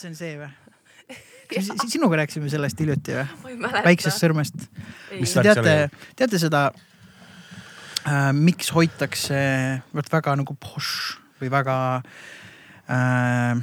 see 0.00 0.12
on 0.12 0.18
see 0.18 0.36
või? 0.40 0.50
sinuga 1.90 2.22
rääkisime 2.22 2.48
sellest 2.52 2.80
hiljuti 2.80 3.16
või? 3.16 3.56
väiksest 3.84 4.22
sõrmest. 4.22 4.66
Teate 5.12 5.76
teate 6.16 6.40
seda 6.40 6.64
äh,, 8.08 8.30
miks 8.36 8.72
hoitakse 8.74 9.38
vot 9.94 10.12
väga 10.12 10.36
nagu 10.40 10.56
posh 10.56 11.18
või 11.42 11.52
väga 11.52 11.76
äh,. 12.88 13.62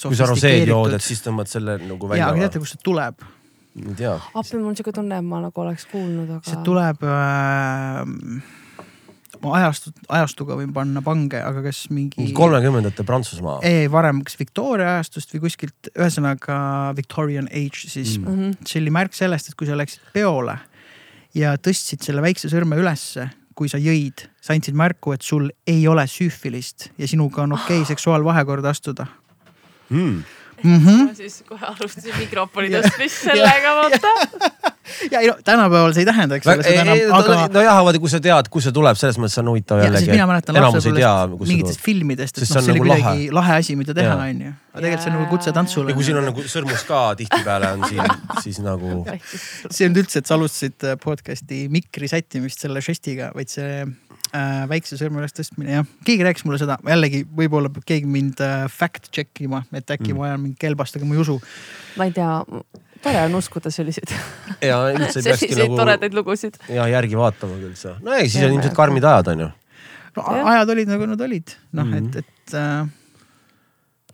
kui 0.00 0.18
sa 0.18 0.28
roseed 0.30 0.68
jood, 0.68 0.94
et 0.96 1.04
siis 1.04 1.22
tõmbad 1.24 1.50
selle 1.50 1.78
nagu 1.82 2.06
ja, 2.06 2.14
välja 2.14 2.28
aga. 2.32 2.44
teate, 2.46 2.62
kust 2.62 2.78
see 2.78 2.84
tuleb? 2.86 3.24
ei 3.74 3.96
tea. 3.98 4.14
appi, 4.14 4.58
mul 4.58 4.70
on 4.70 4.76
siuke 4.78 4.94
tunne, 4.94 5.18
et 5.18 5.26
ma 5.26 5.42
nagu 5.48 5.64
oleks 5.64 5.88
kuulnud, 5.90 6.36
aga. 6.38 6.44
see 6.50 6.60
tuleb 6.66 7.08
äh,, 7.08 8.62
ma 9.42 9.54
ajastut, 9.58 9.94
ajastuga 10.08 10.56
võin 10.58 10.72
panna 10.72 11.02
pange, 11.02 11.40
aga 11.42 11.62
kas 11.62 11.84
mingi 11.90 12.32
kolmekümnendate 12.36 13.04
Prantsusmaa. 13.04 13.58
ei, 13.62 13.86
varem 13.92 14.22
kas 14.26 14.38
Victoria 14.38 14.94
ajastust 14.96 15.34
või 15.34 15.40
kuskilt, 15.46 15.90
ühesõnaga 15.94 16.58
Victorian 16.96 17.48
age, 17.52 17.88
siis 17.88 18.18
Mm. 18.18 18.24
mm. 18.28 18.38
Mhm. 18.40 18.66
see 18.66 18.80
oli 18.82 18.90
märk 18.90 19.14
sellest, 19.14 19.48
et 19.48 19.54
kui 19.56 19.66
sa 19.66 19.76
läksid 19.76 20.00
peole 20.12 20.58
ja 21.34 21.56
tõstsid 21.56 22.02
selle 22.02 22.22
väikse 22.22 22.48
sõrme 22.48 22.76
ülesse, 22.78 23.30
kui 23.54 23.68
sa 23.68 23.78
jõid, 23.78 24.26
sa 24.40 24.52
andsid 24.54 24.74
märku, 24.74 25.12
et 25.14 25.22
sul 25.22 25.50
ei 25.66 25.86
ole 25.88 26.02
süüfilist 26.10 26.88
ja 26.98 27.06
sinuga 27.08 27.42
on 27.42 27.52
okei 27.52 27.80
okay 27.82 27.84
seksuaalvahekorda 27.94 28.70
astuda 28.70 29.06
Mm. 29.90 30.22
mm. 30.64 30.78
-hmm. 30.86 31.08
ma 31.08 31.14
siis 31.14 31.42
kohe 31.48 31.66
alustasin 31.70 32.16
mikrofoni 32.24 32.72
tõstmist 32.72 33.28
sellega, 33.28 33.74
vaata. 33.78 34.12
ja 35.12 35.20
ei 35.20 35.28
no 35.28 35.36
tänapäeval 35.44 35.94
see 35.96 36.04
ei 36.04 36.08
tähenda, 36.08 36.38
eks 36.38 36.48
ole, 36.48 36.66
seda 36.66 36.82
enam, 36.84 37.02
aga 37.18 37.38
nojah, 37.54 37.80
vaata, 37.88 38.00
kui 38.02 38.12
sa 38.12 38.20
tead, 38.24 38.50
kust 38.52 38.68
see 38.68 38.76
tuleb, 38.76 38.98
selles 39.00 39.18
mõttes 39.20 39.40
on 39.42 39.50
huvitav 39.52 39.80
ja, 39.80 39.88
siis 39.88 39.94
jällegi. 40.00 40.16
mina 40.16 40.28
mäletan 40.30 40.60
lapsepõlvest 40.60 41.48
mingitest 41.52 41.84
filmidest, 41.84 42.38
et 42.40 42.44
noh, 42.44 42.52
see 42.52 42.74
oli 42.74 42.82
nagu 42.82 42.90
kuidagi 42.90 43.30
lahe 43.40 43.58
asi, 43.62 43.76
mida 43.80 43.96
teha, 43.96 44.16
onju. 44.28 44.54
aga 44.74 44.84
tegelikult 44.86 45.06
see 45.06 45.12
on 45.12 45.18
nagu 45.18 45.30
kutse 45.32 45.56
tantsule. 45.56 45.90
ja 45.92 45.98
kui 45.98 46.08
siin 46.08 46.20
on 46.20 46.28
nagu 46.30 46.46
sõrmus 46.54 46.86
ka 46.88 47.02
tihtipeale 47.20 47.72
on 47.78 47.88
siin, 47.88 48.16
siis 48.46 48.60
nagu 48.64 48.94
see 49.08 49.84
ei 49.84 49.90
olnud 49.90 50.02
üldse, 50.04 50.22
et 50.22 50.32
sa 50.32 50.38
alustasid 50.38 50.88
podcast'i 51.04 51.64
mikri 51.72 52.10
sättimist 52.10 52.64
selle 52.64 52.84
žestiga, 52.84 53.32
vaid 53.36 53.52
see 53.52 53.84
äh, 54.34 54.64
väikse 54.70 54.98
sõrme 55.00 55.20
üles 55.22 55.32
tõstmine, 55.36 55.76
jah. 55.78 55.86
keegi 56.06 56.24
rääkis 56.26 56.44
mulle 56.48 56.58
seda, 56.60 56.76
jällegi 56.90 57.22
võib-olla 57.38 57.70
peab 57.72 57.84
keegi 57.88 58.08
mind 58.10 58.40
äh, 58.44 58.64
fact 58.72 59.10
check 59.14 59.40
ima, 59.46 59.62
et 59.72 59.86
äkki 59.94 60.10
Mm. 60.10 60.16
mm. 60.16 60.18
ma 60.20 60.26
ajan 60.30 60.42
mingi 60.42 60.58
kelbast, 60.64 60.96
aga 60.98 61.06
ma 61.08 61.14
ei 61.16 61.22
usu. 61.24 61.38
ma 62.00 62.08
ei 62.08 62.12
tea, 62.16 62.32
tore 63.04 63.22
on 63.28 63.34
uskuda 63.40 63.70
selliseid, 63.74 64.12
ja 64.64 64.80
üldse 64.94 65.20
ei 65.22 65.26
peakski 65.30 65.54
nagu 65.60 65.76
toredaid 65.78 66.14
lugusid. 66.18 66.58
ja 66.72 66.88
järgi 66.92 67.16
vaatama 67.20 67.60
küll 67.62 67.76
sa. 67.78 67.94
no 68.02 68.12
ei, 68.18 68.26
siis 68.28 68.42
on 68.42 68.50
Jah, 68.50 68.56
ilmselt 68.58 68.76
karmid 68.76 69.04
ajad 69.04 69.32
on 69.34 69.46
ju. 69.46 69.48
no 70.16 70.26
Jah. 70.36 70.52
ajad 70.54 70.74
olid 70.76 70.92
nagu 70.94 71.06
nad 71.14 71.20
olid, 71.28 71.56
noh 71.72 71.84
Mhm. 71.90 72.10
et, 72.14 72.24
et 72.24 72.54
äh, 72.58 72.86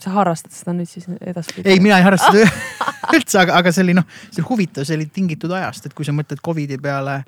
sa 0.01 0.11
harrastad 0.17 0.53
seda 0.57 0.73
nüüd 0.73 0.89
siis 0.89 1.05
edaspidi? 1.21 1.69
ei, 1.69 1.81
mina 1.85 1.99
ei 2.01 2.05
harrasta 2.07 2.31
seda 2.33 2.49
üldse, 3.17 3.41
aga, 3.43 3.57
aga 3.61 3.73
see 3.75 3.83
oli 3.85 3.95
noh, 3.99 4.07
see 4.31 4.41
oli 4.41 4.49
huvitav, 4.49 4.87
see 4.89 4.97
oli 4.97 5.07
tingitud 5.13 5.53
ajast, 5.53 5.87
et 5.91 5.95
kui 5.99 6.07
sa 6.09 6.15
mõtled 6.17 6.41
Covidi 6.45 6.79
peale. 6.81 7.19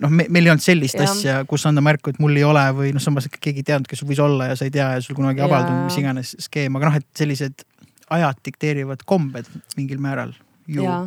noh, 0.00 0.12
me, 0.12 0.26
meil 0.32 0.46
ei 0.46 0.52
olnud 0.54 0.64
sellist 0.64 0.98
ja. 0.98 1.06
asja, 1.08 1.36
kus 1.48 1.66
anda 1.68 1.82
märku, 1.84 2.12
et 2.12 2.20
mul 2.22 2.36
ei 2.38 2.44
ole 2.46 2.62
või 2.76 2.92
noh, 2.96 3.02
samas 3.02 3.28
keegi 3.36 3.62
ei 3.62 3.68
teadnud, 3.72 3.88
kes 3.90 4.02
sul 4.02 4.10
võis 4.10 4.22
olla 4.24 4.50
ja 4.50 4.56
sa 4.58 4.68
ei 4.68 4.74
tea 4.74 4.88
ja 4.96 5.04
sul 5.04 5.18
kunagi 5.18 5.42
ei 5.42 5.46
avaldunud, 5.46 5.86
mis 5.88 5.98
iganes 6.00 6.34
skeem, 6.46 6.78
aga 6.78 6.90
noh, 6.90 6.98
et 7.02 7.08
sellised 7.20 7.64
ajad 8.10 8.40
dikteerivad 8.46 9.04
kombed 9.08 9.48
mingil 9.76 10.00
määral 10.02 10.34
ju. 10.66 10.82
ja, 10.84 11.02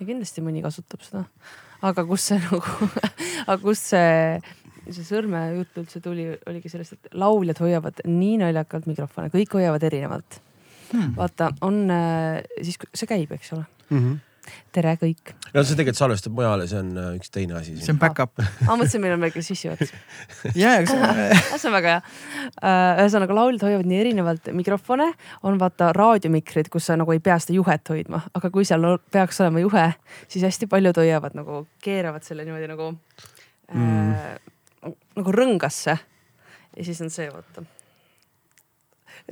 ja 0.00 0.08
kindlasti 0.08 0.44
mõni 0.44 0.64
kasutab 0.64 1.04
seda. 1.06 1.24
aga 1.84 2.06
kus 2.08 2.30
see 2.30 2.40
nagu, 2.46 2.60
aga 3.46 3.58
kus 3.62 3.86
see, 3.92 4.40
see 4.88 5.06
sõrmejutt 5.06 5.82
üldse 5.84 6.02
tuli, 6.04 6.30
oligi 6.50 6.72
sellest, 6.72 6.98
et 6.98 7.18
lauljad 7.20 7.62
hoiavad 7.64 8.04
nii 8.08 8.40
naljakalt 8.42 8.88
mikrofone, 8.90 9.32
kõik 9.34 9.60
hoiavad 9.60 9.86
erinevalt. 9.90 10.40
Hmm. 10.94 11.14
vaata, 11.16 11.48
on 11.64 11.88
äh, 11.90 12.44
siis, 12.62 12.76
see 12.94 13.08
käib, 13.10 13.32
eks 13.34 13.54
ole. 13.56 13.64
Mhm. 13.90 14.22
Tere 14.74 14.94
kõik. 15.00 15.32
no 15.54 15.62
see 15.62 15.76
tegelikult 15.78 15.98
salvestab 15.98 16.34
mujale, 16.36 16.66
see 16.70 16.80
on 16.80 16.90
äh, 17.00 17.10
üks 17.18 17.32
teine 17.34 17.56
asi 17.58 17.74
see 17.78 17.94
on 17.94 18.00
back-up. 18.02 18.32
ma 18.66 18.76
mõtlesin, 18.76 19.02
meil 19.04 19.16
on 19.16 19.24
väike 19.24 19.42
sissejuhatus. 19.44 19.92
ja, 20.62 20.76
aga 20.80 20.90
see, 20.90 21.68
on 21.70 21.76
väga 21.76 21.94
hea. 21.94 22.00
ühesõnaga 23.04 23.38
lauljad 23.38 23.66
hoiavad 23.68 23.90
nii 23.90 24.00
erinevalt 24.04 24.50
mikrofone, 24.56 25.10
on 25.46 25.60
vaata 25.62 25.92
raadiomikrid, 25.96 26.70
kus 26.72 26.90
sa 26.90 26.98
nagu 27.00 27.14
ei 27.14 27.22
pea 27.24 27.38
seda 27.42 27.58
juhet 27.58 27.94
hoidma, 27.94 28.24
aga 28.34 28.50
kui 28.54 28.66
seal 28.68 28.86
peaks 29.14 29.40
olema 29.44 29.62
juhe, 29.64 29.86
siis 30.28 30.46
hästi 30.46 30.68
paljud 30.70 30.98
hoiavad 31.02 31.38
nagu, 31.38 31.64
keeravad 31.84 32.26
selle 32.26 32.46
niimoodi 32.48 32.70
nagu 32.70 32.90
mm. 32.94 34.12
äh,, 34.12 34.92
nagu 35.20 35.38
rõngasse. 35.38 35.98
ja 36.76 36.84
siis 36.84 37.00
on 37.04 37.12
see, 37.14 37.30
vaata. 37.32 37.64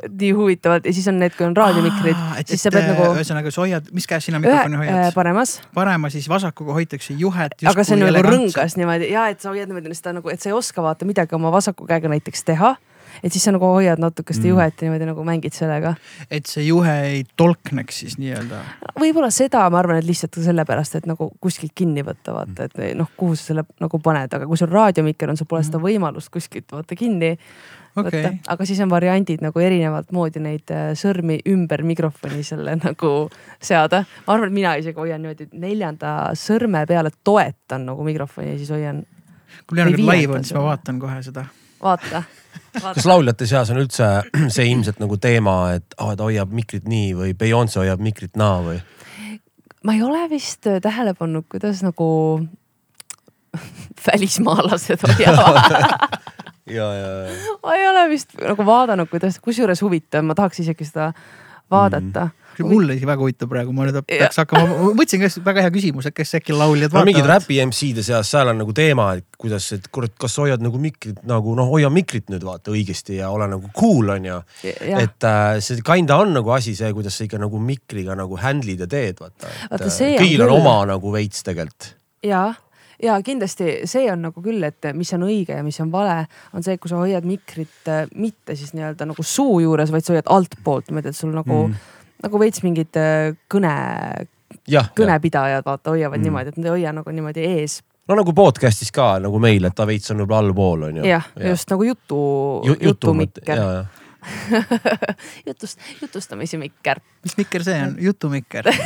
Nii 0.09 0.31
huvitavad 0.33 0.87
ja 0.89 0.93
siis 0.93 1.09
on 1.09 1.19
need, 1.21 1.35
kui 1.37 1.45
on 1.45 1.57
raadiomikrid, 1.57 2.17
siis 2.49 2.63
sa 2.65 2.71
pead 2.73 2.87
nagu 2.89 3.11
ühesõnaga 3.13 3.51
sa 3.53 3.61
hoiad, 3.61 3.91
mis 3.93 4.07
käes 4.09 4.25
sina 4.25 4.41
mikrofoni 4.41 4.79
äh, 4.79 4.85
hoiad? 4.85 5.17
paremas, 5.17 5.59
parema 5.77 6.09
siis 6.13 6.29
vasakuga 6.33 6.73
hoitakse 6.79 7.17
juhet. 7.19 7.59
aga 7.69 7.85
see 7.85 7.99
on 7.99 8.07
nagu 8.07 8.23
rõngas 8.25 8.79
niimoodi 8.81 9.11
ja 9.13 9.27
et 9.33 9.45
sa 9.45 9.53
hoiad 9.53 9.69
niimoodi 9.69 9.93
seda 9.99 10.15
nagu, 10.17 10.33
et 10.33 10.41
sa 10.41 10.49
ei 10.49 10.57
oska 10.57 10.85
vaata 10.85 11.09
midagi 11.09 11.37
oma 11.37 11.53
vasaku 11.53 11.85
käega 11.91 12.09
näiteks 12.09 12.49
teha. 12.49 12.75
Et 13.23 13.33
siis 13.33 13.45
sa 13.45 13.53
nagu 13.55 13.69
hoiad 13.75 14.01
natuke 14.03 14.35
seda 14.35 14.43
Mm. 14.43 14.49
juhet 14.55 14.83
ja 14.83 14.89
niimoodi 14.89 15.07
nagu 15.07 15.25
mängid 15.25 15.53
sellega. 15.55 15.95
et 16.31 16.47
see 16.47 16.65
juhe 16.67 16.95
ei 17.03 17.25
tolkneks 17.37 17.99
siis 18.05 18.17
nii-öelda. 18.19 18.63
võib-olla 19.01 19.31
seda 19.31 19.69
ma 19.71 19.79
arvan, 19.79 19.99
et 19.99 20.05
lihtsalt 20.09 20.39
sellepärast, 20.45 20.97
et 20.97 21.07
nagu 21.07 21.31
kuskilt 21.41 21.73
kinni 21.75 22.03
võtta, 22.03 22.33
vaata, 22.35 22.65
et 22.65 22.97
noh, 22.99 23.09
kuhu 23.17 23.37
sa 23.37 23.53
selle 23.53 23.65
nagu 23.81 23.99
paned, 23.99 24.33
aga 24.35 24.47
kui 24.47 24.57
sul 24.57 24.69
raadiomikker 24.73 25.31
on, 25.31 25.37
sul 25.37 25.47
pole 25.47 25.63
seda 25.63 25.79
võimalust 25.79 26.31
kuskilt 26.33 26.73
vaata 26.73 26.97
kinni 26.99 27.37
okei 27.97 28.23
võtta, 28.25 28.33
aga 28.55 28.65
siis 28.67 28.81
on 28.81 28.91
variandid 28.91 29.43
nagu 29.45 29.61
erinevat 29.61 30.13
moodi 30.13 30.41
neid 30.41 30.71
äh, 30.73 30.93
sõrmi 30.99 31.41
ümber 31.53 31.83
mikrofoni 31.85 32.43
selle 32.43 32.77
nagu 32.87 33.29
seada. 33.61 34.05
ma 34.27 34.35
arvan, 34.35 34.49
et 34.49 34.55
mina 34.55 34.75
isegi 34.81 34.99
hoian 34.99 35.21
niimoodi 35.23 35.49
neljanda 35.53 36.33
sõrme 36.39 36.87
peale 36.89 37.11
toetan 37.25 37.87
nagu 37.87 38.05
mikrofoni 38.05 38.55
ja 38.55 38.59
siis 38.59 38.71
hoian, 38.71 39.05
kui 39.67 39.77
Leonard 39.77 39.99
live 40.01 40.33
on, 40.39 40.45
siis 40.45 40.57
ma 40.57 40.63
vaatan 40.73 40.99
kohe 41.03 41.23
seda. 41.23 41.45
vaata, 41.83 42.23
kas 42.83 43.07
lauljate 43.09 43.47
seas 43.49 43.71
on 43.73 43.83
üldse 43.83 44.09
see 44.55 44.69
ilmselt 44.71 45.01
nagu 45.03 45.19
teema, 45.21 45.57
et 45.79 45.97
oh, 45.99 46.15
ta 46.17 46.29
hoiab 46.29 46.53
mikrit 46.55 46.89
nii 46.89 47.13
või 47.19 47.37
Beyonce 47.39 47.83
hoiab 47.83 48.03
mikrit 48.03 48.39
naa 48.41 48.61
või? 48.65 48.81
ma 49.83 49.97
ei 49.97 50.03
ole 50.07 50.27
vist 50.31 50.69
äh, 50.71 50.81
tähele 50.83 51.15
pannud, 51.19 51.49
kuidas 51.51 51.83
nagu 51.87 52.09
välismaalased 54.07 55.07
hoiavad 55.09 55.73
ja, 56.71 56.87
ja, 56.95 57.09
ja. 57.27 57.57
ma 57.65 57.77
ei 57.79 57.89
ole 57.89 58.07
vist 58.13 58.37
nagu 58.39 58.67
vaadanud, 58.67 59.11
kuidas, 59.11 59.41
kusjuures 59.43 59.83
huvitav, 59.83 60.25
ma 60.27 60.37
tahaks 60.39 60.63
isegi 60.63 60.87
seda 60.89 61.13
vaadata 61.73 62.29
mm.. 62.29 62.33
see 62.33 62.42
mulle 62.61 62.97
isegi 62.97 63.09
väga 63.09 63.25
huvitav 63.25 63.51
praegu, 63.51 63.75
ma 63.77 63.87
nüüd 63.89 63.99
peaks 64.07 64.41
hakkama, 64.43 64.69
ma 64.69 64.91
mõtlesin, 64.93 65.23
kas 65.25 65.39
väga 65.45 65.65
hea 65.67 65.73
küsimus, 65.75 66.09
et 66.09 66.17
kas 66.17 66.35
äkki 66.39 66.57
lauljad 66.57 66.95
no 66.97 67.05
mingid 67.09 67.29
räpi 67.29 67.61
MC-de 67.65 68.05
seas, 68.07 68.31
seal 68.33 68.53
on 68.53 68.61
nagu 68.63 68.75
teema, 68.77 69.09
et 69.19 69.27
kuidas, 69.41 69.69
et 69.77 69.89
kurat, 69.95 70.15
kas 70.21 70.37
sa 70.37 70.47
hoiad 70.47 70.65
nagu 70.65 70.81
mikrit 70.83 71.23
nagu 71.29 71.57
noh, 71.59 71.71
hoia 71.73 71.91
mikrit 71.93 72.29
nüüd 72.33 72.45
vaata 72.47 72.75
õigesti 72.75 73.19
ja 73.21 73.31
ole 73.35 73.49
nagu 73.53 73.71
cool 73.79 74.13
on 74.17 74.29
ju. 74.29 74.41
jah, 74.67 75.07
et 75.07 75.29
äh, 75.29 75.55
see 75.65 75.85
kinda 75.87 76.19
on 76.23 76.37
nagu 76.39 76.53
asi 76.55 76.77
see, 76.79 76.93
kuidas 76.97 77.17
sa 77.19 77.29
ikka 77.29 77.41
nagu 77.43 77.63
mikriga 77.63 78.17
nagu 78.19 78.39
handle'id 78.41 78.85
ja 78.85 78.91
teed, 78.91 79.23
vaata. 79.23 79.51
On 79.71 79.89
kõigil 80.21 80.45
on 80.47 80.59
oma 80.61 80.77
nagu 80.93 81.15
veits 81.15 81.45
tegelikult. 81.47 81.95
ja, 82.27 82.51
ja 83.03 83.17
kindlasti 83.25 83.83
see 83.91 84.07
on 84.13 84.27
nagu 84.29 84.45
küll, 84.45 84.63
et 84.67 84.93
mis 84.97 85.11
on 85.17 85.27
õige 85.27 85.57
ja 85.59 85.65
mis 85.67 85.79
on 85.83 85.91
vale, 85.93 86.23
on 86.57 86.65
see, 86.65 86.79
kui 86.81 86.93
sa 86.93 87.01
hoiad 87.01 87.27
mikrit 87.27 87.91
äh, 87.91 88.05
mitte 88.15 88.57
siis 88.59 88.75
nii-öelda 88.77 89.09
nagu 89.11 89.27
suu 89.27 89.61
juures, 89.65 89.93
vaid 89.95 90.07
sa 90.07 90.15
hoiad 90.15 90.31
altpoolt 90.33 90.91
niimoodi, 90.91 91.13
et 91.13 91.19
sul 91.19 91.35
nagu 91.35 91.67
mm., 91.67 91.99
nagu 92.23 92.39
veits 92.43 92.63
mingid 92.63 92.99
äh, 93.01 93.33
kõne, 93.51 93.73
kõnepidajad 94.99 95.65
vaata 95.67 95.95
hoiavad 95.95 96.19
Mm. 96.21 96.29
niimoodi, 96.29 96.53
et 96.53 96.61
nad 96.61 96.69
ei 96.69 96.75
hoia 96.77 96.93
nagu 96.93 97.11
niimoodi 97.11 97.47
ees. 97.47 97.81
no 98.09 98.15
nagu 98.19 98.33
podcast'is 98.37 98.93
ka 98.93 99.17
nagu 99.23 99.39
meil, 99.43 99.65
et 99.65 99.75
ta 99.75 99.87
veits 99.87 100.11
on 100.11 100.19
võib-olla 100.23 100.43
allpool 100.47 100.83
on 100.91 100.97
ju. 101.01 101.05
jah 101.09 101.27
ja., 101.37 101.49
just 101.55 101.71
nagu 101.71 101.83
jutu 101.87 102.21
Ju,, 102.67 102.77
jutumikker, 102.89 103.59
jutust, 105.49 105.79
jutustamise 106.03 106.59
mikker. 106.61 107.01
mis 107.25 107.37
mikker 107.39 107.65
see 107.67 107.81
on? 107.83 107.97
jutumikker, 108.09 108.69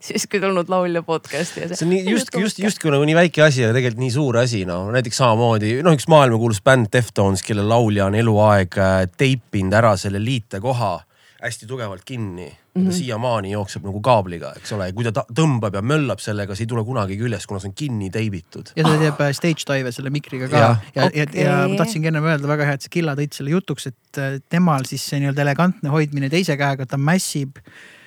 siis 0.00 0.24
kui 0.30 0.40
tulnud 0.40 0.68
laulja 0.72 1.02
podcast'i 1.06 1.62
ja 1.64 1.68
see 1.70 1.84
on 1.86 1.90
nii 1.92 2.04
justkui, 2.10 2.42
just, 2.46 2.58
justkui 2.62 2.92
nagu 2.92 3.04
nii 3.06 3.16
väike 3.18 3.42
asi, 3.44 3.64
aga 3.64 3.76
tegelikult 3.76 4.02
nii 4.02 4.12
suur 4.14 4.38
asi, 4.42 4.64
noh 4.68 4.88
näiteks 4.94 5.20
samamoodi 5.22 5.76
noh, 5.86 5.96
üks 5.96 6.08
maailmakuulus 6.12 6.62
bänd 6.64 6.90
Deftones, 6.92 7.44
kelle 7.46 7.64
laulja 7.66 8.08
on 8.10 8.16
eluaeg 8.18 8.78
äh, 8.80 8.96
teipinud 9.20 9.76
ära 9.76 9.94
selle 10.00 10.20
liitekoha 10.24 10.94
hästi 11.42 11.66
tugevalt 11.66 12.04
kinni 12.04 12.46
mm. 12.48 12.82
-hmm. 12.82 12.92
siiamaani 12.92 13.50
jookseb 13.52 13.84
nagu 13.84 14.00
kaabliga, 14.00 14.52
eks 14.56 14.72
ole, 14.72 14.88
kui 14.92 15.04
ta 15.04 15.24
tõmbab 15.40 15.74
ja 15.76 15.82
möllab 15.82 16.22
sellega, 16.22 16.54
see 16.54 16.64
ei 16.64 16.70
tule 16.70 16.84
kunagi 16.84 17.18
küljest, 17.20 17.46
kuna 17.46 17.60
see 17.60 17.68
on 17.68 17.74
kinni 17.76 18.10
teibitud. 18.10 18.72
ja 18.76 18.84
ta 18.84 18.94
teeb 19.00 19.20
äh, 19.20 19.32
stage 19.36 19.66
dive 19.68 19.92
selle 19.92 20.10
mikriga 20.10 20.48
ka 20.48 20.62
ja, 20.62 20.70
ja, 20.94 21.10
ja, 21.14 21.26
ja, 21.34 21.42
ja 21.42 21.58
ma 21.68 21.76
tahtsingi 21.82 22.08
ennem 22.12 22.24
öelda, 22.24 22.48
väga 22.48 22.70
hea, 22.70 22.78
et 22.80 22.86
sa 22.88 22.92
Killa 22.92 23.16
tõid 23.18 23.36
selle 23.36 23.52
jutuks, 23.52 23.86
et 23.92 24.22
äh, 24.22 24.38
temal 24.48 24.88
siis 24.88 25.04
see 25.04 25.20
nii-öelda 25.20 25.44
elegantne 25.44 25.92
hoidmine 25.92 26.32
teise 26.32 26.56
käega, 26.56 26.88
ta 26.88 26.96
mässib 26.96 27.60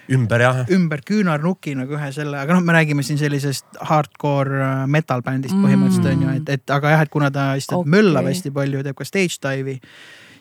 ümber 0.10 0.42
jah. 0.42 0.64
ümber 0.74 1.04
küünarnuki 1.06 1.76
nagu 1.78 1.98
ühe 1.98 2.12
selle, 2.16 2.42
aga 2.42 2.58
noh, 2.58 2.66
me 2.66 2.74
räägime 2.74 3.06
siin 3.06 3.22
sellisest 3.22 3.80
hardcore 3.92 4.62
äh, 4.64 4.84
metal 4.90 5.22
bändist 5.26 5.54
põhimõtteliselt 5.54 6.12
on 6.16 6.26
ju, 6.26 6.36
et, 6.42 6.54
et 6.58 6.76
aga 6.76 6.96
jah, 6.96 7.06
et 7.06 7.14
kuna 7.14 7.30
ta 7.34 7.52
lihtsalt 7.54 7.84
Okei. 7.84 7.86
okay. 7.86 7.98
möllab 8.00 8.30
hästi 8.32 8.54
palju, 8.58 8.84
teeb 8.88 8.98
ka 8.98 9.08
stage 9.08 9.38
dive'i, 9.46 9.78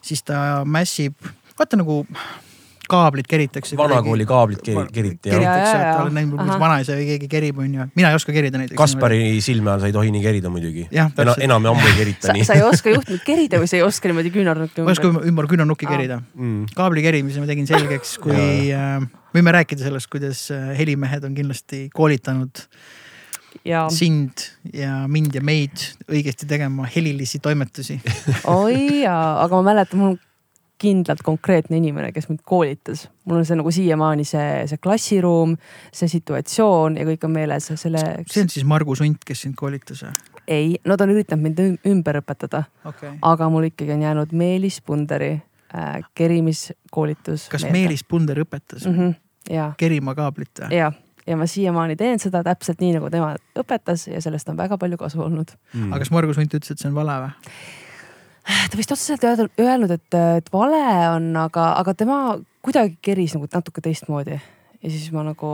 siis 0.01 0.25
ta 0.25 0.63
mässib, 0.65 1.17
vaata 1.59 1.81
nagu 1.81 2.03
kaablid 2.91 3.29
keritakse. 3.31 3.77
vanakooli 3.79 4.27
kaablid 4.29 4.63
keri- 4.65 4.87
keriti 4.93 5.31
keritakse, 5.31 5.77
et 5.77 6.03
oled 6.03 6.17
näinud 6.17 6.43
Ahah. 6.43 6.61
vanaisa 6.61 6.97
või 6.99 7.07
keegi 7.13 7.29
kerib, 7.33 7.61
onju. 7.65 7.89
mina 7.95 8.13
ei 8.13 8.19
oska 8.19 8.33
kerida 8.33 8.61
näiteks. 8.61 8.79
Kaspari 8.79 9.21
silme 9.45 9.73
all 9.75 9.81
sa 9.85 9.91
ei 9.91 9.97
tohi 9.97 10.13
nii 10.15 10.23
kerida 10.25 10.53
muidugi. 10.53 10.87
Jah, 10.95 11.13
enam, 11.45 11.67
ammu 11.73 11.87
ei 11.93 11.97
kerita 12.01 12.31
sa, 12.31 12.37
nii 12.37 12.47
sa. 12.49 12.59
ei 12.59 12.65
oska 12.67 12.95
juhtmeid 12.95 13.25
kerida 13.27 13.61
või 13.63 13.71
sa 13.71 13.79
ei 13.81 13.85
oska 13.87 14.11
niimoodi 14.11 14.33
küünarnukki 14.35 14.85
ma 14.85 14.93
ei 14.93 14.99
oska 14.99 15.13
ümber 15.33 15.51
küünarnukki 15.51 15.89
kerida. 15.91 16.21
Mm. 16.35 16.69
kaabli 16.77 17.05
kerimise 17.05 17.43
ma 17.43 17.51
tegin 17.51 17.69
selgeks, 17.69 18.17
kui 18.23 18.73
äh, 18.75 19.03
võime 19.37 19.53
rääkida 19.59 19.85
sellest, 19.89 20.11
kuidas 20.13 20.47
äh, 20.55 20.73
helimehed 20.79 21.25
on 21.29 21.37
kindlasti 21.37 21.89
koolitanud 21.95 22.65
ja 23.65 23.87
sind 23.93 24.45
ja 24.73 25.03
mind 25.11 25.35
ja 25.37 25.43
meid 25.45 25.85
õigesti 26.09 26.49
tegema 26.49 26.87
helilisi 26.89 27.41
toimetusi. 27.43 27.99
oi 28.45 29.03
jaa, 29.03 29.43
aga 29.45 29.61
ma 29.61 29.71
mäletan, 29.73 30.01
mul 30.03 30.17
kindlalt 30.79 31.23
konkreetne 31.27 31.77
inimene, 31.77 32.13
kes 32.13 32.29
mind 32.29 32.41
koolitas. 32.47 33.09
mul 33.25 33.41
on 33.41 33.47
see 33.47 33.59
nagu 33.59 33.71
siiamaani 33.75 34.25
see, 34.25 34.67
see 34.71 34.81
klassiruum, 34.83 35.57
see 35.93 36.09
situatsioon 36.09 36.97
ja 37.01 37.07
kõik 37.09 37.27
on 37.27 37.35
meeles, 37.35 37.71
selle. 37.75 38.05
see 38.31 38.45
on 38.45 38.53
siis 38.53 38.67
Margus 38.69 39.03
Unt, 39.05 39.25
kes 39.27 39.43
sind 39.47 39.59
koolitas 39.59 40.05
või? 40.07 40.15
ei, 40.49 40.77
no 40.85 40.97
ta 40.97 41.05
on 41.05 41.15
üritanud 41.17 41.45
mind 41.45 41.63
üm- 41.65 41.91
ümber 41.93 42.21
õpetada, 42.23 42.65
okei 42.85 43.11
okay.. 43.11 43.19
aga 43.33 43.51
mul 43.53 43.69
ikkagi 43.71 43.97
on 43.97 44.07
jäänud 44.07 44.33
Meelis 44.39 44.81
Punderi 44.87 45.35
äh, 45.35 45.99
kerimiskoolitus. 46.15 47.49
kas 47.53 47.67
Meelis 47.73 48.05
Punder 48.05 48.41
õpetas 48.45 48.87
mm 48.87 48.95
mm? 48.95 49.11
-hmm. 49.11 49.55
ja, 49.55 49.73
kerima 49.77 50.15
kaablit 50.15 50.63
või? 50.63 50.79
ja, 50.79 50.93
ja 51.27 51.37
ma 51.37 51.47
siiamaani 51.47 51.97
teen 51.97 52.19
seda 52.19 52.45
täpselt 52.45 52.81
nii, 52.81 52.95
nagu 52.97 53.11
tema 53.11 53.35
õpetas 53.59 54.09
ja 54.13 54.23
sellest 54.23 54.49
on 54.49 54.57
väga 54.57 54.79
palju 54.79 54.97
kasu 54.97 55.23
olnud. 55.23 55.53
Mm. 55.75 55.93
aga 55.93 56.05
kas 56.05 56.11
Margus 56.11 56.39
Unt 56.39 56.55
ütles, 56.55 56.71
et 56.71 56.79
see 56.79 56.89
on 56.89 56.97
vale 56.97 57.21
või? 57.27 57.53
Ta 58.49 58.77
vist 58.77 58.93
otseselt 58.93 59.25
öelnud- 59.25 59.95
et, 59.95 60.15
et 60.39 60.53
vale 60.53 60.85
on, 61.15 61.31
aga, 61.37 61.73
aga 61.81 61.95
tema 61.95 62.21
kuidagi 62.65 62.97
keris 63.03 63.35
nagu 63.37 63.49
natuke 63.53 63.85
teistmoodi 63.85 64.39
ja 64.39 64.91
siis 64.91 65.11
ma 65.13 65.25
nagu 65.27 65.51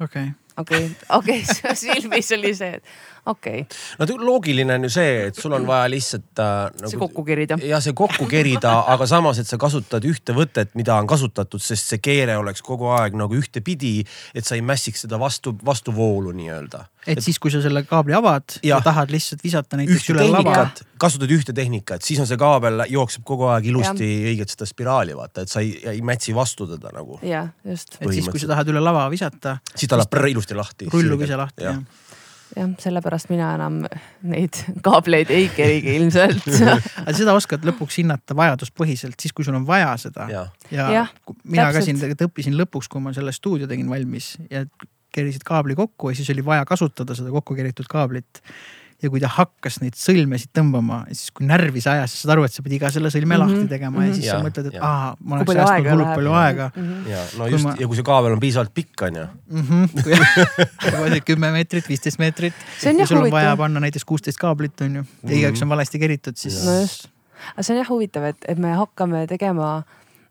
okei 0.00 0.30
okay.. 0.30 0.30
okei, 0.56 0.90
okei, 1.18 1.42
silmis 1.84 2.32
oli 2.36 2.54
see, 2.54 2.78
et 2.78 2.84
okei 3.26 3.60
okay,, 3.60 3.78
no 3.98 4.24
loogiline 4.24 4.74
on 4.74 4.86
ju 4.86 4.90
see, 4.92 5.10
et 5.28 5.38
sul 5.38 5.54
on 5.54 5.66
vaja 5.66 5.90
lihtsalt 5.90 6.40
äh, 6.42 6.54
nagu 6.80 6.90
see 6.90 7.00
kokku 7.00 7.24
kerida. 7.26 7.58
ja 7.66 7.80
see 7.82 7.94
kokku 7.96 8.26
kerida, 8.30 8.72
aga 8.94 9.06
samas, 9.10 9.38
et 9.42 9.50
sa 9.50 9.58
kasutad 9.62 10.06
ühte 10.08 10.34
võtet, 10.36 10.72
mida 10.78 10.96
on 10.98 11.10
kasutatud, 11.10 11.62
sest 11.62 11.92
see 11.92 12.02
keere 12.02 12.36
oleks 12.40 12.64
kogu 12.66 12.90
aeg 12.96 13.16
nagu 13.18 13.36
ühtepidi, 13.38 14.00
et 14.34 14.48
sa 14.48 14.58
ei 14.58 14.64
mässiks 14.66 15.04
seda 15.06 15.20
vastu, 15.22 15.54
vastuvoolu 15.64 16.34
nii-öelda. 16.38 16.84
et 17.06 17.22
siis, 17.22 17.38
kui 17.42 17.50
sa 17.50 17.62
selle 17.62 17.84
kaabli 17.86 18.14
avad 18.18 18.58
ja, 18.58 18.60
Jah. 18.62 18.78
ja 18.78 18.80
tahad 18.84 19.10
lihtsalt 19.14 19.42
visata 19.44 19.78
näiteks 19.78 20.02
ühte 20.02 20.16
üle 20.16 20.28
lava, 20.30 20.68
kasutad 21.02 21.30
ühte 21.34 21.54
tehnikat, 21.54 22.02
siis 22.06 22.22
on 22.22 22.30
see 22.30 22.38
kaabel 22.38 22.86
jookseb 22.90 23.26
kogu 23.26 23.50
aeg 23.50 23.70
ilusti 23.70 24.10
õiget 24.32 24.54
seda 24.54 24.66
spiraali 24.66 25.16
vaata, 25.18 25.46
et 25.46 25.52
sa 25.52 25.62
ei, 25.62 25.76
ei 25.94 26.02
mätsi 26.02 26.34
vastu 26.34 26.66
teda 26.70 26.94
nagu. 26.94 27.18
jah, 27.26 27.50
just, 27.66 27.98
et 28.00 28.10
siis, 28.14 28.30
kui 28.30 28.42
sa 28.42 28.50
tahad 28.54 28.70
üle 28.74 28.82
lava 28.82 29.06
visata, 29.14 29.58
siis 29.74 29.90
ta 29.90 29.98
läheb 30.00 30.30
ilusti 30.34 30.58
lahti. 30.58 30.90
rullub 30.90 31.26
ise 31.26 31.38
lahti 31.38 31.70
jah 31.70 31.72
jah. 31.72 32.10
jah, 32.56 32.70
sellepärast 32.82 33.30
mina 33.32 33.52
enam 33.56 33.82
neid 34.28 34.58
kaableid 34.84 35.30
ei 35.34 35.48
kerigi 35.54 35.96
ilmselt. 36.00 36.48
aga 37.02 37.16
seda 37.16 37.36
oskad 37.38 37.64
lõpuks 37.68 38.00
hinnata 38.02 38.36
vajaduspõhiselt, 38.38 39.18
siis 39.22 39.34
kui 39.36 39.46
sul 39.46 39.58
on 39.58 39.66
vaja 39.68 39.92
seda 40.00 40.28
ja. 40.32 40.46
ja 40.70 41.06
ku- 41.26 41.36
mina 41.44 41.68
ka 41.68 41.78
täpselt. 41.78 41.90
siin 41.90 42.02
tegelikult 42.02 42.30
õppisin 42.30 42.58
lõpuks, 42.60 42.90
kui 42.92 43.04
ma 43.04 43.14
selle 43.16 43.34
stuudio 43.36 43.70
tegin 43.70 43.90
valmis 43.90 44.34
ja 44.50 44.66
kerisid 45.12 45.44
kaabli 45.44 45.76
kokku 45.76 46.10
ja 46.10 46.18
siis 46.18 46.30
oli 46.32 46.44
vaja 46.44 46.64
kasutada 46.68 47.16
seda 47.18 47.32
kokku 47.34 47.56
keritud 47.58 47.88
kaablit. 47.90 48.42
Ja 49.02 49.10
kui 49.10 49.20
ta 49.22 49.28
hakkas 49.34 49.80
neid 49.82 49.96
sõlmesid 49.98 50.52
tõmbama, 50.54 51.00
siis 51.10 51.32
kui 51.34 51.46
närvi 51.48 51.80
see 51.82 51.90
ajas, 51.92 52.12
sa 52.14 52.22
saad 52.26 52.32
aru, 52.36 52.44
et 52.46 52.54
sa 52.54 52.62
pidid 52.62 52.78
iga 52.80 52.90
selle 52.94 53.10
sõlme 53.10 53.34
Mhm, 53.34 53.40
lahti 53.42 53.68
tegema 53.72 54.04
ja 54.04 54.08
mhm. 54.10 54.14
siis 54.18 54.26
Ja, 54.28 54.36
sa 54.38 54.46
mõtled, 54.46 54.68
et 54.70 54.76
ja. 54.78 54.82
aa, 54.86 55.12
ma 55.20 55.36
oleks 55.36 55.48
palju 55.50 55.62
säästnud 55.62 55.76
aega 55.78 55.94
hullult 55.96 56.14
palju 56.20 56.34
aega. 56.42 56.66
Ja 57.10 57.22
no 57.38 57.44
Kui 57.48 57.52
just. 57.56 57.64
ma- 57.66 57.76
ja 57.80 57.88
kui 57.90 57.98
see 57.98 58.06
kaabel 58.06 58.36
on 58.36 58.42
piisavalt 58.42 58.74
pikk 58.74 59.06
on 59.08 59.18
ju. 59.20 59.26
kui 60.02 61.20
kümme 61.32 61.50
meetrit, 61.54 61.88
viisteist 61.88 62.20
meetrit 62.22 62.54
ja 62.82 63.06
sul 63.06 63.22
on 63.24 63.30
vaja 63.32 63.56
panna 63.58 63.82
näiteks 63.82 64.04
kuusteist 64.08 64.38
kaablit 64.40 64.80
on 64.86 65.00
ju 65.00 65.04
ja 65.28 65.34
igaüks 65.40 65.62
on 65.64 65.72
valesti 65.72 66.00
keritud, 66.02 66.36
siis 66.38 66.60
no 66.66 66.76
just, 66.80 67.08
aga 67.54 67.64
see 67.66 67.74
on 67.76 67.80
jah 67.82 67.90
huvitav, 67.90 68.26
et, 68.32 68.44
et 68.48 68.58
me 68.62 68.72
hakkame 68.78 69.24
tegema 69.30 69.72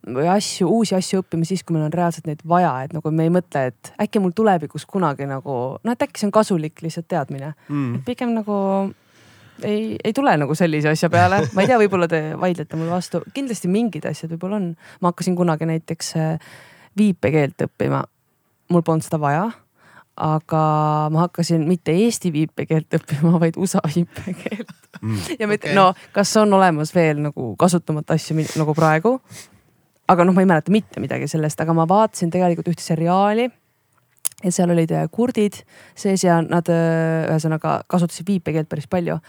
või 0.08 0.26
asju, 0.34 0.68
uusi 0.70 0.96
asju 0.98 1.22
õppima 1.22 1.46
siis, 1.46 1.62
kui 1.64 1.76
meil 1.76 1.86
on 1.86 1.94
reaalselt 1.94 2.26
neid 2.30 2.42
vaja, 2.48 2.72
et 2.86 2.94
nagu 2.96 3.12
me 3.14 3.28
ei 3.28 3.34
mõtle, 3.34 3.68
et 3.70 3.92
äkki 4.02 4.22
mul 4.24 4.34
tulevikus 4.36 4.86
kunagi 4.90 5.28
nagu 5.30 5.58
noh, 5.78 5.94
et 5.94 6.06
äkki 6.08 6.22
see 6.22 6.30
on 6.30 6.36
kasulik 6.36 6.82
lihtsalt 6.82 7.08
teadmine 7.12 7.54
Mm. 7.70 7.96
et 7.96 8.06
pigem 8.06 8.34
nagu 8.34 8.56
ei, 9.64 9.98
ei 10.04 10.14
tule 10.14 10.34
nagu 10.38 10.56
sellise 10.58 10.90
asja 10.90 11.10
peale, 11.10 11.44
ma 11.54 11.62
ei 11.62 11.70
tea, 11.70 11.78
võib-olla 11.82 12.08
te 12.10 12.22
vaidlete 12.40 12.80
mulle 12.80 12.96
vastu, 12.96 13.22
kindlasti 13.36 13.70
mingid 13.72 14.06
asjad 14.10 14.34
võib-olla 14.34 14.58
on. 14.62 14.70
ma 15.02 15.12
hakkasin 15.14 15.36
kunagi 15.38 15.70
näiteks 15.70 16.16
äh, 16.18 16.54
viipekeelt 16.98 17.68
õppima, 17.68 18.04
mul 18.74 18.82
polnud 18.82 19.06
seda 19.06 19.20
vaja. 19.22 19.52
aga 20.22 20.64
ma 21.14 21.28
hakkasin 21.28 21.64
mitte 21.68 21.94
Eesti 21.96 22.34
viipekeelt 22.34 22.98
õppima, 22.98 23.40
vaid 23.40 23.58
USA 23.58 23.82
viipekeelt 23.96 24.78
Mm. 25.02 25.16
ja 25.40 25.48
Okei. 25.48 25.56
okay., 25.56 25.74
no 25.74 25.94
kas 26.14 26.36
on 26.38 26.54
olemas 26.54 26.92
veel 26.96 27.18
nagu 27.24 27.56
kasutamata 27.58 28.14
asju 28.14 28.36
nagu 28.60 28.74
praegu. 28.78 29.16
Aga 30.12 30.28
noh, 30.28 30.36
ma 30.36 30.44
ei 30.44 30.50
mäleta 30.50 30.74
mitte 30.74 31.04
midagi 31.04 31.30
sellest, 31.32 31.60
aga 31.64 31.76
ma 31.78 31.88
vaatasin 31.90 32.32
tegelikult 32.34 32.72
ühte 32.74 32.84
seriaali 32.84 33.48
ja 34.42 34.54
seal 34.54 34.74
olid 34.74 34.92
äh, 34.96 35.08
kurdid 35.14 35.62
sees 35.98 36.26
ja 36.26 36.42
nad 36.44 36.70
äh, 36.72 37.28
ühesõnaga 37.30 37.82
kasutasid 37.92 38.28
viipekeelt 38.30 38.70
päris 38.72 38.88
palju. 38.92 39.20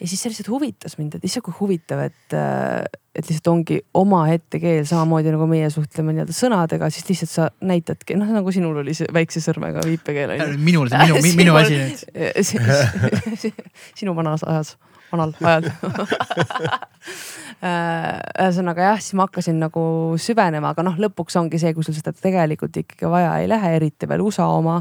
ja 0.00 0.08
siis 0.10 0.20
see 0.20 0.32
lihtsalt 0.32 0.50
huvitas 0.50 0.98
mind, 0.98 1.14
et 1.16 1.24
issand, 1.24 1.44
kui 1.46 1.54
huvitav, 1.60 2.02
et, 2.02 2.34
et 2.34 3.28
lihtsalt 3.28 3.50
ongi 3.52 3.78
omaette 3.94 4.58
keel, 4.60 4.82
samamoodi 4.90 5.30
nagu 5.32 5.46
meie 5.48 5.68
suhtleme 5.70 6.16
nii-öelda 6.16 6.34
sõnadega, 6.34 6.90
siis 6.92 7.06
lihtsalt 7.08 7.32
sa 7.32 7.46
näitadki, 7.62 8.18
noh 8.18 8.32
nagu 8.34 8.52
sinul 8.52 8.82
oli 8.82 8.96
see 8.98 9.06
väikse 9.14 9.40
sõrmega 9.44 9.86
viipekeel 9.86 10.34
on 10.34 10.42
ju. 10.42 10.58
minul 10.66 10.90
see 10.90 11.06
minu, 11.06 11.22
minu 11.38 11.56
asi 11.62 11.78
nüüd. 11.78 13.56
sinu 14.00 14.18
vanas 14.18 14.44
ajas, 14.50 14.74
vanal 15.14 15.32
ajal. 15.40 15.70
ühesõnaga 17.64 18.88
jah, 18.90 19.02
siis 19.02 19.16
ma 19.18 19.26
hakkasin 19.28 19.58
nagu 19.62 19.82
süvenema, 20.20 20.74
aga 20.74 20.84
noh, 20.86 20.96
lõpuks 21.00 21.36
ongi 21.40 21.60
see, 21.62 21.74
kui 21.76 21.86
sul 21.86 21.96
seda 21.96 22.12
tegelikult 22.16 22.76
ikkagi 22.84 23.10
vaja 23.10 23.36
ei 23.40 23.48
lähe, 23.50 23.74
eriti 23.78 24.08
veel 24.10 24.24
USA 24.24 24.46
oma, 24.52 24.80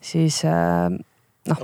siis 0.00 0.42
äh, 0.46 0.92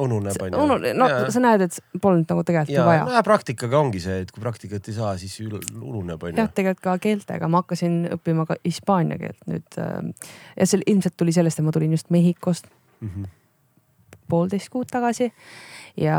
ununeb 0.02 0.42
on 0.42 0.56
ju. 0.56 0.64
unu-, 0.64 0.94
no 0.98 1.08
sa 1.30 1.42
näed, 1.44 1.66
et 1.68 2.00
polnud 2.02 2.26
nagu 2.32 2.42
tegelikult 2.48 2.74
ja 2.74 2.86
vaja. 2.88 3.04
no, 3.06 3.22
praktikaga 3.26 3.78
ongi 3.78 4.02
see, 4.02 4.18
et 4.24 4.32
kui 4.34 4.42
praktikat 4.42 4.90
ei 4.90 4.96
saa, 4.96 5.14
siis 5.20 5.38
ununeb 5.44 6.22
on 6.22 6.34
jah 6.34 6.48
ju., 6.48 6.56
tegelikult 6.58 6.84
ka 6.88 6.98
keeltega, 7.06 7.50
ma 7.52 7.62
hakkasin 7.62 8.02
õppima 8.18 8.48
ka 8.48 8.58
hispaania 8.64 9.20
keelt 9.22 9.46
nüüd 9.50 9.80
äh, 9.82 10.30
ja 10.56 10.66
see 10.66 10.82
ilmselt 10.86 11.16
tuli 11.20 11.36
sellest, 11.36 11.60
et 11.60 11.68
ma 11.68 11.74
tulin 11.76 11.94
just 11.94 12.10
Mehhikost 12.14 12.70
Mhm. 13.04 13.26
poolteist 14.28 14.70
kuud 14.72 14.88
tagasi 14.90 15.28
ja, 15.96 16.18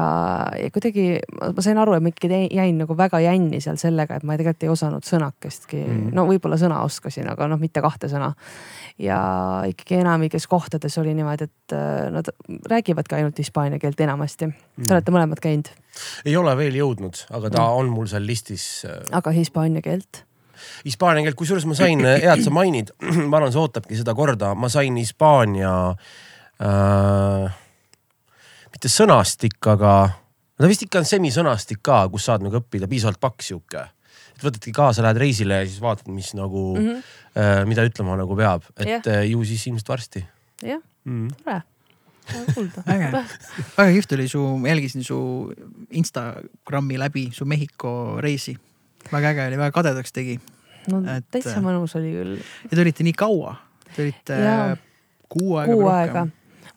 ja 0.57 0.69
kuidagi 0.73 1.05
ma 1.41 1.63
sain 1.63 1.77
aru, 1.81 1.95
et 1.97 2.03
ma 2.03 2.11
ikkagi 2.11 2.39
jäin- 2.53 2.81
nagu 2.81 2.97
väga 2.97 3.19
jänni 3.23 3.61
seal 3.63 3.77
sellega, 3.81 4.17
et 4.17 4.25
ma 4.27 4.37
tegelikult 4.37 4.65
ei 4.65 4.73
osanud 4.73 5.05
sõnakestki 5.07 5.79
mm. 5.83 5.97
Mhm., 5.97 6.13
no 6.17 6.25
võib-olla 6.29 6.59
sõna 6.59 6.81
oskasin, 6.85 7.29
aga 7.31 7.47
noh, 7.51 7.61
mitte 7.61 7.83
kahte 7.85 8.09
sõna. 8.11 8.33
ja 8.97 9.17
ikkagi 9.69 9.99
enamikes 10.01 10.47
kohtades 10.49 10.97
oli 10.97 11.13
niimoodi, 11.13 11.45
et 11.45 11.73
äh, 11.77 12.07
nad 12.11 12.29
räägivadki 12.69 13.15
ainult 13.15 13.37
hispaania 13.37 13.79
keelt 13.79 13.99
enamasti 14.01 14.47
mm.. 14.47 14.87
Te 14.87 14.93
olete 14.95 15.13
mõlemad 15.13 15.41
käinud, 15.41 15.69
ei 16.25 16.37
ole 16.37 16.55
veel 16.57 16.79
jõudnud, 16.81 17.27
aga 17.37 17.49
ta 17.53 17.67
on 17.77 17.91
mul 17.93 18.09
seal 18.09 18.25
listis. 18.25 18.85
aga 19.11 19.35
hispaania 19.35 19.81
keelt 19.85 20.23
Hispaania 20.85 21.21
keelt, 21.21 21.37
kusjuures 21.37 21.67
ma 21.69 21.75
sain, 21.77 22.01
hea, 22.01 22.33
et 22.33 22.41
sa 22.41 22.49
mainid, 22.49 22.89
ma 23.29 23.37
arvan, 23.37 23.51
see 23.53 23.61
ootabki 23.61 23.99
seda 23.99 24.15
korda, 24.17 24.55
ma 24.57 24.69
sain 24.73 24.95
Hispaania 24.97 25.73
äh,, 26.57 27.57
mitte 28.77 28.91
sõnastik, 28.93 29.57
aga 29.73 29.91
ta 30.57 30.67
vist 30.69 30.83
ikka 30.85 31.01
on 31.01 31.07
semisõnastik 31.09 31.79
ka, 31.85 32.03
kus 32.13 32.27
saad 32.29 32.43
nagu 32.45 32.59
õppida, 32.59 32.89
piisavalt 32.89 33.17
paks 33.21 33.49
sihuke. 33.49 33.87
et 34.37 34.43
võtadki 34.45 34.69
kaasa, 34.69 35.01
lähed 35.01 35.17
reisile 35.17 35.63
ja 35.63 35.65
siis 35.65 35.81
vaatad, 35.81 36.11
mis 36.13 36.35
nagu 36.37 36.75
mm. 36.77 36.85
-hmm. 36.85 37.07
äh, 37.41 37.65
mida 37.65 37.81
ütlema 37.87 38.17
nagu 38.17 38.35
peab, 38.37 38.63
et 38.77 39.05
yeah. 39.07 39.25
ju 39.25 39.41
siis 39.43 39.65
ilmselt 39.67 39.89
varsti 39.89 40.21
jah, 40.61 40.81
mm.. 41.05 41.27
tore, 41.41 41.61
kuulda. 42.53 42.83
äge, 42.93 43.09
väga 43.77 43.91
kihvt 43.95 44.13
oli 44.13 44.27
su, 44.27 44.43
ma 44.61 44.69
jälgisin 44.69 45.03
su 45.03 45.19
Instagrami 45.89 46.99
läbi 46.99 47.29
su 47.33 47.45
Mehhiko 47.45 48.21
reisi. 48.21 48.57
väga 49.11 49.33
äge 49.33 49.47
oli, 49.47 49.57
väga 49.57 49.71
kadedaks 49.71 50.13
tegi 50.13 50.39
no 50.91 51.01
Et- 51.17 51.31
täitsa 51.31 51.57
mõnus 51.65 51.97
oli 51.97 52.13
küll. 52.13 52.37
ja 52.69 52.75
te 52.75 52.81
olite 52.81 53.03
nii 53.03 53.13
kaua, 53.13 53.55
te 53.95 54.03
olite 54.05 54.37
äh, 54.37 54.77
kuu 55.29 55.57
aega. 55.57 55.73
kuu 55.73 55.87
aega. 55.87 56.27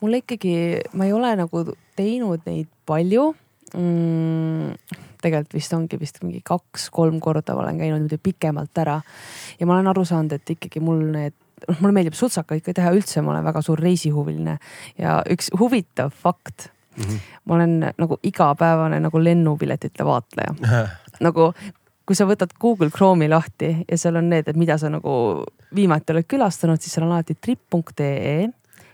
Mul 0.01 0.19
ikkagi, 0.21 0.55
ma 0.97 1.07
ei 1.09 1.13
ole 1.13 1.35
nagu 1.39 1.65
teinud 1.99 2.47
neid 2.49 2.69
palju 2.89 3.31
mm,. 3.75 4.97
tegelikult 5.21 5.55
vist 5.59 5.77
ongi 5.77 6.01
vist 6.01 6.23
mingi 6.25 6.41
kaks-kolm 6.47 7.21
korda 7.21 7.57
olen 7.59 7.79
käinud 7.81 8.01
niimoodi 8.01 8.21
pikemalt 8.23 8.83
ära 8.83 8.99
ja 9.59 9.69
ma 9.69 9.77
olen 9.77 9.93
aru 9.93 10.05
saanud, 10.09 10.39
et 10.39 10.57
ikkagi 10.57 10.83
mul 10.85 11.05
need 11.13 11.37
noh, 11.69 11.81
mulle 11.81 11.95
meeldib 11.97 12.17
sutsakaid 12.19 12.65
ka 12.65 12.75
teha 12.77 12.93
üldse, 12.97 13.23
ma 13.25 13.35
olen 13.35 13.47
väga 13.47 13.63
suur 13.65 13.81
reisihuviline 13.83 14.59
ja 14.99 15.21
üks 15.31 15.53
huvitav 15.59 16.15
fakt 16.17 16.71
Mm 16.91 17.05
-hmm. 17.05 17.19
ma 17.45 17.55
olen 17.55 17.93
nagu 17.99 18.19
igapäevane 18.23 19.01
nagu 19.01 19.25
lennupiletite 19.25 20.05
vaatleja. 20.05 20.55
nagu 21.27 21.53
kui 22.07 22.17
sa 22.19 22.27
võtad 22.27 22.51
Google 22.61 22.91
Chrome'i 22.91 23.29
lahti 23.29 23.85
ja 23.87 23.99
seal 23.99 24.17
on 24.17 24.29
need, 24.31 24.49
et 24.49 24.57
mida 24.57 24.75
sa 24.79 24.89
nagu 24.91 25.45
viimati 25.75 26.13
oled 26.13 26.27
külastanud, 26.27 26.81
siis 26.81 26.97
seal 26.97 27.07
on 27.07 27.13
alati 27.13 27.35
trip.ee 27.35 28.49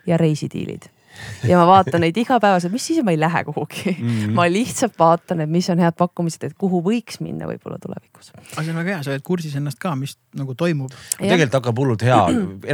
ja 0.06 0.16
reisidiilid 0.16 0.90
ja 1.50 1.58
ma 1.60 1.66
vaatan 1.68 2.02
neid 2.04 2.16
igapäevaselt, 2.20 2.72
mis 2.74 2.86
siis, 2.88 3.00
et 3.00 3.06
ma 3.06 3.14
ei 3.14 3.20
lähe 3.20 3.42
kuhugi 3.48 3.92
mm. 3.92 4.08
-hmm. 4.08 4.34
ma 4.36 4.46
lihtsalt 4.50 4.96
vaatan, 4.98 5.42
et 5.44 5.50
mis 5.50 5.68
on 5.72 5.82
head 5.82 5.96
pakkumised, 5.98 6.44
et 6.48 6.56
kuhu 6.58 6.80
võiks 6.84 7.20
minna 7.24 7.48
võib-olla 7.50 7.78
tulevikus. 7.82 8.32
aga 8.36 8.62
see 8.62 8.72
on 8.72 8.80
väga 8.80 8.94
hea, 8.94 9.02
sa 9.02 9.14
oled 9.14 9.26
kursis 9.26 9.56
ennast 9.60 9.78
ka, 9.82 9.94
mis 9.98 10.16
nagu 10.36 10.54
toimub. 10.54 10.94
tegelikult 11.18 11.58
hakkab 11.60 11.82
hullult 11.82 12.06
hea, 12.06 12.20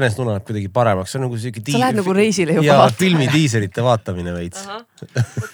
enesetunne 0.00 0.36
läheb 0.36 0.46
kuidagi 0.48 0.72
paremaks, 0.72 1.12
see 1.12 1.20
on 1.20 1.26
nagu 1.28 1.40
siuke. 1.44 1.64
sa 1.68 1.82
lähed 1.84 2.00
nagu 2.00 2.16
reisile 2.16 2.58
juba. 2.58 2.66
ja 2.70 2.88
filmi 2.98 3.28
diiserite 3.32 3.84
vaatamine 3.84 4.34
veits. 4.36 4.66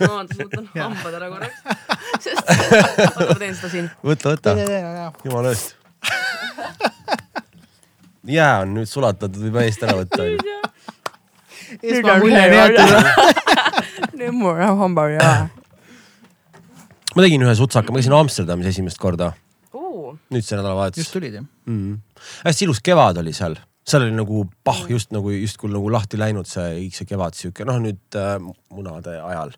vabandust, 0.01 0.45
võtan 0.45 0.71
hambad 0.77 1.19
ära 1.21 1.33
korraks. 1.33 1.59
oota, 3.19 3.29
ma 3.33 3.39
teen 3.39 3.59
seda 3.59 3.73
siin. 3.75 3.91
võta, 4.05 4.35
võta. 4.35 4.57
jumala 5.25 5.55
eest. 5.55 5.77
jää 8.29 8.55
on 8.63 8.75
nüüd 8.79 8.91
sulatatud, 8.91 9.41
võib 9.49 9.63
eest 9.65 9.85
ära 9.87 10.01
võtta 10.03 10.27
esmamulje 11.83 12.45
näitada. 12.53 13.03
nüüd 14.19 14.35
mul 14.35 14.57
on 14.57 14.83
hambad 14.83 15.15
ja. 15.15 15.31
ma 17.15 17.25
tegin 17.25 17.45
ühe 17.47 17.55
sutsaka, 17.59 17.93
ma 17.93 18.01
käisin 18.01 18.17
Amsterdamis 18.19 18.73
esimest 18.73 19.01
korda 19.03 19.33
uh.. 19.77 20.13
nüüd 20.33 20.45
see 20.45 20.59
nädalavahetus. 20.59 21.05
just 21.05 21.17
tulid 21.17 21.39
jah 21.41 21.45
mm. 21.45 21.79
-hmm. 21.79 22.29
hästi 22.49 22.69
ilus 22.69 22.83
kevad 22.85 23.23
oli 23.23 23.33
seal, 23.37 23.59
seal 23.87 24.07
oli 24.07 24.17
nagu 24.17 24.45
pah, 24.65 24.85
just 24.91 25.15
nagu 25.15 25.33
justkui 25.35 25.73
nagu 25.73 25.93
lahti 25.93 26.21
läinud 26.21 26.49
see 26.51 26.69
kõik 26.83 27.01
see 27.01 27.11
kevad 27.15 27.39
sihuke 27.39 27.67
noh, 27.69 27.81
nüüd 27.83 28.19
äh, 28.19 28.37
munade 28.75 29.21
ajal, 29.21 29.55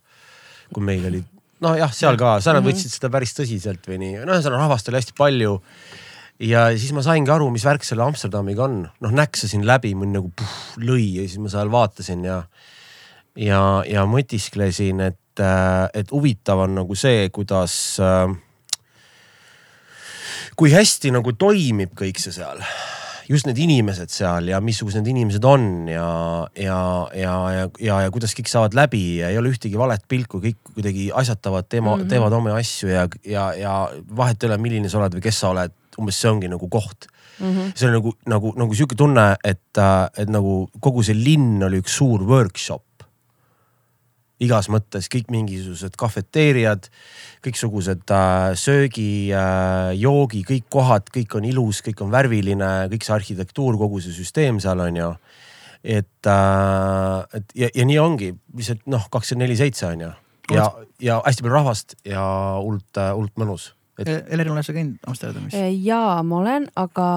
kui 0.74 0.84
meil 0.84 1.06
oli 1.12 1.24
nojah, 1.64 1.92
seal 1.94 2.16
ka, 2.20 2.38
seal 2.40 2.56
nad 2.56 2.64
mm 2.64 2.70
-hmm. 2.70 2.78
võtsid 2.80 2.96
seda 2.96 3.10
päris 3.12 3.34
tõsiselt 3.36 3.88
või 3.88 4.00
nii, 4.04 4.14
noh, 4.24 4.36
ühesõnaga 4.36 4.64
rahvast 4.64 4.88
oli 4.88 5.00
hästi 5.00 5.16
palju 5.18 5.58
ja 6.40 6.66
siis 6.72 6.92
ma 6.96 7.04
saingi 7.04 7.32
aru, 7.32 7.50
mis 7.52 7.64
värk 7.66 7.84
selle 7.86 8.04
Amsterdamiga 8.06 8.64
on, 8.66 8.82
noh 9.04 9.14
näksasin 9.14 9.64
läbi, 9.68 9.92
mind 9.98 10.16
nagu 10.16 10.30
puh, 10.36 10.58
lõi 10.80 11.06
ja 11.18 11.24
siis 11.26 11.40
ma 11.42 11.52
seal 11.52 11.72
vaatasin 11.72 12.24
ja, 12.24 12.42
ja, 13.36 13.64
ja 13.88 14.06
mõtisklesin, 14.08 15.02
et, 15.10 15.42
äh, 15.44 15.88
et 16.00 16.12
huvitav 16.14 16.64
on 16.64 16.78
nagu 16.80 16.96
see, 16.98 17.28
kuidas 17.34 17.74
äh,. 18.00 18.32
kui 20.56 20.72
hästi 20.72 21.12
nagu 21.12 21.32
toimib 21.40 21.92
kõik 21.96 22.18
see 22.20 22.32
seal, 22.36 22.60
just 23.30 23.46
need 23.48 23.60
inimesed 23.60 24.10
seal 24.12 24.48
ja 24.50 24.58
missugused 24.64 25.00
need 25.00 25.12
inimesed 25.12 25.44
on 25.46 25.88
ja, 25.88 26.08
ja, 26.56 26.80
ja, 27.16 27.34
ja, 27.54 27.66
ja, 27.80 28.00
ja 28.06 28.12
kuidas 28.12 28.32
kõik 28.36 28.48
saavad 28.50 28.76
läbi 28.76 29.20
ja 29.20 29.28
ei 29.30 29.38
ole 29.40 29.52
ühtegi 29.52 29.78
valet 29.78 30.08
pilku, 30.08 30.40
kõik 30.40 30.72
kuidagi 30.72 31.10
asjatavad, 31.12 31.68
teema 31.68 31.94
mm, 31.94 32.02
-hmm. 32.02 32.14
teevad 32.14 32.38
oma 32.40 32.56
asju 32.56 32.88
ja, 32.92 33.04
ja, 33.24 33.52
ja 33.60 33.76
vahet 34.16 34.42
ei 34.42 34.50
ole, 34.50 34.58
milline 34.58 34.88
sa 34.88 35.02
oled 35.02 35.20
või 35.20 35.28
kes 35.28 35.44
sa 35.44 35.52
oled 35.52 35.76
umbes 36.00 36.18
see 36.20 36.30
ongi 36.32 36.50
nagu 36.50 36.68
koht 36.72 37.08
mm. 37.40 37.46
-hmm. 37.46 37.72
see 37.74 37.88
on 37.88 37.98
nagu, 37.98 38.14
nagu, 38.26 38.52
nagu 38.56 38.76
sihuke 38.76 38.96
tunne, 38.96 39.34
et, 39.44 39.82
et 40.16 40.30
nagu 40.30 40.68
kogu 40.80 41.04
see 41.06 41.16
linn 41.16 41.62
oli 41.62 41.80
üks 41.82 41.96
suur 42.00 42.24
workshop. 42.26 42.84
igas 44.40 44.70
mõttes 44.72 45.04
kõik 45.12 45.26
mingisugused 45.28 45.98
kafeteeriad, 46.00 46.86
kõiksugused 47.44 48.08
äh, 48.08 48.54
söögi 48.56 49.28
äh,, 49.36 49.90
joogi, 50.00 50.40
kõik 50.48 50.64
kohad, 50.72 51.10
kõik 51.12 51.36
on 51.36 51.44
ilus, 51.44 51.82
kõik 51.84 52.00
on 52.00 52.10
värviline, 52.10 52.88
kõik 52.88 53.04
see 53.04 53.14
arhitektuur, 53.18 53.76
kogu 53.76 54.00
see 54.00 54.16
süsteem 54.16 54.56
seal 54.60 54.80
on 54.80 54.96
ju. 54.96 55.10
et 55.84 56.26
äh,, 56.26 57.36
et 57.36 57.52
ja, 57.54 57.68
ja 57.74 57.84
nii 57.84 57.98
ongi 57.98 58.32
lihtsalt 58.56 58.86
noh, 58.86 59.08
kakskümmend 59.12 59.44
neli 59.44 59.60
seitse 59.60 59.86
on 59.86 60.08
ju 60.08 60.10
ja, 60.54 60.64
ja 61.00 61.20
hästi 61.26 61.44
palju 61.44 61.54
rahvast 61.54 61.94
ja 62.04 62.24
hullult, 62.62 62.96
hullult 62.96 63.36
mõnus 63.40 63.70
et.... 64.00 64.10
Elerin, 64.34 64.52
oled 64.54 64.66
sa 64.66 64.74
käinud 64.76 65.10
Amsterdamis? 65.10 65.56
Äh, 65.58 65.70
jaa, 65.84 66.20
ma 66.26 66.40
olen, 66.40 66.68
aga 66.80 67.08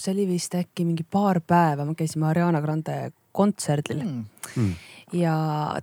see 0.00 0.12
oli 0.14 0.28
vist 0.32 0.56
äkki 0.58 0.86
mingi 0.88 1.06
paar 1.08 1.40
päeva, 1.40 1.86
me 1.88 1.96
käisime 1.98 2.28
Ariana 2.30 2.62
Grande 2.64 3.10
kontserdil 3.36 4.00
mm.. 4.00 4.22
Mm. 4.56 4.72
ja 5.20 5.34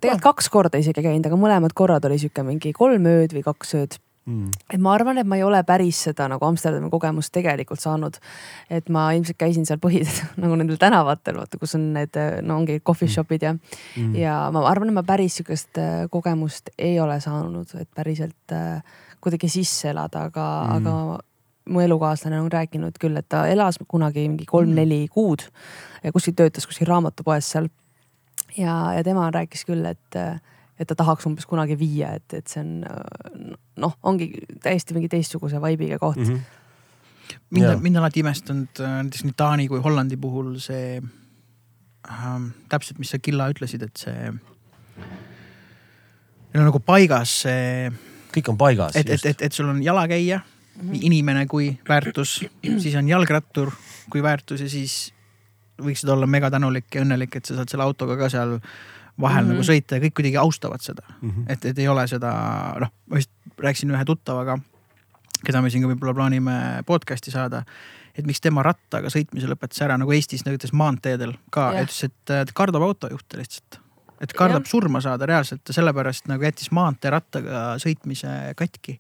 tegelikult 0.01 0.29
kaks 0.31 0.49
korda 0.53 0.81
isegi 0.81 1.05
käinud, 1.05 1.27
aga 1.29 1.37
mõlemad 1.39 1.75
korrad 1.77 2.05
oli 2.09 2.17
sihuke 2.21 2.45
mingi 2.47 2.73
kolm 2.75 3.05
ööd 3.11 3.35
või 3.37 3.45
kaks 3.45 3.77
ööd 3.79 4.01
Mm. 4.23 4.53
et 4.71 4.79
ma 4.79 4.93
arvan, 4.95 5.17
et 5.19 5.27
ma 5.27 5.35
ei 5.35 5.43
ole 5.43 5.57
päris 5.67 5.97
seda 6.05 6.29
nagu 6.31 6.45
Amsterdami 6.47 6.87
kogemust 6.87 7.33
tegelikult 7.35 7.81
saanud. 7.83 8.15
et 8.71 8.87
ma 8.87 9.09
ilmselt 9.11 9.35
käisin 9.35 9.67
seal 9.67 9.81
põhi 9.83 9.99
nagu 10.43 10.55
nendel 10.55 10.79
tänavatel, 10.79 11.41
vaata, 11.41 11.59
kus 11.59 11.75
on 11.75 11.89
need, 11.97 12.15
no 12.47 12.61
ongi 12.61 12.79
coffee 12.79 13.09
mm. 13.09 13.15
shop'id 13.17 13.43
ja 13.43 13.51
mm., 13.51 14.13
ja 14.15 14.37
ma 14.55 14.63
arvan, 14.69 14.93
et 14.93 14.95
ma 14.95 15.03
päris 15.03 15.41
sihukest 15.41 15.75
äh, 15.81 16.05
kogemust 16.11 16.71
ei 16.77 16.95
ole 17.03 17.19
saanud, 17.19 17.75
et 17.75 17.89
päriselt 17.91 18.55
äh, 18.55 18.79
kuidagi 19.23 19.49
sisse 19.51 19.91
elada, 19.93 20.27
aga 20.29 20.47
mm., 20.63 20.79
aga 20.79 20.95
mu 21.73 21.79
elukaaslane 21.79 22.41
on 22.41 22.51
rääkinud 22.51 22.97
küll, 22.99 23.15
et 23.19 23.29
ta 23.31 23.45
elas 23.47 23.79
kunagi 23.87 24.25
mingi 24.27 24.47
kolm-neli 24.49 25.05
mm. 25.05 25.13
kuud 25.13 25.45
ja 26.03 26.11
kuskil 26.11 26.35
töötas 26.35 26.67
kuskil 26.67 26.89
raamatupoes 26.89 27.51
seal. 27.55 27.69
ja, 28.57 28.93
ja 28.97 29.03
tema 29.03 29.29
rääkis 29.31 29.63
küll, 29.67 29.85
et, 29.87 30.17
et 30.79 30.89
ta 30.89 30.97
tahaks 30.99 31.29
umbes 31.29 31.47
kunagi 31.47 31.79
viia, 31.79 32.17
et, 32.19 32.35
et 32.35 32.51
see 32.51 32.63
on 32.65 32.83
noh, 33.79 33.95
ongi 34.03 34.33
täiesti 34.63 34.97
mingi 34.97 35.09
teistsuguse 35.11 35.61
vibe'iga 35.63 36.01
koht 36.01 36.19
mm. 36.19 36.35
-hmm 36.35 36.59
mind 37.49 37.65
on, 37.65 37.81
mind 37.81 37.95
on 37.95 38.03
alati 38.03 38.19
imestanud 38.19 38.79
äh, 38.79 38.95
näiteks 39.03 39.23
nii 39.23 39.33
Taani 39.37 39.67
kui 39.67 39.79
Hollandi 39.79 40.17
puhul 40.17 40.57
see 40.59 41.01
äh,, 42.09 42.41
täpselt, 42.69 42.99
mis 42.99 43.13
sa 43.13 43.19
Killa 43.19 43.47
ütlesid, 43.49 43.83
et 43.85 43.97
see. 43.97 44.33
Neil 46.53 46.61
on 46.61 46.67
nagu 46.69 46.79
paigas 46.83 47.41
see 47.45 47.91
kõik 48.33 48.49
on 48.53 48.57
paigas. 48.57 48.95
et, 48.95 49.09
et, 49.09 49.25
et, 49.25 49.41
et 49.41 49.53
sul 49.53 49.69
on 49.69 49.83
jalakäija 49.83 50.41
inimene 51.01 51.45
kui 51.49 51.69
väärtus, 51.89 52.39
siis 52.81 52.95
on 52.97 53.09
jalgrattur 53.09 53.71
kui 54.09 54.23
väärtus 54.23 54.63
ja 54.65 54.69
siis 54.69 55.13
võiksid 55.81 56.09
olla 56.09 56.27
megatänulik 56.29 56.89
ja 56.95 57.03
õnnelik, 57.03 57.37
et 57.37 57.45
sa 57.45 57.57
saad 57.57 57.71
selle 57.71 57.85
autoga 57.85 58.17
ka 58.17 58.29
seal 58.29 58.57
vahel 59.21 59.43
mm 59.43 59.49
-hmm. 59.49 59.53
nagu 59.53 59.63
sõita 59.63 59.97
ja 59.97 60.03
kõik 60.03 60.15
kuidagi 60.17 60.37
austavad 60.37 60.81
seda 60.81 61.03
mm. 61.21 61.29
-hmm. 61.29 61.45
et, 61.47 61.65
et 61.65 61.79
ei 61.79 61.87
ole 61.87 62.07
seda, 62.07 62.31
noh, 62.79 62.91
ma 63.07 63.17
just 63.17 63.29
rääkisin 63.57 63.91
ühe 63.91 64.05
tuttavaga, 64.05 64.57
keda 65.45 65.61
me 65.61 65.69
siin 65.69 65.83
ka 65.83 65.89
võib-olla 65.89 66.13
plaanime 66.13 66.83
podcast'i 66.85 67.31
saada. 67.31 67.63
et 68.17 68.25
miks 68.25 68.41
tema 68.41 68.63
rattaga 68.63 69.09
sõitmise 69.09 69.47
lõpetas 69.47 69.81
ära 69.81 69.97
nagu 69.97 70.11
Eestis 70.11 70.45
näiteks 70.45 70.73
maanteedel 70.73 71.33
ka, 71.49 71.71
ütles, 71.81 72.03
et 72.03 72.51
kardab 72.53 72.81
autojuhte 72.81 73.37
lihtsalt 73.37 73.82
et 74.23 74.33
kardab 74.37 74.63
ja. 74.63 74.71
surma 74.71 75.01
saada 75.03 75.27
reaalselt 75.29 75.67
ja 75.67 75.75
sellepärast 75.75 76.29
nagu 76.31 76.45
jättis 76.47 76.71
maanteerattaga 76.75 77.63
sõitmise 77.83 78.53
katki. 78.59 78.97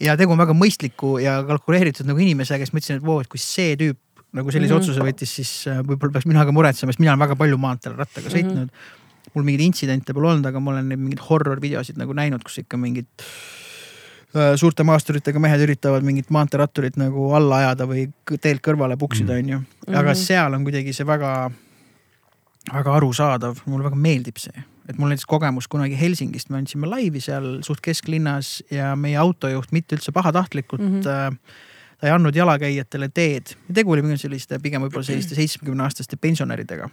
ja 0.00 0.16
tegu 0.16 0.32
on 0.32 0.40
väga 0.40 0.56
mõistliku 0.56 1.18
ja 1.22 1.40
kalkuleeritud 1.46 2.08
nagu 2.08 2.22
inimesega, 2.22 2.64
kes 2.64 2.72
ma 2.72 2.80
ütlesin, 2.80 3.00
et 3.00 3.06
voo, 3.06 3.20
et 3.20 3.28
kui 3.30 3.42
see 3.42 3.76
tüüp 3.80 4.00
nagu 4.32 4.50
sellise 4.50 4.74
mm 4.74 4.78
-hmm. 4.78 4.82
otsuse 4.82 5.04
võttis, 5.04 5.30
siis 5.40 5.52
äh, 5.68 5.80
võib-olla 5.82 6.14
peaks 6.14 6.26
mina 6.26 6.44
ka 6.46 6.52
muretsema, 6.54 6.92
sest 6.92 7.02
mina 7.02 7.12
olen 7.12 7.24
väga 7.26 7.36
palju 7.36 7.58
maanteel 7.58 7.96
rattaga 7.98 8.28
mm 8.28 8.34
-hmm. 8.34 8.50
sõitnud. 8.50 8.68
mul 9.34 9.44
mingeid 9.44 9.66
intsidente 9.66 10.14
pole 10.14 10.28
olnud, 10.28 10.46
aga 10.46 10.60
ma 10.60 10.70
olen 10.70 10.88
neid 10.88 10.98
mingeid 10.98 11.20
horror 11.28 11.60
videosid 11.60 11.98
nagu 11.98 12.12
näinud, 12.12 12.42
kus 12.42 12.58
ikka 12.58 12.76
mingid 12.76 13.06
äh, 14.34 14.56
suurte 14.56 14.82
maasturitega 14.82 15.38
mehed 15.38 15.60
üritavad 15.60 16.02
mingit 16.02 16.30
maanteeratturit 16.30 16.96
nagu 16.96 17.32
alla 17.34 17.56
ajada 17.56 17.86
või 17.86 18.10
teelt 18.40 18.62
kõrvale 18.62 18.96
puksida, 18.96 19.32
mhm. 19.32 19.40
onju. 19.42 19.62
aga 19.88 20.10
mhm. 20.10 20.18
seal 20.18 20.54
on 20.54 20.64
kuidagi 20.64 20.92
see 20.92 21.06
väga 21.06 21.50
väga 22.68 22.92
arusaadav, 22.98 23.62
mulle 23.70 23.86
väga 23.88 23.98
meeldib 23.98 24.38
see, 24.40 24.64
et 24.88 24.98
mul 24.98 25.12
näiteks 25.12 25.28
kogemus 25.30 25.68
kunagi 25.70 25.96
Helsingist, 25.98 26.50
me 26.52 26.60
andsime 26.60 26.88
laivi 26.90 27.22
seal 27.24 27.60
suht 27.66 27.82
kesklinnas 27.84 28.58
ja 28.72 28.92
meie 28.98 29.16
autojuht 29.20 29.72
mitte 29.72 29.96
üldse 29.96 30.12
pahatahtlikult 30.12 30.82
mm. 30.82 31.00
-hmm. 31.00 31.36
ta 32.00 32.08
ei 32.08 32.14
andnud 32.14 32.36
jalakäijatele 32.36 33.08
teed. 33.08 33.54
tegu 33.74 33.92
oli 33.92 34.16
selliste 34.16 34.58
pigem 34.58 34.82
võib-olla 34.82 35.04
selliste 35.04 35.34
seitsmekümne 35.34 35.82
aastaste 35.82 36.16
pensionäridega. 36.16 36.90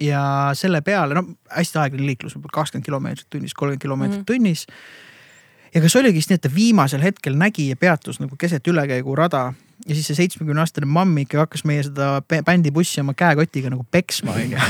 ja 0.00 0.50
selle 0.54 0.80
peale, 0.80 1.14
no 1.14 1.24
hästi 1.50 1.78
aeglane 1.78 2.06
liiklus, 2.06 2.36
võib-olla 2.36 2.54
kakskümmend 2.54 2.84
kilomeetrit 2.84 3.30
tunnis, 3.30 3.54
kolmkümmend 3.54 3.82
kilomeetrit 3.82 4.20
mm 4.20 4.26
tunnis. 4.26 4.66
ja 5.74 5.80
kas 5.80 5.96
oligi 5.96 6.20
siis 6.20 6.28
nii, 6.30 6.34
et 6.34 6.42
ta 6.42 6.54
viimasel 6.54 7.02
hetkel 7.02 7.34
nägi 7.34 7.68
ja 7.68 7.76
peatus 7.76 8.20
nagu 8.20 8.36
keset 8.36 8.66
ülekäigurada 8.68 9.52
ja 9.90 9.96
siis 9.96 10.06
see 10.06 10.18
seitsmekümne 10.22 10.62
aastane 10.62 10.86
mamm 10.86 11.18
ikka 11.24 11.42
hakkas 11.42 11.64
meie 11.66 11.82
seda 11.86 12.20
bändibussi 12.46 13.02
oma 13.02 13.14
käekotiga 13.18 13.72
nagu 13.72 13.82
peksma 13.90 14.36
onju. 14.38 14.60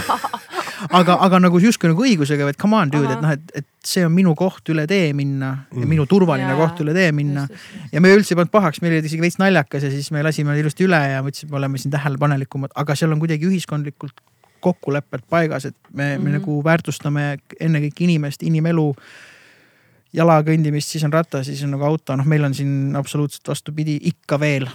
aga, 1.00 1.16
aga 1.26 1.40
nagu 1.44 1.60
justkui 1.60 1.90
nagu 1.90 2.04
õigusega, 2.06 2.48
et 2.50 2.58
come 2.60 2.78
on 2.78 2.92
dude, 2.92 3.10
et 3.12 3.20
noh, 3.20 3.34
et, 3.36 3.52
et 3.60 3.68
see 3.86 4.04
on 4.06 4.14
minu 4.14 4.32
koht 4.38 4.72
üle 4.72 4.86
tee 4.88 5.12
minna 5.16 5.52
ja 5.76 5.88
minu 5.88 6.06
turvaline 6.08 6.48
ja, 6.48 6.56
koht 6.58 6.80
üle 6.84 6.94
tee 6.96 7.10
minna. 7.16 7.46
ja 7.92 8.00
me 8.00 8.12
üldse 8.16 8.34
ei 8.34 8.40
pannud 8.40 8.54
pahaks, 8.54 8.80
meil 8.84 8.96
oli 8.96 9.10
isegi 9.10 9.24
veits 9.24 9.40
naljakas 9.42 9.86
ja 9.86 9.92
siis 9.92 10.10
me 10.14 10.24
lasime 10.24 10.56
ilusti 10.60 10.88
üle 10.88 11.00
ja 11.14 11.24
mõtlesime, 11.26 11.52
me 11.52 11.60
oleme 11.60 11.80
siin 11.82 11.94
tähelepanelikumad, 11.94 12.74
aga 12.80 12.96
seal 12.96 13.12
on 13.12 13.20
kuidagi 13.22 13.48
ühiskondlikult 13.50 14.24
kokkulepped 14.64 15.24
paigas, 15.32 15.68
et 15.68 15.76
me 15.92 16.04
mm, 16.04 16.16
-hmm. 16.16 16.24
me 16.24 16.30
mhm. 16.30 16.38
nagu 16.40 16.64
väärtustame 16.64 17.26
ennekõike 17.60 18.04
inimest, 18.08 18.42
inimelu 18.42 18.94
jala 20.12 20.40
kõndimist, 20.42 20.90
siis 20.90 21.04
on 21.06 21.12
ratas, 21.12 21.46
siis 21.46 21.62
on 21.64 21.76
nagu 21.76 21.84
auto, 21.86 22.16
noh, 22.16 22.26
meil 22.26 22.44
on 22.44 22.54
siin 22.54 22.96
absoluutselt 22.98 23.48
vastupidi 23.48 23.98
ikka 24.10 24.40
veel 24.40 24.66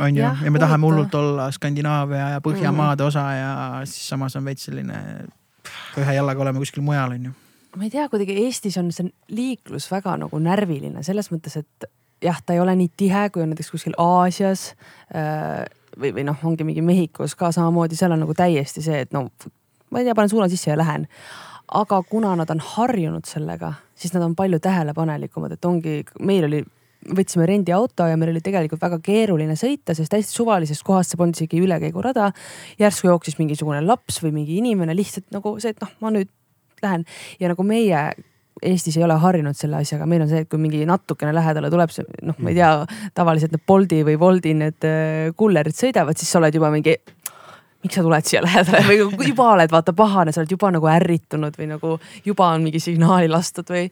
on 0.00 0.16
ju, 0.16 0.22
ja 0.22 0.50
me 0.50 0.58
tahame 0.62 0.86
hullult 0.86 1.14
olla 1.14 1.50
Skandinaavia 1.54 2.28
ja 2.34 2.42
Põhjamaade 2.44 3.02
mm. 3.02 3.06
osa 3.06 3.24
ja 3.32 3.54
siis 3.84 4.08
samas 4.08 4.36
on 4.36 4.44
veits 4.44 4.68
selline, 4.68 5.00
ühe 6.00 6.16
jalaga 6.16 6.42
oleme 6.42 6.62
kuskil 6.62 6.84
mujal, 6.86 7.16
on 7.16 7.30
ju. 7.30 7.34
ma 7.76 7.86
ei 7.86 7.92
tea, 7.92 8.08
kuidagi 8.08 8.38
Eestis 8.44 8.78
on 8.80 8.90
see 8.94 9.10
liiklus 9.34 9.90
väga 9.92 10.16
nagu 10.24 10.40
närviline 10.42 11.02
selles 11.06 11.30
mõttes, 11.34 11.58
et 11.62 11.88
jah, 12.24 12.38
ta 12.42 12.56
ei 12.56 12.62
ole 12.62 12.76
nii 12.78 12.92
tihe, 12.96 13.28
kui 13.30 13.44
on 13.44 13.52
näiteks 13.52 13.72
kuskil 13.74 13.96
Aasias 14.00 14.70
äh, 15.14 15.64
või, 15.98 16.14
või 16.16 16.26
noh, 16.26 16.38
ongi 16.44 16.66
mingi 16.66 16.82
Mehhikos 16.84 17.36
ka 17.38 17.52
samamoodi, 17.54 17.98
seal 17.98 18.14
on 18.14 18.24
nagu 18.24 18.34
täiesti 18.36 18.82
see, 18.84 19.04
et 19.06 19.12
no 19.14 19.28
ma 19.90 20.00
ei 20.00 20.08
tea, 20.08 20.14
panen 20.16 20.32
suuna 20.32 20.48
sisse 20.50 20.70
ja 20.70 20.78
lähen. 20.78 21.06
aga 21.74 22.02
kuna 22.02 22.34
nad 22.36 22.50
on 22.50 22.60
harjunud 22.60 23.24
sellega, 23.24 23.72
siis 23.96 24.12
nad 24.14 24.22
on 24.22 24.34
palju 24.36 24.58
tähelepanelikumad, 24.60 25.52
et 25.52 25.64
ongi, 25.64 26.02
meil 26.20 26.44
oli 26.44 26.64
võtsime 27.16 27.46
rendiauto 27.48 28.06
ja 28.08 28.18
meil 28.20 28.32
oli 28.32 28.42
tegelikult 28.44 28.82
väga 28.82 29.00
keeruline 29.04 29.56
sõita, 29.58 29.96
sest 29.96 30.14
hästi 30.14 30.38
suvalisest 30.38 30.84
kohast, 30.86 31.12
see 31.12 31.20
polnud 31.20 31.38
isegi 31.38 31.62
ülekäigurada. 31.64 32.30
järsku 32.78 33.10
jooksis 33.10 33.38
mingisugune 33.38 33.82
laps 33.84 34.22
või 34.22 34.32
mingi 34.40 34.58
inimene 34.60 34.96
lihtsalt 34.96 35.28
nagu 35.34 35.56
see, 35.60 35.74
et 35.74 35.82
noh, 35.82 35.90
ma 36.00 36.14
nüüd 36.14 36.30
lähen 36.82 37.04
ja 37.40 37.52
nagu 37.52 37.66
meie 37.66 38.12
Eestis 38.64 38.94
ei 38.96 39.02
ole 39.04 39.16
harjunud 39.18 39.56
selle 39.58 39.80
asjaga, 39.82 40.06
meil 40.08 40.22
on 40.24 40.28
see, 40.30 40.44
et 40.44 40.48
kui 40.48 40.60
mingi 40.62 40.84
natukene 40.88 41.32
lähedale 41.34 41.68
tuleb 41.72 41.90
see, 41.92 42.06
noh, 42.24 42.36
ma 42.38 42.52
ei 42.52 42.56
tea, 42.56 42.68
tavaliselt 43.18 43.52
need 43.52 43.64
Bolti 43.66 43.98
või 44.06 44.14
Woldi 44.20 44.54
need 44.56 44.86
äh, 44.88 45.32
kullerid 45.36 45.74
sõidavad, 45.76 46.16
siis 46.16 46.30
sa 46.30 46.38
oled 46.38 46.54
juba 46.54 46.70
mingi 46.72 46.94
miks 47.84 47.98
sa 47.98 48.04
tuled 48.04 48.28
siia 48.28 48.40
lähedale 48.44 48.80
või 48.86 49.28
juba 49.28 49.50
oled 49.56 49.74
vaata 49.74 49.92
pahane, 49.96 50.32
sa 50.32 50.40
oled 50.40 50.54
juba 50.54 50.70
nagu 50.72 50.88
ärritunud 50.88 51.58
või 51.60 51.68
nagu 51.74 51.98
juba 52.24 52.48
on 52.54 52.64
mingi 52.64 52.80
signaali 52.80 53.28
lastud 53.28 53.68
või. 53.74 53.90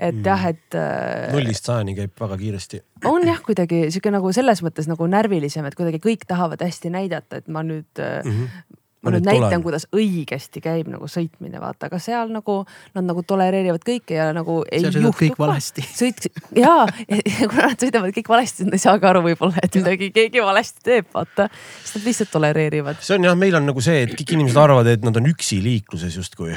Et 0.00 0.16
mm. 0.16 0.26
jah, 0.26 0.48
et. 0.48 0.66
Äh, 0.74 1.28
nullist 1.36 1.68
sajani 1.68 1.94
käib 1.98 2.16
väga 2.20 2.40
kiiresti. 2.40 2.82
on 3.10 3.26
jah, 3.28 3.40
kuidagi 3.44 3.86
sihuke 3.90 4.12
nagu 4.14 4.32
selles 4.36 4.64
mõttes 4.64 4.88
nagu 4.90 5.08
närvilisem, 5.10 5.68
et 5.68 5.78
kuidagi 5.78 6.02
kõik 6.04 6.26
tahavad 6.28 6.62
hästi 6.64 6.92
näidata, 6.96 7.42
et 7.42 7.48
ma 7.52 7.64
nüüd 7.66 7.90
mm. 8.00 8.30
-hmm 8.30 8.78
ma 9.00 9.12
nüüd 9.14 9.24
näitan, 9.24 9.62
kuidas 9.64 9.86
õigesti 9.96 10.60
käib 10.60 10.90
nagu 10.92 11.08
sõitmine, 11.08 11.60
vaata, 11.62 11.88
aga 11.88 12.00
seal 12.02 12.28
nagu 12.32 12.58
nad 12.96 13.06
nagu 13.06 13.22
tolereerivad 13.26 13.84
kõike 13.86 14.18
ja 14.18 14.28
nagu 14.36 14.60
ei 14.68 14.82
seal 14.84 14.98
juhtu. 15.06 15.22
kõik 15.22 15.40
valesti. 15.40 15.84
sõit 15.96 16.28
ja, 16.56 16.74
ja 17.08 17.48
kuna 17.48 17.70
nad 17.70 17.80
sõidavad 17.80 18.14
kõik 18.16 18.28
valesti, 18.32 18.68
nad 18.68 18.76
ei 18.76 18.84
saagi 18.84 19.08
aru 19.08 19.24
võib-olla, 19.30 19.64
et 19.64 19.80
midagi 19.80 20.10
keegi 20.16 20.44
valesti 20.44 20.84
teeb, 20.90 21.08
vaata. 21.14 21.48
siis 21.80 21.96
nad 21.96 22.10
lihtsalt 22.10 22.32
tolereerivad. 22.34 23.00
see 23.06 23.16
on 23.16 23.28
jah, 23.30 23.38
meil 23.40 23.56
on 23.56 23.68
nagu 23.72 23.84
see, 23.84 24.04
et 24.04 24.14
kõik 24.20 24.36
inimesed 24.36 24.60
arvavad, 24.60 24.92
et 24.92 25.06
nad 25.06 25.16
on 25.16 25.32
üksi 25.32 25.62
liikluses 25.64 26.20
justkui. 26.20 26.52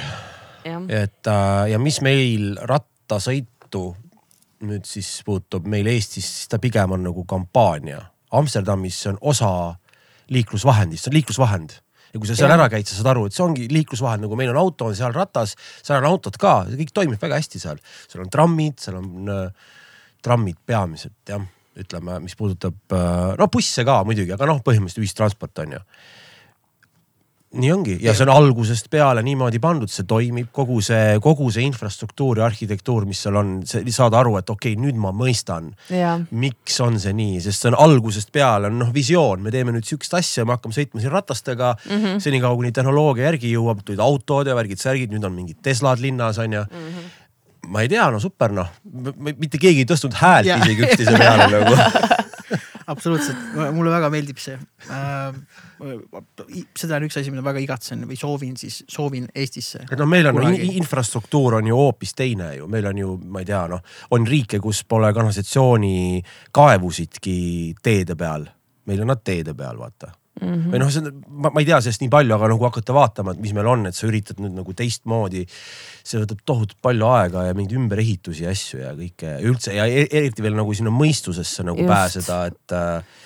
et 0.67 1.31
äh, 1.31 1.69
ja 1.71 1.79
mis 1.79 2.01
meil 2.03 2.57
rattasõitu 3.13 3.93
nüüd 4.63 4.87
siis 4.87 5.07
puutub 5.27 5.65
meil 5.67 5.87
Eestis, 5.91 6.25
siis 6.25 6.51
ta 6.51 6.59
pigem 6.61 6.95
on 6.95 7.03
nagu 7.03 7.25
kampaania. 7.27 7.99
Amsterdamis 8.33 9.01
see 9.03 9.11
on 9.11 9.17
osa 9.21 9.49
liiklusvahendist, 10.33 11.03
see 11.03 11.11
on 11.11 11.17
liiklusvahend 11.17 11.75
ja 12.13 12.21
kui 12.21 12.29
sa 12.29 12.37
seal 12.37 12.51
ja. 12.51 12.55
ära 12.55 12.69
käid, 12.71 12.87
sa 12.87 12.95
saad 12.95 13.11
aru, 13.11 13.25
et 13.27 13.35
see 13.35 13.43
ongi 13.43 13.67
liiklusvahend, 13.73 14.23
nagu 14.23 14.37
meil 14.39 14.53
on 14.53 14.61
auto, 14.61 14.87
on 14.87 14.95
seal 14.97 15.13
ratas, 15.13 15.55
seal 15.81 15.99
on 15.99 16.07
autod 16.07 16.37
ka, 16.39 16.53
kõik 16.69 16.93
toimib 16.95 17.21
väga 17.21 17.41
hästi 17.41 17.61
seal. 17.61 17.81
seal 18.07 18.23
on 18.23 18.31
trammid, 18.33 18.77
seal 18.81 18.99
on 19.01 19.33
äh, 19.33 19.69
trammid 20.23 20.59
peamiselt 20.65 21.17
jah, 21.29 21.43
ütleme, 21.77 22.19
mis 22.23 22.37
puudutab 22.39 22.95
äh,, 22.95 23.33
no 23.39 23.49
busse 23.51 23.83
ka 23.85 23.99
muidugi, 24.07 24.31
aga 24.35 24.47
noh, 24.47 24.61
põhimõtteliselt 24.63 25.03
ühistransport 25.03 25.65
on 25.65 25.77
ju 25.79 25.83
nii 27.53 27.71
ongi. 27.73 27.95
Ja 28.01 28.13
see 28.17 28.25
on 28.25 28.31
algusest 28.33 28.89
peale 28.93 29.21
niimoodi 29.25 29.59
pandud, 29.63 29.91
see 29.91 30.07
toimib, 30.09 30.49
kogu 30.55 30.79
see, 30.83 31.17
kogu 31.23 31.49
see 31.53 31.65
infrastruktuur 31.67 32.41
ja 32.41 32.47
arhitektuur, 32.47 33.05
mis 33.09 33.21
seal 33.25 33.37
on, 33.39 33.55
saad 33.65 34.17
aru, 34.17 34.37
et 34.39 34.49
okei 34.49 34.73
okay,, 34.73 34.81
nüüd 34.81 34.99
ma 34.99 35.13
mõistan, 35.15 35.71
miks 36.31 36.79
on 36.83 36.99
see 37.01 37.13
nii, 37.17 37.39
sest 37.45 37.65
see 37.65 37.71
on 37.71 37.79
algusest 37.85 38.33
peale 38.33 38.71
on 38.71 38.79
noh, 38.81 38.93
visioon, 38.95 39.43
me 39.45 39.53
teeme 39.53 39.75
nüüd 39.75 39.87
sihukest 39.87 40.17
asja, 40.19 40.47
me 40.47 40.57
hakkame 40.57 40.77
sõitma 40.77 41.03
siin 41.03 41.13
ratastega. 41.13 41.75
Mm 41.89 41.99
-hmm. 41.99 42.23
senikaua 42.23 42.55
kuni 42.55 42.71
tehnoloogia 42.71 43.29
järgi 43.29 43.53
jõuab, 43.53 43.83
tulid 43.85 44.01
autod 44.01 44.47
ja 44.47 44.55
värgid-särgid, 44.57 45.13
nüüd 45.13 45.25
on 45.25 45.33
mingid 45.33 45.61
Teslad 45.63 45.99
linnas 45.99 46.37
on 46.37 46.53
ju. 46.53 46.63
Mm. 46.69 46.87
-hmm 46.87 47.11
ma 47.67 47.81
ei 47.81 47.87
tea, 47.87 48.09
no 48.11 48.19
super 48.19 48.51
noh, 48.51 48.67
mitte 49.39 49.57
keegi 49.57 49.85
ei 49.85 49.87
tõstnud 49.87 50.17
häält 50.19 50.49
yeah. 50.49 50.59
isegi 50.59 50.83
üksteise 50.83 51.15
peale 51.15 51.47
nagu 51.47 51.77
absoluutselt, 52.87 53.37
mulle 53.75 53.91
väga 53.93 54.09
meeldib 54.13 54.39
see 54.41 54.55
äh,. 54.91 55.35
seda 56.79 56.97
on 56.97 57.07
üks 57.07 57.19
asi, 57.19 57.33
mida 57.33 57.43
väga 57.45 57.61
igatsen 57.63 58.07
või 58.09 58.17
soovin 58.19 58.57
siis, 58.59 58.81
soovin 58.89 59.27
Eestisse. 59.35 59.85
et 59.89 59.99
noh, 59.99 60.09
meil 60.09 60.31
on 60.31 60.39
Kunagi. 60.39 60.71
infrastruktuur 60.79 61.59
on 61.59 61.69
ju 61.69 61.77
hoopis 61.77 62.15
teine 62.17 62.53
ju, 62.57 62.67
meil 62.71 62.89
on 62.91 63.03
ju, 63.03 63.13
ma 63.23 63.43
ei 63.43 63.51
tea, 63.51 63.63
noh, 63.71 63.83
on 64.15 64.27
riike, 64.27 64.61
kus 64.63 64.83
pole 64.87 65.13
kanalisatsiooni 65.13 66.23
kaevusidki 66.51 67.37
teede 67.83 68.17
peal. 68.19 68.49
meil 68.85 69.01
on 69.05 69.13
nad 69.13 69.23
teede 69.23 69.55
peal, 69.57 69.79
vaata 69.79 70.11
Mm 70.41 70.47
-hmm. 70.49 70.71
või 70.73 70.79
noh, 70.81 70.89
see 70.89 71.01
on, 71.03 71.17
ma, 71.45 71.51
ei 71.61 71.65
tea 71.67 71.77
sellest 71.85 72.01
nii 72.01 72.09
palju, 72.09 72.33
aga 72.33 72.47
nagu 72.49 72.65
hakata 72.65 72.93
vaatama, 72.95 73.35
et 73.35 73.41
mis 73.43 73.51
meil 73.53 73.67
on, 73.69 73.85
et 73.85 73.95
sa 73.95 74.07
üritad 74.07 74.39
nüüd 74.41 74.55
nagu 74.57 74.73
teistmoodi. 74.73 75.45
see 76.03 76.19
võtab 76.19 76.41
tohutult 76.45 76.79
palju 76.81 77.05
aega 77.05 77.43
ja 77.47 77.53
mingeid 77.53 77.77
ümberehitusi 77.77 78.43
ja 78.43 78.49
asju 78.49 78.81
ja 78.81 78.95
kõike 78.97 79.29
ja 79.29 79.43
üldse 79.45 79.75
ja 79.77 79.85
e-, 79.85 80.09
eriti 80.09 80.41
veel 80.43 80.57
nagu 80.57 80.73
sinna 80.73 80.89
mõistusesse 80.89 81.63
nagu 81.63 81.77
Just. 81.77 81.93
pääseda, 81.93 82.39
et 82.49 82.73
äh, 82.73 83.21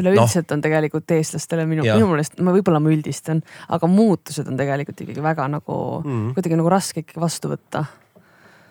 üleüldiselt 0.00 0.48
no. 0.50 0.56
on 0.56 0.64
tegelikult 0.64 1.10
eestlastele 1.10 1.68
minu, 1.68 1.84
minu 1.84 2.08
meelest, 2.08 2.40
ma 2.40 2.56
võib-olla 2.56 2.80
ma 2.80 2.90
üldistan, 2.90 3.44
aga 3.68 3.86
muutused 3.86 4.48
on 4.48 4.56
tegelikult 4.56 5.04
ikkagi 5.04 5.22
väga 5.22 5.48
nagu 5.52 5.78
mm. 6.02 6.34
kuidagi 6.40 6.56
nagu 6.56 6.72
raske 6.72 7.04
ikkagi 7.04 7.20
vastu 7.20 7.52
võtta 7.52 7.84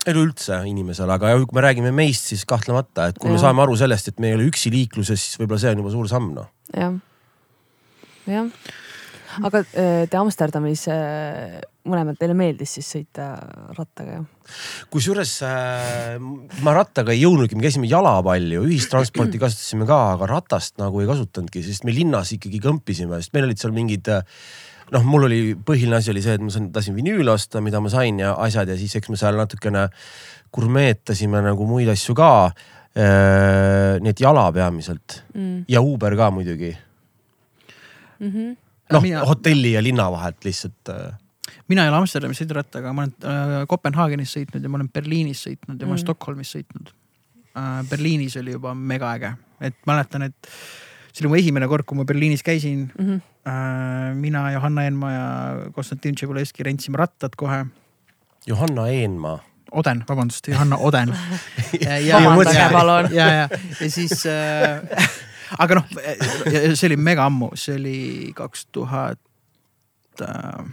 üleüldse 0.10 0.58
inimesele, 0.70 1.14
aga 1.14 1.38
kui 1.38 1.58
me 1.58 1.62
räägime 1.66 1.92
meist, 1.94 2.28
siis 2.34 2.46
kahtlemata, 2.50 3.10
et 3.10 3.18
kui 3.22 3.30
ja. 3.30 3.38
me 3.38 3.42
saame 3.42 3.62
aru 3.62 3.78
sellest, 3.78 4.10
et 4.10 4.20
me 4.20 4.34
ei 4.34 4.38
ole 4.38 4.50
üksi 4.50 4.74
liikluses, 4.74 5.22
siis 5.22 5.40
võib-olla 5.42 5.62
see 5.62 5.74
on 5.74 5.86
juba 5.86 5.94
suur 5.94 6.10
samm 6.10 6.34
noh. 6.34 6.50
jah 6.74 6.98
jah, 8.30 8.50
aga 9.44 9.62
äh, 9.76 10.04
te 10.10 10.20
Amsterdamis 10.20 10.86
äh, 10.92 11.58
mõlemad 11.90 12.18
teile 12.20 12.36
meeldis 12.38 12.76
siis 12.78 12.90
sõita 12.96 13.32
rattaga 13.78 14.20
jah? 14.20 14.28
kusjuures 14.94 15.34
äh, 15.48 16.16
ma 16.66 16.76
rattaga 16.78 17.14
ei 17.14 17.24
jõudnudki, 17.24 17.58
me 17.58 17.66
käisime 17.66 17.90
jala 17.92 18.18
palju, 18.26 18.64
ühistransporti 18.68 19.42
kasutasime 19.42 19.88
ka, 19.90 20.00
aga 20.16 20.30
ratast 20.32 20.78
nagu 20.82 21.02
ei 21.02 21.10
kasutanudki, 21.10 21.64
sest 21.66 21.88
me 21.88 21.96
linnas 21.96 22.34
ikkagi 22.38 22.62
kõmpisime, 22.64 23.20
sest 23.22 23.36
meil 23.36 23.50
olid 23.50 23.62
seal 23.62 23.76
mingid 23.76 24.14
noh, 24.94 25.04
mul 25.04 25.28
oli 25.28 25.42
põhiline 25.58 26.00
asi 26.00 26.14
oli 26.14 26.24
see, 26.26 26.38
et 26.38 26.46
ma 26.46 26.54
sain, 26.54 26.72
tahtsin 26.74 26.98
vinüüli 26.98 27.30
osta, 27.34 27.64
mida 27.66 27.82
ma 27.84 27.92
sain 27.94 28.22
ja 28.22 28.36
asjad 28.46 28.70
ja 28.72 28.80
siis 28.80 28.96
eks 29.00 29.12
me 29.12 29.20
seal 29.20 29.38
natukene 29.40 29.90
gurmeetasime 30.56 31.42
nagu 31.44 31.68
muid 31.68 31.90
asju 31.92 32.16
ka. 32.16 32.32
nii 32.96 34.08
et 34.08 34.22
jala 34.24 34.46
peamiselt 34.56 35.18
mm. 35.34 35.66
ja 35.68 35.82
Uber 35.84 36.14
ka 36.16 36.30
muidugi 36.32 36.70
mm 38.20 38.32
-hmm. 38.32 38.58
noh 38.94 39.02
mina..., 39.02 39.26
hotelli 39.26 39.74
ja 39.74 39.84
linna 39.84 40.12
vahelt 40.12 40.46
lihtsalt 40.46 40.90
äh.... 40.90 41.14
mina 41.68 41.84
ei 41.84 41.90
ole 41.90 41.98
Amsterdamis 41.98 42.42
sõidurattaga, 42.42 42.94
ma 42.94 43.06
olen 43.06 43.14
äh, 43.24 43.68
Kopenhaagenis 43.68 44.34
sõitnud 44.38 44.64
ja 44.64 44.70
ma 44.70 44.82
olen 44.82 44.90
Berliinis 44.90 45.46
sõitnud 45.48 45.74
ja 45.74 45.74
mm 45.74 45.80
-hmm. 45.80 45.86
ma 45.86 45.94
olen 45.94 46.02
mhm. 46.02 46.06
Stockholmis 46.06 46.56
sõitnud 46.56 46.92
äh,. 47.58 47.90
Berliinis 47.90 48.38
oli 48.38 48.52
juba 48.52 48.74
mega 48.74 49.14
äge, 49.14 49.36
et 49.62 49.76
mäletan, 49.86 50.22
et 50.30 50.52
see 51.14 51.24
oli 51.24 51.32
mu 51.32 51.40
esimene 51.40 51.68
kord, 51.68 51.86
kui 51.86 51.98
ma 51.98 52.06
Berliinis 52.06 52.44
käisin 52.44 52.92
mm. 52.98 53.06
-hmm. 53.06 53.22
Äh, 53.46 54.16
mina, 54.16 54.52
Johanna 54.52 54.84
Eenmaa 54.84 55.12
ja 55.12 55.26
Konstantin 55.72 56.16
Tšebuleski 56.16 56.64
rentsime 56.64 56.98
rattad 56.98 57.30
kohe. 57.38 57.66
Johanna 58.48 58.88
Eenmaa 58.88 59.40
Oden, 59.72 60.04
vabandust, 60.10 60.48
Johanna 60.48 60.78
Oden. 60.78 61.10
ja, 61.86 61.98
ja, 61.98 62.20
ja, 62.20 62.20
ja, 62.54 63.10
ja, 63.12 63.50
ja 63.80 63.90
siis 63.90 64.26
äh, 64.26 64.82
aga 65.60 65.80
noh, 65.80 65.86
see 66.76 66.90
oli 66.90 66.98
mega 66.98 67.28
ammu, 67.30 67.52
see 67.60 67.78
oli 67.80 68.00
kaks 68.38 68.68
tuhat. 68.76 69.22
Äh, 70.22 70.66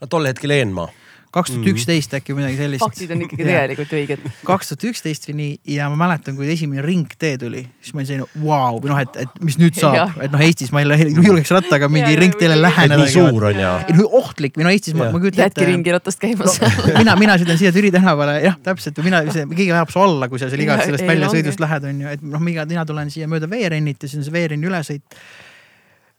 no 0.00 0.10
tol 0.10 0.28
hetkel 0.30 0.54
Eenmaa 0.54 0.88
kaks 1.30 1.52
tuhat 1.54 1.68
üksteist 1.70 2.14
äkki 2.18 2.34
midagi 2.34 2.56
sellist. 2.58 2.82
faktid 2.82 3.12
on 3.14 3.20
ikkagi 3.22 3.44
tegelikult 3.46 3.92
õiged. 3.94 4.24
kaks 4.46 4.72
tuhat 4.72 4.86
üksteist 4.90 5.28
või 5.28 5.34
nii 5.38 5.74
ja 5.76 5.86
ma 5.92 5.98
mäletan, 6.00 6.34
kui 6.38 6.48
esimene 6.50 6.82
ringtee 6.82 7.36
tuli, 7.38 7.62
siis 7.78 7.94
ma 7.94 8.02
olin 8.02 8.08
selline 8.08 8.46
vau, 8.46 8.80
või 8.82 8.90
noh, 8.90 9.02
et, 9.04 9.18
et 9.24 9.36
mis 9.46 9.58
nüüd 9.60 9.78
saab, 9.78 10.16
et 10.24 10.34
noh, 10.34 10.42
Eestis 10.42 10.72
ma 10.74 10.82
ei 10.82 11.06
julgeks 11.10 11.52
rattaga 11.54 11.90
mingi 11.92 12.16
ringteele 12.18 12.56
läheneda. 12.58 12.98
nii 13.04 13.12
suur 13.14 13.46
on 13.52 13.60
ja. 13.62 13.74
ohtlik 14.08 14.58
või 14.58 14.66
no 14.66 14.72
Eestis 14.74 14.96
ma, 14.98 15.12
ma 15.14 15.22
kujutan 15.22 15.46
ette. 15.46 15.60
jätki 15.62 15.68
ringi 15.70 15.94
ratast 15.94 16.22
käimas 16.22 16.58
no,. 16.58 16.70
mina, 17.02 17.14
mina 17.20 17.36
sõidan 17.38 17.60
siia 17.60 17.70
Türi 17.76 17.92
tänavale, 17.94 18.40
jah, 18.42 18.58
täpselt, 18.66 18.98
mina, 19.06 19.22
keegi 19.30 19.70
ajab 19.70 19.94
su 19.94 20.02
alla, 20.02 20.30
kui 20.32 20.42
sa 20.42 20.50
seal 20.50 20.64
igalt 20.66 20.82
sellest 20.88 21.06
väljasõidust 21.06 21.62
lähed, 21.62 21.86
on 21.92 22.02
ju, 22.06 22.16
et 22.16 22.26
noh, 22.34 22.42
mina, 22.42 22.66
mina 22.70 22.86
tulen 22.88 23.14
siia 23.14 23.30
mööda 23.30 23.46
veerennit 23.50 24.02
ja 24.02 24.10
siis 24.10 24.24
on 24.24 24.26
see 24.26 24.34
veerenni 24.34 24.66
ülesõit 24.66 25.22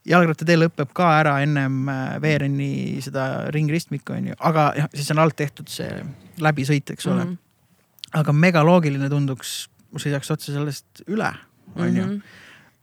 jalgrattatee 0.08 0.58
lõpeb 0.58 0.94
ka 0.98 1.10
ära 1.20 1.36
ennem 1.44 1.90
äh, 1.92 2.16
Veereni 2.22 2.72
seda 3.06 3.26
ringristmikku 3.54 4.16
onju, 4.16 4.38
aga 4.50 4.72
jah, 4.78 4.90
siis 4.96 5.12
on 5.14 5.22
alt 5.24 5.38
tehtud 5.40 5.70
see 5.72 5.90
läbisõit, 6.42 6.94
eks 6.94 7.10
ole 7.10 7.26
mm. 7.26 7.34
-hmm. 7.34 8.16
aga 8.22 8.34
megaloogiline 8.34 9.10
tunduks, 9.10 9.70
sõidaks 9.98 10.32
otse 10.34 10.56
sellest 10.56 11.04
üle, 11.08 11.30
onju. 11.76 12.08
Mhm. 12.08 12.40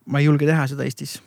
ma 0.08 0.20
ei 0.20 0.28
julge 0.28 0.46
teha 0.46 0.66
seda 0.70 0.86
Eestis. 0.86 1.18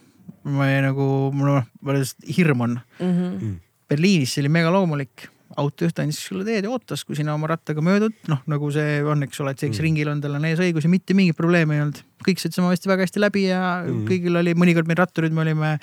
ma 0.44 0.70
ei, 0.70 0.82
nagu, 0.82 1.32
mul 1.34 1.58
on, 1.58 2.06
hirm 2.38 2.62
on 2.62 2.80
mm. 3.00 3.12
-hmm. 3.12 3.60
Berliinis 3.90 4.34
see 4.34 4.42
oli 4.42 4.50
megaloomulik 4.50 5.28
autojuht 5.60 6.00
andis 6.04 6.20
sulle 6.24 6.46
teed 6.48 6.68
ja 6.68 6.72
ootas, 6.72 7.04
kui 7.08 7.18
sina 7.18 7.34
oma 7.36 7.50
rattaga 7.52 7.84
möödud, 7.86 8.16
noh 8.32 8.42
nagu 8.52 8.72
see 8.74 9.00
on, 9.04 9.26
eks 9.28 9.42
ole, 9.44 9.56
et 9.56 9.64
eks 9.68 9.78
mm. 9.78 9.86
ringil 9.86 10.12
on 10.14 10.24
tal 10.24 10.38
on 10.38 10.48
eesõigus 10.48 10.88
ja 10.88 10.92
mitte 10.94 11.18
mingit 11.18 11.38
probleemi 11.38 11.78
ei 11.78 11.86
olnud. 11.86 12.02
kõik 12.26 12.44
sõid 12.44 12.58
sama 12.58 12.74
hästi, 12.74 12.92
väga 12.92 13.08
hästi 13.08 13.24
läbi 13.24 13.46
ja 13.50 13.62
mm. 13.84 14.04
kõigil 14.10 14.42
oli, 14.42 14.56
mõnikord 14.58 14.90
meil 14.90 15.02
ratturid, 15.02 15.36
me 15.36 15.46
olime 15.46 15.78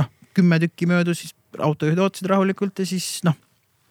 noh, 0.00 0.10
kümme 0.36 0.60
tükki 0.64 0.88
möödus, 0.90 1.24
siis 1.24 1.36
autojuhid 1.58 2.00
ootasid 2.04 2.30
rahulikult 2.30 2.82
ja 2.82 2.88
siis 2.88 3.20
noh 3.26 3.36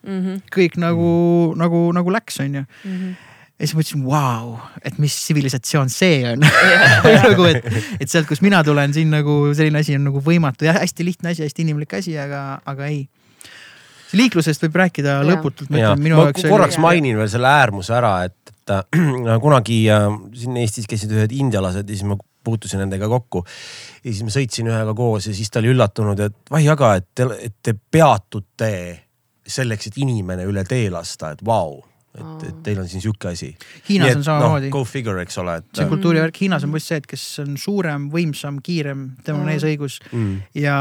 mm 0.02 0.20
-hmm., 0.20 0.44
kõik 0.54 0.78
nagu 0.78 1.08
mm., 1.08 1.58
nagu, 1.62 1.82
nagu 1.92 2.14
läks, 2.14 2.40
onju 2.44 2.62
mm. 2.62 2.94
-hmm 2.94 3.16
ja 3.58 3.66
siis 3.66 3.74
mõtlesin, 3.74 4.04
vau, 4.06 4.58
et 4.86 4.98
mis 5.02 5.14
tsivilisatsioon 5.18 5.90
see 5.90 6.20
on 6.30 6.44
nagu, 7.26 7.46
et, 7.50 7.64
et 8.00 8.10
sealt, 8.10 8.28
kust 8.30 8.44
mina 8.44 8.62
tulen, 8.66 8.94
siin 8.94 9.10
nagu 9.10 9.40
selline 9.50 9.82
asi 9.82 9.96
on 9.98 10.06
nagu 10.06 10.22
võimatu 10.22 10.68
ja 10.68 10.76
hästi 10.78 11.06
lihtne 11.06 11.34
asi, 11.34 11.42
hästi 11.42 11.66
inimlik 11.66 11.96
asi, 11.98 12.14
aga, 12.18 12.60
aga 12.68 12.86
ei. 12.86 13.08
Liiklusest 14.16 14.64
võib 14.66 14.78
rääkida 14.82 15.18
lõputult. 15.26 15.72
ma 15.72 16.30
korraks 16.38 16.78
mainin 16.82 17.18
veel 17.18 17.30
selle 17.32 17.50
äärmuse 17.50 17.94
ära, 17.98 18.14
et, 18.28 18.54
et 18.54 18.74
äh, 18.74 19.34
kunagi 19.44 19.82
äh, 19.92 20.08
siin 20.38 20.56
Eestis 20.62 20.88
käisid 20.90 21.12
ühed 21.16 21.34
indialased 21.36 21.88
ja 21.88 21.96
siis 21.96 22.06
ma 22.08 22.18
puutusin 22.44 22.80
nendega 22.84 23.08
kokku. 23.10 23.44
ja 24.04 24.08
siis 24.08 24.24
ma 24.24 24.32
sõitsin 24.32 24.70
ühega 24.70 24.94
koos 24.96 25.28
ja 25.28 25.36
siis 25.36 25.50
ta 25.52 25.60
oli 25.62 25.74
üllatunud, 25.74 26.24
et 26.28 26.38
vai 26.50 26.64
aga, 26.68 26.94
et 27.00 27.10
te, 27.14 27.28
et 27.50 27.58
te 27.62 27.74
peatute 27.74 28.72
selleks, 29.48 29.90
et 29.90 30.00
inimene 30.00 30.44
üle 30.48 30.64
tee 30.68 30.88
lasta, 30.92 31.32
et 31.34 31.44
vau 31.44 31.78
et, 32.18 32.48
et 32.48 32.58
teil 32.66 32.80
on 32.82 32.88
siin 32.88 33.02
sihuke 33.04 33.30
asi. 33.30 33.50
Hiinas 33.88 34.16
on 34.16 34.24
samamoodi. 34.26 34.70
no, 34.70 34.74
go 34.74 34.84
figure, 34.88 35.22
eks 35.22 35.38
ole 35.42 35.58
et.... 35.60 35.68
see 35.76 35.84
on 35.84 35.92
kultuurivärk, 35.92 36.40
Hiinas 36.42 36.64
on 36.66 36.72
põhimõtteliselt 36.72 36.88
see, 36.88 37.04
et 37.04 37.10
kes 37.12 37.26
on 37.44 37.56
suurem, 37.60 38.08
võimsam, 38.12 38.60
kiirem, 38.64 39.10
temal 39.24 39.44
on 39.44 39.48
Mm. 39.48 39.54
eesõigus 39.54 39.98
mm. 40.10 40.34
ja 40.58 40.78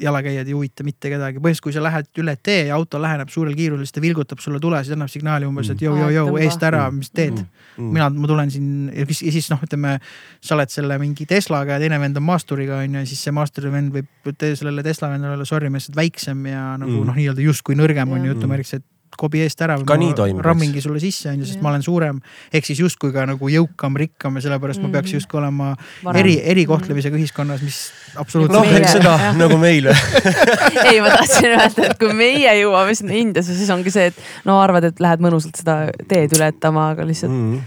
jalakäijad 0.00 0.46
ei 0.48 0.52
huvita 0.56 0.84
mitte 0.84 1.10
kedagi. 1.10 1.38
põhimõtteliselt, 1.38 1.62
kui 1.62 1.72
sa 1.72 1.82
lähed 1.82 2.06
üle 2.18 2.36
tee 2.42 2.66
ja 2.66 2.74
auto 2.74 2.98
läheneb 3.02 3.28
suurel 3.28 3.54
kiirusel, 3.54 3.84
siis 3.86 3.92
ta 3.92 4.00
vilgutab 4.02 4.38
sulle 4.42 4.60
tule, 4.60 4.80
siis 4.84 4.94
annab 4.96 5.08
signaali 5.12 5.46
umbes, 5.46 5.70
et 5.70 5.78
jõu, 5.82 5.94
jõu, 5.96 6.10
jõu, 6.10 6.26
Tõmba. 6.32 6.40
eest 6.42 6.62
ära, 6.62 6.90
mis 6.90 7.10
teed 7.10 7.34
Mm. 7.34 7.48
Mm. 7.84 7.92
mina, 7.92 8.08
ma 8.10 8.26
tulen 8.30 8.50
siin 8.50 8.90
ja 8.94 9.06
siis, 9.06 9.22
ja 9.22 9.32
siis 9.32 9.50
noh, 9.50 9.58
ütleme, 9.62 9.98
sa 10.40 10.54
oled 10.54 10.70
selle 10.70 10.98
mingi 10.98 11.26
Teslaga 11.26 11.72
ja 11.72 11.78
teine 11.82 11.98
vend 12.00 12.16
on 12.16 12.22
maasturiga 12.22 12.76
on 12.78 12.94
ju, 12.94 13.00
ja 13.00 13.06
siis 13.06 13.22
see 13.24 13.32
maasturi 13.32 13.70
vend 13.72 13.92
võib 13.92 14.36
te- 14.38 14.54
sellele 14.56 14.82
Tesla 14.82 15.08
vendale 15.10 15.34
olla 15.34 15.44
sorry, 15.44 15.68
mees, 15.70 15.88
et 15.88 15.96
väiksem 15.96 16.46
ja 16.46 16.76
nagu 16.78 16.90
Mm. 16.90 17.06
noh, 17.06 17.14
nii-öelda 17.14 17.42
justkui 17.42 17.74
nõrgem 17.74 18.10
on 18.12 18.20
ju 18.24 18.26
Jah. 18.30 18.34
jutumärgis, 18.36 18.74
et 18.74 18.84
kobi 19.18 19.42
eest 19.44 19.60
ära. 19.64 19.76
Ka 19.86 19.96
nii 20.00 20.14
toimub, 20.16 20.40
eks? 20.40 20.46
rammingi 20.46 20.80
sulle 20.84 21.00
sisse 21.02 21.28
on 21.30 21.38
ju, 21.42 21.46
sest 21.48 21.58
Jah. 21.58 21.62
ma 21.62 21.70
olen 21.72 21.82
suurem. 21.86 22.20
ehk 22.52 22.66
siis 22.66 22.80
justkui 22.80 23.12
ka 23.12 23.26
nagu 23.26 23.48
jõukam, 23.52 23.96
rikkam 23.98 24.36
ja 24.38 24.44
sellepärast 24.46 24.82
ma 24.82 24.88
peaks 24.88 25.10
Mhm. 25.10 25.14
justkui 25.20 25.38
olema 25.40 25.74
Varem. 26.04 26.20
eri, 26.20 26.40
erikohtlemisega 26.54 27.16
ühiskonnas, 27.16 27.62
mis 27.62 27.90
absoluutselt 28.16 28.58
noh, 28.58 28.70
Meie- 28.70 28.82
eks 28.82 28.92
seda 28.98 29.18
jah. 29.18 29.36
nagu 29.36 29.56
meile 29.58 29.94
ei, 30.90 31.00
ma 31.00 31.10
tahtsin 31.16 31.50
öelda, 31.54 31.90
et 31.90 31.98
kui 31.98 32.12
meie 32.12 32.56
jõuame 32.62 32.94
sinna 32.94 33.14
Indiasse, 33.14 33.54
siis 33.54 33.70
ongi 33.70 33.90
see, 33.90 34.06
et 34.12 34.14
no 34.44 34.60
arvad, 34.60 34.84
et 34.84 35.00
lähed 35.00 35.20
mõnusalt 35.24 35.56
seda 35.60 35.90
teed 36.08 36.34
ületama, 36.36 36.90
aga 36.94 37.06
lihtsalt 37.06 37.32
mm. 37.32 37.62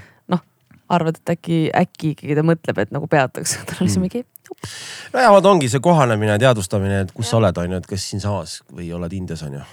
arvad, 0.90 1.18
et 1.20 1.30
äkki, 1.36 1.58
äkki 1.76 2.14
keegi 2.16 2.36
ta 2.38 2.44
mõtleb, 2.48 2.78
et 2.80 2.92
nagu 2.96 3.08
peataks. 3.12 3.58
tal 3.68 3.82
oli 3.84 3.92
see 3.92 4.00
mingi 4.04 4.22
nojah, 5.14 5.32
vot 5.36 5.46
ongi 5.50 5.68
see 5.72 5.82
kohanemine 5.84 6.32
ja 6.38 6.40
teadvustamine, 6.48 7.02
et 7.04 7.12
kus 7.16 7.28
sa 7.28 7.42
oled, 7.42 7.58
on 7.60 7.74
ju, 7.76 7.82
et 7.82 7.90
kas 7.90 8.06
siinsamas 8.14 8.62
või 8.72 8.88
oled 8.96 9.12
Indias, 9.18 9.44
on 9.44 9.58
ju. 9.60 9.66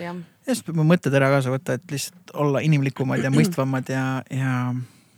Ja 0.00 0.14
siis 0.46 0.64
peab 0.66 0.82
mõttetera 0.86 1.30
kaasa 1.32 1.52
võtta, 1.54 1.78
et 1.78 1.94
lihtsalt 1.94 2.34
olla 2.34 2.62
inimlikumad 2.64 3.22
ja 3.24 3.32
mõistvamad 3.38 3.92
ja, 3.92 4.06
ja 4.30 4.56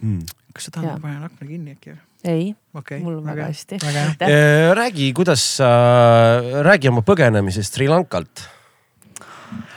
Mm. 0.03 0.27
kas 0.53 0.67
sa 0.69 0.73
tahad, 0.75 0.91
Jaa. 0.91 0.99
ma 1.01 1.09
panen 1.09 1.23
akna 1.25 1.47
kinni 1.49 1.73
äkki 1.73 1.95
või? 1.95 2.01
ei, 2.27 2.51
okei 2.77 2.99
okay, 2.99 3.01
mul 3.01 3.15
on 3.17 3.25
väga 3.25 3.47
hästi. 3.49 3.79
väga. 3.81 4.01
Aitäh. 4.11 4.29
Eh, 4.29 4.73
räägi, 4.77 5.07
kuidas 5.17 5.45
äh,, 5.65 6.61
räägi 6.67 6.91
oma 6.91 7.01
põgenemisest 7.07 7.79
Sri 7.79 7.87
Lankalt. 7.89 8.43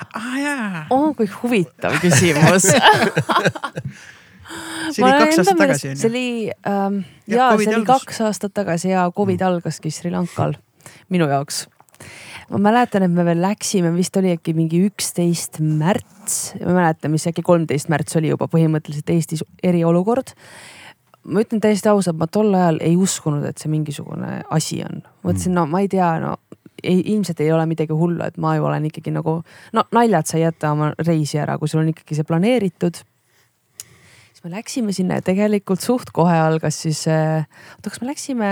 aa 0.10 0.20
ah, 0.20 0.36
jaa, 0.42 0.82
oh 0.92 1.14
kui 1.16 1.30
huvitav 1.40 1.96
küsimus 2.04 2.68
see 4.92 5.06
oli 5.06 5.14
kaks 5.24 5.40
aastat 5.40 5.62
tagasi 5.62 5.86
see 5.86 5.94
on 5.94 6.02
ju. 6.02 6.10
oli 6.10 6.28
ähm, 6.68 7.00
Jah, 7.30 7.38
ja 7.38 7.48
Covidi 7.54 7.70
see 7.70 7.80
oli 7.80 7.90
kaks 7.94 8.20
aastat 8.28 8.54
tagasi 8.60 8.92
ja 8.92 9.06
Covid 9.16 9.42
algaski 9.48 9.94
Sri 9.94 10.12
Lankal 10.12 10.58
minu 11.14 11.30
jaoks. 11.32 11.64
Ma 12.50 12.60
mäletan, 12.70 13.06
et 13.06 13.14
me 13.14 13.26
veel 13.28 13.42
läksime, 13.44 13.92
vist 13.96 14.18
oli 14.20 14.34
äkki 14.34 14.56
mingi 14.58 14.82
üksteist 14.88 15.60
märts, 15.62 16.56
ma 16.60 16.72
ei 16.72 16.78
mäleta, 16.80 17.12
mis 17.12 17.28
äkki 17.30 17.44
kolmteist 17.46 17.92
märts 17.92 18.18
oli 18.20 18.32
juba 18.32 18.50
põhimõtteliselt 18.52 19.14
Eestis 19.14 19.46
eriolukord. 19.64 20.34
ma 21.30 21.44
ütlen 21.44 21.62
täiesti 21.62 21.90
ausalt, 21.92 22.18
ma 22.18 22.26
tol 22.32 22.54
ajal 22.56 22.80
ei 22.82 22.96
uskunud, 22.98 23.44
et 23.46 23.60
see 23.60 23.70
mingisugune 23.70 24.42
asi 24.50 24.82
on. 24.86 25.04
mõtlesin, 25.24 25.54
no 25.54 25.68
ma 25.70 25.84
ei 25.84 25.92
tea, 25.92 26.10
no 26.24 26.38
ei, 26.82 27.04
ilmselt 27.14 27.40
ei 27.44 27.52
ole 27.52 27.66
midagi 27.70 27.94
hullu, 27.94 28.24
et 28.26 28.38
ma 28.38 28.56
ju 28.56 28.66
olen 28.66 28.88
ikkagi 28.90 29.14
nagu, 29.14 29.42
no 29.74 29.86
naljad, 29.92 30.26
sa 30.26 30.40
ei 30.40 30.48
jäta 30.48 30.74
oma 30.74 30.94
reisi 31.06 31.38
ära, 31.38 31.58
kui 31.60 31.68
sul 31.68 31.84
on 31.84 31.94
ikkagi 31.94 32.18
see 32.18 32.28
planeeritud 32.28 33.04
siis 34.40 34.44
me 34.48 34.56
läksime 34.56 34.94
sinna 34.96 35.20
ja 35.20 35.22
tegelikult 35.22 35.84
suht 35.84 36.14
kohe 36.16 36.38
algas 36.40 36.82
siis, 36.86 37.04
oota, 37.10 37.90
kas 37.90 38.02
me 38.02 38.08
läksime, 38.08 38.52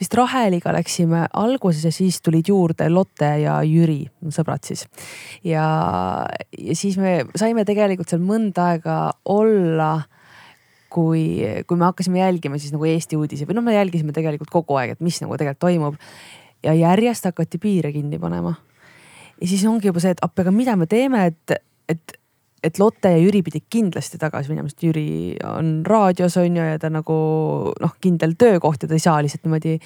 vist 0.00 0.14
Raheliga 0.14 0.72
läksime 0.74 1.26
alguses 1.32 1.84
ja 1.84 1.92
siis 1.94 2.20
tulid 2.22 2.48
juurde 2.50 2.88
Lotte 2.90 3.30
ja 3.42 3.60
Jüri, 3.66 4.02
sõbrad 4.34 4.64
siis. 4.66 4.86
ja, 5.44 5.66
ja 6.58 6.76
siis 6.76 6.98
me 7.00 7.24
saime 7.38 7.64
tegelikult 7.68 8.10
seal 8.10 8.24
mõnda 8.24 8.72
aega 8.74 8.98
olla 9.30 9.92
kui, 10.90 11.24
kui 11.66 11.78
me 11.78 11.86
hakkasime 11.86 12.20
jälgima 12.20 12.58
siis 12.58 12.74
nagu 12.74 12.86
Eesti 12.88 13.18
uudiseid 13.18 13.48
või 13.48 13.58
noh, 13.58 13.66
me 13.66 13.76
jälgisime 13.76 14.14
tegelikult 14.16 14.50
kogu 14.52 14.78
aeg, 14.80 14.96
et 14.96 15.04
mis 15.04 15.20
nagu 15.22 15.38
tegelikult 15.38 15.62
toimub. 15.62 16.00
ja 16.66 16.74
järjest 16.76 17.24
hakati 17.30 17.58
piire 17.58 17.92
kinni 17.92 18.18
panema. 18.18 18.54
ja 19.40 19.48
siis 19.48 19.64
ongi 19.66 19.88
juba 19.88 20.02
see, 20.02 20.16
et 20.16 20.24
appi, 20.24 20.42
aga 20.42 20.54
mida 20.54 20.76
me 20.76 20.86
teeme, 20.90 21.26
et, 21.30 21.62
et 21.88 22.19
et 22.64 22.78
Lotte 22.80 23.12
ja 23.14 23.20
Jüri 23.20 23.42
pidid 23.44 23.66
kindlasti 23.72 24.18
tagasi 24.20 24.52
minema, 24.52 24.68
sest 24.70 24.84
Jüri 24.84 25.36
on 25.48 25.80
raadios 25.86 26.36
on 26.40 26.58
ju 26.58 26.66
ja 26.66 26.78
ta 26.80 26.90
nagu 26.92 27.16
noh, 27.72 27.94
kindel 28.04 28.36
töökoht 28.40 28.84
ja 28.84 28.90
ta 28.90 28.98
ei 28.98 29.04
saa 29.04 29.20
lihtsalt 29.24 29.46
niimoodi 29.46 29.76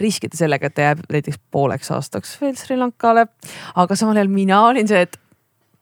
riskida 0.00 0.38
sellega, 0.38 0.70
et 0.70 0.76
ta 0.78 0.88
jääb 0.88 1.04
näiteks 1.12 1.40
pooleks 1.52 1.92
aastaks 1.94 2.38
veel 2.40 2.56
Sri 2.60 2.78
Lankale. 2.80 3.26
aga 3.74 3.98
samal 3.98 4.20
ajal 4.20 4.32
mina 4.32 4.62
olin 4.68 4.88
see, 4.88 5.04
et 5.04 5.18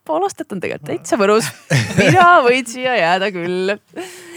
pool 0.07 0.27
aastat 0.27 0.51
on 0.55 0.63
tegelikult 0.63 0.91
täitsa 0.91 1.21
mõnus. 1.21 1.51
mina 2.01 2.41
võin 2.47 2.67
siia 2.67 2.97
jääda 2.99 3.31
küll. 3.35 3.77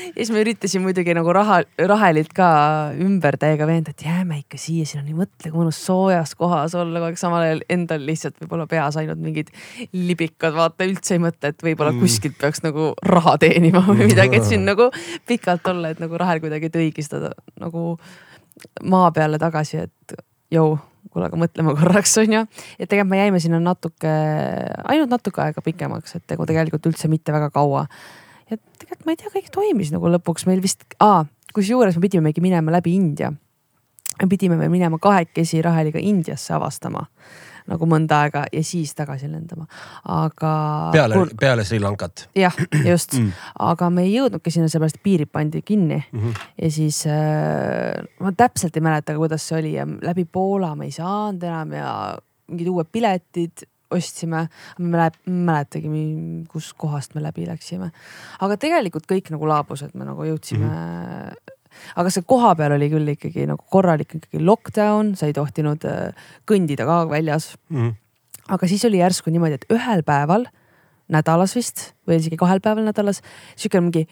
ja 0.16 0.18
siis 0.20 0.32
ma 0.36 0.42
üritasin 0.44 0.84
muidugi 0.84 1.16
nagu 1.18 1.34
raha, 1.36 1.62
Rahelilt 1.80 2.34
ka 2.36 2.50
ümber 3.02 3.38
täiega 3.42 3.68
veenda, 3.70 3.94
et 3.96 4.06
jääme 4.06 4.42
ikka 4.44 4.60
siia, 4.62 4.86
siin 4.90 5.02
on 5.04 5.10
nii 5.10 5.18
mõtle, 5.24 5.50
kui 5.50 5.60
mõnus 5.62 5.80
soojas 5.86 6.36
kohas 6.40 6.76
olla, 6.80 7.02
aeg 7.08 7.20
samal 7.20 7.46
ajal 7.48 7.64
endal 7.74 8.04
lihtsalt 8.08 8.38
võib-olla 8.44 8.68
peas 8.70 9.00
ainult 9.00 9.22
mingid 9.24 9.52
libikad, 9.96 10.56
vaata 10.58 10.88
üldse 10.88 11.18
ei 11.18 11.24
mõtle, 11.24 11.54
et 11.54 11.66
võib-olla 11.66 11.94
Mm. 11.94 12.02
kuskilt 12.02 12.38
peaks 12.42 12.64
nagu 12.66 12.94
raha 13.06 13.38
teenima 13.42 13.84
või 13.86 14.08
midagi, 14.12 14.40
et 14.40 14.48
siin 14.50 14.66
nagu 14.66 14.90
pikalt 15.30 15.68
olla, 15.72 15.94
et 15.94 16.02
nagu 16.04 16.18
Rahel 16.20 16.42
kuidagi 16.44 16.72
tõigi 16.74 17.06
seda 17.06 17.34
nagu 17.62 17.98
maa 18.84 19.12
peale 19.14 19.40
tagasi, 19.42 19.86
et 19.88 20.16
jõu, 20.54 20.76
kuule, 21.14 21.28
aga 21.30 21.40
mõtleme 21.40 21.76
korraks, 21.78 22.16
on 22.22 22.36
ju. 22.38 22.42
ja 22.80 22.88
tegelikult 22.88 23.12
me 23.12 23.22
jäime 23.22 23.42
sinna 23.44 23.60
natuke, 23.62 24.12
ainult 24.90 25.14
natuke 25.14 25.42
aega 25.44 25.64
pikemaks, 25.66 26.18
et 26.20 26.34
nagu 26.34 26.48
tegelikult 26.50 26.92
üldse 26.92 27.10
mitte 27.12 27.36
väga 27.36 27.50
kaua. 27.54 27.86
Ja 28.54 28.60
tegelikult 28.80 29.08
ma 29.08 29.16
ei 29.16 29.22
tea, 29.22 29.32
kõik 29.34 29.54
toimis 29.54 29.94
nagu 29.94 30.12
lõpuks 30.18 30.48
meil 30.50 30.62
vist, 30.64 30.86
kusjuures 31.54 31.98
me 31.98 32.06
pidimegi 32.08 32.44
minema 32.44 32.74
läbi 32.78 32.96
India. 32.96 33.34
me 34.22 34.28
pidime 34.30 34.60
veel 34.60 34.70
minema 34.70 35.00
kahekesi 35.02 35.62
Raheliga 35.62 36.00
Indiasse 36.00 36.54
avastama 36.54 37.08
nagu 37.70 37.88
mõnda 37.88 38.24
aega 38.26 38.44
ja 38.52 38.64
siis 38.66 38.92
tagasi 38.96 39.30
lendama, 39.32 39.66
aga. 40.12 40.54
peale, 40.96 41.20
peale 41.40 41.66
Sri 41.68 41.80
Lankat. 41.80 42.28
jah, 42.36 42.56
just 42.84 43.16
mm., 43.20 43.32
aga 43.70 43.90
me 43.94 44.06
ei 44.08 44.16
jõudnudki 44.18 44.52
sinna, 44.54 44.70
sellepärast 44.72 45.00
piirid 45.04 45.32
pandi 45.32 45.62
kinni 45.62 46.02
Mm 46.14 46.20
-hmm. 46.20 46.34
ja 46.62 46.72
siis 46.72 47.06
äh, 47.08 48.04
ma 48.20 48.32
täpselt 48.32 48.76
ei 48.76 48.82
mäleta, 48.82 49.16
kuidas 49.16 49.48
see 49.48 49.60
oli 49.60 49.74
ja 49.74 49.86
läbi 49.86 50.26
Poola 50.26 50.76
me 50.76 50.86
ei 50.86 50.92
saanud 50.92 51.44
enam 51.44 51.72
ja 51.72 52.18
mingid 52.48 52.68
uued 52.68 52.88
piletid 52.92 53.66
ostsime. 53.94 54.48
ma 54.80 55.08
ei 55.08 55.34
mäletagi, 55.50 55.90
kus 56.52 56.74
kohast 56.74 57.16
me 57.16 57.24
läbi 57.24 57.48
läksime. 57.48 57.92
aga 58.40 58.58
tegelikult 58.58 59.10
kõik 59.10 59.32
nagu 59.34 59.50
laabus, 59.50 59.84
et 59.84 59.94
me 59.96 60.06
nagu 60.06 60.30
jõudsime 60.30 60.66
mm. 60.66 60.72
-hmm 60.72 61.60
aga 61.98 62.12
see 62.14 62.22
koha 62.22 62.54
peal 62.56 62.76
oli 62.76 62.90
küll 62.92 63.14
ikkagi 63.16 63.48
nagu 63.50 63.64
korralik 63.74 64.16
ikkagi 64.20 64.42
lockdown, 64.44 65.16
sa 65.18 65.26
ei 65.30 65.34
tohtinud 65.34 65.86
äh, 65.90 66.28
kõndida 66.50 66.86
ka 66.86 67.04
väljas 67.10 67.56
mm. 67.70 67.78
-hmm. 67.78 67.96
aga 68.58 68.68
siis 68.68 68.86
oli 68.86 69.02
järsku 69.02 69.34
niimoodi, 69.34 69.58
et 69.58 69.66
ühel 69.74 70.04
päeval 70.04 70.46
nädalas 71.12 71.56
vist 71.56 71.94
või 72.08 72.20
isegi 72.22 72.38
kahel 72.40 72.62
päeval 72.64 72.86
nädalas 72.88 73.22
sihuke 73.56 73.82
mingi 73.82 74.08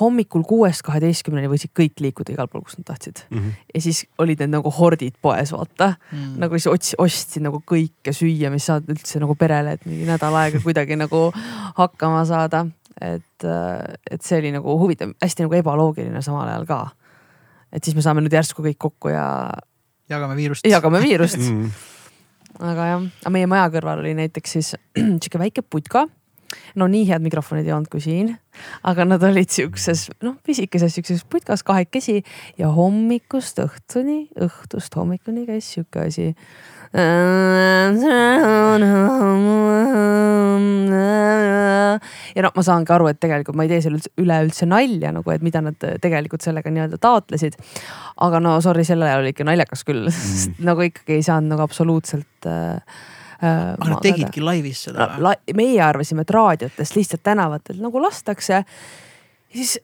hommikul 0.00 0.42
kuuest 0.44 0.82
kaheteistkümneni 0.84 1.48
võisid 1.48 1.72
kõik 1.76 2.00
liikuda 2.04 2.34
igal 2.34 2.48
pool, 2.50 2.62
kus 2.66 2.76
nad 2.76 2.90
tahtsid 2.90 3.22
mm. 3.30 3.38
-hmm. 3.38 3.68
ja 3.74 3.80
siis 3.80 4.02
olid 4.20 4.42
need 4.42 4.52
nagu 4.52 4.70
hordid 4.78 5.16
poes, 5.22 5.52
vaata 5.52 5.94
mm.. 6.12 6.34
nagu 6.42 6.58
siis 6.58 6.68
ots-, 6.72 6.96
ostsid 7.00 7.44
nagu 7.46 7.62
kõike 7.72 8.12
süüa, 8.12 8.52
mis 8.52 8.68
saad 8.68 8.88
üldse 8.92 9.20
nagu 9.22 9.34
perele, 9.38 9.78
et 9.78 9.86
mingi 9.88 10.04
nädal 10.08 10.36
aega 10.42 10.60
kuidagi 10.64 10.98
nagu 11.00 11.30
hakkama 11.78 12.24
saada. 12.28 12.66
et, 13.00 13.44
et 14.10 14.22
see 14.22 14.38
oli 14.38 14.52
nagu 14.52 14.78
huvitav, 14.78 15.14
hästi 15.22 15.46
nagu 15.46 15.54
ebaloogiline 15.54 16.22
samal 16.22 16.48
ajal 16.48 16.66
ka. 16.66 16.80
et 17.72 17.84
siis 17.84 17.96
me 17.96 18.02
saame 18.02 18.20
nüüd 18.20 18.34
järsku 18.34 18.62
kõik 18.62 18.78
kokku 18.78 19.08
ja. 19.08 19.50
jagame 20.08 20.36
viirust. 20.36 20.66
jagame 20.68 21.00
viirust 21.06 21.40
mm. 21.40 21.72
aga 22.60 22.92
jah, 22.92 23.08
aga 23.24 23.30
meie 23.32 23.46
maja 23.46 23.72
kõrval 23.72 24.04
oli 24.04 24.14
näiteks 24.20 24.52
siis 24.58 24.74
sihuke 25.22 25.38
väike 25.38 25.62
putka 25.64 26.04
no 26.78 26.88
nii 26.90 27.04
head 27.08 27.24
mikrofonid 27.24 27.66
ei 27.66 27.74
olnud 27.74 27.90
kui 27.92 28.02
siin, 28.04 28.32
aga 28.88 29.04
nad 29.06 29.22
olid 29.26 29.50
siukses 29.52 30.08
noh, 30.24 30.38
pisikeses 30.46 30.96
siukses 30.98 31.24
putkas 31.28 31.64
kahekesi 31.66 32.22
ja 32.58 32.72
hommikust 32.74 33.60
õhtuni, 33.62 34.26
õhtust 34.48 34.96
hommikuni 34.98 35.46
käis 35.48 35.68
sihuke 35.74 36.06
asi. 36.08 36.32
ja 36.88 37.04
ja 42.38 42.44
no 42.44 42.50
ma 42.54 42.62
saangi 42.64 42.92
aru, 42.94 43.10
et 43.10 43.18
tegelikult 43.20 43.58
ma 43.58 43.66
ei 43.66 43.72
tee 43.72 43.82
selle 43.84 44.00
üleüldse 44.20 44.68
nalja 44.70 45.12
nagu, 45.12 45.28
et 45.34 45.44
mida 45.44 45.60
nad 45.64 45.76
tegelikult 45.76 46.44
sellega 46.44 46.72
nii-öelda 46.72 47.00
taotlesid. 47.02 47.58
aga 48.24 48.40
no 48.40 48.56
sorry, 48.64 48.86
sel 48.88 49.04
ajal 49.04 49.20
oli 49.24 49.34
ikka 49.34 49.44
naljakas 49.48 49.84
küll 49.84 50.08
mm., 50.08 50.64
nagu 50.64 50.88
ikkagi 50.88 51.18
ei 51.18 51.26
saanud 51.26 51.52
nagu 51.52 51.66
absoluutselt 51.66 52.24
Äh, 52.46 52.80
aga 53.42 53.90
nad 53.92 54.02
tegidki 54.02 54.42
laivis 54.42 54.86
seda 54.88 55.12
või 55.12 55.26
la,? 55.28 55.34
meie 55.58 55.78
arvasime, 55.84 56.24
et 56.26 56.34
raadiotest 56.34 56.96
lihtsalt 56.98 57.22
tänavatelt 57.26 57.78
nagu 57.82 58.02
lastakse. 58.02 58.64
siis 59.54 59.78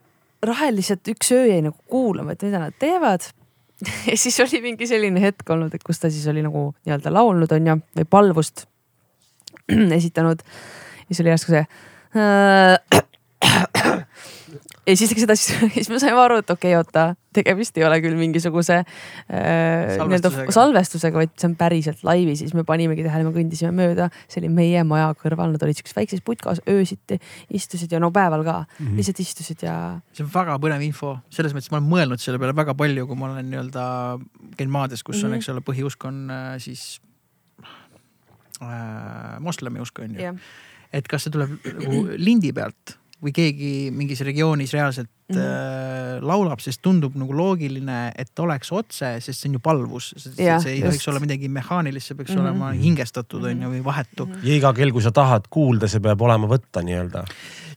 Rahel 0.45 0.77
lihtsalt 0.77 1.09
üks 1.09 1.33
öö 1.33 1.47
jäi 1.47 1.63
nagu 1.65 1.79
kuulama, 1.89 2.35
et 2.35 2.43
mida 2.45 2.61
nad 2.61 2.75
teevad. 2.79 3.25
ja 4.11 4.17
siis 4.19 4.37
oli 4.45 4.61
mingi 4.65 4.87
selline 4.87 5.23
hetk 5.23 5.51
olnud, 5.51 5.75
et 5.75 5.87
kus 5.87 6.03
ta 6.03 6.11
siis 6.13 6.27
oli 6.31 6.43
nagu 6.45 6.67
nii-öelda 6.85 7.13
laulnud 7.15 7.53
on 7.57 7.71
ju, 7.71 7.79
või 8.01 8.11
palvust 8.11 8.67
esitanud. 9.99 10.45
ja 10.45 11.09
siis 11.11 11.25
oli 11.25 11.35
järsku 11.35 11.55
see 11.55 11.65
ja 14.87 14.97
siis 14.97 15.13
läks 15.13 15.25
edasi, 15.27 15.55
siis 15.75 15.89
me 15.93 15.99
saime 16.03 16.21
aru, 16.21 16.41
et 16.43 16.51
okei 16.53 16.75
okay,, 16.75 16.81
oota, 16.81 17.05
tegemist 17.35 17.77
ei 17.79 17.85
ole 17.87 17.99
küll 18.05 18.17
mingisuguse 18.19 18.77
äh, 18.81 19.95
nii-öelda 19.99 20.31
salvestusega, 20.55 21.19
vaid 21.23 21.33
see 21.41 21.49
on 21.51 21.57
päriselt 21.59 22.05
laivi, 22.07 22.37
siis 22.39 22.55
me 22.57 22.67
panimegi 22.69 23.05
tähele, 23.07 23.27
me 23.29 23.35
kõndisime 23.35 23.73
mööda, 23.75 24.11
see 24.31 24.43
oli 24.43 24.51
meie 24.55 24.85
maja 24.89 25.11
kõrval, 25.21 25.55
nad 25.55 25.65
olid 25.67 25.81
siukses 25.81 25.97
väikses 25.97 26.25
putkas 26.27 26.63
öösiti, 26.71 27.19
istusid 27.55 27.95
ja 27.95 28.03
no 28.03 28.13
päeval 28.15 28.45
ka 28.47 28.59
mm, 28.65 28.75
-hmm. 28.87 28.99
lihtsalt 29.01 29.23
istusid 29.25 29.65
ja. 29.67 29.77
see 30.13 30.27
on 30.27 30.33
väga 30.35 30.59
põnev 30.63 30.85
info, 30.87 31.17
selles 31.35 31.57
mõttes 31.57 31.73
ma 31.73 31.81
olen 31.81 31.91
mõelnud 31.91 32.23
selle 32.23 32.43
peale 32.43 32.57
väga 32.57 32.77
palju, 32.79 33.07
kui 33.09 33.19
ma 33.19 33.31
olen 33.31 33.51
nii-öelda 33.51 33.87
käinud 34.59 34.75
maades, 34.77 35.03
kus 35.03 35.17
mm 35.17 35.21
-hmm. 35.21 35.25
on, 35.25 35.31
mhm. 35.31 35.39
eks 35.39 35.49
ole, 35.49 35.65
põhiusk 35.71 36.09
on 36.09 36.21
äh, 36.31 36.53
siis 36.59 37.01
äh, 38.63 39.41
moslemi 39.41 39.81
usk 39.81 39.99
on 39.99 40.15
ju 40.15 40.21
yeah.. 40.21 40.37
et 40.93 41.09
kas 41.09 41.27
see 41.27 41.35
tuleb 41.35 41.57
nagu 41.65 42.05
lindi 42.17 42.53
pealt 42.53 42.99
või 43.25 43.33
keegi 43.35 43.73
mingis 43.95 44.21
regioonis 44.27 44.73
reaalselt 44.77 45.09
mm 45.09 45.37
-hmm. 45.37 45.41
äh, 45.41 46.23
laulab, 46.25 46.61
sest 46.61 46.83
tundub 46.85 47.17
nagu 47.19 47.37
loogiline, 47.37 48.13
et 48.19 48.39
oleks 48.45 48.73
otse, 48.73 49.15
sest 49.25 49.41
see 49.41 49.51
on 49.51 49.59
ju 49.59 49.63
palvus. 49.65 50.13
see 50.19 50.51
ei 50.73 50.83
tohiks 50.83 51.09
olla 51.09 51.23
midagi 51.25 51.49
mehaanilist, 51.49 52.07
see 52.07 52.17
peaks 52.17 52.35
mm 52.35 52.37
-hmm. 52.37 52.49
olema 52.49 52.73
hingestatud 52.73 53.45
on 53.45 53.63
ju 53.63 53.71
või 53.71 53.85
vahetu 53.85 54.27
mm. 54.27 54.33
-hmm. 54.33 54.47
ja 54.49 54.57
iga 54.57 54.73
kell, 54.73 54.93
kui 54.93 55.03
sa 55.03 55.13
tahad 55.13 55.49
kuulda, 55.51 55.89
see 55.89 56.01
peab 56.01 56.21
olema 56.21 56.47
võtta 56.47 56.85
nii-öelda. 56.85 57.25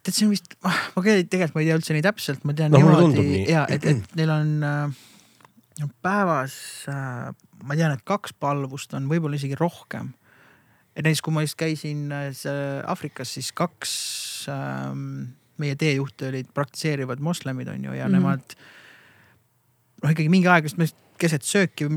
tead, 0.04 0.14
see 0.14 0.26
on 0.26 0.32
vist, 0.32 0.56
ah, 0.64 0.80
ma 0.96 1.04
tegelikult 1.04 1.56
ma 1.56 1.62
ei 1.62 1.68
tea 1.68 1.80
üldse 1.80 1.94
nii 1.94 2.06
täpselt, 2.12 2.44
ma 2.44 2.54
tean 2.54 2.72
no, 2.72 2.78
niimoodi 2.78 3.46
ja 3.52 3.66
et, 3.70 3.86
et 3.86 4.04
neil 4.20 4.30
on 4.30 4.64
äh, 4.64 5.90
päevas 6.02 6.54
äh,, 6.90 7.34
ma 7.64 7.76
tean, 7.76 7.92
et 7.92 8.04
kaks 8.04 8.34
palvust 8.34 8.94
on 8.94 9.08
võib-olla 9.08 9.36
isegi 9.40 9.56
rohkem 9.56 10.14
et 10.98 11.06
näiteks, 11.06 11.22
kui 11.22 11.34
ma 11.34 11.44
just 11.46 11.58
käisin 11.60 12.12
äh, 12.12 12.34
Aafrikas, 12.90 13.34
siis 13.38 13.52
kaks 13.54 13.92
meie 15.58 15.76
teejuhte 15.76 16.30
olid 16.30 16.50
praktiseerivad 16.54 17.22
moslemid, 17.24 17.68
on 17.68 17.84
ju, 17.84 17.94
ja 17.94 18.08
mm 18.08 18.14
-hmm. 18.14 18.18
nemad. 18.18 18.56
noh, 20.04 20.12
ikkagi 20.12 20.30
mingi 20.30 20.48
aeg 20.48 20.64
vist 20.64 20.78
me 20.78 20.88
keset 21.18 21.44
sööki 21.44 21.88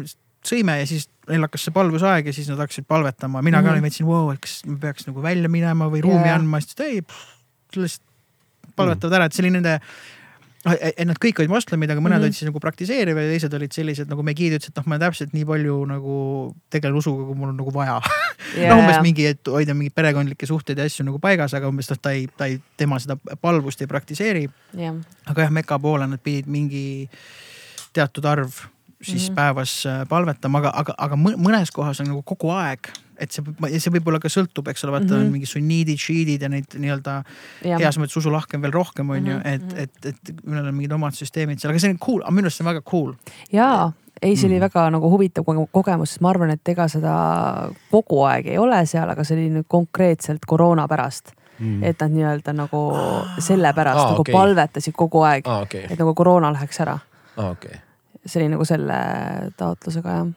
sõime 0.47 0.79
ja 0.81 0.87
siis 0.89 1.09
neil 1.29 1.45
hakkas 1.45 1.67
see 1.67 1.75
palvusaeg 1.75 2.27
ja 2.27 2.33
siis 2.33 2.49
nad 2.49 2.59
hakkasid 2.63 2.87
palvetama, 2.89 3.43
mina 3.43 3.61
mm 3.61 3.65
-hmm. 3.65 3.69
ka 3.69 3.77
mhm. 3.77 3.85
mõtlesin, 3.85 4.07
vau, 4.07 4.31
et 4.33 4.41
kas 4.41 4.63
me 4.67 4.79
peaks 4.79 5.07
nagu 5.07 5.23
välja 5.23 5.49
minema 5.49 5.91
või 5.93 6.01
ruumi 6.03 6.25
yeah. 6.25 6.39
andma, 6.39 6.61
siis 6.61 6.75
ta 6.75 6.85
ei, 6.85 7.03
sellest 7.75 8.03
palvetavad 8.77 9.17
ära, 9.19 9.25
et 9.25 9.33
see 9.33 9.45
oli 9.45 9.51
nende 9.51 9.81
et 10.61 11.07
nad 11.09 11.17
kõik 11.17 11.39
olid 11.41 11.53
moslemid, 11.53 11.89
aga 11.89 12.03
mõned 12.03 12.13
mm 12.13 12.21
-hmm. 12.21 12.25
olid 12.29 12.37
siis 12.37 12.49
nagu 12.49 12.61
praktiseerivad 12.61 13.25
ja 13.25 13.31
teised 13.33 13.55
olid 13.57 13.73
sellised 13.73 14.11
nagu 14.13 14.23
Megid 14.23 14.59
ütles, 14.59 14.69
et 14.69 14.77
noh, 14.77 14.87
ma 14.87 14.99
täpselt 15.01 15.33
nii 15.33 15.47
palju 15.49 15.77
nagu 15.89 16.17
tegelen 16.71 16.97
usuga, 17.01 17.25
kui 17.25 17.35
mul 17.35 17.49
on 17.55 17.57
nagu 17.57 17.73
vaja. 17.73 18.01
Yeah.. 18.51 18.75
noh, 18.75 18.83
umbes 18.83 18.99
mingi, 19.03 19.27
et 19.31 19.47
hoida 19.47 19.75
mingeid 19.75 19.95
perekondlikke 19.95 20.47
suhteid 20.47 20.79
ja 20.79 20.85
asju 20.85 21.05
nagu 21.07 21.21
paigas, 21.23 21.55
aga 21.55 21.69
umbes 21.69 21.91
noh, 21.91 21.99
ta 22.03 22.11
ei, 22.11 22.27
ta 22.37 22.49
ei, 22.51 22.59
tema 22.77 22.99
seda 22.99 23.17
palvust 23.41 23.81
ei 23.81 23.87
praktiseeri. 23.87 24.49
Yeah.. 24.75 24.97
aga 25.27 25.43
jah, 25.43 25.51
Meka 25.51 25.79
poole 25.79 26.07
nad 26.07 26.21
pidid 26.21 26.47
mingi 26.51 27.09
teatud 27.93 28.25
arv 28.25 28.51
siis 29.03 29.23
mm 29.23 29.33
-hmm. 29.33 29.35
päevas 29.35 29.87
äh, 29.87 30.09
palvetama, 30.09 30.59
aga, 30.59 30.73
aga, 30.75 30.95
aga 30.99 31.17
mõnes 31.17 31.73
kohas 31.73 32.01
on 32.01 32.13
nagu 32.13 32.23
kogu 32.23 32.51
aeg 32.51 32.93
et 33.21 33.33
see, 33.33 33.45
see 33.79 33.93
võib-olla 33.93 34.21
ka 34.21 34.31
sõltub, 34.33 34.69
eks 34.73 34.85
ole, 34.85 34.97
vaata 34.97 35.07
mm 35.07 35.13
-hmm. 35.13 35.27
on 35.27 35.33
mingi 35.33 35.47
sunniidid, 35.47 36.01
šiidid 36.01 36.43
ja 36.43 36.49
neid 36.49 36.77
nii-öelda 36.77 37.23
heas 37.65 37.99
mõttes 38.01 38.17
usulahke 38.17 38.57
on 38.57 38.63
veel 38.65 38.73
rohkem, 38.73 39.11
on 39.11 39.27
ju, 39.27 39.37
mhm, 39.37 39.47
et, 39.47 39.63
mhm. 39.63 39.79
et, 39.79 40.07
et 40.31 40.45
mõnel 40.45 40.69
on 40.69 40.75
mingid 40.75 40.93
omad 40.97 41.17
süsteemid 41.17 41.61
seal, 41.61 41.73
aga 41.73 41.81
see 41.81 41.91
on 41.91 41.99
cool, 41.99 42.25
minu 42.31 42.49
arust 42.49 42.61
see 42.61 42.67
on 42.67 42.73
väga 42.73 42.85
cool. 42.91 43.13
jaa, 43.53 43.93
ei, 44.23 44.37
see 44.37 44.49
oli 44.49 44.57
mm. 44.57 44.61
väga 44.61 44.87
nagu 44.91 45.11
huvitav 45.11 45.45
kogemus, 45.73 46.15
sest 46.15 46.25
ma 46.25 46.31
arvan, 46.31 46.55
et 46.57 46.69
ega 46.69 46.89
seda 46.89 47.13
kogu 47.91 48.25
aeg 48.25 48.47
ei 48.47 48.59
ole 48.59 48.81
seal, 48.87 49.09
aga 49.09 49.25
see 49.25 49.37
oli 49.37 49.51
nüüd 49.59 49.69
konkreetselt 49.69 50.47
koroona 50.47 50.89
pärast 50.89 51.35
mm.. 51.59 51.85
et 51.85 52.01
nad 52.01 52.17
nii-öelda 52.17 52.57
nagu 52.57 52.83
sellepärast 53.39 54.01
ah, 54.01 54.11
nagu 54.15 54.25
okay. 54.25 54.33
palvetasid 54.33 54.97
kogu 54.97 55.25
aeg 55.29 55.47
ah,, 55.49 55.63
okay. 55.69 55.87
et 55.91 55.99
nagu 55.99 56.15
koroona 56.15 56.53
läheks 56.53 56.81
ära 56.81 56.99
ah,. 57.37 57.51
Okay. 57.51 57.79
See 58.27 58.43
oli 58.43 58.53
nagu 58.53 58.67
selle 58.69 59.01
taotlusega 59.59 60.21
jah 60.21 60.31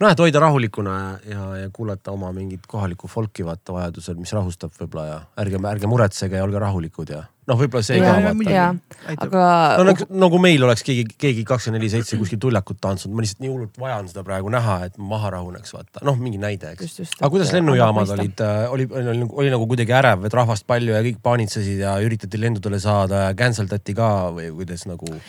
noh, 0.00 0.10
et 0.10 0.20
hoida 0.22 0.42
rahulikuna 0.42 0.98
ja, 1.28 1.46
ja 1.62 1.70
kuulata 1.74 2.12
oma 2.14 2.30
mingit 2.34 2.66
kohalikku 2.68 3.08
folki 3.10 3.46
vaata 3.46 3.74
vajadusel, 3.76 4.18
mis 4.20 4.32
rahustab 4.34 4.74
võib-olla 4.78 5.08
ja 5.08 5.18
ärge, 5.42 5.60
ärge 5.72 5.90
muretsege 5.90 6.38
ja 6.38 6.46
olge 6.46 6.60
rahulikud 6.62 7.12
ja 7.12 7.24
noh, 7.48 7.58
võib-olla 7.60 7.84
see 7.86 7.98
ja, 8.00 8.14
ka 8.18 8.32
vaata. 8.34 9.18
aga. 9.26 9.42
no 9.80 9.86
nagu, 9.90 10.08
nagu 10.24 10.40
meil 10.42 10.64
oleks 10.66 10.84
keegi, 10.86 11.06
keegi 11.20 11.44
kakskümmend 11.48 11.80
neli 11.80 11.90
seitse 11.92 12.18
kuskil 12.20 12.40
tuljakut 12.42 12.80
tantsinud, 12.82 13.16
ma 13.16 13.24
lihtsalt 13.24 13.44
nii 13.44 13.52
hullult 13.52 13.78
vajan 13.80 14.10
seda 14.10 14.24
praegu 14.26 14.52
näha, 14.52 14.78
et 14.88 14.98
maha 15.00 15.32
rahuneks 15.38 15.74
vaata, 15.76 16.04
noh, 16.08 16.18
mingi 16.20 16.40
näide, 16.42 16.74
eks. 16.74 17.14
aga 17.18 17.32
kuidas 17.34 17.52
lennujaamad 17.56 18.16
olid, 18.16 18.42
äh, 18.44 18.64
oli, 18.72 18.88
oli, 18.90 19.12
oli, 19.14 19.28
oli 19.44 19.54
nagu 19.54 19.68
kuidagi 19.70 19.94
ärev, 20.00 20.26
et 20.28 20.36
rahvast 20.36 20.66
palju 20.68 20.96
ja 20.96 21.04
kõik 21.06 21.22
paanitsesid 21.24 21.84
ja 21.86 21.96
üritati 22.04 22.40
lendudele 22.40 22.80
saada 22.82 23.28
ja 23.28 23.38
cancel 23.38 23.70
dati 23.70 23.96
ka 23.96 24.10
või 24.34 24.50
kuidas 24.58 24.84
nagu? 24.90 25.20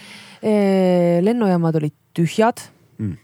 Lennujaamad 0.41 1.81
olid 1.81 1.95
tühjad 2.15 2.63
mm 2.97 3.17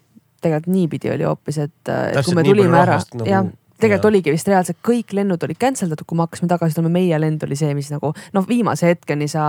tegelikult 0.46 0.74
niipidi 0.74 1.10
oli 1.10 1.28
hoopis, 1.28 1.62
et, 1.64 1.78
et 1.90 2.26
kui 2.26 2.36
me 2.38 2.44
tulime 2.46 2.82
ära, 2.82 3.00
nagu... 3.18 3.30
jah 3.30 3.54
tegelikult 3.76 4.06
ja. 4.06 4.10
oligi 4.14 4.32
vist 4.32 4.48
reaalselt 4.48 4.78
kõik 4.88 5.12
lennud 5.18 5.42
olid 5.44 5.58
cancel 5.60 5.90
datud, 5.92 6.08
kui 6.08 6.16
me 6.16 6.24
hakkasime 6.24 6.48
tagasi 6.48 6.78
tulema, 6.78 6.94
meie 6.96 7.18
lend 7.20 7.44
oli 7.44 7.58
see, 7.60 7.74
mis 7.76 7.90
nagu 7.92 8.14
noh, 8.36 8.46
viimase 8.48 8.88
hetkeni 8.88 9.28
sa 9.28 9.44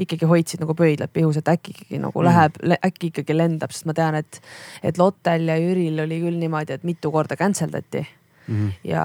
ikkagi 0.00 0.28
hoidsid 0.30 0.62
nagu 0.64 0.72
pöidlad 0.78 1.12
pihus, 1.12 1.36
et 1.36 1.50
äkki 1.52 1.74
ikkagi 1.74 2.00
nagu 2.00 2.22
mm. 2.22 2.28
läheb, 2.30 2.56
äkki 2.88 3.10
ikkagi 3.10 3.36
lendab, 3.36 3.74
sest 3.76 3.84
ma 3.90 3.96
tean, 3.98 4.16
et, 4.16 4.40
et 4.80 5.00
Lottel 5.00 5.44
ja 5.52 5.58
Jüril 5.60 6.00
oli 6.06 6.22
küll 6.24 6.40
niimoodi, 6.40 6.78
et 6.78 6.88
mitu 6.88 7.12
korda 7.12 7.36
cancel 7.36 7.68
dati 7.74 8.00
mm. 8.00 8.54
-hmm. 8.54 8.72
ja, 8.94 9.04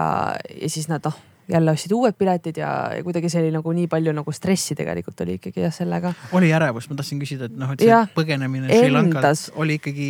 ja 0.56 0.72
siis 0.72 0.88
nad 0.88 1.04
noh 1.04 1.20
jälle 1.50 1.72
ostsid 1.72 1.94
uued 1.94 2.16
piletid 2.18 2.58
ja, 2.58 2.70
ja 2.96 3.04
kuidagi 3.06 3.30
see 3.30 3.44
oli 3.44 3.52
nagu 3.54 3.74
nii 3.76 3.88
palju 3.92 4.14
nagu 4.18 4.34
stressi 4.34 4.76
tegelikult 4.78 5.22
oli 5.26 5.38
ikkagi 5.40 5.66
jah 5.66 5.74
sellega. 5.74 6.14
oli 6.38 6.52
ärevust, 6.56 6.90
ma 6.90 6.98
tahtsin 7.00 7.22
küsida, 7.22 7.50
et 7.50 7.58
noh, 7.60 7.74
et 7.76 7.84
see 7.84 7.90
ja, 7.92 8.02
põgenemine 8.16 8.70
Sri 8.70 8.94
Lankalt 8.94 9.44
oli 9.62 9.78
ikkagi 9.80 10.10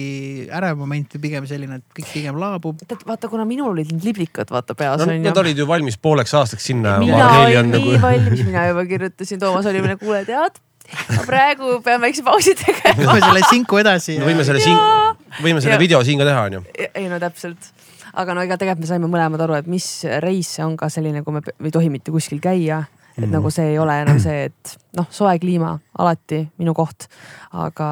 ärev 0.60 0.80
moment 0.80 1.18
või 1.18 1.26
pigem 1.28 1.50
selline, 1.50 1.82
et 1.82 2.00
kõik 2.00 2.12
pigem 2.14 2.40
laabub. 2.40 2.80
tead, 2.86 3.04
vaata, 3.08 3.32
kuna 3.32 3.48
minul 3.50 3.74
olid 3.74 3.92
need 3.92 4.08
liblikad 4.08 4.54
vaata 4.54 4.78
peas 4.78 5.04
no,. 5.04 5.12
Nad 5.26 5.42
olid 5.42 5.60
ju 5.60 5.68
valmis 5.68 5.98
pooleks 6.00 6.36
aastaks 6.38 6.72
sinna. 6.72 6.98
mina 7.04 7.28
olin 7.42 7.72
nii 7.74 7.82
nagu... 7.82 8.00
valmis, 8.06 8.46
mina 8.48 8.70
juba 8.72 8.86
kirjutasin, 8.90 9.42
Toomas 9.42 9.68
oli 9.72 9.84
meile, 9.84 10.00
kuule 10.00 10.24
tead 10.28 10.62
ma 11.10 11.24
praegu 11.26 11.80
pean 11.86 12.02
väikse 12.04 12.24
pausi 12.26 12.54
tegema. 12.60 13.10
võime 13.10 13.22
selle 13.26 13.48
sinku 13.50 13.82
edasi. 13.82 14.20
no 14.22 14.30
võime 14.30 14.46
selle 14.48 14.62
sink, 14.64 15.24
võime 15.42 15.64
selle 15.64 15.76
ja. 15.76 15.82
video 15.82 16.04
siin 16.06 16.22
ka 16.22 16.28
teha, 16.30 16.46
onju. 16.50 16.62
ei 16.94 17.10
no 17.12 17.20
täpselt 17.22 17.74
aga 18.16 18.36
no 18.36 18.44
ega 18.46 18.58
tegelikult 18.60 18.86
me 18.86 18.90
saime 18.90 19.10
mõlemad 19.12 19.44
aru, 19.46 19.58
et 19.60 19.70
mis 19.72 19.88
reis 20.24 20.56
see 20.58 20.66
on 20.66 20.76
ka 20.80 20.90
selline, 20.92 21.24
kui 21.26 21.36
me 21.36 21.44
ei 21.44 21.74
tohi 21.74 21.92
mitte 21.94 22.14
kuskil 22.16 22.42
käia. 22.44 22.86
et 23.16 23.24
mm. 23.24 23.32
nagu 23.32 23.50
see 23.54 23.70
ei 23.72 23.78
ole 23.80 23.94
enam 24.04 24.18
see, 24.20 24.50
et 24.50 24.74
noh, 24.98 25.08
soe 25.12 25.38
kliima 25.40 25.72
alati 26.00 26.42
minu 26.60 26.74
koht. 26.76 27.08
aga, 27.52 27.90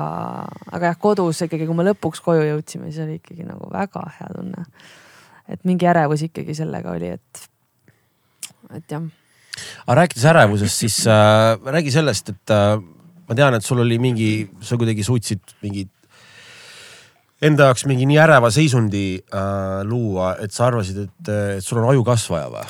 aga 0.71 0.91
jah, 0.91 0.99
kodus 0.99 1.43
ikkagi, 1.45 1.67
kui 1.67 1.77
me 1.77 1.87
lõpuks 1.87 2.23
koju 2.23 2.43
jõudsime, 2.49 2.91
siis 2.91 3.05
oli 3.05 3.19
ikkagi 3.21 3.47
nagu 3.47 3.71
väga 3.71 4.05
hea 4.19 4.29
tunne. 4.35 4.67
et 5.47 5.63
mingi 5.67 5.87
ärevus 5.87 6.25
ikkagi 6.29 6.55
sellega 6.55 6.95
oli, 6.95 7.13
et, 7.17 7.47
et 8.79 8.97
jah. 8.97 9.07
aga 9.87 9.99
rääkides 10.03 10.27
ärevusest, 10.33 10.85
siis 10.85 11.01
äh, 11.07 11.55
räägi 11.77 11.95
sellest, 11.95 12.35
et 12.35 12.55
äh, 12.55 12.77
ma 13.27 13.35
tean, 13.35 13.55
et 13.55 13.65
sul 13.65 13.83
oli 13.83 13.99
mingi, 13.99 14.31
sa 14.63 14.79
kuidagi 14.79 15.03
suutsid 15.07 15.59
mingit 15.63 15.91
enda 17.43 17.69
jaoks 17.69 17.85
mingi 17.89 18.07
nii 18.09 18.19
äreva 18.23 18.51
seisundi 18.53 19.05
äh, 19.19 19.81
luua, 19.87 20.35
et 20.43 20.55
sa 20.55 20.69
arvasid, 20.69 21.05
et, 21.07 21.31
et 21.57 21.65
sul 21.65 21.81
on 21.81 21.89
ajukasvaja 21.91 22.49
või? 22.53 22.65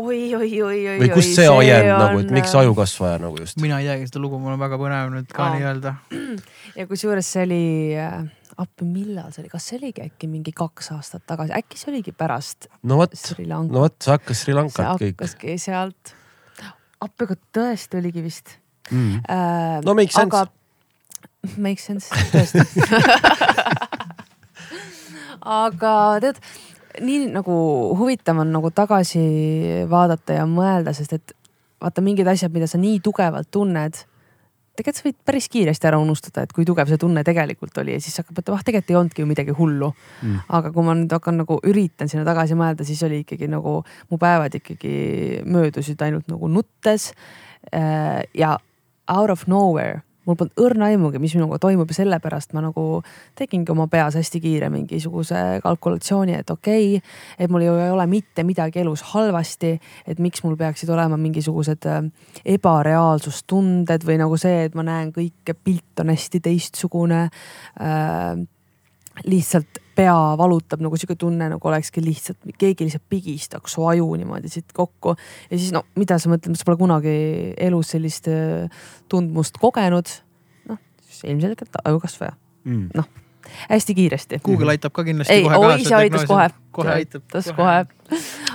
oi, 0.00 0.18
oi, 0.34 0.50
oi, 0.62 0.80
oi. 0.92 0.98
või 1.02 1.08
kust 1.12 1.34
see 1.36 1.48
ajend 1.50 1.88
on... 1.92 2.02
nagu, 2.04 2.20
et 2.22 2.34
miks 2.34 2.52
ajukasvaja 2.60 3.20
nagu 3.22 3.40
just? 3.42 3.58
mina 3.62 3.80
ei 3.82 3.88
teagi 3.90 4.10
seda 4.10 4.22
lugu, 4.22 4.38
mul 4.42 4.54
on 4.54 4.62
väga 4.62 4.78
põnev 4.80 5.10
nüüd 5.14 5.32
ka 5.34 5.48
nii-öelda. 5.56 5.94
ja 6.78 6.86
kusjuures 6.90 7.32
see 7.34 7.46
oli 7.48 7.64
äh,, 7.98 8.20
appi 8.60 8.86
millal 8.86 9.32
see 9.34 9.44
oli, 9.44 9.52
kas 9.52 9.66
see 9.70 9.80
oligi 9.80 10.06
äkki 10.06 10.30
mingi 10.30 10.54
kaks 10.56 10.92
aastat 10.96 11.26
tagasi, 11.30 11.54
äkki 11.58 11.80
see 11.80 11.92
oligi 11.94 12.14
pärast. 12.16 12.70
no 12.84 13.00
vot, 13.00 13.18
no 13.48 13.84
vot, 13.86 13.98
see 13.98 14.14
hakkas 14.14 14.46
Sri 14.46 14.56
Lankalt 14.56 15.02
kõik. 15.02 15.18
hakkaski 15.18 15.58
sealt. 15.62 16.14
appi, 17.00 17.26
aga 17.26 17.38
tõesti 17.58 18.00
oligi 18.00 18.24
vist 18.24 18.56
mm.. 18.90 19.22
Äh, 19.26 19.78
no 19.86 19.96
make 19.98 20.14
sense 20.14 20.46
Makes 21.56 21.86
sense, 21.88 22.08
tõesti. 22.32 22.60
Aga 25.40 25.92
tead, 26.20 26.40
nii 27.00 27.30
nagu 27.32 27.54
huvitav 27.96 28.42
on 28.42 28.52
nagu 28.52 28.70
tagasi 28.76 29.22
vaadata 29.88 30.36
ja 30.42 30.46
mõelda, 30.48 30.92
sest 30.96 31.16
et 31.16 31.34
vaata 31.80 32.04
mingid 32.04 32.28
asjad, 32.28 32.52
mida 32.52 32.68
sa 32.68 32.80
nii 32.80 33.00
tugevalt 33.04 33.48
tunned 33.50 34.02
tegelikult 34.80 35.00
sa 35.00 35.06
võid 35.06 35.18
päris 35.26 35.48
kiiresti 35.52 35.88
ära 35.90 35.98
unustada, 36.00 36.44
et 36.44 36.52
kui 36.56 36.66
tugev 36.68 36.88
see 36.90 37.00
tunne 37.00 37.22
tegelikult 37.26 37.76
oli 37.82 37.94
ja 37.96 38.02
siis 38.02 38.16
hakkab 38.20 38.38
mõtlema, 38.38 38.58
ah 38.58 38.66
tegelikult 38.66 38.92
ei 38.92 38.98
olnudki 39.00 39.24
ju 39.24 39.28
midagi 39.28 39.54
hullu. 39.56 39.90
Mm.. 40.22 40.42
aga 40.56 40.72
kui 40.74 40.86
ma 40.86 40.96
nüüd 40.96 41.14
hakkan 41.14 41.40
nagu 41.42 41.58
üritan 41.68 42.10
sinna 42.10 42.24
tagasi 42.28 42.56
mõelda, 42.58 42.86
siis 42.88 43.02
oli 43.06 43.22
ikkagi 43.24 43.50
nagu 43.50 43.80
mu 43.84 44.20
päevad 44.20 44.56
ikkagi 44.60 44.94
möödusid 45.44 46.00
ainult 46.06 46.30
nagu 46.30 46.50
nuttes. 46.50 47.10
Äh, 47.74 48.24
ja 48.34 48.56
out 49.10 49.30
of 49.30 49.46
nowhere 49.50 50.00
mul 50.30 50.38
polnud 50.38 50.62
õrna 50.64 50.90
aimugi, 50.90 51.20
mis 51.22 51.34
minuga 51.36 51.58
toimub 51.62 51.90
ja 51.90 51.98
sellepärast 52.00 52.54
ma 52.56 52.62
nagu 52.64 53.02
tegingi 53.38 53.74
oma 53.74 53.86
peas 53.90 54.16
hästi 54.18 54.40
kiire 54.42 54.70
mingisuguse 54.72 55.60
kalkulatsiooni, 55.64 56.36
et 56.38 56.50
okei 56.54 56.96
okay,, 56.96 57.10
et 57.38 57.52
mul 57.52 57.66
ei 57.66 57.90
ole 57.90 58.06
mitte 58.10 58.44
midagi 58.46 58.82
elus 58.84 59.02
halvasti, 59.12 59.74
et 60.06 60.22
miks 60.22 60.44
mul 60.46 60.56
peaksid 60.60 60.90
olema 60.94 61.18
mingisugused 61.20 61.90
äh, 61.90 62.00
ebareaalsustunded 62.56 64.06
või 64.06 64.20
nagu 64.22 64.38
see, 64.40 64.64
et 64.68 64.78
ma 64.78 64.86
näen 64.86 65.12
kõike, 65.16 65.56
pilt 65.58 66.02
on 66.02 66.14
hästi 66.14 66.42
teistsugune 66.44 67.26
äh, 67.26 68.40
lihtsalt 69.26 69.82
pea 70.00 70.16
valutab 70.40 70.82
nagu 70.84 70.98
sihuke 70.98 71.18
tunne, 71.20 71.50
nagu 71.52 71.70
olekski 71.70 72.02
lihtsalt, 72.04 72.40
keegi 72.58 72.88
lihtsalt 72.88 73.06
pigistaks 73.12 73.76
su 73.76 73.86
aju 73.88 74.08
niimoodi 74.20 74.52
siit 74.52 74.74
kokku. 74.76 75.16
ja 75.50 75.58
siis 75.58 75.72
no 75.76 75.84
mida 76.00 76.18
sa 76.18 76.32
mõtled, 76.32 76.58
sa 76.58 76.68
pole 76.68 76.80
kunagi 76.80 77.16
elus 77.68 77.94
sellist 77.94 78.30
äh, 78.32 78.84
tundmust 79.12 79.60
kogenud. 79.60 80.12
noh, 80.70 80.80
siis 81.06 81.24
ilmselgelt 81.32 81.82
ajukasvaja 81.84 82.36
mm., 82.64 82.92
noh 82.96 83.10
hästi 83.70 83.94
kiiresti. 83.94 84.38
Google 84.44 84.70
aitab 84.70 84.92
ka 84.92 85.04
kindlasti 85.04 85.32
ei, 85.32 85.42
kohe 85.42 85.56
kaasa. 85.56 85.82
ise 85.82 85.94
aitas 85.94 86.24
kohe. 86.28 86.48
kohe 86.70 86.92
aitab. 86.92 87.22
aitas 87.34 87.48
kohe. 87.56 87.86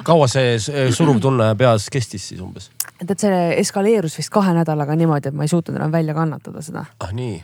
kaua 0.04 0.28
see 0.32 0.60
suruv 0.92 1.20
tunne 1.22 1.50
peas 1.60 1.90
kestis 1.92 2.28
siis 2.30 2.42
umbes? 2.42 2.70
et, 3.02 3.10
et 3.10 3.20
see 3.20 3.42
eskaleerus 3.60 4.18
vist 4.18 4.32
kahe 4.34 4.54
nädalaga 4.56 4.96
niimoodi, 4.96 5.34
et 5.34 5.36
ma 5.36 5.44
ei 5.44 5.52
suutnud 5.52 5.78
enam 5.78 5.92
välja 5.92 6.16
kannatada 6.16 6.62
seda. 6.62 6.86
ah 7.00 7.12
nii 7.12 7.42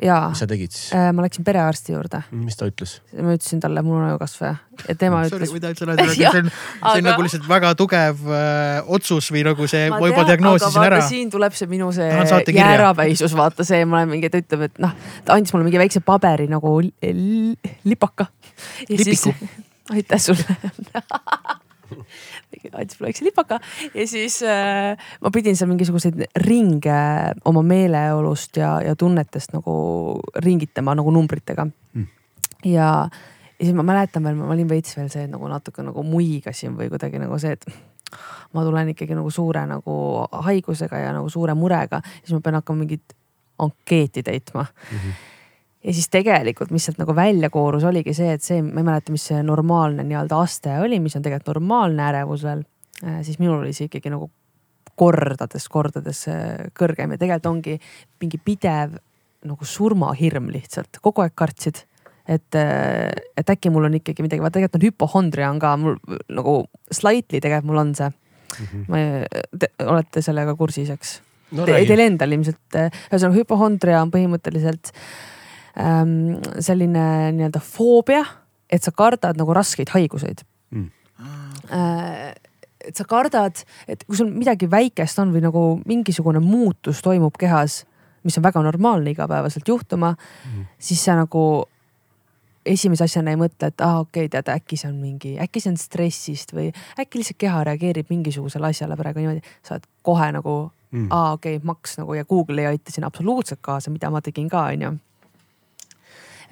jaa. 0.00 0.30
mis 0.32 0.40
sa 0.42 0.48
tegid 0.48 0.72
siis? 0.72 0.90
Äh, 0.96 1.10
ma 1.14 1.24
läksin 1.24 1.44
perearsti 1.46 1.94
juurde. 1.94 2.22
mis 2.36 2.56
ta 2.58 2.68
ütles? 2.70 2.94
ma 3.18 3.34
ütlesin 3.36 3.62
talle, 3.62 3.82
mul 3.86 3.98
on 4.00 4.06
ajukasvaja 4.10 4.54
ja 4.88 4.96
tema 4.98 5.22
Sorry, 5.26 5.42
ütles. 5.42 5.54
või 5.54 5.62
ta 5.64 5.72
ütles, 5.74 5.92
et 5.92 6.14
see 6.16 6.28
on, 6.30 6.50
see 6.52 7.02
on 7.02 7.08
nagu 7.08 7.26
lihtsalt 7.26 7.48
väga 7.50 7.72
tugev 7.78 8.22
äh, 8.28 8.92
otsus 8.98 9.30
või 9.34 9.44
nagu 9.48 9.68
see, 9.70 9.90
ma 9.92 10.00
juba 10.12 10.26
diagnoosisin 10.30 10.86
ära. 10.86 11.00
siin 11.08 11.32
tuleb 11.32 11.56
see 11.58 11.70
minu 11.70 11.90
see 11.96 12.08
jäärapäisus, 12.56 13.36
vaata 13.38 13.66
see, 13.68 13.82
ma 13.84 14.00
olen 14.00 14.14
mingi, 14.14 14.32
ta 14.32 14.40
ütleb, 14.42 14.68
et 14.70 14.80
noh, 14.82 14.94
ta 15.26 15.36
andis 15.36 15.52
mulle 15.54 15.68
mingi 15.68 15.82
väikse 15.82 16.04
paberi 16.06 16.48
nagu 16.52 16.78
lipaka. 17.84 18.30
lipiku. 18.88 19.34
aitäh 19.92 20.20
sulle 20.20 20.56
andis 22.80 22.98
mulle 22.98 23.10
väikse 23.10 23.26
lipaka 23.26 23.58
ja 23.94 24.06
siis 24.08 24.40
äh, 24.46 24.96
ma 25.20 25.32
pidin 25.34 25.58
seal 25.58 25.70
mingisuguseid 25.70 26.24
ringe 26.44 26.98
oma 27.48 27.62
meeleolust 27.66 28.56
ja, 28.60 28.74
ja 28.84 28.96
tunnetest 28.98 29.54
nagu 29.56 29.74
ringitama 30.44 30.96
nagu 30.98 31.14
numbritega. 31.14 31.66
Mm.. 31.94 32.06
ja, 32.64 32.90
ja 33.58 33.64
siis 33.64 33.74
ma 33.76 33.86
mäletan 33.86 34.24
veel, 34.24 34.38
ma 34.38 34.52
olin 34.54 34.70
veits 34.70 34.96
veel 34.96 35.10
see 35.12 35.26
nagu 35.30 35.48
natuke 35.50 35.84
nagu 35.86 36.04
muigasin 36.06 36.76
või 36.78 36.90
kuidagi 36.92 37.20
nagu 37.22 37.38
see, 37.42 37.56
et 37.58 37.66
ma 38.52 38.64
tulen 38.66 38.92
ikkagi 38.92 39.16
nagu 39.16 39.30
suure 39.32 39.64
nagu 39.68 39.98
haigusega 40.46 41.04
ja 41.06 41.12
nagu 41.16 41.30
suure 41.32 41.56
murega, 41.58 42.02
siis 42.20 42.36
ma 42.36 42.42
pean 42.44 42.60
hakkama 42.60 42.84
mingit 42.84 43.16
ankeeti 43.62 44.22
täitma. 44.22 44.66
Mm. 44.90 44.98
-hmm 44.98 45.28
ja 45.84 45.94
siis 45.94 46.08
tegelikult, 46.12 46.70
mis 46.74 46.86
sealt 46.86 47.00
nagu 47.02 47.14
välja 47.16 47.50
koorus, 47.50 47.84
oligi 47.88 48.14
see, 48.16 48.32
et 48.36 48.44
see, 48.44 48.62
ma 48.62 48.82
ei 48.82 48.86
mäleta, 48.86 49.14
mis 49.14 49.24
see 49.30 49.42
normaalne 49.46 50.04
nii-öelda 50.06 50.38
aste 50.44 50.76
oli, 50.82 51.00
mis 51.02 51.16
on 51.18 51.24
tegelikult 51.24 51.56
normaalne 51.56 52.06
ärevusel. 52.10 52.62
Äh, 53.02 53.20
siis 53.26 53.40
minul 53.42 53.60
oli 53.60 53.74
see 53.76 53.88
ikkagi 53.90 54.12
nagu 54.12 54.30
kordades, 54.98 55.66
kordades 55.72 56.26
äh, 56.30 56.68
kõrgem 56.78 57.14
ja 57.14 57.20
tegelikult 57.20 57.50
ongi 57.50 57.78
mingi 58.22 58.38
pidev 58.38 58.98
nagu 59.48 59.66
surmahirm 59.66 60.52
lihtsalt, 60.54 61.00
kogu 61.02 61.24
aeg 61.24 61.34
kartsid 61.34 61.82
et, 62.30 62.54
äh, 62.54 63.10
et 63.36 63.50
äkki 63.50 63.72
mul 63.74 63.88
on 63.88 63.98
ikkagi 63.98 64.22
midagi, 64.22 64.44
vaata 64.44 64.60
tegelikult 64.60 64.78
on 64.78 64.86
hüpohondria 64.86 65.50
on 65.50 65.58
ka 65.62 65.74
mul 65.80 65.98
nagu 66.30 66.56
slightly 66.94 67.40
tegelikult 67.42 67.72
mul 67.72 67.82
on 67.82 67.94
see 67.98 68.12
mm. 68.12 68.66
-hmm. 68.70 68.86
ma, 68.86 69.58
te 69.58 69.72
olete 69.82 70.22
sellega 70.22 70.54
kursis, 70.54 70.92
eks 70.94 71.18
no,? 71.50 71.66
Teil 71.66 72.06
endal 72.06 72.38
ilmselt, 72.38 72.62
ühesõnaga 73.10 73.40
hüpohondria 73.40 74.02
on 74.04 74.14
põhimõtteliselt 74.14 74.92
äh, 74.94 75.31
ähm, 75.80 76.38
selline 76.60 77.32
nii-öelda 77.36 77.60
foobia, 77.64 78.24
et 78.72 78.82
sa 78.82 78.92
kardad 78.96 79.38
nagu 79.40 79.54
raskeid 79.56 79.92
haiguseid 79.94 80.44
mm. 80.70 80.90
Äh, 81.72 82.32
et 82.82 82.98
sa 82.98 83.04
kardad, 83.06 83.60
et 83.86 84.00
kui 84.04 84.18
sul 84.18 84.32
midagi 84.32 84.66
väikest 84.70 85.20
on 85.22 85.30
või 85.34 85.44
nagu 85.44 85.60
mingisugune 85.86 86.40
muutus 86.42 87.02
toimub 87.04 87.36
kehas, 87.38 87.82
mis 88.26 88.38
on 88.38 88.44
väga 88.44 88.62
normaalne 88.62 89.12
igapäevaselt 89.14 89.68
juhtuma 89.68 90.12
mm., 90.16 90.64
siis 90.82 91.04
sa 91.04 91.14
nagu 91.18 91.44
esimese 92.66 93.06
asjana 93.06 93.32
ei 93.32 93.38
mõtle, 93.40 93.70
et 93.70 93.82
aa 93.82 93.98
ah, 93.98 94.02
okei 94.04 94.26
okay,, 94.26 94.32
tead 94.34 94.50
äkki 94.54 94.78
see 94.78 94.90
on 94.90 94.98
mingi, 95.02 95.32
äkki 95.42 95.62
see 95.62 95.72
on 95.72 95.78
stressist 95.80 96.54
või 96.54 96.68
äkki 97.00 97.20
lihtsalt 97.20 97.40
keha 97.42 97.64
reageerib 97.70 98.10
mingisugusele 98.12 98.70
asjale 98.70 98.98
praegu 98.98 99.22
niimoodi. 99.22 99.42
sa 99.66 99.76
oled 99.76 99.88
kohe 100.06 100.28
nagu 100.34 100.56
mm., 100.90 101.08
aa 101.10 101.32
okei 101.38 101.56
okay,, 101.58 101.66
maks 101.66 101.98
nagu 101.98 102.18
ja 102.18 102.26
Google 102.28 102.62
ei 102.62 102.74
aita 102.74 102.94
siin 102.94 103.06
absoluutselt 103.08 103.62
kaasa, 103.62 103.90
mida 103.90 104.10
ma 104.10 104.22
tegin 104.22 104.50
ka 104.50 104.68
onju 104.70 104.94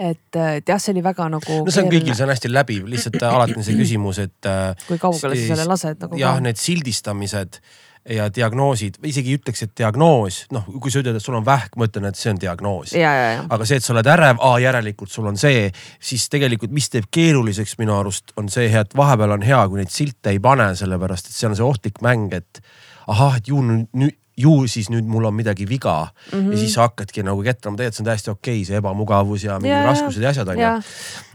et, 0.00 0.40
et 0.40 0.72
jah, 0.72 0.80
see 0.80 0.94
oli 0.94 1.04
väga 1.04 1.28
nagu. 1.32 1.60
no 1.66 1.74
see 1.74 1.84
on 1.84 1.92
kõigil, 1.92 2.16
see 2.16 2.26
on 2.26 2.32
hästi 2.32 2.50
läbiv, 2.52 2.88
lihtsalt 2.90 3.20
alati 3.28 3.58
on 3.58 3.66
see 3.66 3.76
küsimus, 3.78 4.22
et. 4.24 4.40
Äh, 4.48 4.88
kui 4.88 4.98
kaugele 5.00 5.36
sa 5.36 5.54
selle 5.54 5.68
lased 5.68 6.02
nagu. 6.06 6.18
jah, 6.20 6.40
need 6.44 6.60
sildistamised 6.60 7.60
ja 8.08 8.30
diagnoosid, 8.32 8.96
isegi 9.04 9.34
ütleks, 9.36 9.60
et 9.66 9.72
diagnoos, 9.76 10.38
noh, 10.54 10.64
kui 10.80 10.92
sa 10.92 11.02
ütled, 11.02 11.18
et 11.18 11.24
sul 11.24 11.36
on 11.36 11.44
vähk, 11.44 11.76
ma 11.76 11.88
ütlen, 11.90 12.06
et 12.08 12.16
see 12.18 12.32
on 12.32 12.40
diagnoos. 12.40 12.94
aga 12.96 13.68
see, 13.68 13.80
et 13.80 13.84
sa 13.84 13.92
oled 13.92 14.08
ärev, 14.08 14.40
järelikult 14.64 15.12
sul 15.12 15.28
on 15.28 15.36
see, 15.40 15.66
siis 16.00 16.24
tegelikult, 16.32 16.72
mis 16.74 16.88
teeb 16.92 17.10
keeruliseks 17.12 17.76
minu 17.82 17.98
arust, 17.98 18.32
on 18.40 18.48
see, 18.52 18.70
et 18.72 18.96
vahepeal 18.96 19.36
on 19.36 19.44
hea, 19.44 19.60
kui 19.68 19.82
neid 19.82 19.92
silte 19.92 20.32
ei 20.32 20.40
pane, 20.42 20.72
sellepärast 20.80 21.28
et 21.28 21.36
see 21.36 21.50
on 21.50 21.58
see 21.58 21.66
ohtlik 21.66 22.00
mäng, 22.04 22.32
et 22.40 22.64
ahah, 23.10 23.36
et 23.36 23.52
ju 23.52 23.60
nüüd 23.60 24.16
ju 24.40 24.54
siis 24.70 24.88
nüüd 24.92 25.08
mul 25.08 25.26
on 25.28 25.34
midagi 25.36 25.66
viga 25.68 25.96
mm. 26.06 26.38
-hmm. 26.38 26.52
ja 26.52 26.58
siis 26.58 26.74
sa 26.74 26.86
hakkadki 26.88 27.24
nagu 27.26 27.42
ketrama, 27.42 27.76
tegelikult 27.76 27.96
see 27.96 28.02
on 28.02 28.08
täiesti 28.10 28.30
okei 28.30 28.54
okay,, 28.54 28.64
see 28.68 28.78
ebamugavus 28.80 29.44
ja 29.44 29.58
mingid 29.60 29.86
raskused 29.86 30.22
ja 30.22 30.32
asjad 30.32 30.48
on 30.48 30.60
ju. 30.60 30.70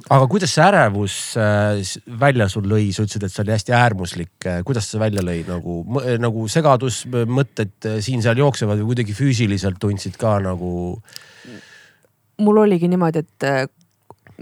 aga 0.09 0.27
kuidas 0.27 0.55
see 0.55 0.65
ärevus 0.65 1.15
äh, 1.37 2.19
välja 2.19 2.49
sul 2.49 2.67
lõi, 2.69 2.91
sa 2.93 3.05
ütlesid, 3.05 3.25
et 3.25 3.33
see 3.33 3.43
oli 3.43 3.55
hästi 3.55 3.77
äärmuslik, 3.77 4.35
äh, 4.45 4.61
kuidas 4.63 4.89
see 4.91 4.99
välja 4.99 5.21
lõi 5.21 5.41
nagu, 5.47 5.79
nagu 6.19 6.47
segadus, 6.47 7.05
mõtted 7.09 7.89
äh, 7.89 7.99
siin-seal 8.01 8.37
jooksevad 8.37 8.81
või 8.81 8.93
kuidagi 8.93 9.17
füüsiliselt 9.17 9.79
tundsid 9.79 10.17
ka 10.17 10.39
nagu? 10.39 11.01
mul 12.37 12.57
oligi 12.57 12.87
niimoodi, 12.91 13.21
et 13.23 13.71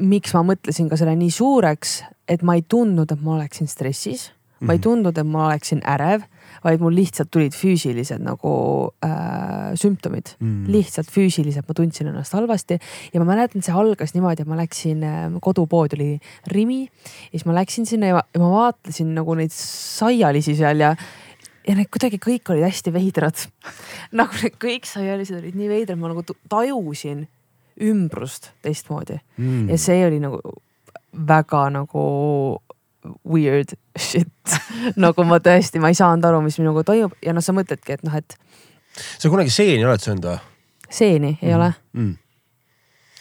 miks 0.01 0.33
ma 0.33 0.41
mõtlesin 0.41 0.87
ka 0.89 0.97
selle 0.97 1.13
nii 1.15 1.31
suureks, 1.31 1.99
et 2.27 2.41
ma 2.41 2.55
ei 2.57 2.63
tundnud, 2.65 3.11
et 3.11 3.21
ma 3.21 3.35
oleksin 3.37 3.69
stressis 3.69 4.31
ma 4.63 4.73
ei 4.73 4.77
mhm. 4.77 4.83
tundnud, 4.83 5.17
et 5.17 5.27
ma 5.27 5.47
oleksin 5.47 5.81
ärev 5.87 6.23
vaid 6.63 6.83
mul 6.83 6.95
lihtsalt 6.95 7.31
tulid 7.33 7.55
füüsilised 7.57 8.23
nagu 8.23 8.53
äh, 9.05 9.73
sümptomid 9.79 10.33
mm., 10.39 10.69
lihtsalt 10.71 11.11
füüsiliselt 11.13 11.67
ma 11.69 11.75
tundsin 11.77 12.09
ennast 12.11 12.35
halvasti 12.37 12.79
ja 13.13 13.21
ma 13.21 13.27
mäletan, 13.33 13.65
see 13.65 13.75
algas 13.75 14.15
niimoodi, 14.15 14.45
et 14.45 14.49
ma 14.49 14.59
läksin 14.59 15.03
äh,, 15.07 15.27
kodupood 15.43 15.97
oli 15.97 16.15
Rimi 16.53 16.83
ja 16.85 17.33
siis 17.33 17.47
ma 17.49 17.57
läksin 17.57 17.87
sinna 17.89 18.11
ja 18.11 18.17
ma, 18.19 18.25
ja 18.33 18.43
ma 18.43 18.51
vaatasin 18.55 19.13
nagu 19.17 19.37
neid 19.39 19.53
saialisi 19.55 20.57
seal 20.59 20.83
ja 20.83 20.95
ja 21.63 21.77
need 21.77 21.87
kuidagi 21.93 22.19
kõik 22.23 22.51
olid 22.51 22.67
hästi 22.67 22.91
veidrad 22.95 23.45
nagu 24.19 24.43
need 24.43 24.59
kõik 24.61 24.87
saialised 24.89 25.39
olid 25.39 25.55
nii 25.59 25.71
veidrad, 25.71 25.99
ma 25.99 26.11
nagu 26.11 26.25
tajusin 26.51 27.25
ümbrust 27.83 28.51
teistmoodi 28.61 29.17
mm. 29.37 29.71
ja 29.71 29.79
see 29.81 30.03
oli 30.05 30.19
nagu 30.23 30.39
väga 31.13 31.67
nagu 31.73 32.03
weird 33.27 33.75
shit 33.99 34.57
nagu 35.03 35.27
ma 35.27 35.39
tõesti, 35.43 35.81
ma 35.83 35.91
ei 35.93 35.99
saanud 35.99 36.25
aru, 36.29 36.41
mis 36.45 36.59
minuga 36.61 36.85
toimub 36.87 37.15
ja 37.23 37.35
noh, 37.35 37.45
sa 37.45 37.55
mõtledki, 37.55 37.97
et 37.97 38.03
noh, 38.07 38.17
et. 38.17 38.37
sa 39.17 39.31
kunagi 39.31 39.53
seeni 39.53 39.85
oled 39.85 40.03
söönud 40.03 40.29
või? 40.31 40.41
seeni 40.93 41.37
ei 41.41 41.49
mm. 41.49 41.55
ole 41.57 41.71
mm 41.97 42.19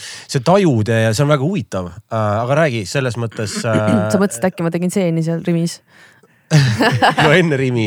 see 0.03 0.43
tajude 0.45 0.97
ja 1.05 1.11
see 1.15 1.25
on 1.25 1.31
väga 1.31 1.45
huvitav 1.47 1.89
äh,, 1.93 2.17
aga 2.17 2.57
räägi 2.63 2.85
selles 2.89 3.19
mõttes 3.21 3.55
äh.... 3.69 3.83
sa 4.13 4.21
mõtlesid 4.21 4.49
äkki 4.49 4.67
ma 4.67 4.73
tegin 4.75 4.91
seeni 4.91 5.25
seal 5.25 5.45
Rimis 5.47 5.79
no 7.25 7.33
enne 7.33 7.57
Rimi. 7.57 7.87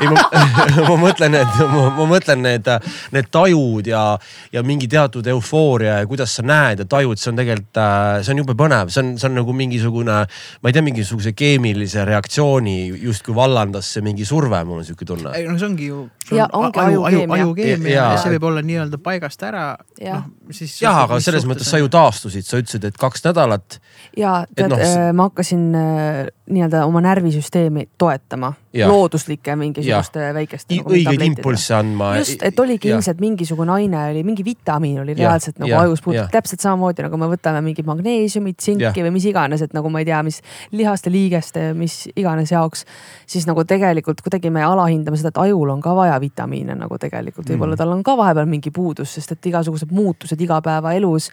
ei 0.00 0.10
ma, 0.10 0.24
ma 0.90 0.96
mõtlen, 1.00 1.36
et 1.40 1.60
ma, 1.60 1.86
ma 1.96 2.08
mõtlen 2.10 2.42
need, 2.44 2.70
need 3.14 3.30
tajud 3.32 3.90
ja, 3.90 4.04
ja 4.52 4.64
mingi 4.66 4.88
teatud 4.90 5.26
eufooria 5.30 6.00
ja 6.00 6.08
kuidas 6.10 6.34
sa 6.38 6.44
näed 6.46 6.84
ja 6.84 6.88
tajud, 6.90 7.20
see 7.20 7.32
on 7.32 7.40
tegelikult, 7.40 7.82
see 8.24 8.34
on 8.34 8.42
jube 8.42 8.56
põnev, 8.58 8.92
see 8.92 9.02
on, 9.04 9.12
see 9.20 9.30
on 9.30 9.38
nagu 9.40 9.54
mingisugune, 9.56 10.18
ma 10.26 10.70
ei 10.70 10.76
tea, 10.76 10.84
mingisuguse 10.86 11.34
keemilise 11.36 12.04
reaktsiooni 12.08 12.76
justkui 13.00 13.36
vallandas 13.36 13.90
see 13.94 14.04
mingi 14.04 14.26
surve, 14.28 14.62
mul 14.66 14.80
on 14.80 14.86
sihuke 14.86 15.06
tunne. 15.08 15.34
ei 15.36 15.46
no 15.48 15.56
see 15.60 15.68
ongi 15.68 15.90
ju. 15.90 16.02
ja 16.36 16.48
ongi 16.52 16.80
ajukeemia. 16.80 17.38
ajukeemia 17.40 18.08
see 18.20 18.34
võib 18.36 18.48
olla 18.50 18.64
nii-öelda 18.66 19.00
paigast 19.02 19.42
ära. 19.46 19.64
noh, 20.00 20.26
siis. 20.54 20.76
jah, 20.82 21.02
aga 21.04 21.20
selles 21.22 21.46
mõttes 21.48 21.70
sa 21.70 21.80
ju 21.80 21.90
taastusid, 21.92 22.46
sa 22.46 22.60
ütlesid, 22.60 22.86
et 22.88 22.98
kaks 23.00 23.24
nädalat. 23.26 23.80
ja 24.18 24.40
tead 24.56 24.74
no,, 24.74 24.80
äh, 24.80 25.10
ma 25.16 25.28
hakkasin 25.30 25.66
äh, 25.78 26.20
nii-öelda 26.50 26.84
oma 26.88 27.02
närvisüsteemi 27.04 27.88
toetama 28.00 28.52
Jah. 28.72 28.88
looduslike 28.88 29.54
mingisuguste 29.58 30.28
väikeste 30.34 30.76
nagu 30.78 30.92
õigeid 30.94 31.24
impulsse 31.26 31.74
andma. 31.76 32.12
just, 32.20 32.42
et 32.46 32.58
oligi 32.62 32.88
Jah. 32.88 32.96
ilmselt 32.96 33.20
mingisugune 33.20 33.72
aine 33.74 33.98
oli, 34.12 34.22
mingi 34.24 34.44
vitamiin 34.46 35.00
oli 35.02 35.16
reaalselt 35.18 35.58
nagu 35.60 35.72
jah, 35.72 35.84
ajus 35.84 36.02
jah., 36.14 36.30
täpselt 36.32 36.62
samamoodi 36.64 37.04
nagu 37.04 37.20
me 37.20 37.28
võtame 37.32 37.60
mingit 37.66 37.88
magneesiumit, 37.88 38.56
tsinki 38.62 39.04
või 39.06 39.12
mis 39.18 39.26
iganes, 39.28 39.64
et 39.66 39.74
nagu 39.76 39.90
ma 39.92 40.00
ei 40.00 40.08
tea, 40.08 40.22
mis 40.26 40.40
lihaste, 40.72 41.12
liigeste, 41.12 41.66
mis 41.76 41.98
iganes 42.14 42.54
jaoks. 42.54 42.86
siis 43.26 43.46
nagu 43.50 43.64
tegelikult 43.64 44.22
kuidagi 44.24 44.50
me 44.50 44.62
alahindame 44.64 45.18
seda, 45.20 45.34
et 45.34 45.42
ajul 45.44 45.74
on 45.76 45.80
ka 45.84 45.94
vaja 45.98 46.16
vitamiine 46.22 46.78
nagu 46.78 46.98
tegelikult, 46.98 47.48
võib-olla 47.50 47.74
Mm. 47.74 47.82
tal 47.82 47.92
on 47.92 48.02
ka 48.02 48.16
vahepeal 48.16 48.46
mingi 48.46 48.70
puudus, 48.70 49.14
sest 49.14 49.32
et 49.32 49.46
igasugused 49.46 49.90
muutused 49.92 50.40
igapäevaelus 50.40 51.30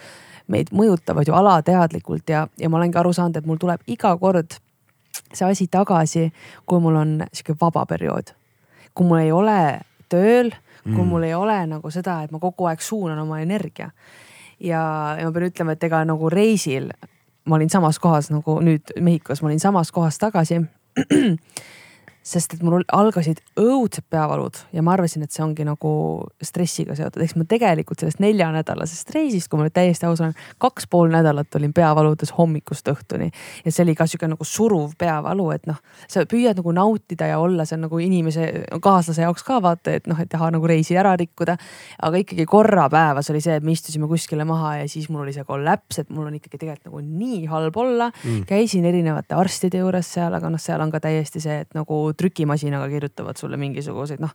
meid 0.48 0.70
mõjutavad 0.72 1.28
ju 1.28 1.34
alateadlikult 1.36 2.30
ja, 2.30 2.48
ja 2.58 2.70
ma 2.70 2.78
olengi 2.78 2.98
aru 2.98 3.14
saanud, 3.14 3.38
et 3.38 3.46
mul 3.46 3.58
tuleb 3.60 3.82
iga 3.88 4.18
kord 4.18 4.58
see 5.34 5.48
asi 5.50 5.68
tagasi, 5.68 6.32
kui 6.66 6.80
mul 6.80 6.96
on 6.96 7.18
sihuke 7.34 7.58
vaba 7.62 7.86
periood. 7.86 8.34
kui 8.96 9.06
mul 9.06 9.20
ei 9.22 9.32
ole 9.32 9.80
tööl, 10.10 10.52
kui 10.84 11.04
Mm. 11.04 11.08
mul 11.08 11.24
ei 11.24 11.34
ole 11.34 11.68
nagu 11.68 11.92
seda, 11.92 12.24
et 12.24 12.32
ma 12.32 12.40
kogu 12.40 12.66
aeg 12.66 12.82
suunan 12.82 13.20
oma 13.20 13.40
energia. 13.40 13.92
ja, 14.60 15.16
ja 15.20 15.26
ma 15.26 15.32
pean 15.32 15.50
ütlema, 15.52 15.72
et 15.72 15.84
ega 15.84 16.06
nagu 16.06 16.30
reisil 16.30 16.92
ma 17.46 17.56
olin 17.56 17.70
samas 17.70 18.00
kohas 18.00 18.30
nagu 18.32 18.60
nüüd 18.62 18.92
Mehhikos, 19.00 19.42
ma 19.42 19.48
olin 19.48 19.60
samas 19.60 19.92
kohas 19.92 20.18
tagasi. 20.18 20.62
Sest 22.28 22.58
et 22.58 22.64
mul 22.66 22.84
algasid 22.94 23.40
õudsed 23.60 24.04
peavalud 24.12 24.58
ja 24.76 24.84
ma 24.84 24.94
arvasin, 24.98 25.24
et 25.24 25.32
see 25.32 25.44
ongi 25.46 25.64
nagu 25.68 25.90
stressiga 26.44 26.96
seotud, 26.98 27.24
eks 27.24 27.38
ma 27.40 27.46
tegelikult 27.48 28.04
sellest 28.04 28.20
neljanädalasest 28.24 29.14
reisist, 29.16 29.48
kui 29.48 29.60
ma 29.60 29.68
nüüd 29.68 29.76
täiesti 29.76 30.08
aus 30.10 30.22
olen, 30.24 30.36
kaks 30.62 30.90
pool 30.92 31.12
nädalat 31.14 31.56
olin 31.56 31.72
peavaludes 31.76 32.34
hommikust 32.38 32.90
õhtuni 32.92 33.30
ja 33.32 33.72
see 33.72 33.86
oli 33.86 33.96
ka 33.98 34.08
sihuke 34.10 34.28
nagu 34.32 34.48
suruv 34.48 34.98
peavalu, 35.00 35.48
et 35.56 35.70
noh, 35.70 35.80
sa 36.12 36.26
püüad 36.28 36.60
nagu 36.60 36.74
nautida 36.76 37.30
ja 37.32 37.40
olla 37.40 37.66
seal 37.68 37.82
nagu 37.86 38.02
inimese, 38.04 38.50
kaaslase 38.84 39.24
jaoks 39.24 39.48
ka 39.48 39.62
vaata, 39.64 39.96
et 39.96 40.12
noh, 40.12 40.20
et 40.20 40.32
taha 40.32 40.52
nagu 40.56 40.68
reisi 40.68 40.98
ära 41.00 41.16
rikkuda. 41.20 41.58
aga 42.04 42.22
ikkagi 42.24 42.46
korra 42.50 42.90
päevas 42.92 43.32
oli 43.32 43.42
see, 43.44 43.56
et 43.58 43.64
me 43.64 43.72
istusime 43.72 44.10
kuskile 44.12 44.46
maha 44.48 44.76
ja 44.82 44.90
siis 44.92 45.08
mul 45.10 45.24
oli 45.24 45.36
see 45.36 45.48
kollaps, 45.48 46.02
et 46.04 46.12
mul 46.12 46.28
on 46.28 46.36
ikkagi 46.36 46.60
tegelikult 46.60 46.92
nagu 46.92 47.02
nii 47.08 47.46
halb 47.48 47.78
olla 47.78 48.12
mm.. 48.12 48.44
käisin 48.50 48.86
erinevate 48.86 49.36
arstide 49.36 49.80
juures 49.80 50.12
seal, 50.18 50.36
aga 50.36 50.52
noh, 50.52 50.62
seal 50.62 50.84
on 50.84 50.92
ka 50.92 51.02
täiesti 51.08 51.42
see, 51.44 51.62
et 51.64 51.78
nagu 51.78 52.04
trükimasinaga 52.18 52.90
kirjutavad 52.92 53.40
sulle 53.40 53.58
mingisuguseid 53.58 54.22
noh. 54.24 54.34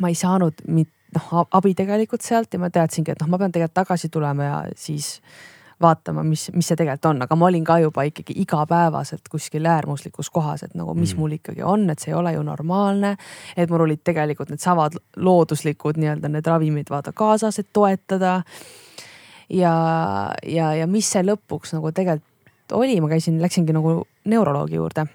ma 0.00 0.08
ei 0.08 0.18
saanud 0.18 0.64
noh 1.12 1.46
abi 1.50 1.74
tegelikult 1.76 2.24
sealt 2.24 2.54
ja 2.54 2.60
ma 2.60 2.70
teadsingi, 2.72 3.12
et 3.12 3.20
noh, 3.20 3.28
ma 3.32 3.40
pean 3.40 3.52
tegelikult 3.52 3.82
tagasi 3.82 4.08
tulema 4.12 4.46
ja 4.46 4.60
siis 4.76 5.18
vaatama, 5.82 6.22
mis, 6.26 6.46
mis 6.54 6.68
see 6.70 6.78
tegelikult 6.78 7.08
on, 7.10 7.22
aga 7.24 7.36
ma 7.36 7.48
olin 7.48 7.64
ka 7.66 7.78
juba 7.82 8.04
ikkagi 8.06 8.36
igapäevaselt 8.44 9.28
kuskil 9.30 9.66
äärmuslikus 9.66 10.30
kohas, 10.30 10.62
et 10.62 10.76
nagu 10.78 10.94
mis 10.94 11.14
Mm. 11.14 11.20
mul 11.20 11.32
ikkagi 11.38 11.62
on, 11.62 11.90
et 11.90 11.98
see 11.98 12.12
ei 12.12 12.18
ole 12.18 12.32
ju 12.32 12.42
normaalne. 12.42 13.16
et 13.56 13.70
mul 13.70 13.80
olid 13.80 14.00
tegelikult 14.04 14.50
needsamad 14.50 14.96
looduslikud 15.16 15.98
nii-öelda 15.98 16.28
need 16.28 16.46
ravimid 16.46 16.90
vaata 16.90 17.12
kaasas, 17.12 17.58
et 17.58 17.68
toetada. 17.72 18.42
ja, 19.50 19.74
ja, 20.46 20.74
ja 20.74 20.86
mis 20.86 21.10
see 21.10 21.22
lõpuks 21.22 21.74
nagu 21.74 21.92
tegelikult 21.92 22.30
oli, 22.72 23.00
ma 23.00 23.08
käisin, 23.08 23.42
läksingi 23.42 23.72
nagu 23.72 24.06
neuroloogi 24.24 24.74
juurde 24.74 25.06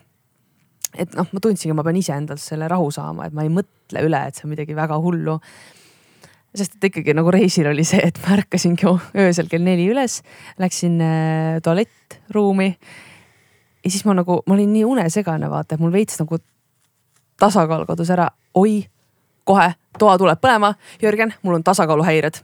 et 1.00 1.16
noh, 1.18 1.28
ma 1.32 1.42
tundsingi, 1.44 1.76
ma 1.78 1.86
pean 1.86 2.00
iseendalt 2.00 2.42
selle 2.42 2.68
rahu 2.72 2.90
saama, 2.94 3.28
et 3.28 3.36
ma 3.36 3.46
ei 3.46 3.52
mõtle 3.54 4.04
üle, 4.06 4.22
et 4.28 4.38
see 4.38 4.48
on 4.48 4.54
midagi 4.54 4.76
väga 4.78 5.00
hullu. 5.04 5.40
sest 6.58 6.80
et 6.80 6.88
ikkagi 6.90 7.14
nagu 7.14 7.30
reisil 7.30 7.68
oli 7.70 7.84
see, 7.86 8.02
et 8.02 8.18
ma 8.24 8.34
ärkasingi 8.38 8.90
öösel 9.22 9.50
kell 9.52 9.62
neli 9.62 9.86
üles, 9.92 10.22
läksin 10.58 11.02
äh, 11.02 11.62
tualettruumi. 11.64 12.70
ja 13.84 13.92
siis 13.92 14.06
ma 14.06 14.18
nagu, 14.18 14.42
ma 14.46 14.58
olin 14.58 14.74
nii 14.74 14.86
unesegane, 14.86 15.50
vaata, 15.50 15.76
et 15.76 15.84
mul 15.84 15.94
veits 15.94 16.20
nagu 16.20 16.42
tasakaal 17.40 17.86
kadus 17.86 18.10
ära. 18.10 18.30
oi, 18.56 18.84
kohe 19.44 19.72
toa 20.00 20.18
tuleb 20.18 20.42
põlema, 20.42 20.74
Jörgen, 21.02 21.34
mul 21.44 21.60
on 21.60 21.64
tasakaaluhäired 21.64 22.44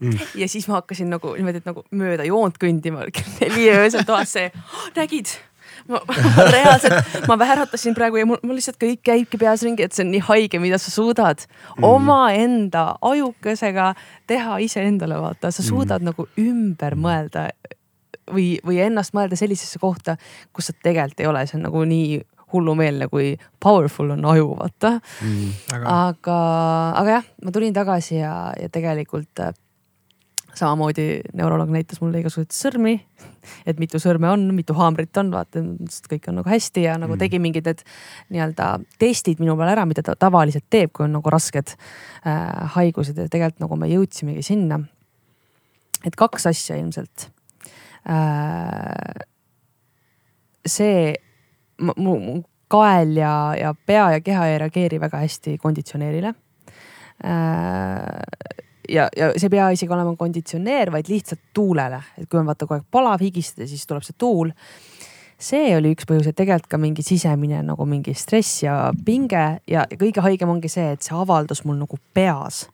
Mm. 0.00 0.18
ja 0.34 0.48
siis 0.48 0.68
ma 0.68 0.78
hakkasin 0.78 1.10
nagu 1.12 1.34
niimoodi, 1.36 1.60
et 1.60 1.66
nagu 1.68 1.82
mööda 1.92 2.24
joont 2.24 2.54
kõndima 2.56 3.02
kell 3.12 3.34
neli 3.36 3.66
öösel 3.68 4.06
toas 4.08 4.32
see, 4.32 4.46
nägid 4.96 5.28
reaalselt, 6.54 7.26
ma 7.28 7.36
vääratasin 7.40 7.96
praegu 7.96 8.20
ja 8.20 8.28
mul, 8.28 8.40
mul 8.46 8.58
lihtsalt 8.58 8.78
kõik 8.80 9.02
käibki 9.06 9.40
peas 9.40 9.64
ringi, 9.66 9.86
et 9.86 9.96
see 9.96 10.04
on 10.06 10.12
nii 10.14 10.22
haige, 10.28 10.60
mida 10.62 10.78
sa 10.80 10.92
suudad 10.94 11.44
mm. 11.46 11.84
omaenda 11.86 12.86
ajukesega 13.10 13.92
teha 14.30 14.58
iseendale, 14.64 15.20
vaata, 15.20 15.52
sa 15.54 15.64
suudad 15.66 16.02
mm. 16.02 16.12
nagu 16.12 16.28
ümber 16.40 16.96
mõelda 16.98 17.48
või, 18.30 18.52
või 18.66 18.80
ennast 18.84 19.14
mõelda 19.16 19.38
sellisesse 19.38 19.80
kohta, 19.82 20.16
kus 20.52 20.70
sa 20.70 20.76
tegelikult 20.82 21.24
ei 21.24 21.30
ole, 21.30 21.46
see 21.48 21.58
on 21.58 21.66
nagu 21.68 21.82
nii 21.88 22.20
hullumeelne, 22.50 23.06
kui 23.10 23.34
powerful 23.62 24.10
on 24.16 24.24
aju, 24.26 24.54
vaata 24.58 24.96
Mm. 25.20 25.50
aga, 25.86 26.36
aga 26.96 27.10
jah, 27.10 27.26
ma 27.44 27.52
tulin 27.54 27.74
tagasi 27.74 28.16
ja, 28.16 28.52
ja 28.58 28.68
tegelikult 28.72 29.40
äh, 29.40 29.52
samamoodi 30.58 31.06
neuroloog 31.36 31.70
näitas 31.74 32.00
mulle 32.02 32.20
igasuguseid 32.22 32.54
sõrmi, 32.54 32.94
et 33.68 33.80
mitu 33.82 34.00
sõrme 34.02 34.30
on, 34.32 34.46
mitu 34.54 34.74
haamrit 34.78 35.16
on, 35.20 35.32
vaata, 35.34 35.62
kõik 36.10 36.28
on 36.30 36.40
nagu 36.40 36.50
hästi 36.50 36.84
ja 36.86 36.96
nagu 37.00 37.14
Mm. 37.14 37.18
tegi 37.18 37.38
mingid 37.38 37.66
need 37.66 37.82
nii-öelda 38.30 38.68
testid 38.98 39.40
minu 39.40 39.56
peal 39.56 39.72
ära, 39.72 39.86
mida 39.86 40.02
ta 40.02 40.14
tavaliselt 40.16 40.66
teeb, 40.70 40.92
kui 40.92 41.04
on 41.04 41.12
nagu 41.18 41.30
rasked 41.30 41.74
äh, 41.74 42.74
haigused 42.76 43.18
ja 43.18 43.28
tegelikult 43.28 43.60
nagu 43.60 43.76
me 43.76 43.88
jõudsimegi 43.88 44.42
sinna. 44.42 44.80
et 46.04 46.16
kaks 46.16 46.46
asja 46.46 46.76
ilmselt 46.76 47.30
äh,. 48.08 49.26
see, 50.66 51.14
mu 51.78 52.42
kael 52.70 53.16
ja, 53.16 53.54
ja 53.58 53.74
pea 53.74 54.10
ja 54.14 54.20
keha 54.20 54.46
ei 54.46 54.58
reageeri 54.62 55.00
väga 55.00 55.20
hästi 55.24 55.58
konditsioneerile 55.58 56.34
äh, 57.24 58.69
ja, 58.90 59.08
ja 59.16 59.30
see 59.36 59.48
ei 59.48 59.54
pea 59.56 59.68
isegi 59.74 59.92
olema 59.94 60.14
konditsioneer, 60.18 60.92
vaid 60.92 61.10
lihtsalt 61.10 61.42
tuulele, 61.54 62.00
et 62.18 62.28
kui 62.30 62.40
on 62.40 62.48
vaata 62.48 62.66
kogu 62.66 62.78
aeg 62.78 62.88
palav, 62.90 63.22
higistada, 63.22 63.68
siis 63.70 63.86
tuleb 63.86 64.06
see 64.06 64.16
tuul. 64.18 64.52
see 65.40 65.70
oli 65.76 65.94
üks 65.94 66.04
põhjus, 66.08 66.28
et 66.28 66.36
tegelikult 66.36 66.68
ka 66.68 66.78
mingi 66.80 67.02
sisemine 67.04 67.62
nagu 67.64 67.86
mingi 67.88 68.12
stress 68.14 68.62
ja 68.62 68.74
pinge 69.04 69.44
ja, 69.66 69.86
ja 69.88 70.00
kõige 70.00 70.20
haigem 70.20 70.52
ongi 70.52 70.68
see, 70.68 70.90
et 70.92 71.06
see 71.06 71.16
avaldus 71.16 71.64
mul 71.64 71.78
nagu 71.80 71.98
peas. 72.14 72.66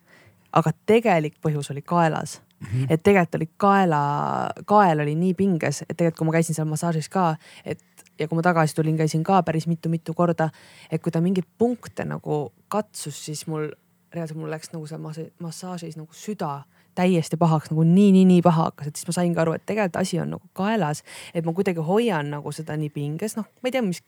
aga 0.56 0.72
tegelik 0.86 1.36
põhjus 1.44 1.70
oli 1.70 1.82
kaelas 1.82 2.40
mm. 2.60 2.66
-hmm. 2.66 2.86
et 2.90 3.02
tegelikult 3.02 3.34
oli 3.34 3.48
kaela, 3.56 4.50
kael 4.66 5.00
oli 5.00 5.14
nii 5.14 5.34
pinges, 5.34 5.82
et 5.82 5.96
tegelikult 5.96 6.18
kui 6.18 6.26
ma 6.26 6.32
käisin 6.32 6.54
seal 6.54 6.68
massaažis 6.68 7.08
ka, 7.08 7.36
et 7.64 7.82
ja 8.18 8.28
kui 8.28 8.36
ma 8.36 8.42
tagasi 8.42 8.74
tulin, 8.74 8.96
käisin 8.96 9.22
ka 9.22 9.42
päris 9.42 9.66
mitu-mitu 9.66 10.14
korda, 10.14 10.48
et 10.90 11.02
kui 11.02 11.12
ta 11.12 11.20
mingeid 11.20 11.46
punkte 11.58 12.04
nagu 12.04 12.52
katsus, 12.68 13.24
siis 13.24 13.46
mul 13.46 13.68
reaalselt 14.16 14.40
mul 14.40 14.50
läks 14.52 14.72
nagu 14.74 14.86
seal 14.90 15.00
massa- 15.04 15.28
massaažis 15.44 15.96
nagu 16.00 16.08
süda 16.16 16.64
täiesti 16.96 17.36
pahaks 17.36 17.68
nagu 17.70 17.84
nii, 17.84 18.08
nii, 18.14 18.24
nii 18.30 18.42
paha 18.42 18.70
hakkas, 18.70 18.88
et 18.88 18.96
siis 18.96 19.08
ma 19.10 19.12
saingi 19.18 19.38
aru, 19.42 19.52
et 19.58 19.66
tegelikult 19.68 19.98
asi 20.00 20.18
on 20.22 20.30
nagu 20.32 20.46
kaelas, 20.56 21.02
et 21.36 21.44
ma 21.44 21.52
kuidagi 21.52 21.82
hoian 21.84 22.30
nagu 22.32 22.52
seda 22.56 22.76
nii 22.80 22.88
pinges, 22.94 23.36
noh, 23.36 23.44
ma 23.60 23.68
ei 23.68 23.74
tea, 23.76 23.82
mis, 23.84 24.00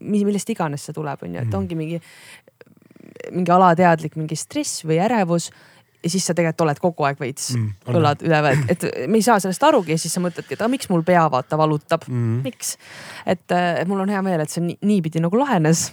millest 0.00 0.50
iganes 0.54 0.84
see 0.86 0.94
tuleb, 0.94 1.24
on 1.26 1.34
ju, 1.34 1.42
et 1.42 1.54
ongi 1.58 1.74
mingi, 1.78 1.98
mingi 3.34 3.50
alateadlik 3.54 4.14
mingi 4.18 4.36
stress 4.38 4.84
või 4.86 5.00
ärevus 5.02 5.50
ja 6.04 6.10
siis 6.12 6.26
sa 6.28 6.34
tegelikult 6.36 6.62
oled 6.66 6.80
kogu 6.84 7.06
aeg 7.08 7.18
veits 7.18 7.48
Mm, 7.56 7.70
õlad 7.98 8.22
üleval, 8.22 8.60
et 8.70 8.84
me 9.10 9.18
ei 9.18 9.24
saa 9.26 9.40
sellest 9.42 9.62
arugi 9.66 9.94
ja 9.96 9.98
siis 9.98 10.12
sa 10.14 10.20
mõtledki, 10.22 10.54
et 10.54 10.60
aga 10.62 10.70
miks 10.70 10.90
mul 10.92 11.02
pea 11.06 11.24
vaata 11.32 11.58
valutab 11.58 12.04
Mm. 12.08 12.42
miks, 12.46 12.76
et, 13.26 13.42
et 13.50 13.88
mul 13.88 14.00
on 14.04 14.08
hea 14.14 14.22
meel, 14.22 14.40
et 14.44 14.50
see 14.52 14.62
nii, 14.62 14.78
niipidi 14.86 15.18
nagu 15.24 15.36
lahenes. 15.40 15.88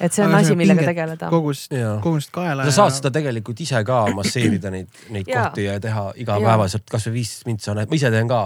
Et 0.00 0.14
see 0.14 0.24
on 0.24 0.34
asi, 0.38 0.56
millega 0.58 0.86
tegeleda. 0.88 1.30
kogus, 1.32 1.66
Jaa. 1.74 1.98
kogus 2.04 2.30
kaela. 2.34 2.66
sa 2.68 2.82
saad 2.82 2.96
seda 2.98 3.12
tegelikult 3.18 3.60
ise 3.60 3.84
ka 3.86 4.02
masseerida 4.16 4.72
neid, 4.74 4.90
neid 5.14 5.30
kohti 5.30 5.68
ja 5.68 5.78
teha 5.82 6.10
igapäevaselt 6.24 6.88
kasvõi 6.90 7.20
viisteist 7.20 7.48
mintsa, 7.50 7.76
ma 7.78 8.00
ise 8.00 8.12
teen 8.12 8.30
ka 8.30 8.42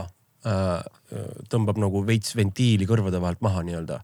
äh,. 0.49 0.77
tõmbab 1.51 1.79
nagu 1.79 2.01
veits 2.07 2.35
ventiili 2.37 2.87
kõrvade 2.91 3.21
vahelt 3.23 3.43
maha 3.45 3.63
nii-öelda. 3.67 4.01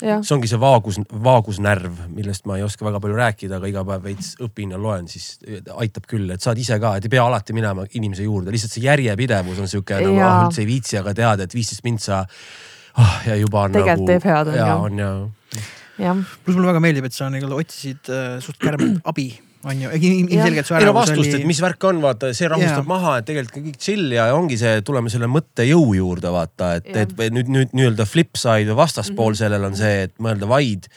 see 0.00 0.34
ongi 0.34 0.48
see 0.50 0.58
vaagus, 0.60 0.98
vaagusnärv, 1.24 2.04
millest 2.14 2.48
ma 2.48 2.58
ei 2.58 2.64
oska 2.66 2.86
väga 2.86 3.00
palju 3.02 3.18
rääkida, 3.18 3.58
aga 3.60 3.70
iga 3.70 3.84
päev 3.86 4.08
veits 4.08 4.32
õpin 4.42 4.74
ja 4.74 4.80
loen, 4.80 5.06
siis 5.10 5.38
aitab 5.76 6.08
küll, 6.10 6.26
et 6.34 6.44
saad 6.44 6.58
ise 6.60 6.78
ka, 6.82 6.96
et 6.98 7.06
ei 7.06 7.12
pea 7.12 7.24
alati 7.24 7.56
minema 7.56 7.86
inimese 7.94 8.26
juurde, 8.26 8.52
lihtsalt 8.54 8.74
see 8.74 8.84
järjepidevus 8.88 9.62
on 9.62 9.70
sihuke 9.70 10.00
nagu 10.00 10.18
Jaa. 10.18 10.32
ah, 10.32 10.42
üldse 10.48 10.64
ei 10.64 10.68
viitsi, 10.68 10.98
aga 11.00 11.14
tead, 11.16 11.44
et 11.46 11.56
viisteist 11.56 11.86
mintsa 11.86 12.24
ah, 12.24 13.16
ja 13.28 13.38
juba 13.38 13.68
on 13.68 13.78
Tegelikult 13.78 14.04
nagu. 14.04 14.12
teeb 14.12 14.28
head, 14.30 14.52
on 14.74 15.02
ja 15.02 15.10
ju. 15.14 15.64
Pluss 15.96 16.56
mulle 16.56 16.72
väga 16.72 16.82
meeldib, 16.82 17.08
et 17.08 17.16
sa 17.16 17.30
nagu 17.32 17.58
otsisid 17.58 18.12
äh, 18.12 18.38
suht 18.44 18.58
kärmelt 18.62 19.02
abi, 19.10 19.28
on 19.64 19.80
ju, 19.80 19.90
ilmselgelt 19.94 20.68
su 20.68 20.74
ei 20.74 20.82
no 20.82 20.90
ärevus 20.90 21.00
vastust, 21.00 21.30
et 21.30 21.38
oli. 21.38 21.48
mis 21.48 21.60
värk 21.64 21.86
on, 21.88 22.02
vaata, 22.04 22.32
see 22.36 22.50
rahustab 22.50 22.82
Jaa. 22.82 22.90
maha, 22.90 23.14
et 23.20 23.28
tegelikult 23.30 23.64
kõik 23.68 23.80
chill 23.80 24.12
ja 24.16 24.28
ongi 24.36 24.58
see, 24.60 24.82
tuleme 24.86 25.12
selle 25.12 25.28
mõttejõu 25.32 25.94
juurde, 25.98 26.32
vaata, 26.34 26.74
et, 26.80 26.90
Jah. 26.92 27.06
et 27.06 27.34
nüüd, 27.34 27.50
nüüd 27.52 27.74
nii-öelda 27.76 28.06
flip 28.08 28.36
side 28.40 28.72
või 28.72 28.82
vastaspool 28.82 29.32
mm 29.32 29.36
-hmm. 29.36 29.42
sellel 29.44 29.68
on 29.70 29.78
see, 29.78 30.06
et 30.08 30.14
mõelda 30.22 30.50
vaid 30.50 30.90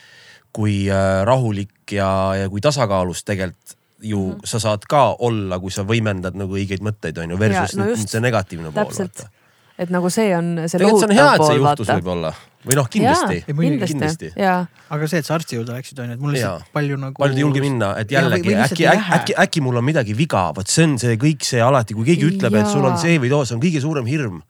kui 0.58 0.88
äh, 0.90 1.24
rahulik 1.28 1.96
ja, 1.96 2.10
ja 2.42 2.50
kui 2.50 2.64
tasakaalus 2.64 3.24
tegelikult 3.28 3.78
ju 4.02 4.20
mm 4.20 4.34
-hmm. 4.34 4.46
sa 4.46 4.60
saad 4.60 4.86
ka 4.90 5.16
olla, 5.20 5.60
kui 5.60 5.72
sa 5.72 5.82
võimendad 5.82 6.36
nagu 6.38 6.54
õigeid 6.54 6.84
mõtteid, 6.86 7.18
on 7.24 7.32
ju, 7.32 7.40
versus 7.40 7.78
no 7.78 7.86
ja, 7.86 7.90
just. 7.90 8.10
see 8.10 8.22
negatiivne 8.22 8.72
pool, 8.72 8.94
vaata.. 8.94 9.30
et 9.78 9.90
nagu 9.90 10.10
see 10.10 10.36
on 10.38 10.62
see 10.68 10.80
tegelikult 10.80 11.00
see 11.00 11.10
on 11.10 11.16
hea, 11.16 11.26
lohutav 11.26 11.42
et 11.42 11.48
see 11.48 11.58
pool, 11.58 11.70
juhtus 11.70 11.88
vaata. 11.88 12.00
võib-olla. 12.00 12.34
Või 12.68 12.78
noh, 12.80 12.88
kindlasti. 12.92 13.42
Kindlasti, 13.48 14.32
aga 14.38 15.10
see, 15.10 15.22
et 15.22 15.28
sa 15.28 15.36
arsti 15.38 15.58
juurde 15.58 15.76
läksid, 15.76 16.00
on 16.04 16.12
ju, 16.12 16.18
et 16.18 16.24
mul 16.24 16.34
lihtsalt 16.36 16.72
palju 16.76 16.98
nagu. 17.02 17.20
paljud 17.20 17.40
ei 17.40 17.46
julge 17.46 17.64
minna, 17.64 17.92
et 18.02 18.12
jällegi 18.14 18.52
lihtsalt 18.52 18.76
äkki 18.76 18.88
äkki, 18.92 19.14
äkki, 19.20 19.38
äkki 19.46 19.64
mul 19.66 19.80
on 19.82 19.88
midagi 19.88 20.16
viga, 20.18 20.48
vot 20.58 20.72
see 20.72 20.88
on 20.88 20.98
see 21.02 21.20
kõik 21.22 21.48
see 21.48 21.62
alati, 21.64 21.98
kui 21.98 22.08
keegi 22.10 22.28
ütleb, 22.32 22.58
et 22.60 22.72
sul 22.72 22.88
on 22.88 22.98
see 23.02 23.20
või 23.24 23.32
too, 23.34 23.44
see 23.48 23.58
on 23.58 23.64
kõige 23.64 23.84
suurem 23.84 24.10
hirm. 24.10 24.42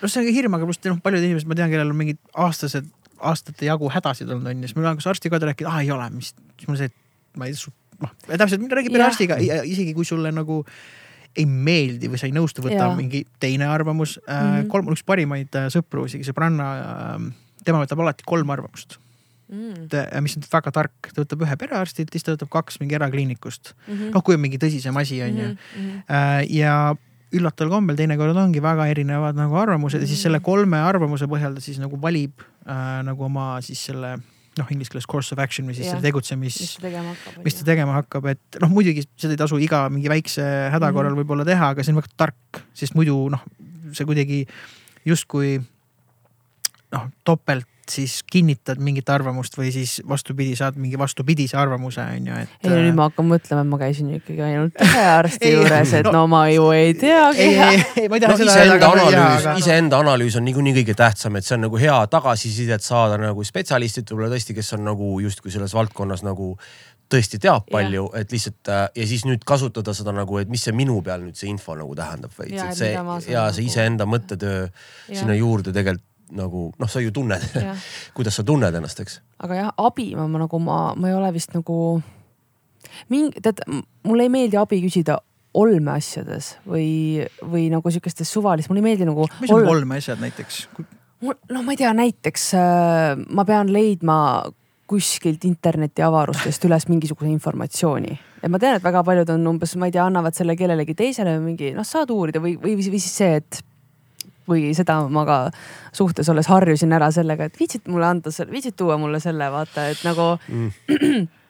no 0.00 0.08
see 0.08 0.22
on 0.22 0.30
ka 0.30 0.36
hirm, 0.38 0.56
aga 0.58 0.70
pluss 0.70 0.86
noh, 0.88 1.02
paljud 1.04 1.26
inimesed, 1.28 1.50
ma 1.50 1.58
tean, 1.58 1.72
kellel 1.72 1.92
on 1.92 2.00
mingid 2.00 2.20
aastased, 2.46 2.88
aastate 3.32 3.68
jagu 3.68 3.90
hädasid 3.92 4.30
olnud 4.30 4.48
on 4.48 4.64
ju, 4.64 4.70
siis 4.70 4.78
mul 4.78 4.88
on 4.90 5.02
kas 5.02 5.10
arstiga 5.12 5.36
ka 5.36 5.52
rääkida, 5.52 5.72
aa 5.72 5.84
ei 5.84 5.92
ole, 5.94 6.08
mis, 6.16 6.32
siis 6.56 6.70
mul 6.70 6.80
see, 6.80 6.90
et 6.90 7.40
ma 7.40 7.50
ei, 7.50 7.54
noh, 8.00 8.16
täpselt 8.30 8.74
räägi 8.80 8.92
perearstiga, 8.94 9.38
isegi 9.68 9.94
kui 9.96 10.08
sulle 10.08 10.32
nagu 10.34 10.62
ei 11.38 11.46
meeldi 11.46 12.10
või 12.10 12.18
sa 12.18 12.26
ei 12.26 12.34
nõustu, 12.34 12.62
võta 12.64 12.80
Jaa. 12.80 12.96
mingi 12.98 13.22
teine 13.42 13.68
arvamus 13.70 14.16
mm. 14.18 14.32
-hmm. 14.32 14.66
Kolm, 14.72 14.90
üks 14.94 15.04
parimaid 15.06 15.54
äh, 15.54 15.68
sõpru, 15.70 16.06
isegi 16.10 16.26
sõbranna, 16.26 16.70
tema 17.64 17.82
võtab 17.84 18.02
alati 18.04 18.26
kolm 18.26 18.50
arvamust, 18.50 18.98
mm.. 19.50 19.90
mis 20.24 20.36
on 20.38 20.46
väga 20.52 20.72
tark, 20.72 21.12
ta 21.12 21.22
võtab 21.22 21.44
ühe 21.46 21.56
perearstilt, 21.60 22.10
siis 22.14 22.26
ta 22.26 22.34
võtab 22.36 22.50
kaks 22.56 22.80
mingi 22.82 22.96
erakliinikust. 22.98 23.74
Mhm. 23.86 24.10
noh, 24.16 24.24
kui 24.24 24.34
on 24.38 24.42
mingi 24.44 24.58
tõsisem 24.62 24.96
asi, 25.00 25.22
on 25.22 25.36
ju 25.36 25.46
Mhm, 25.52 25.56
mhm. 25.76 26.02
Äh, 26.08 26.42
ja 26.50 26.96
üllataval 27.30 27.70
kombel 27.76 27.96
teinekord 27.96 28.36
ongi 28.36 28.58
väga 28.62 28.88
erinevad 28.90 29.36
nagu 29.38 29.54
arvamused 29.54 30.02
ja 30.02 30.06
siis 30.10 30.22
selle 30.26 30.40
kolme 30.42 30.80
arvamuse 30.82 31.28
põhjal 31.30 31.54
ta 31.54 31.62
siis 31.62 31.78
nagu 31.78 31.98
valib 32.02 32.42
äh, 32.66 33.02
nagu 33.06 33.24
oma 33.28 33.60
siis 33.62 33.84
selle 33.86 34.16
noh, 34.58 34.66
inglise 34.74 34.90
keeles 34.90 35.06
course 35.06 35.30
of 35.32 35.38
action 35.38 35.68
või 35.68 35.76
siis 35.76 35.86
Jah. 35.86 35.94
selle 35.94 36.08
tegutsemis 36.08 36.56
mis 37.44 37.54
ta 37.54 37.64
tegema 37.68 38.00
hakkab? 38.00 38.26
et 38.32 38.58
noh, 38.60 38.72
muidugi 38.74 39.04
seda 39.14 39.36
ei 39.36 39.38
tasu 39.38 39.60
iga 39.62 39.84
mingi 39.88 40.10
väikse 40.10 40.42
häda 40.74 40.88
Mhm. 40.90 40.96
korral 40.96 41.14
võib-olla 41.14 41.46
teha, 41.46 41.70
aga 41.70 41.84
see 41.86 41.94
on 41.94 42.00
väga 42.02 42.10
tark, 42.16 42.64
sest 42.74 42.98
muidu 42.98 43.14
noh, 43.30 43.44
see 43.94 44.04
kuidagi 44.08 44.40
justkui 45.06 45.60
noh, 46.94 47.10
topelt 47.24 47.66
siis 47.90 48.20
kinnitad 48.30 48.78
mingit 48.82 49.08
arvamust 49.10 49.56
või 49.58 49.70
siis 49.74 49.96
vastupidi, 50.08 50.54
saad 50.58 50.76
mingi 50.80 50.98
vastupidise 50.98 51.56
arvamuse 51.58 52.02
on 52.02 52.28
ju, 52.30 52.36
et. 52.44 52.52
ei 52.62 52.70
no 52.70 52.76
nüüd 52.84 52.96
ma 52.98 53.08
hakkan 53.08 53.26
mõtlema, 53.30 53.64
et 53.64 53.70
ma 53.72 53.78
käisin 53.80 54.12
ju 54.12 54.20
ikkagi 54.20 54.44
ainult 54.46 54.78
ühe 54.86 55.06
arsti 55.10 55.48
Ei, 55.48 55.56
juures, 55.56 55.94
et 55.98 56.06
no- 56.06 56.12
no 56.14 56.26
ma 56.30 56.44
ju 56.52 56.68
ei 56.76 56.94
teagi 56.98 57.48
no 57.58 58.36
iseenda 58.46 58.92
analüüs 58.92 59.48
iseenda 59.64 60.02
analüüs 60.04 60.38
on 60.38 60.46
niikuinii 60.48 60.76
kõige 60.80 60.96
tähtsam, 61.00 61.40
et 61.40 61.48
see 61.48 61.56
on 61.58 61.66
nagu 61.66 61.80
hea 61.82 61.98
tagasisidet 62.12 62.86
saada 62.86 63.18
nagu 63.20 63.44
spetsialistilt 63.46 64.14
võib-olla 64.14 64.30
tõesti, 64.36 64.56
kes 64.56 64.72
on 64.78 64.86
nagu 64.92 65.12
justkui 65.24 65.52
selles 65.54 65.74
valdkonnas 65.74 66.24
nagu 66.26 66.52
tõesti 67.10 67.40
teab 67.42 67.64
palju, 67.72 68.04
et 68.14 68.30
lihtsalt 68.30 68.70
äh, 68.70 68.84
ja 69.00 69.06
siis 69.10 69.24
nüüd 69.26 69.42
kasutada 69.46 69.90
seda 69.98 70.14
nagu, 70.14 70.36
et 70.38 70.50
mis 70.52 70.62
see 70.62 70.74
minu 70.76 71.00
peal 71.02 71.24
nüüd 71.24 71.34
see 71.34 71.50
info 71.50 71.74
nagu 71.74 71.96
tähendab 71.98 72.30
veits, 72.38 72.54
et 72.62 72.78
see 72.78 72.92
ja 72.94 73.02
see 73.18 73.34
nagu- 73.34 73.66
iseenda 73.66 74.06
mõttetöö 74.06 74.68
sinna 75.08 75.34
juurde 75.34 75.74
tegelikult 75.74 76.06
nagu 76.36 76.68
noh, 76.78 76.90
sa 76.90 77.02
ju 77.02 77.12
tunned, 77.14 77.42
kuidas 78.16 78.38
sa 78.38 78.46
tunned 78.46 78.74
ennast, 78.74 79.00
eks. 79.02 79.20
aga 79.42 79.58
jah, 79.58 79.72
abi 79.78 80.12
ma, 80.18 80.28
ma 80.30 80.44
nagu 80.44 80.62
ma, 80.62 80.78
ma 80.94 81.10
ei 81.10 81.16
ole 81.16 81.32
vist 81.34 81.54
nagu 81.56 81.80
mingi, 83.10 83.42
tead, 83.42 83.64
mulle 84.06 84.28
ei 84.28 84.32
meeldi 84.32 84.60
abi 84.60 84.80
küsida 84.84 85.18
olmeasjades 85.60 86.54
või, 86.68 87.26
või 87.42 87.66
nagu 87.72 87.90
sihukestes 87.90 88.30
suvalist, 88.30 88.70
mulle 88.70 88.84
ei 88.84 88.90
meeldi 88.92 89.08
nagu. 89.08 89.26
mis 89.42 89.52
on 89.54 89.66
olmeasjad 89.66 90.22
näiteks? 90.22 90.64
no 91.26 91.62
ma 91.66 91.74
ei 91.74 91.80
tea, 91.80 91.92
näiteks 91.96 92.48
äh, 92.56 93.20
ma 93.34 93.44
pean 93.48 93.72
leidma 93.74 94.16
kuskilt 94.90 95.44
internetiavarustest 95.46 96.64
üles 96.66 96.88
mingisuguse 96.90 97.30
informatsiooni. 97.30 98.18
et 98.42 98.50
ma 98.50 98.58
tean, 98.58 98.78
et 98.78 98.84
väga 98.84 99.02
paljud 99.06 99.34
on 99.34 99.50
umbes, 99.52 99.76
ma 99.78 99.90
ei 99.90 99.94
tea, 99.94 100.06
annavad 100.06 100.34
selle 100.36 100.56
kellelegi 100.58 100.96
teisele 100.98 101.36
või 101.36 101.52
mingi 101.52 101.74
noh, 101.76 101.86
saad 101.86 102.10
uurida 102.14 102.42
või, 102.42 102.56
või, 102.58 102.78
või 102.78 103.02
siis 103.02 103.12
see, 103.20 103.36
et 103.42 103.60
või 104.50 104.70
seda 104.76 105.00
ma 105.08 105.24
ka 105.28 105.40
suhtes 105.96 106.28
olles 106.32 106.50
harjusin 106.50 106.92
ära 106.96 107.10
sellega, 107.14 107.48
et 107.48 107.60
viitsid 107.60 107.88
mulle 107.90 108.10
anda 108.10 108.32
selle, 108.34 108.52
viitsid 108.52 108.76
tuua 108.78 108.98
mulle 109.00 109.22
selle, 109.22 109.50
vaata, 109.52 109.90
et 109.94 110.02
nagu 110.06 110.32
Mm. 110.50 111.28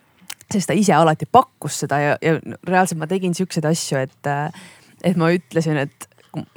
sest 0.52 0.70
ta 0.70 0.76
ise 0.76 0.94
alati 0.94 1.28
pakkus 1.30 1.82
seda 1.84 2.00
ja, 2.02 2.16
ja 2.22 2.38
reaalselt 2.66 3.00
ma 3.00 3.08
tegin 3.10 3.34
siukseid 3.36 3.66
asju, 3.70 4.00
et, 4.02 4.30
et 5.06 5.20
ma 5.20 5.30
ütlesin, 5.34 5.78
et 5.86 6.08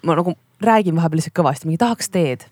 ma 0.06 0.18
nagu 0.18 0.36
räägin 0.64 0.98
vahepeal 0.98 1.22
lihtsalt 1.22 1.38
kõvasti, 1.38 1.70
mingi 1.70 1.82
tahaks 1.82 2.10
teed. 2.14 2.48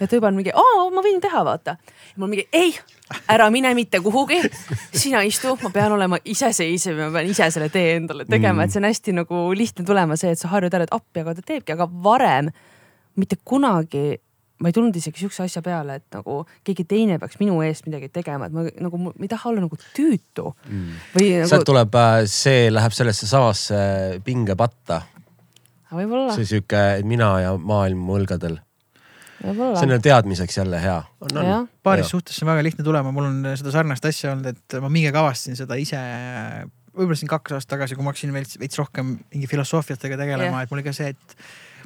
ja 0.00 0.06
ta 0.06 0.16
juba 0.16 0.28
on 0.30 0.36
mingi, 0.38 0.52
aa, 0.54 0.84
ma 0.94 1.02
võin 1.02 1.20
teha, 1.22 1.44
vaata. 1.46 1.76
mul 2.16 2.30
mingi 2.30 2.46
ei, 2.52 2.74
ära 3.30 3.48
mine 3.50 3.74
mitte 3.74 4.00
kuhugi, 4.04 4.38
sina 4.94 5.24
istu, 5.26 5.56
ma 5.62 5.70
pean 5.74 5.96
olema 5.96 6.20
iseseisev 6.24 6.98
ja 6.98 7.08
ma 7.08 7.18
pean 7.18 7.32
ise 7.32 7.50
selle 7.50 7.70
tee 7.72 7.96
endale 7.96 8.28
tegema 8.28 8.60
mm., 8.60 8.64
et 8.64 8.74
see 8.74 8.82
on 8.82 8.88
hästi 8.90 9.16
nagu 9.22 9.42
lihtne 9.56 9.86
tulema 9.88 10.18
see, 10.20 10.34
et 10.34 10.40
sa 10.40 10.52
harjud 10.52 10.74
ära, 10.74 10.88
et 10.88 10.94
appi, 10.94 11.24
aga 11.24 11.36
ta 11.38 11.46
teebki, 11.52 11.74
aga 11.74 11.88
varem 12.04 12.52
mitte 13.20 13.38
kunagi 13.44 14.06
ma 14.62 14.70
ei 14.70 14.74
tulnud 14.74 14.94
isegi 14.96 15.20
sihukese 15.20 15.44
asja 15.44 15.62
peale, 15.64 15.98
et 15.98 16.14
nagu 16.14 16.38
keegi 16.66 16.86
teine 16.88 17.18
peaks 17.20 17.40
minu 17.40 17.56
eest 17.66 17.88
midagi 17.88 18.08
tegema, 18.14 18.46
et 18.48 18.54
ma 18.54 18.64
nagu, 18.86 19.00
ma 19.08 19.12
ei 19.20 19.30
taha 19.30 19.50
olla 19.50 19.64
nagu 19.64 19.78
tüütu 19.96 20.52
mm. 20.54 21.00
või 21.16 21.26
sealt 21.42 21.58
nagu. 21.58 21.66
tuleb, 21.72 21.98
see 22.30 22.68
läheb 22.72 22.94
sellesse 22.94 23.28
samasse 23.30 23.80
pingepatta, 24.26 25.00
see 26.36 26.46
sihuke, 26.46 26.84
et 27.00 27.08
mina 27.08 27.32
ja 27.42 27.56
maailm 27.58 28.06
mu 28.06 28.16
õlgadel, 28.20 28.60
see 29.42 29.84
on 29.88 30.06
teadmiseks 30.06 30.60
jälle 30.62 30.80
hea. 30.80 31.00
paaris 31.84 32.14
suhtes 32.14 32.38
on 32.42 32.52
väga 32.54 32.64
lihtne 32.64 32.86
tulema, 32.86 33.12
mul 33.14 33.28
on 33.32 33.52
seda 33.58 33.74
sarnast 33.74 34.06
asja 34.08 34.32
olnud, 34.36 34.54
et 34.54 34.78
ma 34.80 34.92
mingi 34.92 35.10
aeg 35.10 35.20
avastasin 35.24 35.58
seda 35.58 35.78
ise. 35.82 36.00
võib-olla 36.94 37.18
siin 37.18 37.34
kaks 37.34 37.58
aastat 37.58 37.74
tagasi, 37.74 37.98
kui 37.98 38.06
ma 38.06 38.14
hakkasin 38.14 38.32
veits, 38.32 38.56
veits 38.62 38.78
rohkem 38.78 39.16
mingi 39.34 39.50
filosoofiatega 39.50 40.20
tegelema 40.20 40.60
yeah., 40.60 40.62
et 40.62 40.70
mul 40.70 40.78
oli 40.78 40.86
ka 40.86 40.94
see, 40.94 41.10
et 41.10 41.38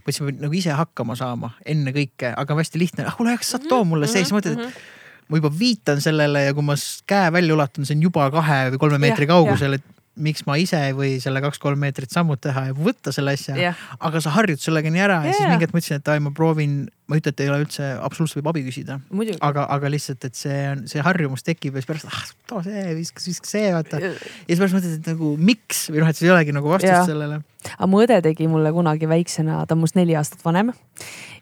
mõtlesin, 0.06 0.28
et 0.34 0.40
nagu 0.44 0.54
ise 0.54 0.70
hakkama 0.78 1.16
saama 1.18 1.52
ennekõike, 1.66 2.34
aga 2.36 2.54
hästi 2.60 2.78
lihtne, 2.80 3.06
ah 3.08 3.16
kuule, 3.16 3.36
kas 3.40 3.54
sa 3.56 3.58
too 3.58 3.84
mulle? 3.84 4.06
See, 4.06 4.22
siis 4.24 4.32
mõtled, 4.34 4.56
Mhm. 4.58 4.68
et 4.68 5.28
ma 5.28 5.36
juba 5.40 5.50
viitan 5.58 6.00
sellele 6.00 6.44
ja 6.46 6.54
kui 6.54 6.62
ma 6.64 6.74
käe 7.06 7.32
välja 7.32 7.54
ulatan, 7.54 7.84
see 7.86 7.96
on 7.96 8.02
juba 8.02 8.30
kahe 8.30 8.70
või 8.72 8.78
kolme 8.78 8.98
meetri 8.98 9.26
Jah, 9.26 9.34
kaugusel, 9.36 9.74
et 9.74 9.84
miks 10.22 10.44
ma 10.48 10.58
ise 10.60 10.78
ei 10.88 10.94
või 10.96 11.16
selle 11.22 11.40
kaks-kolm 11.44 11.80
meetrit 11.82 12.12
sammud 12.14 12.40
teha 12.42 12.68
ja 12.70 12.76
võtta 12.76 13.12
selle 13.14 13.34
asja 13.36 13.56
jah, 13.58 13.82
aga 14.04 14.22
sa 14.24 14.32
harjud 14.34 14.60
sellega 14.62 14.90
nii 14.92 15.02
ära 15.04 15.18
ja 15.24 15.32
siis 15.32 15.44
Jaa. 15.44 15.52
mingi 15.52 15.66
hetk 15.66 15.76
mõtlesin, 15.76 16.02
et 16.02 16.10
ai, 16.12 16.22
ma 16.24 16.32
proovin, 16.34 16.76
ma 17.08 17.16
ei 17.16 17.22
ütle, 17.22 17.32
et 17.34 17.42
ei 17.44 17.50
ole 17.52 17.60
üldse, 17.64 17.88
absoluutselt 18.04 18.40
võib 18.40 18.50
abi 18.52 18.64
küsida. 18.66 18.98
aga, 19.40 19.66
aga 19.76 19.92
lihtsalt, 19.92 20.28
et 20.28 20.38
see 20.38 20.58
on, 20.72 20.84
see 20.90 21.04
harjumus 21.04 21.46
tekib 21.46 21.78
ja 21.78 21.82
siis 21.82 21.90
pärast, 21.90 22.10
ah 22.10 22.24
too 22.50 22.62
see, 22.66 22.84
viska, 22.98 23.22
viska 23.24 23.50
see, 23.50 23.72
vaata. 23.74 24.02
ja 24.02 24.12
siis 24.18 24.60
pärast 24.60 24.78
mõtled, 24.78 24.98
et 24.98 25.10
nagu 25.12 25.32
miks 25.50 25.86
või 25.92 26.02
noh, 26.02 26.12
et 26.12 26.18
siis 26.20 26.28
ei 26.28 26.34
olegi 26.34 26.54
nagu 26.56 26.72
vastust 26.72 26.92
Jaa. 26.92 27.06
sellele. 27.08 27.40
aga 27.72 27.90
mu 27.90 28.02
õde 28.04 28.20
tegi 28.28 28.48
mulle 28.50 28.72
kunagi 28.74 29.10
väiksena, 29.10 29.64
ta 29.66 29.76
on 29.76 29.82
minust 29.82 29.98
neli 29.98 30.16
aastat 30.18 30.44
vanem. 30.46 30.72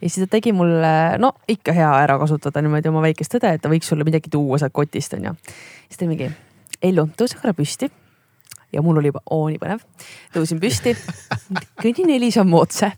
ja 0.01 0.09
siis 0.09 0.20
ta 0.24 0.33
tegi 0.39 0.55
mulle, 0.57 0.95
no 1.22 1.35
ikka 1.51 1.74
hea 1.77 1.93
ära 2.05 2.18
kasutada 2.22 2.64
niimoodi 2.64 2.93
oma 2.93 3.05
väikest 3.09 3.39
õde, 3.41 3.57
et 3.57 3.64
ta 3.64 3.72
võiks 3.72 3.89
sulle 3.89 4.07
midagi 4.09 4.33
tuua 4.33 4.61
sealt 4.62 4.74
kotist 4.77 5.16
onju. 5.18 5.37
siis 5.89 6.03
ta 6.03 6.11
mingi, 6.11 6.33
Ellu, 6.85 7.09
tõuse 7.16 7.39
korra 7.41 7.55
püsti. 7.57 7.89
Ja 8.72 8.82
mul 8.82 9.00
oli 9.00 9.12
juba, 9.12 9.22
oo 9.30 9.48
nii 9.50 9.60
põnev. 9.62 9.82
tõusin 10.34 10.60
püsti, 10.62 10.94
kõnni 11.82 12.06
neli 12.12 12.30
sammu 12.34 12.60
otse, 12.64 12.92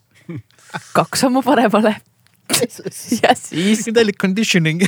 kaks 0.96 1.26
sammu 1.26 1.44
paremale. 1.46 1.96
Ja 3.22 3.34
siis 3.36 3.84
täielik 3.84 4.16
conditioning. 4.20 4.80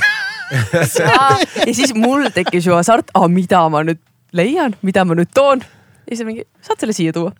ja 1.61 1.73
siis 1.73 1.93
mul 1.93 2.25
tekkis 2.33 2.65
ju 2.65 2.73
hasart, 2.73 3.13
mida 3.29 3.61
ma 3.69 3.83
nüüd 3.85 4.01
leian, 4.33 4.73
mida 4.81 5.05
ma 5.05 5.15
nüüd 5.17 5.29
toon. 5.35 5.61
ja 6.09 6.17
siis 6.17 6.25
mingi, 6.27 6.43
saad 6.65 6.81
selle 6.81 6.95
siia 6.97 7.13
tuua. 7.15 7.31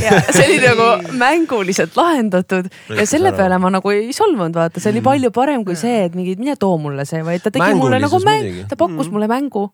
ja 0.00 0.16
see 0.32 0.46
oli 0.46 0.58
nagu 0.64 1.18
mänguliselt 1.20 1.98
lahendatud. 1.98 2.70
Ja 2.96 3.06
selle 3.06 3.34
peale 3.36 3.60
ma 3.62 3.70
nagu 3.76 3.92
ei 3.92 4.14
solvunud, 4.16 4.56
vaata, 4.56 4.80
see 4.80 4.94
oli 4.94 5.04
palju 5.04 5.30
parem 5.36 5.66
kui 5.68 5.76
see, 5.78 6.06
et 6.08 6.16
mingi 6.16 6.38
mine 6.40 6.56
too 6.56 6.80
mulle 6.80 7.04
see, 7.08 7.20
vaid 7.26 7.44
ta 7.44 7.52
tegi 7.54 7.76
mulle 7.78 8.00
nagu 8.02 8.22
mäng 8.24 8.64
ta 8.70 8.80
pakkus 8.80 9.12
mulle 9.12 9.28
mängu. 9.30 9.68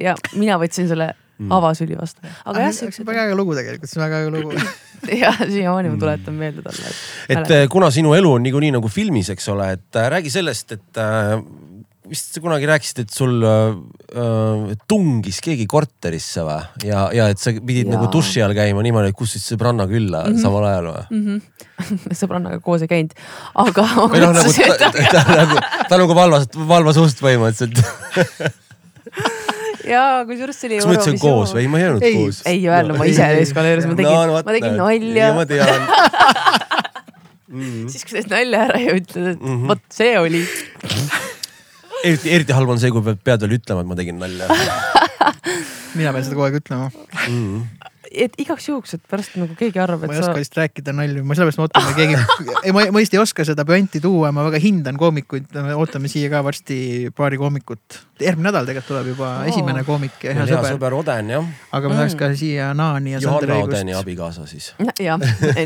Ja 0.00 0.16
mina 0.36 0.58
võtsin 0.60 0.88
selle 0.88 1.12
avasüli 1.58 1.98
vastu. 1.98 2.24
aga 2.44 2.66
jah, 2.66 2.72
see 2.72 2.86
on 2.86 2.92
siuksed 2.92 3.08
väga 3.08 3.28
hea 3.28 3.38
lugu 3.38 3.56
tegelikult, 3.58 3.90
see 3.90 4.00
on 4.00 4.06
väga 4.06 4.22
hea 4.22 4.32
lugu. 4.34 4.56
jah, 5.24 5.40
siiamaani 5.44 5.92
ma 5.92 6.00
tuletan 6.00 6.40
meelde 6.40 6.64
talle, 6.64 6.90
et. 7.28 7.36
et 7.36 7.54
äh, 7.58 7.68
kuna 7.72 7.90
sinu 7.94 8.14
elu 8.16 8.36
on 8.38 8.44
niikuinii 8.46 8.74
nagu 8.78 8.90
filmis, 8.92 9.30
eks 9.34 9.48
ole, 9.52 9.70
et 9.76 10.00
äh, 10.00 10.10
räägi 10.16 10.32
sellest, 10.32 10.76
et 10.78 11.02
äh, 11.02 11.36
vist 12.10 12.36
sa 12.36 12.42
kunagi 12.42 12.68
rääkisid, 12.68 13.02
et 13.04 13.12
sul 13.14 13.44
äh, 13.44 13.76
äh, 14.14 14.74
tungis 14.88 15.40
keegi 15.44 15.66
korterisse 15.70 16.44
või 16.46 16.88
ja, 16.88 17.06
ja 17.14 17.28
et 17.32 17.42
sa 17.42 17.52
pidid 17.56 17.86
Jaa. 17.86 17.96
nagu 17.96 18.10
duši 18.12 18.42
all 18.44 18.54
käima 18.56 18.84
niimoodi, 18.86 19.12
et 19.12 19.18
kutsusid 19.18 19.44
sõbranna 19.54 19.88
külla 19.90 20.24
mm 20.24 20.34
-hmm. 20.34 20.42
samal 20.42 20.68
ajal 20.70 20.90
või? 20.92 21.06
Mhm. 21.20 21.40
sõbrannaga 22.20 22.60
koos 22.64 22.84
ei 22.86 22.92
käinud, 22.92 23.16
aga 23.54 23.88
või 24.06 24.22
noh, 24.22 24.34
nagu 24.38 24.52
ta, 24.52 24.78
ta, 24.78 25.08
ta 25.12 25.40
nagu, 25.42 25.58
ta 25.90 25.98
nagu 26.04 26.20
valvas, 26.20 26.48
valvas 26.56 27.02
ust 27.02 27.20
põhimõtteliselt. 27.24 28.62
Ja 29.90 30.02
kusjuures 30.28 30.58
see 30.60 30.68
oli. 30.70 30.78
kas 30.80 30.86
ma 30.88 30.94
ütlesin 30.96 31.18
koos 31.22 31.52
või? 31.56 31.62
ei, 31.64 31.70
ma 31.72 31.78
ei 31.80 31.86
öelnud 31.88 32.06
Ei. 32.06 32.14
koos. 32.18 32.40
ei 32.50 32.60
öelnud, 32.68 32.98
ma 33.00 33.06
ise 33.10 33.28
eskaleerusin, 33.44 33.92
ma 33.92 33.98
tegin, 34.00 34.34
ma 34.48 34.56
tegin 34.56 34.76
nalja. 34.80 35.30
ma 35.36 35.46
tean. 35.50 35.86
siis, 37.92 38.02
kui 38.04 38.10
sa 38.12 38.18
teed 38.20 38.32
nalja 38.34 38.64
ära 38.68 38.80
ja 38.82 38.96
ütled, 38.98 39.26
et 39.36 39.40
Mhm. 39.46 39.66
vot 39.70 39.82
see 39.94 40.12
oli. 40.18 40.42
eriti, 42.04 42.30
eriti 42.36 42.52
halb 42.56 42.70
on 42.74 42.80
see, 42.82 42.90
kui 42.94 43.02
pead 43.14 43.44
veel 43.46 43.56
ütlema, 43.58 43.82
et 43.84 43.90
ma 43.92 43.98
tegin 43.98 44.18
nalja 44.22 44.48
mina 45.96 46.12
pean 46.12 46.24
seda 46.26 46.34
kogu 46.36 46.46
aeg 46.48 46.58
ütlema. 46.60 46.90
mm.. 47.28 47.62
Et 48.24 48.34
igaks 48.40 48.68
juhuks, 48.70 48.94
et 48.96 49.02
pärast 49.10 49.36
nagu 49.36 49.54
keegi 49.58 49.80
arvab, 49.82 50.06
ma 50.06 50.12
et 50.12 50.16
ei 50.16 50.22
sa 50.22 50.30
oska 50.30 50.40
vist 50.42 50.56
rääkida 50.56 50.94
nalju, 50.96 51.24
ma 51.26 51.36
sellepärast 51.36 51.60
ma 51.60 51.66
ootan, 51.68 51.88
keegi, 51.96 52.16
ei 52.66 52.72
ma, 52.76 52.86
ma 52.94 53.02
just 53.04 53.14
ei 53.16 53.20
oska 53.22 53.44
seda 53.48 53.64
püanti 53.68 54.00
tuua, 54.02 54.32
ma 54.34 54.44
väga 54.48 54.60
hindan 54.62 54.96
koomikuid, 55.00 55.50
ootame 55.76 56.08
siia 56.12 56.30
ka 56.32 56.42
varsti 56.46 56.78
paari 57.16 57.38
koomikut. 57.40 58.00
järgmine 58.20 58.48
nädal 58.48 58.64
tegelikult 58.64 58.88
tuleb 58.88 59.08
juba 59.12 59.30
Oo. 59.42 59.48
esimene 59.50 59.82
koomik 59.84 60.22
ja 60.24 60.32
hea 60.32 60.46
hea 60.46 60.56
sõber, 60.56 60.76
sõber 60.78 60.94
Oden 60.96 61.30
jah, 61.34 61.48
aga 61.76 61.90
ma 61.90 61.98
tahaks 61.98 62.14
ka 62.16 62.30
siia 62.38 62.70
Naani 62.76 63.12
ja 63.12 63.20
Sander 63.20 63.50
Johanna 63.50 63.66
Odeni 63.66 63.92
Õigust. 63.92 64.02
abikaasa 64.06 64.46
siis. 64.48 64.70
jah, 65.04 65.20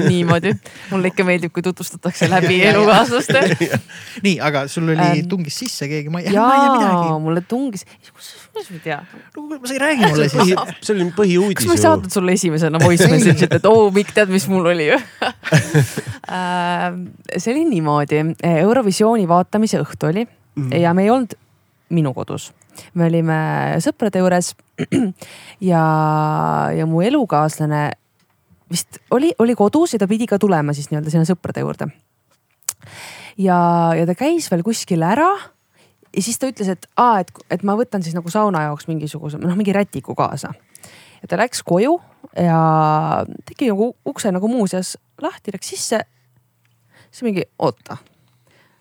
niimoodi. 0.09 0.55
mulle 0.91 1.13
ikka 1.13 1.27
meeldib, 1.29 1.53
kui 1.55 1.63
tutvustatakse 1.63 2.27
läbi 2.31 2.59
elukaaslaste. 2.73 3.45
nii, 4.27 4.41
aga 4.43 4.65
sul 4.69 4.89
oli 4.91 4.99
Ähm, 5.01 5.29
tungis 5.31 5.57
sisse 5.63 5.87
keegi, 5.91 6.11
ma 6.11 6.21
ei, 6.25 6.35
ma 6.35 6.51
ei 6.55 6.61
tea 6.65 6.75
midagi. 6.75 7.15
mulle 7.23 7.45
tungis, 7.47 7.87
kuidas 8.51 8.71
ma 8.71 8.77
ei 8.77 8.83
tea, 8.85 8.99
sa 9.65 9.75
ei 9.75 9.81
räägi 9.83 10.11
mulle 10.11 10.29
siis. 10.29 10.55
see 10.83 10.97
oli 10.97 11.07
põhiuudis 11.17 11.63
kas 11.63 11.71
ma 11.71 11.77
ei 11.79 11.85
saatnud 11.85 12.15
sulle 12.15 12.35
esimesena 12.39 12.81
voice 12.83 13.09
message'it, 13.11 13.53
et 13.61 13.71
oo, 13.71 13.89
Mikk, 13.95 14.11
tead, 14.17 14.33
mis 14.33 14.47
mul 14.51 14.67
oli 14.73 14.91
ju? 14.91 14.99
see 17.37 17.55
oli 17.55 17.65
niimoodi, 17.71 18.25
Eurovisiooni 18.51 19.27
vaatamise 19.31 19.83
õhtu 19.83 20.11
oli 20.11 20.27
Mhm. 20.61 20.83
ja 20.83 20.95
me 20.95 21.05
ei 21.07 21.11
olnud 21.11 21.37
minu 21.95 22.13
kodus, 22.15 22.51
me 22.95 23.07
olime 23.07 23.39
sõprade 23.83 24.23
juures 24.23 24.53
ja, 25.71 25.83
ja 26.75 26.87
mu 26.91 27.03
elukaaslane 27.07 27.83
vist 28.71 29.01
oli, 29.15 29.33
oli 29.43 29.57
kodus 29.59 29.95
ja 29.95 30.03
ta 30.03 30.09
pidi 30.11 30.29
ka 30.31 30.39
tulema 30.39 30.75
siis 30.77 30.91
nii-öelda 30.91 31.13
sinna 31.13 31.27
sõprade 31.29 31.65
juurde. 31.65 31.91
ja, 33.39 33.59
ja 33.99 34.07
ta 34.07 34.19
käis 34.19 34.51
veel 34.51 34.65
kuskil 34.67 35.03
ära 35.07 35.31
ja 36.17 36.23
siis 36.23 36.39
ta 36.39 36.51
ütles, 36.51 36.69
et 36.73 36.87
aa, 36.99 37.21
et, 37.23 37.31
et 37.51 37.63
ma 37.67 37.77
võtan 37.79 38.03
siis 38.05 38.17
nagu 38.17 38.31
sauna 38.33 38.65
jaoks 38.69 38.89
mingisuguse, 38.91 39.39
noh 39.41 39.57
mingi 39.59 39.75
rätiku 39.75 40.15
kaasa. 40.19 40.53
ja 41.23 41.29
ta 41.29 41.39
läks 41.39 41.63
koju 41.67 41.99
ja 42.37 42.61
tegi 43.49 43.71
nagu 43.71 43.93
ukse 44.07 44.33
nagu 44.33 44.49
muuseas 44.49 44.97
lahti, 45.23 45.55
läks 45.55 45.75
sisse. 45.75 46.01
siis 47.11 47.23
mingi 47.27 47.45
oota, 47.59 47.97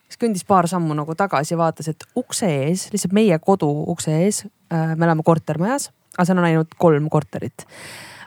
siis 0.07 0.21
kõndis 0.21 0.45
paar 0.47 0.67
sammu 0.67 0.97
nagu 0.97 1.15
tagasi 1.15 1.57
vaatas, 1.57 1.87
et 1.87 2.05
ukse 2.15 2.49
ees, 2.49 2.89
lihtsalt 2.93 3.13
meie 3.13 3.39
kodu 3.39 3.69
ukse 3.93 4.15
ees 4.23 4.45
äh,, 4.73 4.95
me 4.95 5.05
elame 5.05 5.25
kortermajas, 5.25 5.91
aga 6.17 6.25
seal 6.25 6.41
on 6.41 6.49
ainult 6.49 6.77
kolm 6.77 7.09
korterit. 7.09 7.67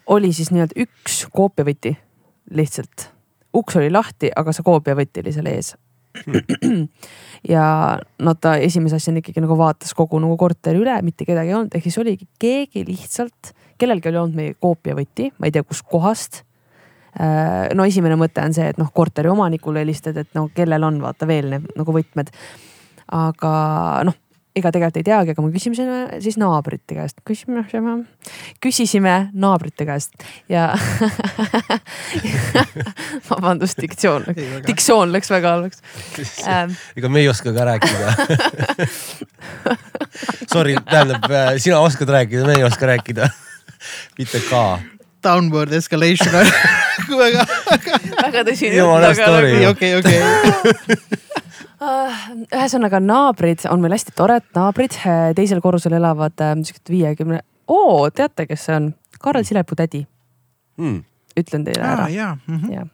oli 0.06 0.32
siis 0.32 0.50
nii-öelda 0.50 0.78
üks 0.86 1.24
koopiavõti 1.32 1.96
lihtsalt, 2.50 3.08
uks 3.54 3.76
oli 3.76 3.90
lahti, 3.90 4.30
aga 4.36 4.52
see 4.52 4.66
koopiavõti 4.66 5.22
oli 5.24 5.32
seal 5.34 5.50
ees 5.50 5.74
ja 7.54 7.64
no 8.22 8.34
ta 8.40 8.54
esimese 8.60 8.98
asjana 8.98 9.22
ikkagi 9.22 9.42
nagu 9.44 9.56
vaatas 9.58 9.94
kogu 9.96 10.20
nagu 10.22 10.36
korteri 10.40 10.80
üle, 10.82 10.94
mitte 11.06 11.26
kedagi 11.28 11.52
ei 11.52 11.58
olnud, 11.58 11.74
ehk 11.76 11.88
siis 11.88 11.98
oligi 12.02 12.28
keegi 12.42 12.84
lihtsalt, 12.88 13.52
kellelgi 13.80 14.10
oli 14.10 14.20
olnud 14.22 14.38
meie 14.38 14.56
koopiavõti, 14.60 15.32
ma 15.38 15.48
ei 15.48 15.54
tea, 15.54 15.64
kuskohast. 15.66 16.42
no 17.76 17.84
esimene 17.84 18.16
mõte 18.16 18.44
on 18.44 18.54
see, 18.56 18.70
et 18.72 18.78
noh, 18.80 18.88
korteri 18.94 19.28
omanikule 19.32 19.82
helistad, 19.82 20.16
et 20.16 20.30
no 20.38 20.46
kellel 20.54 20.84
on 20.88 21.00
vaata 21.02 21.28
veel 21.28 21.50
need 21.52 21.72
nagu 21.76 21.96
võtmed. 21.96 22.32
aga 23.12 23.52
noh, 24.08 24.16
ega 24.56 24.72
tegelikult 24.72 25.00
ei 25.00 25.06
teagi, 25.06 25.34
aga 25.34 25.44
me 25.44 25.52
küsisime 25.54 26.20
siis 26.22 26.36
naabrite 26.40 26.96
käest, 26.96 27.20
küsisime, 27.28 27.64
küsisime 28.62 29.14
naabrite 29.32 29.86
käest 29.88 30.26
ja 30.52 30.70
vabandust, 33.30 33.80
diktsioon, 33.80 34.28
diktsioon 34.66 35.14
läks 35.14 35.32
väga 35.32 35.56
halvaks 35.56 35.82
ähm,. 36.46 36.76
ega 36.96 37.12
me 37.12 37.24
ei 37.24 37.30
oska 37.32 37.54
ka 37.56 37.68
rääkida. 37.72 38.12
Sorry, 40.52 40.76
tähendab, 40.90 41.24
sina 41.56 41.80
oskad 41.80 42.12
rääkida, 42.12 42.44
me 42.46 42.60
ei 42.60 42.68
oska 42.68 42.86
rääkida. 42.86 43.30
mitte 44.18 44.40
ka. 44.50 44.78
Downward 45.22 45.72
escalation 45.76 46.32
väga, 47.18 47.44
väga 48.24 48.44
tõsine 48.48 48.76
Jumala 48.76 49.12
story. 49.16 49.66
okei, 49.70 49.94
okei, 49.98 50.18
okei. 50.22 51.22
ühesõnaga 52.52 53.00
naabrid 53.02 53.64
on 53.70 53.80
meil 53.82 53.94
hästi 53.96 54.14
toredad 54.18 54.46
naabrid, 54.56 54.94
teisel 55.38 55.60
korrusel 55.64 55.96
elavad 55.98 56.38
äh, 56.44 56.54
siuksed 56.62 56.92
viiekümne, 56.94 57.40
oo, 57.72 58.10
teate, 58.14 58.46
kes 58.50 58.68
see 58.68 58.76
on? 58.78 58.90
Karl 59.22 59.44
Silepuu 59.46 59.76
tädi, 59.78 60.04
Hmm. 60.80 61.02
ütlen 61.38 61.64
teile 61.66 61.84
ära 61.84 62.06
jaa. 62.10 62.36
mhm. 62.48 62.70
ja, 62.72 62.86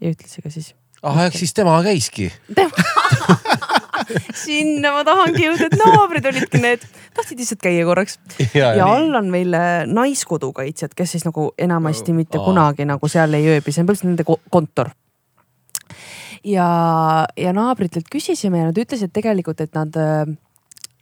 ja 0.00 0.10
ütlesi 0.14 0.42
ka 0.44 0.50
siis. 0.54 0.70
ah, 1.02 1.18
ehk 1.26 1.34
siis 1.36 1.52
tema 1.54 1.74
käiski. 1.84 2.30
sinna 4.34 4.92
ma 4.94 5.02
tahangi 5.06 5.46
jõuda, 5.46 5.68
et 5.70 5.76
naabrid 5.80 6.28
olidki 6.30 6.60
need, 6.62 6.84
tahtsid 7.16 7.40
lihtsalt 7.42 7.62
käia 7.64 7.84
korraks 7.88 8.18
ja, 8.54 8.72
ja 8.78 8.86
all 8.86 9.14
on 9.18 9.30
meil 9.32 9.54
äh, 9.56 9.82
naiskodukaitsjad, 9.90 10.94
kes 10.96 11.16
siis 11.16 11.26
nagu 11.28 11.50
enamasti 11.58 12.14
mitte 12.16 12.38
Aa. 12.40 12.44
kunagi 12.48 12.86
nagu 12.88 13.08
seal 13.10 13.34
ei 13.38 13.48
ööbi, 13.56 13.72
see 13.72 13.82
on 13.82 13.90
põhimõtteliselt 13.90 14.12
nende 14.12 14.26
ko- 14.28 14.40
kontor. 14.50 14.90
ja, 16.44 16.66
ja 17.36 17.52
naabritelt 17.56 18.10
küsisime 18.12 18.60
ja 18.62 18.70
nad 18.70 18.78
ütlesid 18.78 19.12
tegelikult, 19.14 19.60
et 19.64 19.74
nad, 19.76 19.96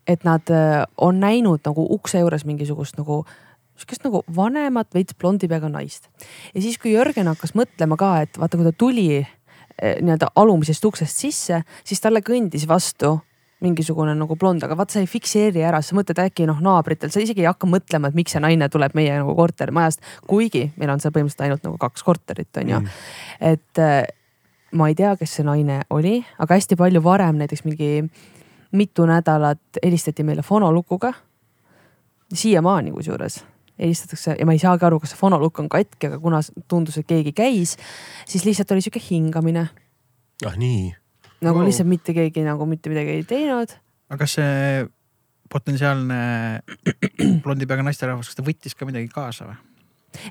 et 0.06 0.24
nad 0.24 0.52
äh, 0.52 0.84
on 0.96 1.20
näinud 1.20 1.64
nagu 1.66 1.86
ukse 1.96 2.22
juures 2.22 2.44
mingisugust 2.48 2.98
nagu 3.00 3.24
sihukest 3.74 4.04
nagu 4.06 4.20
vanemat 4.36 4.92
veits 4.94 5.16
blondi 5.18 5.48
peaga 5.50 5.68
naist. 5.68 6.06
ja 6.54 6.60
siis, 6.62 6.78
kui 6.78 6.92
Jörgen 6.94 7.26
hakkas 7.26 7.56
mõtlema 7.58 7.98
ka, 7.98 8.10
et 8.22 8.38
vaata, 8.38 8.56
kui 8.60 8.66
ta 8.68 8.72
tuli 8.78 9.08
nii-öelda 9.82 10.32
alumisest 10.36 10.84
uksest 10.84 11.22
sisse, 11.24 11.62
siis 11.84 12.00
talle 12.00 12.22
kõndis 12.24 12.66
vastu 12.68 13.18
mingisugune 13.64 14.14
nagu 14.18 14.36
blond, 14.36 14.62
aga 14.66 14.76
vaat 14.76 14.92
sa 14.92 15.00
ei 15.00 15.08
fikseeri 15.08 15.62
ära, 15.64 15.80
sa 15.82 15.96
mõtled 15.96 16.20
äkki 16.20 16.46
noh, 16.48 16.58
naabritel, 16.64 17.10
sa 17.12 17.22
isegi 17.22 17.44
ei 17.44 17.48
hakka 17.48 17.68
mõtlema, 17.70 18.10
et 18.10 18.18
miks 18.18 18.34
see 18.34 18.42
naine 18.42 18.68
tuleb 18.72 18.96
meie 18.98 19.14
nagu 19.16 19.34
kortermajast, 19.38 20.04
kuigi 20.28 20.66
meil 20.76 20.92
on 20.92 21.00
seal 21.00 21.14
põhimõtteliselt 21.14 21.46
ainult 21.46 21.64
nagu 21.64 21.80
kaks 21.80 22.04
korterit 22.04 22.60
on 22.60 22.68
ju 22.68 22.80
Mm. 22.80 22.88
et 23.40 23.78
äh, 23.78 24.04
ma 24.72 24.88
ei 24.88 24.94
tea, 24.94 25.16
kes 25.16 25.36
see 25.38 25.46
naine 25.46 25.82
oli, 25.90 26.18
aga 26.38 26.54
hästi 26.54 26.76
palju 26.76 27.02
varem, 27.02 27.38
näiteks 27.38 27.64
mingi 27.64 28.04
mitu 28.72 29.06
nädalat 29.06 29.80
helistati 29.82 30.22
meile 30.22 30.42
fonolukuga. 30.42 31.12
siiamaani 32.34 32.90
kusjuures 32.90 33.44
helistatakse 33.78 34.36
ja 34.38 34.46
ma 34.46 34.54
ei 34.54 34.62
saagi 34.62 34.86
aru, 34.86 35.00
kas 35.02 35.14
see 35.14 35.20
fonolukk 35.20 35.62
on 35.62 35.70
katki, 35.72 36.08
aga 36.10 36.18
kuna 36.22 36.40
tundus, 36.70 36.98
et 37.00 37.08
keegi 37.10 37.34
käis, 37.36 37.76
siis 38.28 38.46
lihtsalt 38.46 38.70
oli 38.74 38.84
sihuke 38.84 39.02
hingamine 39.02 39.68
ah 40.46 40.56
nii. 40.58 40.94
nagu 41.44 41.58
Wow. 41.58 41.66
lihtsalt 41.68 41.88
mitte 41.90 42.14
keegi 42.14 42.44
nagu 42.46 42.66
mitte 42.66 42.92
midagi 42.92 43.18
ei 43.18 43.26
teinud. 43.28 43.74
aga 44.10 44.18
kas 44.24 44.38
see 44.38 44.86
potentsiaalne 45.50 46.18
blondi 47.44 47.66
peaga 47.66 47.84
naisterahvas, 47.86 48.30
kas 48.30 48.38
ta 48.38 48.46
võttis 48.46 48.78
ka 48.78 48.88
midagi 48.88 49.10
kaasa 49.12 49.50
või? 49.50 49.60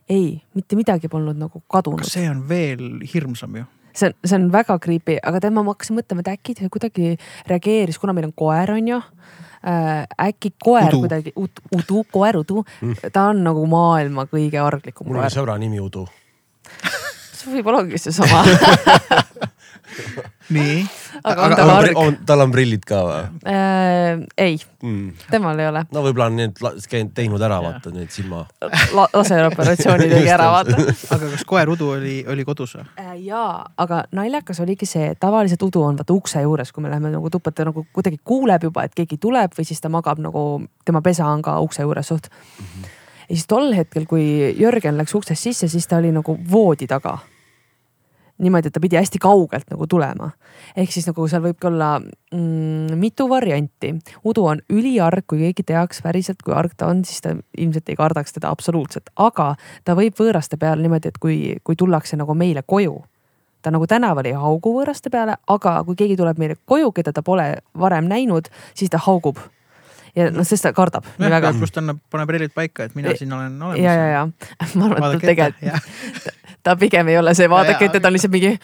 ei, 0.09 0.41
mitte 0.55 0.79
midagi 0.79 1.11
polnud 1.11 1.39
nagu 1.39 1.63
kadunud 1.67 2.07
see 2.07 2.29
on 2.31 2.43
veel 2.49 3.03
hirmsam 3.13 3.59
ju? 3.59 3.67
see 3.93 4.09
on, 4.09 4.19
see 4.23 4.39
on 4.39 4.49
väga 4.53 4.79
creepy, 4.81 5.19
aga 5.21 5.43
tema, 5.43 5.63
ma 5.63 5.75
hakkasin 5.75 5.99
mõtlema, 5.99 6.23
et 6.23 6.33
äkki 6.33 6.55
ta 6.57 6.69
kuidagi 6.71 7.15
reageeris, 7.49 7.99
kuna 8.01 8.15
meil 8.15 8.31
on 8.31 8.35
koer, 8.35 8.71
on 8.73 8.87
ju 8.87 9.01
äh,. 9.64 10.05
äkki 10.28 10.53
koer 10.64 10.89
Udu. 10.89 11.03
Kuidagi, 11.05 11.34
Udu, 11.38 12.03
koer 12.11 12.38
Udu 12.38 12.64
mm., 12.82 13.11
ta 13.14 13.30
on 13.32 13.43
nagu 13.43 13.66
maailma 13.70 14.28
kõige 14.32 14.59
arglikum 14.61 15.07
mul 15.07 15.20
oli 15.20 15.28
koer. 15.28 15.38
sõbra 15.38 15.57
nimi 15.61 15.82
Udu. 15.84 16.05
see 17.38 17.53
võib-olla 17.57 17.84
ongi 17.84 17.99
seesama, 18.01 18.43
nii. 20.55 20.84
aga 21.23 21.45
on 21.47 21.55
ta 21.55 21.65
arg? 21.77 21.99
tal 22.27 22.43
on 22.45 22.53
prillid 22.53 22.84
ka 22.88 23.01
või 23.07 23.21
Äh, 23.49 24.23
ei, 24.38 24.59
mm.? 24.84 25.11
temal 25.31 25.59
ei 25.59 25.67
ole. 25.67 25.84
no 25.91 26.03
võib-olla 26.05 26.29
on 26.31 26.38
need 26.39 26.59
teinud 27.15 27.41
ära, 27.43 27.59
vaata 27.63 27.91
need 27.93 28.11
silma. 28.13 28.43
La, 28.95 29.07
laseroperatsiooni 29.13 30.07
tegi 30.11 30.31
ära, 30.31 30.49
vaata. 30.53 30.77
aga 31.15 31.31
kas 31.36 31.45
koer 31.47 31.71
Udu 31.73 31.89
oli, 31.97 32.15
oli 32.29 32.45
kodus 32.47 32.77
või? 32.77 32.86
Äh, 33.01 33.13
jaa, 33.27 33.63
aga 33.77 34.03
naljakas 34.15 34.63
oligi 34.63 34.88
see, 34.89 35.13
tavaliselt 35.19 35.63
udu 35.67 35.84
on 35.84 35.99
vaata 35.99 36.15
ukse 36.15 36.43
juures, 36.43 36.71
kui 36.73 36.86
me 36.86 36.91
läheme 36.91 37.13
nagu 37.13 37.31
tuppa, 37.34 37.51
ta 37.51 37.67
nagu 37.69 37.86
kuidagi 37.93 38.19
kuuleb 38.23 38.69
juba, 38.69 38.88
et 38.88 38.95
keegi 38.97 39.19
tuleb 39.21 39.55
või 39.57 39.67
siis 39.67 39.84
ta 39.84 39.91
magab 39.93 40.21
nagu, 40.23 40.63
tema 40.86 41.03
pesa 41.05 41.27
on 41.31 41.43
ka 41.45 41.59
ukse 41.63 41.86
juures 41.86 42.07
suht 42.07 42.29
mm. 42.29 42.65
-hmm. 42.65 42.89
ja 43.27 43.36
siis 43.36 43.47
tol 43.47 43.73
hetkel, 43.73 44.05
kui 44.05 44.55
Jörgen 44.59 44.97
läks 44.97 45.15
uksest 45.15 45.41
sisse, 45.41 45.67
siis 45.67 45.88
ta 45.88 45.97
oli 45.97 46.11
nagu 46.11 46.38
voodi 46.51 46.88
taga. 46.88 47.17
niimoodi, 48.43 48.69
et 48.69 48.75
ta 48.75 48.81
pidi 48.83 48.99
hästi 48.99 49.21
kaugelt 49.23 49.69
nagu 49.71 49.87
tulema. 49.87 50.31
ehk 50.75 50.91
siis 50.91 51.07
nagu 51.09 51.27
seal 51.27 51.43
võibki 51.45 51.69
olla 51.69 51.93
mm, 51.99 52.99
mitu 52.99 53.29
varianti. 53.29 53.93
udu 54.25 54.45
on 54.45 54.61
üliarg, 54.69 55.25
kui 55.27 55.45
keegi 55.45 55.63
teaks 55.73 56.03
päriselt, 56.05 56.43
kui 56.43 56.53
arg 56.53 56.75
ta 56.77 56.91
on, 56.91 57.05
siis 57.05 57.21
ta 57.21 57.35
ilmselt 57.57 57.89
ei 57.89 57.99
kardaks 57.99 58.33
teda 58.37 58.51
absoluutselt, 58.51 59.09
aga 59.15 59.55
ta 59.85 59.95
võib 59.95 60.19
võõraste 60.19 60.57
peale 60.59 60.81
niimoodi, 60.81 61.13
et 61.13 61.17
kui, 61.17 61.57
kui 61.63 61.75
tullakse 61.79 62.19
nagu 62.19 62.35
meile 62.37 62.63
koju 62.67 63.01
ta 63.63 63.71
nagu 63.71 63.87
tänaval 63.87 64.27
ei 64.27 64.35
haugu 64.37 64.75
võõraste 64.75 65.11
peale, 65.11 65.37
aga 65.47 65.77
kui 65.87 65.97
keegi 65.99 66.19
tuleb 66.19 66.39
meile 66.41 66.59
koju, 66.69 66.91
keda 66.95 67.13
ta 67.15 67.23
pole 67.23 67.47
varem 67.79 68.09
näinud, 68.11 68.51
siis 68.75 68.91
ta 68.91 68.99
haugub. 69.07 69.39
ja 70.15 70.27
noh, 70.29 70.45
sest 70.45 70.61
ta 70.67 70.73
kardab 70.77 71.07
nii 71.17 71.31
väga. 71.31 71.53
ta 71.73 71.81
annab, 71.81 72.01
paneb 72.11 72.29
relid 72.35 72.53
paika, 72.53 72.89
et 72.89 72.95
mina 72.95 73.15
siin 73.17 73.33
olen 73.33 73.55
olemas. 73.61 73.79
ja, 73.81 73.93
ja, 73.93 74.07
ja 74.15 74.67
ma 74.75 74.89
arvan, 74.91 75.15
et 75.15 75.23
ta 75.23 75.31
tegelikult, 75.31 76.27
ta 76.64 76.76
pigem 76.80 77.07
ei 77.11 77.18
ole 77.20 77.34
see, 77.36 77.49
vaadake 77.51 77.84
Ja, 77.86 77.89
ette, 77.91 77.99
ta 77.99 78.07
on 78.07 78.14
lihtsalt 78.16 78.34
mingi 78.34 78.57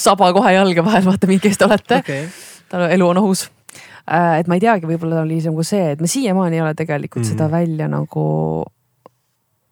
saba 0.00 0.32
kohe 0.34 0.52
jalge 0.54 0.84
vahel, 0.84 1.04
vaata, 1.06 1.26
mingi, 1.30 1.42
kes 1.48 1.58
te 1.60 1.64
olete. 1.68 2.00
okei, 2.02 2.28
tal 2.72 2.86
elu 2.90 3.08
on 3.08 3.20
ohus. 3.22 3.46
et 4.38 4.48
ma 4.50 4.58
ei 4.58 4.62
teagi, 4.64 4.86
võib-olla 4.90 5.22
oli 5.22 5.40
see 5.40 5.50
nagu 5.52 5.62
see, 5.66 5.92
et 5.94 6.00
me 6.02 6.10
siiamaani 6.10 6.58
ei 6.58 6.62
ole 6.64 6.74
tegelikult 6.78 7.22
Mhm. 7.24 7.32
mm. 7.32 7.38
seda 7.38 7.50
välja 7.50 7.88
nagu 7.88 8.24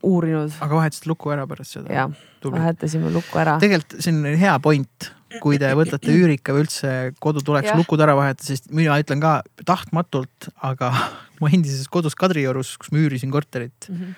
uurinud 0.06 0.52
aga 0.64 0.78
vahetasid 0.78 1.08
luku 1.10 1.32
ära 1.34 1.46
pärast 1.50 1.76
seda? 1.76 1.92
ja 1.92 2.06
vahetasime 2.44 3.10
lukku 3.12 3.40
ära. 3.42 3.58
tegelikult 3.60 3.98
see 4.00 4.14
on 4.14 4.38
hea 4.40 4.54
point, 4.64 5.10
kui 5.42 5.58
te 5.60 5.68
võtate 5.76 6.14
üürika 6.14 6.54
või 6.56 6.64
üldse 6.64 6.94
kodu 7.20 7.42
tuleks 7.44 7.74
lukud 7.76 8.00
ära 8.00 8.14
vahetada, 8.16 8.46
sest 8.48 8.70
mina 8.72 8.96
ütlen 9.02 9.20
ka 9.20 9.40
tahtmatult, 9.68 10.48
aga 10.62 10.92
mu 11.40 11.50
endises 11.52 11.88
kodus 11.92 12.16
Kadriorus, 12.18 12.76
kus 12.80 12.92
ma 12.94 13.02
üürisin 13.02 13.30
korterit 13.34 13.90
mm, 13.90 13.96
-hmm. 13.96 14.14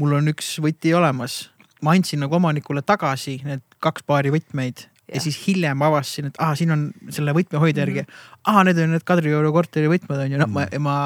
Mul 0.00 0.18
on 0.18 0.32
üks 0.32 0.56
võti 0.62 0.94
olemas. 0.96 1.46
ma 1.84 1.92
andsin 1.96 2.22
nagu 2.24 2.34
omanikule 2.38 2.82
tagasi 2.82 3.40
need 3.44 3.62
kaks 3.84 4.06
paari 4.08 4.32
võtmeid 4.32 4.86
ja. 5.06 5.16
ja 5.16 5.20
siis 5.22 5.36
hiljem 5.46 5.82
avastasin, 5.82 6.30
et 6.30 6.38
aa, 6.42 6.54
siin 6.58 6.72
on 6.74 6.86
selle 7.14 7.34
võtmehoidja 7.36 7.84
järgi 7.84 8.02
mm. 8.02 8.08
-hmm. 8.08 8.42
aa, 8.52 8.64
need 8.64 8.80
on 8.82 8.94
need 8.96 9.04
Kadrioru 9.06 9.52
korteri 9.52 9.90
võtmed 9.92 10.24
on 10.24 10.32
ju, 10.32 10.40
no 10.40 10.48
ma, 10.50 10.66
ma, 10.82 10.96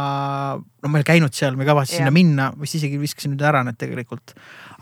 no 0.83 0.93
ma 0.93 1.03
ei 1.03 1.09
käinud 1.11 1.35
seal, 1.37 1.59
ma 1.59 1.67
ei 1.67 1.73
kavatse 1.73 1.99
sinna 1.99 2.15
minna, 2.15 2.53
vist 2.61 2.79
isegi 2.79 3.01
viskasin 3.01 3.35
nüüd 3.35 3.45
ära 3.47 3.65
need 3.67 3.81
tegelikult 3.81 4.35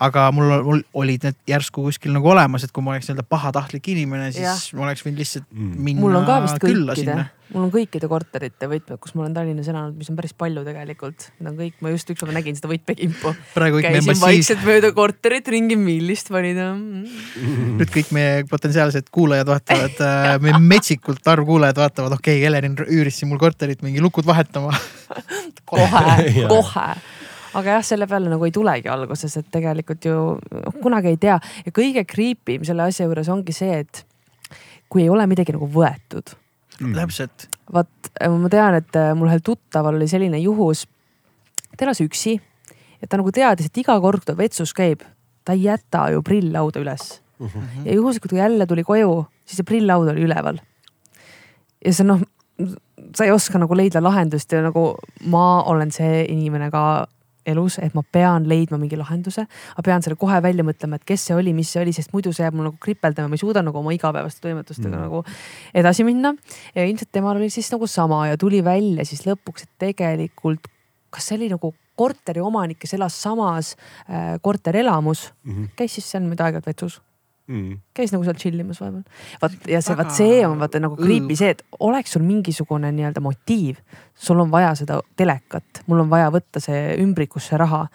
aga 0.05 0.29
mul, 0.35 0.53
mul 0.67 0.85
olid 1.03 1.27
need 1.27 1.39
järsku 1.51 1.83
kuskil 1.89 2.15
nagu 2.15 2.31
olemas, 2.31 2.65
et 2.65 2.73
kui 2.75 2.85
ma 2.85 2.95
oleks 2.95 3.09
nii-öelda 3.09 3.27
pahatahtlik 3.29 3.91
inimene, 3.95 4.31
siis 4.35 4.47
ja. 4.47 4.55
ma 4.79 4.87
oleks 4.87 5.05
võinud 5.07 5.25
lihtsalt 5.25 5.49
mm. 5.51 5.75
minna 5.89 6.05
mul 6.05 6.21
on 6.21 6.29
ka 6.29 6.39
vist 6.45 6.63
kõikide, 6.63 7.19
mul 7.53 7.65
on 7.65 7.71
kõikide 7.73 8.09
korterite 8.11 8.69
võtmed, 8.69 8.99
kus 9.01 9.15
ma 9.17 9.25
olen 9.25 9.35
Tallinnas 9.37 9.69
elanud, 9.71 9.97
mis 9.99 10.11
on 10.13 10.17
päris 10.19 10.35
palju 10.37 10.65
tegelikult. 10.67 11.29
Need 11.39 11.51
on 11.51 11.59
kõik, 11.59 11.77
ma 11.85 11.93
just 11.93 12.11
ükspäev 12.13 12.35
nägin 12.37 12.59
seda 12.59 12.71
võtmekimpu. 12.71 13.33
käisin 13.55 14.21
vaikselt 14.21 14.65
mööda 14.67 14.91
korterit 14.97 15.49
ringi, 15.49 15.79
millist 15.81 16.33
valida. 16.33 16.71
Mm.. 16.75 17.79
nüüd 17.81 17.93
kõik 17.95 18.11
meie 18.17 18.43
potentsiaalsed 18.51 19.09
kuulajad 19.15 19.49
vaatavad 19.49 20.03
äh, 20.05 20.33
meie 20.45 20.61
metsikult 20.61 21.25
arv 21.31 21.47
kuulajad 21.49 21.81
vaatavad, 21.81 22.19
okei 22.19 22.37
okay,, 22.37 22.45
Helerin 22.45 22.77
üüris 22.85 23.21
siin 23.21 23.33
mul 23.33 23.41
korterit 23.41 23.85
mingi 23.87 24.03
lukud 24.05 24.29
vahetama. 24.29 24.75
Kohe 25.69 26.19
kohe. 26.53 26.89
Aga 27.57 27.79
jah, 27.79 27.87
selle 27.87 28.07
peale 28.11 28.29
nagu 28.29 28.45
ei 28.45 28.53
tulegi 28.53 28.91
alguses, 28.93 29.33
et 29.41 29.47
tegelikult 29.53 30.05
ju 30.05 30.19
kunagi 30.83 31.15
ei 31.15 31.17
tea. 31.21 31.39
Ja 31.65 31.73
kõige 31.75 32.05
creepy 32.09 32.59
im 32.59 32.69
selle 32.69 32.85
asja 32.85 33.09
juures 33.09 33.31
ongi 33.33 33.57
see, 33.57 33.81
et 33.87 34.05
kui 34.89 35.07
ei 35.07 35.09
ole 35.13 35.25
midagi 35.31 35.57
nagu 35.57 35.69
võetud 35.73 36.37
mm.. 36.81 36.95
täpselt. 36.97 37.49
vot 37.73 38.13
ma 38.43 38.53
tean, 38.53 38.79
et 38.81 38.99
äh, 38.99 39.13
mul 39.17 39.31
ühel 39.31 39.45
tuttaval 39.45 39.99
oli 39.99 40.09
selline 40.11 40.41
juhus, 40.43 40.87
ta 41.77 41.87
elas 41.87 42.03
üksi 42.05 42.39
ja 42.39 43.09
ta 43.09 43.21
nagu 43.21 43.33
teadis, 43.35 43.71
et 43.71 43.83
iga 43.83 43.99
kord, 44.03 44.23
kui 44.23 44.33
ta 44.33 44.39
vetsus 44.39 44.75
käib, 44.77 45.05
ta 45.45 45.57
ei 45.57 45.67
jäta 45.69 46.09
ju 46.15 46.23
prilllauda 46.27 46.83
üles 46.83 47.21
mm. 47.39 47.47
-hmm. 47.47 47.87
ja 47.87 47.95
juhuslikult, 47.95 48.31
kui 48.31 48.41
jälle 48.41 48.67
tuli 48.67 48.85
koju, 48.85 49.27
siis 49.45 49.63
see 49.63 49.69
prilllaud 49.69 50.09
oli 50.15 50.27
üleval. 50.27 50.59
ja 51.85 51.93
see 51.93 52.07
noh, 52.07 52.23
sa 53.15 53.25
ei 53.25 53.31
oska 53.33 53.59
nagu 53.59 53.77
leida 53.77 54.03
lahendust 54.03 54.53
ja 54.53 54.63
nagu 54.63 54.97
ma 55.25 55.63
olen 55.63 55.93
see 55.95 56.25
inimene 56.29 56.71
ka 56.71 57.07
elus, 57.49 57.79
et 57.83 57.95
ma 57.97 58.03
pean 58.03 58.47
leidma 58.49 58.79
mingi 58.81 58.99
lahenduse. 58.99 59.47
ma 59.77 59.85
pean 59.85 60.05
selle 60.05 60.19
kohe 60.21 60.41
välja 60.45 60.67
mõtlema, 60.67 60.99
et 60.99 61.07
kes 61.09 61.29
see 61.29 61.37
oli, 61.37 61.55
mis 61.57 61.73
see 61.73 61.83
oli, 61.83 61.95
sest 61.97 62.13
muidu 62.15 62.33
see 62.33 62.47
jääb 62.47 62.57
mul 62.59 62.71
nagu 62.71 62.81
kripeldama, 62.81 63.33
ma 63.33 63.39
ei 63.39 63.45
suuda 63.45 63.63
nagu 63.65 63.81
oma 63.81 63.95
igapäevaste 63.97 64.45
toimetustega 64.47 64.95
mm. 64.95 65.05
nagu 65.07 65.25
edasi 65.75 66.07
minna. 66.09 66.35
ja 66.75 66.87
ilmselt 66.87 67.13
temal 67.13 67.37
oli 67.37 67.51
siis 67.51 67.71
nagu 67.75 67.87
sama 67.87 68.27
ja 68.29 68.39
tuli 68.41 68.63
välja 68.65 69.07
siis 69.09 69.27
lõpuks, 69.27 69.67
et 69.67 69.87
tegelikult 69.89 70.71
kas 71.11 71.29
see 71.31 71.39
oli 71.39 71.49
nagu 71.53 71.73
korteriomanik, 71.99 72.79
kes 72.83 72.95
elas 72.95 73.17
samas 73.23 73.75
äh, 74.07 74.37
korterelamus 74.43 75.33
mm, 75.43 75.53
-hmm. 75.53 75.69
käis 75.77 75.95
siis 75.95 76.11
seal 76.11 76.23
nüüd 76.23 76.41
aeg-ajalt 76.41 76.69
vetsus 76.69 77.01
mm.. 77.49 77.81
käis 77.97 78.13
nagu 78.15 78.25
seal 78.27 78.39
chill 78.39 78.61
imas 78.63 78.81
vahepeal. 78.83 79.05
vaat 79.43 79.69
ja 79.73 79.81
see, 79.85 79.97
vaat 79.99 80.15
see 80.15 80.39
on 80.47 80.61
vaata 80.61 80.81
nagu 80.83 80.99
creepy 80.99 81.37
see, 81.39 81.51
et 81.57 81.65
oleks 81.85 82.15
sul 82.17 82.25
mingisugune 82.27 82.91
nii-öelda 82.95 83.23
motiiv, 83.25 83.81
sul 84.15 84.41
on 84.45 84.53
vaja 84.53 84.75
seda 84.79 85.01
telekat, 85.19 85.83
mul 85.89 86.05
on 86.05 86.13
vaja 86.13 86.31
võtta 86.35 86.63
see 86.63 86.97
ümbrikusse 87.03 87.59
raha. 87.61 87.87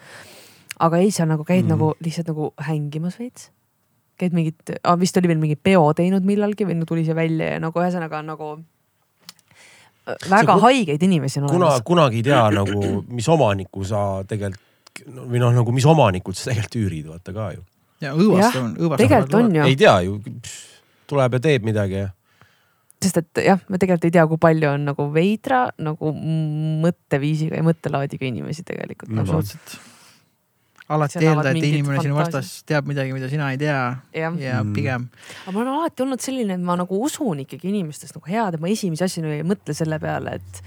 aga 0.84 1.00
ei, 1.02 1.10
sa 1.14 1.26
nagu 1.30 1.46
käid 1.46 1.64
mm. 1.64 1.74
nagu 1.76 1.94
lihtsalt 2.04 2.30
nagu 2.32 2.52
hängimas 2.68 3.18
veits. 3.20 3.50
käid 4.20 4.36
mingit 4.36 4.76
ah,, 4.82 4.98
vist 4.98 5.16
oli 5.18 5.30
veel 5.30 5.42
mingi 5.42 5.56
peo 5.56 5.88
teinud 5.96 6.26
millalgi 6.26 6.66
või 6.66 6.78
no 6.78 6.86
tuli 6.88 7.06
see 7.06 7.16
välja 7.16 7.54
ja 7.54 7.62
nagu 7.62 7.82
ühesõnaga 7.82 8.22
nagu 8.22 8.56
äh, 10.06 10.30
väga 10.30 10.54
see, 10.54 10.62
haigeid 10.68 11.02
inimesi 11.02 11.40
on 11.40 11.48
kuna, 11.48 11.70
olemas. 11.70 11.86
kunagi 11.86 12.22
ei 12.22 12.28
tea 12.30 12.44
nagu, 12.54 13.04
mis 13.10 13.28
omanikku 13.28 13.86
sa 13.86 14.22
tegelikult 14.28 14.62
või 15.04 15.40
noh, 15.42 15.50
nagu 15.50 15.72
mis 15.74 15.86
omanikult 15.90 16.38
sa 16.38 16.52
tegelikult 16.52 16.76
üürid, 16.78 17.06
vaata 17.10 17.32
ka 17.34 17.48
ju 17.56 17.64
ja 18.02 18.12
õõvast 18.16 18.58
on, 18.60 18.74
õõvast 18.80 19.02
tegelikult 19.02 19.38
on 19.38 19.56
ju. 19.60 19.64
ei 19.70 19.78
tea 19.78 19.94
ju, 20.06 20.18
tuleb 21.10 21.38
ja 21.38 21.42
teeb 21.46 21.66
midagi 21.66 21.98
ja. 22.00 22.10
sest 23.04 23.22
et 23.22 23.42
jah, 23.46 23.64
me 23.68 23.80
tegelikult 23.80 24.08
ei 24.08 24.14
tea, 24.16 24.26
kui 24.30 24.40
palju 24.42 24.70
on 24.74 24.86
nagu 24.90 25.08
veidra 25.14 25.66
nagu 25.78 26.12
mõtteviisiga 26.84 27.60
ja 27.60 27.66
mõttelaadiga 27.66 28.30
inimesi 28.30 28.66
tegelikult 28.66 29.12
mm. 29.12 29.20
nagu. 29.20 29.40
absoluutselt. 29.40 29.92
alati 30.94 31.22
eelda, 31.22 31.52
et 31.52 31.68
inimene 31.70 32.02
sinu 32.04 32.18
vastas 32.18 32.56
teab 32.68 32.88
midagi, 32.90 33.14
mida 33.16 33.30
sina 33.32 33.52
ei 33.54 33.60
tea 33.60 33.78
ja, 34.14 34.32
ja 34.32 34.58
mm. 34.62 34.74
pigem. 34.76 35.06
aga 35.44 35.54
ma 35.54 35.62
olen 35.62 35.76
alati 35.76 36.06
olnud 36.06 36.24
selline, 36.24 36.58
et 36.58 36.66
ma 36.72 36.78
nagu 36.80 36.98
usun 37.06 37.44
ikkagi 37.46 37.70
inimestest 37.72 38.18
nagu 38.18 38.32
head, 38.32 38.58
et 38.58 38.64
ma 38.64 38.72
esimese 38.72 39.08
asjana 39.08 39.38
ei 39.38 39.46
mõtle 39.46 39.76
selle 39.76 40.00
peale, 40.02 40.40
et 40.40 40.64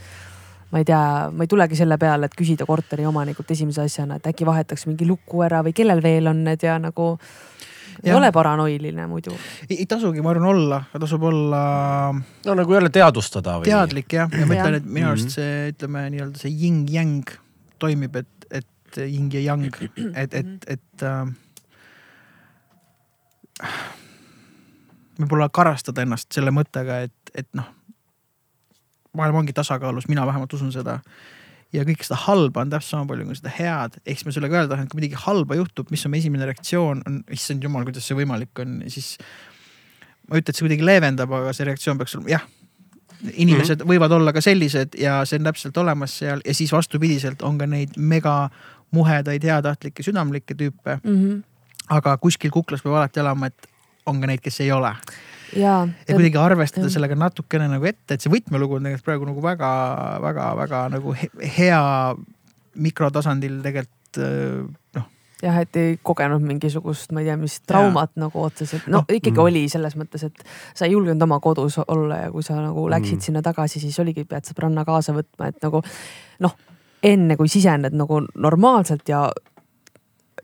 ma 0.71 0.81
ei 0.81 0.85
tea, 0.87 1.29
ma 1.31 1.45
ei 1.45 1.51
tulegi 1.51 1.77
selle 1.79 1.97
peale, 2.01 2.27
et 2.27 2.35
küsida 2.37 2.65
korteri 2.67 3.05
omanikult 3.07 3.51
esimese 3.55 3.85
asjana, 3.87 4.17
et 4.19 4.27
äkki 4.31 4.47
vahetaks 4.47 4.87
mingi 4.89 5.07
luku 5.07 5.43
ära 5.45 5.61
või 5.65 5.75
kellel 5.75 6.01
veel 6.03 6.27
on 6.31 6.43
need 6.47 6.65
ja 6.65 6.77
nagu 6.81 7.15
ei 8.03 8.11
ja. 8.11 8.17
ole 8.17 8.31
paranoiline 8.31 9.07
muidu. 9.07 9.33
ei 9.69 9.85
tasugi, 9.89 10.21
ma 10.21 10.29
arvan, 10.33 10.49
olla, 10.51 10.81
tasub 10.99 11.23
olla. 11.23 11.61
no 12.45 12.57
nagu 12.59 12.73
jälle 12.73 12.89
teadvustada 12.93 13.57
või? 13.61 13.69
teadlik 13.71 14.17
jah, 14.19 14.31
ja 14.31 14.45
ma 14.45 14.59
ütlen, 14.59 14.79
et 14.81 14.89
minu 14.99 15.11
arust 15.11 15.37
see, 15.37 15.71
ütleme 15.73 16.07
nii-öelda 16.13 16.43
see 16.43 16.53
yin-yang 16.53 17.31
toimib, 17.79 18.19
et, 18.21 18.49
et 18.51 19.01
yin 19.05 19.31
ja 19.33 19.45
yang, 19.51 19.65
et, 20.15 20.33
et, 20.33 20.67
et 20.67 21.07
äh, 21.07 21.25
võib-olla 25.17 25.49
karastada 25.53 26.05
ennast 26.05 26.31
selle 26.35 26.53
mõttega, 26.53 27.01
et, 27.07 27.33
et 27.33 27.49
noh 27.57 27.76
maailm 29.17 29.41
ongi 29.41 29.55
tasakaalus, 29.57 30.07
mina 30.11 30.25
vähemalt 30.27 30.53
usun 30.53 30.71
seda. 30.71 30.99
ja 31.75 31.83
kõike 31.83 32.05
seda 32.07 32.15
halba 32.23 32.61
on 32.63 32.69
täpselt 32.71 32.93
sama 32.93 33.09
palju 33.09 33.25
kui 33.27 33.35
seda 33.35 33.51
head, 33.51 33.97
ehk 34.05 34.15
siis 34.15 34.25
ma 34.25 34.31
sellega 34.31 34.55
öelda 34.55 34.71
tahan, 34.71 34.85
et 34.87 34.91
kui 34.93 35.01
midagi 35.01 35.17
halba 35.19 35.57
juhtub, 35.57 35.89
mis 35.91 36.05
on 36.07 36.13
mu 36.13 36.19
esimene 36.21 36.47
reaktsioon, 36.47 37.01
on 37.09 37.17
issand 37.35 37.65
jumal, 37.65 37.83
kuidas 37.87 38.07
see 38.07 38.15
võimalik 38.15 38.61
on, 38.63 38.77
siis. 38.93 39.17
ma 40.29 40.37
ei 40.37 40.43
ütle, 40.43 40.53
et 40.53 40.55
see 40.55 40.63
kuidagi 40.63 40.87
leevendab, 40.87 41.33
aga 41.41 41.51
see 41.55 41.67
reaktsioon 41.67 41.99
peaks 41.99 42.15
olema 42.15 42.37
jah 42.37 42.47
inimesed 43.33 43.79
mm 43.79 43.83
-hmm. 43.83 43.89
võivad 43.89 44.13
olla 44.13 44.33
ka 44.33 44.41
sellised 44.41 44.95
ja 45.01 45.25
see 45.25 45.39
on 45.39 45.49
täpselt 45.49 45.77
olemas 45.77 46.17
seal 46.19 46.41
ja 46.45 46.53
siis 46.53 46.71
vastupidiselt 46.71 47.41
on 47.41 47.57
ka 47.57 47.65
neid 47.65 47.97
mega 47.97 48.49
muhedaid, 48.91 49.43
heatahtlikke, 49.43 50.03
südamlikke 50.03 50.53
tüüpe 50.53 50.99
mm. 51.03 51.15
-hmm. 51.15 51.43
aga 51.89 52.17
kuskil 52.17 52.51
kuklas 52.51 52.81
peab 52.81 52.95
alati 52.95 53.19
olema, 53.19 53.45
et 53.45 53.67
on 54.05 54.21
ka 54.21 54.27
neid, 54.27 54.39
kes 54.39 54.61
ei 54.61 54.71
ole 54.71 54.95
ja, 55.55 55.75
ja 55.87 56.15
kuidagi 56.15 56.41
arvestada 56.41 56.89
sellega 56.93 57.17
natukene 57.19 57.69
nagu 57.71 57.87
ette, 57.87 58.17
et 58.17 58.23
see 58.23 58.33
võtmelugu 58.33 58.79
on 58.79 58.89
tegelikult 58.89 59.07
praegu 59.07 59.29
nagu 59.29 59.43
väga-väga-väga 59.45 60.81
nagu 60.95 61.13
hea 61.57 61.83
mikrotasandil 62.87 63.61
tegelikult 63.65 64.23
noh 64.97 65.13
jah, 65.43 65.57
et 65.61 65.77
ei 65.77 65.97
kogenud 66.03 66.41
mingisugust, 66.45 67.11
ma 67.13 67.21
ei 67.21 67.29
tea, 67.29 67.35
mis 67.39 67.59
traumat 67.67 68.13
ja. 68.15 68.23
nagu 68.25 68.41
otseselt, 68.41 68.87
no, 68.89 69.03
no 69.03 69.17
ikkagi 69.17 69.35
mm. 69.35 69.43
oli 69.43 69.63
selles 69.71 69.97
mõttes, 69.99 70.25
et 70.27 70.47
sa 70.77 70.87
ei 70.87 70.95
julgenud 70.95 71.27
oma 71.27 71.39
kodus 71.43 71.77
olla 71.83 72.23
ja 72.23 72.31
kui 72.33 72.45
sa 72.45 72.57
nagu 72.57 72.87
läksid 72.89 73.19
mm. 73.19 73.25
sinna 73.27 73.43
tagasi, 73.45 73.81
siis 73.83 73.99
oligi, 74.01 74.25
pead 74.29 74.49
sõbranna 74.49 74.85
kaasa 74.87 75.13
võtma, 75.17 75.51
et 75.51 75.61
nagu 75.63 75.83
noh, 76.45 76.57
enne 77.05 77.37
kui 77.37 77.51
sisened 77.51 77.95
nagu 77.97 78.23
normaalselt 78.33 79.09
ja, 79.11 79.27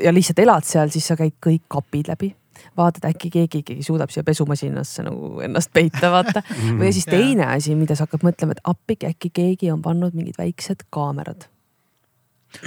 ja 0.02 0.14
lihtsalt 0.14 0.44
elad 0.46 0.70
seal, 0.70 0.94
siis 0.94 1.10
sa 1.10 1.18
käid 1.20 1.40
kõik 1.42 1.66
kapid 1.74 2.14
läbi 2.14 2.34
vaatad, 2.78 3.08
äkki 3.10 3.32
keegi 3.34 3.64
ikkagi 3.64 3.86
suudab 3.86 4.12
siia 4.14 4.24
pesumasinasse 4.28 5.06
nagu 5.06 5.42
ennast 5.46 5.74
peita, 5.74 6.12
vaata. 6.14 6.44
või 6.80 6.94
siis 6.96 7.08
teine 7.10 7.48
asi, 7.54 7.76
mida 7.80 7.98
sa 7.98 8.08
hakkad 8.08 8.26
mõtlema, 8.28 8.58
et 8.58 8.64
appigi 8.70 9.10
äkki 9.10 9.34
keegi 9.34 9.72
on 9.74 9.82
pannud 9.86 10.16
mingid 10.18 10.40
väiksed 10.40 10.88
kaamerad. 10.94 11.48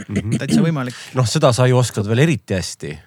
Mm 0.08 0.16
-hmm.. 0.16 0.38
täitsa 0.38 0.62
võimalik. 0.62 0.94
noh, 1.14 1.26
seda 1.30 1.52
sa 1.52 1.66
ju 1.66 1.78
oskad 1.78 2.08
veel 2.08 2.24
eriti 2.26 2.54
hästi. 2.54 2.98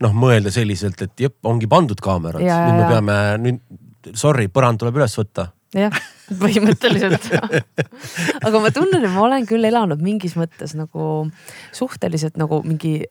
noh, 0.00 0.12
mõelda 0.16 0.50
selliselt, 0.50 1.02
et 1.02 1.20
jep, 1.20 1.36
ongi 1.44 1.66
pandud 1.66 2.00
kaamerad, 2.00 2.40
nüüd 2.40 2.78
me 2.78 2.86
peame, 2.88 3.16
nüüd 3.38 4.14
sorry, 4.14 4.48
põrand 4.48 4.80
tuleb 4.80 4.96
üles 5.00 5.16
võtta. 5.18 5.50
Jah, 5.76 5.94
põhimõtteliselt. 6.42 7.28
Aga 8.46 8.62
ma 8.62 8.72
tunnen, 8.74 9.04
et 9.04 9.12
ma 9.12 9.22
olen 9.26 9.46
küll 9.46 9.66
elanud 9.68 10.00
mingis 10.02 10.34
mõttes 10.38 10.74
nagu 10.78 11.28
suhteliselt 11.76 12.40
nagu 12.40 12.62
mingi, 12.66 13.04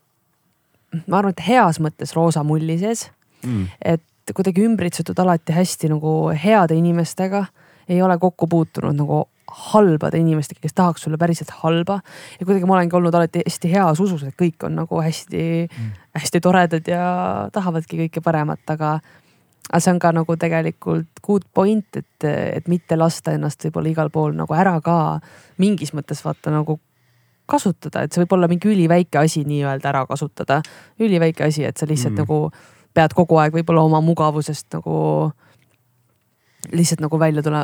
ma 1.06 1.20
arvan, 1.20 1.32
et 1.36 1.46
heas 1.46 1.80
mõttes 1.80 2.12
roosa 2.16 2.44
mulli 2.44 2.76
sees 2.82 3.08
mm.. 3.44 3.66
et 3.84 4.34
kuidagi 4.34 4.64
ümbritsetud 4.66 5.18
alati 5.18 5.54
hästi 5.56 5.90
nagu 5.90 6.14
heade 6.44 6.76
inimestega, 6.78 7.44
ei 7.90 8.02
ole 8.02 8.18
kokku 8.18 8.46
puutunud 8.46 8.94
nagu 8.96 9.24
halbade 9.50 10.18
inimestega, 10.18 10.60
kes 10.62 10.74
tahaks 10.74 11.02
sulle 11.02 11.18
päriselt 11.18 11.50
halba. 11.62 12.00
ja 12.40 12.46
kuidagi 12.46 12.66
ma 12.66 12.76
olengi 12.76 12.96
olnud 12.96 13.14
alati 13.14 13.42
hästi 13.46 13.72
heas 13.72 14.00
usus, 14.00 14.22
et 14.22 14.36
kõik 14.38 14.66
on 14.66 14.76
nagu 14.78 15.00
hästi 15.02 15.42
mm., 15.66 15.96
hästi 16.18 16.40
toredad 16.40 16.86
ja 16.88 17.02
tahavadki 17.52 18.04
kõike 18.04 18.22
paremat, 18.24 18.62
aga. 18.68 19.00
aga 19.70 19.80
see 19.80 19.94
on 19.94 19.98
ka 20.02 20.12
nagu 20.14 20.36
tegelikult 20.36 21.22
good 21.26 21.46
point, 21.54 21.96
et, 21.96 22.28
et 22.28 22.68
mitte 22.68 22.96
lasta 22.96 23.34
ennast 23.34 23.64
võib-olla 23.66 23.90
igal 23.90 24.10
pool 24.10 24.34
nagu 24.38 24.54
ära 24.54 24.78
ka 24.80 24.96
mingis 25.58 25.94
mõttes 25.94 26.24
vaata 26.24 26.54
nagu 26.54 26.78
kasutada, 27.50 28.04
et 28.04 28.12
see 28.12 28.22
võib 28.22 28.36
olla 28.36 28.48
mingi 28.50 28.70
üliväike 28.70 29.18
asi 29.18 29.42
nii-öelda 29.44 29.88
ära 29.90 30.04
kasutada. 30.06 30.62
üliväike 31.00 31.44
asi, 31.48 31.64
et 31.64 31.76
sa 31.76 31.86
lihtsalt 31.86 32.14
mm. 32.14 32.22
nagu 32.22 32.52
pead 32.94 33.14
kogu 33.14 33.38
aeg 33.40 33.54
võib-olla 33.54 33.86
oma 33.86 34.00
mugavusest 34.04 34.66
nagu 34.74 34.96
lihtsalt 36.72 37.00
nagu 37.00 37.18
välja 37.18 37.42
tule, 37.42 37.60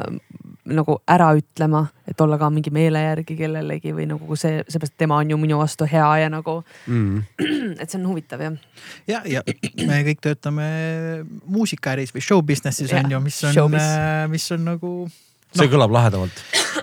nagu 0.67 0.97
ära 1.09 1.29
ütlema, 1.37 1.83
et 2.09 2.21
olla 2.21 2.39
ka 2.41 2.49
mingi 2.51 2.73
meele 2.75 3.03
järgi 3.03 3.37
kellelegi 3.39 3.93
või 3.95 4.07
nagu 4.11 4.39
see, 4.39 4.63
seepärast, 4.67 4.97
tema 4.99 5.19
on 5.21 5.31
ju 5.31 5.39
minu 5.41 5.59
vastu 5.61 5.87
hea 5.91 6.07
ja 6.23 6.31
nagu 6.33 6.57
mm. 6.87 7.21
et 7.81 7.91
see 7.91 8.01
on 8.01 8.09
huvitav 8.09 8.43
jah. 8.43 8.57
ja, 9.07 9.21
ja 9.29 9.45
me 9.87 10.01
kõik 10.09 10.25
töötame 10.25 10.67
muusikaäris 11.45 12.15
või 12.17 12.25
show 12.25 12.43
business'is 12.43 12.95
on 12.97 13.13
ju, 13.13 13.23
mis 13.29 13.43
on, 13.45 13.79
mis 14.33 14.51
on 14.57 14.69
nagu 14.73 14.97
no.. 15.55 15.61
see 15.61 15.71
kõlab 15.73 15.93
lahedamalt. 15.95 16.41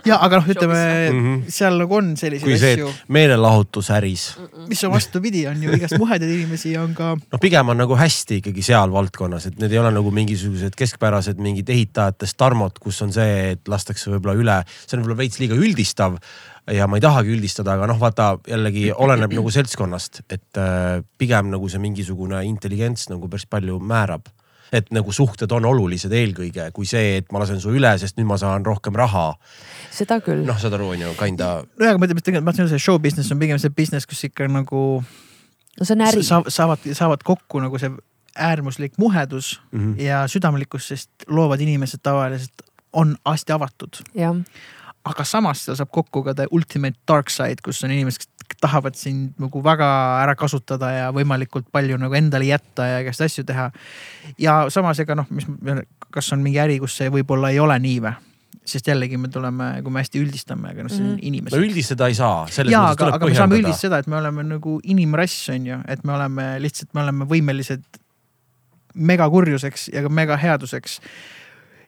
ja 0.09 0.17
aga 0.23 0.39
noh, 0.39 0.47
ütleme 0.51 0.79
mm 0.83 1.19
-hmm. 1.19 1.51
seal 1.53 1.77
nagu 1.79 1.97
on 1.97 2.13
selliseid 2.19 2.47
Kui 2.47 2.59
see, 2.59 2.73
asju. 2.77 2.91
meelelahutusäris. 3.07 4.23
mis 4.67 4.83
on 4.83 4.93
vastupidi, 4.93 5.45
on 5.47 5.63
ju 5.63 5.75
igast 5.77 5.97
muhedaid 5.99 6.31
inimesi 6.31 6.75
on 6.77 6.93
ka. 6.97 7.13
noh, 7.15 7.41
pigem 7.41 7.69
on 7.69 7.77
nagu 7.77 7.97
hästi 7.99 8.39
ikkagi 8.41 8.65
seal 8.65 8.91
valdkonnas, 8.91 9.45
et 9.51 9.59
need 9.59 9.71
ei 9.71 9.79
ole 9.79 9.91
nagu 9.91 10.11
mingisugused 10.11 10.75
keskpärased 10.79 11.39
mingid 11.39 11.69
ehitajatest 11.69 12.37
tarmod, 12.37 12.79
kus 12.79 13.01
on 13.01 13.13
see, 13.13 13.53
et 13.57 13.67
lastakse 13.67 14.11
võib-olla 14.11 14.35
üle, 14.39 14.57
see 14.87 14.97
on 14.97 15.03
võib-olla 15.03 15.21
veits 15.23 15.39
liiga 15.39 15.55
üldistav 15.55 16.19
ja 16.71 16.87
ma 16.87 16.97
ei 16.97 17.03
tahagi 17.03 17.33
üldistada, 17.35 17.75
aga 17.75 17.87
noh, 17.91 17.99
vaata 17.99 18.37
jällegi 18.47 18.91
oleneb 18.91 19.33
nagu 19.35 19.51
seltskonnast, 19.51 20.23
et 20.29 20.59
äh, 20.59 21.01
pigem 21.17 21.51
nagu 21.51 21.67
see 21.69 21.81
mingisugune 21.83 22.43
intelligents 22.47 23.09
nagu 23.11 23.27
päris 23.27 23.45
palju 23.49 23.79
määrab 23.79 24.31
et 24.73 24.89
nagu 24.95 25.13
suhted 25.13 25.51
on 25.53 25.65
olulised 25.69 26.13
eelkõige 26.13 26.69
kui 26.75 26.87
see, 26.89 27.17
et 27.21 27.29
ma 27.33 27.41
lasen 27.43 27.61
su 27.61 27.73
üle, 27.73 27.91
sest 28.01 28.17
nüüd 28.17 28.29
ma 28.29 28.37
saan 28.41 28.65
rohkem 28.65 28.95
raha. 28.97 29.33
seda 29.93 30.19
küll. 30.25 30.45
noh, 30.47 30.57
saad 30.59 30.77
aru, 30.77 30.93
on 30.95 31.05
ju, 31.05 31.11
kinda. 31.19 31.51
nojah, 31.79 31.93
aga 31.93 32.01
ma 32.01 32.09
ütlen, 32.09 32.23
et 32.23 32.29
tegelikult 32.29 32.49
ma 32.49 32.55
ütlen, 32.55 32.71
see 32.71 32.81
show 32.81 32.99
business 33.01 33.31
on 33.33 33.41
pigem 33.41 33.61
see 33.61 33.73
business, 33.73 34.09
kus 34.09 34.25
ikka 34.29 34.49
nagu. 34.51 34.81
no 35.79 35.85
see 35.85 35.95
on 35.97 36.05
äri 36.07 36.25
sa,. 36.25 36.41
saavad, 36.47 36.89
saavad 36.91 37.25
kokku 37.27 37.63
nagu 37.63 37.81
see 37.81 37.93
äärmuslik 38.33 38.97
muhedus 38.97 39.61
mm 39.71 39.79
-hmm. 39.79 40.01
ja 40.01 40.27
südamlikkus, 40.27 40.87
sest 40.87 41.09
loovad 41.27 41.61
inimesed 41.61 42.01
tavaliselt 42.03 42.65
on 42.93 43.15
hästi 43.25 43.53
avatud. 43.53 44.03
Aga 45.03 45.25
samas 45.27 45.65
seal 45.65 45.77
saab 45.79 45.91
kokku 45.91 46.23
ka 46.23 46.33
the 46.37 46.47
ultimate 46.51 46.95
dark 47.07 47.31
side, 47.33 47.61
kus 47.63 47.83
on 47.83 47.91
inimesed, 47.91 48.25
kes 48.47 48.59
tahavad 48.63 48.95
sind 48.95 49.33
nagu 49.41 49.63
väga 49.63 49.87
ära 50.23 50.35
kasutada 50.39 50.91
ja 50.93 51.07
võimalikult 51.15 51.67
palju 51.75 51.99
nagu 51.99 52.15
endale 52.15 52.47
jätta 52.47 52.87
ja 52.87 53.01
igast 53.03 53.23
asju 53.25 53.43
teha. 53.47 53.69
ja 54.39 54.61
samas 54.73 55.01
ega 55.03 55.17
noh, 55.19 55.27
mis, 55.29 55.47
kas 56.13 56.31
on 56.35 56.43
mingi 56.45 56.61
äri, 56.63 56.79
kus 56.79 56.95
see 56.99 57.11
võib-olla 57.11 57.51
ei 57.51 57.59
ole 57.63 57.79
nii 57.83 57.97
või? 58.05 58.15
sest 58.63 58.87
jällegi 58.87 59.17
me 59.19 59.27
tuleme, 59.27 59.65
kui 59.83 59.91
me 59.91 59.99
hästi 59.99 60.21
üldistame, 60.23 60.69
aga 60.71 60.85
noh, 60.85 60.91
see 60.91 61.01
on 61.01 61.09
mm 61.09 61.15
-hmm. 61.17 61.27
inimesed. 61.27 61.57
no 61.57 61.65
üldistada 61.65 62.07
ei 62.07 62.15
saa. 62.15 62.47
jaa, 62.69 62.89
aga, 62.93 63.09
aga 63.17 63.27
me 63.27 63.35
saame 63.35 63.59
üldistada, 63.59 63.99
et 63.99 64.07
me 64.07 64.15
oleme 64.17 64.43
nagu 64.47 64.79
inimrass 64.83 65.49
on 65.49 65.67
ju, 65.67 65.79
et 65.87 66.03
me 66.03 66.13
oleme 66.15 66.45
lihtsalt, 66.63 66.93
me 66.93 67.03
oleme 67.03 67.27
võimelised 67.27 67.83
megakurjuseks 68.93 69.89
ja 69.93 70.03
ka 70.05 70.09
megaheaduseks 70.09 70.99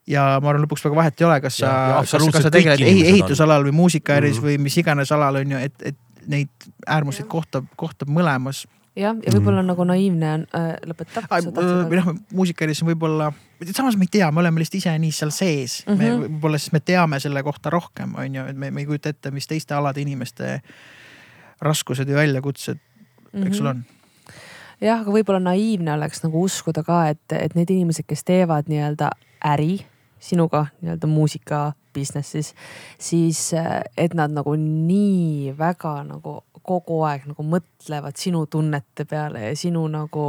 ja 0.08 0.26
ma 0.42 0.52
arvan, 0.52 0.66
lõpuks 0.66 0.86
väga 0.86 1.00
vahet 1.00 1.22
ei 1.22 1.28
ole, 1.28 1.40
kas 1.44 1.60
sa, 1.64 1.74
kas, 2.02 2.16
kas 2.34 2.48
sa 2.48 2.54
tegeled 2.54 2.82
ehitusalal 2.86 3.66
või 3.66 3.76
muusikaäris 3.82 4.38
mm 4.38 4.42
-hmm. 4.42 4.62
või 4.62 4.66
mis 4.68 4.78
iganes 4.78 5.12
alal 5.12 5.42
on 5.42 5.52
ju, 5.56 5.62
et, 5.70 5.76
et 5.92 5.98
neid 6.28 6.70
äärmuseid 6.88 7.28
kohtab, 7.30 7.66
kohtab 7.78 8.10
mõlemas 8.10 8.66
jah, 8.96 9.16
ja 9.18 9.34
võib-olla 9.34 9.62
mm. 9.62 9.72
nagu 9.72 9.88
naiivne 9.88 10.32
on 10.34 10.46
äh,, 10.56 10.70
lõpetab. 10.90 11.30
või 11.90 12.00
noh, 12.00 12.12
muusikaäris 12.34 12.82
on 12.84 12.92
võib-olla, 12.94 13.32
samas 13.72 13.98
me 13.98 14.08
ei 14.08 14.14
tea, 14.20 14.30
me 14.32 14.44
oleme 14.44 14.62
lihtsalt 14.62 14.82
ise 14.82 14.94
nii 15.00 15.16
seal 15.16 15.34
sees 15.36 15.82
mm, 15.86 15.94
-hmm. 15.94 16.04
me 16.04 16.28
võib-olla 16.28 16.62
siis 16.62 16.76
me 16.76 16.80
teame 16.80 17.20
selle 17.20 17.44
kohta 17.44 17.74
rohkem, 17.74 18.16
on 18.16 18.36
ju, 18.36 18.46
et 18.46 18.58
me, 18.58 18.72
me 18.72 18.82
ei 18.82 18.90
kujuta 18.90 19.10
ette, 19.10 19.32
mis 19.32 19.48
teiste 19.48 19.76
alade 19.76 20.02
inimeste 20.02 20.60
raskused 21.62 22.10
ja 22.10 22.16
väljakutsed 22.16 22.78
mm, 22.78 23.42
-hmm. 23.42 23.48
eks 23.48 23.58
sul 23.58 23.68
mhm. 23.74 23.78
on 23.78 23.86
jah, 24.82 25.02
aga 25.02 25.12
võib-olla 25.12 25.40
naiivne 25.40 25.94
oleks 25.94 26.24
nagu 26.24 26.44
uskuda 26.44 26.84
ka, 26.84 27.08
et, 27.10 27.26
et 27.32 27.56
need 27.56 27.70
inimesed, 27.70 28.06
kes 28.08 28.24
teevad 28.24 28.72
nii-öelda 28.72 29.12
äri 29.46 29.86
sinuga 30.26 30.66
nii-öelda 30.82 31.10
muusika 31.10 31.60
business'is, 31.96 32.54
siis 33.00 33.54
äh, 33.54 33.84
et 33.98 34.16
nad 34.18 34.34
nagu 34.36 34.56
nii 34.60 35.54
väga 35.58 36.00
nagu 36.08 36.42
kogu 36.66 37.04
aeg 37.06 37.28
nagu 37.30 37.46
mõtlevad 37.46 38.18
sinu 38.18 38.46
tunnete 38.50 39.06
peale 39.10 39.46
ja 39.50 39.54
sinu 39.60 39.86
nagu 39.92 40.26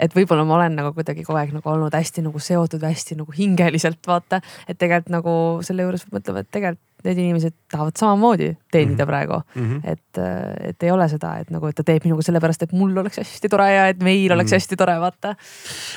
et 0.00 0.14
võib-olla 0.16 0.46
ma 0.48 0.56
olen 0.56 0.78
nagu 0.78 0.92
kuidagi 0.96 1.24
kogu 1.26 1.40
aeg 1.40 1.52
nagu 1.56 1.72
olnud 1.72 1.94
hästi 1.94 2.24
nagu 2.24 2.40
seotud 2.40 2.84
hästi 2.86 3.18
nagu 3.18 3.34
hingeliselt 3.36 4.00
vaata, 4.06 4.40
et 4.68 4.78
tegelikult 4.80 5.12
nagu 5.18 5.34
selle 5.66 5.84
juures 5.84 6.06
mõtlevad, 6.14 6.46
et 6.46 6.54
tegelikult 6.56 6.86
need 7.04 7.18
inimesed 7.18 7.54
tahavad 7.70 7.96
samamoodi 7.98 8.50
teenida 8.72 9.04
mm 9.04 9.06
-hmm. 9.06 9.06
praegu 9.06 9.40
mm. 9.54 9.68
-hmm. 9.70 9.90
et, 9.92 10.18
et 10.68 10.82
ei 10.82 10.90
ole 10.90 11.08
seda, 11.08 11.36
et 11.38 11.50
nagu, 11.50 11.66
et 11.66 11.76
ta 11.76 11.84
teeb 11.84 12.04
minuga 12.04 12.22
sellepärast, 12.22 12.62
et 12.62 12.72
mul 12.72 12.96
oleks 12.96 13.18
hästi 13.18 13.48
tore 13.48 13.68
ja 13.74 13.86
et 13.88 14.02
meil 14.02 14.32
oleks 14.32 14.50
mm 14.50 14.54
-hmm. 14.54 14.60
hästi 14.60 14.76
tore, 14.76 15.00
vaata. 15.00 15.34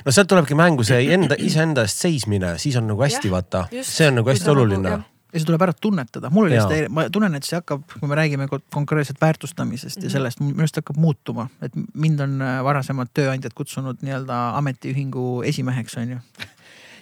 no 0.06 0.12
sealt 0.12 0.28
tulebki 0.28 0.56
mängu 0.56 0.84
see 0.84 1.14
enda, 1.14 1.36
iseenda 1.38 1.82
eest 1.82 1.98
seismine, 1.98 2.58
siis 2.58 2.76
on 2.76 2.88
nagu 2.88 3.02
hästi, 3.02 3.32
vaata, 3.32 3.68
see 3.82 4.08
on 4.08 4.16
nagu 4.16 4.30
hästi 4.30 4.50
oluline 4.50 4.90
nagu, 4.90 5.04
ja 5.34 5.42
see 5.42 5.50
tuleb 5.50 5.66
ära 5.66 5.74
tunnetada, 5.74 6.30
mul 6.34 6.48
oli 6.48 6.54
lihtsalt, 6.56 6.92
ma 6.94 7.08
tunnen, 7.14 7.36
et 7.38 7.48
see 7.48 7.58
hakkab, 7.58 7.86
kui 8.00 8.10
me 8.10 8.18
räägime 8.18 8.48
konkreetselt 8.74 9.22
väärtustamisest 9.22 9.98
mm 9.98 10.02
-hmm. 10.02 10.06
ja 10.06 10.10
mhm. 10.10 10.14
sellest, 10.14 10.40
minu 10.40 10.60
arust 10.60 10.76
hakkab 10.76 10.98
muutuma, 10.98 11.48
et 11.62 11.72
mind 11.94 12.20
on 12.20 12.42
äh, 12.42 12.64
varasemad 12.64 13.10
tööandjad 13.14 13.54
kutsunud 13.54 13.98
nii-öelda 14.02 14.58
ametiühingu 14.58 15.44
esimeheks, 15.46 15.98
on 15.98 16.10
ju 16.10 16.20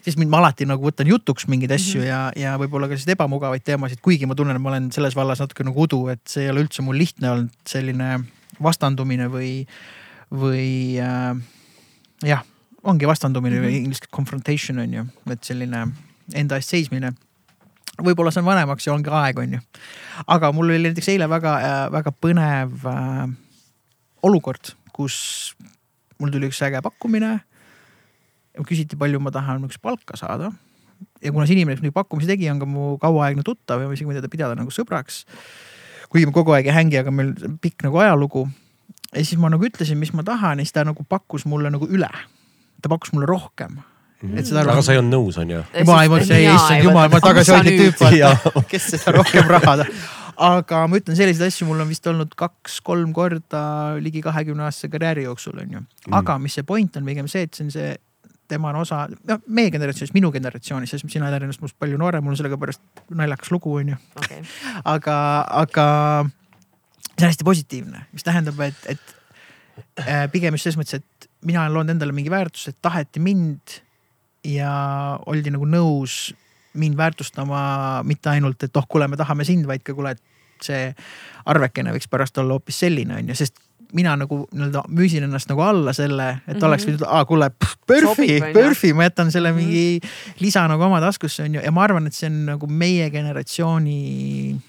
siis 0.01 0.17
mind 0.17 0.31
ma 0.33 0.41
alati 0.41 0.65
nagu 0.69 0.85
võtan 0.85 1.09
jutuks 1.09 1.47
mingeid 1.51 1.71
asju 1.75 2.01
mm 2.01 2.05
-hmm. 2.05 2.09
ja, 2.09 2.51
ja 2.51 2.57
võib-olla 2.59 2.87
ka 2.87 2.95
selliseid 2.95 3.15
ebamugavaid 3.15 3.63
teemasid, 3.63 4.01
kuigi 4.01 4.25
ma 4.25 4.35
tunnen, 4.35 4.55
et 4.55 4.61
ma 4.61 4.73
olen 4.73 4.91
selles 4.91 5.15
vallas 5.15 5.39
natuke 5.39 5.63
nagu 5.63 5.81
udu, 5.81 6.07
et 6.13 6.21
see 6.27 6.45
ei 6.45 6.51
ole 6.53 6.65
üldse 6.65 6.81
mul 6.81 6.97
lihtne 6.97 7.31
olnud 7.31 7.51
selline 7.67 8.21
vastandumine 8.61 9.27
või, 9.31 9.65
või 10.31 10.99
äh, 11.01 11.35
jah, 12.23 12.45
ongi 12.83 13.07
vastandumine 13.07 13.55
mm 13.55 13.61
-hmm. 13.61 13.67
või 13.67 13.83
inglise 13.83 14.01
keeles 14.01 14.15
confrontation 14.15 14.79
on 14.79 14.93
ju, 14.93 15.05
et 15.31 15.43
selline 15.43 15.87
enda 16.33 16.55
eest 16.55 16.69
seismine 16.69 17.13
võib-olla 18.01 18.31
saan 18.31 18.45
vanemaks 18.45 18.87
ja 18.87 18.93
ongi 18.93 19.09
aeg, 19.09 19.39
on 19.39 19.53
ju. 19.53 19.59
aga 20.27 20.51
mul 20.51 20.69
oli 20.69 20.89
näiteks 20.89 21.09
eile 21.09 21.29
väga 21.29 21.55
äh,, 21.59 21.91
väga 21.91 22.11
põnev 22.11 22.85
äh, 22.87 23.29
olukord, 24.23 24.73
kus 24.93 25.55
mul 26.19 26.31
tuli 26.31 26.47
üks 26.47 26.61
äge 26.61 26.81
pakkumine 26.81 27.39
küsiti, 28.67 28.99
palju 28.99 29.21
ma 29.23 29.31
tahan 29.33 29.61
niisugust 29.61 29.81
palka 29.83 30.17
saada. 30.19 30.51
ja 31.21 31.31
kuna 31.31 31.47
see 31.49 31.57
inimene, 31.57 31.75
kes 31.75 31.83
muidugi 31.83 31.97
pakkumise 31.97 32.29
tegi, 32.29 32.49
on 32.51 32.59
ka 32.61 32.67
mu 32.69 32.95
kauaaegne 33.01 33.45
tuttav 33.45 33.81
ja 33.81 33.89
ma 33.89 33.95
isegi 33.97 34.09
võin 34.09 34.19
teda 34.19 34.31
pidada 34.31 34.57
nagu 34.57 34.73
sõbraks. 34.73 35.23
kuigi 36.09 36.27
me 36.27 36.35
kogu 36.35 36.53
aeg 36.55 36.67
ei 36.67 36.75
hängi, 36.75 36.99
aga 36.99 37.11
meil 37.11 37.33
pikk 37.61 37.87
nagu 37.87 38.01
ajalugu. 38.03 38.47
ja 39.13 39.23
siis 39.23 39.39
ma 39.39 39.49
nagu 39.49 39.65
ütlesin, 39.65 39.97
mis 39.97 40.13
ma 40.13 40.23
tahan 40.27 40.59
ja 40.59 40.67
siis 40.67 40.75
ta 40.75 40.85
nagu 40.87 41.03
pakkus 41.03 41.45
mulle 41.45 41.71
nagu 41.73 41.87
üle. 41.87 42.11
ta 42.81 42.89
pakkus 42.89 43.13
mulle 43.13 43.29
rohkem 43.29 43.81
Mm. 44.21 44.37
et 44.37 44.45
seda. 44.45 44.61
aga 44.61 44.81
sa 44.85 44.93
ei 44.93 44.99
olnud 45.01 45.15
nõus, 45.15 45.37
on 45.41 45.49
ju? 45.49 45.59
ma 45.87 46.01
ei 46.05 46.09
mõelnud, 46.11 46.29
issand 46.29 46.83
jumal, 46.85 47.07
ma 47.09 47.19
tagasihoidlik 47.23 47.79
tüüp, 47.79 48.65
kes 48.69 48.91
seda 48.93 49.15
rohkem 49.15 49.47
raha 49.49 49.79
tahab. 49.81 49.95
aga 50.41 50.83
ma 50.89 50.99
ütlen 50.99 51.17
selliseid 51.17 51.49
asju, 51.49 51.65
mul 51.69 51.81
on 51.81 51.89
vist 51.89 52.05
olnud 52.09 52.35
kaks-kolm 52.37 53.15
korda 53.17 53.63
ligi 54.01 54.21
kahekümne 54.21 54.67
aastase 54.67 54.91
karjääri 54.93 55.25
jooksul 55.25 55.57
on 55.57 55.73
ju. 55.77 55.81
Mm. 55.81 56.19
aga 56.21 56.37
mis 56.41 56.59
see 56.59 56.67
point 56.67 57.01
on 57.01 57.09
pigem 57.09 57.29
see, 57.31 57.47
et 57.49 57.57
see 57.57 57.65
on 57.65 57.73
see 57.73 57.89
tema 58.51 58.71
on 58.71 58.81
osa, 58.83 59.05
noh 59.27 59.41
meie 59.47 59.71
generatsioonis, 59.73 60.13
minu 60.15 60.31
generatsioonis, 60.33 60.93
sest 60.93 61.07
sina 61.11 61.29
oled 61.29 61.47
ennast 61.47 61.63
minust 61.63 61.77
palju 61.79 61.99
noorem, 62.01 62.23
mul 62.25 62.35
on 62.35 62.39
sellega 62.39 62.59
pärast 62.61 62.83
naljakas 63.15 63.51
lugu, 63.53 63.77
on 63.79 63.93
ju 63.93 63.99
okay.. 64.19 64.43
aga, 64.95 65.17
aga 65.63 65.87
see 66.25 67.23
on 67.23 67.29
hästi 67.29 67.47
positiivne, 67.47 68.05
mis 68.15 68.27
tähendab, 68.27 68.59
et, 68.65 68.83
et 68.95 69.15
äh, 70.05 70.27
pigem 70.33 70.57
just 70.57 70.69
selles 70.69 70.79
mõttes, 70.81 71.01
et 71.01 71.29
mina 71.47 71.63
olen 71.63 71.79
loonud 71.79 71.95
endale 71.95 72.15
mingi 72.15 72.33
väärtuse, 72.33 72.73
et 72.73 72.81
taheti 72.83 73.23
mind 73.23 73.79
ja 74.47 74.73
oldi 75.29 75.53
nagu 75.53 75.67
nõus 75.69 76.31
mind 76.73 76.97
väärtustama 76.97 78.01
mitte 78.07 78.31
ainult, 78.31 78.63
et 78.63 78.77
oh, 78.77 78.87
kuule, 78.87 79.07
me 79.11 79.19
tahame 79.19 79.45
sind, 79.47 79.67
vaid 79.67 79.83
ka 79.83 79.95
kuule, 79.95 80.15
et 80.15 80.65
see 80.65 80.91
arvekene 81.49 81.93
võiks 81.95 82.09
pärast 82.09 82.37
olla 82.37 82.55
hoopis 82.55 82.83
selline 82.83 83.17
on 83.17 83.31
ju, 83.31 83.37
sest 83.37 83.57
mina 83.93 84.15
nagu 84.19 84.45
nii-öelda 84.51 84.83
müüsin 84.89 85.25
ennast 85.27 85.49
nagu 85.51 85.61
alla 85.65 85.93
selle, 85.93 86.29
et 86.29 86.47
mm 86.47 86.53
-hmm. 86.53 86.65
oleks 86.67 86.87
võinud, 86.87 87.05
aa 87.07 87.25
kuule, 87.25 87.51
Perfi, 87.87 88.39
Perfi, 88.53 88.93
ma 88.93 89.03
jätan 89.03 89.31
selle 89.31 89.51
mm 89.51 89.57
-hmm. 89.57 89.61
mingi 89.61 90.01
lisa 90.39 90.67
nagu 90.67 90.83
oma 90.83 91.01
taskusse 91.01 91.43
on 91.43 91.55
ju 91.55 91.61
ja 91.61 91.71
ma 91.71 91.83
arvan, 91.83 92.07
et 92.07 92.13
see 92.13 92.29
on 92.29 92.45
nagu 92.45 92.67
meie 92.67 93.09
generatsiooni 93.09 94.61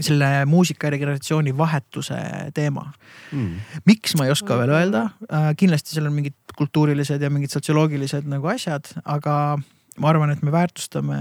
selle 0.00 0.44
muusikaäri 0.46 0.98
generatsiooni 0.98 1.56
vahetuse 1.56 2.14
teema. 2.54 2.92
Mm.. 3.32 3.60
miks 3.84 4.16
ma 4.18 4.24
ei 4.24 4.30
oska 4.30 4.58
veel 4.58 4.70
öelda. 4.70 5.10
Äh,, 5.32 5.54
kindlasti 5.56 5.94
seal 5.94 6.06
on 6.06 6.12
mingid 6.12 6.34
kultuurilised 6.58 7.22
ja 7.22 7.30
mingid 7.30 7.50
sotsioloogilised 7.50 8.26
nagu 8.30 8.46
asjad, 8.46 8.90
aga 9.04 9.58
ma 9.98 10.10
arvan, 10.10 10.30
et 10.30 10.42
me 10.42 10.52
väärtustame 10.52 11.20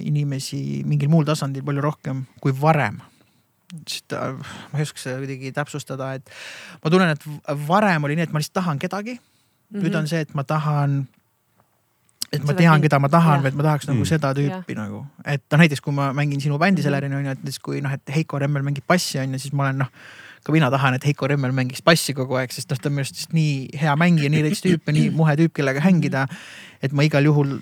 inimesi 0.00 0.82
mingil 0.88 1.08
muul 1.12 1.24
tasandil 1.28 1.64
palju 1.64 1.84
rohkem 1.84 2.24
kui 2.40 2.54
varem 2.60 3.00
ma 4.12 4.78
ei 4.78 4.86
oska 4.86 5.00
seda 5.02 5.18
kuidagi 5.22 5.52
täpsustada, 5.54 6.12
et 6.18 6.30
ma 6.84 6.92
tunnen, 6.92 7.10
et 7.16 7.60
varem 7.66 8.06
oli 8.06 8.16
nii, 8.18 8.28
et 8.28 8.34
ma 8.34 8.42
lihtsalt 8.42 8.60
tahan 8.60 8.78
kedagi 8.78 9.16
mm. 9.16 9.20
-hmm. 9.20 9.82
nüüd 9.82 9.92
mhm. 9.92 9.98
on 9.98 10.08
see, 10.08 10.20
et 10.20 10.34
ma 10.34 10.44
tahan 10.44 11.06
et 12.32 12.42
ma 12.42 12.52
Seda 12.52 12.58
tean, 12.58 12.82
keda 12.82 12.98
ma 13.02 13.08
tahan 13.10 13.42
või 13.44 13.52
et 13.52 13.58
ma 13.58 13.66
tahaks 13.66 13.88
nagu 13.88 14.02
Mm. 14.02 14.08
seda 14.08 14.32
tüüpi 14.34 14.76
nagu, 14.76 15.06
et 15.24 15.42
noh, 15.52 15.58
näiteks 15.62 15.80
kui 15.80 15.94
ma 15.94 16.12
mängin 16.12 16.40
sinu 16.42 16.58
bändi 16.58 16.82
Celerina 16.82 17.16
on 17.16 17.24
ju, 17.24 17.30
et 17.30 17.42
näiteks 17.42 17.60
kui 17.62 17.80
noh, 17.80 17.92
et 17.92 18.14
Heiko 18.14 18.38
Remmel 18.38 18.62
mängib 18.66 18.86
bassi 18.86 19.18
on 19.18 19.32
ju, 19.32 19.38
siis 19.38 19.52
ma 19.52 19.66
olen 19.68 19.78
noh. 19.84 19.90
ka 20.46 20.52
mina 20.52 20.70
tahan, 20.70 20.94
et 20.94 21.04
Heiko 21.04 21.26
Remmel 21.26 21.52
mängiks 21.52 21.82
bassi 21.82 22.14
kogu 22.14 22.36
aeg, 22.38 22.52
sest 22.54 22.70
noh, 22.70 22.78
ta 22.78 22.88
on 22.88 22.94
minu 22.94 23.02
arust 23.02 23.32
nii 23.34 23.78
hea 23.80 23.94
mängija, 23.98 24.30
nii 24.30 24.42
rets 24.42 24.62
tüüp 24.62 24.86
ja 24.86 24.92
nii 24.92 25.10
muhe 25.10 25.34
tüüp, 25.36 25.52
kellega 25.54 25.80
hängida. 25.80 26.26
et 26.82 26.92
ma 26.92 27.02
igal 27.02 27.24
juhul, 27.24 27.58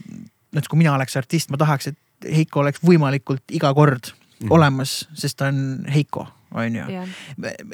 näiteks 0.53 0.69
kui 0.69 0.79
mina 0.79 0.95
oleks 0.95 1.17
artist, 1.17 1.51
ma 1.51 1.57
tahaks, 1.57 1.89
et 1.93 1.99
Heiko 2.25 2.61
oleks 2.61 2.81
võimalikult 2.85 3.43
iga 3.53 3.73
kord 3.75 4.13
Mhm. 4.41 4.51
olemas, 4.51 5.09
sest 5.15 5.37
ta 5.39 5.47
on 5.47 5.85
Heiko, 5.95 6.27
on 6.55 6.77
ju 6.77 6.85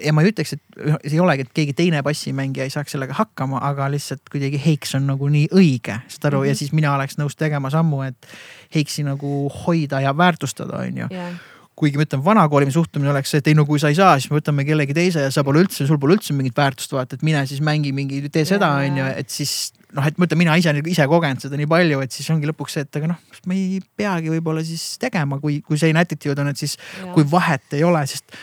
ja 0.05 0.13
ma 0.13 0.23
ei 0.23 0.31
ütleks, 0.33 0.53
et 0.57 0.63
see 1.05 1.17
ei 1.19 1.21
olegi, 1.21 1.43
et 1.47 1.53
keegi 1.55 1.73
teine 1.77 2.03
bassimängija 2.03 2.65
ei 2.65 2.71
saaks 2.73 2.93
sellega 2.97 3.17
hakkama, 3.19 3.59
aga 3.63 3.91
lihtsalt 3.93 4.29
kuidagi 4.33 4.61
Heiks 4.65 4.95
on 4.95 5.07
nagu 5.07 5.29
nii 5.29 5.49
õige, 5.53 6.01
saad 6.09 6.31
aru 6.31 6.39
mm, 6.39 6.43
-hmm. 6.43 6.47
ja 6.47 6.53
Mhm. 6.53 6.59
siis 6.59 6.73
mina 6.73 6.95
oleks 6.95 7.19
nõus 7.19 7.37
tegema 7.37 7.71
sammu, 7.71 8.03
et 8.03 8.27
Heiksi 8.75 9.03
nagu 9.03 9.49
hoida 9.67 10.01
ja 10.01 10.17
väärtustada, 10.17 10.77
on 10.79 10.97
ju. 10.97 11.07
jah, 11.11 11.33
kuigi 11.77 11.97
ma 11.97 12.05
ütlen, 12.05 12.25
vanakooli 12.25 12.71
suhtumine 12.71 13.11
oleks 13.11 13.31
see, 13.31 13.39
et 13.39 13.47
ei 13.49 13.55
no 13.55 13.65
kui 13.65 13.79
sa 13.79 13.89
ei 13.89 13.95
saa, 13.95 14.19
siis 14.21 14.31
me 14.31 14.37
võtame 14.39 14.65
kellegi 14.69 14.95
teise 14.95 15.21
ja 15.21 15.31
sa 15.31 15.45
pole 15.45 15.63
üldse, 15.63 15.87
sul 15.87 15.99
pole 15.99 16.15
üldse 16.15 16.35
mingit 16.37 16.57
väärtust, 16.57 16.93
vaata, 16.93 17.17
et 17.17 17.23
mine 17.23 17.47
siis 17.47 17.61
mängi 17.61 17.93
mingi, 17.93 18.29
tee 18.29 18.45
seda, 18.45 18.69
on 18.85 18.97
ju, 18.99 19.05
et 19.17 19.31
siis 19.31 19.73
noh, 19.97 20.07
et 20.07 20.19
ma 20.19 20.29
ütlen, 20.29 20.41
mina 20.41 20.55
ise, 20.61 20.73
ise 20.93 21.07
kogenud 21.11 21.43
seda 21.43 21.59
nii 21.59 21.69
palju, 21.71 22.01
et 22.05 22.15
siis 22.15 22.29
ongi 22.33 22.49
lõpuks 22.51 22.77
see, 22.77 22.87
et 22.87 23.01
aga 23.01 23.11
noh, 23.13 23.19
ma 23.51 23.57
ei 23.57 23.81
peagi 23.99 24.33
võib-olla 24.33 24.63
siis 24.67 24.95
tegema, 25.03 25.41
kui, 25.43 25.61
kui 25.67 25.81
see 25.81 25.95
attitude 25.97 26.43
on, 26.43 26.53
et 26.53 26.61
siis 26.61 26.77
kui 27.15 27.27
vahet 27.31 27.79
ei 27.79 27.85
ole, 27.87 28.05
sest 28.11 28.37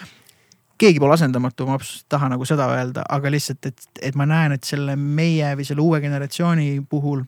keegi 0.77 0.99
pole 1.01 1.15
asendamatu, 1.15 1.65
ma 1.65 1.77
absoluutselt 1.77 2.05
ei 2.05 2.13
taha 2.13 2.29
nagu 2.33 2.45
seda 2.45 2.67
öelda, 2.75 3.05
aga 3.09 3.31
lihtsalt, 3.33 3.65
et, 3.69 3.87
et 4.01 4.19
ma 4.19 4.27
näen, 4.29 4.57
et 4.57 4.67
selle 4.67 4.97
meie 4.99 5.55
või 5.57 5.65
selle 5.65 5.81
uue 5.81 6.01
generatsiooni 6.03 6.69
puhul 6.89 7.23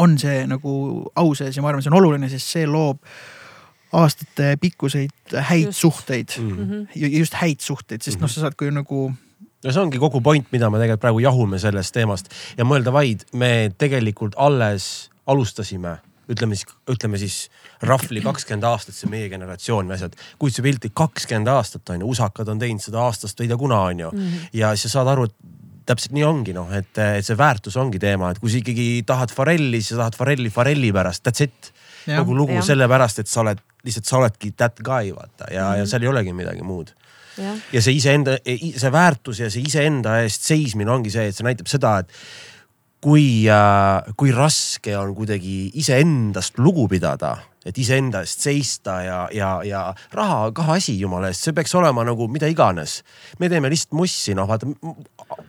on 0.00 0.18
see 0.20 0.44
nagu 0.50 0.74
au 1.16 1.32
sees 1.38 1.56
ja 1.56 1.62
ma 1.64 1.70
arvan, 1.72 1.84
see 1.84 1.92
on 1.92 1.98
oluline, 2.00 2.28
sest 2.32 2.52
see 2.56 2.66
loob 2.68 3.00
aastate 3.94 4.56
pikkuseid 4.60 5.36
häid 5.48 5.70
Just. 5.70 5.80
suhteid 5.80 6.34
Mm. 6.38 6.50
Mhm. 6.50 6.86
ja 6.94 7.08
ja 7.08 7.18
just 7.18 7.34
häid 7.38 7.60
suhteid, 7.60 8.02
sest 8.02 8.20
noh, 8.20 8.30
sa 8.30 8.40
saad 8.40 8.56
kui 8.58 8.70
nagu 8.74 9.12
no 9.64 9.72
see 9.72 9.82
ongi 9.82 10.00
kogu 10.02 10.20
point, 10.24 10.46
mida 10.52 10.70
me 10.70 10.80
tegelikult 10.80 11.04
praegu 11.06 11.22
jahume 11.24 11.60
sellest 11.62 11.94
teemast. 11.96 12.32
Ja 12.58 12.66
mõelda 12.68 12.92
vaid, 12.94 13.24
me 13.32 13.70
tegelikult 13.80 14.36
alles 14.40 15.08
alustasime, 15.30 15.96
ütleme 16.30 16.56
siis, 16.56 16.68
ütleme 16.90 17.20
siis 17.20 17.38
rahvli 17.84 18.22
kakskümmend 18.24 18.66
aastat, 18.68 18.96
see 18.96 19.10
meie 19.12 19.28
generatsioon 19.32 19.88
või 19.88 19.96
asjad. 19.96 20.16
kuid 20.40 20.56
see 20.56 20.64
pilti 20.64 20.92
kakskümmend 20.96 21.50
aastat 21.52 21.94
on 21.94 22.04
ju, 22.04 22.12
usakad 22.16 22.48
on 22.52 22.60
teinud 22.60 22.84
seda 22.84 23.04
aastast 23.08 23.40
või 23.40 23.48
ei 23.48 23.52
tea 23.52 23.60
kuna 23.60 23.80
on 23.90 24.04
ju. 24.06 24.14
Ja 24.56 24.72
sa 24.80 24.92
saad 24.92 25.12
aru, 25.12 25.28
et 25.28 25.36
täpselt 25.88 26.14
nii 26.16 26.24
ongi 26.24 26.54
noh, 26.56 26.70
et, 26.72 26.92
et 26.96 27.24
see 27.24 27.36
väärtus 27.36 27.76
ongi 27.80 28.00
teema, 28.00 28.30
et 28.32 28.40
kui 28.40 28.52
sa 28.52 28.60
ikkagi 28.60 28.88
tahad 29.06 29.32
Farelli, 29.36 29.80
siis 29.82 29.94
sa 29.94 30.04
tahad 30.04 30.16
Farelli 30.16 30.52
Farelli 30.52 30.92
pärast, 30.96 31.24
that's 31.26 31.44
it. 31.44 31.72
Kogu 32.04 32.36
lugu 32.36 32.60
sellepärast, 32.64 33.22
et 33.22 33.28
sa 33.28 33.40
oled 33.40 33.60
lihtsalt, 33.84 34.08
sa 34.08 34.18
oledki 34.18 34.50
that 34.56 34.80
guy 34.84 35.12
vaata. 35.12 35.48
Ja 35.52 35.64
mm, 35.64 35.72
-hmm. 35.72 35.76
ja 35.78 35.82
Mhm. 35.84 35.88
seal 35.88 36.02
ei 36.02 36.08
olegi 36.08 36.32
midagi 36.32 36.62
muud 36.62 36.92
jah, 37.38 37.60
ja 37.74 37.82
see 37.84 37.96
iseenda, 37.98 38.38
see 38.44 38.92
väärtus 38.94 39.42
ja 39.44 39.50
see 39.52 39.64
iseenda 39.66 40.18
eest 40.24 40.46
seismine 40.46 40.92
ongi 40.94 41.12
see, 41.14 41.28
et 41.30 41.36
see 41.36 41.46
näitab 41.46 41.70
seda, 41.70 41.96
et 42.04 42.12
kui, 43.04 43.44
kui 44.16 44.32
raske 44.34 44.94
on 44.96 45.14
kuidagi 45.16 45.56
iseendast 45.80 46.60
lugu 46.62 46.86
pidada, 46.88 47.36
et 47.64 47.78
iseenda 47.80 48.20
eest 48.24 48.44
seista 48.44 48.98
ja, 49.04 49.18
ja, 49.32 49.50
ja 49.64 49.82
raha 50.12 50.48
on 50.48 50.54
kah 50.56 50.74
asi 50.76 50.96
jumala 51.00 51.30
eest, 51.32 51.46
see 51.46 51.56
peaks 51.56 51.74
olema 51.78 52.04
nagu 52.06 52.28
mida 52.32 52.48
iganes. 52.50 53.02
me 53.38 53.48
teeme 53.48 53.70
lihtsalt 53.72 53.96
mussi, 53.96 54.34
noh 54.36 54.48
vaata, 54.48 54.68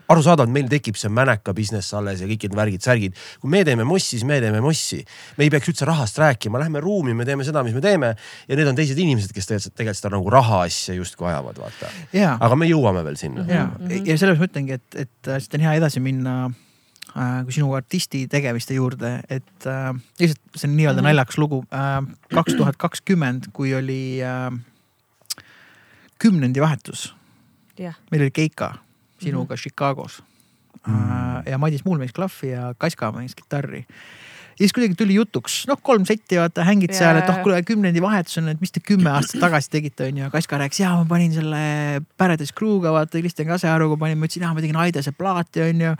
arusaadavalt 0.09 0.53
meil 0.53 0.69
tekib 0.71 0.97
see 0.99 1.11
mäneka 1.11 1.53
business 1.57 1.93
alles 1.97 2.23
ja 2.23 2.29
kõik 2.29 2.47
need 2.47 2.57
värgid-särgid. 2.59 3.15
kui 3.41 3.51
me 3.51 3.63
teeme 3.67 3.87
mussi, 3.87 4.15
siis 4.15 4.25
me 4.27 4.39
teeme 4.43 4.61
mussi. 4.63 5.01
me 5.37 5.47
ei 5.47 5.53
peaks 5.53 5.71
üldse 5.73 5.87
rahast 5.89 6.19
rääkima, 6.21 6.61
lähme 6.61 6.83
ruumi, 6.83 7.13
me 7.13 7.27
teeme 7.27 7.47
seda, 7.47 7.63
mis 7.63 7.75
me 7.75 7.83
teeme 7.83 8.13
ja 8.47 8.59
need 8.59 8.67
on 8.67 8.77
teised 8.77 8.99
inimesed, 8.99 9.33
kes 9.35 9.49
tegelikult, 9.51 9.75
tegelikult 9.75 10.01
seda 10.01 10.13
nagu 10.15 10.35
raha 10.37 10.61
asja 10.69 10.95
justkui 10.97 11.29
ajavad, 11.31 11.59
vaata. 11.65 11.91
aga 12.39 12.59
me 12.59 12.69
jõuame 12.69 13.03
veel 13.07 13.19
sinna. 13.19 13.47
ja 13.49 13.67
ja 13.95 14.17
sellepärast 14.17 14.41
ma 14.41 14.51
ütlengi, 14.51 14.79
et, 14.79 15.01
et 15.05 15.35
siit 15.41 15.59
on 15.59 15.67
hea 15.67 15.75
edasi 15.81 16.03
minna 16.03 16.37
kui 17.45 17.53
sinu 17.55 17.69
artisti 17.73 18.25
tegemiste 18.27 18.73
juurde, 18.75 19.21
et 19.31 19.65
äh, 19.71 19.93
lihtsalt 20.19 20.41
see 20.59 20.67
on 20.69 20.75
nii-öelda 20.77 20.99
Mhm. 21.01 21.07
naljakas 21.07 21.37
lugu 21.37 21.61
äh,. 21.71 22.03
kaks 22.33 22.53
tuhat 22.59 22.75
kakskümmend, 22.77 23.47
kui 23.53 23.71
oli 23.75 24.19
äh, 24.19 24.51
kümnendivahetus, 26.19 27.15
jah, 27.79 27.95
meil 28.11 28.21
oli 28.25 28.31
Keika 28.31 28.73
sinuga 29.21 29.55
Mhm. 29.55 29.59
Chicagos 29.61 30.23
äh, 30.87 31.51
ja 31.51 31.57
Madis 31.57 31.85
Muul 31.85 31.97
mängis 31.97 32.13
klahvi 32.13 32.51
ja 32.51 32.73
Kaska 32.77 33.11
mängis 33.11 33.35
kitarri 33.35 33.85
ja 34.55 34.63
siis 34.63 34.73
kuidagi 34.75 34.95
tuli 34.99 35.17
jutuks, 35.17 35.57
noh, 35.69 35.79
kolm 35.83 36.05
setti 36.07 36.39
vaata, 36.39 36.63
hängid 36.67 36.93
Jaa, 36.93 36.99
seal, 37.01 37.19
et 37.19 37.29
oh 37.29 37.35
jaa. 37.35 37.43
kuule 37.43 37.61
kümnendivahetus 37.67 38.39
on, 38.39 38.49
et 38.53 38.61
mis 38.63 38.71
te 38.71 38.83
kümme 38.83 39.11
aastat 39.11 39.43
tagasi 39.43 39.71
tegite, 39.73 40.07
onju. 40.09 40.29
Kaska 40.33 40.59
rääkis, 40.61 40.81
jaa, 40.83 40.93
ma 40.99 41.07
panin 41.09 41.33
selle 41.35 41.63
Paradise 42.17 42.55
Crew'ga 42.55 42.93
vaata, 42.95 43.19
Kristjan 43.19 43.49
Kasearuga 43.51 43.99
panin, 43.99 44.19
ma 44.19 44.29
ütlesin, 44.29 44.45
jaa, 44.47 44.53
ma 44.55 44.63
tegin 44.63 44.79
Aidase 44.85 45.11
plaati, 45.15 45.65
onju. 45.65 45.95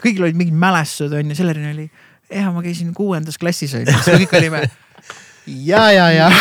kõigil 0.00 0.28
olid 0.28 0.40
mingid 0.40 0.56
mälestused, 0.64 1.16
onju, 1.20 1.36
Sellerin 1.38 1.72
oli, 1.74 1.90
jaa, 2.32 2.54
ma 2.54 2.64
käisin 2.64 2.94
kuuendas 2.96 3.40
klassis, 3.40 3.76
onju. 3.76 3.92
siis 3.92 4.08
me 4.08 4.24
kõik 4.24 4.38
olime 4.40 4.64
ja, 5.46 5.84
ja, 5.92 6.08
ja, 6.14 6.32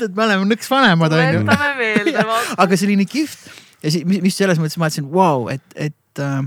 et 0.00 0.12
me 0.14 0.24
oleme 0.26 0.46
nõks 0.50 0.70
vanemad, 0.70 1.14
onju 1.14 1.42
tuletame 1.42 1.72
meelde, 1.78 2.26
aga 2.62 2.78
see 2.78 2.90
oli 2.90 3.00
nii 3.02 3.10
kihvt 3.10 3.48
ja 3.82 3.92
siis, 3.92 4.04
mis, 4.08 4.22
mis 4.24 4.38
selles 4.38 4.60
mõttes 4.60 4.78
ma 4.78 4.86
mõtlesin, 4.86 5.08
vau, 5.12 5.48
et, 5.52 5.64
et 5.74 6.22
äh, 6.22 6.40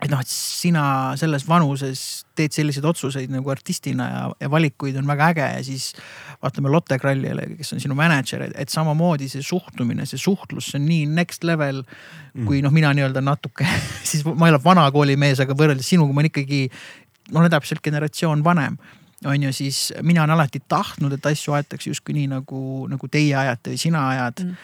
et 0.00 0.08
noh, 0.08 0.20
et 0.22 0.30
sina 0.30 0.82
selles 1.20 1.44
vanuses 1.48 2.02
teed 2.38 2.54
selliseid 2.56 2.86
otsuseid 2.88 3.32
nagu 3.32 3.52
artistina 3.52 4.06
ja, 4.08 4.22
ja 4.40 4.50
valikuid 4.52 4.96
on 4.96 5.08
väga 5.08 5.30
äge 5.34 5.48
ja 5.58 5.64
siis 5.64 5.90
vaatame 6.40 6.72
Lotte 6.72 6.98
Kralljale, 6.98 7.44
kes 7.58 7.74
on 7.76 7.82
sinu 7.82 7.96
mänedžer, 7.98 8.46
et, 8.48 8.72
samamoodi 8.72 9.28
see 9.28 9.44
suhtumine, 9.44 10.06
see 10.08 10.20
suhtlus, 10.20 10.70
see 10.70 10.80
on 10.80 10.88
nii 10.88 11.04
next 11.20 11.44
level. 11.44 11.82
kui 12.46 12.60
noh, 12.62 12.70
mina 12.70 12.92
nii-öelda 12.94 13.20
natuke, 13.26 13.66
siis 14.08 14.22
ma 14.24 14.46
ei 14.46 14.54
ole 14.54 14.60
vanakooli 14.62 15.16
mees, 15.18 15.42
aga 15.42 15.56
võrreldes 15.58 15.88
sinuga 15.90 16.14
ma 16.14 16.22
olen 16.22 16.30
ikkagi, 16.30 16.60
ma 17.34 17.42
olen 17.42 17.52
täpselt 17.56 17.82
generatsioon 17.84 18.44
vanem 18.46 18.78
on 19.26 19.42
ju, 19.42 19.52
siis 19.52 19.92
mina 20.02 20.22
olen 20.22 20.32
alati 20.36 20.62
tahtnud, 20.68 21.12
et 21.12 21.26
asju 21.26 21.52
aetakse 21.52 21.90
justkui 21.90 22.14
nii 22.16 22.30
nagu, 22.30 22.86
nagu 22.88 23.08
teie 23.12 23.34
ajate 23.36 23.74
või 23.74 23.82
sina 23.82 24.06
ajad 24.14 24.44
Mm. 24.44 24.54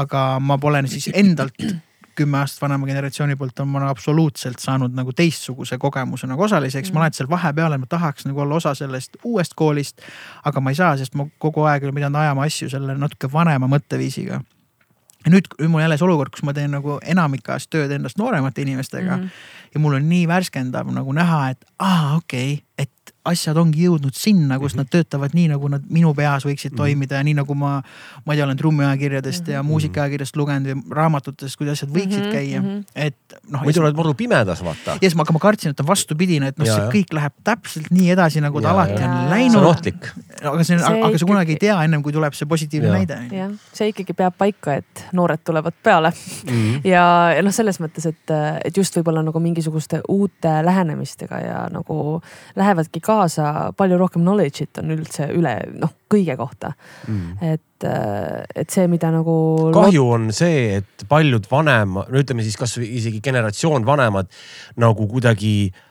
aga 0.00 0.40
ma 0.40 0.56
pole 0.58 0.82
siis 0.88 1.10
endalt 1.14 1.60
kümme 2.16 2.38
aastat 2.38 2.62
vanema 2.62 2.86
generatsiooni 2.86 3.36
poolt 3.36 3.60
on 3.62 3.68
ma 3.68 3.82
absoluutselt 3.88 4.58
saanud 4.58 4.94
nagu 4.96 5.12
teistsuguse 5.16 5.78
kogemuse 5.78 6.28
nagu 6.30 6.42
osaliseks 6.42 6.90
mm., 6.90 6.94
ma 6.94 7.04
olen 7.04 7.16
seal 7.16 7.30
vahepeal, 7.30 7.74
et 7.74 7.82
ma 7.82 7.88
tahaks 7.90 8.26
nagu 8.28 8.40
olla 8.44 8.60
osa 8.60 8.74
sellest 8.74 9.16
uuest 9.24 9.54
koolist. 9.56 10.00
aga 10.44 10.60
ma 10.60 10.70
ei 10.70 10.78
saa, 10.78 10.96
sest 10.96 11.14
ma 11.14 11.26
kogu 11.38 11.64
aeg 11.68 11.84
olen 11.84 11.94
pidanud 11.94 12.20
ajama 12.20 12.46
asju 12.48 12.70
selle 12.70 12.96
natuke 12.98 13.32
vanema 13.32 13.68
mõtteviisiga. 13.70 14.40
ja 15.24 15.32
nüüd, 15.32 15.50
nüüd 15.60 15.72
mul 15.72 15.84
jälle 15.84 15.98
see 15.98 16.08
olukord, 16.08 16.32
kus 16.34 16.44
ma 16.46 16.54
teen 16.56 16.70
nagu 16.76 16.98
enamik 17.02 17.48
ajast 17.48 17.70
tööd 17.70 17.92
endast 17.92 18.18
nooremate 18.18 18.62
inimestega 18.62 19.16
mm. 19.16 19.22
-hmm. 19.22 19.74
ja 19.74 19.80
mul 19.80 19.98
on 20.00 20.08
nii 20.08 20.28
värskendav 20.28 20.92
nagu 20.92 21.12
näha, 21.12 21.50
et 21.50 21.64
aa, 21.78 22.16
okei 22.16 22.54
okay,, 22.54 22.64
et 22.78 22.92
asjad 23.24 23.56
ongi 23.60 23.84
jõudnud 23.86 24.14
sinna, 24.16 24.58
kus 24.58 24.74
nad 24.78 24.88
töötavad 24.90 25.34
nii, 25.36 25.48
nagu 25.52 25.68
nad 25.68 25.82
minu 25.92 26.14
peas 26.14 26.44
võiksid 26.46 26.70
Mhm. 26.72 26.76
toimida 26.78 27.16
ja 27.20 27.22
nii 27.24 27.34
nagu 27.34 27.54
ma, 27.54 27.82
ma 28.26 28.32
ei 28.32 28.36
tea, 28.38 28.44
olen 28.46 28.56
trummiajakirjadest 28.56 29.48
ja 29.48 29.62
muusikaajakirjadest 29.62 30.36
lugenud 30.36 30.66
ja 30.66 30.76
raamatutest, 30.96 31.56
kuidas 31.58 31.78
asjad 31.78 31.90
võiksid 31.94 32.24
Mhm, 32.26 32.32
käia 32.32 32.60
mhm., 32.62 32.80
et 32.94 33.16
noh. 33.50 33.62
muidu 33.62 33.80
oled 33.82 33.94
muidu 33.96 34.14
pimedas, 34.14 34.62
vaata. 34.64 34.90
ja 34.96 34.98
siis 35.08 35.14
ma, 35.14 35.22
aga 35.22 35.32
ma 35.32 35.38
kartsin, 35.38 35.70
et 35.70 35.80
on 35.80 35.86
vastupidine, 35.86 36.46
et 36.48 36.58
noh, 36.58 36.66
Ja, 36.66 36.74
see 36.74 36.84
ja. 36.84 36.90
kõik 36.90 37.12
läheb 37.16 37.32
täpselt 37.44 37.90
nii 37.90 38.10
edasi, 38.10 38.40
nagu 38.40 38.60
ta 38.60 38.68
Ja, 38.68 38.74
alati 38.74 39.02
ja. 39.02 39.08
on 39.08 39.10
Jaa. 39.10 39.18
see 39.20 39.24
on 39.26 39.30
läinud. 39.30 39.64
ohtlik. 39.70 40.12
aga 40.42 40.64
see 40.64 40.78
See 40.78 41.02
aga 41.02 41.18
sa 41.18 41.26
kunagi 41.26 41.52
ei 41.52 41.56
tea 41.60 41.82
ennem 41.84 42.02
kui 42.02 42.12
tuleb 42.12 42.32
see 42.34 42.46
positiivne 42.46 42.88
Jaa. 42.88 42.96
näide. 42.96 43.18
jah, 43.36 43.50
see 43.72 43.88
ikkagi 43.92 44.14
peab 44.16 44.34
paika, 44.38 44.74
et 44.80 45.04
noored 45.12 45.40
tulevad 45.44 45.72
peale 45.82 46.12
Mhm. 46.46 46.80
ja, 46.94 47.32
ja 47.36 47.42
noh, 47.42 47.52
selles 47.52 47.80
mõttes, 47.80 48.06
et, 48.06 48.30
et 48.64 48.76
just 48.76 48.94
võib-olla 48.96 49.22
nagu 49.24 49.40
mingisuguste 49.40 50.00
uute 50.08 50.48
lähenemistega 50.64 51.38
ja 51.40 51.68
nagu 51.70 52.22
lähevadki 52.56 52.99
kaasa, 53.04 53.72
palju 53.76 53.98
rohkem 54.00 54.24
knowledge'it 54.24 54.80
on 54.82 54.94
üldse 54.96 55.28
üle 55.34 55.56
noh, 55.74 55.92
kõige 56.10 56.36
kohta. 56.38 56.72
et, 57.40 57.84
et 57.84 58.70
see, 58.70 58.86
mida 58.90 59.10
nagu. 59.14 59.34
kahju 59.74 60.08
on 60.16 60.30
see, 60.36 60.80
et 60.80 61.06
paljud 61.08 61.46
vanem, 61.50 62.00
no 62.00 62.24
ütleme 62.24 62.44
siis 62.46 62.58
kasvõi 62.60 62.90
isegi 63.00 63.22
generatsioon 63.24 63.86
vanemad 63.88 64.30
nagu 64.80 65.06
kuidagi 65.10 65.54
äh, 65.70 65.89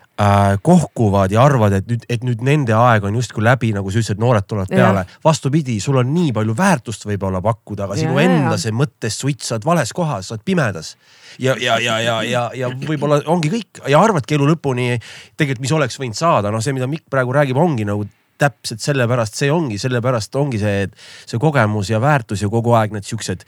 kohkuvad 0.61 1.32
ja 1.32 1.43
arvavad, 1.47 1.78
et 1.80 1.88
nüüd, 1.88 2.03
et 2.11 2.24
nüüd 2.28 2.41
nende 2.43 2.74
aeg 2.76 3.05
on 3.07 3.15
justkui 3.15 3.43
läbi, 3.45 3.70
nagu 3.76 3.91
sa 3.91 4.01
ütlesid, 4.01 4.20
noored 4.20 4.47
tulevad 4.49 4.74
peale. 4.74 5.05
vastupidi, 5.24 5.78
sul 5.80 6.01
on 6.01 6.11
nii 6.11 6.34
palju 6.36 6.55
väärtust 6.57 7.07
võib-olla 7.07 7.39
pakkuda, 7.45 7.88
aga 7.88 7.95
sinu 7.95 8.17
Ja, 8.17 8.26
ja, 8.26 8.36
enda 8.36 8.57
see 8.59 8.76
mõtteswitch, 8.76 9.47
sa 9.47 9.55
oled 9.55 9.70
vales 9.70 9.93
kohas, 9.95 10.28
sa 10.28 10.36
oled 10.36 10.43
pimedas. 10.43 10.95
ja, 11.39 11.55
ja, 11.55 11.80
ja, 11.80 11.99
ja, 12.03 12.20
ja, 12.28 12.43
ja 12.53 12.70
võib-olla 12.70 13.22
ongi 13.32 13.51
kõik. 13.53 13.84
Ja 13.88 14.03
arvadki 14.03 14.36
elu 14.36 14.49
lõpuni 14.51 14.97
tegelikult, 15.38 15.63
mis 15.63 15.76
oleks 15.78 15.99
võinud 16.01 16.20
saada, 16.20 16.51
noh, 16.51 16.63
see, 16.63 16.76
mida 16.76 16.89
Mikk 16.89 17.07
praegu 17.09 17.32
räägib, 17.36 17.57
ongi 17.57 17.88
nagu 17.88 18.03
täpselt 18.39 18.84
sellepärast 18.84 19.39
see 19.39 19.51
ongi, 19.51 19.80
sellepärast 19.80 20.36
ongi 20.39 20.59
see, 20.61 20.88
et 20.88 21.07
see 21.28 21.39
kogemus 21.39 21.91
ja 21.91 21.99
väärtus 22.03 22.43
ja 22.43 22.51
kogu 22.51 22.76
aeg 22.76 22.95
need 22.95 23.07
siuksed 23.07 23.43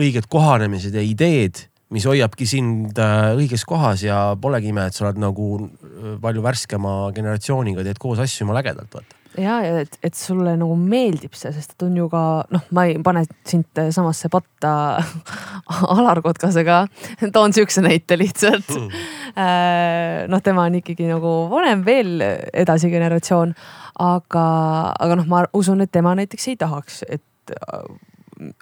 õiged 0.00 0.28
kohanemised 0.32 0.96
ja 0.96 1.04
ideed 1.04 1.69
mis 1.94 2.06
hoiabki 2.06 2.46
sind 2.48 2.98
äh, 3.02 3.32
õiges 3.38 3.64
kohas 3.68 4.04
ja 4.06 4.20
polegi 4.40 4.70
ime, 4.70 4.86
et 4.88 4.96
sa 4.96 5.08
oled 5.08 5.20
nagu 5.22 5.46
äh, 5.60 6.12
palju 6.22 6.44
värskema 6.44 6.98
generatsiooniga, 7.16 7.84
teed 7.86 7.98
koos 8.02 8.22
asju 8.22 8.44
jumala 8.44 8.62
ägedalt, 8.62 8.92
vaata. 8.94 9.16
Ja, 9.38 9.60
ja 9.62 9.76
et, 9.84 9.94
et 10.02 10.16
sulle 10.18 10.56
nagu 10.58 10.74
meeldib 10.74 11.36
see, 11.38 11.52
sest 11.54 11.76
et 11.76 11.84
on 11.86 11.94
ju 11.94 12.08
ka 12.10 12.22
noh, 12.50 12.64
ma 12.74 12.86
ei 12.90 12.96
pane 13.02 13.22
sind 13.46 13.78
samasse 13.94 14.30
patta 14.30 14.72
Alar 15.94 16.18
Kotkasega, 16.24 16.80
toon 17.34 17.54
sihukese 17.54 17.84
näite 17.86 18.18
lihtsalt. 18.18 18.74
Mm.. 18.74 19.06
noh, 20.34 20.42
tema 20.42 20.66
on 20.66 20.80
ikkagi 20.80 21.06
nagu 21.06 21.34
vanem 21.52 21.84
veel 21.86 22.18
edasi 22.50 22.90
generatsioon, 22.90 23.54
aga, 24.02 24.46
aga 24.98 25.20
noh, 25.22 25.30
ma 25.30 25.44
usun, 25.54 25.86
et 25.86 25.94
tema 25.94 26.16
näiteks 26.18 26.50
ei 26.50 26.58
tahaks, 26.58 27.04
et 27.06 27.54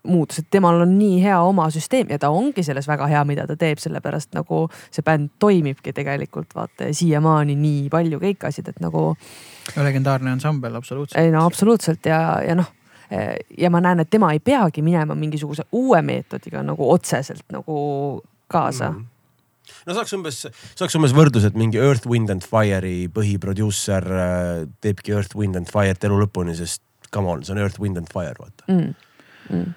muutus, 0.04 0.42
et 0.42 0.48
temal 0.50 0.80
on 0.82 0.94
nii 0.98 1.18
hea 1.22 1.38
oma 1.42 1.68
süsteem 1.74 2.10
ja 2.12 2.18
ta 2.18 2.30
ongi 2.34 2.64
selles 2.66 2.88
väga 2.88 3.08
hea, 3.10 3.24
mida 3.28 3.46
ta 3.46 3.56
teeb, 3.58 3.80
sellepärast 3.82 4.34
nagu 4.36 4.64
see 4.90 5.04
bänd 5.06 5.34
toimibki 5.38 5.94
tegelikult 5.96 6.54
vaata 6.56 6.90
ja 6.90 6.96
siiamaani 6.96 7.56
nii 7.58 7.86
palju 7.92 8.20
keikasid, 8.22 8.72
et 8.72 8.80
nagu. 8.84 9.12
legendaarne 9.76 10.30
ansambel, 10.36 10.74
absoluutselt. 10.74 11.20
ei 11.22 11.30
no 11.30 11.44
absoluutselt 11.46 12.06
ja, 12.06 12.40
ja 12.46 12.58
noh 12.58 12.74
ja 13.58 13.70
ma 13.72 13.80
näen, 13.80 14.02
et 14.04 14.10
tema 14.10 14.32
ei 14.34 14.40
peagi 14.44 14.82
minema 14.84 15.14
mingisuguse 15.16 15.64
uue 15.72 16.02
meetodiga 16.04 16.62
nagu 16.62 16.90
otseselt 16.92 17.46
nagu 17.52 17.78
kaasa 18.48 18.90
mm 18.90 19.06
no 19.86 19.94
saaks 19.96 20.14
umbes, 20.16 20.38
saaks 20.78 20.96
umbes 20.96 21.12
võrdlus, 21.16 21.44
et 21.48 21.56
mingi 21.58 21.80
Earth, 21.80 22.08
Wind 22.08 22.32
and 22.32 22.44
Fire'i 22.46 23.08
põhiproduusser 23.12 24.06
äh, 24.08 24.62
teebki 24.84 25.12
Earth, 25.16 25.36
Wind 25.36 25.58
and 25.60 25.68
Fire'it 25.68 26.04
elu 26.08 26.22
lõpuni, 26.22 26.54
sest 26.56 26.82
come 27.12 27.28
on, 27.28 27.44
see 27.44 27.52
on 27.52 27.60
Earth, 27.62 27.80
Wind 27.82 28.00
and 28.00 28.08
Fire 28.12 28.36
vaata 28.38 28.68
mm 28.72 28.96
mm.. 29.51 29.76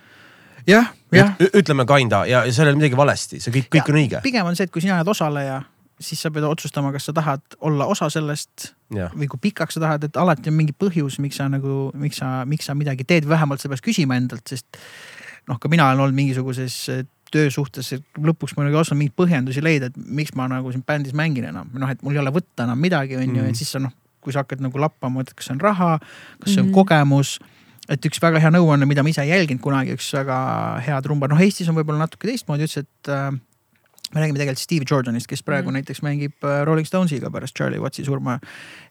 jah, 0.67 0.89
jah. 1.15 1.35
ütleme 1.51 1.85
kinda 1.89 2.23
ja, 2.29 2.45
ja 2.47 2.55
seal 2.55 2.69
ei 2.69 2.75
ole 2.75 2.81
midagi 2.81 2.99
valesti, 2.99 3.41
see 3.43 3.53
kõik, 3.55 3.69
kõik 3.77 3.83
ja, 3.83 3.93
on 3.93 4.01
õige. 4.03 4.23
pigem 4.25 4.49
on 4.49 4.57
see, 4.57 4.69
et 4.69 4.73
kui 4.73 4.83
sina 4.83 4.97
oled 4.99 5.13
osaleja, 5.13 5.61
siis 6.01 6.21
sa 6.23 6.31
pead 6.33 6.45
otsustama, 6.47 6.91
kas 6.95 7.07
sa 7.09 7.15
tahad 7.15 7.57
olla 7.61 7.87
osa 7.91 8.09
sellest 8.13 8.71
ja. 8.95 9.09
või 9.15 9.29
kui 9.31 9.41
pikaks 9.49 9.77
sa 9.77 9.85
tahad, 9.85 10.09
et 10.09 10.19
alati 10.19 10.51
on 10.51 10.57
mingi 10.57 10.75
põhjus, 10.77 11.19
miks 11.23 11.39
sa 11.41 11.47
nagu, 11.51 11.89
miks 11.97 12.21
sa, 12.21 12.41
miks 12.49 12.69
sa 12.69 12.77
midagi 12.77 13.05
teed, 13.07 13.29
vähemalt 13.29 13.63
sa 13.63 13.71
peaks 13.71 13.85
küsima 13.85 14.17
endalt, 14.19 14.45
sest 14.49 14.81
noh, 15.49 15.59
ka 15.61 15.71
mina 15.71 15.89
olen 15.89 16.05
olnud 16.05 16.17
mingisuguses 16.17 16.77
töösuhtes, 17.31 17.93
lõpuks 18.19 18.57
ma 18.57 18.65
nagu 18.65 18.75
ei 18.75 18.81
osanud 18.83 19.01
mingeid 19.01 19.17
põhjendusi 19.19 19.63
leida, 19.63 19.87
et 19.87 19.97
miks 20.19 20.35
ma 20.35 20.49
nagu 20.51 20.71
siin 20.73 20.83
bändis 20.87 21.15
mängin 21.17 21.47
enam, 21.47 21.69
noh, 21.73 21.91
et 21.91 22.01
mul 22.03 22.17
ei 22.17 22.21
ole 22.23 22.33
võtta 22.35 22.67
enam 22.67 22.81
midagi, 22.81 23.17
on 23.19 23.29
ju, 23.29 23.45
et 23.45 23.53
mm. 23.53 23.59
siis 23.61 23.71
sa 23.75 23.81
noh, 23.83 23.93
kui 24.21 24.35
sa 24.35 24.43
hakkad 24.43 24.61
nagu 24.63 24.81
lappama, 24.81 25.23
et 25.23 25.31
kas 25.33 25.47
see 25.47 25.55
on 25.55 25.63
raha, 25.63 25.95
kas 26.41 26.53
see 26.53 26.61
on 26.61 26.69
mm. 26.69 26.75
kogemus 26.75 27.37
et 27.89 28.05
üks 28.05 28.21
väga 28.21 28.41
hea 28.41 28.51
nõuanne, 28.53 28.87
mida 28.89 29.03
ma 29.03 29.11
ise 29.11 29.23
ei 29.25 29.31
jälginud 29.31 29.63
kunagi, 29.63 29.95
üks 29.97 30.11
väga 30.15 30.37
hea 30.85 30.99
trummar, 31.05 31.31
noh 31.31 31.41
Eestis 31.41 31.69
on 31.71 31.77
võib-olla 31.79 32.05
natuke 32.05 32.29
teistmoodi, 32.29 32.67
ütles, 32.67 32.85
et 32.85 33.11
äh, 33.11 33.29
me 34.13 34.21
räägime 34.21 34.41
tegelikult 34.41 34.61
Steve 34.61 34.87
Jordanist, 34.87 35.29
kes 35.29 35.43
praegu 35.47 35.71
mm. 35.71 35.79
näiteks 35.79 36.03
mängib 36.05 36.47
äh, 36.47 36.61
Rolling 36.67 36.87
Stonesiga 36.87 37.31
pärast 37.33 37.57
Charlie 37.57 37.81
Watsi 37.81 38.05
surma. 38.05 38.37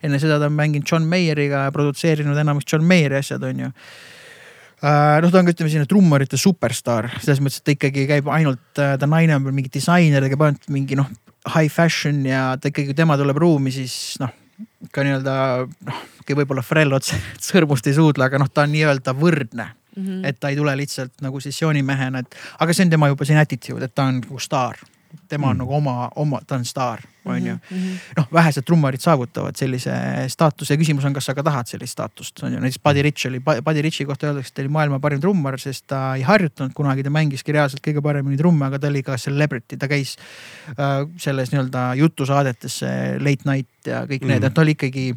enne 0.03 0.21
seda 0.23 0.41
ta 0.41 0.49
on 0.51 0.57
mänginud 0.59 0.89
John 0.91 1.07
Mayeriga 1.09 1.67
ja 1.67 1.75
produtseerinud 1.75 2.39
enamik 2.41 2.67
John 2.73 2.87
Mayeri 2.89 3.21
asjad, 3.21 3.45
on 3.47 3.67
ju 3.67 3.71
uh,. 3.71 5.21
noh, 5.23 5.31
ta 5.31 5.39
on 5.39 5.49
ka 5.49 5.55
ütleme 5.55 5.71
selline 5.71 5.89
trummarite 5.91 6.41
superstaar, 6.41 7.13
selles 7.21 7.43
mõttes, 7.45 7.61
et 7.61 7.69
ta 7.69 7.77
ikkagi 7.77 8.07
käib 8.11 8.31
ainult, 8.33 8.69
äh, 8.81 8.97
ta 8.99 9.09
naine 9.11 9.39
on 9.39 9.51
mingi 9.55 9.73
disainer, 9.73 10.25
ta 10.25 10.33
käib 10.33 10.47
ainult 10.49 10.71
mingi 10.73 10.99
noh, 10.99 11.11
high 11.55 11.71
fashion 11.73 12.25
ja 12.29 12.55
ta 12.61 12.73
ikkagi, 12.73 12.91
kui 12.91 12.99
tema 12.99 13.17
tuleb 13.21 13.39
ruumi, 13.41 13.73
siis 13.73 14.17
noh 14.21 14.35
ka 14.93 15.05
nii-öelda 15.05 15.35
noh, 15.89 16.01
võib-olla 16.31 16.63
Frell 16.65 16.97
otse 16.97 17.19
sõrmust 17.43 17.87
ei 17.91 17.97
suudle, 17.97 18.25
aga 18.27 18.41
noh, 18.41 18.49
ta 18.53 18.65
on 18.65 18.73
nii-öelda 18.75 19.15
võrdne 19.19 19.67
mm. 19.67 20.07
-hmm. 20.07 20.23
et 20.29 20.41
ta 20.41 20.53
ei 20.53 20.57
tule 20.57 20.77
lihtsalt 20.77 21.21
nagu 21.25 21.41
sessioonimehena, 21.41 22.25
et 22.25 22.39
aga 22.59 22.73
see 22.73 22.87
on 22.87 22.97
tema 22.97 23.11
juba 23.13 23.29
siin 23.29 23.41
attitude, 23.43 23.85
et 23.85 23.95
ta 23.95 24.09
on 24.09 24.21
nagu 24.23 24.39
staar 24.41 24.81
tema 25.29 25.49
on 25.51 25.57
mm. 25.57 25.63
nagu 25.63 25.75
oma, 25.75 26.09
oma, 26.17 26.41
ta 26.47 26.57
on 26.59 26.65
staar, 26.65 27.03
on 27.25 27.47
ju. 27.47 27.55
Mhm, 27.55 27.79
mhm. 27.79 27.97
noh, 28.17 28.27
vähesed 28.33 28.65
trummarid 28.67 29.03
saavutavad 29.03 29.57
sellise 29.59 29.95
staatuse 30.33 30.75
ja 30.75 30.81
küsimus 30.81 31.07
on, 31.07 31.15
kas 31.17 31.29
sa 31.31 31.35
ka 31.35 31.45
tahad 31.47 31.71
sellist 31.71 31.97
staatust, 31.97 32.43
on 32.43 32.55
ju. 32.55 32.61
näiteks 32.63 32.83
Buddy 32.85 33.03
Rich 33.03 33.27
oli, 33.31 33.41
Buddy 33.41 33.83
Richi 33.83 34.07
kohta 34.09 34.31
öeldakse, 34.31 34.53
et 34.53 34.59
ta 34.59 34.65
oli 34.65 34.73
maailma 34.73 35.01
parim 35.01 35.23
trummar, 35.23 35.59
sest 35.61 35.87
ta 35.91 36.03
ei 36.19 36.27
harjutanud 36.27 36.75
kunagi, 36.77 37.07
ta 37.07 37.15
mängiski 37.15 37.55
reaalselt 37.57 37.83
kõige 37.87 38.03
paremini 38.05 38.39
trumme, 38.41 38.67
aga 38.67 38.79
ta 38.79 38.91
oli 38.91 39.03
ka 39.07 39.19
celebrity, 39.19 39.79
ta 39.81 39.91
käis 39.91 40.17
äh, 40.77 41.03
selles 41.19 41.55
nii-öelda 41.55 41.91
jutusaadetes 42.01 42.83
Late 43.21 43.51
Night 43.51 43.91
ja 43.91 44.05
kõik 44.07 44.25
mm. 44.25 44.35
need, 44.35 44.47
et 44.47 44.57
ta 44.57 44.65
oli 44.65 44.79
ikkagi 44.79 45.11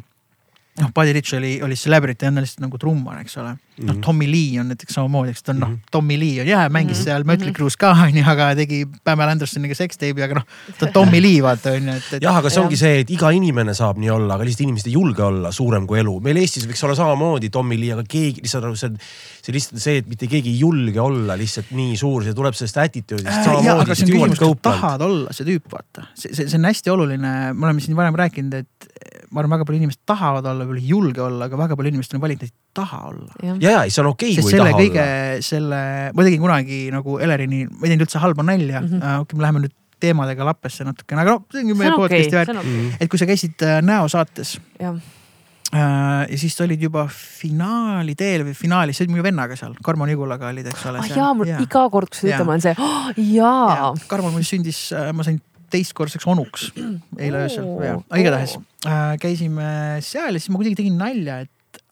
noh, 0.80 0.90
Buddy 0.94 1.12
Rich 1.12 1.34
oli, 1.34 1.62
oli 1.62 1.76
celebrity, 1.76 2.26
on 2.26 2.42
lihtsalt 2.42 2.64
nagu 2.66 2.78
trummar, 2.80 3.20
eks 3.22 3.38
ole. 3.42 3.54
Noh, 3.78 3.94
mhm. 3.94 4.00
Tommy 4.04 4.26
Lee 4.30 4.60
on 4.60 4.68
näiteks 4.70 4.94
samamoodi, 4.94 5.32
eks 5.34 5.42
ta 5.42 5.50
on 5.52 5.60
noh, 5.62 5.70
mhm. 5.72 5.90
Tommy 5.90 6.18
Lee 6.20 6.40
on 6.42 6.48
jah, 6.48 6.68
mängis 6.70 6.98
mm 6.98 7.00
-hmm. 7.00 7.04
seal 7.04 7.24
Mötley 7.26 7.52
Crue's 7.56 7.76
ka 7.76 7.90
on 8.04 8.16
ju, 8.16 8.24
aga 8.30 8.50
tegi 8.54 8.84
Pamela 9.04 9.34
Andersoniga 9.34 9.74
sex 9.74 9.98
tape'i, 9.98 10.22
aga 10.22 10.38
noh, 10.38 10.46
ta 10.78 10.86
on 10.86 10.92
Tommy 10.92 11.20
Lee 11.22 11.42
vaata 11.42 11.74
on 11.74 11.88
ju, 11.88 11.96
et, 11.96 12.12
et. 12.12 12.22
jah, 12.22 12.38
aga 12.38 12.50
see 12.50 12.62
ongi 12.62 12.78
see, 12.78 13.00
et 13.02 13.10
iga 13.10 13.32
inimene 13.34 13.74
saab 13.74 13.98
nii 13.98 14.10
olla, 14.14 14.34
aga 14.34 14.46
lihtsalt 14.46 14.66
inimesed 14.68 14.90
ei 14.90 14.94
julge 14.94 15.22
olla 15.22 15.52
suurem 15.52 15.86
kui 15.86 15.98
elu. 15.98 16.20
meil 16.20 16.36
Eestis 16.36 16.68
võiks 16.70 16.84
olla 16.86 16.94
samamoodi 16.94 17.50
Tommy 17.50 17.80
Lee, 17.80 17.92
aga 17.92 18.06
keegi 18.08 18.44
lihtsalt 18.44 18.68
nagu 18.68 18.78
see, 18.78 18.94
see 19.42 19.56
lihtsalt 19.56 19.82
see, 19.82 19.98
et 20.02 20.08
mitte 20.08 20.30
keegi 20.30 20.54
ei 20.54 20.58
julge 20.62 21.00
olla 21.00 21.38
lihtsalt 21.40 21.74
nii 21.74 21.96
suur, 21.96 22.22
see 22.24 22.34
tuleb 22.34 22.54
sellest 22.54 22.78
attitude'ist 22.86 23.50
äh,. 23.50 23.64
jaa, 23.64 23.80
aga 23.80 23.94
see 23.94 24.06
on 24.06 24.14
küsimus, 24.14 24.38
kas 24.38 24.56
tahad 24.62 25.02
olla 25.02 25.34
see 25.34 25.50
tüüp, 25.50 25.66
vaata. 25.72 26.06
see, 26.14 26.30
see, 26.30 26.46
see 26.46 26.60
on 26.60 26.70
hästi 26.70 26.94
oluline, 26.94 27.34
me 27.54 27.66
oleme 27.66 27.82
siin 27.82 27.98
varem 27.98 28.14
rääkinud, 28.22 28.54
et 28.54 28.92
ma 29.34 29.42
arvan, 29.42 29.56
väga 29.58 29.66
palju 29.68 29.82
inimesed 29.82 30.02
tahavad 30.06 30.46
olla, 30.46 30.64
võib-olla 30.64 30.82
ei 30.82 30.90
julge 30.92 31.22
olla, 31.24 31.48
aga 31.48 31.58
väga 31.58 31.78
palju 31.78 31.94
inimestel 31.94 32.20
on 32.20 32.24
valik, 32.24 32.42
nad 32.42 32.50
ei 32.50 32.54
taha 32.76 33.00
olla. 33.10 33.32
ja, 33.42 33.56
ja, 33.60 33.72
ja 33.76 33.80
see 33.88 34.02
on 34.02 34.10
okei 34.12 34.34
okay,, 34.34 34.44
kui 34.44 34.54
ei 34.54 34.60
taha 34.60 34.76
kõige, 34.78 35.06
olla. 35.06 35.46
selle, 35.48 35.80
ma 36.14 36.28
tegin 36.28 36.44
kunagi 36.44 36.82
nagu 36.94 37.18
Elerini, 37.22 37.64
ma 37.70 37.82
ei 37.82 37.94
teinud 37.94 38.06
üldse 38.06 38.22
halba 38.22 38.46
nalja 38.46 38.82
mm, 38.82 38.92
-hmm. 38.92 39.02
okei 39.02 39.26
okay,, 39.26 39.38
me 39.38 39.46
läheme 39.46 39.64
nüüd 39.64 39.76
teemadega 40.04 40.46
lappesse 40.50 40.86
natukene, 40.86 41.24
aga 41.24 41.36
noh, 41.36 41.44
see 41.52 41.64
ongi 41.64 41.76
meie 41.80 41.92
podcast'i 41.96 42.38
väärt 42.38 42.56
okay,. 42.56 42.88
et 43.00 43.10
kui 43.10 43.20
sa 43.20 43.28
käisid 43.30 43.62
uh, 43.64 43.78
Näo 43.84 44.08
saates. 44.12 44.56
Uh, 44.80 44.98
ja 46.30 46.36
siis 46.38 46.54
sa 46.54 46.66
olid 46.66 46.82
juba 46.82 47.06
finaali 47.10 48.14
teel 48.18 48.44
või 48.46 48.54
finaalis, 48.58 48.98
sa 48.98 49.04
olid 49.04 49.14
minu 49.16 49.24
vennaga 49.26 49.56
seal, 49.58 49.72
Karmo 49.82 50.06
Nigulaga 50.06 50.52
olid, 50.52 50.68
eks 50.70 50.84
ole. 50.90 51.00
ah 51.02 51.08
jaa, 51.08 51.32
mul 51.34 51.50
iga 51.50 51.88
kord, 51.90 52.12
kui 52.12 52.20
sa 52.20 52.28
ütled, 52.28 52.46
ma 52.46 52.54
olen 52.54 52.62
see 52.66 52.76
oh,, 52.78 53.08
jaa 53.16 53.64
ja.. 53.80 53.90
Karmo 54.10 54.30
mul 54.34 54.46
sündis, 54.46 54.86
ma 55.16 55.26
sain 55.26 55.40
teistkordseks 55.74 56.26
onuks 56.30 56.68
eile 56.76 57.44
öösel, 57.46 57.66
igatahes 58.20 58.56
äh, 58.86 59.16
käisime 59.22 59.66
seal 60.04 60.36
ja 60.36 60.40
siis 60.40 60.52
ma 60.52 60.60
kuidagi 60.60 60.78
tegin 60.82 60.98
nalja, 61.00 61.40
et 61.44 61.50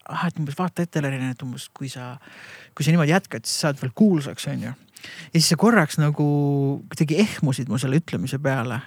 ah, 0.09 0.25
et 0.27 0.39
umbes 0.39 0.57
vaata 0.57 0.85
ette, 0.85 1.01
Elerin, 1.01 1.29
et 1.33 1.45
umbes 1.45 1.67
kui 1.75 1.91
sa, 1.91 2.13
kui 2.75 2.85
sa 2.85 2.93
niimoodi 2.93 3.13
jätkad, 3.13 3.45
siis 3.47 3.67
saad 3.67 3.79
veel 3.81 3.93
kuulsaks, 3.95 4.47
onju. 4.51 4.73
ja 4.73 5.35
siis 5.37 5.51
sa 5.53 5.59
korraks 5.59 5.99
nagu 6.01 6.25
kuidagi 6.89 7.21
ehmusid 7.25 7.71
mu 7.71 7.79
selle 7.81 8.01
ütlemise 8.01 8.39
peale. 8.43 8.81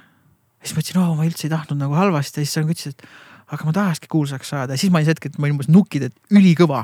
siis 0.62 0.76
ma 0.76 0.84
ütlesin, 0.84 1.00
oo, 1.02 1.14
ma 1.16 1.28
üldse 1.28 1.48
ei 1.48 1.54
tahtnud 1.54 1.80
nagu 1.80 1.96
halvasti 1.98 2.42
ja 2.42 2.46
siis 2.46 2.58
sa 2.58 2.64
nagu 2.64 2.76
ütlesid, 2.76 3.00
et 3.00 3.08
aga 3.46 3.66
ma 3.68 3.72
tahakski 3.72 4.08
kuulsaks 4.10 4.48
saada 4.50 4.74
ja 4.74 4.80
siis 4.80 4.90
ma 4.90 4.98
olin 4.98 5.06
see 5.06 5.14
hetk, 5.14 5.28
et 5.28 5.38
ma 5.38 5.46
olin 5.46 5.54
umbes 5.54 5.68
nukid, 5.70 6.08
et 6.08 6.34
ülikõva. 6.34 6.82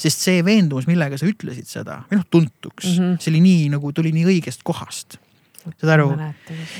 sest 0.00 0.24
see 0.26 0.44
veendumus, 0.44 0.88
millega 0.90 1.18
sa 1.20 1.28
ütlesid 1.28 1.70
seda, 1.70 2.02
või 2.10 2.18
noh, 2.18 2.28
tuntuks 2.30 2.88
mm, 2.88 3.02
-hmm. 3.02 3.18
see 3.22 3.32
oli 3.34 3.42
nii 3.46 3.66
nagu 3.76 3.92
tuli 3.94 4.12
nii 4.16 4.26
õigest 4.34 4.66
kohast 4.66 5.20
saad 5.78 5.92
aru? 5.94 6.08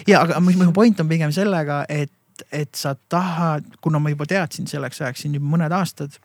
ja, 0.08 0.22
aga 0.22 0.40
minu 0.44 0.72
point 0.76 1.00
on 1.02 1.08
pigem 1.10 1.32
sellega, 1.34 1.82
et, 1.88 2.12
et 2.52 2.74
sa 2.76 2.94
tahad, 3.12 3.66
kuna 3.84 4.00
ma 4.02 4.12
juba 4.12 4.26
teadsin 4.28 4.68
selleks 4.70 5.02
ajaks 5.02 5.26
siin 5.26 5.36
juba 5.36 5.56
mõned 5.56 5.74
aastad. 5.76 6.16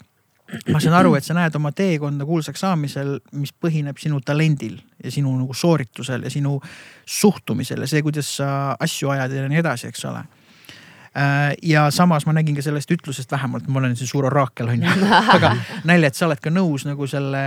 Ma 0.70 0.80
saan 0.80 0.96
aru, 1.00 1.16
et 1.18 1.26
sa 1.26 1.34
näed 1.38 1.56
oma 1.58 1.72
teekonda 1.76 2.26
kuulsaks 2.28 2.62
saamisel, 2.62 3.18
mis 3.40 3.54
põhineb 3.54 3.98
sinu 4.02 4.22
talendil 4.26 4.78
ja 5.04 5.12
sinu 5.12 5.34
nagu 5.38 5.54
sooritusel 5.58 6.26
ja 6.28 6.32
sinu 6.34 6.60
suhtumisel 7.06 7.82
ja 7.82 7.90
see, 7.90 8.04
kuidas 8.06 8.30
sa 8.40 8.50
asju 8.80 9.14
ajad 9.16 9.34
ja 9.34 9.46
nii 9.50 9.62
edasi, 9.64 9.90
eks 9.90 10.06
ole 10.06 10.22
äh, 10.22 11.54
ja 11.66 11.88
samas 11.92 12.28
ma 12.30 12.36
nägin 12.38 12.58
ka 12.58 12.66
sellest 12.66 12.92
ütlusest 12.94 13.32
vähemalt, 13.34 13.68
ma 13.68 13.82
olen 13.82 13.98
see 13.98 14.10
suur 14.10 14.30
oraakel 14.30 14.70
on 14.76 14.86
ju, 14.86 14.98
aga 15.38 15.56
nalja, 15.84 16.14
et 16.14 16.20
sa 16.20 16.30
oled 16.30 16.44
ka 16.44 16.54
nõus 16.54 16.86
nagu 16.86 17.10
selle 17.10 17.46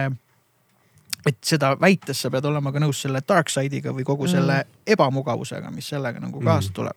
et 1.27 1.39
seda 1.45 1.75
väites 1.81 2.23
sa 2.23 2.31
pead 2.33 2.47
olema 2.51 2.73
ka 2.75 2.83
nõus 2.83 3.03
selle 3.05 3.23
dark 3.27 3.51
side'iga 3.53 3.93
või 3.95 4.07
kogu 4.07 4.29
selle 4.31 4.63
mm. 4.63 4.87
ebamugavusega, 4.95 5.71
mis 5.75 5.91
sellega 5.95 6.23
nagu 6.23 6.41
kaasa 6.41 6.71
mm. 6.71 6.75
tuleb. 6.75 6.97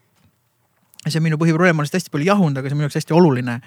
see 1.07 1.17
on 1.19 1.25
minu 1.25 1.37
põhiprobleem, 1.41 1.75
ma 1.77 1.83
olen 1.83 1.89
seda 1.89 2.01
hästi 2.01 2.13
palju 2.13 2.29
jahunud, 2.29 2.57
aga 2.57 2.69
see 2.69 2.77
on 2.77 2.81
minu 2.81 2.89
jaoks 2.89 2.99
hästi 3.01 3.17
oluline 3.17 3.59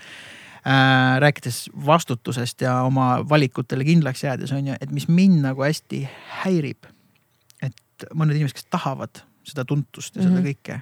äh,. 0.67 1.21
rääkides 1.21 1.71
vastutusest 1.87 2.61
ja 2.61 2.83
oma 2.83 3.29
valikutele 3.29 3.85
kindlaks 3.85 4.25
jäädes 4.25 4.53
on 4.53 4.67
ju, 4.67 4.77
et 4.81 4.91
mis 4.91 5.09
mind 5.09 5.43
nagu 5.45 5.63
hästi 5.63 6.05
häirib. 6.43 6.87
et 7.63 8.09
mõned 8.15 8.35
inimesed, 8.35 8.57
kes 8.57 8.71
tahavad 8.71 9.23
seda 9.45 9.65
tuntust 9.65 10.17
ja 10.17 10.23
mm 10.23 10.29
-hmm. 10.29 10.37
seda 10.37 10.49
kõike. 10.49 10.81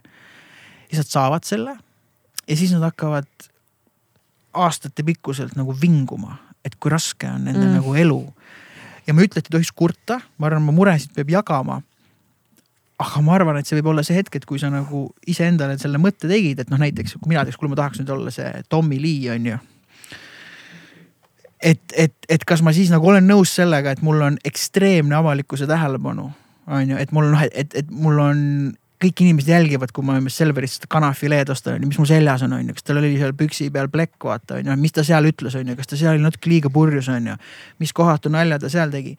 lihtsalt 0.90 1.08
saavad 1.08 1.44
selle 1.44 1.76
ja 2.48 2.56
siis 2.56 2.72
nad 2.72 2.82
hakkavad 2.82 3.28
aastate 4.52 5.02
pikkuselt 5.02 5.56
nagu 5.56 5.76
vinguma, 5.80 6.36
et 6.64 6.74
kui 6.76 6.90
raske 6.90 7.26
on 7.26 7.44
nende 7.44 7.66
mm. 7.66 7.74
nagu 7.80 7.94
elu 7.94 8.34
ja 9.06 9.14
ma 9.14 9.22
ei 9.22 9.30
ütle, 9.30 9.40
et 9.40 9.48
ei 9.48 9.56
tohiks 9.56 9.72
kurta, 9.74 10.20
ma 10.38 10.48
arvan, 10.48 10.62
oma 10.64 10.74
muresid 10.76 11.14
peab 11.16 11.32
jagama. 11.32 11.80
aga 13.02 13.20
ma 13.24 13.32
arvan, 13.34 13.56
et 13.58 13.66
see 13.66 13.74
võib 13.80 13.88
olla 13.90 14.04
see 14.06 14.14
hetk, 14.14 14.36
et 14.38 14.44
kui 14.46 14.60
sa 14.62 14.68
nagu 14.70 15.08
iseendale 15.26 15.74
selle 15.80 15.98
mõtte 15.98 16.28
tegid, 16.30 16.60
et 16.62 16.68
noh, 16.70 16.78
näiteks 16.78 17.16
mina 17.26 17.40
näiteks, 17.40 17.58
kuule, 17.58 17.72
ma 17.72 17.80
tahaks 17.80 17.98
nüüd 17.98 18.12
olla 18.14 18.30
see 18.30 18.50
Tommy 18.70 19.00
Lee 19.02 19.32
on 19.32 19.48
ju. 19.48 19.56
Et, 21.62 21.82
et, 21.96 22.14
et 22.28 22.44
kas 22.44 22.62
ma 22.62 22.74
siis 22.74 22.90
nagu 22.92 23.08
olen 23.08 23.26
nõus 23.28 23.54
sellega, 23.56 23.94
et 23.94 24.02
mul 24.02 24.22
on 24.26 24.38
ekstreemne 24.44 25.16
avalikkuse 25.18 25.68
tähelepanu, 25.70 26.28
on 26.66 26.94
ju, 26.94 27.00
et 27.00 27.12
mul 27.14 27.30
noh, 27.32 27.44
et, 27.50 27.74
et 27.78 27.90
mul 27.90 28.18
on 28.22 28.40
kõik 29.02 29.24
inimesed 29.24 29.50
jälgivad, 29.50 29.90
kui 29.94 30.06
ma 30.06 30.14
umbes 30.20 30.36
Selverist 30.38 30.78
seda 30.78 30.90
kanafileed 30.94 31.50
ostan, 31.50 31.78
onju, 31.78 31.88
mis 31.90 31.98
mul 31.98 32.06
seljas 32.06 32.44
on, 32.46 32.52
onju, 32.54 32.74
kas 32.76 32.86
tal 32.86 33.00
oli 33.00 33.16
seal 33.18 33.34
püksi 33.38 33.66
peal 33.74 33.90
plekk, 33.90 34.18
vaata 34.28 34.60
onju, 34.60 34.76
mis 34.78 34.94
ta 34.94 35.02
seal 35.06 35.26
ütles, 35.26 35.56
onju, 35.58 35.74
kas 35.78 35.90
ta 35.90 35.98
seal 35.98 36.14
oli 36.14 36.22
natuke 36.22 36.50
liiga 36.52 36.70
purjus, 36.70 37.10
onju. 37.10 37.34
mis 37.82 37.94
kohatu 37.96 38.30
nalja 38.30 38.60
ta 38.62 38.70
seal 38.70 38.94
tegi 38.94 39.16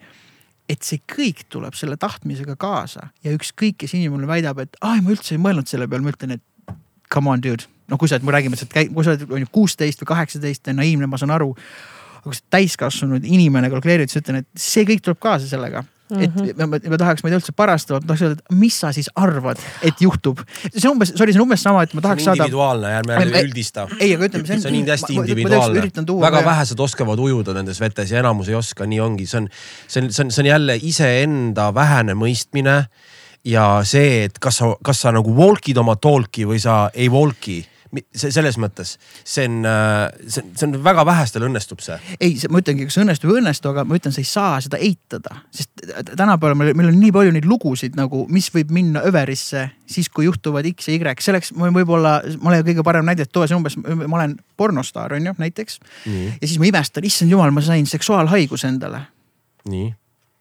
et 0.71 0.85
see 0.85 1.01
kõik 1.09 1.43
tuleb 1.51 1.75
selle 1.75 1.97
tahtmisega 1.99 2.55
kaasa 2.59 3.09
ja 3.25 3.33
ükskõik, 3.35 3.81
kes 3.83 3.95
inimene 3.97 4.27
väidab, 4.29 4.61
et 4.63 4.77
aa, 4.81 5.01
ma 5.03 5.13
üldse 5.13 5.35
ei 5.35 5.41
mõelnud 5.41 5.69
selle 5.69 5.89
peale, 5.91 6.05
ma 6.05 6.13
ütlen, 6.13 6.37
et 6.37 6.75
come 7.11 7.33
on 7.33 7.43
dude. 7.43 7.67
no 7.91 7.97
kui 7.99 8.07
sa, 8.07 8.19
me 8.23 8.31
räägime, 8.31 8.55
et 8.55 8.93
kui 8.93 9.05
sa 9.05 9.17
oled 9.17 9.49
kuusteist 9.51 10.01
või 10.01 10.13
kaheksateist 10.13 10.71
naiivne, 10.71 11.07
ma 11.07 11.19
saan 11.19 11.33
aru. 11.35 11.51
Aga 12.23 12.31
kui 12.31 12.37
sa 12.39 12.45
täiskasvanud 12.55 13.25
inimene 13.27 13.69
kalkuleerid, 13.73 14.11
siis 14.11 14.23
ütlen, 14.23 14.43
et 14.43 14.47
see 14.55 14.85
kõik 14.87 15.03
tuleb 15.03 15.19
kaasa 15.19 15.49
sellega. 15.51 15.83
et 16.13 16.29
Mhm. 16.35 16.51
ma, 16.59 16.65
ma, 16.67 16.77
ma 16.91 16.97
tahaks, 16.99 17.23
ma 17.23 17.29
ei 17.29 17.31
tea 17.33 17.39
üldse 17.39 17.53
parastada, 17.57 17.97
ma 18.03 18.05
tahaks 18.11 18.21
öelda, 18.21 18.35
et 18.43 18.51
mis 18.59 18.75
sa 18.77 18.91
siis 18.93 19.07
arvad, 19.17 19.57
et 19.81 20.01
juhtub. 20.03 20.43
see 20.69 20.85
on 20.87 20.97
umbes, 20.97 21.13
sorry, 21.15 21.33
see 21.33 21.39
on 21.39 21.47
umbes 21.47 21.63
sama, 21.63 21.81
et 21.87 21.93
ma 21.95 22.03
tahaks 22.05 22.27
saada. 22.27 22.43
individuaalne, 22.43 22.91
ärme 22.99 23.15
Ei, 23.23 23.43
üldista. 23.47 23.87
ei, 23.99 24.13
aga 24.13 24.27
ütleme, 24.27 24.45
see 24.45 24.55
on. 24.55 24.61
see 24.61 24.69
on 24.69 24.77
nii 24.77 24.91
hästi 24.91 25.13
individuaalne, 25.15 25.81
väga. 26.21 26.43
vähesed 26.45 26.79
oskavad 26.85 27.17
ujuda 27.23 27.55
nendes 27.57 27.79
vetes 27.81 28.11
ja 28.11 28.19
enamus 28.19 28.51
ei 28.51 28.55
oska, 28.59 28.85
nii 28.85 28.99
ongi, 28.99 29.25
see 29.25 29.39
on, 29.41 29.49
see 29.87 30.03
on, 30.03 30.11
see 30.11 30.25
on, 30.25 30.31
see 30.31 30.43
on 30.43 30.51
jälle 30.51 30.77
iseenda 30.83 31.71
vähene 31.73 32.13
mõistmine. 32.13 32.85
ja 33.45 33.81
see, 33.83 34.25
et 34.25 34.37
kas 34.39 34.57
sa, 34.61 34.75
kas 34.83 35.01
sa 35.01 35.11
nagu 35.11 35.33
walk'id 35.33 35.77
oma 35.81 35.95
talk'i 35.95 36.45
või 36.45 36.59
sa 36.61 36.91
ei 36.93 37.09
walk'i, 37.09 37.63
selles 38.15 38.57
mõttes, 38.61 38.95
see 39.27 39.45
on, 39.49 39.61
see 40.25 40.41
on, 40.41 40.51
see 40.57 40.67
on 40.67 40.77
väga 40.85 41.05
vähestel 41.07 41.45
õnnestub 41.47 41.83
see. 41.83 41.97
ei, 42.19 42.35
ma 42.49 42.61
ütlengi, 42.63 42.87
kas 42.89 42.97
õnnestub 43.01 43.29
või 43.29 43.39
ei 43.39 43.43
õnnestu, 43.43 43.71
aga 43.73 43.85
ma 43.87 43.99
ütlen, 43.99 44.15
sa 44.15 44.23
ei 44.23 44.29
saa 44.29 44.57
seda 44.65 44.79
eitada, 44.81 45.37
sest 45.53 45.85
tänapäeval 46.13 46.57
meil, 46.59 46.73
meil 46.79 46.91
on 46.91 46.99
nii 46.99 47.13
palju 47.15 47.35
neid 47.35 47.47
lugusid 47.49 47.97
nagu, 47.99 48.25
mis 48.33 48.49
võib 48.53 48.73
minna 48.73 49.03
överisse 49.05 49.67
siis, 49.93 50.09
kui 50.09 50.27
juhtuvad 50.27 50.67
X 50.73 50.89
ja 50.89 50.97
Y, 50.97 51.15
selleks 51.23 51.53
ma 51.57 51.69
võib-olla, 51.73 52.17
ma 52.41 52.53
olen 52.53 52.65
kõige 52.67 52.85
parem 52.85 53.07
näide 53.07 53.27
tuua, 53.29 53.47
see 53.49 53.57
umbes, 53.57 53.77
ma 53.77 54.19
olen 54.19 54.37
pornostaar 54.57 55.17
on 55.17 55.31
ju 55.31 55.35
näiteks. 55.37 55.79
nii, 56.05 56.29
ja 56.39 56.47
siis 56.47 56.59
ma 56.61 56.69
imestan, 56.69 57.05
issand 57.07 57.33
jumal, 57.33 57.53
ma 57.55 57.63
sain 57.65 57.85
seksuaalhaiguse 57.89 58.71
endale. 58.73 59.05
nii. 59.69 59.91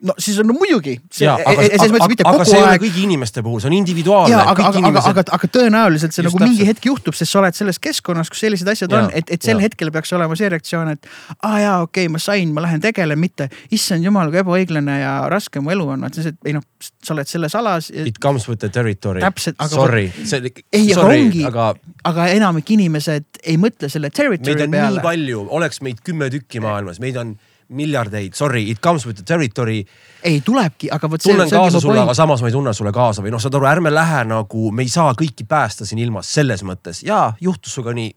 No 0.03 0.15
siis 0.19 0.39
on 0.43 0.49
no 0.51 0.57
muidugi. 0.57 0.97
ja, 1.21 1.35
aga, 1.35 1.63
aga, 1.63 1.99
aga, 2.05 2.29
aga 2.33 2.47
see 2.49 2.59
ei 2.59 2.65
ole 2.65 2.79
kõigi 2.83 3.05
inimeste 3.07 3.43
puhul, 3.45 3.61
see 3.63 3.71
on 3.71 3.77
individuaalne. 3.77 4.35
ja 4.35 4.43
aga, 4.43 4.51
aga, 4.51 4.69
aga, 4.69 4.83
inimesed... 4.83 5.11
aga, 5.13 5.25
aga 5.39 5.51
tõenäoliselt 5.57 6.17
see 6.17 6.25
Just 6.27 6.37
nagu 6.37 6.51
mingi 6.51 6.67
hetk 6.69 6.89
juhtub, 6.91 7.17
sest 7.19 7.35
sa 7.35 7.41
oled 7.43 7.59
selles 7.59 7.79
keskkonnas, 7.83 8.31
kus 8.33 8.43
sellised 8.47 8.69
asjad 8.73 8.93
Jaa, 8.93 9.05
on, 9.07 9.13
et, 9.19 9.31
et 9.31 9.43
sel 9.43 9.57
jaa. 9.59 9.67
hetkel 9.69 9.93
peaks 9.95 10.13
olema 10.17 10.39
see 10.39 10.51
reaktsioon, 10.53 10.93
et 10.97 11.11
aa 11.39 11.63
jaa, 11.63 11.77
okei 11.87 12.07
okay,, 12.07 12.13
ma 12.13 12.23
sain, 12.23 12.55
ma 12.55 12.65
lähen 12.67 12.83
tegelen, 12.83 13.21
mitte 13.23 13.49
issand 13.75 14.05
jumal, 14.07 14.33
kui 14.33 14.43
ebaõiglane 14.43 14.99
ja 15.03 15.15
raske 15.33 15.63
mu 15.63 15.75
elu 15.75 15.89
on, 15.97 16.09
et 16.09 16.19
see, 16.19 16.35
ei 16.49 16.57
noh, 16.57 16.67
sa 16.83 17.15
oled 17.15 17.31
selles 17.31 17.57
alas. 17.59 17.93
It 17.95 18.19
comes 18.23 18.49
with 18.51 18.61
the 18.65 18.73
territory. 18.73 19.23
Täpselt, 19.23 19.59
aga- 19.63 19.79
Sorry, 19.79 20.09
see, 20.25 20.53
Ei, 20.73 20.89
aga 20.93 21.07
ongi-, 21.07 21.47
aga 21.47 21.73
aga 22.09 22.27
enamik 22.35 22.71
inimesed 22.75 23.43
ei 23.47 23.59
mõtle 23.61 23.89
selle 23.93 24.11
territory 24.11 24.57
meid 24.57 24.67
on 24.67 24.75
peale 24.75 24.99
nii. 24.99 25.05
palju, 25.05 25.47
oleks 25.59 25.83
meid 25.85 26.03
kümme 26.07 26.29
tükki 26.33 26.63
maailmas, 26.63 26.99
meid 27.03 27.19
on 27.21 27.37
miljardeid, 27.73 28.35
sorry, 28.39 28.63
it 28.71 28.81
comes 28.85 29.07
with 29.07 29.17
the 29.19 29.25
territory. 29.27 29.85
ei 30.23 30.41
tulebki, 30.45 30.89
aga 30.95 31.11
vot 31.11 31.21
see. 31.23 31.33
tunnen 31.33 31.51
kaasa 31.51 31.81
sulle, 31.81 32.01
aga 32.05 32.15
samas 32.15 32.43
ma 32.43 32.49
ei 32.49 32.53
tunne 32.55 32.73
sulle 32.77 32.93
kaasa 32.95 33.23
või 33.25 33.33
noh, 33.35 33.41
saad 33.43 33.55
aru, 33.59 33.67
ärme 33.71 33.91
lähe 33.95 34.25
nagu, 34.31 34.71
me 34.73 34.83
ei 34.87 34.89
saa 34.93 35.13
kõiki 35.19 35.47
päästa 35.49 35.87
siin 35.89 35.99
ilmas 36.05 36.31
selles 36.35 36.63
mõttes 36.67 37.03
ja 37.07 37.33
juhtus 37.41 37.75
sinuga 37.75 37.95
nii. 37.99 38.13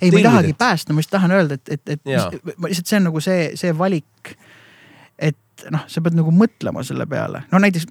ei, 0.00 0.10
ma 0.10 0.18
ei 0.18 0.24
tahagi 0.26 0.54
et- 0.54 0.58
päästa, 0.58 0.92
ma 0.92 0.98
lihtsalt 1.02 1.18
tahan 1.20 1.36
öelda, 1.38 1.54
et, 1.60 1.68
et, 1.78 1.88
et 1.96 2.04
mis- 2.04 2.56
ma 2.56 2.68
lihtsalt 2.72 2.86
see 2.90 2.96
on 3.00 3.04
nagu 3.10 3.20
see, 3.20 3.50
see 3.54 3.72
valik. 3.78 4.36
et 5.18 5.68
noh, 5.72 5.84
sa 5.88 6.00
pead 6.04 6.16
nagu 6.18 6.30
mõtlema 6.34 6.82
selle 6.84 7.06
peale, 7.06 7.44
no 7.52 7.58
näiteks 7.62 7.86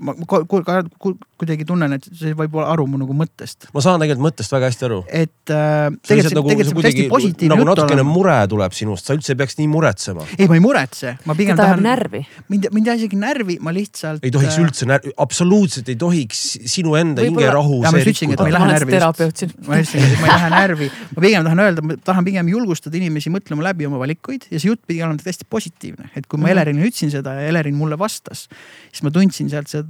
ma 0.00 0.12
ma 0.18 0.24
ku- 0.26 0.44
ku- 0.46 0.62
ka- 0.64 0.82
ku- 0.98 1.16
kuidagi 1.38 1.64
tunnen, 1.68 1.92
et 1.94 2.04
see 2.18 2.32
võib 2.34 2.54
olla 2.58 2.72
aru 2.74 2.86
mu 2.90 2.98
nagu 2.98 3.14
mõttest, 3.14 3.68
ma 3.74 3.80
saan 3.84 4.00
tegelikult 4.02 4.26
mõttest 4.32 4.52
väga 4.54 4.70
hästi 4.70 4.84
aru. 4.88 4.98
et 5.08 5.52
äh, 5.54 5.90
tegelikult 6.02 6.08
see, 6.08 6.38
nagu, 6.38 6.48
tegelikult 6.48 6.54
see 6.54 6.54
see 6.54 6.54
peab 6.54 6.58
hästi 6.58 6.74
kuidagi 6.74 7.08
positiivne 7.14 7.54
nagu 7.54 7.62
jutt 7.64 7.70
natukene 7.78 8.00
olema. 8.02 8.12
mure 8.16 8.36
tuleb 8.54 8.72
sinust, 8.78 9.06
sa 9.06 9.14
üldse 9.18 9.32
ei 9.34 9.38
peaks 9.42 9.58
nii 9.60 9.68
muretsema. 9.72 10.26
ei, 10.38 10.48
ma 10.50 10.54
ei 10.58 10.62
muretse, 10.64 11.14
ma 11.28 11.34
pigem 11.38 11.56
ta 11.56 11.68
tahan, 11.68 11.82
närvi. 11.86 12.22
mind, 12.48 12.68
mind 12.74 12.86
ei 12.86 12.92
aja 12.94 13.00
isegi 13.04 13.20
närvi, 13.22 13.58
ma 13.62 13.74
lihtsalt. 13.76 14.24
ei 14.26 14.30
tohiks 14.34 14.58
üldse, 14.62 14.88
absoluutselt 15.18 15.88
ei 15.92 15.96
tohiks 16.00 16.42
sinu 16.74 16.94
enda 16.98 17.22
hingerahu 17.26 17.80
ma 17.84 17.92
just 17.94 18.08
ütlesingi, 18.12 18.34
et 18.34 18.42
ma 18.42 18.48
ei 18.50 18.54
lähe 18.56 18.64
ma 18.64 18.68
olen 18.68 18.76
närvi 18.78 18.96
terapeut 18.98 19.36
siin. 19.42 19.54
ma 19.68 19.78
ütlesin, 19.78 20.04
et 20.08 20.20
ma 20.20 20.26
ei 20.26 20.34
lähe 20.34 20.50
närvi, 20.56 20.90
ma 21.16 21.24
pigem 21.26 21.46
tahan 21.48 21.62
öelda, 21.66 21.84
ma 21.86 21.96
tahan 22.10 22.24
pigem 22.28 22.50
julgustada 22.54 22.98
inimesi 22.98 23.30
mõtlema 23.34 23.66
läbi 23.70 23.86
oma 23.88 23.98
valikuid 24.02 24.46
ja 24.50 24.58
see 24.60 24.70
jutt 24.72 24.82
pidi 24.88 25.02
olema 25.06 25.22
hästi 25.24 25.46
positiivne, 25.50 26.10
et 26.16 26.26
kui 26.26 26.38
ma 26.38 26.48
Mhm. 26.48 26.56
Elerile 26.58 26.86
ütlesin 26.88 27.10
seda 27.12 27.34
ja 27.36 27.48
Elerin 27.50 27.74
mulle 27.76 27.96
vastas, 28.00 28.46
siis 28.90 29.02
ma 29.04 29.10
tundsin 29.12 29.50
sealt 29.52 29.68
seda 29.68 29.87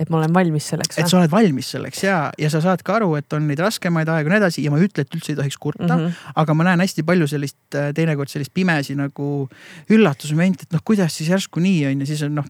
et 0.00 0.08
ma 0.08 0.20
olen 0.20 0.32
valmis 0.34 0.70
selleks 0.72 1.00
et 1.00 1.10
sa 1.10 1.18
oled 1.18 1.32
valmis 1.32 1.72
selleks 1.74 2.04
ja, 2.06 2.18
ja 2.40 2.50
sa 2.52 2.62
saad 2.64 2.84
ka 2.86 2.96
aru, 2.98 3.12
et 3.18 3.36
on 3.36 3.44
neid 3.48 3.60
raskemaid 3.60 4.08
aegu 4.08 4.30
ja 4.30 4.34
nii 4.34 4.40
edasi 4.40 4.64
ja 4.64 4.72
ma 4.72 4.80
ei 4.80 4.88
ütle, 4.88 5.04
et 5.04 5.16
üldse 5.16 5.34
ei 5.34 5.40
tohiks 5.40 5.58
kurta 5.60 5.88
mm. 5.88 6.06
-hmm. 6.06 6.30
aga 6.42 6.56
ma 6.56 6.68
näen 6.70 6.84
hästi 6.84 7.04
palju 7.06 7.28
sellist 7.30 7.76
äh, 7.76 7.90
teinekord 7.96 8.32
sellist 8.32 8.54
pimesi 8.54 8.96
nagu 8.98 9.48
üllatusmomenti, 9.92 10.68
et 10.68 10.76
noh, 10.76 10.84
kuidas 10.84 11.16
siis 11.16 11.30
järsku 11.32 11.60
nii 11.60 11.84
on 11.90 12.04
ja 12.04 12.08
siis 12.08 12.22
on 12.26 12.40
noh, 12.40 12.48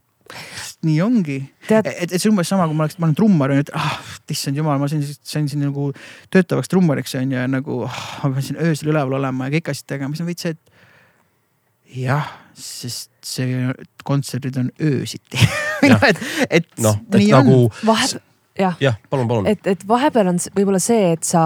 nii 0.87 1.01
ongi. 1.03 1.39
et, 1.71 1.87
et 1.87 2.15
see 2.15 2.29
on 2.29 2.37
umbes 2.37 2.53
sama, 2.53 2.69
kui 2.71 2.79
ma 2.79 2.87
oleks, 2.87 2.99
ma 2.99 3.09
olen 3.09 3.17
trummar 3.19 3.51
on 3.51 3.61
ju, 3.61 3.67
et 3.67 3.73
ah, 3.75 3.97
issand 4.31 4.57
jumal, 4.57 4.79
ma 4.79 4.89
sain, 4.91 5.03
sain 5.05 5.49
siin 5.51 5.65
nagu 5.67 5.91
töötavaks 6.31 6.71
trummariks 6.71 7.17
on 7.19 7.35
ju 7.35 7.41
ja 7.41 7.49
nagu 7.51 7.83
ah, 7.89 8.05
ma 8.23 8.35
pean 8.37 8.47
siin 8.47 8.61
öösel 8.63 8.93
üleval 8.93 9.19
olema 9.19 9.49
ja 9.49 9.57
kõik 9.59 9.73
asjad 9.75 9.97
tegema, 9.97 10.15
siis 10.15 10.23
on 10.23 10.31
veits 10.31 10.47
see, 10.47 10.55
et 10.55 11.99
jah, 12.05 12.31
sest 12.55 13.11
see 13.27 13.67
kontserdid 14.07 14.63
on 14.63 14.71
öösiti. 14.87 15.43
et, 16.11 16.21
et 16.51 16.67
et 16.67 16.69
nii 17.17 17.31
nagu 17.33 17.57
on. 17.67 17.71
vahe, 17.87 18.09
jah, 18.59 18.77
jah, 18.83 18.99
palun, 19.11 19.29
palun. 19.31 19.49
et, 19.51 19.67
et 19.67 19.87
vahepeal 19.89 20.33
on 20.33 20.41
võib-olla 20.57 20.83
see, 20.83 21.15
et 21.15 21.25
sa 21.27 21.45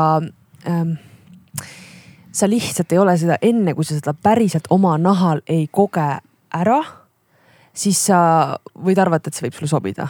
ähm,, 0.69 0.97
sa 2.35 2.51
lihtsalt 2.51 2.93
ei 2.93 3.01
ole 3.01 3.17
seda 3.21 3.39
enne, 3.43 3.77
kui 3.77 3.87
sa 3.87 3.99
seda 3.99 4.15
päriselt 4.15 4.69
oma 4.75 4.97
nahal 4.99 5.45
ei 5.51 5.69
koge 5.71 6.09
ära, 6.55 6.81
siis 7.75 8.07
sa 8.11 8.19
võid 8.75 9.01
arvata, 9.03 9.31
et 9.31 9.39
see 9.39 9.49
võib 9.49 9.59
sulle 9.59 9.73
sobida 9.73 10.09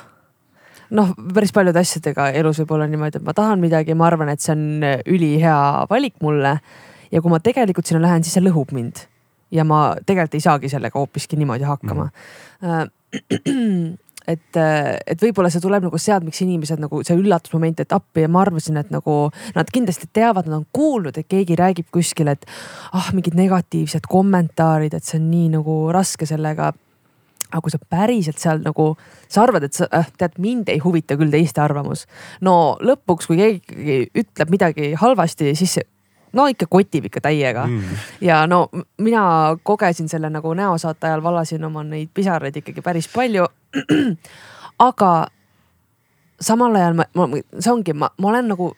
noh, 0.95 1.15
päris 1.35 1.53
paljude 1.55 1.81
asjadega 1.81 2.29
elus 2.39 2.61
võib 2.63 2.77
olla 2.77 2.87
niimoodi, 2.91 3.21
et 3.21 3.27
ma 3.27 3.35
tahan 3.37 3.63
midagi, 3.63 3.97
ma 3.99 4.09
arvan, 4.11 4.31
et 4.31 4.45
see 4.45 4.53
on 4.55 4.85
ülihea 5.11 5.57
valik 5.91 6.21
mulle. 6.23 6.59
ja 7.11 7.21
kui 7.23 7.33
ma 7.33 7.41
tegelikult 7.41 7.87
sinna 7.89 8.03
lähen, 8.05 8.25
siis 8.25 8.37
see 8.37 8.45
lõhub 8.45 8.73
mind 8.75 9.07
ja 9.55 9.65
ma 9.67 9.81
tegelikult 10.07 10.39
ei 10.39 10.45
saagi 10.45 10.71
sellega 10.73 10.99
hoopiski 10.99 11.39
niimoodi 11.41 11.67
hakkama 11.69 12.09
mm.. 12.63 13.95
et, 14.29 14.57
et 14.57 15.21
võib-olla 15.21 15.51
see 15.53 15.63
tuleb 15.63 15.87
nagu 15.87 15.99
sealt, 16.01 16.25
miks 16.27 16.41
inimesed 16.45 16.81
nagu 16.83 17.03
see 17.07 17.17
üllatusmoment, 17.19 17.83
et 17.85 17.93
appi 17.97 18.25
ja 18.25 18.31
ma 18.33 18.45
arvasin, 18.45 18.79
et 18.81 18.93
nagu 18.95 19.19
nad 19.57 19.73
kindlasti 19.73 20.09
teavad, 20.13 20.49
nad 20.49 20.63
on 20.63 20.69
kuulnud, 20.75 21.19
et 21.19 21.29
keegi 21.31 21.59
räägib 21.61 21.91
kuskil, 21.95 22.33
et 22.33 22.47
ah, 22.93 23.11
mingid 23.17 23.37
negatiivsed 23.39 24.09
kommentaarid, 24.11 24.97
et 24.97 25.05
see 25.05 25.21
on 25.21 25.31
nii 25.33 25.53
nagu 25.59 25.79
raske 25.95 26.29
sellega 26.29 26.73
aga 27.55 27.63
kui 27.63 27.71
sa 27.71 27.79
päriselt 27.79 28.41
seal 28.43 28.63
nagu, 28.65 28.89
sa 29.31 29.45
arvad, 29.45 29.69
et 29.69 29.77
sa 29.77 29.87
äh, 29.95 30.09
tead, 30.19 30.41
mind 30.43 30.71
ei 30.73 30.81
huvita 30.83 31.15
küll 31.21 31.31
teiste 31.31 31.63
arvamus. 31.63 32.09
no 32.43 32.77
lõpuks, 32.83 33.29
kui 33.31 33.39
keegi 33.39 33.99
ütleb 34.11 34.51
midagi 34.51 34.95
halvasti, 34.99 35.53
siis 35.55 35.79
no 36.35 36.47
ikka 36.51 36.67
kotib 36.71 37.09
ikka 37.09 37.23
täiega 37.25 37.67
mm. 37.69 38.07
ja 38.25 38.43
no 38.51 38.67
mina 39.03 39.25
kogesin 39.63 40.09
selle 40.11 40.31
nagu 40.35 40.55
näosaate 40.55 41.09
ajal, 41.09 41.23
valasin 41.23 41.65
oma 41.65 41.85
neid 41.87 42.11
pisaraid 42.15 42.57
ikkagi 42.61 42.83
päris 42.83 43.09
palju. 43.13 43.47
aga 44.89 45.11
samal 46.41 46.77
ajal 46.77 46.97
ma, 46.99 47.07
ma, 47.15 47.29
see 47.59 47.73
ongi, 47.73 47.95
ma, 47.97 48.11
ma 48.19 48.33
olen 48.33 48.51
nagu 48.53 48.73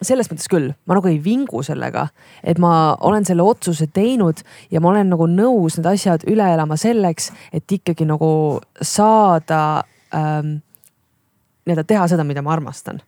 selles 0.00 0.30
mõttes 0.30 0.48
küll, 0.48 0.70
ma 0.88 0.96
nagu 0.96 1.10
ei 1.10 1.18
vingu 1.20 1.60
sellega, 1.64 2.06
et 2.46 2.60
ma 2.62 2.94
olen 3.04 3.26
selle 3.28 3.44
otsuse 3.44 3.90
teinud 3.92 4.40
ja 4.72 4.80
ma 4.80 4.94
olen 4.94 5.12
nagu 5.12 5.26
nõus 5.28 5.76
need 5.76 5.88
asjad 5.90 6.24
üle 6.30 6.46
elama 6.54 6.78
selleks, 6.80 7.28
et 7.52 7.68
ikkagi 7.68 8.06
nagu 8.08 8.30
saada 8.80 9.84
ähm, 10.16 10.58
nii-öelda 11.68 11.84
teha 11.84 12.08
seda, 12.10 12.24
mida 12.24 12.42
ma 12.42 12.54
armastan. 12.56 13.02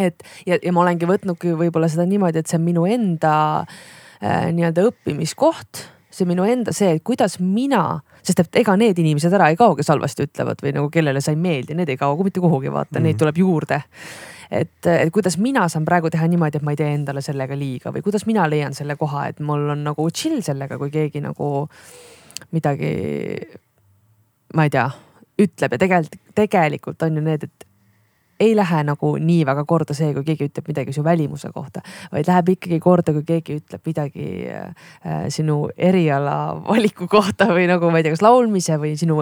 et 0.00 0.22
ja, 0.46 0.56
ja 0.62 0.72
ma 0.72 0.80
olengi 0.86 1.04
võtnudki 1.04 1.52
võib-olla 1.58 1.90
seda 1.92 2.06
niimoodi, 2.08 2.40
et 2.40 2.48
see 2.48 2.56
on 2.56 2.64
minu 2.64 2.86
enda 2.88 3.34
äh, 3.60 4.48
nii-öelda 4.54 4.86
õppimiskoht, 4.88 5.84
see 6.10 6.28
minu 6.28 6.46
enda 6.48 6.72
see, 6.72 6.96
et 6.96 7.04
kuidas 7.04 7.36
mina, 7.44 8.00
sest 8.22 8.44
et 8.44 8.60
ega 8.62 8.76
need 8.80 8.98
inimesed 8.98 9.32
ära 9.36 9.50
ei 9.52 9.58
kao, 9.60 9.76
kes 9.78 9.88
halvasti 9.92 10.28
ütlevad 10.28 10.62
või 10.64 10.74
nagu 10.76 10.90
kellele 10.92 11.22
sa 11.24 11.34
ei 11.34 11.40
meeldi, 11.40 11.76
need 11.78 11.88
ei 11.92 12.00
kao 12.00 12.16
ka 12.18 12.26
mitte 12.26 12.42
kuhugi, 12.42 12.72
vaata 12.72 12.92
mm, 12.92 12.98
-hmm. 12.98 13.08
neid 13.08 13.18
tuleb 13.20 13.40
juurde 13.40 13.82
et, 14.50 14.86
et 14.86 15.12
kuidas 15.14 15.38
mina 15.38 15.68
saan 15.68 15.84
praegu 15.84 16.10
teha 16.10 16.26
niimoodi, 16.28 16.58
et 16.58 16.66
ma 16.66 16.74
ei 16.74 16.80
tee 16.80 16.90
endale 16.94 17.22
sellega 17.22 17.56
liiga 17.58 17.92
või 17.94 18.02
kuidas 18.02 18.26
mina 18.26 18.48
leian 18.50 18.74
selle 18.74 18.96
koha, 18.96 19.28
et 19.30 19.40
mul 19.40 19.70
on 19.76 19.84
nagu 19.86 20.08
chill 20.10 20.42
sellega, 20.42 20.78
kui 20.78 20.90
keegi 20.90 21.22
nagu 21.24 21.68
midagi, 22.50 22.92
ma 24.54 24.66
ei 24.66 24.70
tea, 24.74 24.88
ütleb 25.40 25.76
ja 25.76 25.78
tegelikult, 25.78 26.20
tegelikult 26.34 27.02
on 27.06 27.18
ju 27.18 27.24
need, 27.24 27.46
et 27.46 27.69
ei 28.40 28.54
lähe 28.56 28.82
nagu 28.86 29.12
nii 29.20 29.44
väga 29.48 29.64
korda 29.68 29.94
see, 29.96 30.12
kui 30.16 30.24
keegi 30.26 30.48
ütleb 30.48 30.70
midagi 30.70 30.94
su 30.96 31.04
välimuse 31.04 31.50
kohta, 31.54 31.82
vaid 32.12 32.28
läheb 32.30 32.52
ikkagi 32.54 32.80
korda, 32.82 33.14
kui 33.16 33.26
keegi 33.28 33.58
ütleb 33.60 33.86
midagi 33.86 34.26
äh, 34.48 34.88
sinu 35.32 35.58
eriala 35.76 36.36
valiku 36.66 37.08
kohta 37.10 37.50
või 37.52 37.68
nagu 37.70 37.90
ma 37.92 38.00
ei 38.00 38.06
tea, 38.06 38.14
kas 38.16 38.24
laulmise 38.24 38.78
või 38.80 38.94
sinu 39.00 39.20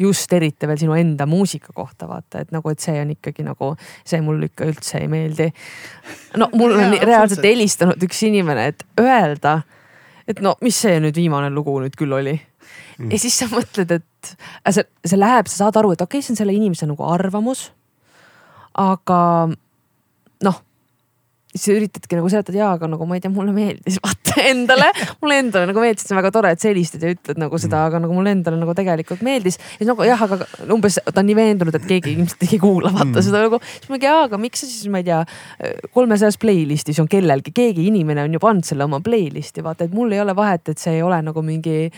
just 0.00 0.36
eriti 0.36 0.68
veel 0.70 0.80
sinu 0.82 0.98
enda 0.98 1.26
muusika 1.30 1.74
kohta 1.76 2.08
vaata, 2.10 2.44
et 2.44 2.54
nagu, 2.54 2.72
et 2.72 2.82
see 2.82 2.98
on 3.00 3.14
ikkagi 3.14 3.46
nagu, 3.46 3.74
see 4.04 4.22
mulle 4.24 4.50
ikka 4.50 4.68
üldse 4.70 5.00
ei 5.00 5.10
meeldi. 5.10 5.50
no 6.40 6.50
mul 6.54 6.76
on 6.78 6.98
reaalselt 6.98 7.44
helistanud 7.46 8.02
üks 8.06 8.24
inimene, 8.26 8.70
et 8.74 8.86
öelda, 9.00 9.60
et 10.28 10.42
no 10.44 10.56
mis 10.64 10.78
see 10.86 11.00
nüüd 11.02 11.16
viimane 11.16 11.50
lugu 11.54 11.78
nüüd 11.82 11.96
küll 11.98 12.18
oli 12.18 12.38
ja 13.08 13.18
siis 13.20 13.36
sa 13.40 13.48
mõtled, 13.50 13.92
et 13.96 14.32
see, 14.74 14.84
see 15.06 15.18
läheb, 15.18 15.48
sa 15.50 15.64
saad 15.64 15.80
aru, 15.80 15.94
et 15.94 16.02
okei 16.04 16.18
okay,, 16.18 16.26
see 16.26 16.34
on 16.34 16.40
selle 16.40 16.56
inimese 16.56 16.88
nagu 16.90 17.06
arvamus. 17.08 17.70
Aga 18.80 19.52
noh, 20.40 20.58
siis 21.50 21.74
üritadki 21.74 22.14
nagu 22.18 22.28
seletada, 22.30 22.58
jaa, 22.60 22.70
aga 22.76 22.88
nagu 22.92 23.06
ma 23.08 23.16
ei 23.18 23.22
tea, 23.24 23.30
mulle 23.34 23.52
meeldis 23.54 23.98
vaata 24.02 24.44
endale, 24.46 24.86
mulle 25.22 25.38
endale 25.42 25.66
nagu 25.70 25.82
meeldis, 25.82 26.04
see 26.06 26.14
on 26.14 26.20
väga 26.20 26.30
tore, 26.34 26.52
et 26.54 26.62
sa 26.62 26.68
helistad 26.70 27.02
ja 27.02 27.10
ütled 27.14 27.40
nagu 27.42 27.58
seda, 27.58 27.82
aga 27.88 28.00
nagu 28.04 28.14
mulle 28.14 28.34
endale 28.36 28.58
nagu 28.60 28.74
tegelikult 28.78 29.24
meeldis. 29.26 29.58
ja 29.58 29.80
siis 29.80 29.90
nagu 29.90 30.06
jah, 30.06 30.22
aga 30.26 30.46
umbes 30.70 31.00
ta 31.02 31.22
on 31.22 31.26
nii 31.26 31.36
veendunud, 31.38 31.74
et 31.74 31.88
keegi 31.90 32.14
ilmselt 32.14 32.46
ei 32.46 32.60
kuula 32.62 32.92
vaata 32.94 33.16
mm. 33.16 33.24
seda 33.26 33.42
nagu. 33.46 33.58
siis 33.66 33.88
ma 33.90 33.96
mingi, 33.96 34.06
jaa, 34.06 34.20
aga 34.28 34.40
miks 34.44 34.62
sa 34.62 34.68
siis, 34.70 34.86
ma 34.92 35.02
ei 35.02 35.08
tea, 35.08 35.18
kolmesajas 35.96 36.38
playlist'is 36.42 37.02
on 37.02 37.10
kellelgi, 37.10 37.54
keegi 37.56 37.88
inimene 37.90 38.28
on 38.28 38.38
ju 38.38 38.42
pannud 38.42 38.70
selle 38.70 38.86
oma 38.86 39.02
playlist'i, 39.02 39.64
vaata, 39.66 39.88
et 39.88 39.96
mul 39.96 40.14
ei 40.14 40.22
ole 40.22 40.36
vahet, 40.38 40.70
et 40.70 40.78
see 40.78 41.00
ei 41.00 41.02
ole 41.06 41.18
nagu 41.26 41.42
mingi 41.42 41.90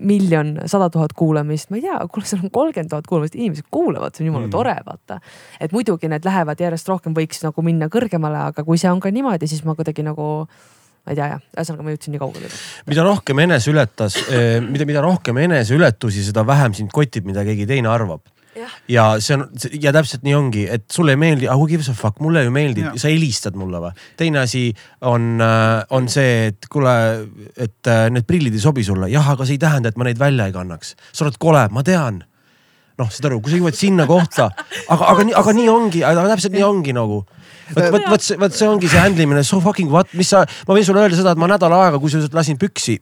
miljon, 0.00 0.54
sada 0.70 0.88
tuhat 0.94 1.12
kuulamist, 1.18 1.68
ma 1.68 1.80
ei 1.82 1.84
tea, 1.84 2.00
kuule, 2.08 2.30
seal 2.30 2.46
on 2.46 2.54
kolmkümmend 2.54 2.94
tuhat 2.94 3.10
kuulamist, 3.10 3.36
inimesed 3.36 3.68
kuulavad, 3.74 4.16
see 4.16 4.24
on 4.24 4.32
jumala 4.32 4.48
mm. 4.48 4.56
tore, 4.56 4.76
vaata. 4.88 5.20
et 5.60 5.76
muidugi 5.76 6.08
need 6.08 6.24
lähevad 6.24 6.64
järjest 6.64 6.88
rohkem, 6.88 7.12
võiks 7.16 7.44
nagu 7.44 7.64
minna 7.66 7.90
kõrgemale, 7.92 8.40
aga 8.48 8.64
kui 8.64 8.77
see 8.80 8.90
on 8.90 9.00
ka 9.02 9.12
niimoodi, 9.14 9.48
siis 9.50 9.64
ma 9.66 9.76
kuidagi 9.78 10.06
nagu 10.06 10.28
ma 11.08 11.14
ei 11.14 11.16
tea 11.16 11.28
jah, 11.32 11.44
ühesõnaga 11.56 11.84
ma 11.84 11.92
jõudsin 11.94 12.14
nii 12.14 12.20
kaugele. 12.20 12.48
mida 12.90 13.04
rohkem 13.06 13.44
eneseületas, 13.46 14.18
mida, 14.66 14.88
mida 14.88 15.04
rohkem 15.04 15.38
eneseületusi, 15.46 16.26
seda 16.26 16.44
vähem 16.46 16.76
sind 16.76 16.92
kotib, 16.92 17.24
mida 17.28 17.46
keegi 17.48 17.68
teine 17.68 17.88
arvab. 17.92 18.26
ja 18.90 19.04
see 19.22 19.36
on 19.36 19.44
ja 19.80 19.92
täpselt 19.94 20.24
nii 20.26 20.34
ongi, 20.34 20.64
et 20.68 20.84
sulle 20.92 21.14
ei 21.14 21.20
meeldi, 21.20 21.46
who 21.48 21.68
gives 21.70 21.88
a 21.88 21.94
fuck, 21.96 22.18
mulle 22.20 22.42
ju 22.44 22.52
meeldib, 22.52 22.96
sa 22.98 23.08
helistad 23.08 23.56
mulle 23.56 23.80
või. 23.86 23.92
teine 24.20 24.42
asi 24.42 24.66
on, 25.00 25.38
on 25.94 26.08
see, 26.12 26.48
et 26.50 26.68
kuule, 26.70 26.94
et 27.56 27.88
äh, 27.92 28.08
need 28.12 28.26
prillid 28.28 28.58
ei 28.58 28.64
sobi 28.64 28.84
sulle, 28.84 29.08
jah, 29.12 29.32
aga 29.32 29.46
see 29.46 29.56
ei 29.56 29.62
tähenda, 29.62 29.92
et 29.92 30.00
ma 30.00 30.08
neid 30.10 30.20
välja 30.20 30.50
ei 30.50 30.56
kannaks. 30.56 30.96
sa 31.12 31.24
oled 31.24 31.38
kole, 31.40 31.68
ma 31.72 31.86
tean 31.86 32.24
noh, 32.98 33.10
saad 33.14 33.30
aru, 33.30 33.40
kui 33.40 33.54
sa 33.54 33.60
jõuad 33.60 33.78
sinna 33.78 34.08
kohta, 34.10 34.50
aga, 34.90 35.12
aga 35.14 35.26
nii, 35.28 35.34
aga 35.38 35.54
nii 35.54 35.68
ongi, 35.70 36.00
täpselt 36.02 36.56
nii 36.56 36.66
ongi 36.66 36.96
nagu 36.96 37.22
vot, 37.74 37.90
vot, 37.94 38.08
vot 38.14 38.24
see, 38.24 38.38
vot 38.40 38.54
see 38.54 38.68
ongi 38.68 38.90
see 38.90 39.00
handle 39.00 39.24
imine, 39.24 39.44
so 39.46 39.60
fucking 39.64 39.90
what, 39.92 40.10
mis 40.18 40.30
sa, 40.32 40.44
ma 40.68 40.76
võin 40.76 40.86
sulle 40.86 41.04
öelda 41.04 41.18
seda, 41.18 41.34
et 41.36 41.40
ma 41.40 41.50
nädal 41.50 41.74
aega, 41.76 42.00
sa 42.12 42.24
lasin 42.36 42.60
püksi 42.60 42.98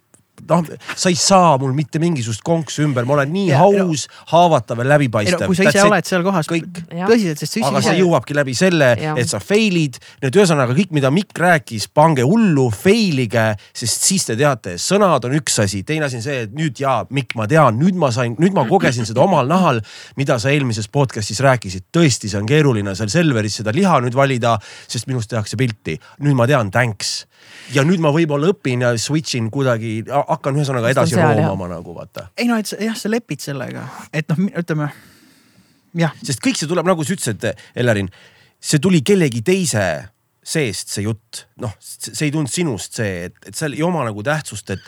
noh, 0.49 0.67
sa 0.95 1.11
ei 1.13 1.19
saa 1.19 1.57
mul 1.61 1.75
mitte 1.77 2.01
mingisugust 2.03 2.43
konksu 2.47 2.85
ümber, 2.87 3.07
ma 3.09 3.17
olen 3.17 3.33
nii 3.33 3.49
ja, 3.51 3.61
haus 3.63 4.07
no., 4.07 4.23
haavatav 4.33 4.83
ja 4.83 4.89
läbipaistev 4.93 5.45
no,. 5.45 5.51
kui 5.51 5.59
sa 5.59 5.67
ise 5.69 5.77
That's 5.77 5.91
oled 5.91 6.09
seal 6.09 6.25
kohas, 6.27 6.51
tõsiselt, 6.51 7.43
sest 7.43 7.59
aga 7.67 7.83
see 7.85 7.97
jõuabki 8.01 8.37
läbi 8.37 8.55
selle, 8.57 8.93
et 9.17 9.31
sa 9.31 9.41
fail'id. 9.43 9.99
nüüd 10.25 10.39
ühesõnaga 10.41 10.77
kõik, 10.77 10.93
mida 10.97 11.11
Mikk 11.15 11.39
rääkis, 11.41 11.89
pange 11.95 12.27
hullu, 12.27 12.69
fail 12.75 13.23
ige, 13.27 13.47
sest 13.77 14.07
siis 14.09 14.27
te 14.29 14.37
teate, 14.39 14.77
sõnad 14.83 15.25
on 15.29 15.37
üks 15.39 15.61
asi, 15.63 15.83
teine 15.87 16.09
asi 16.09 16.21
on 16.21 16.27
see, 16.27 16.43
et 16.47 16.57
nüüd 16.57 16.81
jaa, 16.83 16.99
Mikk, 17.11 17.37
ma 17.39 17.49
tean, 17.51 17.79
nüüd 17.81 17.99
ma 17.99 18.13
sain, 18.15 18.37
nüüd 18.41 18.57
ma 18.57 18.67
kogesin 18.69 19.09
seda 19.09 19.25
omal 19.25 19.49
nahal, 19.51 19.83
mida 20.21 20.39
sa 20.43 20.53
eelmises 20.55 20.91
podcast'is 20.93 21.43
rääkisid. 21.45 21.89
tõesti, 21.95 22.31
see 22.31 22.41
on 22.41 22.49
keeruline 22.49 22.97
seal 22.99 23.13
Selveris 23.13 23.61
seda 23.63 23.75
liha 23.75 24.01
nüüd 24.05 24.17
valida, 24.17 24.57
sest 24.89 25.09
minust 25.11 25.31
tehakse 25.33 25.59
pilti. 25.61 25.99
nüüd 26.25 26.37
ma 26.37 26.49
tean, 26.51 26.71
thanks 26.71 27.25
ja 27.75 27.85
nüüd 27.87 28.03
ma 28.03 28.13
võib-olla 28.15 28.53
õpin 28.53 28.85
ja 28.85 28.93
switch 29.01 29.39
in 29.39 29.51
kuidagi, 29.53 29.99
hakkan 30.09 30.59
ühesõnaga 30.59 30.93
edasi 30.95 31.19
roomama 31.19 31.71
nagu 31.77 31.97
vaata. 31.97 32.29
ei 32.39 32.49
no, 32.51 32.59
et 32.61 32.71
sa, 32.71 32.79
jah, 32.83 32.97
sa 32.99 33.11
lepid 33.11 33.43
sellega, 33.45 33.87
et 34.13 34.29
noh, 34.33 34.43
ütleme 34.63 34.91
jah. 36.03 36.17
sest 36.23 36.43
kõik 36.45 36.59
see 36.59 36.71
tuleb, 36.71 36.89
nagu 36.89 37.07
sa 37.07 37.17
ütlesid, 37.17 37.49
Ellerin, 37.79 38.11
see 38.61 38.83
tuli 38.83 39.03
kellegi 39.07 39.43
teise 39.47 39.87
seest, 40.47 40.93
see 40.95 41.03
jutt, 41.03 41.43
noh, 41.63 41.73
see 41.83 42.29
ei 42.29 42.33
tulnud 42.35 42.51
sinust, 42.51 43.01
see, 43.01 43.27
et, 43.27 43.39
et 43.51 43.57
seal 43.59 43.75
ei 43.75 43.83
oma 43.83 44.05
nagu 44.07 44.23
tähtsust, 44.27 44.71
et, 44.77 44.85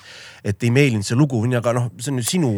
et 0.47 0.67
ei 0.67 0.71
meeldinud 0.75 1.07
see 1.07 1.19
lugu, 1.19 1.41
aga 1.59 1.73
noh, 1.75 1.89
see 1.99 2.13
on 2.13 2.21
ju 2.23 2.27
sinu, 2.29 2.51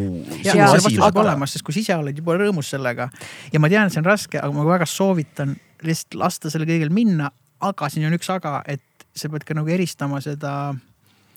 sinu 0.43 0.67
asi. 0.67 0.99
olemas, 1.09 1.55
sest 1.55 1.65
kui 1.65 1.77
sa 1.77 1.81
ise 1.81 1.97
oled 1.97 2.21
juba 2.21 2.37
rõõmus 2.37 2.69
sellega 2.75 3.09
ja 3.55 3.63
ma 3.63 3.73
tean, 3.73 3.93
see 3.93 4.03
on 4.03 4.09
raske, 4.11 4.37
aga 4.37 4.53
ma 4.53 4.67
väga 4.69 4.89
soovitan 4.89 5.57
lihtsalt 5.87 6.19
lasta 6.21 6.53
sellel 6.53 6.69
kõigel 6.69 6.93
minna. 6.93 7.33
aga 7.61 7.89
siin 7.93 8.07
on 8.09 8.17
üks 8.17 8.29
aga, 8.33 8.61
et 8.69 8.85
sa 9.16 9.28
pead 9.28 9.45
ka 9.45 9.55
nagu 9.55 9.69
eristama 9.69 10.20
seda 10.24 10.74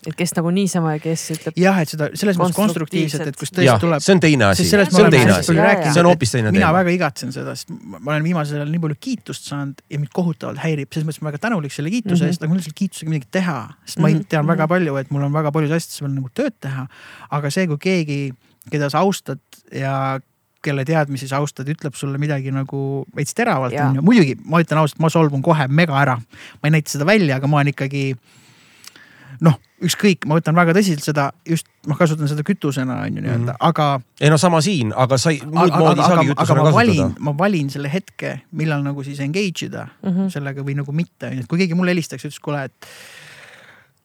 et 0.10 0.16
kes 0.18 0.34
nagu 0.36 0.52
niisama 0.54 0.95
ja 0.98 1.02
kes 1.04 1.24
ütleb. 1.36 1.58
jah, 1.60 1.78
et 1.84 1.91
seda 1.91 2.10
selles 2.20 2.38
mõttes 2.40 2.58
konstruktiivselt, 2.58 3.30
et 3.32 3.38
kus 3.40 3.52
tõesti 3.54 3.68
ja, 3.68 3.76
tuleb. 3.82 4.04
see 4.04 4.16
on 4.16 4.22
teine 4.24 4.48
asi, 4.50 4.66
see 4.68 4.80
on 4.82 5.14
teine 5.14 5.36
asi, 5.38 5.54
see 5.54 6.02
on 6.02 6.10
hoopis 6.10 6.34
teine 6.36 6.50
teema. 6.50 6.58
mina 6.58 6.72
väga 6.76 6.94
igatsen 6.98 7.34
seda, 7.36 7.56
sest 7.58 7.72
ma 7.72 8.02
olen 8.12 8.26
viimasel 8.28 8.60
ajal 8.60 8.74
nii 8.74 8.84
palju 8.84 9.00
kiitust 9.08 9.48
saanud 9.52 9.84
ja 9.88 10.02
mind 10.02 10.12
kohutavalt 10.16 10.62
häirib, 10.64 10.91
selles 10.91 11.08
mõttes 11.08 11.24
ma 11.24 11.32
väga 11.32 11.44
tänulik 11.48 11.76
selle 11.76 11.94
kiituse 11.94 12.18
mm 12.18 12.26
-hmm. 12.26 12.34
eest, 12.34 12.44
aga 12.44 12.52
mul 12.52 12.60
ei 12.60 12.64
ole 12.64 12.68
selle 12.68 12.80
kiitusega 12.82 13.14
midagi 13.14 13.32
teha. 13.40 13.60
sest 13.86 14.00
ma 14.00 14.08
mm 14.10 14.20
-hmm. 14.20 14.28
tean 14.36 14.48
väga 14.48 14.68
palju, 14.68 14.98
et 15.00 15.12
mul 15.12 15.24
on 15.30 15.34
väga 15.34 15.52
paljus 15.52 15.72
asjades 15.78 16.02
veel 16.02 16.16
nagu 16.18 16.30
tööd 16.34 16.60
teha. 16.60 16.88
aga 17.32 17.50
see, 17.50 17.68
kui 17.68 17.78
keegi, 17.78 18.20
keda 18.72 18.90
sa 18.90 19.00
austad 19.00 19.40
ja 19.72 20.20
kelle 20.64 20.85
teadmisi 20.88 21.27
sa 21.30 21.41
austad, 21.41 21.68
ütleb 21.69 21.98
sulle 21.99 22.22
midagi 22.22 22.53
nagu 22.53 23.03
veits 23.15 23.35
teravalt 23.38 23.76
onju. 23.76 24.06
muidugi 24.06 24.38
ma 24.44 24.61
ütlen 24.64 24.84
ausalt, 24.84 25.02
ma 25.03 25.11
solvun 25.14 25.44
kohe 25.45 25.68
mega 25.68 25.99
ära. 25.99 26.18
ma 26.18 26.69
ei 26.69 26.77
näita 26.77 26.95
seda 26.95 27.07
välja, 27.10 27.38
aga 27.41 27.49
ma 27.52 27.61
olen 27.61 27.73
ikkagi 27.73 28.14
noh, 29.44 29.57
ükskõik, 29.84 30.27
ma 30.30 30.38
võtan 30.38 30.56
väga 30.57 30.76
tõsiselt 30.77 31.03
seda, 31.06 31.27
just 31.48 31.68
ma 31.90 31.98
kasutan 31.99 32.30
seda 32.31 32.45
kütusena 32.48 33.02
on 33.03 33.18
ju 33.18 33.23
nii-öelda 33.23 33.53
mm, 33.53 33.57
-hmm. 33.57 33.68
aga. 33.69 33.88
ei 34.22 34.30
no 34.31 34.38
sama 34.38 34.61
siin, 34.61 34.94
aga 34.95 35.18
sa 35.18 35.34
ei, 35.34 35.41
muud 35.44 35.73
moodi 35.73 35.99
ei 35.99 36.06
saagi 36.06 36.30
kütusena 36.30 36.64
kasutada. 36.64 36.76
valin, 36.76 37.15
ma 37.19 37.35
valin 37.38 37.69
selle 37.73 37.91
hetke, 37.94 38.34
millal 38.52 38.84
nagu 38.85 39.03
siis 39.03 39.19
engage 39.19 39.65
ida 39.68 39.88
mm 39.88 40.10
-hmm. 40.10 40.30
sellega 40.30 40.64
või 40.64 40.77
nagu 40.80 40.91
mitte, 40.91 41.27
on 41.27 41.34
ju, 41.34 41.40
et 41.44 41.48
kui 41.48 41.64
keegi 41.64 41.76
mulle 41.76 41.91
helistaks, 41.91 42.26
ütles 42.26 42.40
kuule, 42.40 42.64
et 42.64 42.88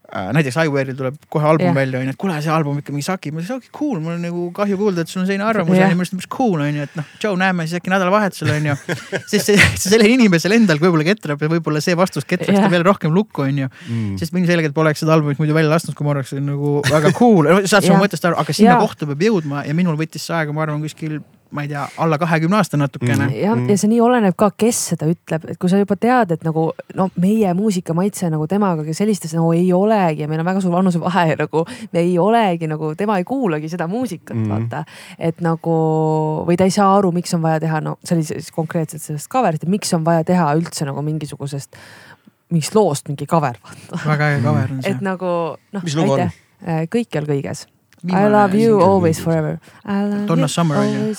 näiteks 0.09 0.57
iWare'il 0.65 0.97
tuleb 0.97 1.17
kohe 1.29 1.45
album 1.45 1.69
yeah. 1.69 1.77
välja 1.77 2.01
onju, 2.01 2.13
et 2.15 2.19
kuule, 2.21 2.37
see 2.41 2.53
album 2.53 2.79
ikka 2.81 2.95
mingi 2.95 3.05
sakib, 3.05 3.35
ma 3.37 3.43
ütlesin, 3.43 3.59
okei 3.61 3.69
okay, 3.69 3.75
cool, 3.77 3.99
mul 4.01 4.15
on 4.15 4.23
nagu 4.25 4.45
kahju 4.57 4.79
kuulda, 4.81 5.05
et 5.05 5.13
sul 5.13 5.21
on 5.21 5.27
selline 5.29 5.45
arvamus 5.45 5.77
yeah. 5.77 5.91
onju, 5.93 6.01
arust 6.01 6.15
on 6.15 6.23
päris 6.23 6.31
cool 6.33 6.63
onju, 6.65 6.87
et 6.89 6.97
noh, 6.97 7.11
tšau, 7.21 7.35
näeme 7.43 7.67
siis 7.69 7.77
äkki 7.83 7.93
nädalavahetusel 7.93 8.53
onju. 8.55 8.77
sest 9.29 9.43
see, 9.51 9.59
see 9.59 9.93
sellel 9.93 10.15
inimesel 10.15 10.57
endal 10.57 10.81
võib-olla 10.81 11.05
ketrab 11.11 11.45
ja 11.45 11.53
võib-olla 11.53 11.83
see 11.85 11.99
vastus 11.99 12.25
ketraks 12.25 12.57
yeah. 12.57 12.65
ta 12.65 12.73
veel 12.73 12.87
rohkem 12.89 13.13
lukku 13.13 13.45
onju 13.45 13.69
mm.. 13.69 14.17
sest 14.23 14.33
ma 14.33 14.41
ilmselgelt 14.41 14.77
poleks 14.77 15.05
seda 15.05 15.13
albumit 15.19 15.43
muidu 15.43 15.57
välja 15.57 15.75
lasknud, 15.75 15.97
kui 15.99 16.09
ma 16.09 16.17
oleks 16.17 16.33
nagu 16.41 16.79
väga 16.89 17.13
cool, 17.19 17.53
saad 17.69 17.85
sa 17.85 17.93
mu 17.93 18.01
mõttest 18.01 18.25
aru, 18.25 18.41
aga 18.41 18.57
sinna 18.57 18.79
yeah. 18.79 18.85
kohta 18.87 19.11
peab 19.13 19.29
jõudma 19.29 19.67
ja 19.69 19.77
minul 19.77 20.01
võttis 20.01 20.25
see 20.25 20.41
aega, 20.41 20.57
ma 20.57 20.65
arvan, 20.65 20.81
kuskil 20.89 21.21
ma 21.51 21.63
ei 21.65 21.69
tea, 21.69 21.89
alla 21.97 22.19
kahekümne 22.19 22.57
aasta 22.57 22.77
natukene 22.77 23.27
mm.. 23.27 23.37
jah, 23.41 23.61
ja 23.71 23.77
see 23.81 23.89
nii 23.93 24.01
oleneb 24.05 24.37
ka, 24.39 24.51
kes 24.57 24.81
seda 24.93 25.09
ütleb, 25.09 25.47
et 25.49 25.59
kui 25.61 25.71
sa 25.73 25.81
juba 25.81 25.97
tead, 26.01 26.35
et 26.37 26.45
nagu 26.45 26.67
no 26.99 27.09
meie 27.21 27.53
muusikamaitse 27.57 28.29
nagu 28.33 28.47
temaga 28.51 28.85
sellistes 28.97 29.33
nagu 29.37 29.53
ei 29.57 29.71
olegi 29.73 30.25
ja 30.25 30.29
meil 30.31 30.43
on 30.43 30.49
väga 30.51 30.63
suur 30.65 30.75
vanusevahe 30.77 31.39
nagu. 31.39 31.65
me 31.93 32.03
ei 32.05 32.19
olegi 32.21 32.69
nagu, 32.69 32.93
tema 32.99 33.17
ei 33.19 33.25
kuulagi 33.29 33.71
seda 33.73 33.89
muusikat 33.89 34.37
mm., 34.37 34.53
vaata. 34.53 34.85
et 35.19 35.41
nagu 35.45 35.79
või 36.49 36.59
ta 36.61 36.69
ei 36.69 36.75
saa 36.75 36.91
aru, 36.99 37.13
miks 37.17 37.33
on 37.39 37.43
vaja 37.45 37.63
teha, 37.65 37.81
no 37.85 37.97
see 38.05 38.19
oli 38.19 38.29
siis 38.29 38.53
konkreetselt 38.53 39.03
sellest 39.05 39.33
cover'ist, 39.33 39.65
et 39.65 39.73
miks 39.73 39.95
on 39.97 40.05
vaja 40.05 40.27
teha 40.29 40.51
üldse 40.59 40.89
nagu 40.89 41.03
mingisugusest, 41.07 41.81
mingist 42.53 42.77
loost 42.77 43.09
mingi 43.09 43.27
cover. 43.27 43.57
väga 44.05 44.35
äge 44.35 44.45
cover 44.45 44.77
on 44.77 44.83
see. 44.85 44.93
et 44.93 45.03
nagu 45.05 45.33
noh. 45.57 45.83
mis 45.85 45.97
lugu 45.97 46.19
on? 46.19 46.39
kõikjal 46.93 47.25
kõiges 47.29 47.69
I 48.07 48.29
love 48.31 48.55
you 48.55 48.81
always 48.81 49.19
forever. 49.21 49.59
Donna 50.27 50.49
Summer 50.49 50.77
on 50.79 50.93
ju. 50.93 51.15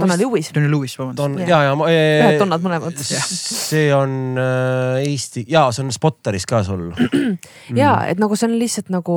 Donna 0.00 0.16
Lewis. 0.16 0.50
Donna 0.54 0.68
Lewis, 0.68 0.98
vabandust. 0.98 1.48
ja, 1.48 1.62
ja 1.62 1.74
ma. 1.74 1.88
ühed 1.88 2.38
Donnad 2.38 2.64
mõlemad. 2.64 3.00
see 3.00 3.88
on 3.94 4.36
äh, 4.40 5.00
Eesti 5.08 5.44
ja 5.48 5.66
see 5.72 5.84
on 5.86 5.92
Spotteris 5.94 6.46
ka 6.48 6.62
sul 6.66 6.90
ja 7.82 7.96
et 8.10 8.20
nagu 8.20 8.36
see 8.36 8.48
on 8.50 8.56
lihtsalt 8.60 8.92
nagu 8.92 9.16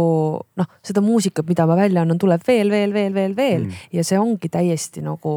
noh, 0.59 0.71
seda 0.85 1.03
muusikat, 1.03 1.47
mida 1.49 1.67
ma 1.67 1.77
välja 1.79 2.03
annan, 2.05 2.19
tuleb 2.21 2.43
veel, 2.47 2.71
veel, 2.71 2.93
veel, 2.95 3.13
veel, 3.15 3.35
veel 3.37 3.65
mm. 3.67 3.87
ja 3.99 4.05
see 4.07 4.19
ongi 4.19 4.51
täiesti 4.53 5.03
nagu 5.05 5.33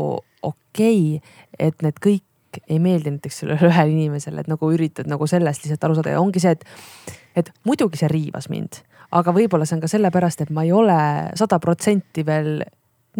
okei 0.46 1.16
okay,, 1.18 1.38
et 1.58 1.82
need 1.84 1.98
kõik 2.02 2.60
ei 2.66 2.78
meeldi 2.82 3.14
näiteks 3.14 3.42
sellele 3.42 3.66
ühele 3.70 3.94
inimesele, 3.94 4.44
et 4.44 4.50
nagu 4.50 4.70
üritad 4.74 5.10
nagu 5.10 5.26
sellest 5.30 5.66
lihtsalt 5.66 5.88
aru 5.88 5.98
saada 5.98 6.14
ja 6.14 6.22
ongi 6.22 6.42
see, 6.42 6.54
et, 6.54 7.18
et 7.42 7.52
muidugi 7.66 8.00
see 8.00 8.10
riivas 8.10 8.50
mind 8.52 8.82
aga 9.10 9.34
võib-olla 9.34 9.66
see 9.66 9.78
on 9.78 9.82
ka 9.84 9.90
sellepärast, 9.90 10.44
et 10.44 10.54
ma 10.54 10.66
ei 10.66 10.72
ole 10.72 11.00
sada 11.38 11.58
protsenti 11.62 12.26
veel 12.26 12.60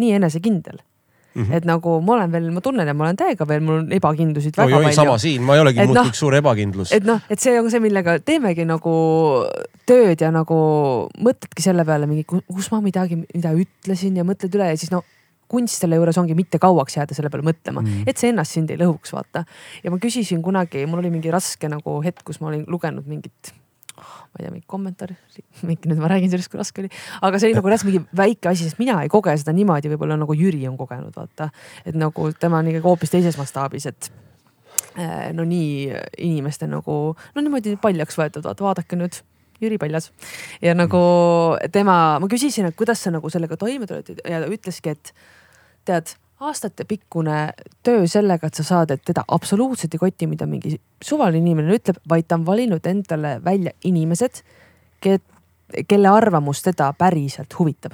nii 0.01 0.15
enesekindel 0.19 0.79
Mm 1.31 1.43
-hmm. 1.43 1.53
et 1.53 1.65
nagu 1.65 2.01
ma 2.01 2.13
olen 2.13 2.31
veel, 2.31 2.51
ma 2.51 2.61
tunnen, 2.61 2.87
et 2.87 2.97
ma 2.97 3.03
olen 3.03 3.15
täiega 3.15 3.47
veel, 3.47 3.61
mul 3.63 3.77
on 3.79 3.91
ebakindlusid 3.95 4.57
väga 4.57 4.67
oi, 4.67 4.73
oi, 4.73 4.83
palju. 4.83 4.95
sama 4.95 5.17
siin, 5.17 5.41
ma 5.41 5.55
ei 5.55 5.61
olegi 5.61 5.79
muudkui 5.79 5.95
no, 5.95 6.09
üks 6.09 6.19
suur 6.19 6.35
ebakindlus. 6.35 6.91
et 6.91 7.07
noh, 7.07 7.21
et 7.29 7.39
see 7.39 7.53
on 7.59 7.69
see, 7.71 7.79
millega 7.79 8.17
teemegi 8.19 8.65
nagu 8.67 8.95
tööd 9.87 10.21
ja 10.21 10.31
nagu 10.31 10.57
mõtledki 11.23 11.63
selle 11.63 11.85
peale 11.87 12.09
mingi, 12.11 12.25
kus 12.27 12.67
ma 12.71 12.81
midagi, 12.83 13.15
mida 13.15 13.53
ütlesin 13.55 14.19
ja 14.19 14.27
mõtled 14.27 14.59
üle 14.59 14.67
ja 14.73 14.75
siis 14.75 14.91
no 14.91 15.05
kunst 15.47 15.79
selle 15.79 15.95
juures 15.95 16.19
ongi 16.19 16.35
mitte 16.35 16.59
kauaks 16.59 16.99
jääda 16.99 17.15
selle 17.15 17.31
peale 17.31 17.47
mõtlema 17.47 17.79
mm., 17.79 18.03
et 18.07 18.19
see 18.19 18.33
ennast 18.35 18.51
sind 18.51 18.71
ei 18.71 18.79
lõhuks, 18.83 19.15
vaata. 19.15 19.45
ja 19.83 19.91
ma 19.91 20.03
küsisin 20.03 20.43
kunagi, 20.43 20.83
mul 20.85 20.99
oli 20.99 21.15
mingi 21.15 21.31
raske 21.31 21.71
nagu 21.71 22.01
hetk, 22.03 22.25
kus 22.27 22.43
ma 22.43 22.51
olin 22.51 22.67
lugenud 22.67 23.07
mingit 23.07 23.53
ma 24.31 24.39
ei 24.39 24.45
tea, 24.45 24.53
mingi 24.53 24.67
kommentaar, 24.71 25.13
mingi 25.67 25.91
nüüd 25.91 25.99
ma 25.99 26.09
räägin 26.11 26.31
sellest, 26.31 26.51
kui 26.51 26.59
raske 26.61 26.85
oli, 26.85 26.91
aga 27.27 27.39
see 27.39 27.49
oli 27.49 27.57
nagu 27.57 27.71
reaalselt 27.71 27.89
mingi 27.91 28.03
väike 28.15 28.51
asi, 28.53 28.67
sest 28.67 28.79
mina 28.79 28.95
ei 29.03 29.11
koge 29.11 29.33
seda 29.39 29.53
niimoodi, 29.55 29.91
võib-olla 29.91 30.15
nagu 30.19 30.35
Jüri 30.37 30.63
on 30.69 30.77
kogenud, 30.79 31.11
vaata. 31.17 31.49
et 31.85 31.97
nagu 31.99 32.29
tema 32.39 32.61
on 32.61 32.71
ikkagi 32.71 32.87
hoopis 32.87 33.11
teises 33.11 33.39
mastaabis, 33.39 33.89
et 33.91 34.11
eh, 34.95 35.27
no 35.35 35.43
nii 35.47 35.91
inimeste 36.29 36.69
nagu, 36.71 37.01
no 37.35 37.43
niimoodi 37.43 37.75
paljaks 37.81 38.19
võetud, 38.21 38.47
vaata 38.47 38.67
vaadake 38.69 38.99
nüüd 38.99 39.19
Jüri 39.61 39.77
Paljas. 39.77 40.09
ja 40.61 40.73
nagu 40.77 41.03
tema, 41.71 41.97
ma 42.23 42.31
küsisin, 42.31 42.71
et 42.71 42.79
kuidas 42.79 43.03
sa 43.03 43.11
nagu 43.13 43.29
sellega 43.29 43.59
toime 43.59 43.89
tuled 43.89 44.15
ja 44.15 44.41
ta 44.41 44.49
ütleski, 44.49 44.95
et 44.95 45.13
tead, 45.85 46.15
aastatepikkune 46.41 47.39
töö 47.85 48.05
sellega, 48.09 48.47
et 48.47 48.57
sa 48.57 48.65
saad, 48.65 48.93
et 48.95 49.03
teda 49.05 49.23
absoluutselt 49.27 49.93
ei 49.93 50.01
koti, 50.01 50.29
mida 50.29 50.47
mingi 50.49 50.75
suvaline 51.03 51.43
inimene 51.43 51.75
ütleb, 51.77 51.99
vaid 52.09 52.27
ta 52.27 52.39
on 52.39 52.45
valinud 52.47 52.87
endale 52.89 53.37
välja 53.45 53.73
inimesed, 53.87 54.41
kelle 55.01 56.09
arvamus 56.09 56.63
teda 56.65 56.91
päriselt 56.97 57.53
huvitab 57.59 57.93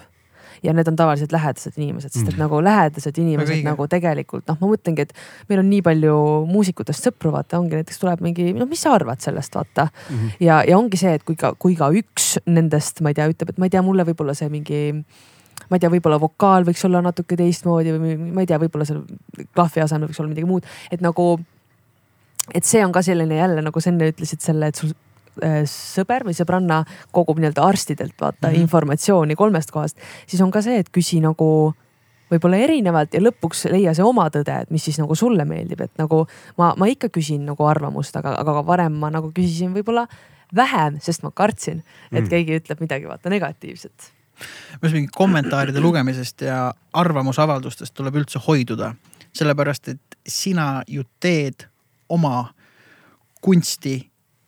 ja 0.64 0.74
need 0.74 0.88
on 0.90 0.96
tavaliselt 0.98 1.32
lähedased 1.32 1.76
inimesed, 1.78 2.10
sest 2.14 2.28
et 2.28 2.34
mm. 2.34 2.42
nagu 2.42 2.60
lähedased 2.64 3.20
inimesed 3.22 3.62
nagu 3.66 3.88
tegelikult 3.92 4.48
noh, 4.50 4.58
ma 4.62 4.72
mõtlengi, 4.72 5.06
et 5.06 5.14
meil 5.52 5.62
on 5.62 5.70
nii 5.70 5.84
palju 5.86 6.18
muusikutest 6.50 7.10
sõpru, 7.10 7.32
vaata 7.36 7.60
ongi 7.62 7.78
näiteks 7.78 8.02
tuleb 8.02 8.24
mingi, 8.26 8.50
no 8.58 8.66
mis 8.70 8.82
sa 8.86 8.96
arvad 8.98 9.22
sellest, 9.24 9.56
vaata 9.56 9.88
mm. 9.92 10.18
-hmm. 10.18 10.36
ja, 10.48 10.64
ja 10.68 10.78
ongi 10.78 10.98
see, 10.98 11.14
et 11.20 11.26
kui 11.28 11.38
ka, 11.38 11.54
kui 11.60 11.78
ka 11.78 11.92
üks 11.94 12.38
nendest, 12.46 13.02
ma 13.06 13.14
ei 13.14 13.20
tea, 13.20 13.30
ütleb, 13.34 13.54
et 13.54 13.62
ma 13.62 13.70
ei 13.70 13.76
tea, 13.76 13.86
mulle 13.86 14.08
võib-olla 14.08 14.34
see 14.38 14.50
mingi 14.50 14.82
ma 15.70 15.78
ei 15.78 15.84
tea, 15.84 15.92
võib-olla 15.92 16.20
vokaal 16.22 16.68
võiks 16.68 16.86
olla 16.88 17.02
natuke 17.02 17.38
teistmoodi 17.40 17.96
või 17.96 18.16
ma 18.18 18.46
ei 18.46 18.50
tea, 18.50 18.60
võib-olla 18.62 18.86
seal 18.88 19.04
klahvi 19.54 19.84
asemel 19.84 20.10
võiks 20.10 20.22
olla 20.22 20.34
midagi 20.34 20.50
muud, 20.50 20.68
et 20.92 21.02
nagu. 21.02 21.40
et 22.54 22.64
see 22.64 22.86
on 22.86 22.92
ka 22.96 23.02
selline 23.04 23.36
jälle 23.36 23.62
nagu 23.62 23.82
sa 23.82 23.90
enne 23.92 24.08
ütlesid 24.14 24.42
selle, 24.42 24.70
et 24.72 24.80
sul 24.80 24.94
Äh, 25.44 25.66
sõber 25.70 26.26
või 26.26 26.34
sõbranna 26.34 26.82
kogub 27.14 27.38
nii-öelda 27.38 27.66
arstidelt 27.66 28.16
vaata 28.22 28.48
mm 28.48 28.54
-hmm. 28.54 28.62
informatsiooni 28.66 29.36
kolmest 29.36 29.72
kohast, 29.72 29.98
siis 30.26 30.42
on 30.42 30.52
ka 30.52 30.62
see, 30.66 30.80
et 30.80 30.90
küsi 30.90 31.20
nagu 31.22 31.74
võib-olla 32.32 32.58
erinevalt 32.58 33.14
ja 33.14 33.22
lõpuks 33.22 33.68
leia 33.72 33.94
see 33.94 34.04
oma 34.04 34.30
tõde, 34.34 34.56
et 34.62 34.72
mis 34.72 34.84
siis 34.84 34.98
nagu 34.98 35.16
sulle 35.16 35.46
meeldib, 35.46 35.82
et 35.82 35.92
nagu 35.98 36.26
ma, 36.58 36.74
ma 36.78 36.88
ikka 36.88 37.10
küsin 37.10 37.46
nagu 37.46 37.66
arvamust, 37.66 38.16
aga, 38.16 38.34
aga 38.40 38.66
varem 38.66 38.98
ma 38.98 39.10
nagu 39.10 39.32
küsisin 39.32 39.74
võib-olla 39.74 40.08
vähem, 40.56 40.98
sest 41.00 41.24
ma 41.24 41.32
kartsin, 41.32 41.84
et 42.12 42.24
mm. 42.24 42.30
keegi 42.30 42.58
ütleb 42.58 42.82
midagi 42.82 43.08
vaata 43.08 43.30
negatiivset. 43.30 44.12
Minu 44.38 44.82
arust 44.82 44.98
mingi 44.98 45.14
kommentaaride 45.16 45.82
lugemisest 45.84 46.42
ja 46.48 46.74
arvamusavaldustest 46.94 47.94
tuleb 47.98 48.22
üldse 48.22 48.42
hoiduda, 48.48 48.94
sellepärast 49.36 49.94
et 49.94 50.20
sina 50.28 50.84
ju 50.88 51.04
teed 51.20 51.68
oma 52.10 52.48
kunsti 53.42 54.00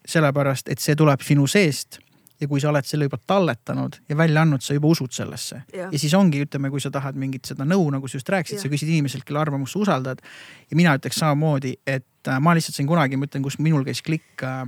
sellepärast 0.09 0.69
et 0.71 0.81
see 0.81 0.97
tuleb 0.97 1.21
sinu 1.25 1.47
seest 1.49 1.99
ja 2.39 2.47
kui 2.47 2.61
sa 2.61 2.69
oled 2.71 2.87
selle 2.87 3.09
juba 3.09 3.19
talletanud 3.27 3.99
ja 4.09 4.17
välja 4.17 4.43
andnud, 4.45 4.63
sa 4.63 4.75
juba 4.75 4.91
usud 4.93 5.11
sellesse. 5.11 5.61
ja 5.75 5.99
siis 5.99 6.13
ongi, 6.15 6.41
ütleme, 6.45 6.71
kui 6.71 6.81
sa 6.81 6.91
tahad 6.91 7.17
mingit 7.19 7.49
seda 7.49 7.67
nõu, 7.67 7.89
nagu 7.91 8.07
sa 8.07 8.17
just 8.17 8.29
rääkisid, 8.31 8.61
sa 8.63 8.71
küsid 8.71 8.91
inimeselt, 8.93 9.25
kelle 9.27 9.41
arvamust 9.41 9.75
sa 9.75 9.83
usaldad. 9.83 10.23
ja 10.71 10.79
mina 10.79 10.95
ütleks 10.97 11.19
samamoodi, 11.19 11.75
et 11.87 12.27
äh, 12.27 12.39
ma 12.39 12.55
lihtsalt 12.55 12.79
sain 12.79 12.87
kunagi, 12.87 13.19
ma 13.19 13.27
ütlen, 13.27 13.43
kus 13.43 13.59
minul 13.59 13.83
käis 13.87 14.01
klikk. 14.05 14.43
Äh, 14.43 14.63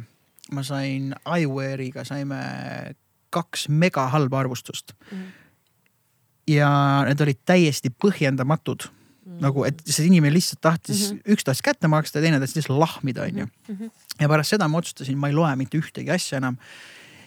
ma 0.51 0.63
sain 0.67 1.13
iWare'iga 1.23 2.03
saime 2.03 2.41
kaks 3.31 3.67
mega 3.69 4.07
halba 4.13 4.43
arvustust 4.43 4.93
mm. 4.93 5.17
-hmm. 5.17 5.29
ja 6.55 6.71
need 7.07 7.21
olid 7.27 7.39
täiesti 7.45 7.93
põhjendamatud 8.05 8.91
Mm 9.21 9.37
-hmm. 9.37 9.41
nagu, 9.41 9.63
et 9.63 9.81
see 9.85 10.05
inimene 10.05 10.33
lihtsalt 10.33 10.61
tahtis 10.61 11.11
mm, 11.11 11.17
-hmm. 11.17 11.33
üks 11.33 11.43
tahtis 11.45 11.61
kätte 11.61 11.87
maksta 11.87 12.17
ja 12.17 12.21
teine 12.21 12.39
tahtis 12.39 12.55
lihtsalt 12.55 12.79
lahmida, 12.79 13.21
onju. 13.21 13.45
Mhm. 13.67 13.85
ja 14.19 14.29
pärast 14.29 14.49
seda 14.49 14.67
ma 14.67 14.77
otsustasin, 14.77 15.17
ma 15.17 15.27
ei 15.27 15.33
loe 15.33 15.55
mitte 15.55 15.77
ühtegi 15.77 16.09
asja 16.09 16.37
enam. 16.37 16.57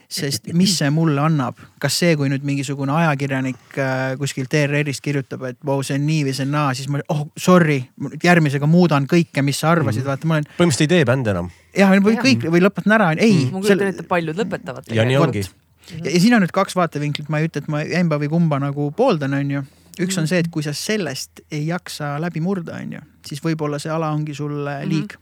sest 0.09 0.53
mis 0.53 0.79
see 0.79 0.91
mulle 0.91 1.21
annab, 1.21 1.57
kas 1.81 1.99
see, 1.99 2.17
kui 2.17 2.29
nüüd 2.29 2.43
mingisugune 2.45 2.93
ajakirjanik 2.93 3.79
äh, 3.79 4.19
kuskilt 4.19 4.53
ERR-ist 4.55 5.01
kirjutab, 5.01 5.43
et 5.49 5.59
vau, 5.65 5.83
see 5.83 5.97
on 5.97 6.05
nii 6.07 6.25
või 6.27 6.35
see 6.37 6.45
on 6.45 6.53
naa, 6.55 6.75
siis 6.75 6.89
ma, 6.93 7.01
oh 7.09 7.25
sorry, 7.39 7.79
järgmisega 8.23 8.67
muudan 8.67 9.09
kõike, 9.11 9.43
mis 9.43 9.59
sa 9.61 9.71
arvasid 9.71 10.03
mm, 10.03 10.05
-hmm. 10.05 10.11
vaata 10.11 10.27
ma 10.27 10.35
olen. 10.35 10.47
põhimõtteliselt 10.59 10.91
ei 10.91 10.93
tee 10.93 11.05
bände 11.05 11.31
enam. 11.31 11.51
jah, 11.79 11.91
või 12.05 12.19
kõik 12.21 12.47
või 12.51 12.63
lõpetan 12.63 12.99
ära, 12.99 13.13
ei 13.17 13.33
mm.. 13.33 13.53
ma 13.53 13.61
kujutan 13.65 13.89
ette, 13.89 14.05
et 14.05 14.09
paljud 14.09 14.39
lõpetavad. 14.45 14.93
ja 14.93 15.05
nii 15.09 15.17
ongi. 15.17 15.47
Ja, 15.91 16.11
ja 16.11 16.21
siin 16.21 16.37
on 16.37 16.45
nüüd 16.45 16.53
kaks 16.55 16.77
vaatevinklit, 16.79 17.31
ma 17.33 17.41
ei 17.41 17.49
ütle, 17.49 17.65
et 17.65 17.73
ma 17.73 17.83
emba 18.01 18.19
või 18.23 18.31
kumba 18.33 18.61
nagu 18.63 18.91
pooldan, 18.97 19.37
onju. 19.39 19.65
Üks 20.03 20.17
on 20.19 20.27
see, 20.27 20.41
et 20.43 20.49
kui 20.51 20.65
sa 20.67 20.73
sellest 20.75 21.45
ei 21.55 21.69
jaksa 21.69 22.17
läbi 22.23 22.43
murda, 22.43 22.81
on 22.83 22.97
ju, 22.97 23.03
siis 23.29 23.43
võib-olla 23.45 23.79
see 23.83 23.93
ala 23.95 24.11
ongi 24.15 24.35
sulle 24.35 24.81
mhm. 24.81 24.91
liig. 24.91 25.19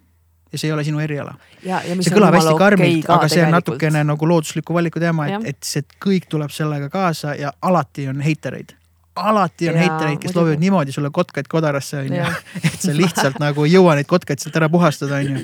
Ja 0.52 0.58
see 0.60 0.68
ei 0.68 0.72
ole 0.74 0.82
sinu 0.84 1.00
eriala. 1.00 1.32
see 1.64 2.12
kõlab 2.12 2.34
hästi 2.36 2.58
karmilt, 2.60 3.06
aga 3.08 3.28
see 3.32 3.40
on 3.40 3.54
natukene 3.54 4.02
nagu 4.04 4.26
loodusliku 4.28 4.74
valiku 4.76 5.00
teema, 5.00 5.24
et, 5.32 5.46
et 5.54 5.64
see 5.64 5.86
kõik 6.04 6.26
tuleb 6.28 6.52
sellega 6.52 6.90
kaasa 6.92 7.32
ja 7.40 7.54
alati 7.64 8.04
on 8.12 8.20
heitereid. 8.20 8.74
Alati 9.16 9.70
on 9.72 9.78
heitereid, 9.80 10.18
kes 10.20 10.36
loobivad 10.36 10.60
niimoodi 10.60 10.92
sulle 10.92 11.08
kotkaid 11.12 11.48
kodarasse 11.48 12.02
onju, 12.02 12.28
et 12.68 12.76
sa 12.84 12.92
lihtsalt 13.00 13.40
nagu 13.40 13.64
ei 13.64 13.72
jõua 13.78 13.96
neid 13.96 14.10
kotkaid 14.12 14.44
sealt 14.44 14.60
ära 14.60 14.68
puhastada 14.72 15.22
onju. 15.24 15.40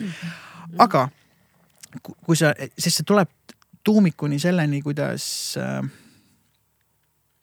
aga 0.85 1.07
kui 2.05 2.37
sa, 2.37 2.53
sest 2.77 3.01
see 3.01 3.09
tuleb 3.09 3.33
tuumikuni 3.89 4.39
selleni, 4.43 4.83
kuidas 4.85 5.25
äh, 5.57 5.83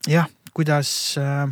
jah, 0.08 0.30
kuidas 0.54 0.90
äh, 1.18 1.50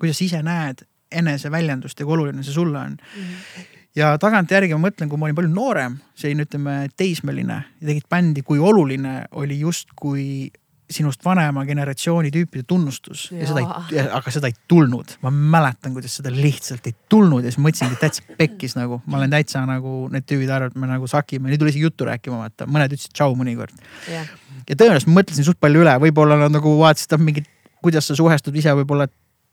kuidas 0.00 0.20
ise 0.24 0.42
näed 0.44 0.84
eneseväljendust 1.14 2.00
ja 2.00 2.06
kui 2.06 2.16
oluline 2.16 2.42
see 2.42 2.54
sulle 2.54 2.78
on 2.78 2.96
mm. 2.96 3.22
-hmm. 3.22 3.78
ja 3.96 4.16
tagantjärgi 4.18 4.74
ma 4.74 4.88
mõtlen, 4.88 5.08
kui 5.08 5.18
ma 5.18 5.28
olin 5.28 5.38
palju 5.38 5.52
noorem, 5.54 5.96
selline 6.14 6.46
ütleme 6.48 6.74
teismeline 6.96 7.58
ja 7.80 7.86
tegid 7.86 8.08
bändi, 8.10 8.42
kui 8.42 8.58
oluline 8.58 9.24
oli 9.32 9.60
justkui 9.60 10.50
sinust 10.90 11.24
vanema 11.24 11.64
generatsiooni 11.64 12.30
tüüpide 12.34 12.66
tunnustus 12.68 13.26
ja, 13.32 13.38
ja 13.40 13.48
seda 13.48 13.62
ei, 13.62 14.02
aga 14.18 14.32
seda 14.34 14.50
ei 14.50 14.56
tulnud. 14.68 15.16
ma 15.24 15.32
mäletan, 15.32 15.94
kuidas 15.96 16.18
seda 16.18 16.32
lihtsalt 16.34 16.86
ei 16.90 16.94
tulnud 17.08 17.44
ja 17.44 17.52
siis 17.52 17.62
mõtlesingi 17.64 17.98
täitsa 18.00 18.36
pekkis 18.38 18.76
nagu, 18.76 19.00
ma 19.06 19.18
olen 19.20 19.32
täitsa 19.32 19.64
nagu 19.68 20.04
need 20.12 20.28
tüübid 20.28 20.52
arvavad, 20.52 20.76
me 20.80 20.90
nagu 20.90 21.08
sakime, 21.10 21.48
nüüd 21.48 21.62
tuli 21.62 21.72
isegi 21.72 21.88
juttu 21.88 22.08
rääkima, 22.08 22.42
vaata, 22.44 22.68
mõned 22.68 22.92
ütlesid 22.92 23.16
tšau 23.16 23.36
mõnikord. 23.38 23.74
Yeah.. 24.10 24.28
ja 24.68 24.76
tõenäoliselt 24.76 25.14
mõtlesin 25.16 25.48
suht 25.48 25.60
palju 25.62 25.84
üle, 25.86 25.96
võib-olla 26.04 26.38
nad 26.44 26.52
nagu 26.52 26.76
vaatasid 26.82 27.16
mingit, 27.22 27.48
kuidas 27.84 28.10
sa 28.10 28.16
suhestud 28.18 28.56
ise 28.60 28.76
võib-olla 28.76 29.08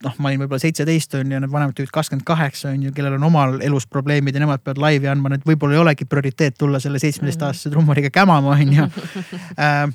noh, 0.06 0.20
ma 0.20 0.30
olin 0.30 0.44
võib-olla 0.44 0.62
seitseteist 0.62 1.16
on 1.20 1.32
ju, 1.32 1.40
need 1.42 1.52
vanemad 1.52 1.78
tüübid 1.78 1.94
kakskümmend 1.94 2.26
kaheksa 2.28 2.72
on 2.74 2.86
ju, 2.88 2.94
kellel 2.96 3.18
on 3.18 3.26
omal 3.30 3.58
elus 3.64 3.88
probleemid 3.90 4.36
ja 4.36 4.44
nemad 4.44 4.64
peavad 4.66 4.82
laivi 4.82 5.10
andma, 5.12 5.34
need 5.34 5.46
võib-olla 5.48 5.78
ei 5.78 5.84
olegi 5.84 6.08
prioriteet 6.10 6.58
tulla 6.60 6.82
selle 6.84 7.00
seitsmeteistaastase 7.02 7.72
trummariga 7.74 8.12
kämama 8.14 8.58
on 8.58 8.78
ju. 8.80 8.88
Äh, 9.62 9.92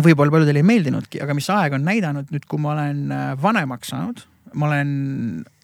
võib-olla 0.00 0.32
paljudele 0.32 0.62
ei 0.62 0.66
meeldinudki, 0.66 1.20
aga 1.20 1.34
mis 1.36 1.48
aeg 1.52 1.76
on 1.76 1.84
näidanud 1.84 2.30
nüüd, 2.32 2.46
kui 2.48 2.60
ma 2.62 2.72
olen 2.72 3.12
äh, 3.12 3.32
vanemaks 3.42 3.92
saanud, 3.92 4.22
ma 4.54 4.70
olen 4.70 4.92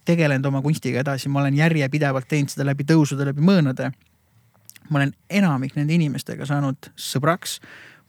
tegelenud 0.08 0.46
oma 0.48 0.62
kunstiga 0.64 1.02
edasi, 1.04 1.30
ma 1.32 1.42
olen 1.42 1.56
järjepidevalt 1.56 2.28
teinud 2.28 2.52
seda 2.52 2.66
läbi 2.68 2.86
tõusude, 2.88 3.26
läbi 3.28 3.44
mõõnade. 3.44 3.92
ma 4.88 4.98
olen 5.02 5.12
enamik 5.30 5.74
nende 5.76 5.92
inimestega 5.94 6.46
saanud 6.48 6.90
sõbraks 6.96 7.58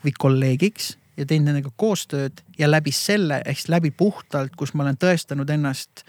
või 0.04 0.14
kolleegiks 0.16 0.94
ja 1.20 1.26
teinud 1.28 1.52
nendega 1.52 1.72
koostööd 1.76 2.40
ja 2.58 2.70
läbi 2.70 2.92
selle 2.96 3.42
ehk 3.46 3.60
siis 3.60 3.72
läbi 3.72 3.92
puhtalt, 3.92 4.56
kus 4.56 4.74
ma 4.74 4.86
olen 4.86 4.98
tõestanud 5.00 5.50
ennast 5.52 6.06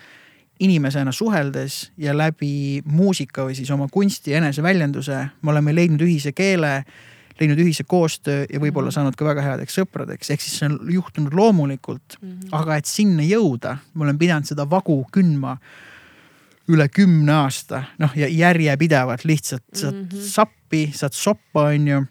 inimesena 0.60 1.12
suheldes 1.12 1.90
ja 1.98 2.14
läbi 2.16 2.82
muusika 2.84 3.46
või 3.48 3.56
siis 3.58 3.70
oma 3.70 3.88
kunsti 3.90 4.36
eneseväljenduse, 4.38 5.24
me 5.42 5.50
oleme 5.50 5.74
leidnud 5.74 6.04
ühise 6.04 6.32
keele, 6.36 6.84
leidnud 7.40 7.60
ühise 7.64 7.84
koostöö 7.88 8.44
ja 8.46 8.60
võib-olla 8.60 8.90
mhm. 8.90 8.96
saanud 8.98 9.18
ka 9.18 9.24
väga 9.24 9.44
headeks 9.44 9.78
sõpradeks, 9.80 10.32
ehk 10.32 10.44
siis 10.44 10.58
see 10.60 10.68
on 10.70 10.78
juhtunud 10.92 11.34
loomulikult 11.36 12.18
mm. 12.20 12.28
-hmm. 12.28 12.52
aga 12.60 12.76
et 12.76 12.86
sinna 12.86 13.24
jõuda, 13.26 13.76
ma 13.94 14.04
olen 14.04 14.18
pidanud 14.18 14.48
seda 14.48 14.68
vagu 14.70 15.02
kündma 15.12 15.56
üle 16.70 16.86
kümne 16.88 17.32
aasta, 17.32 17.84
noh 17.98 18.14
ja 18.16 18.28
järjepidevalt 18.28 19.24
lihtsalt 19.24 19.64
saad 19.72 19.94
mm 19.94 20.08
-hmm. 20.08 20.26
sappi, 20.30 20.90
saad 20.94 21.16
soppa, 21.16 21.70
onju 21.74 22.04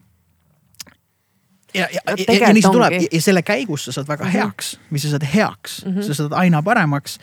ja, 1.73 1.87
ja, 1.93 2.01
ja, 2.17 2.33
ja 2.33 2.53
nii 2.53 2.63
see 2.63 2.73
tuleb 2.73 2.95
ja, 2.97 3.01
ja 3.11 3.21
selle 3.21 3.43
käigus 3.45 3.85
sa 3.85 3.91
saad 3.91 4.07
väga 4.07 4.25
mm 4.25 4.31
-hmm. 4.31 4.39
heaks 4.39 4.79
või 4.91 5.03
sa 5.03 5.09
saad 5.13 5.25
heaks 5.33 5.85
mm, 5.85 5.93
-hmm. 5.93 6.07
sa 6.07 6.13
saad 6.13 6.33
aina 6.33 6.63
paremaks. 6.63 7.19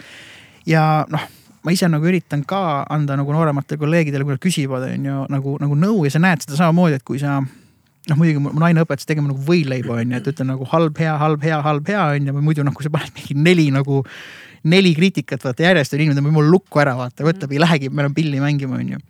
ja 0.66 1.06
noh, 1.08 1.20
ma 1.62 1.70
ise 1.70 1.88
nagu 1.88 2.06
üritan 2.06 2.44
ka 2.46 2.86
anda 2.90 3.16
nagu 3.16 3.32
noorematele 3.32 3.78
kolleegidele, 3.78 4.24
kui 4.24 4.32
nad 4.32 4.44
küsivad, 4.44 4.82
on 4.94 5.06
ju 5.06 5.26
nagu, 5.28 5.56
nagu 5.60 5.74
nõu 5.74 6.04
ja 6.04 6.10
sa 6.10 6.18
näed 6.18 6.40
seda 6.40 6.56
samamoodi, 6.56 6.94
et 6.94 7.02
kui 7.02 7.18
sa 7.18 7.42
noh, 8.10 8.18
muidugi 8.18 8.42
mu 8.42 8.52
naine 8.60 8.84
õpetas 8.84 9.08
tegema 9.08 9.30
nagu 9.30 9.42
võileiba 9.42 9.98
on 9.98 10.12
ju, 10.14 10.20
et 10.20 10.28
ütle 10.30 10.46
nagu 10.46 10.66
halb, 10.70 10.98
hea, 11.02 11.14
halb, 11.20 11.42
hea, 11.42 11.58
halb, 11.64 11.88
hea 11.90 12.04
on 12.14 12.28
ju, 12.30 12.34
muidu 12.38 12.66
noh, 12.66 12.74
kui 12.76 12.86
sa 12.86 12.92
paned 12.94 13.12
mingi 13.16 13.36
neli 13.38 13.66
nagu, 13.74 14.02
neli 14.70 14.92
kriitikat 14.96 15.42
vaata 15.46 15.66
järjest 15.66 15.96
on 15.96 16.04
inimene, 16.04 16.24
võib 16.26 16.38
mul 16.38 16.50
lukku 16.54 16.82
ära 16.82 16.96
vaata, 16.98 17.26
võtab, 17.26 17.54
ei 17.54 17.62
lähegi, 17.62 17.90
me 17.90 18.04
oleme 18.04 18.16
pilli 18.16 18.42
mängima, 18.42 18.78
on 18.78 18.94
ju. 18.94 19.02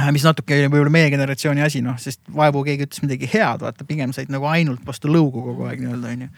Äh, 0.00 0.08
mis 0.14 0.24
natuke 0.26 0.56
võib-olla 0.64 0.92
meie 0.94 1.10
generatsiooni 1.12 1.62
asi, 1.66 1.82
noh, 1.84 1.98
sest 2.00 2.22
vaevu 2.34 2.64
keegi 2.66 2.88
ütles 2.88 3.04
midagi 3.04 3.30
head, 3.30 3.62
vaata, 3.62 3.86
pigem 3.86 4.14
said 4.16 4.32
nagu 4.32 4.48
ainult 4.50 4.82
vastu 4.86 5.10
lõugu 5.10 5.44
kogu 5.44 5.68
aeg 5.68 5.82
nii-öelda, 5.84 6.14
onju. 6.16 6.30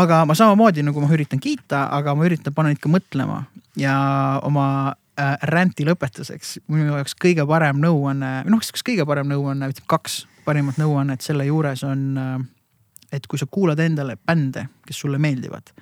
aga 0.00 0.20
ma 0.28 0.36
samamoodi 0.36 0.84
nagu 0.84 1.00
ma 1.00 1.08
üritan 1.14 1.40
kiita, 1.40 1.86
aga 1.96 2.16
ma 2.16 2.28
üritan 2.28 2.56
panna 2.56 2.74
ikka 2.74 2.90
mõtlema 2.90 3.44
ja 3.78 3.94
oma 4.44 4.66
äh, 5.20 5.36
ränti 5.48 5.86
lõpetuseks. 5.86 6.58
Minu 6.72 6.96
jaoks 6.96 7.16
kõige 7.20 7.46
parem 7.48 7.80
nõuanne, 7.84 8.36
noh, 8.50 8.64
kas 8.64 8.84
kõige 8.84 9.06
parem 9.08 9.28
nõuanne, 9.30 9.70
ütleme 9.70 9.92
kaks 9.92 10.24
parimat 10.44 10.78
nõuannet 10.80 11.24
selle 11.24 11.46
juures 11.48 11.84
on 11.84 12.18
äh,, 12.18 12.34
et 13.12 13.26
kui 13.30 13.38
sa 13.38 13.46
kuulad 13.50 13.80
endale 13.80 14.16
bände, 14.16 14.68
kes 14.86 15.04
sulle 15.04 15.18
meeldivad 15.18 15.74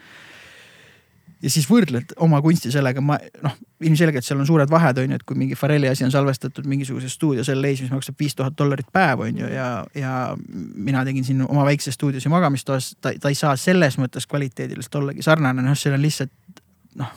ja 1.43 1.51
siis 1.51 1.67
võrdled 1.67 2.15
oma 2.23 2.39
kunsti 2.43 2.71
sellega, 2.73 3.03
ma 3.05 3.17
noh, 3.43 3.55
ilmselgelt 3.83 4.27
seal 4.27 4.41
on 4.41 4.47
suured 4.49 4.71
vahed, 4.71 5.01
on 5.03 5.15
ju, 5.15 5.19
et 5.19 5.25
kui 5.27 5.39
mingi 5.39 5.59
Farelli 5.59 5.89
asi 5.91 6.05
on 6.07 6.13
salvestatud 6.15 6.67
mingisuguses 6.71 7.17
stuudios 7.17 7.51
LA-s, 7.53 7.83
mis 7.85 7.93
maksab 7.95 8.19
viis 8.21 8.37
tuhat 8.39 8.57
dollarit 8.59 8.89
päev, 8.95 9.25
on 9.27 9.43
ju, 9.43 9.49
ja, 9.51 9.69
ja 9.99 10.13
mina 10.47 11.03
tegin 11.09 11.27
siin 11.27 11.43
oma 11.49 11.67
väikses 11.67 11.99
stuudios 11.99 12.27
ja 12.27 12.33
magamistoas, 12.33 12.93
ta, 13.01 13.15
ta 13.21 13.33
ei 13.33 13.39
saa 13.39 13.57
selles 13.61 13.99
mõttes 13.99 14.29
kvaliteediliselt 14.31 15.01
ollagi 15.03 15.27
sarnane, 15.27 15.65
noh, 15.67 15.79
seal 15.79 15.99
on 15.99 16.05
lihtsalt 16.05 16.63
noh, 17.03 17.13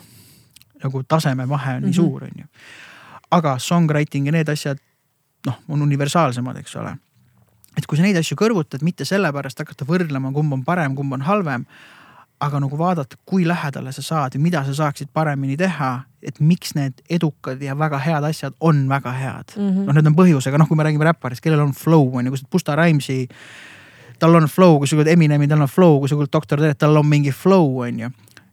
nagu 0.82 1.02
tasemevahe 1.06 1.78
on 1.78 1.86
nii 1.86 1.92
mm 1.92 1.94
-hmm. 1.94 2.02
suur, 2.02 2.24
on 2.24 2.42
ju. 2.42 2.46
aga 3.30 3.58
songwriting 3.58 4.26
ja 4.26 4.32
need 4.32 4.48
asjad, 4.48 4.82
noh, 5.46 5.62
on 5.68 5.82
universaalsemad, 5.82 6.56
eks 6.56 6.76
ole. 6.76 6.96
Et 7.76 7.86
kui 7.86 7.98
sa 7.98 8.02
neid 8.06 8.16
asju 8.16 8.38
kõrvutad, 8.40 8.82
mitte 8.82 9.04
sellepärast 9.04 9.58
hakata 9.62 9.84
võrdlema, 9.88 10.32
kumb 10.32 10.52
on 10.52 10.64
parem, 10.64 10.96
kumb 10.96 11.12
on 11.12 11.26
halvem 11.26 11.66
aga 12.40 12.60
nagu 12.60 12.76
vaadata, 12.78 13.16
kui 13.24 13.46
lähedale 13.48 13.92
sa 13.96 14.02
saad 14.04 14.34
ja 14.36 14.40
mida 14.40 14.60
sa 14.66 14.74
saaksid 14.76 15.08
paremini 15.12 15.56
teha, 15.56 16.02
et 16.22 16.40
miks 16.40 16.74
need 16.76 17.00
edukad 17.10 17.62
ja 17.62 17.76
väga 17.78 17.98
head 18.02 18.26
asjad 18.28 18.56
on 18.60 18.84
väga 18.88 19.12
head 19.12 19.56
mm. 19.56 19.68
-hmm. 19.70 19.86
noh, 19.86 19.94
need 19.94 20.06
on 20.06 20.16
põhjusega, 20.16 20.58
noh, 20.58 20.68
kui 20.68 20.76
me 20.76 20.84
räägime 20.84 21.04
räpparist, 21.04 21.40
kellel 21.40 21.60
on 21.60 21.72
flow 21.72 22.16
on 22.16 22.26
ju, 22.26 22.30
kui 22.30 22.38
sa 22.38 22.46
Busta 22.52 22.76
Rhymesi, 22.76 23.28
tal 24.18 24.34
on 24.34 24.48
flow, 24.48 24.78
kui 24.78 24.88
sa 24.88 24.96
kuulad 24.96 25.12
Eminemi, 25.12 25.48
tal 25.48 25.60
on 25.60 25.68
flow, 25.68 25.98
kui 25.98 26.08
sa 26.08 26.14
kuulad 26.14 26.32
Doktor 26.32 26.60
Dret, 26.60 26.78
tal 26.78 26.96
on 26.96 27.06
mingi 27.06 27.32
flow 27.32 27.80
on 27.80 28.00
ju. 28.00 28.10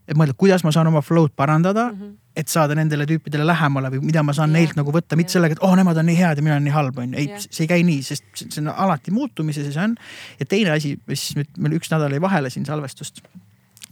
Et 0.07 0.17
mõelda, 0.19 0.35
kuidas 0.37 0.65
ma 0.65 0.71
saan 0.75 0.89
oma 0.89 1.01
flow'd 1.01 1.31
parandada 1.35 1.87
mm, 1.91 1.99
-hmm. 1.99 2.15
et 2.35 2.47
saada 2.51 2.75
nendele 2.75 3.05
tüüpidele 3.07 3.45
lähemale 3.47 3.91
või 3.93 4.03
mida 4.09 4.23
ma 4.23 4.33
saan 4.33 4.51
yeah. 4.51 4.59
neilt 4.59 4.75
nagu 4.79 4.91
võtta, 4.91 5.15
mitte 5.15 5.29
yeah. 5.29 5.37
sellega, 5.37 5.57
et 5.57 5.63
oh, 5.63 5.75
nemad 5.79 5.97
on 5.97 6.05
nii 6.05 6.17
head 6.17 6.37
ja 6.37 6.43
mina 6.43 6.57
olen 6.57 6.67
nii 6.67 6.75
halb, 6.75 6.97
on 6.97 7.13
ju. 7.13 7.19
ei 7.19 7.29
yeah., 7.31 7.47
see 7.49 7.63
ei 7.63 7.71
käi 7.71 7.87
nii, 7.87 8.03
sest 8.03 8.25
see 8.43 8.61
on 8.61 8.73
alati 8.73 9.11
muutumises 9.15 9.69
ja 9.69 9.73
see 9.77 9.87
on. 9.87 9.95
ja 10.39 10.45
teine 10.45 10.75
asi, 10.75 10.97
mis 11.07 11.29
nüüd 11.39 11.57
meil 11.57 11.79
üks 11.79 11.91
nädal 11.93 12.11
jäi 12.11 12.21
vahele 12.21 12.51
siin 12.53 12.65
salvestust 12.65 13.23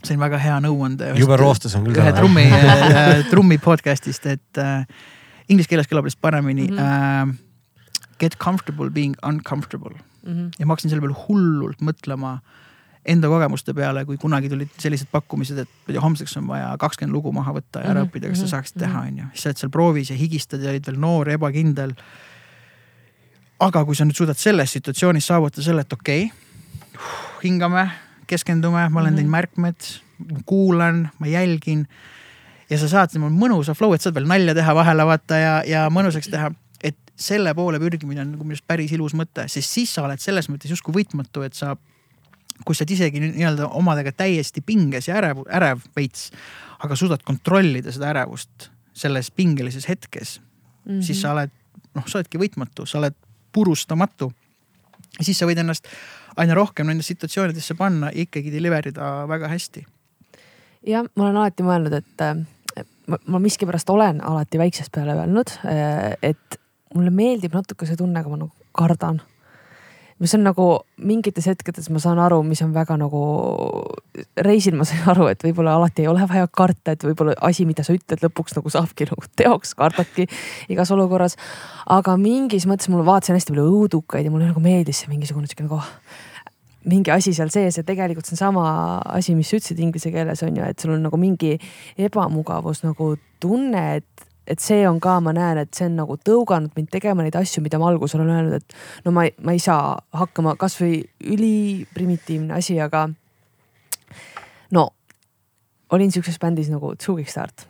sain 0.06 0.20
väga 0.20 0.38
hea 0.42 0.58
nõuande. 0.64 1.12
jube 1.18 1.38
roostes 1.40 1.74
on 1.78 1.86
küll. 1.86 1.98
ühe 2.02 2.12
trummi 2.16 2.46
äh, 2.58 3.24
trummi 3.30 3.58
podcast'ist, 3.62 4.26
et 4.26 4.60
äh, 4.60 4.84
inglise 5.48 5.70
keeles 5.70 5.90
kõlab 5.90 6.08
lihtsalt 6.08 6.24
paremini 6.24 6.68
mm. 6.70 6.78
-hmm. 6.78 7.32
Uh, 7.32 8.18
get 8.18 8.36
comfortable 8.38 8.90
being 8.90 9.16
uncomfortable 9.26 9.94
mm. 9.94 10.32
-hmm. 10.32 10.50
ja 10.58 10.66
ma 10.66 10.74
hakkasin 10.74 10.92
selle 10.92 11.04
peale 11.04 11.18
hullult 11.28 11.80
mõtlema 11.82 12.38
enda 13.06 13.28
kogemuste 13.28 13.74
peale, 13.74 14.04
kui 14.06 14.18
kunagi 14.20 14.50
tulid 14.52 14.70
sellised 14.78 15.10
pakkumised, 15.10 15.58
et 15.58 15.96
homseks 16.02 16.36
on 16.38 16.46
vaja 16.50 16.70
kakskümmend 16.78 17.14
lugu 17.14 17.32
maha 17.34 17.54
võtta 17.56 17.82
ja 17.82 17.90
ära 17.90 17.94
mm 17.94 17.98
-hmm. 17.98 18.10
õppida, 18.10 18.28
kas 18.28 18.38
sa 18.38 18.44
mhm. 18.44 18.50
saaksid 18.50 18.76
-hmm. 18.76 18.84
teha, 18.86 19.00
on 19.00 19.18
ju. 19.18 19.24
siis 19.32 19.42
sa 19.42 19.48
oled 19.48 19.58
seal 19.58 19.70
proovis 19.70 20.10
ja 20.10 20.16
higistad 20.16 20.62
ja 20.62 20.70
olid 20.70 20.86
veel 20.86 21.00
noor 21.00 21.28
ebakindel. 21.28 21.94
aga 23.60 23.84
kui 23.84 23.94
sa 23.94 24.04
nüüd 24.04 24.16
suudad 24.16 24.36
selles 24.36 24.72
situatsioonis 24.72 25.26
saavutada 25.26 25.62
selle, 25.62 25.80
et 25.80 25.92
okei 25.92 26.24
okay,, 26.24 26.38
hingame 27.44 27.90
keskendume, 28.26 28.88
ma 28.88 29.00
olen 29.00 29.12
mm 29.12 29.14
-hmm. 29.14 29.16
teinud 29.16 29.30
märkmed, 29.30 29.80
kuulan, 30.46 31.10
ma 31.18 31.26
jälgin. 31.26 31.86
ja 32.70 32.78
sa 32.78 32.88
saad 32.88 33.10
niimoodi 33.12 33.36
mõnusa 33.36 33.74
flow, 33.74 33.94
et 33.94 34.00
saad 34.00 34.14
veel 34.14 34.26
nalja 34.26 34.54
teha 34.54 34.74
vahele 34.74 35.06
vaata 35.06 35.36
ja, 35.36 35.62
ja 35.66 35.88
mõnusaks 35.90 36.30
teha. 36.30 36.50
et 36.82 36.96
selle 37.16 37.54
poole 37.54 37.78
pürgimine 37.78 38.20
on 38.20 38.30
nagu 38.32 38.44
minu 38.44 38.52
arust 38.52 38.66
päris 38.66 38.92
ilus 38.92 39.14
mõte, 39.14 39.48
sest 39.48 39.70
siis 39.70 39.94
sa 39.94 40.02
oled 40.02 40.18
selles 40.18 40.48
mõttes 40.48 40.70
justkui 40.70 40.94
võitmatu, 40.94 41.42
et 41.42 41.54
sa 41.54 41.76
kus 42.66 42.78
sa 42.78 42.84
oled 42.84 42.94
isegi 42.94 43.22
nii-öelda 43.22 43.68
omadega 43.78 44.12
täiesti 44.16 44.62
pinges 44.66 45.08
ja 45.08 45.16
ärev, 45.20 45.42
ärev 45.50 45.82
veits, 45.96 46.30
aga 46.82 46.96
suudad 46.98 47.24
kontrollida 47.26 47.92
seda 47.94 48.10
ärevust 48.12 48.70
selles 48.92 49.30
pingelises 49.30 49.88
hetkes 49.88 50.40
mm, 50.40 50.92
-hmm. 50.92 51.02
siis 51.02 51.20
sa 51.22 51.32
oled, 51.32 51.50
noh, 51.94 52.06
sa 52.06 52.18
oledki 52.18 52.38
võitmatu, 52.38 52.86
sa 52.86 52.98
oled 52.98 53.14
purustamatu. 53.52 54.32
siis 55.20 55.38
sa 55.38 55.46
võid 55.46 55.58
ennast 55.58 55.88
aina 56.36 56.54
rohkem 56.54 56.86
nendesse 56.86 57.14
situatsioonidesse 57.14 57.74
panna 57.74 58.10
ja 58.10 58.22
ikkagi 58.22 58.52
deliver 58.52 58.88
ida 58.88 59.28
väga 59.28 59.48
hästi. 59.48 59.86
jah, 60.86 61.04
ma 61.16 61.24
olen 61.24 61.36
alati 61.36 61.62
mõelnud, 61.62 61.92
et 61.92 62.86
ma, 63.06 63.18
ma 63.26 63.38
miskipärast 63.38 63.90
olen 63.90 64.24
alati 64.24 64.58
väiksest 64.58 64.92
peale 64.92 65.14
öelnud, 65.14 65.52
et 66.22 66.60
mulle 66.94 67.10
meeldib 67.10 67.54
natuke 67.54 67.86
see 67.86 67.96
tunne, 67.96 68.22
kui 68.22 68.30
ma 68.30 68.44
nagu 68.44 68.52
kardan 68.72 69.20
mis 70.22 70.34
on 70.36 70.44
nagu 70.46 70.66
mingites 71.02 71.48
hetkedes 71.50 71.88
ma 71.90 72.00
saan 72.02 72.20
aru, 72.22 72.40
mis 72.46 72.62
on 72.62 72.72
väga 72.74 72.96
nagu, 73.00 73.22
reisil 74.46 74.76
ma 74.78 74.86
sain 74.88 75.02
aru, 75.12 75.26
et 75.32 75.42
võib-olla 75.42 75.76
alati 75.78 76.04
ei 76.04 76.10
ole 76.10 76.26
vaja 76.30 76.48
karta, 76.48 76.94
et 76.94 77.06
võib-olla 77.06 77.34
asi, 77.48 77.66
mida 77.68 77.84
sa 77.86 77.96
ütled, 77.96 78.22
lõpuks 78.22 78.56
nagu 78.58 78.72
saabki 78.72 79.08
nagu 79.10 79.26
teoks, 79.40 79.74
kardadki 79.78 80.28
igas 80.72 80.92
olukorras. 80.94 81.38
aga 81.90 82.16
mingis 82.20 82.68
mõttes 82.70 82.90
mul 82.92 83.06
vaatasin 83.06 83.38
hästi 83.38 83.54
palju 83.54 83.68
õudukaid 83.78 84.28
ja 84.28 84.34
mulle 84.34 84.52
nagu 84.52 84.62
meeldis 84.62 85.02
see 85.02 85.12
mingisugune 85.12 85.50
sihuke 85.50 85.66
nagu 85.66 85.82
mingi 86.88 87.12
asi 87.14 87.30
seal 87.34 87.50
sees 87.54 87.78
ja 87.78 87.84
tegelikult 87.86 88.26
see 88.26 88.34
on 88.34 88.40
sama 88.40 88.64
asi, 89.14 89.36
mis 89.38 89.50
sa 89.50 89.58
ütlesid 89.58 89.80
inglise 89.82 90.10
keeles 90.14 90.42
on 90.42 90.58
ju, 90.58 90.66
et 90.66 90.82
sul 90.82 90.94
on 90.96 91.04
nagu 91.06 91.18
mingi 91.20 91.54
ebamugavus 91.98 92.82
nagu 92.86 93.14
tunne, 93.42 93.84
et 94.00 94.31
et 94.52 94.60
see 94.60 94.84
on 94.88 95.00
ka, 95.00 95.16
ma 95.24 95.32
näen, 95.36 95.62
et 95.64 95.72
see 95.76 95.88
on 95.88 95.96
nagu 96.02 96.16
tõuganud 96.20 96.74
mind 96.76 96.90
tegema 96.92 97.24
neid 97.24 97.36
asju, 97.38 97.62
mida 97.64 97.80
ma 97.80 97.88
alguses 97.90 98.18
olen 98.18 98.30
öelnud, 98.34 98.60
et 98.60 99.06
no 99.06 99.14
ma, 99.16 99.24
ma 99.44 99.54
ei 99.56 99.62
saa 99.62 99.96
hakkama, 100.16 100.54
kasvõi 100.60 101.00
üliprimitiivne 101.32 102.58
asi, 102.58 102.76
aga 102.82 103.06
no 104.76 104.88
olin 105.92 106.12
siukses 106.12 106.38
bändis 106.42 106.70
nagu 106.72 106.94
Zugistart. 107.00 107.66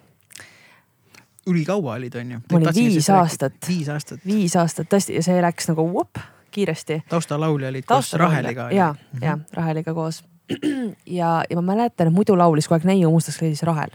ülikaua 1.46 1.94
olid, 1.94 2.14
on 2.14 2.36
ju? 2.36 2.42
ma 2.52 2.58
olin 2.58 2.74
viis 2.74 3.10
aastat. 3.10 3.54
viis 3.68 3.88
aastat. 3.88 4.20
viis 4.26 4.56
aastat 4.56 4.90
tõesti 4.90 5.18
ja 5.18 5.22
see 5.22 5.42
läks 5.42 5.70
nagu 5.70 5.86
vup, 5.92 6.18
kiiresti. 6.50 7.02
taustalaulja 7.08 7.68
olid 7.68 7.86
koos 7.86 8.12
Raheliga. 8.12 8.70
ja, 8.70 8.94
ja 9.20 9.38
Raheliga 9.52 9.94
koos. 9.94 10.24
ja, 11.06 11.42
ja 11.50 11.56
ma 11.56 11.62
mäletan, 11.62 12.10
et 12.10 12.14
muidu 12.14 12.34
laulis 12.38 12.66
kogu 12.68 12.80
aeg 12.80 12.90
Neiu 12.90 13.10
Mustas 13.10 13.38
kleidis 13.38 13.62
Rahel 13.62 13.94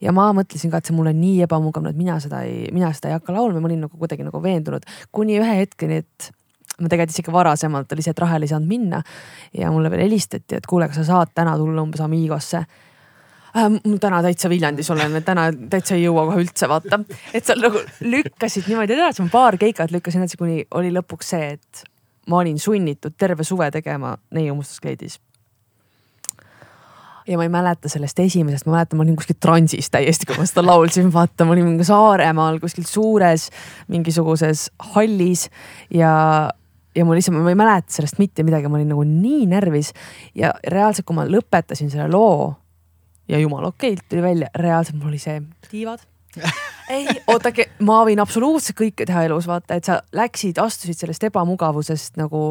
ja 0.00 0.12
ma 0.16 0.30
mõtlesin 0.36 0.72
ka, 0.72 0.80
et 0.80 0.88
see 0.88 0.96
mulle 0.96 1.12
nii 1.16 1.44
ebamugav, 1.46 1.86
et 1.90 1.98
mina 1.98 2.18
seda 2.22 2.42
ei, 2.48 2.68
mina 2.74 2.90
seda 2.96 3.10
ei 3.10 3.18
hakka 3.18 3.34
laulma, 3.36 3.62
ma 3.62 3.70
olin 3.70 3.84
nagu 3.86 4.00
kuidagi 4.00 4.26
nagu 4.26 4.42
veendunud. 4.42 4.86
Kuni 5.12 5.38
ühe 5.40 5.56
hetkeni, 5.62 6.00
et 6.04 6.30
ma 6.80 6.88
tegelikult 6.88 7.14
isegi 7.14 7.34
varasemalt 7.34 7.92
oli 7.92 8.04
see, 8.04 8.14
et 8.14 8.22
Rahel 8.24 8.46
ei 8.46 8.52
saanud 8.52 8.70
minna. 8.70 9.02
Ja 9.56 9.72
mulle 9.74 9.92
veel 9.92 10.06
helistati, 10.06 10.60
et 10.60 10.68
kuule, 10.68 10.88
kas 10.88 11.02
sa 11.02 11.08
saad 11.12 11.34
täna 11.36 11.56
tulla 11.60 11.84
umbes 11.84 12.02
Amigosse? 12.04 12.64
Äh,. 13.50 13.66
mul 13.82 13.98
täna 13.98 14.20
täitsa 14.22 14.48
Viljandis 14.48 14.90
olen, 14.94 15.16
et 15.18 15.24
täna 15.26 15.48
täitsa 15.50 15.96
ei 15.96 16.04
jõua 16.04 16.28
kohe 16.28 16.44
üldse 16.44 16.68
vaata, 16.70 17.00
et 17.34 17.42
seal 17.42 17.58
nagu 17.64 17.80
lükkasid 18.06 18.68
niimoodi 18.70 18.94
edasi, 18.94 19.24
ma 19.26 19.32
paar 19.32 19.58
keikat 19.58 19.90
lükkasin 19.90 20.22
edasi, 20.22 20.38
kuni 20.38 20.62
oli 20.78 20.92
lõpuks 20.94 21.32
see, 21.34 21.56
et 21.56 21.82
ma 22.30 22.44
olin 22.44 22.62
sunnitud 22.62 23.18
terve 23.18 23.42
suve 23.42 23.66
tegema 23.74 24.14
neiu 24.38 24.54
mustas 24.54 24.78
kleidis 24.78 25.18
ja 27.28 27.38
ma 27.38 27.46
ei 27.46 27.52
mäleta 27.52 27.90
sellest 27.92 28.18
esimesest, 28.22 28.66
ma 28.68 28.78
mäletan, 28.78 28.98
ma 28.98 29.04
olin 29.06 29.18
kuskil 29.18 29.38
transis 29.40 29.90
täiesti, 29.92 30.28
kui 30.28 30.38
ma 30.38 30.46
seda 30.48 30.64
laulsin, 30.66 31.10
vaata, 31.12 31.46
ma 31.46 31.56
olin 31.56 31.78
Saaremaal 31.86 32.60
kuskil 32.62 32.86
suures 32.88 33.48
mingisuguses 33.88 34.68
hallis 34.94 35.48
ja 35.94 36.12
ja 36.96 37.04
mul 37.06 37.18
lihtsalt, 37.18 37.38
ma 37.38 37.52
ei 37.52 37.58
mäleta 37.58 37.94
sellest 37.94 38.18
mitte 38.18 38.44
midagi, 38.46 38.68
ma 38.68 38.80
olin 38.80 38.90
nagu 38.90 39.04
nii 39.06 39.44
närvis. 39.50 39.92
Ja 40.34 40.50
reaalselt, 40.66 41.06
kui 41.06 41.16
ma 41.16 41.26
lõpetasin 41.28 41.92
selle 41.92 42.08
loo 42.10 42.54
ja 43.30 43.38
jumala 43.38 43.70
okeilt 43.70 44.08
tuli 44.08 44.24
välja, 44.24 44.50
reaalselt 44.58 44.98
mul 44.98 45.12
oli 45.12 45.22
see 45.22 45.38
tiivad 45.70 46.02
ei, 46.94 47.06
oodake, 47.30 47.66
ma 47.86 48.00
võin 48.06 48.20
absoluutselt 48.22 48.78
kõike 48.78 49.06
teha 49.08 49.24
elus, 49.26 49.48
vaata, 49.50 49.78
et 49.78 49.88
sa 49.88 50.00
läksid, 50.16 50.60
astusid 50.62 50.98
sellest 50.98 51.24
ebamugavusest 51.30 52.20
nagu 52.20 52.44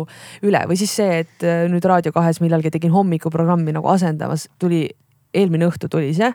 üle. 0.46 0.64
Või 0.70 0.80
siis 0.80 0.96
see, 1.00 1.22
et 1.24 1.48
äh, 1.48 1.64
nüüd 1.72 1.86
Raadio 1.88 2.14
kahes 2.16 2.42
millalgi 2.44 2.74
tegin 2.76 2.94
hommikuprogrammi 2.96 3.76
nagu 3.76 3.92
asendamas, 3.92 4.50
tuli, 4.60 4.86
eelmine 5.34 5.70
õhtu 5.70 5.92
tuli 5.92 6.14
see. 6.18 6.32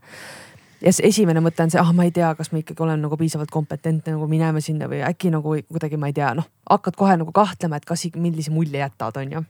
Ja 0.84 0.92
siis 0.92 1.14
esimene 1.14 1.40
mõte 1.40 1.64
on 1.64 1.72
see, 1.72 1.80
ah, 1.80 1.92
ma 1.96 2.04
ei 2.04 2.12
tea, 2.12 2.34
kas 2.36 2.50
ma 2.52 2.60
ikkagi 2.60 2.82
olen 2.84 3.00
nagu 3.06 3.16
piisavalt 3.16 3.52
kompetentne 3.52 4.18
nagu 4.18 4.28
minema 4.28 4.60
sinna 4.60 4.88
või 4.90 5.00
äkki 5.06 5.32
nagu 5.32 5.56
kuidagi, 5.64 6.00
ma 6.00 6.10
ei 6.10 6.16
tea, 6.16 6.34
noh, 6.36 6.48
hakkad 6.68 6.98
kohe 7.00 7.16
nagu 7.20 7.32
kahtlema, 7.32 7.80
et 7.80 7.88
kas, 7.88 8.04
millise 8.20 8.52
mulje 8.52 8.82
jätad, 8.82 9.16
on 9.22 9.38
ju 9.38 9.44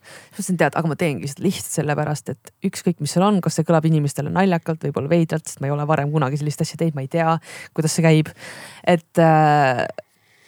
siis 0.00 0.32
mõtlesin, 0.32 0.58
tead, 0.60 0.76
aga 0.78 0.90
ma 0.90 0.96
teengi 0.98 1.30
seda 1.30 1.44
lihtsalt 1.46 1.76
sellepärast, 1.80 2.32
et 2.34 2.52
ükskõik, 2.70 3.00
mis 3.02 3.14
seal 3.14 3.26
on, 3.26 3.40
kas 3.44 3.58
see 3.58 3.66
kõlab 3.68 3.86
inimestele 3.88 4.32
naljakalt, 4.32 4.82
võib-olla 4.86 5.12
veidralt, 5.12 5.46
sest 5.48 5.60
ma 5.60 5.68
ei 5.68 5.74
ole 5.74 5.86
varem 5.88 6.12
kunagi 6.12 6.40
sellist 6.40 6.64
asja 6.64 6.80
teinud, 6.80 6.96
ma 6.98 7.04
ei 7.04 7.12
tea, 7.12 7.36
kuidas 7.76 7.96
see 7.96 8.06
käib. 8.06 8.32
et 8.84 9.22
äh, 9.22 9.84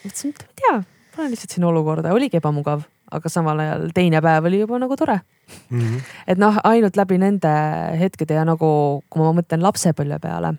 mõtlesin, 0.05 0.35
et 0.35 0.43
ma 0.43 0.49
ei 0.49 0.61
tea, 0.65 0.75
panen 1.17 1.33
lihtsalt 1.35 1.57
sinna 1.57 1.71
olukorda, 1.71 2.13
oligi 2.17 2.41
ebamugav, 2.41 2.85
aga 3.13 3.33
samal 3.33 3.61
ajal 3.61 3.89
teine 3.95 4.23
päev 4.25 4.49
oli 4.49 4.63
juba 4.63 4.79
nagu 4.81 4.97
tore 4.97 5.19
mm. 5.21 5.81
-hmm. 5.81 6.13
et 6.27 6.39
noh, 6.39 6.61
ainult 6.65 6.97
läbi 6.97 7.19
nende 7.19 7.53
hetkede 8.01 8.39
ja 8.41 8.45
nagu, 8.49 9.03
kui 9.11 9.23
ma 9.23 9.35
mõtlen 9.37 9.63
lapsepõlve 9.63 10.19
peale 10.23 10.55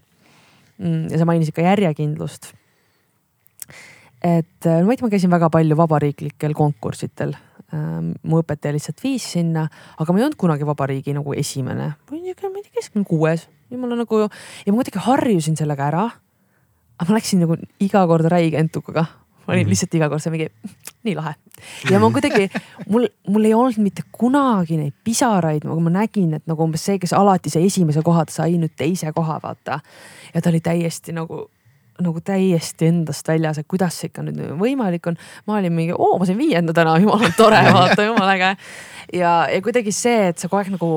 mm, 0.78 1.08
ja 1.10 1.18
sa 1.18 1.26
mainisid 1.26 1.56
ka 1.56 1.66
järjekindlust 1.66 2.54
et 4.24 4.66
no 4.66 4.86
ma 4.88 4.94
ei 4.94 4.98
tea, 4.98 5.08
ma 5.08 5.12
käisin 5.12 5.34
väga 5.34 5.50
palju 5.54 5.78
vabariiklikel 5.78 6.54
konkursitel 6.58 7.34
mu 7.74 8.42
õpetaja 8.42 8.76
lihtsalt 8.76 9.02
viis 9.04 9.26
sinna, 9.36 9.66
aga 9.98 10.14
ma 10.14 10.22
ei 10.22 10.28
olnud 10.28 10.40
kunagi 10.40 10.68
vabariigi 10.68 11.16
nagu 11.16 11.34
esimene, 11.38 11.94
ma 11.96 12.14
olin 12.14 12.28
niisugune, 12.28 12.54
ma 12.54 12.62
ei 12.62 12.68
tea, 12.68 12.76
keskmine 12.78 13.08
kuues, 13.10 13.48
jumala 13.74 13.98
nagu 13.98 14.22
ja 14.26 14.30
ma 14.70 14.78
kuidagi 14.80 15.04
harjusin 15.08 15.58
sellega 15.60 15.90
ära. 15.90 16.06
aga 17.00 17.10
ma 17.10 17.18
läksin 17.18 17.42
nagu 17.42 17.58
iga 17.82 18.06
kord 18.08 18.30
räige 18.30 18.60
entukaga, 18.62 19.08
ma 19.46 19.54
olin 19.54 19.64
mm 19.64 19.66
-hmm. 19.66 19.70
lihtsalt 19.70 19.96
iga 19.96 20.10
kord 20.10 20.22
see 20.22 20.32
mingi 20.32 20.50
nii 21.04 21.16
lahe 21.16 21.34
ja 21.92 22.00
ma 22.00 22.12
kuidagi, 22.12 22.50
mul, 22.88 23.08
mul 23.28 23.46
ei 23.46 23.54
olnud 23.54 23.80
mitte 23.82 24.04
kunagi 24.12 24.78
neid 24.78 24.94
pisaraid, 25.04 25.66
aga 25.66 25.80
ma 25.80 25.90
nägin, 25.90 26.34
et 26.34 26.48
nagu 26.48 26.64
umbes 26.64 26.86
see, 26.86 27.00
kes 27.00 27.14
alati 27.14 27.50
sai 27.50 27.66
esimese 27.66 28.02
koha, 28.02 28.26
sai 28.30 28.58
nüüd 28.58 28.76
teise 28.78 29.12
koha, 29.12 29.40
vaata. 29.44 29.80
ja 30.34 30.42
ta 30.42 30.50
oli 30.50 30.60
täiesti 30.60 31.12
nagu 31.12 31.50
nagu 32.02 32.22
täiesti 32.26 32.90
endast 32.90 33.28
väljas, 33.28 33.60
et 33.62 33.70
kuidas 33.70 34.00
see 34.00 34.10
ikka 34.10 34.26
nüüd 34.26 34.40
võimalik 34.60 35.12
on. 35.12 35.18
ma 35.48 35.60
olin 35.60 35.74
mingi, 35.76 35.94
oo, 35.94 36.18
ma 36.20 36.26
sain 36.30 36.40
viienda 36.40 36.74
täna, 36.74 36.96
jumala 37.02 37.30
tore, 37.38 37.62
vaata, 37.78 38.08
jumala 38.08 38.38
äge. 38.38 38.54
ja, 39.20 39.34
ja 39.52 39.62
kuidagi 39.66 39.94
see, 39.94 40.30
et 40.32 40.42
sa 40.42 40.50
kogu 40.50 40.64
aeg 40.64 40.74
nagu 40.78 40.94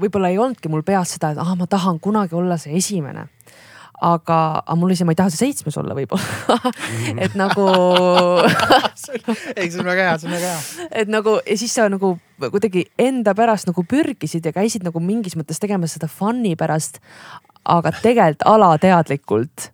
võib-olla 0.00 0.32
ei 0.32 0.40
olnudki 0.40 0.70
mul 0.72 0.82
peas 0.86 1.14
seda, 1.16 1.34
et 1.34 1.42
ah, 1.42 1.54
ma 1.58 1.68
tahan 1.70 2.00
kunagi 2.02 2.34
olla 2.38 2.58
see 2.60 2.74
esimene 2.78 3.28
aga, 4.00 4.38
aga 4.64 4.76
mul 4.78 4.90
oli 4.90 4.96
see, 4.96 5.06
ma 5.08 5.14
ei 5.14 5.18
taha 5.18 5.32
see 5.32 5.46
seitsmes 5.46 5.76
olla 5.80 5.94
võib-olla 5.96 6.72
et 7.24 7.36
nagu 7.38 7.66
ei, 9.58 9.68
see 9.68 9.80
on 9.82 9.90
väga 9.90 10.06
hea, 10.06 10.14
see 10.20 10.30
on 10.30 10.36
väga 10.36 10.52
hea. 10.52 10.86
et 11.02 11.12
nagu 11.12 11.36
ja 11.44 11.58
siis 11.60 11.74
sa 11.76 11.88
nagu 11.92 12.14
kuidagi 12.40 12.86
enda 13.00 13.34
pärast 13.36 13.68
nagu 13.68 13.84
pürgisid 13.88 14.46
ja 14.46 14.54
käisid 14.56 14.86
nagu 14.86 15.02
mingis 15.04 15.36
mõttes 15.38 15.60
tegemas 15.62 15.96
seda 15.96 16.08
fun'i 16.10 16.56
pärast. 16.58 17.02
aga 17.64 17.92
tegelikult 18.00 18.46
alateadlikult 18.48 19.70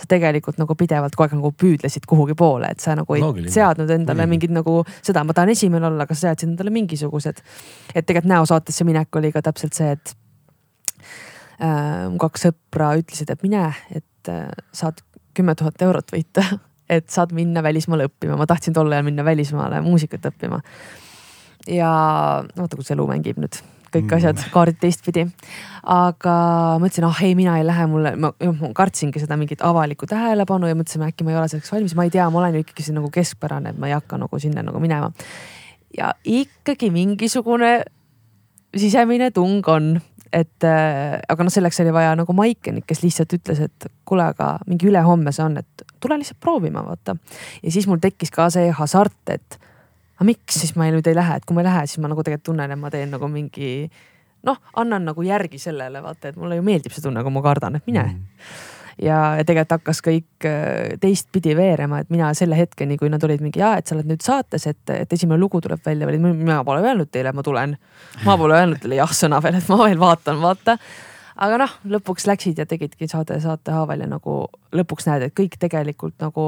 sa 0.00 0.08
tegelikult 0.08 0.60
nagu 0.60 0.76
pidevalt 0.78 1.16
kogu 1.16 1.26
aeg 1.26 1.36
nagu 1.36 1.52
püüdlesid 1.62 2.06
kuhugi 2.08 2.36
poole, 2.38 2.70
et 2.72 2.80
sa 2.80 2.94
nagu 2.98 3.16
ei 3.16 3.24
Loogiline. 3.24 3.52
seadnud 3.52 3.90
endale 3.90 4.22
Loogiline. 4.22 4.30
mingid 4.32 4.54
nagu 4.56 4.80
seda, 5.02 5.24
ma 5.24 5.36
tahan 5.36 5.52
esimene 5.54 5.90
olla, 5.90 6.06
aga 6.08 6.16
sa 6.16 6.30
seadsid 6.30 6.48
endale 6.52 6.72
mingisugused. 6.74 7.42
et 7.94 8.06
tegelikult 8.06 8.30
näosaatesse 8.32 8.86
minek 8.88 9.20
oli 9.20 9.32
ka 9.32 9.42
täpselt 9.42 9.76
see, 9.76 9.92
et 9.92 10.14
äh, 11.60 12.08
kaks 12.24 12.48
sõpra 12.48 12.94
ütlesid, 13.00 13.30
et 13.30 13.44
mine, 13.46 13.68
et 13.94 14.32
äh, 14.32 14.48
saad 14.72 15.04
kümme 15.36 15.54
tuhat 15.54 15.82
eurot 15.82 16.16
võita 16.16 16.46
et 16.96 17.10
saad 17.10 17.34
minna 17.36 17.62
välismaale 17.62 18.08
õppima, 18.10 18.38
ma 18.38 18.48
tahtsin 18.50 18.74
tol 18.74 18.90
ajal 18.90 19.06
minna 19.06 19.24
välismaale 19.24 19.82
muusikat 19.84 20.26
õppima. 20.32 20.60
ja 21.68 21.90
oota, 22.58 22.76
kus 22.76 22.90
elu 22.90 23.06
mängib 23.06 23.38
nüüd 23.38 23.60
kõik 23.94 24.06
mm. 24.06 24.16
asjad, 24.16 24.42
kaardid 24.54 24.80
teistpidi. 24.82 25.26
aga 25.82 26.34
ma 26.80 26.88
ütlesin, 26.88 27.06
ah 27.08 27.22
ei, 27.24 27.34
mina 27.38 27.56
ei 27.58 27.66
lähe, 27.66 27.86
mulle, 27.90 28.14
ma, 28.20 28.32
kartsingi 28.76 29.22
seda 29.22 29.38
mingit 29.40 29.64
avalikku 29.66 30.08
tähelepanu 30.10 30.68
ja 30.70 30.76
mõtlesin, 30.78 31.06
äkki 31.06 31.26
ma 31.26 31.34
ei 31.34 31.40
ole 31.40 31.48
selleks 31.52 31.72
valmis, 31.72 31.96
ma 31.98 32.06
ei 32.06 32.12
tea, 32.14 32.28
ma 32.30 32.42
olen 32.42 32.58
ju 32.58 32.64
ikkagi 32.64 32.96
nagu 32.96 33.10
keskpärane, 33.14 33.74
et 33.74 33.80
ma 33.80 33.90
ei 33.90 33.96
hakka 33.96 34.20
nagu 34.20 34.42
sinna 34.42 34.64
nagu 34.66 34.82
minema. 34.82 35.10
ja 35.96 36.12
ikkagi 36.24 36.90
mingisugune 36.94 37.80
sisemine 38.76 39.30
tung 39.34 39.66
on, 39.68 39.96
et 40.32 40.66
äh, 40.66 41.18
aga 41.28 41.46
noh, 41.46 41.52
selleks 41.52 41.80
oli 41.82 41.94
vaja 41.94 42.12
nagu 42.18 42.34
Maikenit, 42.36 42.86
kes 42.86 43.02
lihtsalt 43.02 43.34
ütles, 43.34 43.64
et 43.66 43.88
kuule, 44.06 44.28
aga 44.30 44.58
mingi 44.70 44.86
ülehomme 44.90 45.32
see 45.34 45.42
on, 45.44 45.58
et 45.58 45.86
tule 46.00 46.20
lihtsalt 46.20 46.38
proovima, 46.42 46.84
vaata. 46.86 47.16
ja 47.62 47.72
siis 47.72 47.88
mul 47.90 47.98
tekkis 48.02 48.30
ka 48.34 48.46
see 48.54 48.70
hasart, 48.74 49.18
et 49.34 49.58
aga 50.20 50.28
miks 50.28 50.58
siis 50.60 50.74
ma 50.76 50.90
nüüd 50.92 51.06
ei 51.08 51.16
lähe, 51.16 51.38
et 51.40 51.46
kui 51.48 51.56
ma 51.56 51.62
ei 51.64 51.70
lähe, 51.70 51.86
siis 51.88 52.00
ma 52.02 52.10
nagu 52.12 52.20
tegelikult 52.20 52.50
tunnen, 52.50 52.72
et 52.74 52.78
ma 52.80 52.90
teen 52.92 53.08
nagu 53.08 53.28
mingi 53.32 53.70
noh, 54.44 54.58
annan 54.76 55.06
nagu 55.08 55.24
järgi 55.24 55.60
sellele 55.60 56.02
vaata, 56.04 56.28
et 56.28 56.36
mulle 56.40 56.58
ju 56.58 56.64
meeldib 56.66 56.92
see 56.92 57.04
tunne, 57.04 57.22
kui 57.24 57.32
ma 57.32 57.42
kardan, 57.44 57.78
et 57.80 57.88
mine 57.88 58.02
mm. 58.04 58.44
ja, 59.06 59.20
ja 59.40 59.46
tegelikult 59.48 59.78
hakkas 59.78 60.02
kõik 60.04 60.48
äh, 60.48 60.96
teistpidi 61.00 61.54
veerema, 61.56 62.02
et 62.04 62.12
mina 62.12 62.28
selle 62.36 62.58
hetkeni, 62.58 62.98
kui 63.00 63.08
nad 63.12 63.24
olid 63.24 63.40
mingi, 63.44 63.64
et 63.64 63.88
sa 63.88 63.96
oled 63.96 64.10
nüüd 64.12 64.24
saates, 64.24 64.68
et, 64.68 64.82
et 64.92 65.16
esimene 65.16 65.40
lugu 65.40 65.62
tuleb 65.64 65.80
välja, 65.86 66.08
mina 66.28 66.60
pole 66.68 66.84
öelnud 66.84 67.08
teile, 67.12 67.32
ma 67.32 67.44
tulen. 67.46 67.78
ma 68.26 68.36
pole 68.36 68.60
öelnud 68.60 68.84
teile 68.84 69.00
jah-sõna 69.00 69.40
veel, 69.40 69.56
et 69.56 69.72
ma 69.72 69.80
veel 69.86 70.04
vaatan, 70.04 70.44
vaata 70.44 70.76
aga 71.40 71.62
noh, 71.64 71.74
lõpuks 71.96 72.28
läksid 72.28 72.60
ja 72.60 72.68
tegidki 72.68 73.08
saade 73.08 73.40
saate 73.40 73.72
haaval 73.72 74.04
ja 74.04 74.10
nagu 74.10 74.42
lõpuks 74.76 75.08
näed, 75.08 75.28
et 75.30 75.36
kõik 75.36 75.56
tegelikult 75.60 76.20
nagu 76.20 76.44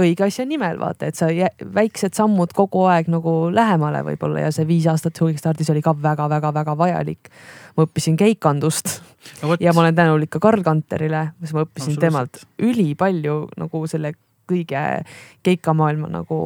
õige 0.00 0.24
asja 0.26 0.46
nimel 0.48 0.78
vaata, 0.80 1.08
et 1.08 1.18
sa 1.18 1.28
väiksed 1.74 2.16
sammud 2.16 2.52
kogu 2.56 2.86
aeg 2.90 3.10
nagu 3.12 3.34
lähemale 3.52 4.02
võib-olla 4.06 4.46
ja 4.46 4.52
see 4.54 4.66
viis 4.68 4.86
aastat 4.90 5.18
Suugistardis 5.18 5.70
oli 5.72 5.82
ka 5.84 5.94
väga-väga-väga 5.94 6.76
vajalik. 6.78 7.30
ma 7.76 7.86
õppisin 7.86 8.16
keikandust 8.16 9.00
no, 9.42 9.56
ja 9.60 9.72
ma 9.72 9.84
olen 9.84 9.96
tänulik 9.96 10.30
ka 10.32 10.40
Karl 10.40 10.62
Kanterile, 10.62 11.32
sest 11.40 11.56
ma 11.56 11.66
õppisin 11.66 11.98
temalt 12.00 12.44
ülipalju 12.62 13.48
nagu 13.56 13.86
selle 13.86 14.14
kõige 14.48 15.04
keikamaailma 15.42 16.08
nagu 16.12 16.38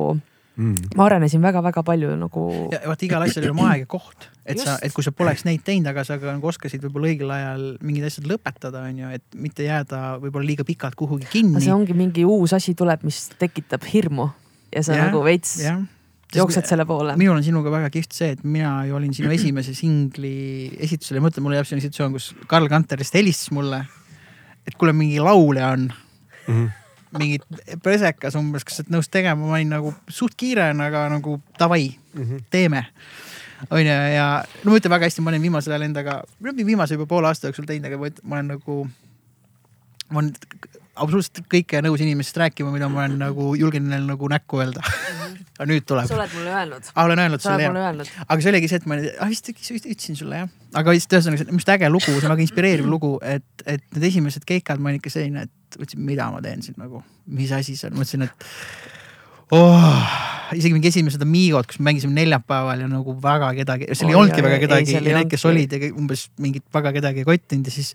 mm.. 0.57 0.93
ma 0.99 1.07
arenesin 1.07 1.43
väga-väga 1.45 1.83
palju 1.87 2.15
nagu. 2.21 2.45
vaata 2.73 3.07
igal 3.07 3.27
asjal 3.27 3.45
oli 3.45 3.53
oma 3.55 3.69
aeg 3.73 3.85
ja 3.85 3.91
koht, 3.97 4.29
et 4.45 4.57
Just. 4.57 4.69
sa, 4.69 4.77
et 4.83 4.95
kui 4.97 5.07
sa 5.07 5.13
poleks 5.17 5.47
neid 5.49 5.65
teinud, 5.67 5.91
aga 5.93 6.05
sa 6.09 6.19
ka 6.23 6.33
nagu 6.33 6.51
oskasid 6.51 6.85
võib-olla 6.87 7.13
õigel 7.13 7.35
ajal 7.37 7.67
mingid 7.87 8.09
asjad 8.09 8.31
lõpetada, 8.31 8.87
on 8.91 9.03
ju, 9.03 9.13
et 9.19 9.41
mitte 9.47 9.67
jääda 9.67 10.05
võib-olla 10.23 10.51
liiga 10.53 10.67
pikalt 10.69 10.99
kuhugi 10.99 11.29
kinni. 11.33 11.63
see 11.65 11.75
ongi 11.75 11.97
mingi 11.97 12.25
uus 12.29 12.57
asi 12.57 12.77
tuleb, 12.79 13.05
mis 13.07 13.27
tekitab 13.41 13.85
hirmu 13.91 14.31
ja 14.75 14.85
sa 14.87 14.97
ja, 14.97 15.11
nagu 15.11 15.23
veits 15.27 15.59
ja 15.65 15.79
jooksed 16.35 16.67
selle 16.67 16.87
poole. 16.89 17.15
minul 17.19 17.39
on 17.39 17.45
sinuga 17.45 17.71
väga 17.73 17.91
kihvt 17.95 18.17
see, 18.17 18.33
et 18.35 18.43
mina 18.45 18.81
ju 18.89 18.97
olin 18.99 19.13
sinu 19.15 19.31
esimese 19.35 19.77
singli 19.77 20.73
esitusel 20.89 21.21
ja 21.21 21.27
mõtle, 21.29 21.45
mulle 21.45 21.61
jääb 21.61 21.69
selline 21.69 21.87
situatsioon, 21.87 22.17
kus 22.17 22.33
Karl 22.51 22.67
Kanterist 22.73 23.15
helistas 23.15 23.53
mulle, 23.55 23.85
et 24.67 24.75
kuule, 24.75 24.97
mingi 24.97 25.23
laulja 25.23 25.71
on 25.77 25.87
mm. 25.87 26.51
-hmm 26.51 26.75
mingit 27.21 27.45
presekas 27.83 28.37
umbes, 28.39 28.65
kas 28.67 28.79
sa 28.79 28.85
oled 28.85 28.97
nõus 28.97 29.11
tegema, 29.13 29.39
ma 29.41 29.57
olin 29.59 29.73
nagu 29.77 29.95
suht 30.09 30.37
kiire 30.39 30.71
aga 30.73 31.07
nagu 31.13 31.41
davai 31.59 31.89
mm, 31.89 32.23
-hmm. 32.23 32.45
teeme. 32.51 32.87
onju, 33.71 33.97
ja 34.15 34.45
no 34.65 34.71
ma 34.71 34.79
ütlen 34.79 34.93
väga 34.93 35.09
hästi, 35.09 35.23
ma 35.25 35.31
olen 35.31 35.43
viimasel 35.43 35.73
ajal 35.73 35.87
endaga, 35.89 36.23
viimase 36.43 36.95
juba 36.95 37.07
poole 37.07 37.29
aasta 37.29 37.49
jooksul 37.49 37.65
teinud, 37.65 37.87
aga 37.87 38.11
ma 38.23 38.37
olen 38.37 38.49
nagu, 38.53 38.89
ma 40.11 40.23
olen 40.23 40.33
absoluutselt 40.97 41.47
kõike 41.53 41.83
nõus 41.85 42.03
inimestest 42.05 42.41
rääkima, 42.41 42.73
mida 42.75 42.89
ma 42.93 43.05
olen 43.05 43.19
nagu 43.21 43.53
julgen 43.59 43.89
neile 43.91 44.07
nagu 44.09 44.31
näkku 44.33 44.63
öelda 44.63 44.85
aga 45.57 45.69
nüüd 45.71 45.87
tuleb. 45.89 46.09
sa 46.09 46.17
oled 46.19 46.35
mulle 46.37 46.53
öelnud. 46.53 46.89
aa, 46.93 47.05
olen 47.05 47.23
öelnud 47.25 47.45
sulle 47.45 47.67
jah. 47.67 48.11
aga 48.27 48.39
see 48.41 48.53
oligi 48.53 48.71
see, 48.71 48.81
et 48.83 48.89
ma 48.91 48.99
ah, 49.01 49.31
vist 49.33 49.53
ütlesin 49.53 50.19
sulle 50.19 50.43
jah. 50.43 50.51
aga 50.77 50.97
lihtsalt 50.97 51.19
ühesõnaga, 51.19 51.49
arust 51.53 51.73
äge 51.77 51.93
lugu, 51.93 52.09
see 52.11 52.29
on 52.29 52.35
väga 52.35 52.45
inspireeriv 52.47 52.91
lugu, 52.91 53.13
et, 53.25 53.47
et 53.65 53.85
need 53.97 54.09
esimesed 54.11 54.45
keikad 54.49 54.83
ma 54.83 54.93
olin 54.93 55.01
ikka 55.01 55.13
selline, 55.13 55.47
et 55.49 55.81
mõtlesin, 55.81 56.05
mida 56.09 56.29
ma 56.33 56.43
teen 56.45 56.65
siin 56.65 56.77
nagu, 56.81 57.03
mis 57.39 57.55
asi 57.57 57.77
see 57.79 57.91
on, 57.91 57.99
mõtlesin, 58.01 58.27
et 58.29 58.49
oh, 59.55 60.15
isegi 60.55 60.73
mingi 60.75 60.91
esimesed 60.91 61.23
Amigod, 61.23 61.69
kus 61.69 61.79
me 61.81 61.91
mängisime 61.91 62.15
neljapäeval 62.17 62.83
ja 62.85 62.89
nagu 62.91 63.15
väga 63.23 63.53
kedagi, 63.59 63.89
seal 63.95 64.13
ei 64.13 64.19
olnudki 64.19 64.45
väga 64.45 64.59
kedagi 64.63 64.97
ja 64.97 65.03
need, 65.05 65.31
kes 65.31 65.47
olid 65.49 65.75
ja 65.75 65.91
umbes 65.93 66.27
mingit 66.43 66.65
väga 66.75 66.93
kedagi 66.97 67.23
ei 67.23 67.29
kottinud 67.29 67.71
ja 67.71 67.75
siis 67.75 67.93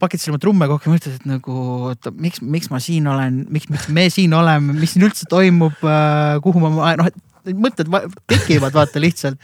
pakitasin 0.00 0.34
oma 0.34 0.40
trumme 0.42 0.68
kokku 0.70 0.88
ja 0.88 0.96
mõtlesin, 0.96 1.20
et 1.20 1.28
nagu 1.28 1.56
oota, 1.90 2.12
miks, 2.16 2.42
miks 2.44 2.72
ma 2.72 2.80
siin 2.84 3.08
olen, 3.10 3.44
miks, 3.52 3.68
miks 3.72 3.88
me 3.92 4.08
siin 4.12 4.34
oleme, 4.36 4.76
mis 4.76 4.96
siin 4.96 5.06
üldse 5.08 5.28
toimub 5.30 5.84
äh,, 5.84 6.40
kuhu 6.44 6.64
ma, 6.64 6.94
noh, 7.00 7.10
et 7.10 7.56
mõtted 7.56 7.88
tekivad 8.30 8.76
vaata 8.76 9.00
lihtsalt. 9.00 9.40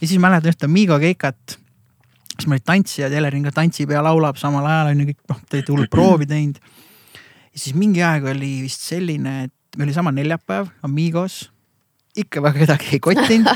ja 0.00 0.08
siis 0.08 0.20
mäletan 0.20 0.52
ühte 0.52 0.68
Amigo 0.68 0.98
keikat 1.00 1.58
siis 2.34 2.48
meil 2.48 2.58
olid 2.58 2.66
tantsijad, 2.66 3.12
Elering 3.14 3.50
tantsib 3.54 3.92
ja 3.94 4.02
laulab 4.04 4.38
samal 4.40 4.66
ajal 4.66 4.92
on 4.92 5.02
ju 5.02 5.10
kõik 5.12 5.20
noh, 5.30 5.42
te 5.48 5.58
olite 5.58 5.72
hullult 5.72 5.92
proovi 5.92 6.28
teinud. 6.30 6.58
ja 7.52 7.58
siis 7.60 7.76
mingi 7.78 8.02
aeg 8.02 8.26
oli 8.34 8.56
vist 8.64 8.82
selline, 8.88 9.44
et 9.46 9.54
meil 9.76 9.88
oli 9.88 9.96
sama 9.96 10.12
neljapäev 10.14 10.70
Amigos. 10.86 11.50
ikka 12.14 12.42
väga 12.42 12.60
kedagi 12.62 12.92
ei 12.94 13.00
kottinud, 13.02 13.48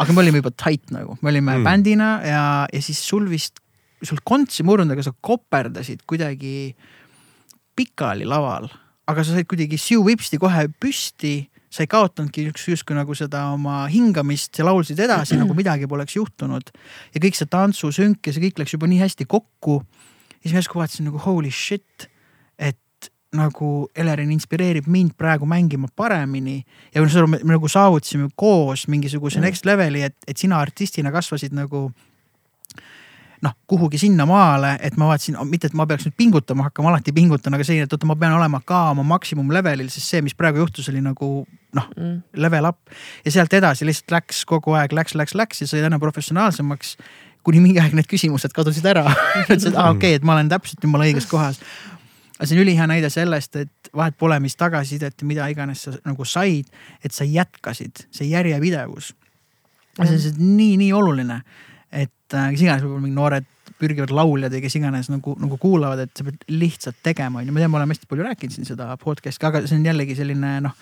aga 0.00 0.12
me 0.12 0.22
olime 0.22 0.40
juba 0.40 0.52
tight 0.56 0.92
nagu, 0.94 1.18
me 1.20 1.28
olime 1.28 1.58
mm. 1.58 1.64
bändina 1.66 2.06
ja, 2.24 2.44
ja 2.72 2.80
siis 2.80 3.02
sul 3.04 3.26
vist, 3.28 3.60
sul 4.00 4.22
kontsi 4.24 4.64
murdunud, 4.64 4.94
aga 4.96 5.04
sa 5.04 5.12
koperdasid 5.12 6.06
kuidagi 6.08 6.72
pikali 7.76 8.24
laval, 8.24 8.70
aga 9.08 9.24
sa 9.24 9.36
said 9.36 9.48
kuidagi 9.50 9.76
siu-vipsti 9.80 10.40
kohe 10.40 10.64
püsti 10.80 11.34
sa 11.68 11.84
ei 11.84 11.90
kaotanudki 11.90 12.46
justkui 12.48 12.96
nagu 12.96 13.14
seda 13.16 13.44
oma 13.52 13.82
hingamist 13.92 14.56
ja 14.58 14.64
laulsid 14.66 15.00
edasi 15.04 15.36
nagu 15.36 15.54
midagi 15.56 15.88
poleks 15.88 16.16
juhtunud. 16.16 16.70
ja 17.14 17.20
kõik 17.20 17.36
see 17.36 17.48
tantsusünk 17.50 18.24
ja 18.24 18.32
see 18.32 18.46
kõik 18.46 18.62
läks 18.62 18.72
juba 18.72 18.88
nii 18.88 19.02
hästi 19.02 19.28
kokku. 19.28 19.82
ja 19.84 20.44
siis 20.46 20.56
järsku 20.58 20.80
vaatasin 20.80 21.10
nagu 21.10 21.20
holy 21.20 21.52
shit, 21.52 22.08
nagu 23.36 23.88
Elerin 23.96 24.30
inspireerib 24.32 24.86
mind 24.88 25.12
praegu 25.18 25.46
mängima 25.46 25.88
paremini 25.96 26.62
ja 26.94 27.02
me, 27.02 27.38
me 27.44 27.52
nagu 27.52 27.68
saavutasime 27.68 28.30
koos 28.36 28.86
mingisuguse 28.88 29.40
next 29.40 29.66
leveli, 29.68 30.02
et, 30.02 30.16
et 30.26 30.36
sina 30.36 30.60
artistina 30.60 31.12
kasvasid 31.12 31.52
nagu 31.52 31.90
noh, 33.42 33.54
kuhugi 33.66 33.98
sinnamaale, 33.98 34.76
et 34.82 34.96
ma 34.98 35.10
vaatasin, 35.10 35.36
mitte 35.46 35.68
et 35.70 35.76
ma 35.78 35.86
peaks 35.86 36.08
nüüd 36.08 36.16
pingutama 36.18 36.66
hakkama, 36.68 36.90
alati 36.92 37.14
pingutan, 37.14 37.54
aga 37.54 37.66
selline, 37.66 37.86
et 37.86 37.94
oota, 37.94 38.08
ma 38.08 38.16
pean 38.18 38.34
olema 38.34 38.60
ka 38.66 38.88
oma 38.94 39.04
maksimum 39.06 39.52
levelil, 39.54 39.90
sest 39.92 40.14
see, 40.14 40.24
mis 40.26 40.34
praegu 40.38 40.64
juhtus, 40.64 40.88
oli 40.92 41.02
nagu 41.04 41.30
noh 41.76 41.88
mm., 41.94 42.18
level 42.40 42.70
up. 42.70 42.80
ja 43.24 43.32
sealt 43.34 43.54
edasi 43.54 43.86
lihtsalt 43.86 44.16
läks 44.16 44.44
kogu 44.48 44.74
aeg, 44.78 44.94
läks, 44.96 45.14
läks, 45.18 45.36
läks 45.38 45.62
ja 45.62 45.70
sai 45.70 45.84
aina 45.84 46.00
professionaalsemaks. 46.02 46.96
kuni 47.46 47.60
mingi 47.64 47.80
aeg 47.80 47.94
need 47.96 48.08
küsimused 48.10 48.52
kadusid 48.52 48.84
ära 48.88 49.04
et 49.52 49.68
aa 49.70 49.70
ah, 49.76 49.90
okei 49.92 49.94
okay,, 49.94 50.14
et 50.18 50.24
ma 50.26 50.34
olen 50.34 50.48
täpselt 50.50 50.82
jumala 50.84 51.06
õiges 51.06 51.28
kohas 51.30 51.60
aga 52.38 52.46
see 52.46 52.56
on 52.56 52.62
ülihea 52.62 52.86
näide 52.86 53.10
sellest, 53.10 53.56
et 53.58 53.90
vahet 53.96 54.16
pole, 54.18 54.38
mis 54.40 54.56
tagasisidet 54.56 55.20
ja 55.20 55.26
mida 55.26 55.48
iganes 55.50 55.82
sa 55.86 55.94
nagu 56.06 56.26
said, 56.28 56.68
et 57.04 57.14
sa 57.14 57.26
jätkasid, 57.26 58.06
see 58.14 58.30
järjepidevus. 58.30 59.14
see 59.98 60.14
on 60.14 60.20
see 60.22 60.34
nii, 60.38 60.76
nii 60.84 60.92
oluline, 60.94 61.40
et 61.90 62.34
äh, 62.34 62.50
kes 62.54 62.62
iganes 62.62 62.84
võib-olla 62.84 63.02
mingi 63.02 63.18
noored 63.18 63.48
pürgivad 63.78 64.12
lauljad 64.14 64.54
ja 64.54 64.60
kes 64.62 64.76
iganes 64.78 65.10
nagu, 65.10 65.34
nagu 65.38 65.58
kuulavad, 65.58 66.04
et 66.06 66.14
sa 66.18 66.26
pead 66.26 66.46
lihtsalt 66.50 66.98
tegema, 67.02 67.40
on 67.40 67.48
ju, 67.48 67.54
ma 67.54 67.62
tean, 67.62 67.72
me 67.74 67.80
oleme 67.80 67.94
hästi 67.94 68.10
palju 68.10 68.26
rääkinud 68.26 68.54
siin 68.54 68.68
seda 68.68 68.90
podcast'i, 69.02 69.46
aga 69.46 69.64
see 69.66 69.78
on 69.78 69.86
jällegi 69.86 70.16
selline 70.18 70.58
noh, 70.66 70.76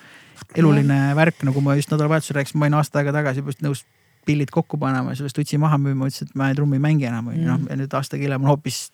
eluline 0.57 0.99
värk, 1.17 1.41
nagu 1.47 1.61
ma 1.65 1.77
just 1.77 1.93
nädalavahetusel 1.93 2.37
rääkisin, 2.37 2.61
ma 2.61 2.67
olin 2.67 2.77
aasta 2.77 3.01
aega 3.01 3.13
tagasi 3.15 3.45
just 3.45 3.65
nõus 3.65 3.83
pillid 4.27 4.51
kokku 4.53 4.77
panema 4.81 5.13
ja 5.13 5.21
sellest 5.21 5.37
tutsi 5.37 5.57
maha 5.61 5.79
müüma, 5.81 6.09
ütlesin, 6.09 6.29
et 6.29 6.37
ma 6.37 6.49
trummi 6.53 6.77
ei 6.77 6.83
mängi 6.83 7.09
enam, 7.09 7.31
on 7.31 7.37
ju, 7.37 7.47
noh 7.47 7.65
ja 7.69 7.79
nüüd 7.79 7.93
aastaga 7.97 8.25
hiljem 8.25 8.45
on 8.45 8.51
hoopis 8.51 8.87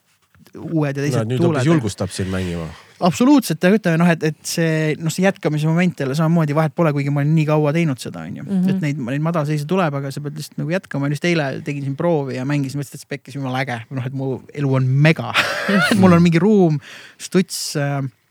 uued 0.56 0.98
ja 0.98 1.02
no, 1.02 1.06
teised 1.08 1.30
nüüd 1.30 1.40
hoopis 1.40 1.46
tuuled. 1.46 1.66
julgustab 1.70 2.10
sind 2.14 2.32
mängima. 2.34 2.66
absoluutselt, 3.04 3.64
aga 3.68 3.76
ütleme 3.80 3.98
noh, 4.00 4.08
et, 4.14 4.24
et 4.24 4.38
see 4.48 4.96
noh, 5.02 5.12
see 5.12 5.26
jätkamise 5.26 5.68
moment 5.68 6.00
jälle 6.00 6.16
samamoodi 6.16 6.56
vahet 6.56 6.76
pole, 6.76 6.94
kuigi 6.96 7.12
ma 7.12 7.20
olen 7.22 7.34
nii 7.36 7.46
kaua 7.50 7.74
teinud 7.76 8.00
seda, 8.00 8.24
on 8.24 8.38
ju. 8.38 8.44
Mhm. 8.48 8.70
et 8.70 8.82
neid, 8.82 8.98
neid 9.12 9.22
madalseise 9.26 9.66
tuleb, 9.68 9.94
aga 10.00 10.12
sa 10.14 10.22
pead 10.24 10.38
lihtsalt 10.40 10.58
nagu 10.62 10.72
jätkama, 10.76 11.10
just 11.12 11.26
eile 11.28 11.50
tegin 11.66 11.84
siin 11.84 11.96
proovi 12.00 12.36
ja 12.40 12.46
mängisin, 12.48 12.80
mõtlesin, 12.80 12.96
et 12.96 13.04
see 13.06 13.12
pekkis 13.18 13.36
jumala 13.36 13.64
äge, 13.66 13.80
noh, 13.92 14.06
et 14.08 14.14
mu 14.14 14.42
elu 14.54 14.74
on 14.80 14.88
mega 14.88 15.34
mul 16.02 16.14
on 16.16 16.24
mingi 16.24 16.40
ruum, 16.40 16.80
stuts, 17.20 17.76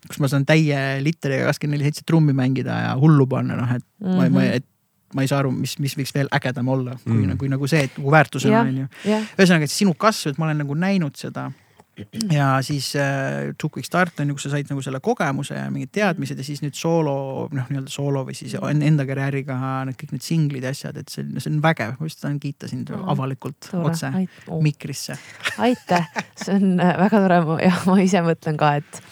kus 0.09 0.19
ma 0.23 0.29
saan 0.31 0.45
täie 0.49 0.79
litriga 1.05 1.47
kakskümmend 1.51 1.79
neli 1.79 1.91
seitse 1.91 2.03
trummi 2.09 2.33
mängida 2.35 2.81
ja 2.89 2.93
hullu 2.99 3.27
panna, 3.31 3.57
noh 3.61 3.71
et 3.77 3.85
mm 4.01 4.07
-hmm. 4.09 4.17
ma, 4.17 4.25
Mhm. 4.29 4.35
ma, 4.35 4.43
et 4.45 4.65
ma 5.15 5.21
ei 5.23 5.29
saa 5.29 5.43
aru, 5.43 5.51
mis, 5.53 5.75
mis 5.79 5.93
võiks 5.99 6.15
veel 6.15 6.29
ägedam 6.33 6.69
olla, 6.73 6.95
kui 7.05 7.13
Mm. 7.13 7.27
mm., 7.33 7.37
kui 7.37 7.49
nagu 7.49 7.67
see, 7.69 7.83
et 7.85 7.99
nagu 7.99 8.11
väärtusena 8.11 8.61
on 8.61 8.77
ju. 8.79 8.87
ühesõnaga, 9.39 9.63
et 9.69 9.71
sinu 9.71 9.93
kasv, 9.95 10.31
et 10.31 10.39
ma 10.39 10.47
olen 10.47 10.59
nagu 10.59 10.75
näinud 10.75 11.13
seda 11.17 11.53
ja 12.33 12.47
siis 12.65 12.95
äh, 12.97 13.51
Two 13.61 13.69
Quick 13.69 13.85
Start 13.87 14.21
on 14.23 14.31
ju, 14.31 14.35
kus 14.39 14.47
sa 14.47 14.53
said 14.55 14.71
nagu 14.73 14.81
selle 14.85 15.01
kogemuse 15.05 15.55
ja 15.59 15.67
mingid 15.71 15.91
teadmised 15.93 16.39
ja 16.41 16.45
siis 16.47 16.63
nüüd 16.65 16.77
soolo 16.79 17.49
noh, 17.53 17.67
nii-öelda 17.69 17.93
soolo 17.93 18.23
või 18.29 18.37
siis 18.39 18.55
en- 18.57 18.81
enda 18.87 19.05
karjääriga 19.09 19.59
need 19.89 19.99
kõik 20.01 20.15
need 20.17 20.25
singlid 20.25 20.65
ja 20.65 20.73
asjad, 20.73 20.97
et 21.03 21.13
see 21.13 21.21
on, 21.27 21.35
see 21.43 21.53
on 21.53 21.59
vägev, 21.65 21.93
ma 22.01 22.09
just 22.09 22.21
tahan 22.25 22.39
kiita 22.43 22.69
sind 22.73 22.89
Mm. 22.93 23.09
avalikult 23.13 23.69
otse 23.79 24.09
aitäh, 24.09 24.57
mikrisse. 24.65 25.19
aitäh, 25.59 26.09
see 26.37 26.55
on 26.57 26.81
äh, 26.81 26.95
väga 26.99 27.21
tore 27.27 27.41
ja 27.65 27.73
ma 27.87 27.99
ise 28.03 28.21
mõtlen 28.25 28.57
ka, 28.61 28.73
et 28.81 29.03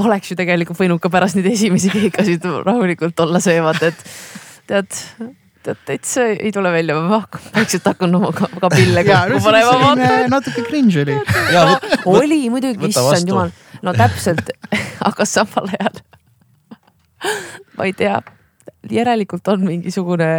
oleks 0.00 0.30
ju 0.32 0.36
tegelikult 0.40 0.78
võinud 0.80 1.00
ka 1.02 1.10
pärast 1.12 1.36
neid 1.36 1.46
esimesi 1.52 1.90
keikasid 1.96 2.44
rahulikult 2.66 3.20
olla 3.20 3.40
vaata, 3.62 3.92
et 3.92 4.04
tead, 4.70 4.98
tead 5.66 5.80
täitsa 5.88 6.26
ei 6.32 6.52
tule 6.54 6.72
välja, 6.72 6.96
ma 6.96 7.20
hakkan 7.20 7.42
vaikselt 7.54 7.88
hakkan 7.90 8.14
oma 8.20 8.32
ka- 8.36 8.50
kapille 8.60 9.04
kokku 9.04 9.40
panema, 9.44 9.74
vaata. 9.82 10.12
natuke 10.32 10.64
cringe 10.68 11.02
oli. 11.02 11.16
oli 12.06 12.40
muidugi, 12.50 12.90
issand 12.92 13.28
jumal, 13.28 13.52
no 13.82 13.94
täpselt, 13.96 14.52
aga 15.10 15.28
samal 15.28 15.68
ajal 15.74 16.00
ma 17.76 17.88
ei 17.88 17.92
tea, 17.96 18.20
järelikult 18.90 19.48
on 19.52 19.66
mingisugune 19.66 20.30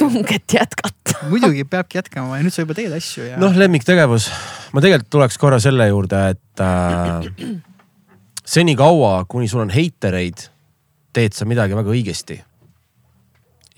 tung, 0.00 0.18
et 0.24 0.58
jätkata. 0.58 1.16
muidugi 1.32 1.64
peabki 1.64 2.00
jätkama 2.00 2.38
ja 2.38 2.44
nüüd 2.46 2.54
sa 2.54 2.64
juba 2.66 2.76
teed 2.76 2.92
asju 2.96 3.30
ja 3.30 3.40
noh, 3.40 3.56
lemmiktegevus, 3.56 4.28
ma 4.76 4.84
tegelikult 4.84 5.10
tuleks 5.16 5.40
korra 5.40 5.60
selle 5.62 5.88
juurde, 5.88 6.22
et 6.34 6.64
äh, 6.64 7.48
senikaua, 8.56 9.22
kuni 9.28 9.48
sul 9.48 9.64
on 9.64 9.72
heitereid, 9.72 10.48
teed 11.16 11.36
sa 11.36 11.48
midagi 11.48 11.76
väga 11.76 11.92
õigesti. 11.94 12.42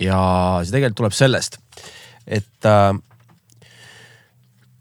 Ja 0.00 0.20
see 0.64 0.74
tegelikult 0.74 1.00
tuleb 1.02 1.16
sellest, 1.16 1.58
et 2.26 2.68
äh, 2.68 2.92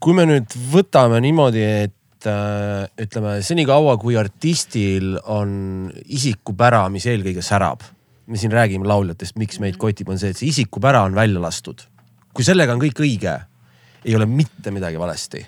kui 0.00 0.16
me 0.16 0.26
nüüd 0.28 0.56
võtame 0.72 1.20
niimoodi, 1.22 1.64
et 1.86 2.28
äh, 2.28 2.88
ütleme 3.04 3.38
senikaua, 3.44 3.98
kui 4.00 4.16
artistil 4.20 5.16
on 5.28 5.90
isikupära, 6.08 6.86
mis 6.92 7.08
eelkõige 7.10 7.44
särab. 7.44 7.86
me 8.30 8.38
siin 8.38 8.52
räägime 8.54 8.86
lauljatest, 8.86 9.34
miks 9.36 9.58
meid 9.58 9.74
kotib, 9.76 10.08
on 10.08 10.18
see, 10.18 10.30
et 10.30 10.38
see 10.38 10.52
isikupära 10.52 11.02
on 11.02 11.14
välja 11.14 11.40
lastud. 11.40 11.82
kui 12.34 12.44
sellega 12.44 12.72
on 12.72 12.80
kõik 12.80 13.00
õige, 13.02 13.40
ei 14.04 14.14
ole 14.16 14.26
mitte 14.26 14.70
midagi 14.70 14.98
valesti. 14.98 15.46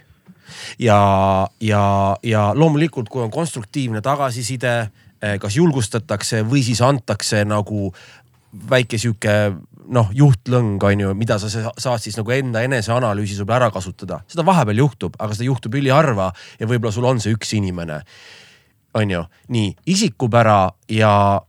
ja, 0.78 1.48
ja, 1.60 2.16
ja 2.22 2.52
loomulikult, 2.54 3.08
kui 3.08 3.22
on 3.22 3.30
konstruktiivne 3.30 4.02
tagasiside, 4.02 4.90
kas 5.40 5.56
julgustatakse 5.56 6.42
või 6.42 6.64
siis 6.66 6.80
antakse 6.82 7.44
nagu 7.46 7.92
väike 8.52 8.98
sihuke 9.00 9.34
noh, 9.92 10.10
juhtlõng 10.14 10.82
on 10.84 11.00
ju, 11.00 11.14
mida 11.18 11.38
sa 11.38 11.48
sa- 11.50 11.72
saad 11.78 12.00
siis 12.00 12.16
nagu 12.16 12.30
enda 12.30 12.62
eneseanalüüsi 12.62 13.36
sul 13.36 13.50
ära 13.50 13.70
kasutada. 13.70 14.20
seda 14.28 14.44
vahepeal 14.46 14.78
juhtub, 14.78 15.16
aga 15.18 15.34
seda 15.34 15.44
juhtub 15.48 15.74
üliharva 15.74 16.32
ja 16.60 16.66
võib-olla 16.66 16.92
sul 16.92 17.04
on 17.04 17.20
see 17.20 17.34
üks 17.34 17.52
inimene. 17.56 18.02
on 18.94 19.10
ju, 19.10 19.24
nii 19.48 19.76
isikupära 19.86 20.70
ja 20.88 21.40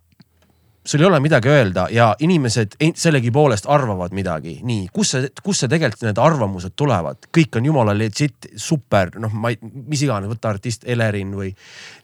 sul 0.85 0.99
ei 0.99 1.05
ole 1.07 1.19
midagi 1.23 1.49
öelda 1.49 1.85
ja 1.91 2.09
inimesed 2.19 2.75
sellegipoolest 2.95 3.67
arvavad 3.71 4.11
midagi, 4.15 4.57
nii, 4.67 4.89
kus 4.93 5.13
see, 5.15 5.29
kus 5.43 5.63
see 5.63 5.71
tegelikult 5.71 6.03
need 6.03 6.19
arvamused 6.19 6.75
tulevad, 6.79 7.29
kõik 7.33 7.59
on 7.59 7.69
jumala 7.69 7.95
legit, 7.95 8.49
super, 8.59 9.13
noh, 9.23 9.31
ma 9.31 9.53
ei, 9.53 9.59
mis 9.63 10.03
iganes, 10.03 10.31
võta 10.31 10.51
artist 10.51 10.83
Elerin 10.83 11.31
või 11.39 11.53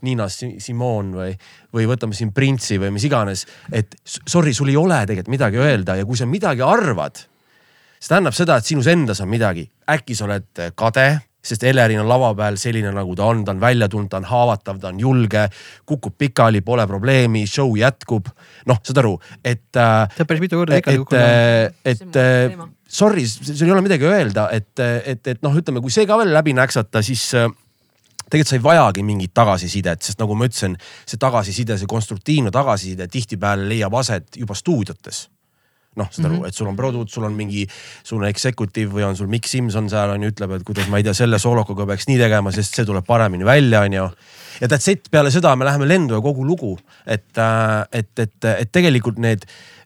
Niina 0.07 0.29
Si- 0.31 0.55
Simon 0.63 1.11
või, 1.19 1.33
või 1.75 1.89
võtame 1.91 2.15
siin 2.15 2.31
Printsi 2.35 2.79
või 2.79 2.93
mis 2.95 3.07
iganes, 3.09 3.45
et 3.71 3.99
sorry, 4.07 4.55
sul 4.55 4.71
ei 4.71 4.79
ole 4.79 5.01
tegelikult 5.05 5.35
midagi 5.35 5.59
öelda 5.59 5.99
ja 5.99 6.07
kui 6.07 6.19
sa 6.19 6.29
midagi 6.29 6.63
arvad, 6.63 7.19
see 7.99 8.13
tähendab 8.13 8.37
seda, 8.37 8.57
et 8.59 8.69
sinus 8.69 8.87
endas 8.87 9.19
on 9.19 9.31
midagi, 9.31 9.67
äkki 9.91 10.15
sa 10.15 10.29
oled 10.29 10.69
kade 10.79 11.09
sest 11.43 11.63
Elerin 11.63 12.01
on 12.01 12.09
lava 12.09 12.31
peal 12.37 12.57
selline, 12.59 12.91
nagu 12.95 13.15
ta 13.15 13.29
on, 13.31 13.43
ta 13.47 13.53
on 13.55 13.61
välja 13.61 13.87
tulnud, 13.91 14.09
ta 14.11 14.19
on 14.19 14.27
haavatav, 14.29 14.79
ta 14.81 14.91
on 14.91 14.99
julge, 14.99 15.45
kukub 15.87 16.17
pikali, 16.19 16.61
pole 16.65 16.85
probleemi, 16.87 17.45
show 17.47 17.71
jätkub. 17.79 18.27
noh, 18.69 18.81
saad 18.83 18.99
aru, 19.01 19.15
et 19.43 19.79
äh, 19.79 20.03
sa 20.03 20.19
oled 20.19 20.29
päris 20.29 20.43
mitu 20.43 20.59
korda 20.59 20.75
et 20.75 20.83
ikka, 20.83 20.97
kukkunud. 21.05 21.79
et 21.85 21.97
See 21.97 22.05
on 22.05 22.11
mu 22.11 22.13
teema. 22.13 22.69
sorry, 22.99 23.25
sul 23.29 23.65
ei 23.67 23.73
ole 23.77 23.85
midagi 23.85 24.09
öelda, 24.09 24.49
et, 24.51 24.75
et, 24.79 25.33
et 25.35 25.41
noh, 25.45 25.55
ütleme, 25.55 25.81
kui 25.81 25.93
see 25.93 26.07
ka 26.09 26.19
veel 26.19 26.33
läbi 26.35 26.53
näksata, 26.57 27.01
siis 27.05 27.23
äh, 27.39 27.47
tegelikult 28.27 28.51
sa 28.51 28.59
ei 28.59 28.67
vajagi 28.67 29.07
mingit 29.07 29.33
tagasisidet, 29.33 30.03
sest 30.05 30.19
nagu 30.21 30.35
ma 30.37 30.49
ütlesin, 30.49 30.75
see 31.07 31.21
tagasiside, 31.21 31.79
see 31.79 31.89
konstruktiivne 31.89 32.51
tagasiside 32.53 33.07
tihtipeale 33.11 33.67
leiab 33.71 33.95
aset 34.03 34.41
juba 34.43 34.57
stuudiotes 34.57 35.27
noh, 35.99 36.09
saad 36.13 36.29
aru, 36.29 36.41
et 36.47 36.55
sul 36.55 36.69
on 36.71 36.77
produt, 36.77 37.11
sul 37.11 37.27
on 37.27 37.35
mingi, 37.35 37.65
sul 38.05 38.21
on 38.21 38.29
executive 38.29 38.91
või 38.93 39.05
on 39.07 39.17
sul 39.19 39.29
Mikk 39.31 39.49
Simson 39.49 39.89
seal 39.91 40.15
on 40.15 40.25
ju, 40.25 40.31
ütleb, 40.33 40.55
et 40.57 40.65
kuidas 40.67 40.89
ma 40.91 41.01
ei 41.01 41.07
tea, 41.07 41.15
selle 41.17 41.39
soolokuga 41.41 41.87
peaks 41.89 42.09
nii 42.09 42.19
tegema, 42.21 42.53
sest 42.55 42.79
see 42.79 42.87
tuleb 42.87 43.07
paremini 43.07 43.47
välja, 43.47 43.83
on 43.87 43.97
ju. 43.97 44.07
ja 44.61 44.71
that's 44.71 44.89
it, 44.91 45.11
peale 45.11 45.33
seda 45.33 45.55
me 45.59 45.67
läheme 45.67 45.87
lendu 45.89 46.17
ja 46.17 46.23
kogu 46.23 46.45
lugu, 46.47 46.73
et, 47.05 47.29
et, 47.91 48.11
et, 48.19 48.49
et 48.55 48.71
tegelikult 48.71 49.21
need, 49.21 49.45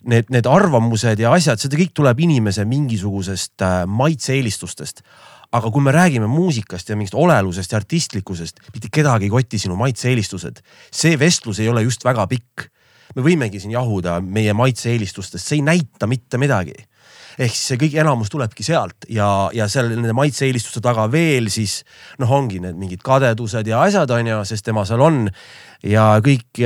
need, 0.09 0.31
need 0.33 0.49
arvamused 0.49 1.21
ja 1.21 1.33
asjad, 1.35 1.61
seda 1.61 1.79
kõik 1.79 1.93
tuleb 1.97 2.25
inimese 2.27 2.65
mingisugusest 2.69 3.65
äh, 3.65 3.83
maitse-eelistustest 3.89 5.05
aga 5.53 5.69
kui 5.69 5.83
me 5.85 5.91
räägime 5.93 6.27
muusikast 6.27 6.89
ja 6.89 6.95
mingist 6.97 7.13
olelusest 7.13 7.73
ja 7.73 7.77
artistlikkusest, 7.77 8.63
mitte 8.73 8.89
kedagi 8.89 9.27
ei 9.27 9.33
koti 9.33 9.59
sinu 9.61 9.75
maitse-eelistused. 9.77 10.63
see 10.89 11.19
vestlus 11.19 11.59
ei 11.61 11.69
ole 11.69 11.83
just 11.85 12.05
väga 12.05 12.25
pikk 12.27 12.71
me 13.15 13.25
võimegi 13.25 13.61
siin 13.61 13.75
jahuda 13.75 14.19
meie 14.21 14.53
maitse-eelistustest, 14.57 15.45
see 15.45 15.59
ei 15.61 15.65
näita 15.65 16.09
mitte 16.09 16.39
midagi. 16.41 16.75
ehk 17.33 17.49
siis 17.49 17.67
see 17.71 17.79
kõik 17.81 17.95
enamus 17.97 18.29
tulebki 18.29 18.61
sealt 18.61 19.07
ja, 19.09 19.49
ja 19.53 19.65
seal 19.67 19.87
nende 19.89 20.13
maitse-eelistuste 20.13 20.83
taga 20.85 21.07
veel 21.09 21.49
siis 21.49 21.79
noh, 22.21 22.29
ongi 22.29 22.59
need 22.61 22.77
mingid 22.77 23.01
kadedused 23.01 23.67
ja 23.67 23.81
asjad 23.81 24.11
on 24.13 24.27
ju, 24.29 24.43
sest 24.45 24.65
tema 24.65 24.85
seal 24.85 25.01
on. 25.01 25.25
Ja 25.83 26.03
kõik, 26.23 26.61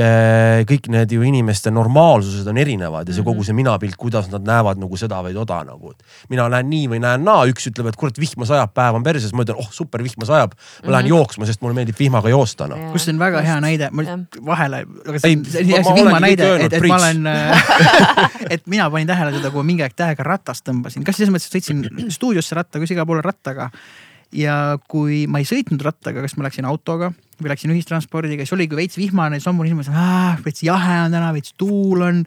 kõik 0.68 0.88
need 0.94 1.12
ju 1.12 1.24
inimeste 1.26 1.72
normaalsused 1.74 2.46
on 2.50 2.58
erinevad 2.62 3.08
ja 3.08 3.16
see 3.16 3.26
kogu 3.26 3.42
see 3.46 3.56
minapilt, 3.56 3.96
kuidas 3.98 4.28
nad 4.30 4.46
näevad 4.46 4.78
nagu 4.78 4.98
seda 5.00 5.18
või 5.26 5.34
toda 5.34 5.58
nagu. 5.66 5.92
mina 6.30 6.46
näen 6.52 6.70
nii 6.70 6.86
või 6.92 7.00
näen 7.02 7.24
naa, 7.26 7.42
üks 7.50 7.66
ütleb, 7.70 7.90
et 7.90 7.98
kurat 7.98 8.18
vihma 8.20 8.46
sajab, 8.46 8.72
päev 8.76 9.00
on 9.00 9.06
perses, 9.06 9.34
ma 9.34 9.42
ütlen, 9.42 9.58
oh 9.58 9.72
super 9.74 10.04
vihma 10.06 10.28
sajab. 10.28 10.54
ma 10.86 10.94
lähen 10.94 11.10
jooksma, 11.10 11.48
sest 11.50 11.62
mulle 11.64 11.74
meeldib 11.80 11.98
vihmaga 11.98 12.30
joosta 12.30 12.70
noh. 12.70 12.88
kus 12.94 13.08
on 13.10 13.18
väga 13.18 13.42
hea 13.42 13.58
näide, 13.64 13.90
Jah. 14.08 14.24
vahele, 14.46 14.84
aga 14.86 15.22
see 15.24 15.34
on, 15.34 15.44
on 15.44 15.52
see 15.90 15.98
vihma 15.98 16.22
näide 16.22 16.50
et, 16.68 16.78
et 16.78 16.86
ma 16.86 17.00
olen, 17.02 17.30
et 18.54 18.66
mina 18.70 18.90
panin 18.90 19.10
tähele 19.10 19.34
seda, 19.34 19.50
kui 19.50 19.64
ma 19.64 19.70
mingi 19.72 19.86
aeg 19.86 19.98
tähega 19.98 20.26
ratast 20.26 20.68
tõmbasin, 20.68 21.06
kas 21.06 21.18
selles 21.18 21.34
mõttes, 21.34 21.50
et 21.50 21.58
sõitsin 21.58 21.82
stuudiosse 22.16 22.58
rattaga, 22.58 22.86
kus 22.86 22.94
igal 22.94 23.08
pool 23.08 23.24
rattaga. 23.24 23.72
ja 24.30 24.78
kui 24.86 25.24
ma 25.26 25.42
ei 25.42 25.48
sõitnud 25.48 25.82
rattaga, 25.82 26.22
kas 26.22 26.38
ma 26.38 26.46
läksin 26.46 26.68
autoga 26.68 27.10
või 27.42 27.52
läksin 27.52 27.74
ühistranspordiga, 27.74 28.44
siis 28.44 28.56
oligi 28.56 28.78
veits 28.78 28.98
vihmane, 28.98 29.38
siis 29.38 29.50
hommikul 29.50 29.72
inimesed, 29.72 29.98
veits 30.44 30.64
jahe 30.66 31.02
on 31.04 31.14
täna, 31.14 31.34
veits 31.36 31.54
tuul 31.58 32.06
on. 32.06 32.24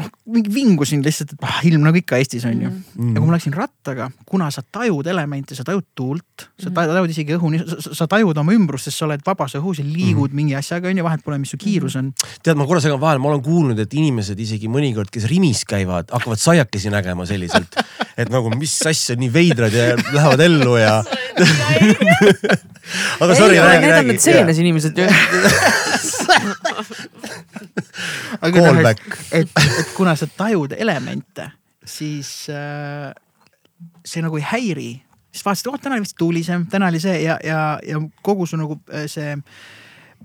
noh, 0.00 0.06
mingi 0.30 0.52
vingusin 0.54 1.02
lihtsalt, 1.02 1.32
et 1.34 1.42
ah, 1.44 1.56
ilm 1.66 1.82
nagu 1.82 1.98
ikka 1.98 2.16
Eestis 2.22 2.44
on 2.46 2.60
ju 2.62 2.68
mm. 2.68 2.76
-hmm. 2.96 3.08
ja 3.14 3.20
kui 3.20 3.26
ma 3.26 3.34
läksin 3.34 3.52
rattaga, 3.52 4.10
kuna 4.24 4.50
sa 4.50 4.62
tajud 4.62 5.06
elemente, 5.06 5.54
sa 5.54 5.64
tajud 5.66 5.84
tuult, 5.94 6.46
sa 6.62 6.70
tajud 6.70 7.10
isegi 7.10 7.34
õhu, 7.36 7.50
sa 7.92 8.06
tajud 8.06 8.38
oma 8.38 8.54
ümbrust, 8.54 8.84
sest 8.84 9.02
sa 9.02 9.08
oled 9.08 9.20
vabas 9.26 9.56
õhus 9.58 9.82
ja 9.82 9.84
liigud 9.84 10.30
mm 10.30 10.32
-hmm. 10.32 10.34
mingi 10.34 10.54
asjaga 10.54 10.88
on 10.88 10.96
ju, 10.96 11.04
vahet 11.04 11.24
pole, 11.24 11.38
mis 11.38 11.50
su 11.50 11.56
kiirus 11.56 11.96
on. 11.96 12.12
tead, 12.42 12.56
ma 12.56 12.66
korra 12.66 12.80
segan 12.80 13.00
vahele, 13.00 13.18
ma 13.18 13.28
olen 13.28 13.42
kuulnud, 13.42 13.78
et 13.78 13.94
inimesed 13.94 14.38
isegi 14.38 14.68
mõnikord, 14.68 15.10
kes 15.10 15.24
Rimis 15.24 15.64
käivad, 15.64 16.08
hakkavad 16.10 16.38
saiakesi 16.38 16.90
nägema 16.90 17.26
selliselt. 17.26 17.74
et 18.20 18.30
nagu, 18.30 18.50
mis 18.56 18.74
asja, 18.86 19.16
nii 19.16 19.32
veidrad 19.32 19.74
ja 19.74 19.96
lähevad 19.96 20.40
ellu 20.40 20.76
ja. 20.76 21.00
aga 23.20 23.34
sorry, 23.34 23.56
räägi, 23.58 23.86
Need 23.86 23.98
on 23.98 24.06
need 24.06 24.16
räägi. 24.16 24.18
seenes 24.18 24.58
inimesed 24.58 24.98
ju. 24.98 25.06
aga 28.40 28.60
Callback. 28.60 29.00
et, 29.32 29.48
et, 29.56 29.92
kuna 29.96 30.16
sa 30.16 30.26
tajud 30.36 30.72
elemente, 30.78 31.50
siis 31.84 32.32
äh, 32.52 33.12
see 34.04 34.22
nagu 34.24 34.36
ei 34.40 34.46
häiri. 34.52 34.90
siis 35.30 35.44
vaatasid, 35.46 35.68
oh 35.70 35.78
täna 35.78 35.94
oli 35.94 36.02
vist 36.06 36.16
tuulisem, 36.18 36.66
täna 36.70 36.88
oli 36.90 37.00
see 37.00 37.20
ja, 37.22 37.38
ja, 37.44 37.60
ja 37.86 38.00
kogu 38.22 38.46
su 38.46 38.56
nagu 38.58 38.80
äh, 38.92 39.06
see 39.06 39.36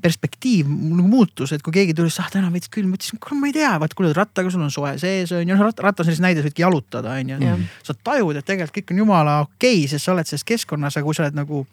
perspektiiv 0.02 0.68
nagu 0.68 1.08
muutus, 1.08 1.54
et 1.56 1.64
kui 1.64 1.74
keegi 1.74 1.96
tuli, 1.96 2.12
ah 2.20 2.30
täna 2.32 2.50
on 2.50 2.56
veits 2.56 2.70
külm, 2.72 2.92
ma 2.92 3.00
ütlesin, 3.00 3.20
kuule 3.24 3.40
ma 3.40 3.50
ei 3.50 3.56
tea, 3.56 3.72
vaat 3.82 3.96
kui 3.96 4.06
oled 4.06 4.18
rattaga, 4.18 4.52
sul 4.52 4.66
on 4.66 4.74
soe 4.74 4.92
sees 5.02 5.32
on 5.36 5.48
ju, 5.48 5.56
noh 5.56 5.66
rat- 5.70 5.82
rattas 5.84 6.10
on 6.10 6.16
siis 6.16 6.24
näide, 6.24 6.44
sa 6.44 6.50
võidki 6.50 6.66
jalutada 6.66 7.16
on 7.16 7.34
ju 7.34 7.58
sa 7.86 7.96
tajud, 7.96 8.36
et 8.36 8.46
tegelikult 8.46 8.76
kõik 8.76 8.96
on 8.96 9.04
jumala 9.06 9.42
okei 9.46 9.82
okay,, 9.82 9.90
sest 9.92 10.06
sa 10.06 10.14
oled 10.14 10.30
selles 10.30 10.48
keskkonnas, 10.48 10.98
aga 11.00 11.08
kui 11.08 11.18
sa 11.18 11.26
oled 11.26 11.40
nagu 11.40 11.64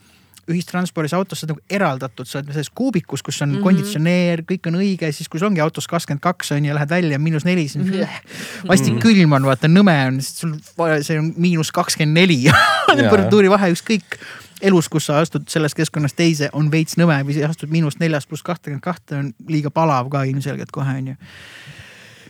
ühistranspordis 0.51 1.15
autos, 1.15 1.39
sa 1.39 1.47
oled 1.47 1.55
nagu 1.55 1.65
eraldatud, 1.71 2.27
sa 2.27 2.41
oled 2.41 2.51
selles 2.55 2.71
kuubikus, 2.75 3.23
kus 3.23 3.41
on 3.43 3.49
mm. 3.49 3.57
-hmm. 3.57 3.63
konditsioneer, 3.67 4.43
kõik 4.49 4.67
on 4.71 4.79
õige, 4.81 5.13
siis 5.13 5.29
kui 5.29 5.41
sul 5.41 5.51
ongi 5.51 5.63
autos 5.63 5.87
kakskümmend 5.91 6.23
kaks 6.23 6.53
on 6.57 6.65
ju, 6.67 6.75
lähed 6.75 6.91
välja 6.91 7.19
miinus 7.19 7.45
neli, 7.45 7.69
siis 7.69 7.85
mm 7.85 7.93
-hmm. 7.93 8.69
vastik 8.69 8.99
külm 9.03 9.33
on, 9.33 9.47
vaata 9.47 9.69
nõme 9.69 9.97
on, 10.09 10.23
sest 10.23 10.43
sul 10.43 10.57
see 11.03 11.19
on 11.19 11.35
miinus 11.37 11.73
kakskümmend 11.73 12.19
neli 12.19 12.51
temperatuuri 12.99 13.51
vahe, 13.51 13.71
ükskõik 13.75 14.19
elus, 14.63 14.89
kus 14.89 15.09
sa 15.11 15.21
astud 15.23 15.49
sellest 15.51 15.77
keskkonnast 15.79 16.17
teise, 16.17 16.49
on 16.57 16.71
veits 16.73 16.97
nõme 17.01 17.19
või 17.27 17.37
sa 17.37 17.51
astud 17.51 17.73
miinus 17.73 17.99
neljast 18.01 18.31
pluss 18.31 18.47
kahtekümmend 18.47 18.85
kahte 18.85 19.19
on 19.19 19.31
liiga 19.51 19.73
palav 19.75 20.11
ka 20.13 20.25
ilmselgelt 20.29 20.73
kohe 20.75 20.99
on 21.03 21.13
ju 21.13 21.19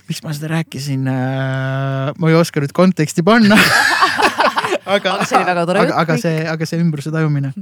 miks 0.08 0.20
ma 0.24 0.32
seda 0.34 0.50
rääkisin, 0.56 1.06
ma 1.06 2.28
ei 2.28 2.36
oska 2.36 2.60
nüüd 2.60 2.74
konteksti 2.76 3.22
panna 3.24 3.56
aga 4.86 5.14
Aga 5.16 5.28
see 5.28 5.38
oli 5.38 5.46
väga 5.46 5.64
tore 5.68 5.82
aga, 5.82 5.88
jutt 5.88 6.02
aga 6.02 6.16
kõik. 6.16 6.24
see, 6.24 6.42
aga 6.52 6.68
see 6.68 6.82
ümbruse 6.82 7.12
tajumine. 7.14 7.52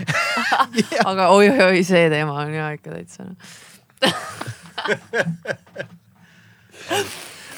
aga 1.10 1.30
oi-oi-oi, 1.36 1.82
see 1.86 2.08
teema 2.12 2.36
on 2.42 2.54
ja 2.54 2.70
ikka 2.76 2.96
täitsa. 2.96 3.30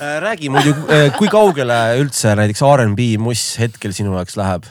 Äh, 0.03 0.17
räägi 0.19 0.49
muidu, 0.51 0.73
kui 1.15 1.29
kaugele 1.31 1.77
üldse 2.01 2.33
näiteks 2.35 2.59
R'n'B 2.67 3.05
muss 3.23 3.45
hetkel 3.63 3.93
sinu 3.95 4.17
jaoks 4.17 4.35
läheb? 4.37 4.67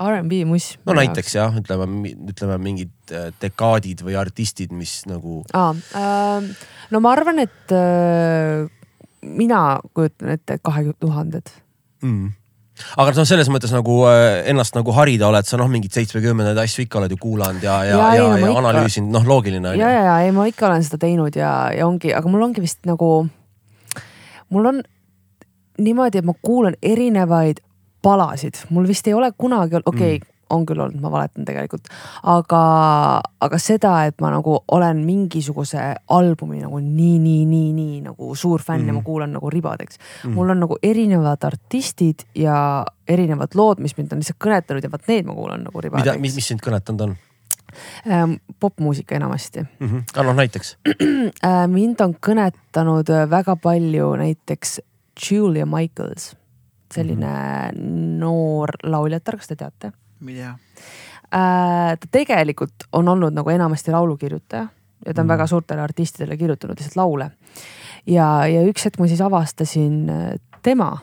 R'n'B 0.00 0.44
muss. 0.48 0.72
no 0.86 0.96
näiteks 0.96 1.34
jah, 1.36 1.56
ütleme, 1.58 2.12
ütleme 2.32 2.58
mingid 2.62 3.14
äh, 3.14 3.30
dekaadid 3.42 4.04
või 4.06 4.16
artistid, 4.18 4.72
mis 4.76 5.02
nagu 5.10 5.42
aa 5.56 5.72
äh,, 5.72 6.52
no 6.92 7.02
ma 7.02 7.16
arvan, 7.16 7.42
et 7.42 7.74
äh, 7.76 8.68
mina 9.22 9.80
kujutan 9.94 10.36
ette 10.36 10.58
kahe 10.62 10.86
tuhanded. 11.00 11.52
mm.. 12.02 12.32
aga 12.96 13.14
noh, 13.16 13.28
selles 13.28 13.50
mõttes 13.52 13.74
nagu 13.74 13.98
äh, 14.10 14.42
ennast 14.50 14.76
nagu 14.78 14.94
harida 14.96 15.28
oled 15.28 15.48
sa 15.48 15.60
noh, 15.60 15.70
mingeid 15.72 15.94
seitsmekümnendaid 15.98 16.62
asju 16.64 16.86
ikka 16.86 17.02
oled 17.02 17.14
ju 17.14 17.20
kuulanud 17.22 17.64
ja, 17.64 17.82
ja, 17.88 18.00
ja, 18.16 18.24
ja, 18.24 18.40
ja 18.46 18.56
analüüsinud, 18.62 19.12
noh, 19.14 19.28
loogiline 19.28 19.74
on 19.74 19.78
ja, 19.78 19.90
ju. 19.90 19.98
ja, 19.98 20.08
ja 20.08 20.16
ei, 20.26 20.32
ma 20.34 20.48
ikka 20.50 20.70
olen 20.70 20.86
seda 20.86 21.02
teinud 21.04 21.36
ja, 21.38 21.52
ja 21.76 21.86
ongi, 21.88 22.14
aga 22.16 22.32
mul 22.32 22.48
ongi 22.48 22.64
vist 22.64 22.82
nagu, 22.88 23.12
mul 24.52 24.72
on 24.72 24.82
niimoodi, 25.82 26.20
et 26.20 26.26
ma 26.26 26.34
kuulan 26.42 26.76
erinevaid 26.82 27.62
palasid, 28.02 28.66
mul 28.70 28.86
vist 28.88 29.06
ei 29.08 29.14
ole 29.14 29.32
kunagi 29.38 29.80
okei 29.84 30.16
okay, 30.16 30.18
mm., 30.18 30.32
on 30.52 30.66
küll 30.68 30.82
olnud, 30.84 31.00
ma 31.00 31.10
valetan 31.12 31.46
tegelikult, 31.48 31.88
aga, 32.28 32.62
aga 33.44 33.60
seda, 33.62 33.92
et 34.08 34.18
ma 34.20 34.32
nagu 34.34 34.58
olen 34.76 35.00
mingisuguse 35.06 35.80
albumi 36.12 36.60
nagu 36.60 36.80
nii, 36.82 37.16
nii, 37.22 37.46
nii, 37.48 37.72
nii 37.76 38.00
nagu 38.04 38.34
suur 38.38 38.60
fänn 38.60 38.84
mm. 38.84 38.92
ja 38.92 38.96
ma 38.98 39.04
kuulan 39.06 39.32
nagu 39.32 39.50
ribadeks 39.52 39.96
mm.. 39.98 40.36
mul 40.36 40.52
on 40.52 40.60
nagu 40.66 40.78
erinevad 40.84 41.48
artistid 41.48 42.26
ja 42.38 42.56
erinevad 43.08 43.56
lood, 43.58 43.80
mis 43.80 43.96
mind 43.96 44.12
on 44.12 44.22
lihtsalt 44.22 44.40
kõnetanud 44.44 44.84
ja 44.84 44.92
vot 44.92 45.08
need 45.08 45.28
ma 45.28 45.36
kuulan 45.38 45.64
nagu 45.68 45.84
ribadeks 45.86 46.20
mis, 46.22 46.36
mis 46.36 46.52
sind 46.52 46.64
kõnetanud 46.64 47.06
on 47.08 47.16
ähm,. 48.06 48.38
popmuusika 48.60 49.16
enamasti 49.16 49.64
mm? 49.64 49.88
-hmm. 49.88 50.04
aga 50.14 50.28
noh, 50.28 50.36
näiteks 50.36 50.76
mind 51.78 52.04
on 52.04 52.16
kõnetanud 52.28 53.08
äh, 53.08 53.28
väga 53.30 53.56
palju 53.56 54.14
näiteks 54.20 54.80
Julia 55.30 55.66
Michaels, 55.66 56.32
selline 56.92 57.32
mm 57.72 57.78
-hmm. 57.78 58.20
noor 58.20 58.76
lauljatar, 58.82 59.36
kas 59.36 59.48
te 59.48 59.56
teate? 59.56 59.92
ma 60.20 60.30
ei 60.30 60.36
tea. 60.36 60.54
ta 61.30 62.06
tegelikult 62.10 62.86
on 62.92 63.08
olnud 63.08 63.32
nagu 63.32 63.50
enamasti 63.50 63.90
laulukirjutaja 63.90 64.68
ja 65.06 65.14
ta 65.14 65.20
on 65.20 65.26
mm. 65.26 65.32
väga 65.34 65.46
suurtele 65.46 65.80
artistidele 65.82 66.36
kirjutanud 66.36 66.78
lihtsalt 66.78 66.96
laule. 66.96 67.30
ja, 68.06 68.46
ja 68.46 68.62
üks 68.68 68.84
hetk 68.84 68.98
ma 68.98 69.08
siis 69.10 69.20
avastasin 69.20 70.10
äh, 70.10 70.34
tema 70.62 70.98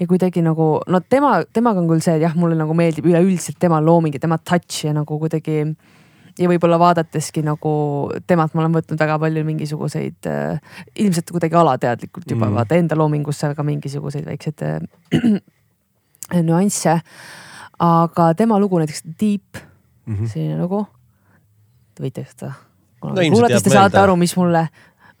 ja 0.00 0.06
kuidagi 0.06 0.42
nagu 0.42 0.80
no 0.86 1.00
tema, 1.00 1.40
temaga 1.52 1.80
on 1.80 1.88
küll 1.88 2.04
see, 2.04 2.16
et 2.16 2.24
jah, 2.24 2.36
mulle 2.36 2.58
nagu 2.58 2.74
meeldib 2.76 3.06
üleüldiselt 3.06 3.58
tema 3.60 3.80
looming 3.84 4.14
ja 4.14 4.20
tema 4.20 4.38
touch 4.38 4.84
ja 4.84 4.94
nagu 4.96 5.18
kuidagi 5.18 5.64
ja 6.40 6.48
võib-olla 6.48 6.78
vaadateski 6.80 7.42
nagu 7.44 7.72
temalt 8.26 8.54
ma 8.54 8.64
olen 8.64 8.78
võtnud 8.78 9.00
väga 9.00 9.18
palju 9.22 9.44
mingisuguseid 9.48 10.28
äh, 10.30 10.78
ilmselt 10.96 11.30
kuidagi 11.30 11.58
alateadlikult 11.60 12.30
juba 12.30 12.48
Mm. 12.48 12.54
vaata 12.56 12.78
enda 12.80 12.96
loomingusse 12.96 13.54
ka 13.54 13.62
mingisuguseid 13.66 14.26
väikseid 14.26 14.62
äh, 14.66 14.80
nüansse. 16.48 17.00
aga 17.78 18.34
tema 18.34 18.58
lugu 18.60 18.78
näiteks 18.78 19.02
Deep 19.20 19.62
mm. 20.06 20.16
-hmm. 20.16 20.26
selline 20.28 20.60
lugu. 20.60 20.86
Te 21.94 22.02
võite 22.02 22.24
seda 22.28 22.52
No 23.04 23.14
kuulata, 23.14 23.54
siis 23.54 23.62
te 23.62 23.70
saate 23.70 23.98
aru, 23.98 24.16
mis 24.16 24.36
mulle 24.36 24.68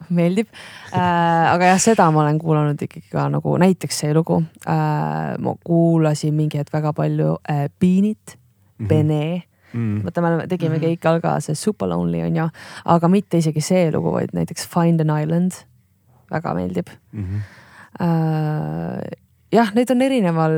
meeldib 0.08 0.48
äh,. 0.92 1.52
aga 1.52 1.64
jah, 1.64 1.80
seda 1.80 2.10
ma 2.10 2.22
olen 2.22 2.38
kuulanud 2.38 2.82
ikkagi 2.82 3.08
ka 3.12 3.28
nagu 3.28 3.56
näiteks 3.60 3.98
see 3.98 4.14
lugu 4.14 4.42
äh,. 4.68 5.38
ma 5.38 5.54
kuulasin 5.64 6.34
mingi 6.34 6.58
hetk 6.58 6.72
väga 6.72 6.92
palju 6.92 7.38
äh, 7.48 7.68
Beanit 7.80 8.36
mm, 8.36 8.84
-hmm. 8.84 8.88
Bene 8.88 9.42
Mm. 9.74 10.02
vaata, 10.04 10.20
me 10.22 10.28
oleme- 10.28 10.48
tegime 10.48 10.76
Mhm. 10.78 10.84
keikal 10.84 11.20
ka 11.22 11.38
see 11.40 11.54
Super 11.54 11.88
Lonely 11.88 12.22
on 12.26 12.36
ju, 12.36 12.48
aga 12.84 13.08
mitte 13.08 13.38
isegi 13.38 13.60
see 13.62 13.90
lugu, 13.90 14.10
vaid 14.12 14.30
näiteks 14.34 14.66
Find 14.66 15.00
an 15.00 15.10
Island. 15.22 15.52
väga 16.30 16.54
meeldib 16.54 16.88
Mm 17.12 17.24
-hmm. 17.24 17.40
äh,. 18.00 19.10
jah, 19.52 19.72
neid 19.74 19.90
on 19.90 20.02
erineval 20.02 20.52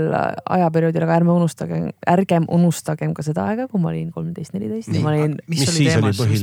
ajaperioodil, 0.50 1.02
aga 1.02 1.14
ärme 1.16 1.32
unustage, 1.32 1.92
ärgem 2.12 2.44
unustagem 2.48 3.14
ka 3.14 3.22
seda 3.22 3.46
aega, 3.48 3.66
kui 3.68 3.80
ma 3.80 3.88
olin 3.88 4.10
kolmteist, 4.12 4.52
neliteist 4.52 4.92
ja 4.92 5.00
ma 5.00 5.08
olin 5.14 5.38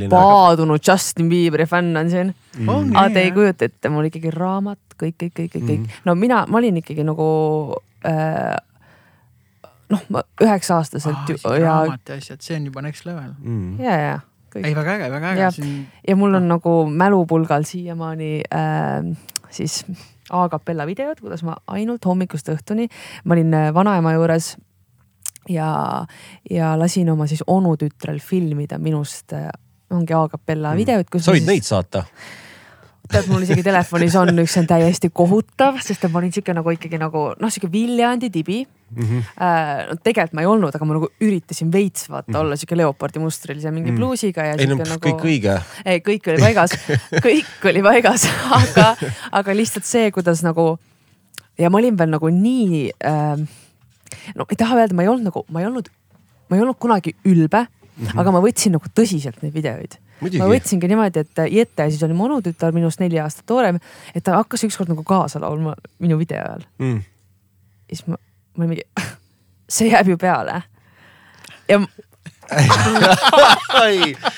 paadunud 0.09 0.81
Justin 0.87 1.29
Bieberi 1.29 1.65
fänn 1.69 1.95
on 1.99 2.09
siin. 2.09 2.33
Ongi 2.67 2.95
aga 2.95 3.07
nii, 3.07 3.13
te 3.13 3.19
ei 3.27 3.31
kujuta 3.35 3.65
ette, 3.69 3.89
mul 3.93 4.09
ikkagi 4.09 4.31
raamat, 4.33 4.79
kõik, 4.97 5.15
kõik, 5.21 5.33
kõik, 5.37 5.51
kõik, 5.53 5.67
kõik 5.69 5.79
Mhm. 5.85 6.01
no 6.05 6.15
mina, 6.15 6.45
ma 6.47 6.57
olin 6.57 6.81
ikkagi 6.81 7.03
nagu 7.05 7.29
äh, 8.05 8.55
noh, 9.89 10.03
ma 10.13 10.23
üheksa-aastaselt 10.41 11.33
ju 11.33 11.39
ja, 11.41 11.59
raamat 11.65 12.13
ja 12.13 12.19
asjad, 12.21 12.41
see 12.45 12.57
on 12.59 12.69
juba 12.69 12.83
next 12.85 13.07
level. 13.09 13.31
Mm. 13.39 13.79
ja, 13.83 13.97
ja 13.99 14.19
ei, 14.55 14.73
väga 14.75 14.95
äge, 14.97 15.09
väga 15.13 15.33
äge 15.35 15.51
siin 15.59 15.75
ja 16.07 16.15
mul 16.17 16.33
on 16.39 16.47
nagu 16.49 16.73
mälupulgal 16.89 17.65
siiamaani 17.69 18.31
äh, 18.49 19.11
siis 19.53 19.83
a 20.29 20.47
capella 20.49 20.85
videod, 20.85 21.21
kuidas 21.21 21.43
ma 21.45 21.57
ainult 21.67 22.05
hommikust 22.05 22.49
õhtuni, 22.53 22.87
ma 23.25 23.37
olin 23.37 23.53
äh, 23.57 23.69
vanaema 23.73 24.13
juures 24.17 24.55
ja, 25.49 25.69
ja 26.49 26.73
lasin 26.79 27.09
oma 27.13 27.27
siis 27.29 27.43
onutütrel 27.47 28.19
filmida 28.23 28.77
minust 28.81 29.33
äh, 29.33 29.49
ongi 29.89 30.13
a 30.13 30.27
capella 30.29 30.75
videod, 30.77 31.09
kus 31.11 31.25
sa 31.25 31.33
võid 31.33 31.49
neid 31.49 31.65
saata. 31.65 32.05
tead, 33.11 33.27
mul 33.31 33.45
isegi 33.45 33.63
telefonis 33.65 34.15
on 34.15 34.33
üks, 34.43 34.53
see 34.53 34.61
on 34.63 34.67
täiesti 34.69 35.09
kohutav, 35.13 35.79
sest 35.85 36.03
et 36.05 36.11
ma 36.11 36.19
olin 36.21 36.31
sihuke 36.33 36.53
nagu 36.53 36.73
ikkagi 36.75 36.99
nagu 37.01 37.29
noh, 37.39 37.49
sihuke 37.53 37.71
Viljandi 37.71 38.29
tibi 38.33 38.65
Mm 38.89 39.05
-hmm. 39.05 39.23
no 39.89 39.95
tegelikult 40.03 40.33
ma 40.33 40.41
ei 40.41 40.47
olnud, 40.49 40.75
aga 40.75 40.85
ma 40.85 40.93
nagu 40.93 41.07
üritasin 41.21 41.69
veits 41.73 42.09
vaata 42.09 42.31
mm 42.31 42.33
-hmm. 42.35 42.39
olla 42.39 42.55
sihuke 42.55 42.77
leopardi 42.77 43.19
mustril 43.19 43.59
ja 43.63 43.71
mingi 43.71 43.91
Mhm. 43.91 43.99
pluusiga 43.99 44.43
ja 44.43 44.55
ei 44.57 44.65
no 44.67 44.75
nagu 44.75 44.97
kõik 45.07 45.21
õige. 45.21 45.61
ei, 45.85 45.99
kõik 45.99 46.31
oli 46.31 46.39
paigas, 46.41 46.71
kõik 47.25 47.69
oli 47.69 47.81
paigas, 47.81 48.25
aga, 48.49 48.95
aga 49.31 49.53
lihtsalt 49.53 49.85
see, 49.85 50.11
kuidas 50.11 50.41
nagu 50.43 50.79
ja 51.59 51.69
ma 51.69 51.77
olin 51.77 51.97
veel 51.97 52.09
nagu 52.09 52.29
nii 52.29 52.89
äh,. 53.05 53.37
no 54.35 54.45
ei 54.49 54.55
taha 54.57 54.75
öelda, 54.75 54.95
ma 54.95 55.01
ei 55.01 55.07
olnud 55.07 55.23
nagu, 55.23 55.45
ma 55.49 55.59
ei 55.59 55.65
olnud, 55.65 55.89
ma 56.49 56.55
ei 56.57 56.61
olnud 56.61 56.79
kunagi 56.79 57.15
ülbe 57.25 57.67
mm, 57.67 58.05
-hmm. 58.07 58.19
aga 58.19 58.31
ma 58.31 58.39
võtsin 58.39 58.71
nagu 58.71 58.85
tõsiselt 58.99 59.41
neid 59.41 59.53
videoid. 59.53 59.99
Muidugi 60.21 60.41
ma. 60.41 60.49
võtsingi 60.51 60.89
niimoodi, 60.91 61.23
et 61.25 61.43
Jette, 61.53 61.89
siis 61.91 62.03
oli 62.07 62.17
mu 62.17 62.27
onutütar 62.29 62.75
minust 62.75 63.01
neli 63.03 63.19
aastat 63.21 63.49
noorem, 63.51 63.79
et 64.13 64.23
ta 64.25 64.37
hakkas 64.39 64.65
ükskord 64.67 64.91
nagu 64.91 65.05
kaasa 65.07 65.41
laulma 65.43 65.75
minu 66.03 66.19
video 66.19 66.41
ajal. 66.43 66.67
Mm. 66.83 66.99
siis 67.89 68.05
ma, 68.07 68.19
ma 68.55 68.65
olin 68.65 68.75
mingi, 68.75 68.85
see 69.75 69.91
jääb 69.93 70.13
ju 70.13 70.19
peale. 70.21 70.61
ja 71.69 71.81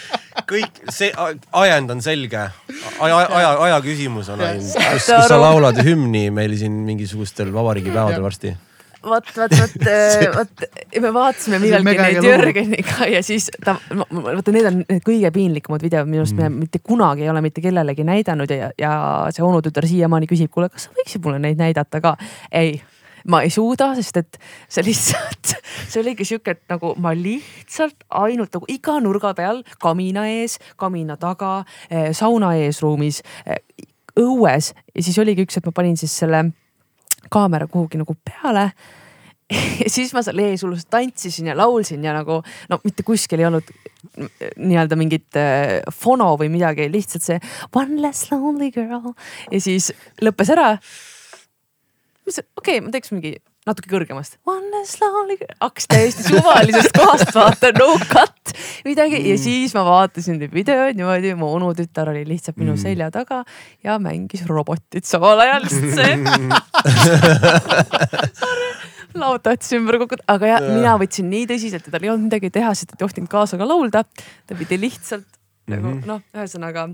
kõik 0.52 0.82
see 0.92 1.12
ajend 1.16 1.94
on 1.94 2.02
selge. 2.04 2.42
aja, 3.00 3.20
aja, 3.22 3.52
aja 3.68 3.78
küsimus 3.86 4.30
on 4.34 4.42
ainult, 4.44 4.74
Saad 5.00 5.28
sa 5.30 5.38
laulad 5.40 5.80
hümni 5.86 6.28
meil 6.34 6.56
siin 6.60 6.76
mingisugustel 6.88 7.54
vabariigipäevadel 7.56 8.24
varsti. 8.24 8.56
vot, 9.04 9.34
vot, 9.38 9.56
vot, 9.58 9.90
vot 10.38 10.64
me 11.02 11.12
vaatasime 11.16 11.60
millalgi 11.64 11.98
neid. 11.98 12.22
Jörgeniga 12.26 13.10
ja 13.12 13.24
siis 13.26 13.50
ta, 13.64 13.78
vaata 13.90 14.54
need 14.56 14.70
on 14.70 14.80
need 14.84 15.04
kõige 15.08 15.34
piinlikumad 15.36 15.84
videod 15.86 16.10
minu 16.10 16.24
arust 16.24 16.38
mm., 16.38 16.56
me 16.56 16.66
mitte 16.66 16.82
kunagi 16.86 17.26
ei 17.26 17.34
ole 17.34 17.44
mitte 17.46 17.64
kellelegi 17.64 18.06
näidanud 18.08 18.54
ja, 18.54 18.72
ja 18.80 18.94
see 19.34 19.46
onutütar 19.46 19.88
siiamaani 19.90 20.30
küsib, 20.30 20.52
kuule, 20.54 20.72
kas 20.74 20.88
sa 20.88 20.96
võiksid 20.98 21.24
mulle 21.26 21.42
neid 21.44 21.62
näidata 21.62 22.04
ka? 22.04 22.16
ei 22.52 22.80
ma 23.30 23.42
ei 23.46 23.52
suuda, 23.54 23.92
sest 23.98 24.18
et 24.22 24.40
see 24.72 24.86
lihtsalt, 24.86 25.54
see 25.92 26.02
oligi 26.02 26.26
sihuke, 26.26 26.56
et 26.56 26.64
nagu 26.72 26.96
ma 27.02 27.14
lihtsalt 27.18 28.08
ainult 28.22 28.56
nagu 28.58 28.70
iga 28.72 28.98
nurga 29.04 29.36
peal 29.38 29.62
kamina 29.82 30.26
ees, 30.32 30.58
kamina 30.82 31.18
taga, 31.22 31.60
sauna 32.18 32.56
eesruumis, 32.64 33.22
õues 34.20 34.72
ja 34.74 35.06
siis 35.06 35.20
oligi 35.22 35.46
üks, 35.46 35.60
et 35.60 35.70
ma 35.70 35.76
panin 35.76 36.00
siis 36.00 36.16
selle 36.24 36.48
kaamera 37.30 37.68
kuhugi 37.68 38.02
nagu 38.02 38.16
peale 38.26 38.72
ja 39.84 39.90
siis 39.92 40.14
ma 40.16 40.24
seal 40.26 40.40
ees 40.44 40.64
hullult 40.64 40.88
tantsisin 40.92 41.52
ja 41.52 41.56
laulsin 41.58 42.04
ja 42.04 42.16
nagu 42.16 42.40
no 42.72 42.80
mitte 42.86 43.04
kuskil 43.08 43.42
ei 43.42 43.50
olnud 43.50 43.72
nii-öelda 44.58 44.98
mingit 45.00 45.40
äh, 45.40 45.80
fono 45.94 46.34
või 46.40 46.50
midagi, 46.54 46.88
lihtsalt 46.92 47.26
see 47.26 47.40
one 47.76 48.02
less 48.02 48.32
lonely 48.32 48.72
girl 48.74 49.14
ja 49.52 49.62
siis 49.62 49.92
lõppes 50.24 50.52
ära. 50.56 50.74
okei 52.28 52.46
okay,, 52.58 52.82
ma 52.82 52.94
teeks 52.94 53.12
mingi 53.16 53.36
natuke 53.68 53.92
kõrgemast. 53.92 54.40
Hakkas 55.62 55.86
täiesti 55.92 56.24
suvalisest 56.26 56.96
kohast 56.98 57.34
vaata, 57.36 57.70
no 57.78 57.94
cut 58.10 58.54
midagi 58.88 59.20
ja 59.30 59.36
siis 59.38 59.76
ma 59.78 59.84
vaatasin 59.86 60.40
neid 60.42 60.54
videoid 60.56 60.98
niimoodi, 60.98 61.36
mu 61.38 61.52
onutütar 61.60 62.10
oli 62.10 62.24
lihtsalt 62.26 62.58
minu 62.58 62.74
Mm. 62.74 62.82
selja 62.82 63.12
taga 63.14 63.44
ja 63.84 64.00
mängis 64.02 64.46
robotit 64.50 65.06
samal 65.06 65.40
ajal, 65.44 65.68
sest 65.70 65.94
see 66.00 66.14
laud 69.22 69.44
tahtis 69.44 69.74
ümber 69.76 70.00
kukkuda, 70.02 70.24
aga 70.32 70.48
ja, 70.48 70.58
Jaa. 70.64 70.72
mina 70.72 70.96
võtsin 71.02 71.28
nii 71.32 71.46
tõsiselt 71.52 71.86
ja 71.88 71.92
tal 71.94 72.06
ei 72.06 72.12
olnud 72.14 72.30
midagi 72.30 72.50
teha, 72.54 72.72
sest 72.74 72.94
ta 72.94 72.98
ei 72.98 73.04
tohtinud 73.04 73.30
kaasa 73.32 73.60
ka 73.60 73.68
laulda. 73.68 74.06
ta 74.48 74.58
pidi 74.58 74.80
lihtsalt 74.82 75.28
mm 75.68 75.74
-hmm. 75.74 75.82
nagu 75.82 76.08
noh, 76.08 76.22
ühesõnaga 76.36 76.86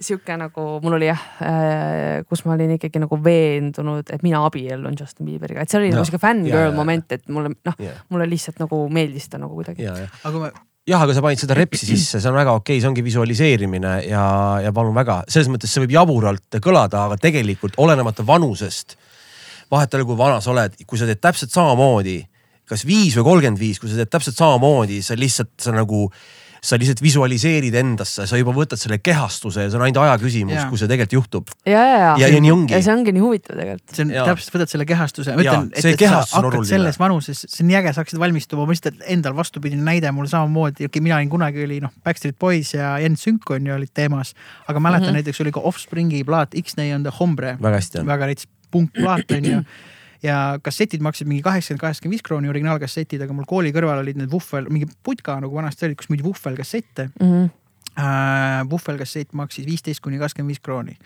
sihuke 0.00 0.36
nagu 0.36 0.66
mul 0.82 0.98
oli 0.98 1.10
jah 1.10 1.22
äh,, 1.42 2.24
kus 2.28 2.44
ma 2.44 2.56
olin 2.56 2.76
ikkagi 2.78 3.02
nagu 3.02 3.18
veendunud, 3.24 4.10
et 4.10 4.22
mina 4.22 4.44
abiellun 4.46 4.98
Justin 5.00 5.26
Bieberiga, 5.26 5.62
et 5.62 5.70
see 5.70 5.80
oli 5.80 5.90
Jah. 5.90 5.96
nagu 5.96 6.06
sihuke 6.06 6.20
Jaa, 6.20 6.28
fängirl 6.28 6.68
jaa. 6.70 6.76
moment, 6.76 7.12
et 7.12 7.28
mulle 7.28 7.54
noh 7.54 7.78
Jah., 7.78 8.04
mulle 8.08 8.28
lihtsalt 8.30 8.60
nagu 8.62 8.88
meeldis 8.88 9.28
ta 9.28 9.38
nagu 9.38 9.54
kuidagi. 9.54 9.82
ja, 9.82 9.96
ja 9.98 10.08
aga 10.24 10.38
me 10.38 10.52
jah, 10.88 11.02
aga 11.04 11.14
sa 11.14 11.22
panid 11.22 11.38
seda 11.42 11.56
repsi 11.56 11.86
sisse, 11.86 12.18
see 12.18 12.30
on 12.30 12.36
väga 12.38 12.56
okei 12.58 12.76
okay,, 12.76 12.82
see 12.82 12.90
ongi 12.90 13.04
visualiseerimine 13.06 13.94
ja, 14.08 14.24
ja 14.64 14.72
palun 14.74 14.94
väga, 14.96 15.22
selles 15.30 15.50
mõttes 15.52 15.70
see 15.70 15.84
võib 15.84 15.94
jaburalt 15.94 16.58
kõlada, 16.62 17.06
aga 17.06 17.18
tegelikult 17.22 17.78
olenemata 17.82 18.26
vanusest. 18.26 18.96
vahet 19.70 19.94
ei 19.94 20.00
ole, 20.00 20.08
kui 20.10 20.18
vana 20.18 20.40
sa 20.42 20.50
oled, 20.52 20.74
kui 20.86 20.98
sa 21.00 21.06
teed 21.08 21.20
täpselt 21.22 21.54
samamoodi, 21.54 22.18
kas 22.68 22.82
viis 22.84 23.14
või 23.16 23.28
kolmkümmend 23.30 23.60
viis, 23.60 23.78
kui 23.80 23.88
sa 23.88 24.00
teed 24.00 24.10
täpselt 24.10 24.36
samamoodi, 24.36 25.00
sa 25.06 25.16
lihtsalt, 25.16 25.54
sa 25.62 25.72
nagu, 25.72 26.08
sa 26.62 26.78
lihtsalt 26.78 27.00
visualiseerid 27.02 27.74
endasse, 27.74 28.24
sa 28.30 28.38
juba 28.38 28.52
võtad 28.54 28.78
selle 28.78 29.00
kehastuse 29.02 29.64
ja 29.64 29.70
see 29.70 29.78
on 29.80 29.84
ainult 29.88 29.98
aja 30.04 30.14
küsimus 30.22 30.54
Jaa., 30.54 30.68
kui 30.70 30.78
see 30.78 30.90
tegelikult 30.90 31.16
juhtub. 31.16 31.50
ja, 31.66 31.80
ja, 31.80 31.96
ja, 31.98 32.12
ja, 32.22 32.28
ja 32.36 32.42
nii 32.44 32.52
ongi 32.54 32.76
ja. 32.76 32.80
see 32.86 32.94
ongi 32.94 33.14
nii 33.16 33.24
huvitav 33.24 33.58
tegelikult. 33.58 33.94
see 33.96 34.04
on 34.06 34.12
Jaa. 34.14 34.26
täpselt, 34.30 34.54
võtad 34.54 34.70
selle 34.70 34.86
kehastuse, 34.86 35.34
Jaa, 35.34 35.42
ütlen, 35.42 35.72
et, 35.74 35.88
et 35.90 36.04
sa 36.06 36.22
hakkad 36.22 36.68
selles 36.70 37.00
vanuses, 37.02 37.42
see 37.48 37.64
on 37.64 37.70
nii 37.72 37.78
äge, 37.80 37.94
sa 37.96 38.04
hakkasid 38.04 38.22
valmistuma, 38.22 38.66
ma 38.68 38.76
lihtsalt 38.76 39.02
endal 39.10 39.34
vastupidine 39.38 39.82
näide 39.88 40.14
mul 40.14 40.30
samamoodi, 40.30 40.86
okei, 40.86 41.02
mina 41.02 41.18
olin 41.18 41.32
kunagi 41.34 41.66
oli 41.66 41.80
noh, 41.82 41.94
Backstreet 42.06 42.38
Boys 42.38 42.74
ja 42.76 42.94
Sünk 43.22 43.50
on 43.54 43.66
ju 43.66 43.74
olid 43.74 43.90
teemas, 43.94 44.32
aga 44.70 44.80
mäletan 44.80 45.08
mm. 45.08 45.10
-hmm. 45.10 45.18
näiteks 45.20 45.42
oli 45.42 45.52
ka 45.52 45.60
Offspringi 45.66 46.22
plaat 46.24 46.54
X-Nay 46.62 46.94
on 46.94 47.02
the 47.02 47.12
Hombre, 47.18 47.56
väga 47.62 47.82
hästi 47.82 48.00
on. 48.00 48.06
väga 48.06 48.30
rets 48.30 48.46
punkplaat 48.70 49.30
on 49.34 49.44
ju 49.44 49.64
ja 50.22 50.58
kassetid 50.62 51.02
maksid 51.02 51.26
mingi 51.26 51.42
kaheksakümmend, 51.42 51.80
kaheksakümmend 51.80 52.14
viis 52.16 52.22
krooni 52.26 52.48
originaalkassetid, 52.52 53.22
aga 53.24 53.34
mul 53.34 53.46
kooli 53.48 53.72
kõrval 53.74 54.02
olid 54.04 54.20
need 54.20 54.30
vuhvel, 54.30 54.68
mingi 54.70 54.86
putka 55.02 55.34
nagu 55.42 55.54
vanasti 55.56 55.88
oli, 55.88 55.96
kus 55.98 56.10
müüdi 56.12 56.22
vuhvelkassette 56.26 57.08
Mhm. 57.20 57.50
äh,. 57.98 58.62
vuhvelkassett 58.70 59.32
maksis 59.32 59.66
viisteist 59.66 60.00
kuni 60.00 60.18
kakskümmend 60.18 60.54
viis 60.54 60.60
krooni 60.60 60.96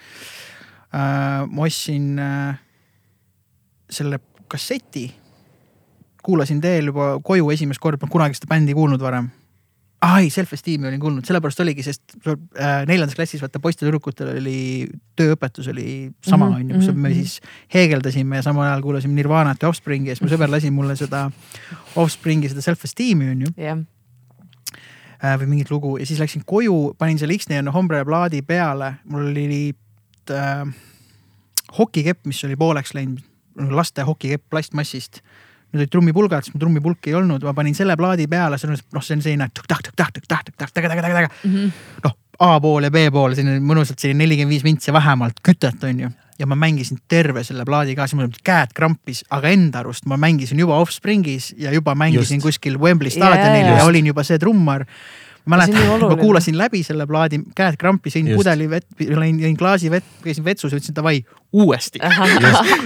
äh,. 0.94 1.46
ma 1.48 1.62
ostsin 1.62 2.18
äh, 2.18 2.58
selle 3.90 4.20
kasseti, 4.48 5.08
kuulasin 6.22 6.60
teel 6.60 6.86
juba 6.92 7.18
koju 7.22 7.50
esimest 7.50 7.80
korda, 7.80 7.98
polnud 7.98 8.12
kunagi 8.12 8.34
seda 8.34 8.48
bändi 8.50 8.74
kuulnud 8.74 9.00
varem 9.02 9.28
ei, 10.04 10.30
Self-Esteem'i 10.30 10.88
olin 10.88 11.00
kuulnud, 11.00 11.24
sellepärast 11.24 11.60
oligi, 11.60 11.82
sest 11.82 12.16
äh, 12.28 12.82
neljandas 12.88 13.16
klassis 13.16 13.40
vaata 13.42 13.60
poistel-tüdrukutel 13.62 14.34
oli 14.36 14.58
tööõpetus 15.16 15.68
oli 15.72 16.10
sama 16.24 16.50
Mhm, 16.50 16.54
onju 16.54 16.64
mm, 16.64 16.70
-hmm, 16.70 16.84
kus 16.84 16.92
mhm, 16.92 17.02
me 17.02 17.08
mhm. 17.08 17.18
siis 17.18 17.40
heegeldasime 17.74 18.36
ja 18.36 18.42
samal 18.42 18.66
ajal 18.66 18.82
kuulasime 18.82 19.14
Nirvanat 19.14 19.62
ja 19.62 19.68
Offspringi 19.68 20.10
ja 20.10 20.16
siis 20.16 20.22
mu 20.22 20.36
sõber 20.36 20.50
lasi 20.52 20.70
mulle 20.70 20.96
seda 20.96 21.30
Offspringi 21.96 22.48
seda 22.48 22.60
Self-Esteem'i 22.60 23.30
onju 23.30 23.52
jah, 23.56 23.78
äh, 25.24 25.38
või 25.40 25.46
mingit 25.46 25.70
lugu 25.70 25.96
ja 25.98 26.06
siis 26.06 26.20
läksin 26.20 26.44
koju, 26.46 26.94
panin 26.98 27.18
selle 27.18 27.38
X-Nay 27.38 27.58
on 27.64 27.72
Hombre 27.72 28.04
plaadi 28.04 28.42
peale, 28.42 28.94
mul 29.04 29.30
oli 29.32 29.74
äh, 30.30 30.66
hokikepp, 31.78 32.26
mis 32.26 32.44
oli 32.44 32.56
pooleks 32.56 32.94
läinud, 32.94 33.24
laste 33.56 34.02
hokikepp 34.02 34.44
plastmassist. 34.50 35.22
Need 35.76 35.84
olid 35.84 35.92
trummipulgad, 35.92 36.46
siis 36.46 36.54
mul 36.54 36.64
trummipulki 36.64 37.12
ei 37.12 37.18
olnud, 37.18 37.44
ma 37.44 37.52
panin 37.56 37.76
selle 37.76 37.96
plaadi 38.00 38.24
peale, 38.30 38.56
see 38.58 38.70
on 38.70 38.76
noh, 38.76 39.04
see 39.04 39.18
on 39.18 39.24
selline 39.24 39.48
noh, 42.04 42.16
A 42.36 42.54
pool 42.60 42.84
ja 42.84 42.92
B 42.92 43.06
pool, 43.12 43.32
selline 43.36 43.60
mõnusalt 43.64 44.00
selline 44.00 44.24
nelikümmend 44.24 44.52
viis 44.52 44.64
vintsi 44.64 44.92
vähemalt 44.92 45.38
kütet 45.44 45.84
on 45.88 46.06
ju 46.06 46.10
ja 46.38 46.46
ma 46.46 46.56
mängisin 46.56 46.98
terve 47.08 47.44
selle 47.44 47.64
plaadi 47.64 47.94
ka, 47.96 48.06
siis 48.06 48.18
mul 48.18 48.32
käed 48.44 48.74
krampis, 48.76 49.22
aga 49.32 49.52
enda 49.54 49.80
arust 49.80 50.04
ma 50.08 50.18
mängisin 50.20 50.60
juba 50.60 50.76
Offspringis 50.82 51.54
ja 51.58 51.72
juba 51.72 51.94
mängisin 51.96 52.36
Just. 52.36 52.44
kuskil 52.44 52.76
Wembley 52.80 53.10
staadionil 53.10 53.70
jaa, 53.70 53.78
ja 53.80 53.86
olin 53.88 54.12
juba 54.12 54.24
see 54.26 54.38
trummar. 54.38 54.84
mäletan, 55.46 55.88
ma 56.02 56.16
kuulasin 56.18 56.58
läbi 56.58 56.82
selle 56.86 57.06
plaadi, 57.06 57.40
käed 57.56 57.78
krampis, 57.80 58.16
jõin 58.18 58.32
Just. 58.32 58.40
pudeli 58.40 58.68
vett, 58.70 58.86
lõin, 58.98 59.40
jõin 59.42 59.56
klaasi 59.58 59.90
vett, 59.92 60.06
käisin 60.24 60.44
vetsus 60.46 60.72
ja 60.74 60.80
ütlesin 60.80 60.96
davai, 60.96 61.20
uuesti. 61.52 62.02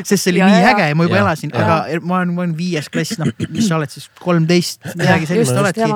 Sest 0.05 0.25
see 0.25 0.35
oli 0.35 0.43
Ja, 0.43 0.49
nii 0.51 0.63
ja, 0.63 0.73
äge 0.75 0.89
ja 0.91 0.97
ma 0.97 1.09
juba 1.09 1.19
ja, 1.19 1.27
elasin, 1.27 1.53
aga 1.57 1.83
ma 2.05 2.21
olen, 2.21 2.35
ma 2.37 2.45
olen 2.45 2.57
viies 2.59 2.89
klass, 2.93 3.19
noh, 3.21 3.33
mis 3.49 3.69
sa 3.69 3.79
oled 3.81 3.93
siis 3.93 4.11
kolmteist, 4.21 4.93
midagi 4.95 5.29
sellist 5.31 5.57
oledki 5.57 5.89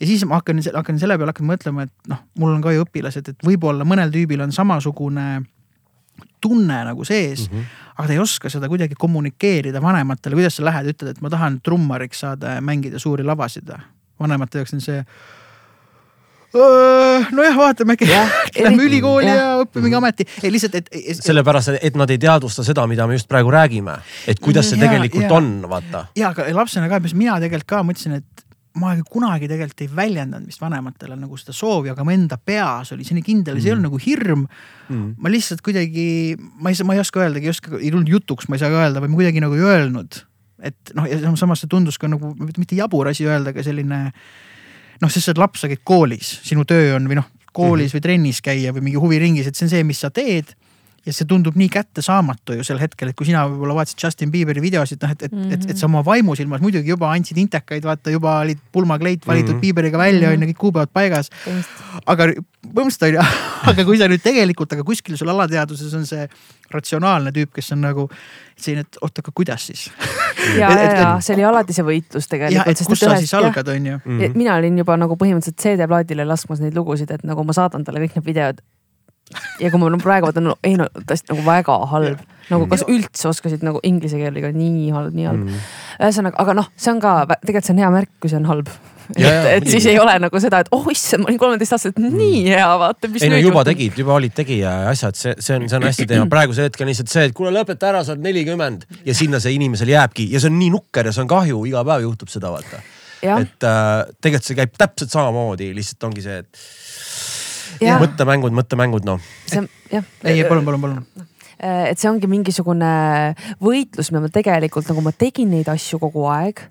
ja 0.00 0.06
siis 0.06 0.24
ma 0.28 0.40
hakkan, 0.40 0.60
hakkan 0.74 0.98
selle 1.00 1.16
peale 1.18 1.32
hakkan 1.32 1.48
mõtlema, 1.48 1.86
et 1.86 2.10
noh, 2.10 2.22
mul 2.40 2.54
on 2.56 2.62
ka 2.64 2.74
ju 2.74 2.84
õpilased, 2.84 3.30
et 3.30 3.46
võib-olla 3.46 3.86
mõnel 3.88 4.12
tüübil 4.14 4.42
on 4.44 4.54
samasugune 4.54 5.42
tunne 6.44 6.80
nagu 6.84 7.04
sees 7.04 7.46
mm. 7.50 7.56
-hmm. 7.56 7.64
aga 7.96 8.06
ta 8.06 8.12
ei 8.12 8.18
oska 8.18 8.50
seda 8.52 8.68
kuidagi 8.68 8.94
kommunikeerida 8.98 9.82
vanematele, 9.82 10.36
kuidas 10.38 10.56
sa 10.56 10.64
lähed, 10.64 10.90
ütled, 10.92 11.14
et 11.14 11.22
ma 11.24 11.30
tahan 11.30 11.60
trummariks 11.64 12.20
saada 12.20 12.58
ja 12.58 12.60
mängida 12.60 12.98
suuri 12.98 13.24
lavasid. 13.24 13.72
vanemate 14.20 14.58
jaoks 14.58 14.74
on 14.74 14.80
see. 14.80 15.04
nojah, 16.54 17.56
vaatame 17.58 17.96
äkki 17.96 18.08
lähme 18.64 18.86
ülikooli 18.86 19.28
ja, 19.28 19.34
ja 19.34 19.50
õpime 19.62 19.88
mingi 19.88 19.98
ameti, 19.98 20.26
ei 20.42 20.52
lihtsalt, 20.54 20.78
et, 20.80 20.90
sellepärast, 21.18 21.78
et 21.80 21.98
nad 21.98 22.10
ei 22.14 22.20
teadvusta 22.22 22.64
seda, 22.66 22.86
mida 22.90 23.08
me 23.10 23.18
just 23.18 23.28
praegu 23.30 23.52
räägime, 23.54 23.96
et 24.30 24.40
kuidas 24.42 24.70
see 24.70 24.78
Jaa, 24.78 24.86
tegelikult 24.88 25.26
jaa. 25.26 25.36
on, 25.38 25.52
vaata. 25.70 26.06
ja, 26.18 26.30
aga 26.30 26.46
lapsena 26.54 26.90
ka, 26.92 27.02
mis 27.04 27.16
mina 27.18 27.40
tegelikult 27.42 27.70
ka 27.74 27.82
mõtlesin, 27.86 28.18
et 28.22 28.44
ma 28.80 28.90
kunagi 29.06 29.46
tegelikult 29.50 29.84
ei 29.84 29.90
väljendanud 29.96 30.50
vist 30.50 30.62
vanematele 30.62 31.16
nagu 31.18 31.36
seda 31.38 31.54
soovi, 31.54 31.92
aga 31.92 32.06
mu 32.06 32.10
enda 32.14 32.38
peas 32.38 32.90
oli 32.94 33.06
see 33.06 33.16
nii 33.18 33.26
kindel 33.26 33.58
ja 33.58 33.62
see 33.62 33.70
ei 33.70 33.74
olnud 33.76 33.86
nagu 33.86 34.00
hirm. 34.02 34.46
Mm. 34.88 35.12
ma 35.22 35.30
lihtsalt 35.30 35.62
kuidagi, 35.64 36.06
ma 36.60 36.72
ei 36.72 36.78
saa, 36.78 36.86
ma 36.88 36.96
ei 36.96 37.02
oska 37.02 37.22
öeldagi, 37.22 37.46
ei 37.46 37.54
oska, 37.54 37.76
ei 37.78 37.92
tulnud 37.94 38.10
jutuks, 38.10 38.50
ma 38.50 38.58
ei 38.58 38.64
saa 38.64 38.72
ka 38.72 38.82
öelda 38.82 39.02
või 39.04 39.12
ma 39.12 39.20
kuidagi 39.20 39.44
nagu 39.44 39.58
ei 39.58 39.68
öelnud. 39.68 40.24
et 40.64 40.92
noh, 40.96 41.06
ja 41.06 41.36
samas 41.38 41.62
see 41.62 41.70
tundus 41.70 41.98
ka 42.00 42.10
nagu 42.10 42.32
mitte 42.40 42.76
jabur 42.78 43.08
asi 43.10 43.26
öelda, 43.28 43.54
aga 43.54 43.62
selline 43.66 44.00
noh, 45.02 45.10
sest 45.10 45.26
sa 45.26 45.32
oled 45.32 45.38
laps, 45.42 45.60
sa 45.60 45.68
käid 45.68 45.82
koolis, 45.84 46.40
sinu 46.44 46.64
töö 46.64 46.94
on 46.96 47.08
või 47.10 47.16
noh, 47.20 47.26
koolis 47.54 47.92
Mhm. 47.92 47.96
või 47.98 48.02
trennis 48.02 48.40
käia 48.42 48.72
või 48.72 48.82
mingi 48.82 48.98
huviringis, 48.98 49.46
et 49.46 49.56
see 49.56 49.66
on 49.66 49.70
see, 49.70 49.82
mis 49.84 49.98
sa 49.98 50.10
teed 50.10 50.54
ja 51.04 51.12
see 51.12 51.26
tundub 51.28 51.56
nii 51.60 51.68
kättesaamatu 51.72 52.56
ju 52.58 52.64
sel 52.64 52.78
hetkel, 52.80 53.10
et 53.10 53.16
kui 53.18 53.28
sina 53.28 53.44
võib-olla 53.48 53.76
vaatasid 53.80 54.04
Justin 54.06 54.32
Bieberi 54.32 54.62
videosid, 54.64 55.02
noh 55.02 55.12
et, 55.12 55.22
et 55.22 55.32
mm, 55.32 55.42
-hmm. 55.42 55.52
et, 55.54 55.70
et 55.70 55.78
sa 55.80 55.86
oma 55.86 56.04
vaimusilmas 56.04 56.62
muidugi 56.64 56.88
juba 56.94 57.12
andsid 57.12 57.38
intekaid, 57.38 57.84
vaata 57.84 58.10
juba 58.14 58.38
olid 58.44 58.60
pulmakleit 58.72 59.26
valitud 59.26 59.48
mm 59.48 59.54
Mhm. 59.54 59.58
-hmm. 59.58 59.60
Bieberiga 59.60 59.98
välja 59.98 60.30
on 60.30 60.42
ju, 60.42 60.48
kõik 60.48 60.58
kuupäevad 60.58 60.88
paigas. 60.92 61.30
aga 62.06 62.24
põhimõtteliselt 62.74 63.02
on 63.02 63.14
ju, 63.14 63.20
aga 63.70 63.84
kui 63.84 63.98
sa 63.98 64.08
nüüd 64.08 64.22
tegelikult, 64.22 64.72
aga 64.72 64.84
kuskil 64.84 65.16
sul 65.16 65.28
alateadvuses 65.28 65.94
on 65.94 66.06
see 66.06 66.28
ratsionaalne 66.70 67.30
tüüp, 67.30 67.52
kes 67.54 67.72
on 67.72 67.80
nagu 67.80 68.08
selline, 68.56 68.80
et 68.80 68.98
oot, 69.02 69.18
aga 69.18 69.32
kuidas 69.34 69.66
siis? 69.66 69.90
ja, 70.58 70.70
ja, 70.70 70.92
ja 70.98 71.20
see 71.20 71.34
oli 71.36 71.44
alati 71.44 71.72
see 71.72 71.84
võitlus 71.84 72.28
tegelikult. 72.28 72.68
et 72.68 72.86
kus 72.86 73.00
sa 73.00 73.16
siis 73.16 73.34
algad, 73.34 73.68
on 73.68 73.86
ju. 73.86 73.98
Mhm. 74.04 74.20
Ja 74.20 74.28
mina 74.34 74.56
olin 74.56 74.78
juba 74.78 74.96
nagu 74.96 75.16
põhimõtteliselt 75.20 75.60
CD-plaadile 75.60 76.26
laskmas 76.26 76.60
neid 76.60 76.74
lugusid, 76.74 77.10
et 77.10 77.24
nagu 77.24 77.44
ma 77.44 77.52
saadan 77.52 77.84
talle 77.84 78.00
kõik 78.00 78.16
need 78.16 78.26
videod 78.26 78.64
ja 79.60 79.70
kui 79.72 79.80
ma 79.80 79.90
praegu 80.00 80.28
vaatan, 80.28 80.52
ei 80.66 80.78
no 80.78 80.88
tõesti 80.94 81.32
nagu 81.32 81.44
väga 81.46 81.76
halb, 81.90 82.24
nagu 82.50 82.66
kas 82.70 82.84
üldse 82.90 83.28
oskasid 83.30 83.64
nagu 83.66 83.80
inglise 83.86 84.18
keelega 84.20 84.50
nii 84.54 84.90
halb, 84.94 85.14
nii 85.16 85.28
halb. 85.28 85.46
Mm.. 85.46 85.62
ühesõnaga, 86.00 86.40
aga 86.42 86.56
noh, 86.60 86.72
see 86.76 86.92
on 86.92 87.00
ka 87.02 87.14
tegelikult 87.36 87.68
see 87.68 87.76
on 87.76 87.84
hea 87.84 87.94
märk, 87.94 88.12
kui 88.20 88.32
see 88.32 88.40
on 88.40 88.50
halb. 88.50 88.70
et, 89.16 89.46
et 89.50 89.66
siis 89.68 89.84
ei 89.90 89.98
ole 90.00 90.14
nagu 90.20 90.40
seda, 90.40 90.62
et 90.64 90.70
oh 90.72 90.86
issand, 90.92 91.24
ma 91.24 91.30
olin 91.32 91.40
kolmeteistaastaselt 91.40 92.00
nii 92.04 92.44
hea, 92.46 92.68
vaata, 92.80 93.10
mis 93.12 93.24
ei 93.26 93.32
no 93.32 93.40
juba 93.40 93.64
tegid, 93.68 93.98
juba 94.00 94.16
olid 94.16 94.36
tegija 94.36 94.72
ja 94.84 94.92
asjad, 94.94 95.18
see, 95.18 95.36
see 95.44 95.58
on, 95.58 95.68
see 95.68 95.80
on 95.80 95.88
hästi 95.88 96.08
teema. 96.14 96.28
praegusel 96.32 96.68
hetkel 96.68 96.88
lihtsalt 96.88 97.12
see, 97.12 97.28
et 97.28 97.36
kuule 97.36 97.52
lõpeta 97.54 97.90
ära, 97.90 98.04
sa 98.04 98.14
oled 98.14 98.24
nelikümmend. 98.24 98.88
Ja 99.04 99.16
sinna 99.16 99.40
see 99.44 99.56
inimesel 99.58 99.92
jääbki. 99.92 100.30
Ja 100.32 100.40
see 100.40 100.48
on 100.52 100.56
nii 100.56 100.72
nukker 100.72 101.08
ja 101.08 101.12
see 101.12 101.24
on 101.24 101.30
kahju, 101.32 101.60
iga 101.68 101.84
päev 101.84 102.06
juhtub 102.06 102.32
seda, 102.32 102.52
vaata. 102.54 102.80
et 103.24 103.64
äh, 103.68 103.92
tegelikult 104.20 104.48
see 104.48 104.56
käib 104.56 104.72
täpselt 104.80 105.12
samamoodi, 105.12 105.70
lihtsalt 105.76 106.08
ongi 106.08 106.24
see, 106.24 106.40
et 106.40 106.64
mõttemängud, 108.02 108.54
mõttemängud, 108.56 109.06
noh. 109.08 109.22
ei, 110.24 110.44
palun, 110.48 110.66
palun, 110.66 110.84
palun. 110.84 111.26
Äh, 111.64 111.90
et 111.92 112.00
see 112.00 112.10
ongi 112.10 112.28
mingisugune 112.30 112.90
võitlus, 113.62 114.10
mida 114.10 114.24
ma 114.24 114.30
tegelikult 114.32 114.88
nagu 114.90 115.04
ma 115.04 115.14
tegin 115.16 115.52
neid 115.54 115.70
asju 115.72 116.00
kogu 116.02 116.26
aeg. 116.32 116.70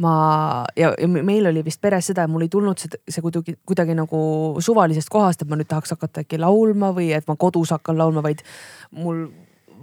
ma 0.00 0.64
ja, 0.80 0.94
ja 0.96 1.08
meil 1.10 1.44
oli 1.50 1.60
vist 1.60 1.80
peres 1.84 2.06
seda, 2.08 2.24
et 2.24 2.32
mul 2.32 2.46
ei 2.46 2.48
tulnud 2.48 2.78
see, 2.80 2.88
see 3.04 3.20
kuidagi, 3.20 3.58
kuidagi 3.68 3.92
nagu 3.98 4.20
suvalisest 4.64 5.10
kohast, 5.12 5.42
et 5.42 5.50
ma 5.50 5.58
nüüd 5.60 5.68
tahaks 5.68 5.92
hakata 5.92 6.22
äkki 6.24 6.38
laulma 6.40 6.88
või 6.96 7.10
et 7.12 7.26
ma 7.28 7.36
kodus 7.36 7.74
hakkan 7.74 7.98
laulma, 8.00 8.22
vaid 8.24 8.40
mul 8.96 9.26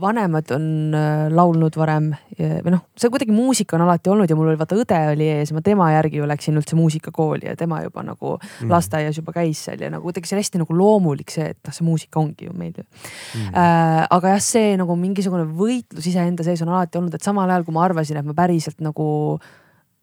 vanemad 0.01 0.51
on 0.55 0.65
äh, 0.95 1.27
laulnud 1.33 1.75
varem 1.79 2.11
või 2.37 2.69
noh, 2.69 2.83
see 2.93 3.09
kuidagi 3.09 3.33
muusika 3.33 3.77
on 3.77 3.83
alati 3.87 4.11
olnud 4.13 4.29
ja 4.29 4.35
mul 4.37 4.51
oli 4.51 4.59
vaata 4.59 4.77
õde 4.77 4.97
oli 5.13 5.25
ees, 5.39 5.49
ma 5.55 5.63
tema 5.65 5.87
järgi 5.95 6.19
ju 6.19 6.27
läksin 6.29 6.59
üldse 6.59 6.77
muusikakooli 6.77 7.47
ja 7.49 7.55
tema 7.57 7.79
juba 7.81 8.03
nagu 8.05 8.35
mm. 8.37 8.69
lasteaias 8.69 9.17
juba 9.17 9.33
käis 9.33 9.63
seal 9.65 9.81
ja 9.81 9.89
nagu 9.93 10.05
kuidagi 10.05 10.29
see 10.29 10.37
oli 10.37 10.45
hästi 10.45 10.61
nagu 10.61 10.77
loomulik 10.77 11.33
see, 11.33 11.49
et 11.55 11.59
noh, 11.65 11.73
see 11.73 11.87
muusika 11.87 12.21
ongi 12.21 12.45
ju 12.45 12.53
meil 12.53 12.75
ju 12.75 12.85
mm.. 12.85 13.49
Äh, 13.57 14.03
aga 14.13 14.35
jah, 14.35 14.43
see 14.43 14.77
nagu 14.79 14.95
mingisugune 14.99 15.47
võitlus 15.57 16.07
iseenda 16.11 16.45
sees 16.45 16.61
on 16.65 16.71
alati 16.75 17.01
olnud, 17.01 17.17
et 17.17 17.25
samal 17.25 17.49
ajal 17.49 17.65
kui 17.65 17.75
ma 17.75 17.87
arvasin, 17.87 18.21
et 18.21 18.27
ma 18.27 18.37
päriselt 18.37 18.83
nagu 18.85 19.07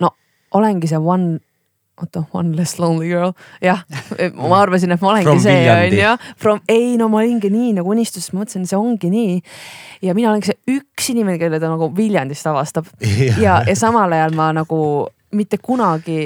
no 0.02 0.14
olengi 0.58 0.90
see 0.90 0.98
one 1.00 1.38
oota, 2.02 2.24
One 2.34 2.56
Less 2.56 2.78
Lonely 2.82 3.08
Girl, 3.08 3.32
jah, 3.62 3.84
ma 4.34 4.60
arvasin, 4.62 4.92
et 4.94 5.02
ma 5.02 5.12
olengi 5.12 5.36
see 5.42 5.66
onju. 5.70 6.14
From, 6.40 6.62
ei 6.68 6.96
no 7.00 7.08
ma 7.12 7.20
olingi 7.22 7.50
nii 7.52 7.74
nagu 7.78 7.92
unistus, 7.94 8.30
ma 8.32 8.42
mõtlesin, 8.42 8.66
see 8.66 8.78
ongi 8.78 9.10
nii. 9.12 9.36
ja 10.02 10.14
mina 10.16 10.32
olengi 10.32 10.50
see 10.50 10.78
üks 10.78 11.12
inimene, 11.14 11.38
kelle 11.38 11.60
ta 11.62 11.70
nagu 11.70 11.90
Viljandist 11.96 12.46
avastab 12.50 12.88
ja, 13.44 13.60
ja 13.66 13.76
samal 13.78 14.12
ajal 14.12 14.34
ma 14.34 14.50
nagu 14.56 14.80
mitte 15.34 15.58
kunagi 15.62 16.18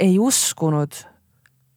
ei 0.00 0.18
uskunud, 0.18 1.00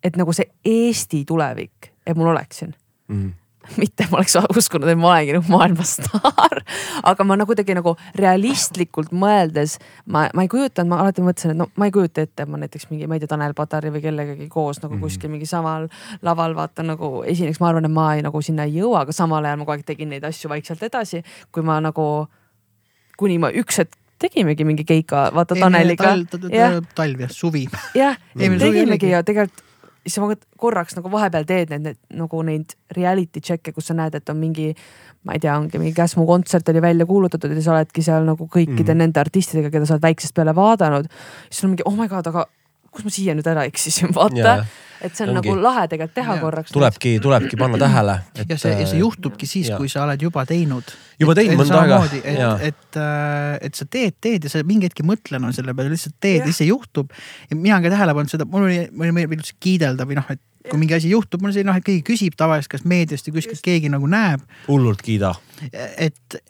et 0.04 0.20
nagu 0.20 0.34
see 0.36 0.50
Eesti 0.66 1.24
tulevik, 1.28 1.94
et 2.06 2.18
mul 2.18 2.34
oleks 2.34 2.64
siin 2.64 2.76
Mm. 3.08 3.32
mitte 3.82 4.08
ma 4.12 4.22
oleks 4.22 4.38
uskunud, 4.58 4.88
et 4.92 5.00
ma 5.00 5.12
olengi 5.14 5.36
nagu 5.36 5.52
maailma 5.52 5.86
staar, 5.88 6.62
aga 7.12 7.26
ma 7.28 7.38
nagu 7.40 7.50
kuidagi 7.52 7.76
nagu 7.78 7.96
realistlikult 8.18 9.12
mõeldes 9.12 9.78
ma, 10.06 10.28
ma 10.34 10.46
ei 10.46 10.52
kujutanud, 10.52 10.92
ma 10.92 11.02
alati 11.04 11.26
mõtlesin, 11.26 11.54
et 11.56 11.60
no 11.60 11.70
ma 11.80 11.90
ei 11.90 11.94
kujuta 11.96 12.24
ette, 12.24 12.46
et 12.46 12.52
ma 12.52 12.62
näiteks 12.62 12.90
mingi, 12.92 13.10
ma 13.10 13.18
ei 13.18 13.24
tea, 13.24 13.32
Tanel 13.32 13.56
Padari 13.58 13.92
või 13.94 14.04
kellegagi 14.06 14.50
koos 14.52 14.82
nagu 14.84 15.00
kuskil 15.02 15.32
mingi 15.34 15.50
samal 15.50 15.90
laval 16.26 16.56
vaata 16.58 16.86
nagu 16.88 17.22
esineks, 17.28 17.62
ma 17.64 17.72
arvan, 17.72 17.90
et 17.90 17.94
ma 17.94 18.10
ei, 18.16 18.26
nagu 18.26 18.42
sinna 18.46 18.68
ei 18.68 18.78
jõua, 18.80 19.06
aga 19.06 19.16
samal 19.16 19.46
ajal 19.46 19.62
ma 19.62 19.68
kogu 19.68 19.78
aeg 19.78 19.88
tegin 19.88 20.12
neid 20.14 20.28
asju 20.28 20.52
vaikselt 20.52 20.84
edasi, 20.88 21.24
kui 21.52 21.66
ma 21.66 21.80
nagu, 21.84 22.08
kuni 23.20 23.40
ma 23.42 23.52
üks 23.52 23.84
hetk 23.84 23.96
tegimegi 24.18 24.66
mingi 24.66 24.82
keika, 24.88 25.28
vaata 25.34 25.56
Taneliga. 25.60 26.16
jah, 26.50 26.80
talv 26.98 27.22
ja 27.22 27.30
suvi. 27.30 27.68
jah, 27.94 28.18
tegimegi 28.34 29.14
ja 29.14 29.22
tegelikult 29.26 29.67
siis 30.08 30.22
ma 30.24 30.36
korraks 30.60 30.96
nagu 30.98 31.12
vahepeal 31.12 31.46
teed 31.48 31.74
need, 31.74 31.84
need 31.86 32.20
nagu 32.22 32.42
neid 32.48 32.76
reality 32.96 33.44
check'e, 33.44 33.74
kus 33.76 33.90
sa 33.92 33.98
näed, 33.98 34.16
et 34.18 34.30
on 34.32 34.40
mingi, 34.40 34.70
ma 35.28 35.36
ei 35.36 35.44
tea, 35.44 35.56
ongi 35.58 35.82
mingi 35.82 35.96
Käsmu 35.98 36.26
kontsert 36.30 36.70
oli 36.72 36.82
välja 36.84 37.08
kuulutatud 37.10 37.54
ja 37.54 37.64
sa 37.64 37.76
oledki 37.76 38.06
seal 38.06 38.28
nagu 38.28 38.48
kõikide 38.48 38.94
mm. 38.94 39.04
nende 39.04 39.22
artistidega, 39.22 39.72
keda 39.74 39.90
sa 39.90 39.98
oled 39.98 40.08
väiksest 40.08 40.36
peale 40.38 40.56
vaadanud. 40.56 41.10
siis 41.50 41.66
on 41.68 41.76
mingi 41.76 41.86
oh 41.86 41.96
my 41.98 42.08
god, 42.12 42.32
aga 42.32 42.48
kus 42.92 43.08
ma 43.08 43.14
siia 43.14 43.38
nüüd 43.38 43.48
ära 43.50 43.66
eksisin, 43.70 44.14
vaata 44.18 44.60
et 45.02 45.14
see 45.16 45.28
on 45.28 45.36
Ongi. 45.36 45.52
nagu 45.52 45.62
lahe 45.62 45.84
tegelikult 45.92 46.16
teha 46.18 46.34
yeah. 46.34 46.42
korraks. 46.42 46.74
tulebki, 46.74 47.12
tulebki 47.22 47.60
panna 47.60 47.78
tähele. 47.82 48.16
ja 48.40 48.58
see, 48.58 48.74
ja 48.74 48.88
see 48.90 49.02
juhtubki 49.02 49.50
siis, 49.50 49.70
kui 49.78 49.90
sa 49.92 50.04
oled 50.06 50.22
juba 50.22 50.46
teinud. 50.50 50.90
Juba 51.22 51.36
teinud 51.38 51.62
mõnda 51.62 51.82
aega, 51.84 52.00
et 52.18 52.40
jaa., 52.40 52.52
et, 52.66 53.00
et 53.70 53.78
sa 53.78 53.88
teed, 53.98 54.18
teed 54.24 54.48
ja 54.48 54.54
sa 54.54 54.64
mingi 54.68 54.90
hetk 54.90 55.04
ei 55.04 55.10
mõtle 55.12 55.40
enam 55.40 55.54
selle 55.56 55.76
peale, 55.78 55.94
lihtsalt 55.94 56.18
teed 56.24 56.42
ja 56.42 56.50
siis 56.50 56.64
see 56.64 56.70
juhtub. 56.72 57.14
ja 57.50 57.58
mina 57.58 57.78
olen 57.78 57.88
ka 57.88 57.94
tähele 57.94 58.18
pannud 58.18 58.34
seda, 58.34 58.50
mul 58.50 58.68
oli, 58.70 58.84
mul 58.92 59.10
oli 59.10 59.18
meeldib 59.20 59.38
üldse 59.38 59.58
kiidelda 59.62 60.10
või 60.10 60.20
noh, 60.20 60.34
et 60.34 60.44
kui 60.68 60.82
mingi 60.82 60.98
asi 60.98 61.14
juhtub, 61.14 61.42
mul 61.42 61.54
on 61.54 61.56
selline 61.56 61.72
noh, 61.72 61.80
et 61.80 61.86
keegi 61.88 62.04
küsib 62.08 62.38
tavaliselt, 62.40 62.74
kas 62.74 62.86
meediast 62.88 63.30
või 63.30 63.40
kuskilt 63.40 63.64
keegi 63.66 63.94
nagu 63.94 64.10
näeb, 64.12 64.44
hullult 64.68 65.06
kiida. 65.06 65.36
et 65.72 66.42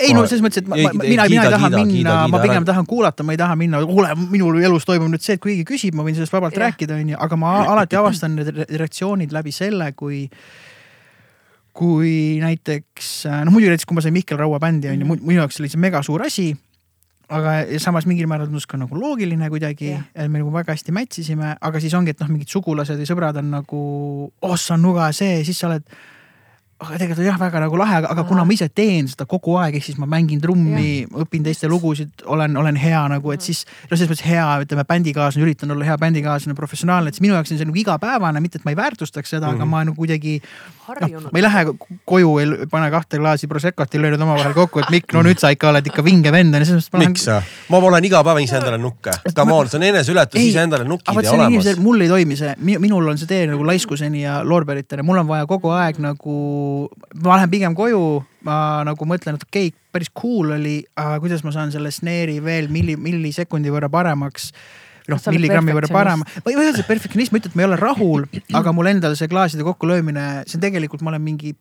ei 0.00 0.14
no 0.16 0.22
selles 0.26 0.40
mõttes, 0.44 0.62
et 0.62 0.68
ma, 0.70 0.76
Ei, 0.80 0.86
mina, 0.88 1.04
mina 1.04 1.26
kiida, 1.28 1.44
ei 1.44 1.50
taha 1.52 1.68
kiida, 1.68 1.84
minna 1.84 2.14
ma 2.22 2.26
kiida, 2.38 2.42
pigem 2.46 2.62
ära- 2.62 2.68
tahan 2.72 2.86
kuulata, 2.88 3.22
ma 3.28 3.34
ei 3.34 3.40
taha 3.40 3.56
minna, 3.60 3.82
kuule, 3.86 4.14
minul 4.32 4.56
elus 4.64 4.86
toimub 4.88 5.10
nüüd 5.12 5.20
see, 5.24 5.36
et 5.36 5.42
kui 5.42 5.52
keegi 5.58 5.66
küsib, 5.68 5.94
ma 5.98 6.06
võin 6.06 6.16
sellest 6.16 6.32
vabalt 6.32 6.56
Jah. 6.56 6.64
rääkida, 6.70 6.96
onju, 6.96 7.18
aga 7.20 7.36
ma 7.36 7.54
alati 7.74 7.96
avastan 8.00 8.36
need 8.38 8.48
re- 8.56 8.66
reaktsioonid 8.80 9.32
läbi 9.36 9.52
selle, 9.52 9.90
kui 9.92 10.24
kui 11.72 12.36
näiteks, 12.42 13.12
no 13.46 13.52
muidu 13.54 13.70
näiteks, 13.72 13.86
kui 13.88 13.96
ma 13.96 14.02
sain 14.04 14.12
Mihkel 14.12 14.36
Raua 14.40 14.58
bändi 14.60 14.90
onju, 14.92 15.06
minu 15.24 15.38
jaoks 15.40 15.60
oli 15.62 15.70
see 15.72 15.80
mega 15.80 16.02
suur 16.04 16.24
asi. 16.26 16.52
aga 17.32 17.52
ja 17.64 17.78
samas 17.80 18.04
mingil 18.04 18.26
määral 18.28 18.44
tundus 18.50 18.66
ka 18.68 18.76
nagu 18.76 18.92
loogiline 18.98 19.46
kuidagi 19.48 19.86
Jah., 19.94 20.02
et 20.14 20.28
me 20.28 20.42
nagu 20.42 20.50
väga 20.52 20.74
hästi 20.74 20.92
match 20.92 21.22
isime, 21.22 21.54
aga 21.64 21.80
siis 21.80 21.94
ongi, 21.96 22.12
et 22.12 22.20
noh, 22.20 22.28
mingid 22.28 22.50
sugulased 22.52 22.98
või 23.00 23.08
sõbrad 23.08 23.38
on 23.40 23.48
nagu, 23.54 23.78
oh 24.42 24.56
sa 24.60 24.74
on 24.74 24.82
nuga 24.84 25.06
see, 25.16 25.38
siis 25.46 25.56
sa 25.62 25.70
oled 25.70 25.86
aga 26.82 26.98
tegelikult 26.98 27.22
on 27.22 27.28
jah 27.28 27.38
väga 27.40 27.62
nagu 27.62 27.78
lahe, 27.78 27.96
aga, 28.00 28.10
aga 28.14 28.24
kuna 28.26 28.44
ma 28.46 28.54
ise 28.56 28.68
teen 28.74 29.08
seda 29.10 29.26
kogu 29.30 29.54
aeg, 29.60 29.78
ehk 29.78 29.86
siis 29.86 29.98
ma 30.00 30.08
mängin 30.10 30.40
trummi, 30.42 31.04
õpin 31.24 31.44
teiste 31.46 31.70
lugusid, 31.70 32.24
olen, 32.26 32.56
olen 32.58 32.78
hea 32.80 33.02
nagu, 33.12 33.32
et 33.34 33.44
siis 33.44 33.64
no 33.86 33.94
selles 33.94 34.10
mõttes 34.10 34.26
hea, 34.26 34.46
ütleme 34.64 34.84
bändikaaslane, 34.88 35.46
üritan 35.46 35.74
olla 35.74 35.86
hea 35.86 35.96
bändikaaslane, 36.02 36.58
professionaalne, 36.58 37.12
et 37.12 37.18
siis 37.18 37.24
minu 37.24 37.36
jaoks 37.38 37.54
on 37.54 37.60
see 37.60 37.68
nagu 37.70 37.82
igapäevane, 37.84 38.42
mitte 38.42 38.60
et 38.60 38.66
ma 38.66 38.74
ei 38.74 38.80
väärtustaks 38.80 39.36
seda 39.36 39.46
mm, 39.46 39.52
-hmm. 39.52 39.62
aga 39.62 39.70
ma 39.70 39.84
nagu 39.86 39.96
kuidagi 39.96 40.38
noh, 40.42 40.82
harjunud 40.88 41.30
ma 41.30 41.38
ei 41.38 41.46
lähe 41.46 41.64
koju, 42.08 42.32
ei 42.42 42.66
pane 42.70 42.90
kahte 42.90 43.20
klaasi 43.22 43.48
Proseccot, 43.48 43.94
ei 43.94 44.02
löö 44.02 44.14
need 44.14 44.24
omavahel 44.26 44.54
kokku, 44.56 44.82
et 44.82 44.90
Mikk, 44.90 45.14
no 45.14 45.22
nüüd 45.22 45.38
sa 45.38 45.52
ikka 45.54 45.70
oled 45.70 45.86
ikka 45.86 46.04
vinge 46.04 46.32
vend 46.34 46.54
onju, 46.54 46.66
selles 46.66 46.88
mõttes 46.88 46.96
ma 46.96 47.02
lähen 47.02 47.14
miks? 47.14 47.28
ma 47.70 47.82
olen 47.92 48.08
iga 48.08 48.22
päev 48.26 48.42
iseendale 48.42 48.78
nukke. 48.82 49.14
Come 49.34 49.54
on, 49.54 49.70
see 49.70 49.78
on 49.78 49.86
eneseületus, 49.86 50.40
Ei, 50.40 50.50
iseendale 50.50 50.84
nukid 50.88 51.14
ja 51.14 51.22
see 51.22 51.36
on 51.36 51.46
olemas 51.46 51.82
mul 51.82 52.00
ei 52.00 52.10
toimi 52.10 52.36
see, 52.38 52.54
minul 52.58 53.08
on 53.12 53.20
see 53.20 53.30
tee 53.30 53.46
nagu 53.50 53.66
laiskuseni 53.66 54.24
ja 54.24 54.40
loorberiteni, 54.46 55.04
mul 55.06 55.22
on 55.22 55.28
vaja 55.28 55.46
kogu 55.50 55.72
aeg 55.74 56.00
nagu, 56.02 56.36
ma 57.22 57.38
lähen 57.38 57.52
pigem 57.52 57.76
koju, 57.78 58.04
ma 58.46 58.56
nagu 58.88 59.08
mõtlen, 59.08 59.38
et 59.38 59.44
okei 59.46 59.72
okay,, 59.72 59.78
päris 59.92 60.12
cool 60.16 60.54
oli, 60.56 60.78
kuidas 61.20 61.44
ma 61.46 61.52
saan 61.54 61.72
selle 61.74 61.92
snare'i 61.92 62.40
veel 62.44 62.70
milli, 62.72 62.96
millisekundi 62.96 63.72
võrra 63.72 63.90
paremaks 63.92 64.52
noh 65.10 65.18
milligrammi 65.34 65.74
võrra 65.74 65.90
parem, 65.90 66.22
ma 66.22 66.52
ei 66.52 66.56
öelda, 66.56 66.78
et 66.78 66.88
perfektsionism, 66.88 67.34
ma 67.34 67.38
ei 67.38 67.42
ütle, 67.42 67.50
et 67.50 67.58
ma 67.58 67.64
ei 67.64 67.68
ole 67.70 67.78
rahul, 67.80 68.26
aga 68.58 68.74
mul 68.76 68.90
endal 68.92 69.16
see 69.18 69.30
klaaside 69.30 69.66
kokkulöömine, 69.66 70.26
see 70.46 70.58
on 70.58 70.64
tegelikult, 70.64 71.02
ma 71.02 71.12
olen 71.14 71.24
mingi 71.24 71.56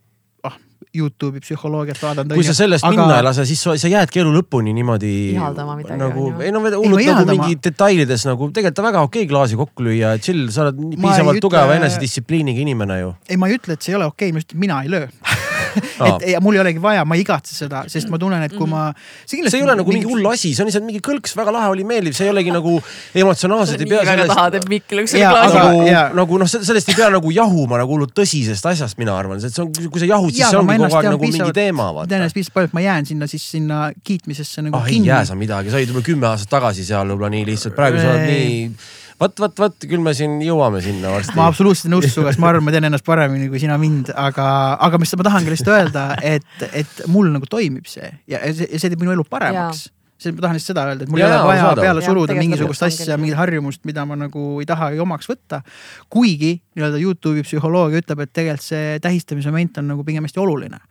Youtube'i 0.98 1.44
psühholoogiat 1.44 2.02
vaadanud. 2.04 2.36
kui 2.36 2.46
sa 2.48 2.56
sellest 2.58 2.86
aga... 2.88 2.96
minna 2.96 3.20
ei 3.20 3.26
lase, 3.28 3.46
siis 3.50 3.62
sa, 3.64 3.76
sa 3.80 3.92
jäädki 3.92 4.24
elu 4.24 4.34
lõpuni 4.36 4.74
niimoodi 4.76 5.12
Ihaldama 5.36 5.78
midagi, 5.80 6.00
nagu 6.02 6.28
ei 6.44 6.52
no 6.52 6.64
hullult 6.64 7.08
nagu 7.08 7.28
mingi 7.32 7.60
detailides 7.64 8.28
nagu 8.30 8.50
tegelikult 8.52 8.84
on 8.84 8.90
väga 8.90 9.06
okei 9.08 9.30
klaasi 9.30 9.60
kokku 9.60 9.88
lüüa, 9.88 10.18
chill, 10.24 10.50
sa 10.52 10.68
oled 10.68 10.82
piisavalt 10.98 11.40
ütle- 11.40 11.46
tugeva 11.48 11.80
enesedistsipliiniga 11.80 12.66
inimene 12.66 13.00
ju. 13.04 13.16
ei, 13.30 13.40
ma 13.40 13.52
ei 13.52 13.60
ütle, 13.60 13.80
et 13.80 13.88
see 13.88 13.96
ei 13.96 14.02
ole 14.02 14.12
okei 14.12 14.30
okay,, 14.30 14.36
ma 14.36 14.44
ütlen, 14.44 14.58
et 14.58 14.68
mina 14.68 14.84
ei 14.84 14.94
löö. 14.98 15.08
et 16.08 16.28
ja 16.34 16.42
mul 16.44 16.58
ei 16.58 16.64
olegi 16.64 16.82
vaja, 16.84 17.06
ma 17.08 17.18
ei 17.18 17.26
igatse 17.26 17.56
seda, 17.56 17.84
sest 17.92 18.12
ma 18.12 18.20
tunnen, 18.22 18.44
et 18.48 18.56
kui 18.56 18.70
ma. 18.70 18.90
see 19.26 19.42
ei 19.42 19.66
ole 19.66 19.76
nagu 19.80 19.94
mingi 19.94 20.10
hull 20.10 20.32
asi, 20.32 20.54
see 20.56 20.66
on 20.66 20.72
lihtsalt 20.72 20.88
mingi 20.88 21.02
kõlks, 21.06 21.36
väga 21.38 21.54
lahe 21.56 21.72
oli, 21.74 21.86
meeldiv, 21.88 22.16
see 22.18 22.28
ei 22.28 22.34
olegi 22.34 22.54
nagu 22.54 22.78
emotsionaalselt 23.24 23.84
ei 23.84 23.90
nii 23.90 23.94
pea 23.94 24.06
väga 24.08 24.28
tahad, 24.32 24.58
sellest 24.58 24.62
et 24.62 24.70
Mikk 24.72 24.96
Jaa, 24.98 25.12
selle 25.14 25.32
klaasi 25.32 25.60
nagu 25.62 26.22
nagu 26.22 26.42
noh, 26.42 26.52
sellest 26.52 26.92
ei 26.94 27.00
pea 27.00 27.10
nagu 27.14 27.34
jahuma 27.36 27.82
nagu 27.82 27.96
hullult 27.96 28.16
tõsisest 28.18 28.68
asjast, 28.72 29.00
mina 29.02 29.16
arvan, 29.18 29.42
et 29.42 29.54
see 29.54 29.64
on, 29.66 29.72
kui 29.72 30.04
sa 30.04 30.10
jahud, 30.10 30.34
siis 30.34 30.48
see 30.48 30.62
ongi 30.62 30.78
kogu 30.82 31.00
aeg 31.00 31.12
nagu 31.12 31.32
mingi 31.32 31.56
teema, 31.58 31.92
ma 31.92 32.06
tean 32.06 32.12
vaata 32.12 32.20
ennast 32.20 32.38
piisavalt 32.38 32.58
palju, 32.58 32.72
et 32.72 32.78
ma 32.78 32.86
jään 32.86 33.10
sinna 33.10 33.28
siis 33.32 33.46
sinna 33.56 33.82
kiitmisesse 34.04 34.66
nagu 34.66 34.78
ah 34.78 34.88
ei 34.88 34.98
kinni 34.98 35.12
jää 35.12 35.26
sa 35.26 35.38
midagi, 35.40 35.72
sa 35.72 35.80
olid 35.80 35.92
võib-olla 35.92 36.08
kümme 36.08 36.28
aastat 36.32 36.52
tagasi 36.56 36.86
seal 36.88 37.14
võib-olla 37.14 37.32
nii 37.34 37.46
lihtsalt, 37.52 37.76
praegu 37.78 38.02
sa 38.02 38.12
oled 38.14 38.28
Ei. 38.28 38.50
nii. 38.50 39.00
vot, 39.22 39.38
vot, 39.44 39.56
vot 39.64 39.88
küll 39.88 40.04
me 40.04 40.14
siin 40.18 40.40
jõuame 40.44 40.82
sinna 40.84 41.14
varsti. 41.14 41.38
ma 41.38 41.48
absoluutselt 41.52 41.90
ei 41.90 41.94
nõustu 41.96 42.12
sinuga, 42.16 42.34
sest 42.34 42.42
ma 42.44 42.52
arvan, 42.52 42.66
ma 42.66 42.74
tean 42.76 42.90
ennast 42.90 43.08
paremini 43.08 43.50
kui 43.52 43.62
sina 43.62 43.78
mind, 43.82 44.14
aga, 44.18 44.46
aga 44.90 45.02
mis 45.02 45.14
ma 45.18 45.28
tahangi 45.30 45.54
lihtsalt 45.54 45.74
öelda, 45.76 46.06
et, 46.26 46.68
et 46.72 47.02
mul 47.12 47.32
nagu 47.34 47.50
toimib 47.50 47.90
see 47.90 48.10
ja 48.32 48.44
see, 48.50 48.68
ja 48.68 48.82
see 48.82 48.94
teeb 48.94 49.04
minu 49.04 49.14
elu 49.16 49.26
paremaks. 49.30 49.88
see, 50.22 50.34
ma 50.34 50.46
tahan 50.48 50.58
lihtsalt 50.58 50.74
seda 50.74 50.88
öelda, 50.90 51.08
et 51.08 51.14
mul 51.14 51.22
ei 51.22 51.28
ole 51.28 51.38
vaja 51.38 51.64
arusaadav. 51.68 51.86
peale 51.86 52.06
suruda 52.06 52.34
tegelikult 52.34 52.50
mingisugust 52.50 52.88
asja, 52.90 53.22
mingit 53.22 53.40
harjumust, 53.40 53.86
mida 53.90 54.06
ma 54.10 54.18
nagu 54.20 54.50
ei 54.64 54.70
taha 54.70 54.92
omaks 55.06 55.30
võtta. 55.32 55.62
kuigi 56.10 56.56
nii-öelda 56.76 57.02
Youtube'i 57.02 57.46
psühholoogia 57.48 58.04
ütleb, 58.04 58.26
et 58.26 58.34
tegelikult 58.34 58.70
see 58.72 59.00
tähistamise 59.04 59.54
moment 59.54 59.82
on 59.82 59.92
nagu 59.96 60.08
pigem 60.08 60.26
hästi 60.28 60.42
oluline 60.42 60.82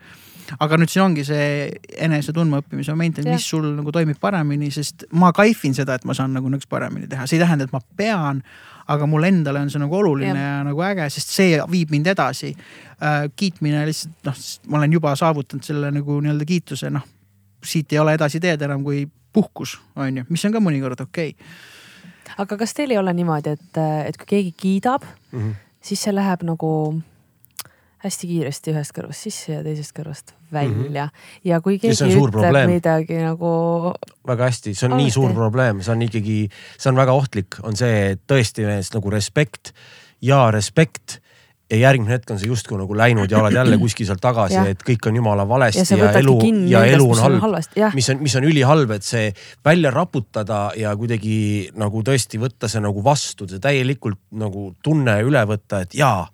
aga 0.59 0.79
nüüd 0.81 0.91
siin 0.93 1.05
ongi 1.05 1.25
see 1.27 1.69
enese 1.99 2.35
tundmaõppimise 2.37 2.97
moment, 2.97 3.21
et 3.21 3.29
Jah. 3.29 3.39
mis 3.39 3.47
sul 3.53 3.69
nagu 3.77 3.93
toimib 3.95 4.19
paremini, 4.21 4.71
sest 4.75 5.07
ma 5.13 5.33
kaifin 5.37 5.77
seda, 5.77 5.95
et 5.95 6.05
ma 6.09 6.17
saan 6.17 6.35
nagu 6.37 6.51
nõks 6.51 6.69
paremini 6.71 7.09
teha, 7.11 7.27
see 7.27 7.39
ei 7.39 7.45
tähenda, 7.45 7.69
et 7.69 7.73
ma 7.77 7.81
pean. 7.97 8.43
aga 8.91 9.07
mulle 9.07 9.29
endale 9.31 9.61
on 9.63 9.69
see 9.71 9.79
nagu 9.79 9.95
oluline 9.95 10.35
ja, 10.35 10.47
ja 10.57 10.63
nagu 10.67 10.81
äge, 10.83 11.05
sest 11.15 11.29
see 11.31 11.61
viib 11.71 11.93
mind 11.95 12.09
edasi 12.11 12.49
äh,. 12.51 13.29
kiitmine 13.37 13.85
lihtsalt 13.87 14.27
noh, 14.27 14.41
ma 14.67 14.79
olen 14.81 14.93
juba 14.93 15.15
saavutanud 15.17 15.63
selle 15.63 15.93
nagu 15.95 16.17
nii-öelda 16.21 16.45
kiituse, 16.49 16.91
noh 16.91 17.05
siit 17.65 17.93
ei 17.93 17.99
ole 17.99 18.15
edasi 18.17 18.41
teed 18.41 18.63
enam 18.63 18.85
kui 18.85 19.05
puhkus, 19.33 19.77
on 19.97 20.17
ju, 20.21 20.25
mis 20.29 20.45
on 20.47 20.55
ka 20.55 20.63
mõnikord 20.63 21.05
okei 21.05 21.35
okay. 21.35 22.35
aga 22.43 22.59
kas 22.61 22.75
teil 22.75 22.95
ei 22.95 22.99
ole 22.99 23.15
niimoodi, 23.15 23.55
et, 23.57 23.81
et 24.09 24.19
kui 24.21 24.31
keegi 24.35 24.55
kiidab 24.57 25.05
mm, 25.05 25.39
-hmm. 25.39 25.55
siis 25.83 26.03
see 26.03 26.15
läheb 26.15 26.43
nagu 26.47 26.71
hästi 28.05 28.29
kiiresti 28.31 28.75
ühest 28.75 28.95
kõrvast 28.97 29.29
sisse 29.29 29.53
ja 29.53 29.63
teisest 29.65 29.95
kõrvast 29.97 30.35
välja 30.53 30.73
mm. 30.73 30.85
-hmm. 30.89 31.25
ja 31.45 31.61
kui 31.61 31.79
keegi 31.79 31.97
ja 32.01 32.11
ütleb 32.11 32.37
probleem. 32.37 32.71
midagi 32.71 33.19
nagu. 33.21 33.55
väga 34.27 34.51
hästi, 34.51 34.75
see 34.75 34.87
on 34.89 34.97
alati. 34.97 35.05
nii 35.05 35.17
suur 35.17 35.35
probleem, 35.37 35.83
see 35.85 35.93
on 35.93 36.05
ikkagi, 36.09 36.39
see 36.79 36.93
on 36.93 37.01
väga 37.01 37.17
ohtlik, 37.17 37.59
on 37.63 37.77
see 37.77 38.17
tõesti 38.27 38.65
nagu 38.95 39.11
respekt 39.11 39.75
ja 40.25 40.47
respekt 40.51 41.21
ja 41.71 41.79
järgmine 41.85 42.17
hetk 42.17 42.33
on 42.33 42.41
see 42.41 42.49
justkui 42.51 42.79
nagu 42.81 42.97
läinud 42.97 43.31
ja 43.31 43.39
oled 43.43 43.55
jälle 43.55 43.79
kuskil 43.85 44.09
seal 44.09 44.19
tagasi, 44.23 44.59
et 44.73 44.83
kõik 44.87 45.07
on 45.11 45.21
jumala 45.21 45.47
valesti 45.49 45.85
ja, 45.95 46.01
ja 46.07 46.11
elu 46.19 46.37
ja 46.73 46.85
elu 46.97 47.07
on 47.13 47.39
halb, 47.45 47.71
mis 47.95 48.11
on, 48.11 48.25
mis 48.25 48.37
on 48.41 48.49
ülihalb, 48.49 48.97
et 48.97 49.07
see 49.07 49.31
välja 49.65 49.93
raputada 49.95 50.71
ja 50.79 50.97
kuidagi 50.97 51.71
nagu 51.79 52.03
tõesti 52.07 52.41
võtta 52.43 52.69
see 52.71 52.83
nagu 52.83 53.05
vastu, 53.05 53.49
see 53.51 53.63
täielikult 53.63 54.21
nagu 54.41 54.71
tunne 54.83 55.21
üle 55.27 55.45
võtta, 55.53 55.85
et 55.85 55.95
jaa 56.01 56.27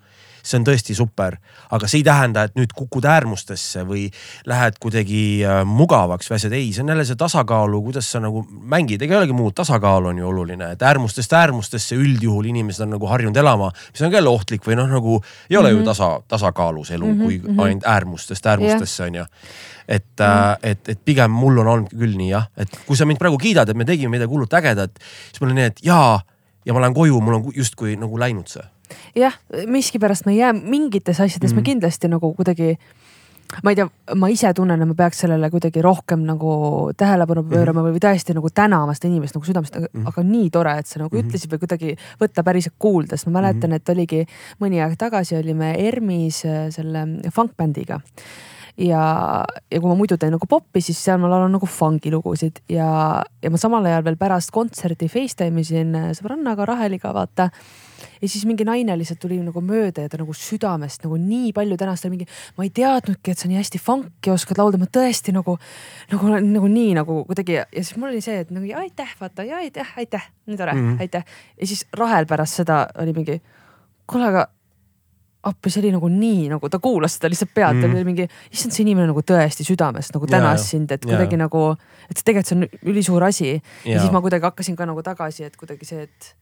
see 0.46 0.60
on 0.60 0.66
tõesti 0.66 0.94
super. 0.96 1.36
aga 1.74 1.88
see 1.90 2.00
ei 2.00 2.06
tähenda, 2.06 2.46
et 2.46 2.54
nüüd 2.58 2.72
kukud 2.76 3.04
äärmustesse 3.10 3.82
või 3.88 4.06
lähed 4.46 4.78
kuidagi 4.82 5.22
äh, 5.42 5.62
mugavaks 5.66 6.30
või 6.30 6.36
asjad, 6.38 6.54
ei, 6.56 6.70
see 6.74 6.84
on 6.84 6.92
jälle 6.94 7.06
see 7.08 7.18
tasakaalu, 7.18 7.80
kuidas 7.88 8.10
sa 8.12 8.20
nagu 8.22 8.44
mängid, 8.46 9.02
ega 9.02 9.16
ei 9.16 9.20
olegi 9.24 9.36
muud, 9.36 9.56
tasakaal 9.58 10.10
on 10.12 10.20
ju 10.20 10.28
oluline, 10.28 10.70
et 10.76 10.84
äärmustest 10.86 11.32
äärmustesse 11.36 11.98
üldjuhul 11.98 12.50
inimesed 12.52 12.86
on 12.86 12.94
nagu 12.96 13.10
harjunud 13.10 13.40
elama, 13.42 13.72
mis 13.90 14.04
on 14.04 14.12
ka 14.12 14.20
jälle 14.20 14.32
ohtlik 14.32 14.66
või 14.66 14.78
noh, 14.78 14.90
nagu 14.90 15.18
ei 15.50 15.56
ole 15.56 15.72
mm 15.72 15.72
-hmm. 15.72 15.72
ju 15.72 15.78
mhm. 15.78 15.88
tasa, 15.90 16.10
tasakaalus 16.28 16.90
elu 16.90 17.06
mm, 17.06 17.18
-hmm. 17.20 17.24
kui 17.24 17.38
mhm. 17.38 17.60
ainult 17.60 17.86
äärmustest 17.86 18.46
äärmustesse 18.46 19.04
on 19.04 19.14
ju 19.14 19.24
et 19.88 20.04
mm., 20.18 20.56
et, 20.62 20.88
et 20.88 21.00
pigem 21.04 21.30
mul 21.30 21.58
on 21.58 21.66
olnud 21.66 21.90
küll 21.90 22.16
nii 22.16 22.30
jah, 22.30 22.48
et 22.56 22.70
kui 22.86 22.96
sa 22.96 23.06
mind 23.06 23.18
praegu 23.18 23.38
kiidad, 23.38 23.68
et 23.68 23.76
me 23.76 23.84
tegime 23.84 24.10
midagi 24.10 24.30
hullult 24.30 24.54
ägedat, 24.54 24.98
siis 25.30 25.40
mul 25.40 25.50
on 25.50 25.60
nii, 25.60 25.64
et 25.64 25.82
jaa 25.82 26.22
ja 26.66 26.74
ma 26.74 26.80
lähen 26.82 26.94
koju, 26.94 27.20
mul 27.20 27.34
on 27.38 27.52
justkui 27.54 27.96
nagu 27.96 28.18
läinud 28.18 28.50
see 28.50 28.64
jah, 29.14 29.34
miskipärast 29.66 30.26
me 30.26 30.32
ei 30.32 30.38
jää, 30.38 30.52
mingites 30.52 31.20
asjades 31.20 31.52
mm 31.52 31.52
-hmm. 31.52 31.54
me 31.54 31.60
mhm. 31.60 31.70
kindlasti 31.70 32.08
nagu 32.08 32.34
kuidagi 32.34 32.78
ma 33.62 33.70
ei 33.70 33.76
tea, 33.78 33.86
ma 34.18 34.28
ise 34.32 34.50
tunnen, 34.56 34.80
et 34.82 34.88
ma 34.88 34.96
peaks 34.98 35.22
sellele 35.22 35.50
kuidagi 35.52 35.82
rohkem 35.84 36.24
nagu 36.26 36.92
tähelepanu 36.96 37.42
mhm. 37.42 37.50
pöörama 37.50 37.82
mm 37.82 37.86
-hmm. 37.86 37.94
või 37.94 38.04
tõesti 38.04 38.34
nagu 38.34 38.50
tänama 38.50 38.94
seda 38.94 39.08
inimest 39.08 39.36
nagu 39.36 39.46
südamest 39.46 39.76
mm, 39.76 39.84
-hmm. 39.84 40.08
aga 40.08 40.22
nii 40.22 40.50
tore, 40.50 40.78
et 40.78 40.86
sa 40.86 40.98
nagu 40.98 41.16
mm 41.16 41.20
-hmm. 41.20 41.28
ütlesid 41.28 41.52
või 41.52 41.58
kuidagi 41.58 41.96
võtta 42.20 42.42
päriselt 42.42 42.74
kuulda, 42.78 43.16
sest 43.16 43.26
ma 43.26 43.40
mäletan 43.40 43.70
-hmm. 43.70 43.74
et 43.74 43.88
oligi 43.88 44.26
mõni 44.60 44.82
aeg 44.82 44.98
tagasi 44.98 45.36
olime 45.36 45.74
ERMis 45.78 46.44
äh, 46.44 46.70
selle 46.70 47.06
funkbändiga 47.30 48.00
ja, 48.76 49.44
ja 49.70 49.80
kui 49.80 49.88
ma 49.88 49.94
muidu 49.94 50.16
teen 50.16 50.34
nagu 50.36 50.46
popi, 50.48 50.80
siis 50.80 50.98
seal 51.04 51.18
ma 51.18 51.30
laulan 51.30 51.52
nagu 51.52 51.66
fungi 51.66 52.10
lugusid 52.10 52.60
ja, 52.68 53.22
ja 53.42 53.50
ma 53.50 53.56
samal 53.56 53.84
ajal 53.84 54.04
veel 54.04 54.16
pärast 54.16 54.50
kontserti 54.50 55.08
Facetime 55.08 55.60
isin 55.60 55.94
äh, 55.94 56.10
sõbrannaga 56.18 56.66
Raheliga 56.68 57.14
vaata 57.14 57.50
ja 58.20 58.28
siis 58.28 58.44
mingi 58.48 58.66
naine 58.66 58.96
lihtsalt 58.98 59.20
tuli 59.22 59.38
nagu 59.42 59.62
mööda 59.64 60.06
ja 60.06 60.12
ta 60.12 60.20
nagu 60.20 60.34
südamest 60.36 61.04
nagu 61.06 61.18
nii 61.20 61.52
palju 61.56 61.78
tänas, 61.80 62.04
ta 62.04 62.10
mingi, 62.12 62.26
ma 62.58 62.66
ei 62.66 62.72
teadnudki, 62.74 63.34
et 63.34 63.42
sa 63.42 63.50
nii 63.50 63.60
hästi 63.60 63.80
funk'i 63.82 64.32
oskad 64.34 64.60
laulda, 64.60 64.80
ma 64.80 64.88
tõesti 64.90 65.34
nagu, 65.36 65.56
nagu, 66.12 66.34
nagu 66.42 66.72
nii 66.72 66.96
nagu 67.00 67.22
kuidagi 67.28 67.60
ja 67.60 67.66
siis 67.76 67.94
mul 68.00 68.12
oli 68.12 68.24
see, 68.24 68.42
et 68.44 68.52
nagu 68.54 68.72
aitäh, 68.82 69.14
vaata 69.20 69.46
ja 69.46 69.62
aitäh, 69.62 69.94
aitäh, 70.00 70.28
nii 70.46 70.60
tore 70.60 70.74
mm, 70.74 70.90
-hmm. 70.90 71.00
aitäh. 71.00 71.24
ja 71.60 71.66
siis 71.66 71.86
Rahel 71.92 72.26
pärast 72.26 72.62
seda 72.62 72.86
oli 72.98 73.16
mingi, 73.16 73.40
kuule, 74.06 74.28
aga 74.32 74.48
appi, 75.46 75.70
see 75.70 75.82
oli 75.84 75.92
nagu 75.94 76.08
nii, 76.10 76.48
nagu 76.50 76.70
ta 76.70 76.80
kuulas 76.82 77.16
seda 77.16 77.30
lihtsalt 77.30 77.52
pealt 77.54 77.78
mm, 77.78 77.94
oli 77.94 78.06
mingi, 78.08 78.26
issand, 78.50 78.74
see 78.74 78.82
inimene 78.86 79.10
nagu 79.12 79.22
tõesti 79.26 79.66
südamest 79.66 80.14
nagu 80.16 80.28
tänas 80.30 80.64
ja, 80.64 80.70
sind, 80.72 80.94
et 80.94 81.04
kuidagi 81.06 81.38
ja. 81.38 81.44
nagu, 81.44 81.62
et 82.10 82.22
tegelikult 82.22 82.50
see 82.50 82.58
on 82.58 82.90
ülisuur 82.92 83.26
asi. 83.26 83.52
ja 83.86 84.00
siis 84.00 84.14
ma 84.14 84.22
kuidagi 84.24 84.48
hakkasin 84.48 84.78
ka 84.78 84.88
nagu 84.88 85.04
tagasi, 85.06 85.46
et 85.46 85.56
kuidagi 85.60 85.88
see, 85.88 86.08
et 86.08 86.32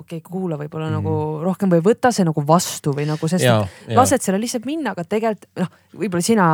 okei 0.00 0.20
okay,, 0.20 0.24
kuula 0.24 0.56
võib-olla 0.60 0.88
mm. 0.88 0.96
nagu 0.98 1.14
rohkem 1.44 1.70
või 1.72 1.82
võta 1.84 2.10
see 2.14 2.24
nagu 2.26 2.42
vastu 2.46 2.94
või 2.96 3.06
nagu, 3.08 3.28
sest 3.30 3.44
ja, 3.44 3.58
lased 3.96 4.24
selle 4.24 4.40
lihtsalt 4.40 4.66
minna, 4.68 4.94
aga 4.94 5.04
tegelikult 5.04 5.48
noh, 5.60 5.70
võib-olla 6.00 6.24
sina, 6.24 6.46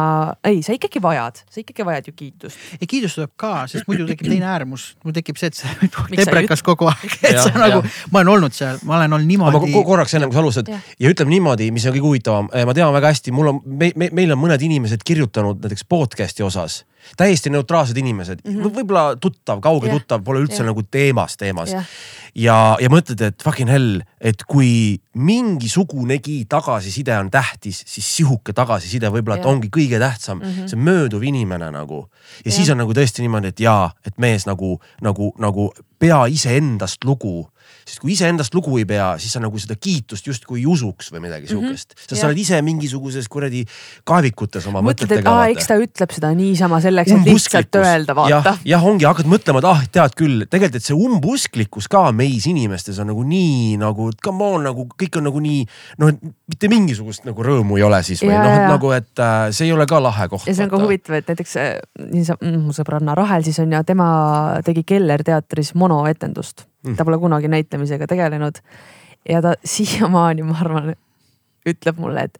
ei, 0.46 0.62
sa 0.66 0.74
ikkagi 0.76 1.02
vajad, 1.02 1.42
sa 1.44 1.62
ikkagi 1.62 1.86
vajad 1.86 2.10
ju 2.10 2.14
kiitust. 2.16 2.64
ei, 2.78 2.88
kiitust 2.90 3.20
tuleb 3.20 3.34
ka, 3.40 3.52
sest 3.70 3.88
muidu 3.90 4.08
tekib 4.08 4.30
teine 4.30 4.48
äärmus, 4.50 4.88
mul 5.06 5.14
tekib 5.16 5.38
see, 5.40 5.52
et 5.52 5.60
see 5.60 5.90
teprekas 6.16 6.64
kogu 6.66 6.90
aeg, 6.90 7.18
et 7.22 7.40
sa 7.40 7.52
nagu, 7.54 7.82
ma 8.14 8.22
olen 8.22 8.32
olnud 8.36 8.56
seal, 8.56 8.80
ma 8.88 8.98
olen 9.00 9.18
olnud 9.18 9.30
niimoodi. 9.30 9.72
ma 9.76 9.84
korraks 9.92 10.16
ennem 10.18 10.32
kui 10.32 10.38
sa 10.38 10.44
alustad 10.44 10.72
ja. 10.72 10.80
ja 11.02 11.14
ütleme 11.14 11.36
niimoodi, 11.36 11.70
mis 11.74 11.86
on 11.86 11.96
kõige 11.96 12.08
huvitavam, 12.08 12.50
ma 12.50 12.76
tean 12.76 12.94
väga 12.96 13.14
hästi, 13.14 13.34
mul 13.36 13.54
on 13.54 13.62
me,, 13.64 13.92
me, 13.94 14.10
meil 14.16 14.34
on 14.34 14.42
mõned 14.42 14.66
inimesed 14.68 15.06
kirjutanud 15.06 15.62
näiteks 15.62 15.86
podcast'i 15.90 16.46
osas 16.46 16.82
täiesti 17.16 17.50
neutraalsed 17.50 17.96
inimesed 17.96 18.42
mm 18.44 18.52
-hmm. 18.52 18.76
võib-olla 18.78 19.16
tuttav, 19.20 19.60
kauge 19.60 19.86
yeah. 19.86 19.98
tuttav, 19.98 20.22
pole 20.24 20.40
üldse 20.44 20.62
yeah. 20.62 20.70
nagu 20.70 20.82
teemas, 20.82 21.36
teemas 21.36 21.70
yeah. 21.70 21.86
ja, 22.34 22.58
ja 22.80 22.90
mõtled, 22.92 23.22
et 23.22 23.42
fucking 23.42 23.70
hell, 23.70 24.02
et 24.20 24.44
kui 24.46 25.00
mingisugunegi 25.14 26.44
tagasiside 26.48 27.18
on 27.18 27.30
tähtis, 27.30 27.82
siis 27.86 28.16
sihuke 28.16 28.52
tagasiside 28.52 29.10
võib-olla, 29.10 29.38
et 29.40 29.46
ongi 29.46 29.70
kõige 29.72 29.98
tähtsam 29.98 30.38
mm, 30.38 30.44
-hmm. 30.44 30.68
see 30.68 30.78
mööduv 30.78 31.22
inimene 31.22 31.70
nagu. 31.70 32.08
ja 32.44 32.50
yeah. 32.50 32.56
siis 32.56 32.70
on 32.70 32.78
nagu 32.78 32.92
tõesti 32.92 33.22
niimoodi, 33.22 33.48
et 33.48 33.60
jaa, 33.60 33.90
et 34.06 34.18
mees 34.18 34.46
nagu, 34.46 34.80
nagu, 35.00 35.34
nagu 35.38 35.72
pea 35.98 36.26
iseendast 36.26 37.04
lugu 37.04 37.48
sest 37.86 38.02
kui 38.02 38.16
iseendast 38.16 38.54
lugu 38.56 38.74
ei 38.80 38.86
pea, 38.88 39.12
siis 39.22 39.36
sa 39.36 39.40
nagu 39.42 39.58
seda 39.62 39.76
kiitust 39.78 40.26
justkui 40.26 40.58
ei 40.60 40.66
usuks 40.66 41.12
või 41.14 41.22
midagi 41.28 41.46
mm 41.46 41.52
-hmm. 41.52 41.76
sihukest. 41.76 41.94
sest 42.00 42.20
sa 42.20 42.26
oled 42.26 42.40
ise 42.42 42.58
mingisuguses 42.62 43.28
kuradi 43.30 43.62
kaevikutes 44.04 44.66
oma 44.66 44.82
mõtled, 44.82 45.06
mõtetega. 45.06 45.30
aa, 45.30 45.46
eks 45.54 45.70
ta 45.70 45.76
ütleb 45.78 46.14
seda 46.16 46.32
niisama 46.34 46.80
selleks, 46.82 47.12
et 47.14 47.30
lihtsalt 47.30 47.78
öelda, 47.78 48.16
vaata. 48.18 48.56
jah, 48.64 48.84
ongi, 48.84 49.06
hakkad 49.06 49.30
mõtlema, 49.30 49.62
et 49.62 49.70
ah, 49.70 49.84
tead 49.98 50.18
küll, 50.18 50.46
tegelikult, 50.50 50.80
et 50.82 50.88
see 50.90 50.98
umbusklikkus 50.98 51.88
ka 51.88 52.10
meis 52.12 52.46
inimestes 52.50 52.98
on 52.98 53.12
nagu 53.12 53.22
nii 53.22 53.76
nagu, 53.78 54.10
come 54.24 54.44
on, 54.44 54.66
nagu 54.66 54.88
kõik 54.90 55.20
on 55.20 55.28
nagu 55.30 55.40
nii 55.46 55.64
noh, 56.02 56.14
mitte 56.50 56.68
mingisugust 56.72 57.24
nagu 57.28 57.42
rõõmu 57.42 57.78
ei 57.78 57.86
ole 57.86 58.02
siis 58.02 58.22
või 58.26 58.34
noh, 58.34 58.50
et 58.50 58.66
nagu, 58.66 58.94
et 58.98 59.22
äh, 59.22 59.48
see 59.54 59.70
ei 59.70 59.74
ole 59.76 59.86
ka 59.86 60.02
lahe 60.02 60.28
koht. 60.28 60.46
ja 60.50 60.54
see 60.54 60.66
on 60.66 60.74
ka 60.74 60.82
huvitav, 60.82 61.20
et 61.20 61.30
näiteks 61.30 61.56
äh, 61.62 61.78
mu 62.42 62.74
sõbranna 62.74 63.14
Rahel 63.14 63.46
siis 63.46 63.62
on 63.62 63.72
ja 63.72 63.84
tema 63.86 64.08
tegi 64.66 64.82
Keller 64.82 65.22
teatris 65.22 65.76
monoetendust 65.78 66.66
ta 66.96 67.04
pole 67.04 67.18
kunagi 67.18 67.48
näitlemisega 67.48 68.06
tegelenud. 68.06 68.62
ja 69.28 69.42
ta 69.42 69.54
siiamaani, 69.64 70.42
ma 70.46 70.58
arvan, 70.60 70.94
ütleb 71.66 71.98
mulle, 71.98 72.28
et 72.28 72.38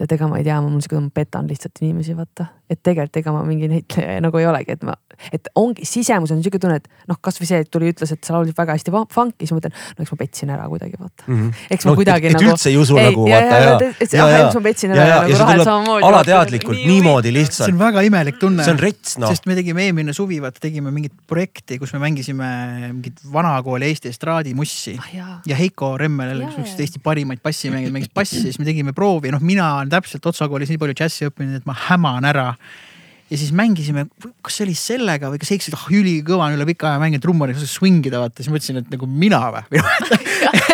tead, 0.00 0.16
ega 0.16 0.28
ma 0.30 0.40
ei 0.40 0.46
tea, 0.46 0.56
ma 0.62 0.70
mul 0.70 0.80
sihuke, 0.84 1.00
ma 1.02 1.12
petan 1.14 1.48
lihtsalt 1.50 1.80
inimesi, 1.84 2.16
vaata. 2.16 2.48
et 2.70 2.78
tegelikult 2.86 3.16
ega 3.18 3.32
ma 3.34 3.40
mingi 3.42 3.66
näitleja 3.66 4.20
nagu 4.24 4.38
ei 4.38 4.46
olegi, 4.46 4.76
et 4.76 4.84
ma, 4.86 4.94
et 5.34 5.48
ongi, 5.58 5.84
sisemus 5.88 6.30
on 6.30 6.42
sihuke 6.44 6.60
tunne, 6.62 6.78
et 6.78 7.08
noh, 7.10 7.18
kasvõi 7.22 7.48
see, 7.48 7.60
et 7.64 7.70
tuli, 7.72 7.90
ütles, 7.90 8.12
et 8.14 8.22
sa 8.24 8.36
laulsid 8.36 8.56
väga 8.58 8.76
hästi 8.78 8.94
funk'i, 8.94 9.42
siis 9.42 9.52
ma 9.52 9.58
mõtlen, 9.58 9.74
no 9.96 10.04
eks 10.04 10.14
ma 10.14 10.18
petsin 10.20 10.52
ära 10.54 10.68
kuidagi, 10.70 10.96
vaata 11.00 11.26
mm. 11.26 11.40
-hmm. 11.40 11.64
eks 11.76 11.88
ma 11.88 11.90
no, 11.90 11.96
kuidagi 11.98 12.30
et, 12.30 12.36
nagu. 12.36 12.46
et 12.46 12.54
üldse 12.54 12.70
ei 12.70 12.78
usu 12.78 12.96
ei, 12.96 13.08
nagu 13.10 13.26
vaata 13.26 13.40
ja, 13.40 13.58
ja, 13.58 13.72
ja, 13.90 14.28
ja, 14.30 14.44
eks 14.44 14.58
ma 14.60 14.62
petsin 14.68 14.94
ära 14.94 15.00
ja, 15.00 15.08
ja, 15.10 15.20
nagu 15.24 15.40
Rahel 15.42 15.64
samamoodi. 15.66 16.06
alateadlikult 16.10 16.78
nii 16.78 16.88
niimoodi 16.94 17.34
lihtsalt. 17.34 17.66
see 17.66 17.74
on 17.74 17.82
väga 17.82 18.04
imelik 18.06 18.38
tunne. 18.40 18.64
see 18.64 18.76
on 18.76 18.82
rets 18.82 19.16
noh. 19.18 19.34
sest 19.34 19.50
me 19.50 19.58
tegime 19.58 19.84
eelmine 19.88 20.14
suvi, 20.16 20.38
vaata 20.42 20.62
tegime 20.62 20.94
mingit 20.94 21.16
projekti, 21.26 21.80
kus 21.82 21.92
me 21.96 22.02
mängisime 22.06 22.50
mingit 22.92 23.20
vanakooli 23.32 23.90
Eesti 23.90 24.12
estraadimussi 24.14 24.94
ah, 25.00 25.10
ja. 25.14 25.28
ja 25.46 25.58
Heiko 25.58 25.96
Remmel, 25.98 26.46
üks 26.46 26.78
Eesti 26.78 27.02
parimaid 27.02 27.42
bassimängijad, 27.42 27.94
mängis 27.94 28.12
bassi, 28.14 28.40
siis 28.44 28.60
me 28.62 28.68
tegime 28.68 28.94
proovi, 28.96 29.32
noh, 29.34 29.42
mina 29.42 29.72
olen 29.90 29.98
täpselt 29.98 30.30
Otsa 30.30 30.48
koolis 30.48 30.70
nii 30.70 30.80
palju 30.80 30.96
džässi 31.02 31.28
õppinud, 31.30 31.60
et 31.60 31.68
ma 31.68 31.76
häman 31.88 32.28
ära 32.30 32.54
ja 33.30 33.38
siis 33.38 33.52
mängisime, 33.54 34.06
kas 34.42 34.56
see 34.58 34.64
oli 34.66 34.74
sellega 34.74 35.30
või 35.30 35.38
kas 35.40 35.52
Heiksil, 35.54 35.74
ah 35.76 35.84
oh, 35.84 35.92
ülikõva 35.94 36.48
on 36.48 36.56
üle 36.56 36.66
pika 36.66 36.88
aja 36.90 37.02
mänginud 37.02 37.22
trummari, 37.22 37.54
kas 37.54 37.76
swing 37.76 38.06
ida 38.06 38.22
vaata, 38.22 38.42
siis 38.42 38.50
mõtlesin, 38.50 38.80
et 38.82 38.90
nagu 38.90 39.06
mina 39.06 39.38
või 39.54 39.62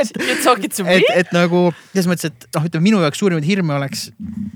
et, 0.00 0.16
et, 0.16 0.46
et, 0.46 1.10
et 1.20 1.34
nagu 1.36 1.66
selles 1.90 2.08
mõttes, 2.08 2.30
et 2.30 2.48
noh, 2.56 2.68
ütleme 2.70 2.88
minu 2.88 3.02
jaoks 3.04 3.20
suurimaid 3.20 3.48
hirme 3.48 3.76
oleks, 3.76 4.08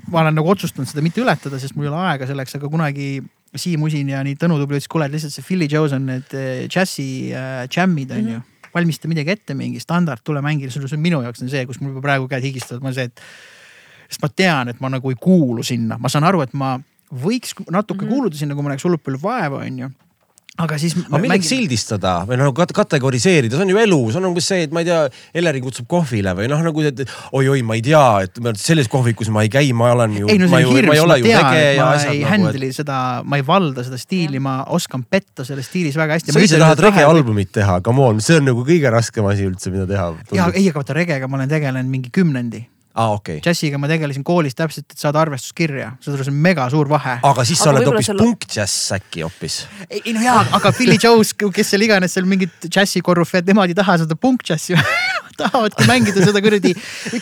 ma 0.08 0.22
olen 0.24 0.40
nagu 0.40 0.48
otsustanud 0.54 0.88
seda 0.88 1.04
mitte 1.04 1.20
ületada, 1.20 1.60
sest 1.60 1.76
mul 1.76 1.90
ei 1.90 1.92
ole 1.92 2.00
aega 2.14 2.30
selleks, 2.30 2.56
aga 2.56 2.72
kunagi 2.72 3.12
Siim 3.58 3.82
Usin 3.82 4.08
ja 4.12 4.22
nii 4.22 4.36
Tõnu 4.38 4.60
Tubli 4.60 4.78
ütles, 4.78 4.88
kuule 4.88 5.08
lihtsalt 5.10 5.34
see 5.34 5.44
Philly 5.44 5.66
Joe's 5.68 5.92
on 5.96 6.04
need 6.06 6.36
äh, 6.38 6.64
džässi 6.70 7.06
äh, 7.34 7.64
džämmid 7.66 8.14
on 8.14 8.22
mm 8.22 8.28
-hmm. 8.28 8.34
ju. 8.38 8.70
valmista 8.74 9.08
midagi 9.10 9.30
ette, 9.30 9.54
mingi 9.54 9.80
standard, 9.80 10.22
tule 10.24 10.40
mängi, 10.40 10.70
see 10.70 10.80
on 10.80 11.00
minu 11.00 11.22
jaoks 11.22 11.42
on 11.42 11.50
see, 11.50 11.66
kus 11.66 11.80
mul 11.80 11.90
juba 11.90 12.00
praegu 12.00 12.28
käed 12.30 12.44
higistavad, 12.46 12.82
ma 12.82 12.92
see, 12.94 13.10
et 13.10 13.20
sest 14.10 14.22
ma 14.22 14.30
tean, 14.34 14.72
et 14.72 14.80
ma 14.82 14.90
nagu 14.92 15.12
ei 15.12 15.18
kuulu 15.20 15.64
sinna, 15.66 15.98
ma 15.98 16.10
saan 16.12 16.26
aru, 16.28 16.42
et 16.42 16.54
ma 16.58 16.76
võiks 17.10 17.56
natuke 17.70 18.04
mm 18.04 18.08
-hmm. 18.08 18.14
kuuluda 18.14 18.36
sinna, 18.36 18.54
kui 18.54 18.66
ma 18.66 18.74
näeks 18.74 18.86
hullult 18.86 19.02
palju 19.06 19.22
vaeva, 19.22 19.64
onju 19.64 19.90
aga 20.60 20.76
siis. 20.80 20.94
aga 20.98 21.20
milleks 21.22 21.50
sildistada 21.50 22.12
või 22.28 22.38
noh 22.40 22.50
kat- 22.56 22.72
kategoriseerida, 22.76 23.56
see 23.56 23.66
on 23.66 23.72
ju 23.72 23.80
elu, 23.80 23.98
see 24.10 24.20
on 24.20 24.28
umbes 24.30 24.48
see, 24.50 24.64
et 24.66 24.74
ma 24.74 24.82
ei 24.82 24.88
tea, 24.88 24.98
Elering 25.40 25.64
kutsub 25.66 25.86
kohvile 25.90 26.34
või 26.36 26.48
noh, 26.50 26.62
nagu 26.66 26.84
et 26.86 27.02
oi-oi, 27.36 27.62
ma 27.66 27.76
ei 27.78 27.84
tea, 27.86 28.02
et 28.26 28.40
selles 28.60 28.90
kohvikus 28.92 29.30
ma 29.32 29.44
ei 29.46 29.52
käi, 29.52 29.70
ma 29.76 29.92
olen 29.94 30.18
ju. 30.20 30.30
ei 30.32 30.40
no 30.40 30.48
see 30.50 30.64
on 30.64 30.74
hirmus, 30.74 31.04
ma 31.06 31.18
tean, 31.22 31.52
et 31.54 31.80
ma 31.80 31.92
ei 32.00 32.18
nagu, 32.24 32.32
handle'i 32.32 32.72
seda, 32.76 32.98
ma 33.24 33.40
ei 33.40 33.46
valda 33.46 33.86
seda 33.86 34.00
stiili, 34.00 34.42
ma 34.42 34.60
oskan 34.76 35.04
petta 35.06 35.46
selles 35.48 35.70
stiilis 35.70 35.98
väga 36.00 36.18
hästi. 36.18 36.34
sa 36.34 36.44
ise 36.44 36.60
tahad 36.60 36.84
regealbumit 36.88 37.54
teha, 37.60 37.80
come 37.86 38.04
on, 38.10 38.20
see 38.24 38.40
on 38.40 38.50
nagu 38.50 38.66
kõige 38.66 38.92
raskem 38.92 39.30
asi 39.30 39.48
üldse, 39.48 39.72
mida 39.72 39.86
teha. 39.90 40.10
ja 40.36 40.50
ei, 40.52 40.68
aga 40.68 40.82
vaata 40.82 40.98
regega 40.98 41.30
ma 41.30 41.40
olen 41.40 41.54
tegelenud 41.54 41.90
mingi 41.90 42.12
kümnendi. 42.14 42.66
aa, 42.94 43.12
okei. 43.14 43.38
džässiga 43.44 43.78
ma 43.78 43.88
tegelesin 43.90 44.24
koolis 44.26 44.54
täpselt, 44.58 44.86
et 44.90 44.98
saada 44.98 45.20
arvestuskirja, 45.22 45.92
saad 46.00 46.16
aru, 46.16 46.24
see 46.26 46.34
on 46.34 46.40
mega 46.48 46.66
suur 46.72 46.88
vahe. 46.90 47.18
aga 47.22 47.44
siis 47.46 47.58
sa 47.62 47.70
Aga 47.70 47.78
oled 47.78 47.90
hoopis 47.92 48.10
seal- 48.10 48.18
punkdžäss 48.24 48.92
äkki 48.98 49.22
hoopis. 49.26 49.60
ei 49.90 50.12
no 50.16 50.24
jaa, 50.24 50.42
aga 50.58 50.72
Philly 50.72 50.98
Joe's, 51.02 51.34
kes 51.38 51.70
seal 51.70 51.86
iganes 51.86 52.14
seal 52.16 52.26
mingid 52.26 52.50
džässi 52.68 53.00
korrufeed, 53.02 53.46
nemad 53.46 53.70
ei 53.70 53.78
taha 53.78 53.98
seda 54.04 54.16
punkdžässi 54.18 54.74
tahavadki 55.40 55.86
mängida 55.88 56.20
seda 56.26 56.40
kuradi 56.44 56.74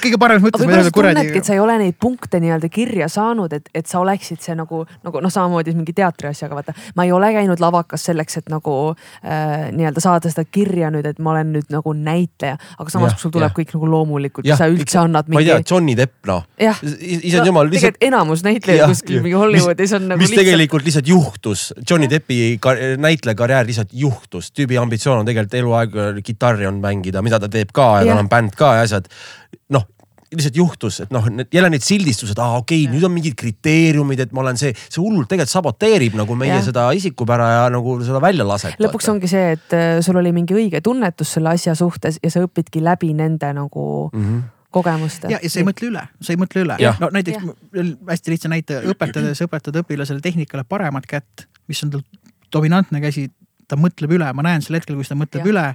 kõige 0.02 0.18
paremas 0.18 0.42
aga 0.42 0.48
mõttes. 0.48 0.64
võib-olla 0.66 0.86
sa 0.88 0.94
tunnedki, 0.96 1.38
et 1.38 1.46
sa 1.48 1.54
ei 1.54 1.60
ole 1.62 1.76
neid 1.78 1.96
punkte 2.02 2.40
nii-öelda 2.42 2.70
kirja 2.72 3.06
saanud, 3.12 3.52
et, 3.54 3.68
et 3.78 3.86
sa 3.86 4.00
oleksid 4.02 4.40
see 4.42 4.56
nagu, 4.58 4.80
nagu 5.06 5.20
noh, 5.22 5.30
samamoodi 5.30 5.74
mingi 5.76 5.94
teatri 5.94 6.30
asjaga, 6.32 6.58
vaata. 6.58 6.74
ma 6.98 7.06
ei 7.06 7.12
ole 7.14 7.30
käinud 7.36 7.62
lavakas 7.62 8.08
selleks, 8.08 8.40
et 8.40 8.50
nagu 8.50 8.74
äh, 8.90 9.68
nii-öelda 9.76 10.02
saada 10.02 10.32
seda 10.32 10.42
kirja 10.50 10.90
nüüd, 10.94 11.06
et 11.06 11.20
ma 11.22 11.36
olen 11.36 11.52
nüüd 11.58 11.70
nagu 11.70 11.94
näitleja, 11.94 12.58
aga 12.78 12.90
samas 12.90 13.14
Jah, 13.14 13.20
sul 13.22 13.34
tuleb 13.34 13.52
jah. 13.52 13.56
kõik 13.60 13.76
nagu 13.76 13.92
loomulikult 13.94 14.48
ja 14.50 14.58
sa 14.58 14.66
üldse 14.72 14.98
annad 15.04 15.30
ma 15.30 15.38
mingi,. 15.60 15.72
Johnny 15.72 15.96
Depp 15.98 16.30
noh. 16.30 16.46
jah, 16.60 16.80
issand 16.82 17.50
jumal, 17.50 17.68
lihtsalt. 17.70 17.98
tegelikult 17.98 18.08
enamus 18.08 18.44
näitlejaid 18.46 18.94
kuskil 18.94 19.20
mingi 19.24 19.36
Hollywoodis 19.38 19.94
on 19.98 20.08
nagu 20.12 20.22
mis 20.22 20.34
tegelikult 20.36 20.88
lihtsalt 20.88 21.10
juhtus, 21.10 21.68
Johnny 21.82 22.10
Deppi 22.10 22.56
ka, 22.62 22.74
näitlejakarjäär 23.00 23.68
lihtsalt 23.68 23.92
juhtus, 23.92 24.52
tüübi 24.56 24.80
ambitsioon 24.80 25.22
on 25.22 25.28
tegelikult 25.28 25.60
eluaeg 25.62 26.24
kitarri 26.24 26.68
on 26.70 26.82
mängida, 26.82 27.22
mida 27.24 27.40
ta 27.42 27.50
teeb 27.52 27.72
ka 27.76 27.98
ja 28.00 28.08
Jah. 28.08 28.14
tal 28.14 28.24
on 28.24 28.32
bänd 28.32 28.58
ka 28.58 28.74
ja 28.78 28.88
asjad. 28.88 29.08
noh, 29.74 29.86
lihtsalt 30.34 30.56
juhtus, 30.56 31.00
et 31.04 31.12
noh, 31.14 31.24
jälle 31.52 31.70
need 31.72 31.84
sildistused, 31.84 32.38
aa 32.42 32.58
okei 32.60 32.82
okay,, 32.84 32.92
nüüd 32.92 33.04
on 33.06 33.14
mingid 33.14 33.36
kriteeriumid, 33.38 34.20
et 34.26 34.34
ma 34.36 34.42
olen 34.44 34.60
see, 34.60 34.74
see 34.76 35.00
hullult 35.00 35.28
tegelikult 35.30 35.54
saboteerib 35.54 36.18
nagu 36.20 36.36
meie 36.38 36.52
Jah. 36.52 36.60
ja. 36.60 36.66
seda 36.68 36.84
isikupära 36.96 37.48
ja 37.54 37.62
nagu 37.72 37.96
seda 38.04 38.20
väljalasset. 38.22 38.76
lõpuks 38.82 39.08
ongi 39.12 39.30
see, 39.30 39.54
et 39.56 39.76
äh, 39.76 39.88
sul 40.04 40.20
oli 40.20 40.34
mingi 40.36 40.56
õige 40.56 40.82
tunnetus 40.84 41.32
selle 41.38 41.54
asja 41.56 41.76
suhtes 41.78 42.20
ja 42.22 42.32
sa 42.32 42.44
õpidki 42.44 42.84
läbi 42.84 43.14
nende 43.16 43.52
nagu 43.56 43.86
mm. 44.12 44.24
-hmm. 44.24 44.46
kogemuste. 44.70 45.30
ja, 45.32 45.40
ja 45.42 45.50
sa 45.50 45.62
ei 45.62 45.66
mõtle 45.68 45.90
üle, 45.90 46.04
sa 46.20 46.34
ei 46.34 46.40
mõtle 46.40 46.64
üle 46.66 46.76
no 47.00 47.10
näiteks 47.14 47.46
veel 47.74 47.94
hästi 48.08 48.34
lihtsa 48.34 48.52
näite, 48.52 48.82
õpetades 48.92 49.44
õpetad 49.46 49.80
õpilasele 49.82 50.24
tehnikale 50.24 50.64
paremat 50.68 51.06
kätt, 51.08 51.46
mis 51.70 51.82
on 51.86 51.94
tal 51.94 52.04
dominantne 52.52 53.00
käsi, 53.04 53.28
ta 53.68 53.76
mõtleb 53.76 54.12
üle, 54.18 54.28
ma 54.32 54.44
näen 54.44 54.64
sel 54.64 54.78
hetkel, 54.78 54.96
kus 54.96 55.10
ta 55.12 55.18
mõtleb 55.18 55.44
Jah. 55.44 55.50
üle 55.52 55.66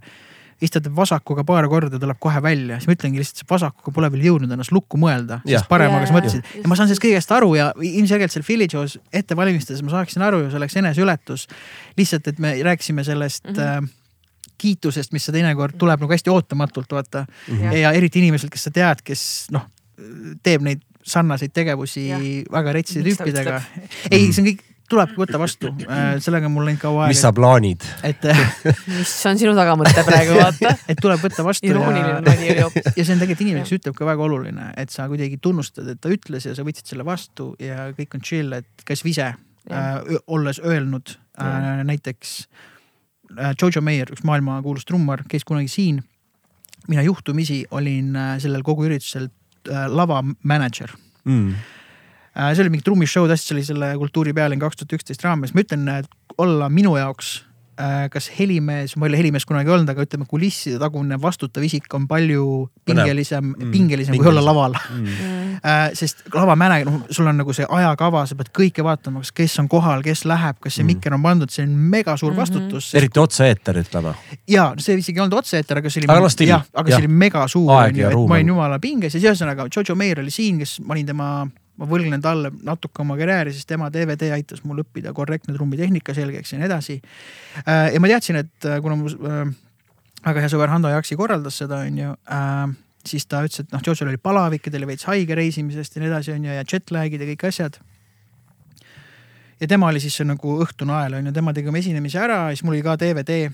siis 0.63 0.71
ta 0.71 0.81
teeb 0.83 0.95
vasakuga 0.95 1.43
paar 1.47 1.65
korda, 1.71 1.99
tuleb 1.99 2.19
kohe 2.23 2.41
välja, 2.43 2.77
siis 2.79 2.89
ma 2.89 2.95
ütlengi 2.95 3.19
lihtsalt, 3.19 3.41
see 3.41 3.49
vasakuga 3.49 3.93
pole 3.95 4.09
veel 4.13 4.27
jõudnud 4.29 4.53
ennast 4.55 4.73
lukku 4.75 4.99
mõelda, 5.01 5.41
sest 5.47 5.67
paremaga 5.71 6.05
Ja, 6.05 6.09
sa 6.09 6.13
ja, 6.13 6.17
mõtlesid 6.19 6.45
ja. 6.45 6.61
ja 6.61 6.71
ma 6.71 6.77
saan 6.79 6.89
sellest 6.89 7.03
kõigest 7.03 7.33
aru 7.35 7.49
ja 7.57 7.71
ilmselgelt 7.83 8.33
seal 8.33 8.45
Philly 8.47 8.69
Joe's 8.71 8.95
ette 9.11 9.35
valmistades 9.39 9.83
ma 9.85 9.91
saaksin 9.95 10.23
aru 10.25 10.43
ju, 10.43 10.51
see 10.53 10.61
oleks 10.61 10.77
eneseületus. 10.79 11.47
lihtsalt, 11.99 12.29
et 12.31 12.39
me 12.39 12.55
rääkisime 12.63 13.03
sellest 13.03 13.49
mm 13.49 13.59
-hmm. 13.59 13.91
Äh, 14.53 14.57
kiitusest, 14.57 15.13
mis 15.15 15.25
sa 15.25 15.35
teinekord 15.35 15.77
tuleb 15.79 16.03
nagu 16.05 16.13
hästi 16.13 16.33
ootamatult, 16.33 16.91
vaata 16.91 17.25
mm. 17.25 17.57
-hmm. 17.57 17.77
ja 17.81 17.91
eriti 17.91 18.19
inimeselt, 18.23 18.51
kes 18.53 18.69
sa 18.69 18.71
tead, 18.71 19.03
kes 19.03 19.47
noh, 19.51 19.69
teeb 20.43 20.61
neid 20.65 20.83
sarnaseid 21.03 21.51
tegevusi 21.53 22.07
Jah. 22.07 22.21
väga 22.51 22.73
retside 22.73 23.09
tüüpidega. 23.09 23.61
ei, 24.11 24.31
see 24.31 24.41
on 24.41 24.47
kõik, 24.47 24.61
tulebki 24.89 25.19
võtta 25.19 25.39
vastu, 25.39 25.71
sellega 26.23 26.47
on 26.47 26.53
mul 26.55 26.67
läinud 26.67 26.81
kaua 26.81 27.07
mis 27.11 27.21
sa 27.23 27.29
aega, 27.29 27.37
plaanid? 27.39 27.85
et, 28.07 28.25
mis 28.97 29.13
on 29.29 29.39
sinu 29.41 29.53
tagamõte 29.57 30.03
praegu 30.07 30.37
vaata. 30.37 30.73
et 30.91 30.99
tuleb 31.01 31.23
võtta 31.23 31.45
vastu 31.45 31.67
irooniline 31.67 32.09
ja 32.09 32.19
nali 32.23 32.51
oli 32.53 32.65
hoopis. 32.65 32.91
ja 32.91 33.05
see 33.05 33.15
on 33.15 33.23
tegelikult 33.23 33.45
inimene, 33.47 33.65
kes 33.67 33.79
ütleb 33.79 33.97
ka 33.97 34.07
väga 34.07 34.27
oluline, 34.27 34.67
et 34.77 34.93
sa 34.93 35.07
kuidagi 35.11 35.39
tunnustad, 35.43 35.87
et 35.91 36.01
ta 36.03 36.11
ütles 36.13 36.47
ja 36.49 36.55
sa 36.55 36.67
võtsid 36.67 36.93
selle 36.93 37.07
vastu 37.07 37.53
ja 37.63 37.89
kõik 37.97 38.19
on 38.19 38.23
chill, 38.25 38.59
et 38.59 38.87
kas 38.87 39.03
või 39.05 39.15
ise 39.15 39.31
äh, 39.33 39.89
olles 40.27 40.61
öelnud 40.63 41.17
äh, 41.41 41.83
näiteks 41.87 42.37
äh, 42.43 42.72
Jojo 43.61 43.81
Meyer, 43.81 44.11
üks 44.13 44.23
maailmakuulus 44.27 44.85
trummar, 44.85 45.23
käis 45.29 45.45
kunagi 45.47 45.67
siin. 45.71 46.03
mina 46.87 47.01
juhtumisi 47.01 47.63
olin 47.71 48.15
äh, 48.15 48.39
sellel 48.43 48.63
kogu 48.63 48.83
üritusel 48.85 49.29
äh, 49.69 49.87
lava 49.87 50.23
mänedžer 50.43 50.91
Mm. 51.25 51.53
äh,. 52.35 52.53
see 52.55 52.61
oli 52.61 52.69
mingi 52.69 52.83
trummishow, 52.83 53.23
tõesti, 53.27 53.47
see 53.47 53.55
oli 53.55 53.63
selle 53.63 53.93
kultuuripealinn 53.95 54.59
kaks 54.59 54.75
tuhat 54.75 54.97
üksteist 54.97 55.23
raames, 55.23 55.53
ma 55.55 55.63
ütlen, 55.63 55.87
olla 56.37 56.67
minu 56.69 56.97
jaoks 56.97 57.37
äh, 57.39 57.52
kas 58.13 58.29
helimees, 58.39 58.95
ma 58.97 59.05
ei 59.05 59.09
ole 59.13 59.17
helimees 59.17 59.45
kunagi 59.49 59.69
olnud, 59.73 59.89
aga 59.89 60.03
ütleme 60.05 60.25
kulisside 60.29 60.77
tagune 60.79 61.17
vastutav 61.21 61.63
isik 61.63 61.87
on 61.93 62.07
palju 62.07 62.69
pingelisem 62.85 63.43
Mm. 63.43 63.55
mm., 63.65 63.71
pingelisem 63.71 64.17
kui 64.17 64.27
olla 64.29 64.43
laval 64.45 64.75
äh,. 64.77 65.89
sest 65.93 66.23
lavamäne, 66.33 66.83
noh, 66.85 67.01
sul 67.09 67.27
on 67.27 67.37
nagu 67.37 67.53
see 67.55 67.65
ajakava, 67.69 68.25
sa 68.27 68.35
pead 68.35 68.49
kõike 68.55 68.83
vaatama, 68.85 69.21
kas, 69.23 69.31
kes 69.31 69.57
on 69.63 69.69
kohal, 69.71 70.03
kes 70.05 70.25
läheb, 70.29 70.59
kas 70.61 70.75
see 70.75 70.83
Mm. 70.83 70.87
mikker 70.93 71.13
on 71.17 71.23
pandud, 71.23 71.49
see 71.51 71.63
on 71.63 71.69
mega 71.69 72.17
suur 72.17 72.33
Mhm. 72.33 72.39
vastutus. 72.41 72.93
eriti 72.95 73.19
otse-eeter, 73.19 73.75
ütleme. 73.83 74.13
ja 74.47 74.73
see 74.77 74.97
isegi 74.97 75.17
ei 75.19 75.23
olnud 75.25 75.39
otse-eeter, 75.39 75.77
aga 75.77 75.89
see 75.89 76.01
oli. 76.03 76.17
Aga 76.17 76.29
still, 76.29 76.47
jah, 76.49 76.63
aga 76.73 76.89
jah. 76.89 76.97
see 76.99 77.07
oli 77.07 77.13
mega 77.13 77.47
suur, 77.47 77.71
ja 77.95 78.09
et 78.09 78.13
ma 78.15 78.35
olin 78.35 78.47
jumala 78.47 78.79
pinges 78.79 79.13
ja 79.15 79.19
siis 79.19 79.31
ühesõnaga 79.31 79.67
Jojo 79.75 79.95
Meyer 79.95 80.19
oli 80.19 80.31
siin, 80.31 80.59
kes 80.59 80.79
ma 80.81 80.93
olin 80.93 81.05
tema, 81.05 81.47
ma 81.79 81.89
võlgnen 81.89 82.21
talle 82.21 82.51
natuke 82.65 83.01
oma 83.01 83.15
karjääri, 83.17 83.53
sest 83.55 83.67
tema 83.69 83.89
DVD 83.93 84.29
aitas 84.35 84.61
mul 84.67 84.83
õppida 84.83 85.13
korrektne 85.15 85.55
trummitehnika 85.55 86.13
selgeks 86.15 86.53
ja 86.53 86.61
nii 86.61 86.69
edasi. 86.69 86.99
ja 87.65 88.01
ma 88.01 88.11
teadsin, 88.11 88.41
et 88.43 88.69
äh, 88.69 88.79
kuna 88.83 88.97
mu 88.99 89.09
äh, 89.09 89.47
väga 90.25 90.43
hea 90.43 90.51
sõber 90.53 90.69
Hando 90.69 90.91
Jaksi 90.93 91.17
korraldas 91.19 91.57
seda, 91.63 91.81
onju 91.87 92.13
äh, 92.13 92.75
siis 93.07 93.25
ta 93.25 93.41
ütles, 93.45 93.65
et 93.65 93.73
noh, 93.73 93.81
Jojo'l 93.85 94.13
oli 94.13 94.21
palavik 94.21 94.67
ja 94.67 94.73
ta 94.73 94.79
oli 94.79 94.93
veits 94.93 95.09
haige 95.09 95.37
reisimisest 95.39 95.97
ja 95.97 96.03
nii 96.03 96.11
edasi, 96.11 96.35
onju, 96.37 96.53
ja 96.53 96.63
jetlag'id 96.63 97.25
ja 97.25 97.33
kõik 97.33 97.49
asjad 97.49 97.81
ja 99.59 99.67
tema 99.67 99.89
oli 99.89 100.01
siis 100.03 100.21
see 100.21 100.29
nagu 100.29 100.57
õhtune 100.63 100.93
ajal 100.99 101.19
onju, 101.23 101.33
tema 101.33 101.57
tegi 101.57 101.73
oma 101.73 101.81
esinemise 101.81 102.21
ära 102.21 102.45
ja 102.45 102.55
siis 102.55 102.65
mul 102.67 102.77
oli 102.77 102.85
ka 102.85 102.99
DVD 103.01 103.49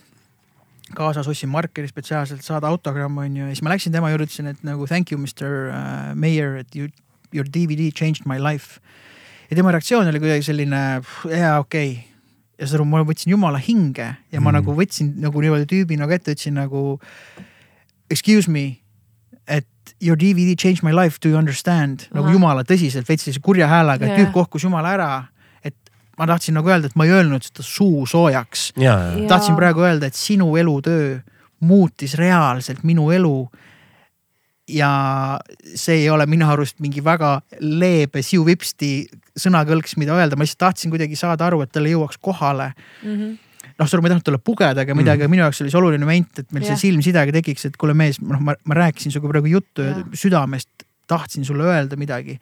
kaasas, 0.97 1.27
ostsin 1.29 1.51
markeri 1.53 1.87
spetsiaalselt 1.87 2.43
saada 2.43 2.67
autogramm 2.67 3.23
onju 3.23 3.47
ja 3.47 3.53
siis 3.53 3.63
ma 3.63 3.71
läksin 3.71 3.95
tema 3.95 4.11
juurde, 4.11 4.27
ütlesin, 4.27 4.51
et 4.51 4.65
nagu 4.67 4.87
thank 4.89 5.13
you, 5.13 5.21
Mr 5.21 5.71
Mayor, 6.19 6.59
et 6.65 6.75
you, 6.75 6.89
your 7.33 7.45
DVD 7.47 7.91
changed 7.93 8.25
my 8.25 8.37
life. 8.39 8.79
ja 9.49 9.55
tema 9.55 9.71
reaktsioon 9.71 10.07
oli 10.07 10.19
kuidagi 10.19 10.43
selline, 10.45 11.01
jaa, 11.29 11.59
okei 11.59 11.91
okay.. 11.91 12.03
ja 12.59 12.67
saad 12.67 12.79
aru, 12.79 12.85
ma 12.85 13.03
võtsin 13.07 13.31
jumala 13.33 13.57
hinge 13.57 14.05
ja 14.31 14.39
ma 14.41 14.49
Mhm. 14.51 14.57
mm. 14.57 14.57
nagu 14.59 14.75
võtsin 14.77 15.13
nagu 15.23 15.41
niimoodi 15.41 15.65
tüübi 15.69 15.97
nagu 15.97 16.11
ette, 16.11 16.31
ütlesin 16.35 16.53
nagu 16.59 16.99
excuse 18.09 18.49
me, 18.51 18.79
et 19.47 19.65
your 20.01 20.15
DVD 20.17 20.55
changed 20.57 20.83
my 20.83 20.91
life, 20.93 21.19
do 21.21 21.29
you 21.29 21.37
understand 21.37 22.07
nagu 22.13 22.25
Ahah. 22.27 22.33
jumala 22.35 22.63
tõsiselt, 22.67 23.07
veits 23.09 23.25
sellise 23.25 23.41
kurja 23.43 23.67
häälega 23.69 24.05
yeah., 24.05 24.19
tüüp 24.19 24.33
kohkus 24.35 24.63
jumala 24.65 24.93
ära. 24.97 25.09
et 25.63 25.75
ma 26.17 26.25
tahtsin 26.27 26.53
nagu 26.57 26.69
öelda, 26.69 26.87
et 26.89 26.95
ma 26.95 27.05
ei 27.07 27.11
öelnud 27.15 27.43
seda 27.43 27.63
suu 27.65 28.05
soojaks 28.07 28.71
ja, 28.77 28.83
ja, 28.83 29.17
Ja. 29.23 29.27
tahtsin 29.27 29.55
praegu 29.55 29.81
öelda, 29.85 30.07
et 30.07 30.15
sinu 30.15 30.55
elutöö 30.57 31.19
muutis 31.59 32.13
reaalselt 32.15 32.83
minu 32.83 33.09
elu. 33.11 33.49
Ja 34.69 34.91
see 35.75 36.03
ei 36.03 36.09
ole 36.13 36.25
minu 36.29 36.47
arust 36.49 36.79
mingi 36.83 37.01
väga 37.03 37.39
leebe 37.59 38.21
siuvipsti 38.25 38.91
sõnakõlks, 39.39 39.95
mida 39.99 40.15
öelda, 40.17 40.37
ma 40.37 40.45
lihtsalt 40.45 40.63
tahtsin 40.67 40.93
kuidagi 40.93 41.17
saada 41.19 41.47
aru, 41.47 41.63
et 41.63 41.71
talle 41.73 41.91
jõuaks 41.93 42.19
kohale. 42.21 42.73
Mhm. 43.03 43.37
noh, 43.79 43.87
sorry, 43.87 44.03
ma 44.03 44.09
ei 44.09 44.11
tahtnud 44.11 44.27
talle 44.27 44.41
pugeda 44.43 44.83
ega 44.83 44.95
midagi, 44.95 45.23
aga 45.23 45.31
minu 45.31 45.45
jaoks 45.45 45.61
oli 45.63 45.71
see 45.71 45.79
oluline 45.79 46.03
moment, 46.03 46.41
et 46.41 46.49
meil 46.51 46.65
Jah. 46.65 46.75
see 46.75 46.89
silmsidega 46.89 47.31
tekiks, 47.31 47.69
et 47.69 47.77
kuule 47.79 47.93
mees, 47.95 48.19
noh, 48.19 48.41
ma, 48.43 48.55
ma 48.67 48.75
rääkisin 48.75 49.13
sinuga 49.13 49.31
praegu 49.31 49.53
juttu 49.53 49.85
ja 49.85 49.93
Jah. 49.93 50.09
südamest 50.19 50.83
tahtsin 51.07 51.45
sulle 51.47 51.63
öelda 51.63 51.95
midagi. 51.95 52.39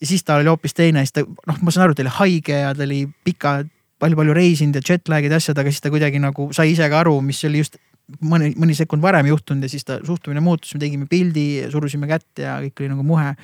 ja 0.00 0.06
siis 0.06 0.24
ta 0.24 0.40
oli 0.40 0.48
hoopis 0.50 0.74
teine, 0.74 1.04
siis 1.06 1.12
ta 1.12 1.22
noh, 1.22 1.60
ma 1.62 1.70
saan 1.70 1.86
aru, 1.86 1.94
ta 1.94 2.02
oli 2.02 2.16
haige 2.18 2.56
ja 2.64 2.74
ta 2.74 2.82
oli 2.82 3.04
pika 3.24 3.60
palju-palju 4.00 4.34
reisinud 4.34 4.80
ja 4.80 4.82
jetlag'id 4.94 5.30
ja 5.30 5.38
asjad, 5.38 5.58
aga 5.60 5.70
siis 5.70 5.84
ta 5.84 5.92
kuidagi 5.92 6.18
nagu 6.22 6.48
sai 6.56 6.72
ise 6.72 6.88
ka 6.88 7.02
aru, 7.04 7.18
mis 7.22 7.44
oli 7.46 7.62
just 7.62 7.76
mõni, 8.22 8.52
mõni 8.58 8.74
sekund 8.76 9.02
varem 9.02 9.26
juhtunud 9.30 9.62
ja 9.62 9.68
siis 9.72 9.84
ta 9.84 9.98
suhtumine 10.06 10.40
muutus, 10.40 10.74
me 10.74 10.80
tegime 10.80 11.06
pildi, 11.10 11.66
surusime 11.70 12.06
kätt 12.10 12.38
ja 12.42 12.58
kõik 12.64 12.80
oli 12.84 12.88
nagu 12.94 13.02
muhe. 13.06 13.34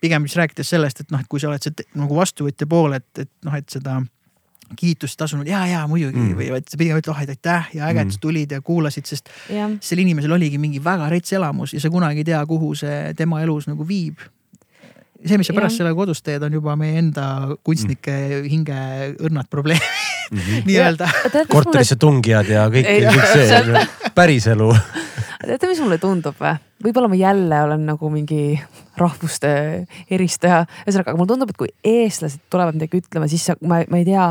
pigem 0.00 0.26
siis 0.28 0.36
rääkides 0.38 0.68
sellest, 0.70 1.00
et 1.00 1.10
noh, 1.10 1.18
et 1.20 1.26
kui 1.26 1.40
sa 1.40 1.48
oled 1.48 1.62
see 1.62 1.72
nagu 1.98 2.14
vastuvõtja 2.14 2.66
pool, 2.70 2.92
et, 2.94 3.08
et 3.18 3.30
noh, 3.44 3.54
et 3.58 3.68
seda 3.68 3.96
kiitust 4.78 5.16
tasunud 5.18 5.48
ja, 5.48 5.66
ja 5.66 5.86
muidugi 5.88 6.18
Mm. 6.20 6.34
või 6.36 6.50
et 6.58 6.68
sa 6.68 6.76
pigem 6.76 6.98
ütled, 7.00 7.08
oh 7.14 7.20
et 7.22 7.30
aitäh 7.32 7.70
ja 7.74 7.86
äge, 7.88 8.00
et 8.00 8.06
Mm. 8.06 8.10
sa 8.12 8.18
tulid 8.20 8.50
ja 8.52 8.60
kuulasid, 8.60 9.06
sest 9.06 9.28
jah, 9.50 9.70
sel 9.80 9.98
inimesel 9.98 10.32
oligi 10.32 10.58
mingi 10.58 10.78
väga 10.84 11.08
rets 11.10 11.32
elamus 11.32 11.72
ja 11.74 11.80
sa 11.80 11.90
kunagi 11.90 12.20
ei 12.20 12.24
tea, 12.24 12.44
kuhu 12.46 12.74
see 12.76 13.14
tema 13.16 13.40
elus 13.42 13.66
nagu 13.66 13.82
viib. 13.88 14.18
see, 15.26 15.36
mis 15.38 15.46
sa 15.48 15.52
pärast 15.52 15.72
Jah. 15.74 15.78
sellega 15.78 15.96
kodus 15.96 16.22
teed, 16.22 16.42
on 16.42 16.52
juba 16.52 16.76
meie 16.76 16.98
enda 16.98 17.56
kunstnike 17.64 18.12
Mm. 18.12 18.48
hinge 18.50 19.16
õrnad 19.18 19.48
probleemid 19.50 19.82
Mhm. 20.30 20.64
nii-öelda. 20.68 21.08
korterisse 21.48 21.96
tungijad 21.96 22.48
ja 22.52 22.66
kõik, 22.72 22.88
kõik 23.08 23.28
see, 23.32 23.84
päriselu. 24.14 24.72
teate, 25.46 25.70
mis 25.70 25.80
mulle 25.80 25.98
tundub 26.02 26.36
või? 26.40 26.56
võib-olla 26.84 27.10
ma 27.10 27.18
jälle 27.18 27.62
olen 27.66 27.86
nagu 27.88 28.10
mingi 28.12 28.60
rahvuste 28.98 29.50
eristaja, 30.10 30.64
ühesõnaga, 30.84 31.12
aga 31.12 31.18
mulle 31.18 31.32
tundub, 31.32 31.50
et 31.50 31.58
kui 31.58 31.72
eestlased 31.86 32.42
tulevad 32.50 32.78
midagi 32.78 33.00
ütlema, 33.02 33.28
siis 33.30 33.48
sa, 33.48 33.56
ma, 33.62 33.80
ma 33.90 34.00
ei 34.00 34.06
tea 34.06 34.28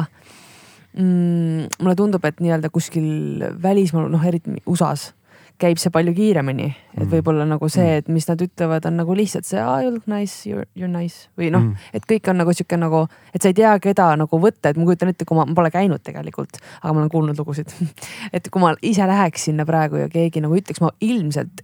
mm, 0.96 1.68
mulle 1.82 1.96
tundub, 2.00 2.26
et 2.28 2.42
nii-öelda 2.44 2.72
kuskil 2.74 3.48
välismaal, 3.64 4.10
noh 4.12 4.28
eriti 4.28 4.62
USA-s 4.66 5.17
käib 5.58 5.80
see 5.82 5.90
palju 5.90 6.14
kiiremini, 6.14 6.66
et 6.94 7.04
Mm. 7.08 7.10
võib-olla 7.12 7.46
nagu 7.50 7.70
see, 7.70 7.98
et 7.98 8.08
mis 8.14 8.28
nad 8.30 8.38
ütlevad, 8.42 8.86
on 8.86 8.98
nagu 8.98 9.16
lihtsalt 9.18 9.46
see 9.46 9.60
ah, 9.60 9.80
you 9.82 9.90
look 9.92 10.06
nice, 10.08 10.46
you 10.50 10.60
are 10.60 10.88
nice 10.88 11.28
või 11.38 11.50
noh 11.52 11.62
Mm. 11.64 11.76
et 11.94 12.06
kõik 12.06 12.30
on 12.30 12.38
nagu 12.38 12.54
sihuke 12.54 12.78
nagu, 12.78 13.08
et 13.34 13.42
sa 13.42 13.50
ei 13.50 13.54
tea, 13.58 13.72
keda 13.80 14.16
nagu 14.18 14.40
võtta, 14.40 14.70
et 14.70 14.78
ma 14.78 14.86
kujutan 14.86 15.10
ette, 15.10 15.26
kui 15.26 15.36
ma, 15.38 15.46
ma 15.46 15.54
pole 15.58 15.72
käinud 15.74 16.04
tegelikult, 16.06 16.60
aga 16.84 16.94
ma 16.94 17.00
olen 17.02 17.10
kuulnud 17.10 17.38
lugusid 17.42 17.74
et 18.34 18.50
kui 18.50 18.62
ma 18.62 18.76
ise 18.82 19.02
läheks 19.08 19.46
sinna 19.50 19.66
praegu 19.66 19.96
ja 19.98 20.08
keegi 20.10 20.42
nagu 20.46 20.54
ütleks, 20.56 20.82
ma 20.82 20.92
ilmselt 21.02 21.62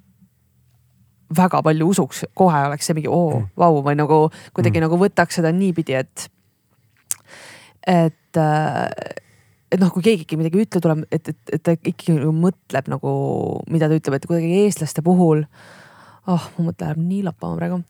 väga 1.34 1.62
palju 1.66 1.88
usuks, 1.90 2.26
kohe 2.38 2.66
oleks 2.68 2.86
see 2.90 2.94
mingi 2.98 3.10
oo 3.10 3.40
Mm. 3.40 3.48
vau 3.58 3.82
või 3.84 3.96
nagu 3.96 4.30
kuidagi 4.54 4.78
Mm. 4.82 4.88
nagu 4.90 4.98
võtaks 4.98 5.38
seda 5.38 5.52
niipidi, 5.54 5.94
et, 5.94 6.30
et 7.88 8.38
äh, 8.38 8.90
et 9.74 9.82
noh, 9.82 9.92
kui 9.94 10.06
keegi 10.06 10.28
ikka 10.28 10.38
midagi 10.40 10.62
ütleb, 10.62 10.84
tuleb, 10.84 11.06
et, 11.12 11.32
et, 11.34 11.54
et 11.58 11.64
ta 11.64 11.74
ikkagi 11.76 12.18
nagu 12.20 12.34
mõtleb 12.38 12.92
nagu, 12.94 13.14
mida 13.74 13.90
ta 13.90 13.98
ütleb, 13.98 14.18
et 14.18 14.28
kuidagi 14.30 14.60
eestlaste 14.64 15.04
puhul. 15.06 15.46
oh, 16.28 16.44
mu 16.58 16.70
mõte 16.70 16.86
läheb 16.86 17.02
nii 17.02 17.24
lappama 17.26 17.58
praegu. 17.60 17.82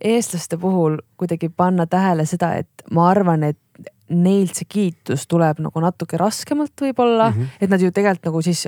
eestlaste 0.00 0.58
puhul 0.60 0.98
kuidagi 1.20 1.48
panna 1.48 1.86
tähele 1.86 2.26
seda, 2.26 2.54
et 2.62 2.88
ma 2.90 3.10
arvan, 3.10 3.44
et 3.52 3.60
neilt 4.08 4.54
see 4.54 4.68
kiitus 4.70 5.26
tuleb 5.26 5.60
nagu 5.64 5.80
natuke 5.82 6.18
raskemalt 6.20 6.78
võib-olla 6.80 7.30
mm. 7.30 7.36
-hmm. 7.36 7.60
et 7.60 7.70
nad 7.70 7.82
ju 7.82 7.90
tegelikult 7.90 8.28
nagu 8.30 8.42
siis 8.42 8.66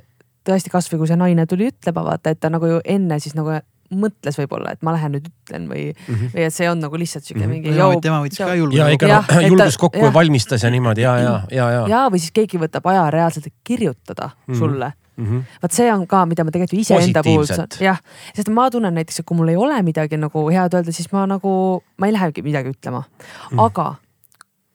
tõesti 0.49 0.71
kasvõi 0.73 0.99
kui 0.99 1.11
see 1.11 1.19
naine 1.19 1.47
tuli 1.47 1.69
ütlema, 1.71 2.05
vaata, 2.05 2.31
et 2.31 2.41
ta 2.41 2.51
nagu 2.51 2.67
ju 2.67 2.81
enne 2.85 3.21
siis 3.21 3.37
nagu 3.39 3.61
mõtles 3.95 4.37
võib-olla, 4.41 4.75
et 4.77 4.83
ma 4.85 4.93
lähen 4.93 5.15
nüüd 5.17 5.29
ütlen 5.31 5.67
või 5.71 5.85
mm, 5.93 6.15
-hmm. 6.15 6.31
või 6.35 6.47
et 6.47 6.55
see 6.55 6.69
on 6.71 6.81
nagu 6.81 6.99
lihtsalt 7.01 7.25
siuke 7.25 7.47
Mhm. 7.47 7.51
mingi. 7.51 7.73
tema, 7.73 8.01
tema 8.01 8.21
võttis 8.25 8.39
ka 8.39 8.55
julguse. 8.55 8.79
ja 8.79 8.89
ikka 8.89 9.07
noh, 9.09 9.43
julgus 9.49 9.79
kokku 9.79 10.05
ja 10.05 10.13
valmistas 10.13 10.63
ja 10.63 10.71
niimoodi 10.71 11.01
ja, 11.07 11.19
ja, 11.19 11.35
ja, 11.51 11.71
ja. 11.71 11.85
ja, 11.89 12.07
või 12.13 12.19
siis 12.19 12.33
keegi 12.33 12.59
võtab 12.59 12.89
aja 12.91 13.11
reaalselt 13.11 13.49
kirjutada 13.65 14.31
mm. 14.31 14.55
-hmm. 14.55 14.59
sulle 14.59 14.93
Mm 15.19 15.27
-hmm. 15.27 15.43
vot 15.63 15.73
see 15.73 15.93
on 15.93 16.07
ka, 16.07 16.27
mida 16.27 16.45
ma 16.45 16.51
tegelikult 16.51 16.81
iseenda 16.81 17.23
puhul 17.27 17.47
saan, 17.47 17.67
jah, 17.81 17.99
sest 18.35 18.49
ma 18.49 18.71
tunnen 18.71 18.95
näiteks, 18.95 19.19
et 19.19 19.27
kui 19.27 19.37
mul 19.37 19.49
ei 19.49 19.57
ole 19.57 19.83
midagi 19.83 20.17
nagu 20.17 20.51
head 20.51 20.75
öelda, 20.75 20.93
siis 20.93 21.13
ma 21.13 21.27
nagu, 21.27 21.83
ma 21.97 22.07
ei 22.07 22.13
lähegi 22.13 22.43
midagi 22.43 22.71
ütlema 22.71 23.03
mm.. 23.51 23.59
aga 23.59 23.95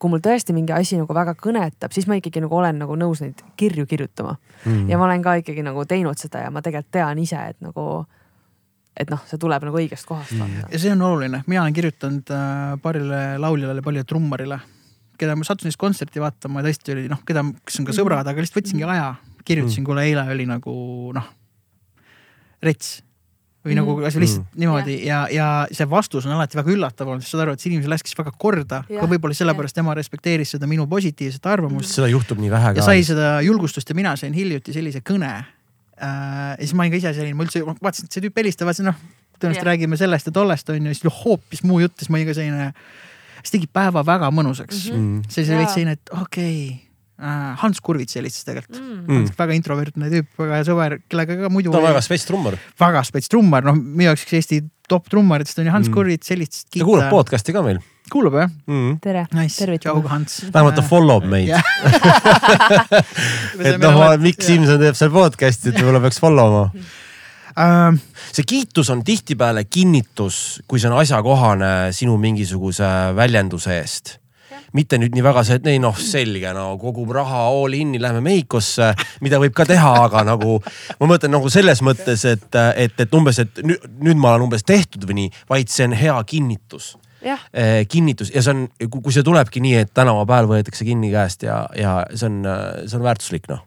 kui 0.04 0.12
mul 0.12 0.20
tõesti 0.20 0.52
mingi 0.52 0.74
asi 0.76 0.98
nagu 1.00 1.16
väga 1.16 1.32
kõnetab, 1.40 1.94
siis 1.96 2.10
ma 2.12 2.18
ikkagi 2.20 2.44
nagu 2.44 2.58
olen 2.60 2.82
nagu 2.84 2.96
nõus 3.00 3.22
neid 3.24 3.40
kirju 3.56 3.86
kirjutama 3.88 4.36
mm. 4.66 4.90
ja 4.92 4.98
ma 5.00 5.06
olen 5.08 5.24
ka 5.24 5.38
ikkagi 5.40 5.64
nagu 5.64 5.86
teinud 5.88 6.20
seda 6.20 6.44
ja 6.44 6.52
ma 6.52 6.62
tegelikult 6.62 6.92
tean 6.92 7.24
ise, 7.24 7.40
et 7.54 7.60
nagu, 7.64 8.04
et 8.94 9.10
noh, 9.10 9.22
see 9.30 9.40
tuleb 9.42 9.66
nagu 9.68 9.80
õigest 9.80 10.08
kohast 10.10 10.36
vaata 10.38 10.68
ja 10.70 10.82
see 10.82 10.94
on 10.94 11.02
oluline, 11.08 11.42
mina 11.50 11.64
olen 11.64 11.76
kirjutanud 11.76 12.34
äh, 12.34 12.74
paarile 12.84 13.22
lauljale, 13.42 13.86
paljule 13.86 14.08
trummarile, 14.10 14.60
keda 15.20 15.38
ma 15.38 15.48
sattusin 15.48 15.74
siis 15.74 15.82
kontserti 15.82 16.22
vaatama 16.22 16.62
ja 16.62 16.70
tõesti 16.70 16.94
oli 16.96 17.08
noh, 17.12 17.24
keda, 17.26 17.46
kes 17.66 17.82
on 17.82 17.90
ka 17.90 17.96
sõbrad, 17.98 18.30
aga 18.30 18.44
lihtsalt 18.44 18.62
võtsingi 18.62 18.86
aja, 18.86 19.16
kirjutasin, 19.48 19.88
kuule 19.88 20.06
eile 20.06 20.28
oli 20.36 20.46
nagu 20.50 20.76
noh, 21.16 21.34
rets. 22.64 23.00
Või 23.64 23.78
nagu 23.78 23.94
asi 24.04 24.20
lihtsalt 24.20 24.58
niimoodi. 24.60 24.98
Ja, 25.08 25.22
ja 25.32 25.46
see 25.72 25.86
vastus 25.88 26.26
on 26.28 26.34
alati 26.36 26.58
väga 26.60 26.74
üllatav 26.74 27.08
olnud, 27.08 27.24
sest 27.24 27.32
saad 27.32 27.46
aru, 27.46 27.54
et 27.56 27.64
see 27.64 27.70
inimene 27.72 27.94
läks 27.94 28.18
väga 28.18 28.34
korda, 28.36 28.82
ka 28.90 29.08
võib-olla 29.08 29.38
sellepärast 29.38 29.78
tema 29.78 29.96
respekteeris 29.96 30.52
seda 30.58 30.68
minu 30.68 30.84
positiivset 30.92 31.48
arvamust. 31.48 31.94
Seda 31.96 32.10
juhtub 32.12 32.42
nii 32.44 32.52
vähe 32.52 32.74
ja 32.74 32.82
ka. 32.82 32.88
sai 32.90 33.06
seda 33.08 33.38
julgustust 33.46 33.88
ja 33.88 33.96
mina 33.96 34.18
sain 34.20 34.36
hiljuti 34.36 34.76
sellise 34.76 35.00
kõne 35.08 35.32
ja 36.00 36.56
siis 36.60 36.74
ma 36.78 36.86
olin 36.86 36.94
ka 36.94 37.02
ise 37.02 37.14
selline, 37.18 37.38
ma 37.38 37.46
üldse 37.46 37.64
vaatasin, 37.66 38.08
et 38.08 38.16
see 38.16 38.24
tüüp 38.24 38.40
helistab, 38.42 38.70
vaatasin 38.70 38.90
noh, 38.90 39.02
tõenäoliselt 39.38 39.62
Jah. 39.62 39.70
räägime 39.72 40.00
sellest 40.00 40.30
ja 40.30 40.36
tollest 40.36 40.72
on 40.74 40.88
ju, 40.88 40.96
siis 40.96 41.06
noh, 41.08 41.20
hoopis 41.26 41.64
muu 41.68 41.82
jutt, 41.84 41.98
siis 42.00 42.12
ma 42.12 42.20
olin 42.20 42.30
ka 42.30 42.38
selline. 42.38 42.72
siis 43.42 43.58
tegi 43.58 43.70
päeva 43.80 44.06
väga 44.08 44.32
mõnusaks 44.32 44.88
mm. 44.90 44.98
Mm. 44.98 45.22
-hmm. 45.22 45.30
see 45.30 45.46
oli 45.46 45.62
veits 45.62 45.78
selline, 45.78 45.98
et 45.98 46.14
okei 46.16 46.58
okay. 46.68 46.78
äh, 47.20 47.58
Hans 47.64 47.82
Kurvits 47.82 48.16
helistas 48.16 48.48
tegelikult 48.48 48.80
mm.. 48.80 49.02
Mm. 49.08 49.34
väga 49.38 49.58
introvertne 49.60 50.12
tüüp, 50.14 50.30
väga 50.40 50.62
hea 50.62 50.68
sõber, 50.70 51.00
kellega 51.10 51.40
ka 51.44 51.50
muidu 51.54 51.74
ta 51.74 51.82
on 51.82 51.90
väga 51.90 52.02
spets 52.02 52.26
trummar. 52.30 52.58
väga 52.80 53.04
spets 53.04 53.30
trummar, 53.30 53.68
noh 53.68 53.78
minu 53.78 54.10
jaoks 54.12 54.26
üks 54.26 54.40
Eesti 54.40 54.64
top 54.90 55.10
trummaritest 55.10 55.60
on 55.60 55.70
ju 55.70 55.72
Hans 55.72 55.88
Mm. 55.88 55.94
Kurvits, 55.94 56.30
helistas. 56.30 56.66
ta 56.72 56.86
kuulab 56.86 57.10
podcast'i 57.14 57.54
ka 57.56 57.64
meil 57.66 57.80
kuulab 58.12 58.36
jah 58.38 58.50
mm.. 58.68 58.98
tere 59.04 59.26
nice, 59.34 59.68
Hans. 60.10 60.40
vähemalt 60.54 60.76
ta 60.76 60.84
follow 60.86 61.22
b 61.24 61.32
meid. 61.32 61.48
Jah. 61.48 61.64
et 63.68 63.80
noh, 63.82 64.02
Mikk 64.22 64.44
Simson 64.44 64.82
teeb 64.82 64.98
seal 65.00 65.14
podcast'i, 65.14 65.72
et 65.72 65.80
võib-olla 65.80 66.04
peaks 66.04 66.20
follow 66.24 66.58
ma. 66.58 66.64
äh,. 67.56 68.02
see 68.32 68.48
kiitus 68.50 68.92
on 68.94 69.04
tihtipeale 69.06 69.66
kinnitus, 69.70 70.62
kui 70.68 70.82
see 70.82 70.92
on 70.92 71.00
asjakohane 71.00 71.94
sinu 71.96 72.18
mingisuguse 72.22 72.92
väljenduse 73.16 73.80
eest 73.80 74.18
mitte 74.78 74.98
nüüd 75.02 75.14
nii 75.16 75.24
väga 75.26 75.44
see, 75.48 75.60
et 75.60 75.70
ei 75.70 75.80
noh, 75.82 75.98
selge 76.00 76.54
no 76.56 76.74
kogub 76.82 77.14
raha 77.16 77.46
all 77.52 77.76
in'i, 77.78 78.02
lähme 78.02 78.24
Mehhikosse, 78.26 78.92
mida 79.26 79.40
võib 79.42 79.56
ka 79.58 79.68
teha, 79.70 79.94
aga 80.08 80.26
nagu 80.28 80.58
ma 81.00 81.10
mõtlen 81.14 81.34
nagu 81.36 81.52
selles 81.54 81.84
mõttes, 81.86 82.26
et, 82.30 82.50
et, 82.82 83.06
et 83.06 83.16
umbes, 83.18 83.40
et 83.44 83.64
nüüd, 83.66 83.88
nüüd 84.04 84.22
ma 84.22 84.34
olen 84.34 84.48
umbes 84.48 84.66
tehtud 84.68 85.06
või 85.10 85.24
nii, 85.24 85.34
vaid 85.50 85.74
see 85.74 85.88
on 85.90 85.98
hea 85.98 86.18
kinnitus. 86.30 86.94
Jah, 87.24 87.40
eh, 87.56 87.86
kinnitus 87.88 88.34
ja 88.34 88.42
see 88.44 88.52
on, 88.52 88.66
kui 88.92 89.14
see 89.16 89.24
tulebki 89.24 89.62
nii, 89.64 89.78
et 89.86 89.94
tänavapäeval 89.96 90.50
võetakse 90.50 90.84
kinni 90.84 91.14
käest 91.14 91.46
ja, 91.48 91.62
ja 91.80 92.02
see 92.12 92.28
on, 92.28 92.42
see 92.84 93.00
on 93.00 93.06
väärtuslik 93.06 93.48
noh. 93.52 93.64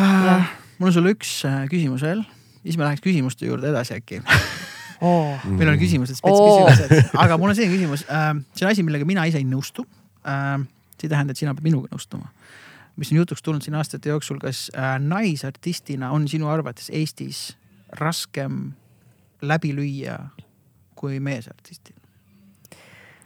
Äh, 0.00 0.52
mul 0.78 0.90
on 0.90 0.94
sulle 0.98 1.14
üks 1.14 1.30
äh, 1.48 1.64
küsimus 1.70 2.04
veel, 2.04 2.20
siis 2.64 2.76
me 2.76 2.86
läheks 2.86 3.04
küsimuste 3.04 3.48
juurde 3.48 3.72
edasi 3.72 3.96
äkki. 4.00 4.20
oo, 5.02 5.38
meil 5.58 5.72
on 5.72 5.80
küsimused, 5.80 6.20
Oo. 6.22 6.68
spetsküsimused, 6.68 7.14
aga 7.22 7.38
mul 7.40 7.52
on 7.52 7.58
selline 7.58 7.74
küsimus 7.74 8.04
äh,, 8.08 8.30
see 8.54 8.66
on 8.66 8.72
asi, 8.72 8.84
millega 8.86 9.08
mina 9.08 9.26
ise 9.28 9.40
ei 9.42 9.48
nõustu 9.48 9.86
äh,. 10.26 10.60
see 10.98 11.08
ei 11.08 11.14
tähenda, 11.14 11.34
et 11.34 11.42
sina 11.42 11.54
pead 11.56 11.66
minuga 11.66 11.90
nõustuma. 11.92 12.30
mis 12.96 13.10
on 13.12 13.22
jutuks 13.22 13.42
tulnud 13.42 13.64
siin 13.64 13.78
aastate 13.78 14.12
jooksul, 14.12 14.38
kas 14.42 14.68
äh, 14.76 14.94
naisartistina 15.00 16.12
on 16.12 16.28
sinu 16.28 16.50
arvates 16.52 16.90
Eestis 16.92 17.56
raskem 17.98 18.72
läbi 19.42 19.74
lüüa 19.76 20.18
kui 20.94 21.18
meesartistil? 21.20 22.01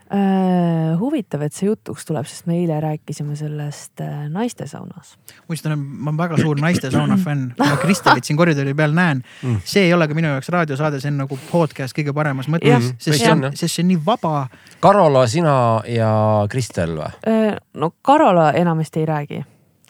Äh, 0.06 0.92
huvitav, 1.00 1.42
et 1.42 1.52
see 1.56 1.66
jutuks 1.66 2.04
tuleb, 2.06 2.28
sest 2.30 2.46
me 2.46 2.60
eile 2.60 2.76
rääkisime 2.80 3.34
sellest 3.34 3.98
äh, 4.04 4.28
naistesaunas. 4.30 5.16
muidugi 5.48 5.74
ma 5.74 6.12
olen 6.12 6.18
väga 6.20 6.36
suur 6.38 6.60
naiste 6.62 6.90
sauna 6.94 7.16
fänn, 7.24 7.48
ma 7.58 7.76
Kristelit 7.82 8.24
siin 8.28 8.38
koridori 8.38 8.74
peal 8.74 8.94
näen 8.94 9.24
Mm. 9.42 9.56
see 9.64 9.82
ei 9.88 9.92
ole 9.94 10.06
ka 10.08 10.14
minu 10.14 10.28
jaoks 10.28 10.48
raadiosaade, 10.54 11.00
see 11.02 11.10
on 11.10 11.18
nagu 11.24 11.38
podcast 11.50 11.96
kõige 11.96 12.14
paremas 12.14 12.46
mõttes, 12.48 12.92
sest 13.02 13.18
see 13.18 13.32
on, 13.32 13.48
sest 13.58 13.74
see 13.74 13.82
on 13.82 13.88
nii 13.90 13.98
vaba 14.06 14.46
Karola, 14.80 15.26
sina 15.26 15.82
ja 15.90 16.12
Kristel 16.48 16.94
või? 17.00 17.10
Äh, 17.26 17.56
no 17.74 17.90
Karola 18.02 18.52
enamasti 18.52 19.00
ei 19.02 19.06
räägi. 19.06 19.42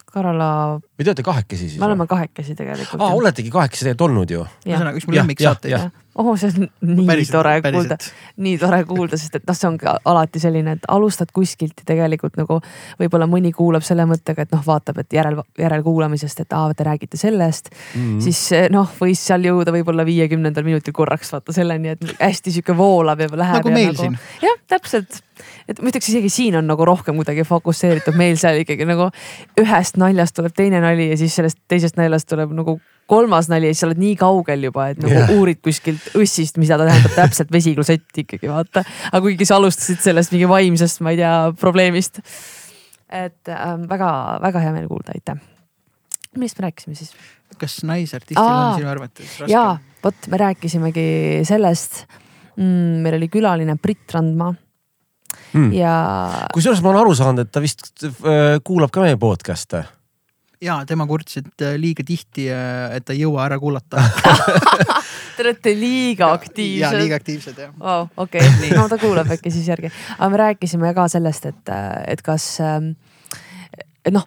Karola, 0.05 0.79
või 0.97 1.05
te 1.05 1.13
olete 1.13 1.27
kahekesi 1.27 1.69
siis? 1.69 1.79
me 1.79 1.85
oleme 1.89 2.07
kahekesi 2.09 2.57
tegelikult. 2.57 3.01
aa, 3.01 3.13
oletegi 3.13 3.53
kahekesi 3.53 3.85
tegelikult 3.85 4.09
olnud 4.09 4.35
ju. 4.35 4.43
ühesõnaga, 4.65 4.97
üks 4.97 5.07
mu 5.07 5.17
lemmiksaateid 5.17 5.89
oh, 6.17 6.37
see 6.39 6.49
on 6.49 6.67
nii 6.81 7.25
tore 7.29 7.53
kuulda, 7.61 7.97
nii 8.41 8.57
tore 8.61 8.79
kuulda, 8.89 9.19
sest 9.19 9.37
et 9.39 9.45
noh, 9.47 9.57
see 9.57 9.67
on 9.69 9.77
ka 9.81 9.97
alati 10.09 10.41
selline, 10.41 10.77
et 10.77 10.87
alustad 10.91 11.29
kuskilt 11.35 11.83
ja 11.83 11.87
tegelikult 11.93 12.39
nagu 12.39 12.59
võib-olla 13.01 13.27
mõni 13.29 13.51
kuulab 13.55 13.85
selle 13.85 14.07
mõttega, 14.09 14.47
et 14.47 14.55
noh, 14.55 14.63
vaatab, 14.65 15.01
et 15.03 15.17
järel, 15.17 15.41
järelkuulamisest, 15.59 16.43
et 16.45 16.57
aa, 16.57 16.73
te 16.77 16.87
räägite 16.87 17.19
sellest 17.21 17.69
mm. 17.69 18.01
-hmm. 18.01 18.23
siis 18.25 18.41
eh, 18.57 18.67
noh, 18.73 18.89
võis 19.01 19.21
seal 19.29 19.45
jõuda 19.45 19.73
võib-olla 19.75 20.05
viiekümnendal 20.07 20.65
minutil 20.65 20.95
korraks 20.97 21.33
vaata 21.33 21.53
selleni, 21.53 21.95
et 21.95 22.17
hästi 22.17 22.57
sihuke 22.57 22.77
voolav 22.77 23.21
ja 23.21 23.29
läheb. 23.31 23.61
Nagu 23.61 23.73
meil 23.73 23.95
siin.. 23.97 24.17
jah, 24.41 24.57
täpselt, 24.67 25.21
et 25.69 25.81
ma 25.81 25.91
ütleks 25.91 26.09
isegi 26.09 26.29
siin 26.33 26.57
on 26.57 26.67
nagu 26.67 26.85
rohkem 26.85 27.15
kuidagi 27.21 27.45
fokusseeritud, 27.47 28.17
meil 28.17 28.39
seal 28.41 28.63
ikkagi 28.63 28.87
nagu 28.89 29.11
ühest 29.61 30.01
naljast 30.01 30.37
tuleb 30.37 30.55
teine 30.57 30.81
nali 30.87 31.09
ja 31.11 31.17
siis 31.19 31.35
sellest 31.37 31.59
teisest 31.69 31.99
naljast 31.99 32.29
tuleb 32.31 32.53
nagu 32.55 32.77
kolmas 33.07 33.47
nali 33.51 33.69
ja 33.69 33.75
siis 33.75 33.83
sa 33.83 33.89
oled 33.89 34.01
nii 34.01 34.15
kaugel 34.19 34.67
juba, 34.67 34.89
et 34.91 35.01
nagu 35.03 35.13
yeah. 35.13 35.31
uurid 35.37 35.61
kuskilt 35.63 36.11
õssist, 36.19 36.59
mida 36.61 36.79
ta 36.79 36.87
tähendab 36.89 37.15
täpselt 37.15 37.53
vesiklosett 37.53 38.21
ikkagi 38.23 38.51
vaata. 38.51 38.83
aga 39.11 39.23
kuigi 39.23 39.47
sa 39.47 39.59
alustasid 39.61 40.01
sellest 40.03 40.35
mingi 40.35 40.49
vaimsest, 40.51 41.01
ma 41.05 41.15
ei 41.15 41.21
tea, 41.21 41.33
probleemist. 41.59 42.21
et 43.07 43.53
ähm, 43.53 43.87
väga-väga 43.89 44.65
hea 44.65 44.75
meel 44.75 44.91
kuulda, 44.91 45.15
aitäh. 45.15 45.41
millest 46.35 46.59
me 46.59 46.69
rääkisime 46.69 46.99
siis? 46.99 47.15
kas 47.57 47.79
naisartistil 47.87 48.43
Aa, 48.43 48.73
on 48.73 48.81
sinu 48.81 48.89
arvates 48.91 49.37
jaa 49.47 49.71
raskem?, 49.77 49.99
vot 50.03 50.31
me 50.31 50.39
rääkisimegi 50.43 51.09
sellest 51.47 52.03
mm,. 52.57 53.03
meil 53.05 53.17
oli 53.17 53.29
külaline 53.33 53.79
Brit 53.81 54.13
Randma 54.13 54.53
Mm. 55.53 55.71
ja 55.75 55.91
kusjuures 56.55 56.81
ma 56.83 56.91
olen 56.91 57.01
aru 57.05 57.13
saanud, 57.15 57.45
et 57.45 57.51
ta 57.51 57.61
vist 57.63 58.03
äh, 58.03 58.57
kuulab 58.65 58.91
ka 58.93 59.03
meie 59.03 59.17
podcast'e. 59.19 59.83
Ja 60.61 60.77
tema 60.89 61.07
kurtis, 61.09 61.41
et 61.41 61.65
äh, 61.65 61.75
liiga 61.79 62.05
tihti, 62.05 62.47
et 62.49 63.05
ta 63.05 63.13
ei 63.15 63.23
jõua 63.23 63.45
ära 63.45 63.59
kuulata. 63.61 64.01
te 65.37 65.45
olete 65.45 65.73
liiga 65.77 66.31
ja 66.31 66.37
aktiivsed. 66.37 66.97
liiga 67.01 67.19
aktiivsed 67.21 67.59
jah. 67.61 67.75
Wow, 67.81 68.07
okei 68.17 68.41
okay., 68.49 68.71
no 68.77 68.87
ta 68.89 68.97
kuulab 69.01 69.29
äkki 69.37 69.53
siis 69.53 69.67
järgi, 69.69 69.91
aga 70.17 70.31
me 70.33 70.41
rääkisime 70.43 70.93
ka 70.97 71.07
sellest, 71.11 71.45
et, 71.51 71.75
et 72.07 72.25
kas, 72.25 72.49
et 72.61 74.13
noh, 74.15 74.25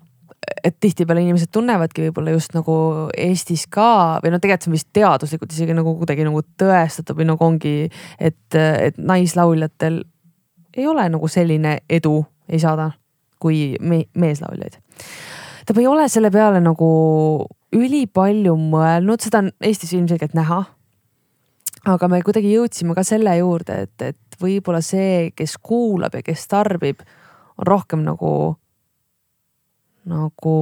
et 0.65 0.77
tihtipeale 0.81 1.23
inimesed 1.25 1.51
tunnevadki 1.53 2.07
võib-olla 2.07 2.33
just 2.35 2.55
nagu 2.57 2.75
Eestis 3.17 3.67
ka 3.71 4.21
või 4.23 4.33
no 4.33 4.41
tegelikult 4.41 4.65
see 4.65 4.71
on 4.71 4.77
vist 4.77 4.89
teaduslikult 4.97 5.53
isegi 5.55 5.77
nagu 5.77 5.93
kuidagi 6.01 6.25
nagu 6.27 6.41
tõestatud 6.61 7.19
või 7.19 7.29
nagu 7.29 7.45
ongi, 7.45 7.75
et, 8.19 8.57
et 8.57 8.99
naislauljatel 8.99 10.01
ei 10.77 10.87
ole 10.87 11.07
nagu 11.13 11.29
selline 11.29 11.81
edu, 11.91 12.23
ei 12.49 12.63
saada. 12.63 12.93
kui 13.41 13.77
me 13.81 14.03
meeslauljaid. 14.21 14.75
Ta 15.75 15.81
ei 15.81 15.87
ole 15.87 16.09
selle 16.11 16.31
peale 16.35 16.61
nagu 16.63 16.91
ülipalju 17.77 18.57
mõelnud, 18.59 19.23
seda 19.23 19.45
on 19.45 19.51
Eestis 19.63 19.93
ilmselgelt 19.95 20.35
näha. 20.35 20.65
aga 21.87 22.09
me 22.13 22.19
kuidagi 22.21 22.51
jõudsime 22.53 22.93
ka 22.95 23.05
selle 23.07 23.33
juurde, 23.39 23.77
et, 23.87 24.03
et 24.03 24.37
võib-olla 24.43 24.83
see, 24.85 25.31
kes 25.37 25.55
kuulab 25.63 26.19
ja 26.19 26.23
kes 26.23 26.43
tarbib, 26.51 27.01
on 27.57 27.67
rohkem 27.71 28.03
nagu, 28.05 28.33
nagu 30.11 30.57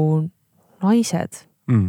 naised 0.82 1.42
mm. 1.66 1.88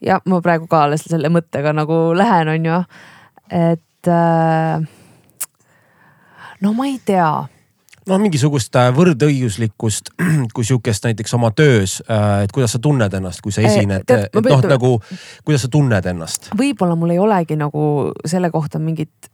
Ja 0.00 0.18
ma 0.28 0.40
praegu 0.44 0.66
ka 0.68 0.82
alles 0.84 1.06
selle 1.08 1.30
mõttega 1.32 1.72
nagu 1.72 2.12
lähen, 2.14 2.50
on 2.52 2.66
ju, 2.68 2.80
et 3.48 4.10
no 6.60 6.74
ma 6.76 6.86
ei 6.86 6.98
tea 7.04 7.30
noh, 8.08 8.20
mingisugust 8.22 8.76
äh, 8.80 8.90
võrdõiguslikkust 8.96 10.12
kui 10.54 10.66
sihukest 10.66 11.08
näiteks 11.08 11.34
oma 11.38 11.50
töös, 11.56 11.98
et 12.42 12.52
kuidas 12.54 12.76
sa 12.76 12.82
tunned 12.82 13.14
ennast, 13.20 13.42
kui 13.44 13.54
sa 13.54 13.64
esined, 13.64 14.04
et 14.08 14.38
noh, 14.38 14.68
nagu 14.74 14.94
kuidas 15.44 15.66
sa 15.66 15.72
tunned 15.72 16.12
ennast? 16.12 16.52
võib-olla 16.58 16.98
mul 16.98 17.16
ei 17.16 17.22
olegi 17.22 17.58
nagu 17.60 17.82
selle 18.26 18.52
kohta 18.54 18.80
mingit 18.82 19.30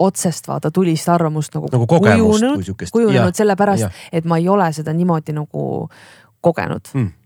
otsest 0.00 0.48
vaata 0.48 0.70
tulist 0.72 1.08
arvamust 1.12 1.54
nagu, 1.54 1.68
nagu 1.72 1.86
kujunenud, 1.86 2.74
kujunenud 2.92 3.36
sellepärast, 3.36 4.04
et 4.12 4.28
ma 4.28 4.40
ei 4.40 4.48
ole 4.48 4.70
seda 4.72 4.94
niimoodi 4.96 5.36
nagu 5.36 5.64
kogenud 6.40 6.94
mm 6.94 7.16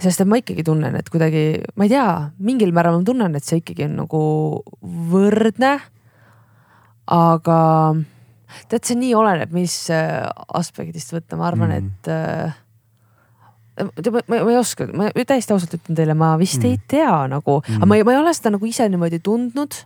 sest 0.00 0.22
et 0.22 0.28
ma 0.28 0.38
ikkagi 0.40 0.64
tunnen, 0.64 0.94
et 0.96 1.08
kuidagi, 1.12 1.60
ma 1.76 1.86
ei 1.86 1.92
tea, 1.92 2.06
mingil 2.40 2.72
määral 2.74 2.96
ma 2.96 3.04
tunnen, 3.06 3.34
et 3.36 3.44
see 3.44 3.60
ikkagi 3.60 3.84
on 3.88 3.98
nagu 4.00 4.22
võrdne. 5.12 5.74
aga 7.12 7.58
tead, 8.68 8.84
see 8.86 8.98
nii 8.98 9.14
oleneb, 9.18 9.54
mis 9.54 9.76
äh, 9.94 10.26
aspektist 10.58 11.14
võtta, 11.14 11.38
ma 11.40 11.48
arvan 11.50 11.72
mm., 11.72 11.88
et 11.88 12.10
äh, 12.12 12.58
ma, 13.80 14.22
ma, 14.28 14.42
ma 14.42 14.52
ei 14.52 14.58
oska, 14.60 14.88
ma 14.96 15.08
täiesti 15.16 15.54
ausalt 15.54 15.78
ütlen 15.78 15.98
teile, 15.98 16.16
ma 16.18 16.34
vist 16.40 16.60
mm. 16.60 16.68
ei 16.68 16.80
tea 16.94 17.14
nagu 17.32 17.58
mm., 17.60 17.80
aga 17.80 17.88
ma 17.88 17.98
ei, 17.98 18.06
ma 18.06 18.14
ei 18.16 18.20
ole 18.20 18.34
seda 18.36 18.54
nagu 18.56 18.68
ise 18.68 18.88
niimoodi 18.92 19.22
tundnud. 19.24 19.80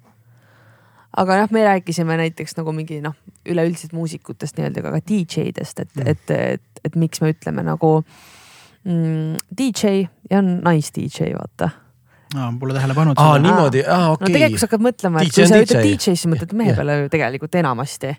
aga 1.17 1.41
noh, 1.41 1.53
me 1.55 1.65
rääkisime 1.65 2.19
näiteks 2.21 2.59
nagu 2.59 2.75
mingi 2.77 3.01
noh, 3.05 3.17
üleüldiselt 3.49 3.95
muusikutest 3.97 4.59
nii-öelda, 4.59 4.83
aga 4.83 4.99
ka 4.99 5.05
DJ-dest, 5.09 5.81
et 5.81 5.95
mm., 5.95 6.13
et, 6.13 6.37
et, 6.59 6.85
et 6.85 7.01
miks 7.01 7.23
me 7.25 7.33
ütleme 7.33 7.65
nagu 7.67 7.97
mm, 8.85 9.41
DJ 9.57 10.07
ja 10.31 10.43
on 10.43 10.59
nais-DJ, 10.67 11.33
vaata 11.39 11.73
aa, 12.35 12.53
pole 12.61 12.75
tähele 12.75 12.95
pannud. 12.95 13.19
aa, 13.19 13.39
niimoodi, 13.39 13.85
aa 13.87 14.11
okei 14.11 14.13
okay.. 14.13 14.29
no 14.29 14.35
tegelikult 14.35 14.63
sa 14.63 14.69
hakkad 14.69 14.85
mõtlema, 14.87 15.23
et 15.23 15.35
kui 15.35 15.49
sa 15.49 15.61
ütled 15.63 15.85
DJ, 15.85 16.15
siis 16.17 16.27
mõtled 16.31 16.55
mehe 16.59 16.75
peale 16.77 16.99
ju 17.03 17.11
tegelikult 17.13 17.59
enamasti. 17.63 18.13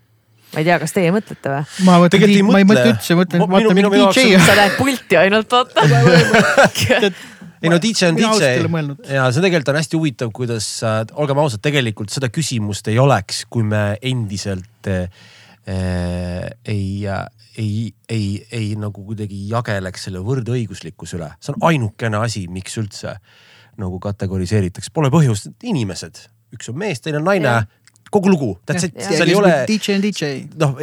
Ma 0.53 0.61
ei 0.61 0.67
tea, 0.67 0.77
kas 0.81 0.95
teie 0.95 1.13
mõtlete 1.15 1.53
või? 1.53 1.63
ma 1.87 1.97
mõtlen, 2.03 2.35
ma 2.47 2.61
ei 2.61 2.67
mõtle 2.67 2.91
üldse, 2.93 3.17
mõtlen, 3.19 3.47
vaata 3.55 3.77
mingi 3.77 4.03
DJ. 4.03 4.37
sa 4.43 4.59
näed 4.61 4.77
pulti 4.79 5.19
ainult, 5.19 5.57
vaata. 5.57 5.87
Ei 7.57 7.71
no 7.73 7.79
DJ 7.81 8.11
on 8.11 8.17
DJ. 8.19 8.51
ja 9.09 9.23
see 9.33 9.41
tegelikult 9.41 9.71
on 9.71 9.79
hästi 9.79 9.97
huvitav, 9.97 10.29
kuidas 10.35 10.67
äh,, 10.85 10.99
olgem 11.17 11.39
ausad, 11.41 11.57
tegelikult 11.65 12.13
seda 12.13 12.29
küsimust 12.29 12.85
ei 12.91 12.99
oleks, 13.01 13.47
kui 13.49 13.65
me 13.65 13.97
endiselt 14.05 14.89
äh, 14.91 15.07
ei 15.65 17.07
äh, 17.09 17.25
ei, 17.57 17.93
ei, 18.09 18.47
ei 18.51 18.75
nagu 18.79 19.03
kuidagi 19.05 19.39
jageleks 19.49 20.07
selle 20.07 20.21
võrdõiguslikkuse 20.25 21.17
üle, 21.17 21.31
see 21.41 21.55
on 21.55 21.67
ainukene 21.71 22.19
asi, 22.21 22.45
miks 22.51 22.77
üldse 22.77 23.17
nagu 23.81 23.99
kategoriseeritakse, 24.01 24.93
pole 24.93 25.09
põhjust, 25.13 25.49
inimesed, 25.65 26.21
üks 26.53 26.69
on 26.71 26.77
mees, 26.81 27.01
teine 27.01 27.21
on 27.21 27.27
naine, 27.27 27.59
kogu 28.13 28.31
lugu, 28.31 28.51
that's 28.67 28.87
it, 28.87 28.97
seal 29.01 29.27
ei 29.27 29.37
ole. 29.37 29.53
DJ 29.69 29.97
on 29.97 30.03
DJ. 30.03 30.33
noh, 30.59 30.77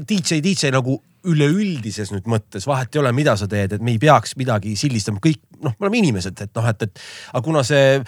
DJ, 0.00 0.40
DJ 0.44 0.74
nagu 0.74 1.00
üleüldises 1.28 2.12
nüüd 2.14 2.28
mõttes 2.30 2.64
vahet 2.68 2.94
ei 2.96 3.02
ole, 3.02 3.12
mida 3.16 3.34
sa 3.36 3.48
teed, 3.50 3.74
et 3.76 3.82
me 3.84 3.92
ei 3.92 4.00
peaks 4.00 4.32
midagi 4.40 4.72
sildistama, 4.78 5.20
kõik 5.22 5.42
noh, 5.60 5.74
me 5.76 5.86
oleme 5.86 6.00
inimesed, 6.00 6.38
et 6.46 6.54
noh, 6.56 6.68
et, 6.70 6.86
et 6.86 7.02
aga 7.34 7.42
kuna 7.44 7.64
see, 7.66 7.98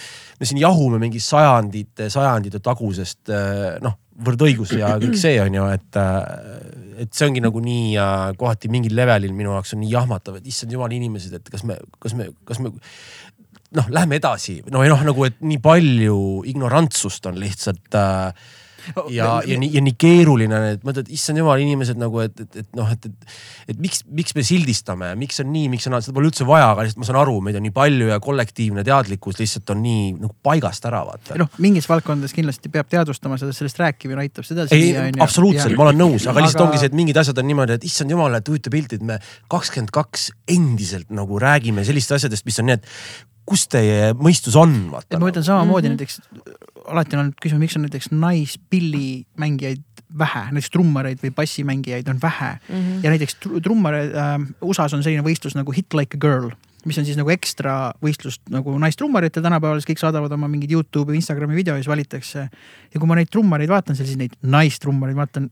me 0.40 0.48
siin 0.48 0.62
jahume 0.62 1.00
mingi 1.02 1.20
sajandite, 1.20 2.08
sajandite 2.12 2.62
tagusest 2.64 3.32
noh, 3.84 3.98
võrdõigus 4.22 4.72
ja 4.76 4.94
kõik 5.00 5.16
see 5.20 5.36
on 5.42 5.56
ju, 5.56 5.66
et, 5.72 6.00
et 7.04 7.12
see 7.12 7.28
ongi 7.28 7.42
nagu 7.44 7.60
nii 7.64 7.94
kohati 8.40 8.70
mingil 8.72 8.96
levelil 8.96 9.32
minu 9.36 9.54
jaoks 9.56 9.74
on 9.76 9.82
nii 9.84 9.92
jahmatav, 9.92 10.38
et 10.40 10.48
issand 10.48 10.72
jumal 10.72 10.92
inimesed, 10.92 11.36
et 11.36 11.52
kas 11.52 11.64
me, 11.68 11.78
kas 12.02 12.16
me, 12.16 12.30
kas 12.48 12.60
me 12.64 12.72
noh, 13.76 13.92
lähme 13.92 14.18
edasi, 14.20 14.60
no 14.72 14.82
ja 14.84 14.92
noh, 14.92 15.06
nagu, 15.12 15.28
et 15.28 15.38
nii 15.40 15.60
palju 15.62 16.18
ignorantsust 16.52 17.30
on 17.30 17.40
lihtsalt 17.40 17.96
äh, 17.98 18.50
ja, 19.12 19.28
ja 19.46 19.58
nii, 19.58 19.70
ja 19.76 19.82
nii 19.84 19.94
keeruline, 20.00 20.58
et 20.74 20.84
mõtled, 20.86 21.08
issand 21.14 21.40
jumal, 21.40 21.60
inimesed 21.62 21.98
nagu, 22.00 22.20
et, 22.24 22.34
et, 22.42 22.58
et 22.62 22.78
noh, 22.78 22.88
et, 22.92 23.06
et, 23.08 23.34
et 23.72 23.82
miks, 23.82 24.02
miks 24.12 24.34
me 24.36 24.44
sildistame, 24.46 25.12
miks 25.20 25.40
on 25.42 25.50
nii, 25.52 25.70
miks 25.72 25.86
on, 25.88 25.96
seda 26.02 26.16
pole 26.16 26.30
üldse 26.30 26.46
vaja, 26.48 26.70
aga 26.72 26.86
lihtsalt 26.86 27.02
ma 27.02 27.08
saan 27.08 27.20
aru, 27.22 27.38
meid 27.44 27.58
on 27.58 27.66
nii 27.66 27.74
palju 27.76 28.10
ja 28.10 28.18
kollektiivne 28.22 28.84
teadlikkus 28.86 29.40
lihtsalt 29.40 29.74
on 29.74 29.82
nii 29.84 30.04
nagu 30.18 30.34
paigast 30.44 30.86
ära 30.88 31.02
vaata. 31.08 31.38
noh, 31.40 31.50
mingis 31.62 31.88
valdkondades 31.90 32.36
kindlasti 32.36 32.72
peab 32.72 32.90
teadvustama 32.92 33.38
seda, 33.40 33.54
sellest 33.56 33.82
rääkimine 33.82 34.24
aitab 34.26 34.48
seda. 34.48 34.66
ei, 34.74 34.94
absoluutselt, 35.22 35.76
ma 35.78 35.88
olen 35.88 36.00
nõus, 36.04 36.28
aga 36.30 36.44
lihtsalt 36.44 36.64
aga... 36.64 36.70
ongi 36.70 36.82
see, 36.82 36.92
et 36.92 36.98
mingid 37.02 37.22
asjad 37.22 37.42
on 37.42 37.50
niimoodi, 37.50 37.78
et 37.78 37.88
issand 37.88 38.14
jumal, 38.14 38.38
et 38.38 38.52
huvitav 38.52 38.74
pilt, 38.74 38.96
et 38.98 39.04
me 39.06 39.18
kakskümmend 39.52 39.92
kaks 39.94 40.30
endiselt 40.50 41.12
nagu 41.14 41.38
räägime 41.42 41.86
sellistest 41.86 42.22
asjadest, 42.22 42.48
mis 42.48 42.58
on 42.62 42.70
nii, 42.70 42.80
et 42.80 43.30
kus 43.48 43.66
teie 43.70 44.12
mõistus 44.18 44.56
on, 44.58 44.74
vaata. 44.92 45.18
ma 45.20 45.30
ütlen 45.32 45.46
samamoodi 45.46 45.88
mm 45.88 45.94
-hmm. 45.94 45.98
näiteks 45.98 46.20
alati 46.86 47.16
on 47.16 47.22
olnud 47.24 47.38
küsimus, 47.42 47.62
miks 47.62 47.76
on 47.76 47.86
näiteks 47.86 48.10
naispillimängijaid 48.10 50.02
vähe, 50.18 50.44
näiteks 50.50 50.70
trummareid 50.70 51.22
või 51.22 51.32
bassimängijaid 51.34 52.08
on 52.08 52.18
vähe 52.22 52.52
mm. 52.52 52.74
-hmm. 52.74 53.00
ja 53.02 53.10
näiteks 53.10 53.36
trummar 53.62 53.94
äh,, 53.94 54.36
USA-s 54.60 54.94
on 54.94 55.02
selline 55.02 55.24
võistlus 55.24 55.56
nagu 55.58 55.72
Hit 55.72 55.94
Like 55.94 56.16
a 56.16 56.20
Girl, 56.20 56.50
mis 56.84 56.98
on 56.98 57.06
siis 57.08 57.16
nagu 57.16 57.30
ekstra 57.30 57.92
võistlust 58.02 58.42
nagu 58.50 58.74
naistrummaritel 58.78 59.42
tänapäeval, 59.42 59.80
siis 59.80 59.90
kõik 59.92 60.02
saadavad 60.02 60.32
oma 60.32 60.48
mingeid 60.48 60.72
Youtube'i, 60.74 61.16
Instagrami 61.16 61.56
video 61.56 61.74
ja 61.74 61.82
siis 61.82 61.88
valitakse. 61.90 62.48
ja 62.94 63.00
kui 63.00 63.08
ma 63.08 63.18
neid 63.18 63.30
trummareid 63.30 63.70
vaatan, 63.70 63.96
siis 63.96 64.16
neid 64.16 64.36
naistrummareid 64.42 65.16
vaatan, 65.16 65.50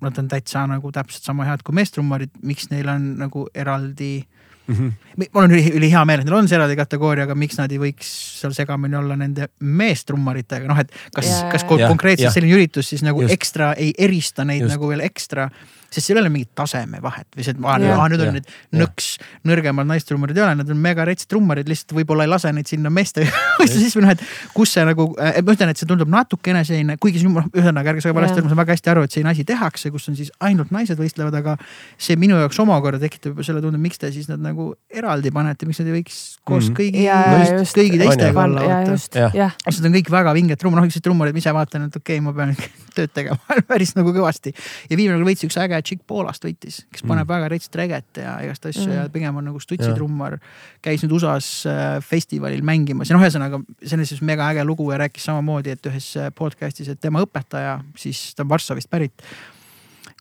nad 0.00 0.18
on 0.18 0.28
täitsa 0.28 0.66
nagu 0.68 0.92
täpselt 0.92 1.24
sama 1.24 1.44
head 1.44 1.62
kui 1.64 1.74
meestrummarid, 1.74 2.30
miks 2.42 2.70
neil 2.70 2.88
on 2.88 3.14
nagu 3.18 3.48
eraldi 3.54 4.24
mm. 4.66 4.74
-hmm. 4.74 5.28
mul 5.32 5.44
on 5.44 5.54
üli, 5.56 5.72
ülihea 5.78 6.04
meel, 6.04 6.22
et 6.22 6.28
neil 6.28 6.38
on 6.38 6.48
see 6.48 6.58
eraldi 6.58 6.76
kategooria, 6.78 7.28
aga 7.28 7.36
miks 7.38 7.58
nad 7.60 7.72
ei 7.72 7.80
võiks 7.82 8.10
seal 8.40 8.54
segamini 8.56 8.96
olla 8.96 9.16
nende 9.16 9.48
meestrummaritega, 9.60 10.68
noh, 10.70 10.80
et 10.80 10.92
kas, 11.14 11.30
kas 11.52 11.64
konkreetselt 11.68 12.34
selline 12.34 12.58
üritus 12.58 12.88
siis 12.92 13.04
nagu 13.06 13.22
Just. 13.22 13.34
ekstra 13.34 13.72
ei 13.74 13.92
erista 13.98 14.44
neid 14.44 14.66
Just. 14.66 14.74
nagu 14.74 14.88
veel 14.90 15.04
ekstra 15.04 15.50
sest 15.94 16.10
seal 16.10 16.18
ei 16.18 16.24
ole 16.24 16.32
mingit 16.34 16.50
tasemevahet 16.58 17.28
või 17.36 17.46
see, 17.46 17.54
et 17.54 17.62
aa, 17.64 18.08
nüüd 18.10 18.24
on 18.24 18.36
need 18.38 18.50
nõks, 18.74 19.10
nõrgemad 19.46 19.88
naistrummarid 19.88 20.38
ei 20.38 20.44
ole, 20.46 20.58
nad 20.60 20.72
on 20.74 20.80
mega 20.82 21.06
retsid 21.06 21.30
trummarid, 21.30 21.70
lihtsalt 21.70 21.94
võib-olla 21.98 22.26
ei 22.26 22.32
lase 22.32 22.52
neid 22.54 22.70
sinna 22.70 22.92
meeste 22.94 23.26
või 23.60 24.04
noh, 24.04 24.14
et 24.14 24.24
kus 24.54 24.74
see 24.74 24.84
nagu, 24.86 25.08
ma 25.14 25.54
ütlen, 25.54 25.72
et 25.72 25.80
see 25.80 25.88
tundub 25.88 26.10
natukene 26.10 26.64
selline, 26.66 26.98
kuigi 27.02 27.22
siin 27.22 27.34
noh, 27.34 27.46
ühesõnaga 27.54 27.94
ärge 27.94 28.04
saage 28.04 28.18
valesti 28.18 28.40
aru, 28.40 28.48
ma 28.48 28.52
saan 28.52 28.62
väga 28.62 28.76
hästi 28.76 28.92
aru, 28.94 29.04
et 29.06 29.14
selline 29.14 29.32
asi 29.32 29.46
tehakse, 29.48 29.92
kus 29.94 30.08
on 30.10 30.18
siis 30.18 30.32
ainult 30.44 30.72
naised 30.74 30.98
võistlevad, 31.00 31.36
aga 31.40 31.56
see 32.00 32.18
minu 32.20 32.38
jaoks 32.40 32.58
omakorda 32.64 33.00
tekitab 33.02 33.34
juba 33.34 33.46
selle 33.46 33.62
tunde, 33.64 33.80
miks 33.82 34.00
te 34.02 34.10
siis 34.14 34.28
nad 34.30 34.42
nagu 34.42 34.72
eraldi 34.92 35.32
panete, 35.34 35.68
miks 35.68 35.82
nad 35.82 35.90
ei 35.90 35.98
võiks 36.00 36.20
koos 36.42 36.68
mm 36.68 36.74
-hmm. 36.74 36.78
kõigi 36.80 37.06
ja, 37.06 37.20
just, 37.60 37.78
kõigi 37.78 38.00
teistega 38.00 38.44
olla. 38.44 38.96
sest 38.98 39.82
nad 39.82 39.90
on 39.90 39.98
kõik 39.98 40.10
väga 40.12 40.34
vinged 40.36 40.60
trummar, 40.60 40.82
noh, 40.82 40.88
üksteist 40.90 41.06
trummarid, 41.06 41.36
ma 41.36 41.42
ise 41.42 41.54
vaatan, 41.54 41.88
et 41.88 41.96
okei 42.00 42.18
okay,, 42.18 42.24
ma 42.24 42.34
pean 42.36 42.54
tööd 42.96 43.12
tegema 43.14 43.38
päris 43.70 43.94
nagu 43.98 44.12
kõvasti. 44.14 44.54
ja 44.90 44.96
viimane 44.98 45.20
kord 45.20 45.30
võitis 45.30 45.48
üks 45.48 45.58
äge 45.60 45.80
tšikk 45.84 46.04
Poolast 46.10 46.44
võitis, 46.44 46.82
kes 46.90 47.04
mm. 47.04 47.10
paneb 47.10 47.26
mm. 47.26 47.32
väga 47.34 47.50
retsit 47.52 47.78
reget 47.80 48.20
ja 48.22 48.36
igast 48.44 48.68
asju 48.70 48.86
mm. 48.86 48.94
ja 48.96 49.06
pigem 49.14 49.40
on 49.40 49.48
nagu 49.50 49.62
stutsitrummar. 49.62 50.38
käis 50.84 51.04
nüüd 51.04 51.16
USA-s 51.18 51.66
äh, 51.70 51.82
festivalil 52.04 52.64
mängimas 52.66 53.10
ja 53.10 53.16
noh, 53.16 53.24
ühesõnaga 53.24 53.60
on 53.60 54.06
siis 54.06 54.22
mega 54.24 54.48
äge 54.52 54.64
lugu 54.66 54.90
ja 54.92 55.00
rääkis 55.04 55.28
samamoodi, 55.30 55.76
et 55.76 55.90
ühes 55.90 56.14
äh, 56.20 56.30
podcast'is, 56.34 56.90
et 56.92 57.00
tema 57.00 57.22
õpetaja, 57.24 57.78
siis 58.00 58.32
ta 58.34 58.46
on 58.46 58.52
Varssavist 58.52 58.90
pärit 58.92 59.26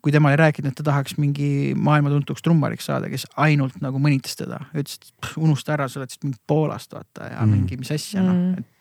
kui 0.03 0.11
temale 0.11 0.35
rääkinud, 0.35 0.73
et 0.73 0.75
ta 0.75 0.83
tahaks 0.83 1.15
mingi 1.15 1.71
maailmatuntuks 1.79 2.43
trummariks 2.43 2.89
saada, 2.89 3.07
kes 3.11 3.23
ainult 3.39 3.77
nagu 3.83 4.01
mõnitas 4.03 4.35
teda, 4.35 4.59
ütles, 4.75 4.99
et 4.99 5.29
unusta 5.39 5.77
ära, 5.77 5.87
sa 5.87 6.01
oled 6.01 6.11
siis 6.11 6.25
mingi 6.25 6.41
Poolast 6.47 6.91
vaata 6.91 7.29
ja 7.31 7.39
mm. 7.45 7.53
mingi 7.55 7.79
mis 7.79 7.91
asja 7.95 8.23
noh, 8.25 8.35
mm. 8.35 8.59
et 8.59 8.72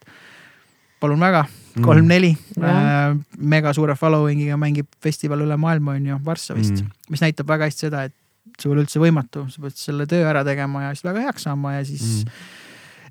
palun 1.03 1.23
väga, 1.23 1.45
kolm-neli 1.83 2.33
mm. 2.57 3.21
mega 3.53 3.73
suure 3.77 3.97
following'iga 3.99 4.59
mängib 4.61 4.89
festival 5.03 5.45
üle 5.45 5.57
maailma 5.61 5.97
on 5.99 6.11
ju 6.13 6.19
Varssavist 6.25 6.79
mm., 6.79 6.91
mis 7.13 7.23
näitab 7.25 7.49
väga 7.49 7.69
hästi 7.69 7.89
seda, 7.89 8.05
et 8.09 8.17
sul 8.63 8.79
üldse 8.79 9.01
võimatu, 9.03 9.47
sa 9.51 9.63
pead 9.65 9.79
selle 9.79 10.07
töö 10.11 10.27
ära 10.29 10.45
tegema 10.47 10.87
ja 10.87 10.93
siis 10.95 11.07
väga 11.07 11.25
heaks 11.27 11.49
saama 11.49 11.77
ja 11.79 11.87
siis 11.89 12.23
mm. 12.27 12.43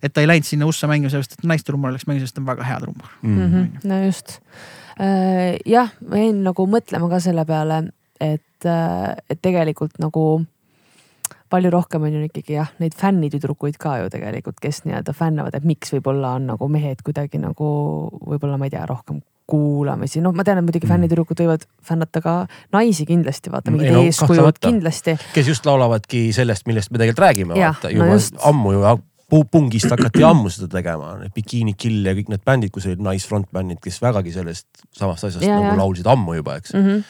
et 0.05 0.13
ta 0.13 0.23
ei 0.23 0.29
läinud 0.29 0.47
sinna 0.47 0.69
USA 0.69 0.89
mängima 0.91 1.11
sellepärast, 1.13 1.39
et 1.39 1.49
naistrummar 1.51 1.95
läks 1.95 2.07
mängima, 2.09 2.27
sest 2.27 2.37
ta 2.37 2.43
on 2.43 2.51
väga 2.51 2.69
hea 2.69 2.79
trummar 2.83 3.17
mm. 3.21 3.41
-hmm. 3.41 3.89
no 3.89 3.99
just 4.05 4.37
äh,. 4.99 5.57
jah, 5.65 5.91
ma 6.07 6.23
jäin 6.23 6.43
nagu 6.47 6.67
mõtlema 6.69 7.09
ka 7.09 7.19
selle 7.19 7.45
peale, 7.49 7.83
et, 8.19 8.65
äh, 8.65 9.15
et 9.29 9.41
tegelikult 9.41 9.97
nagu 9.99 10.45
palju 11.51 11.71
rohkem 11.73 12.05
on 12.07 12.13
ju 12.15 12.21
ikkagi 12.29 12.55
jah, 12.55 12.69
neid 12.79 12.95
fännitüdrukuid 12.97 13.77
ka 13.81 13.97
ju 14.01 14.09
tegelikult, 14.13 14.59
kes 14.63 14.83
nii-öelda 14.87 15.13
fännavad, 15.17 15.55
et 15.59 15.67
miks 15.67 15.91
võib-olla 15.93 16.35
on 16.39 16.47
nagu 16.53 16.69
mehed 16.71 17.03
kuidagi 17.05 17.41
nagu 17.43 17.67
võib-olla 18.23 18.57
ma 18.57 18.69
ei 18.69 18.73
tea, 18.73 18.85
rohkem 18.89 19.19
kuulamisi, 19.51 20.21
noh, 20.23 20.31
ma 20.31 20.45
tean, 20.47 20.61
et 20.61 20.63
muidugi 20.63 20.87
Mm. 20.87 20.93
fännitüdrukud 20.93 21.41
võivad 21.43 21.65
fännata 21.83 22.21
ka 22.23 22.33
naisi 22.71 23.05
kindlasti, 23.05 23.51
vaata 23.51 23.71
Mm, 23.71 23.77
mingid 23.77 23.93
no 23.97 24.03
eeskujud 24.07 24.59
kindlasti. 24.63 25.17
kes 25.33 25.47
just 25.47 25.65
laulavadki 25.67 26.31
sellest, 26.33 26.67
millest 26.67 26.91
me 26.91 26.97
tegelikult 27.01 27.25
räägime, 27.27 27.53
vaata 27.59 27.89
no 27.91 27.95
juba 27.97 28.13
just. 28.13 28.35
ammu 28.45 28.71
ju 28.77 28.81
pu- 29.31 29.45
pungist 29.51 29.89
hakati 29.89 30.23
ammu 30.23 30.49
seda 30.49 30.67
tegema, 30.67 31.17
Bikini 31.35 31.73
Kill 31.73 32.05
ja 32.05 32.13
kõik 32.13 32.29
need 32.29 32.41
bändid, 32.45 32.71
kus 32.71 32.85
olid 32.85 32.99
naisfrontbändid, 32.99 33.79
kes 33.83 33.99
vägagi 34.03 34.31
sellest 34.35 34.67
samast 34.91 35.23
asjast 35.23 35.45
Ja, 35.45 35.55
nagu 35.59 35.65
ja. 35.75 35.77
laulsid 35.83 36.07
ammu 36.07 36.33
juba, 36.35 36.55
eks 36.59 36.73
mm. 36.73 36.81
-hmm. 36.87 37.03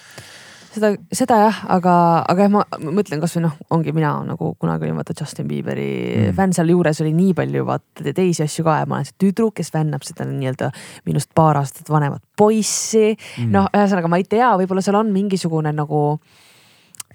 Seda, 0.71 0.89
seda 1.11 1.37
jah, 1.43 1.57
aga, 1.75 1.93
aga 2.31 2.45
jah, 2.45 2.51
ma 2.53 2.61
mõtlen 2.95 3.21
kasvõi 3.23 3.43
noh, 3.43 3.55
ongi 3.75 3.91
mina 3.95 4.13
nagu 4.27 4.53
kunagi 4.61 4.87
olin 4.87 4.97
vaata 4.99 5.15
Justin 5.19 5.47
Bieberi 5.49 5.87
Mm. 6.11 6.35
fänn, 6.37 6.53
sealjuures 6.55 7.01
oli 7.03 7.11
nii 7.17 7.33
palju 7.37 7.65
vaata 7.67 8.13
teisi 8.15 8.43
asju 8.45 8.63
ka 8.67 8.77
ja 8.79 8.85
ma 8.87 8.95
olen 8.99 9.05
see 9.09 9.17
tüdruk, 9.19 9.53
kes 9.59 9.71
fännab 9.71 10.03
seda 10.07 10.25
nii-öelda 10.29 10.71
minust 11.05 11.31
paar 11.35 11.57
aastat 11.59 11.89
vanemat 11.89 12.21
poissi 12.37 13.17
Mm. 13.37 13.51
noh, 13.51 13.67
ühesõnaga 13.73 14.07
ma 14.09 14.17
ei 14.21 14.23
tea, 14.23 14.51
võib-olla 14.57 14.81
seal 14.85 14.95
on 14.99 15.11
mingisugune 15.11 15.73
nagu, 15.75 16.19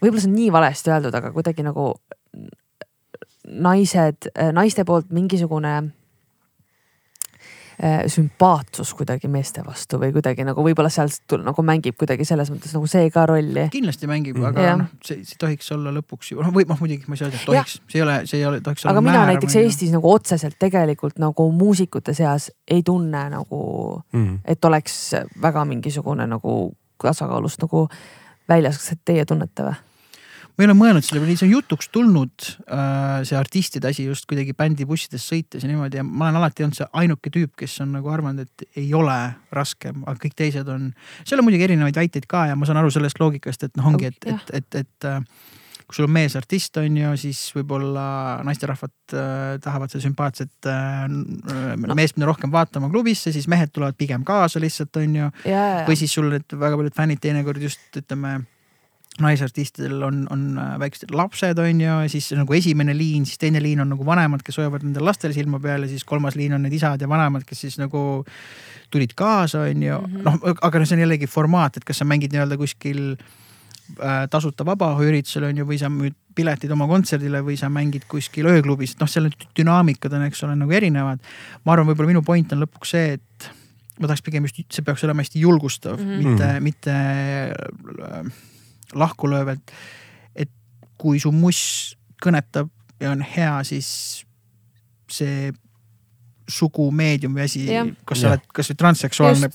võib-olla 0.02 0.20
see 0.20 0.30
on 0.30 0.36
nii 0.36 0.50
valesti 0.52 0.90
öeldud, 0.92 1.14
aga 1.14 1.32
kuidagi 1.32 1.64
nagu 1.64 1.94
naised, 3.46 4.26
naiste 4.52 4.84
poolt 4.84 5.10
mingisugune 5.14 5.76
sümpaatsus 8.09 8.94
kuidagi 8.97 9.28
meeste 9.28 9.61
vastu 9.66 9.98
või 10.01 10.12
kuidagi 10.15 10.44
nagu 10.48 10.62
võib-olla 10.65 10.89
sealt 10.93 11.35
nagu 11.44 11.62
mängib 11.66 11.97
kuidagi 12.01 12.24
selles 12.24 12.48
mõttes 12.53 12.73
nagu 12.73 12.86
see 12.89 13.11
ka 13.12 13.27
rolli. 13.28 13.66
kindlasti 13.73 14.09
mängib, 14.09 14.36
Mhm. 14.39 14.44
aga 14.48 14.61
Jah. 14.62 14.78
noh, 14.78 14.86
see, 15.05 15.24
see 15.24 15.36
tohiks 15.39 15.70
olla 15.73 15.93
lõpuks 15.93 16.31
ju, 16.32 16.40
noh 16.40 16.53
või 16.53 16.66
noh, 16.69 16.78
muidugi 16.81 17.05
ma 17.09 17.15
ei 17.15 17.19
saa 17.19 17.28
öelda, 17.28 17.40
et 17.40 17.47
tohiks, 17.47 17.81
see 17.89 17.98
ei 17.98 18.03
ole, 18.03 18.16
see 18.27 18.39
ei 18.40 18.47
ole, 18.47 18.61
tohiks 18.61 18.85
olla 18.86 18.93
aga 18.94 19.01
mina 19.01 19.19
määrav, 19.19 19.32
näiteks 19.35 19.55
ju. 19.55 19.61
Eestis 19.61 19.93
nagu 19.93 20.12
otseselt 20.12 20.57
tegelikult 20.59 21.19
nagu 21.19 21.51
muusikute 21.53 22.15
seas 22.15 22.51
ei 22.69 22.82
tunne 22.82 23.28
nagu, 23.31 24.03
mm. 24.12 24.40
et 24.44 24.65
oleks 24.65 25.12
väga 25.43 25.65
mingisugune 25.65 26.27
nagu 26.27 26.73
tasakaalust 27.03 27.61
nagu 27.62 27.89
väljas, 28.48 28.78
kas 28.78 28.97
teie 29.05 29.24
tunnete 29.24 29.62
või? 29.69 29.74
Ma 30.56 30.64
ei 30.64 30.68
ole 30.70 30.76
mõelnud 30.76 31.04
selle 31.04 31.20
peale, 31.20 31.36
see 31.36 31.48
on 31.50 31.54
jutuks 31.58 31.90
tulnud 31.92 32.46
äh, 32.72 33.20
see 33.28 33.36
artistide 33.36 33.90
asi 33.90 34.06
just 34.06 34.24
kuidagi 34.30 34.54
bändibussides 34.56 35.26
sõites 35.28 35.64
ja 35.64 35.68
niimoodi 35.68 36.00
ja 36.00 36.06
ma 36.06 36.30
olen 36.30 36.40
alati 36.40 36.64
olnud 36.64 36.78
see 36.78 36.88
ainuke 37.02 37.32
tüüp, 37.32 37.52
kes 37.60 37.76
on 37.84 37.92
nagu 37.98 38.08
arvanud, 38.12 38.46
et 38.46 38.80
ei 38.80 38.88
ole 38.96 39.18
raskem, 39.56 40.00
aga 40.06 40.16
kõik 40.22 40.38
teised 40.38 40.72
on. 40.72 40.88
seal 41.26 41.42
on 41.42 41.48
muidugi 41.48 41.68
erinevaid 41.68 42.00
väiteid 42.00 42.28
ka 42.30 42.46
ja 42.50 42.56
ma 42.56 42.68
saan 42.68 42.80
aru 42.80 42.94
sellest 42.94 43.20
loogikast, 43.20 43.68
et 43.68 43.76
noh, 43.76 43.92
ongi, 43.92 44.08
et, 44.08 44.18
Jah. 44.24 44.40
et, 44.48 44.72
et, 44.80 44.80
et 44.86 45.10
äh, 45.12 45.20
kui 45.86 46.00
sul 46.00 46.08
on 46.08 46.16
meesartist, 46.16 46.80
on 46.80 46.98
ju, 47.02 47.12
siis 47.20 47.44
võib-olla 47.54 48.08
naisterahvad 48.48 49.12
äh, 49.12 49.44
tahavad 49.62 49.92
seda 49.92 50.08
sümpaatset 50.08 50.72
äh, 50.72 51.04
no. 51.12 52.00
meest 52.00 52.16
minna 52.16 52.32
rohkem 52.32 52.50
vaatama 52.54 52.88
klubisse, 52.88 53.28
siis 53.34 53.46
mehed 53.52 53.76
tulevad 53.76 54.00
pigem 54.00 54.24
kaasa 54.26 54.62
lihtsalt, 54.62 55.04
on 55.04 55.20
ju 55.20 55.30
või 55.44 56.00
siis 56.00 56.16
sul 56.16 56.32
need 56.32 56.56
väga 56.56 56.80
paljud 56.80 56.96
fännid 56.96 57.20
teinekord 57.28 57.60
just 57.68 58.00
ütleme 58.00 58.38
naisartistidel 59.22 60.02
on, 60.06 60.24
on 60.32 60.44
äh, 60.59 60.74
väiksed 60.82 61.12
lapsed, 61.14 61.59
on 61.62 61.80
ju, 61.80 61.86
ja 62.02 62.10
siis 62.12 62.30
nagu 62.36 62.56
esimene 62.56 62.94
liin, 62.97 63.26
siis 63.28 63.40
teine 63.43 63.62
liin 63.62 63.80
on 63.84 63.90
nagu 63.94 64.06
vanemad, 64.06 64.44
kes 64.47 64.60
hoiavad 64.60 64.84
nendele 64.86 65.09
lastele 65.09 65.36
silma 65.36 65.60
peal 65.62 65.86
ja 65.86 65.90
siis 65.90 66.05
kolmas 66.05 66.36
liin 66.38 66.56
on 66.56 66.64
need 66.66 66.76
isad 66.76 67.02
ja 67.02 67.09
vanemad, 67.09 67.47
kes 67.48 67.66
siis 67.66 67.80
nagu 67.80 68.02
tulid 68.93 69.16
kaasa, 69.18 69.66
on 69.66 69.82
ju 69.82 69.98
-hmm. 69.98 70.22
noh, 70.24 70.38
aga 70.62 70.78
noh, 70.78 70.86
see 70.86 70.97
on 70.97 71.05
jällegi 71.06 71.26
formaat, 71.26 71.76
et 71.76 71.84
kas 71.84 71.98
sa 71.98 72.05
mängid 72.05 72.32
nii-öelda 72.32 72.56
kuskil 72.56 73.16
äh, 73.16 74.24
tasuta 74.30 74.64
vabaõhuüritusel 74.66 75.51
on 75.51 75.59
ju, 75.62 75.66
või 75.66 75.78
sa 75.78 75.90
müüd 75.90 76.14
piletid 76.34 76.70
oma 76.70 76.86
kontserdile 76.86 77.40
või 77.44 77.56
sa 77.56 77.68
mängid 77.72 78.05
kuskil 78.09 78.47
ööklubis, 78.47 78.98
noh, 79.01 79.09
seal 79.09 79.30
on 79.30 79.36
dünaamikad 79.56 80.12
on, 80.12 80.26
eks 80.28 80.43
ole, 80.44 80.56
nagu 80.56 80.72
erinevad. 80.72 81.22
ma 81.64 81.72
arvan, 81.72 81.86
võib-olla 81.88 82.12
minu 82.12 82.22
point 82.22 82.52
on 82.52 82.60
lõpuks 82.64 82.93
see, 82.93 83.12
et 83.16 83.51
ma 84.01 84.10
tahaks 84.10 84.24
pigem 84.24 84.44
just, 84.44 84.60
see 84.72 84.84
peaks 84.84 85.05
olema 85.06 85.24
hästi 85.24 85.40
julgustav 85.40 85.97
mm, 86.01 86.10
-hmm. 86.10 86.26
mitte, 86.26 86.60
mitte 86.60 86.93
äh, 86.93 88.32
lahkulööv, 88.94 89.54
et, 89.56 89.76
et 90.46 90.50
kui 90.98 91.20
su 91.22 91.32
muss 91.34 91.60
kõnetab 92.22 92.70
ja 93.00 93.12
on 93.12 93.24
hea, 93.24 93.58
siis 93.66 93.88
see 95.10 95.50
sugu, 96.50 96.90
meedium 96.94 97.34
või 97.34 97.46
asi 97.46 97.66
kas 98.06 98.22
sa 98.22 98.32
oled 98.34 98.46
kasvõi 98.54 98.78
transseksuaalne, 98.78 99.50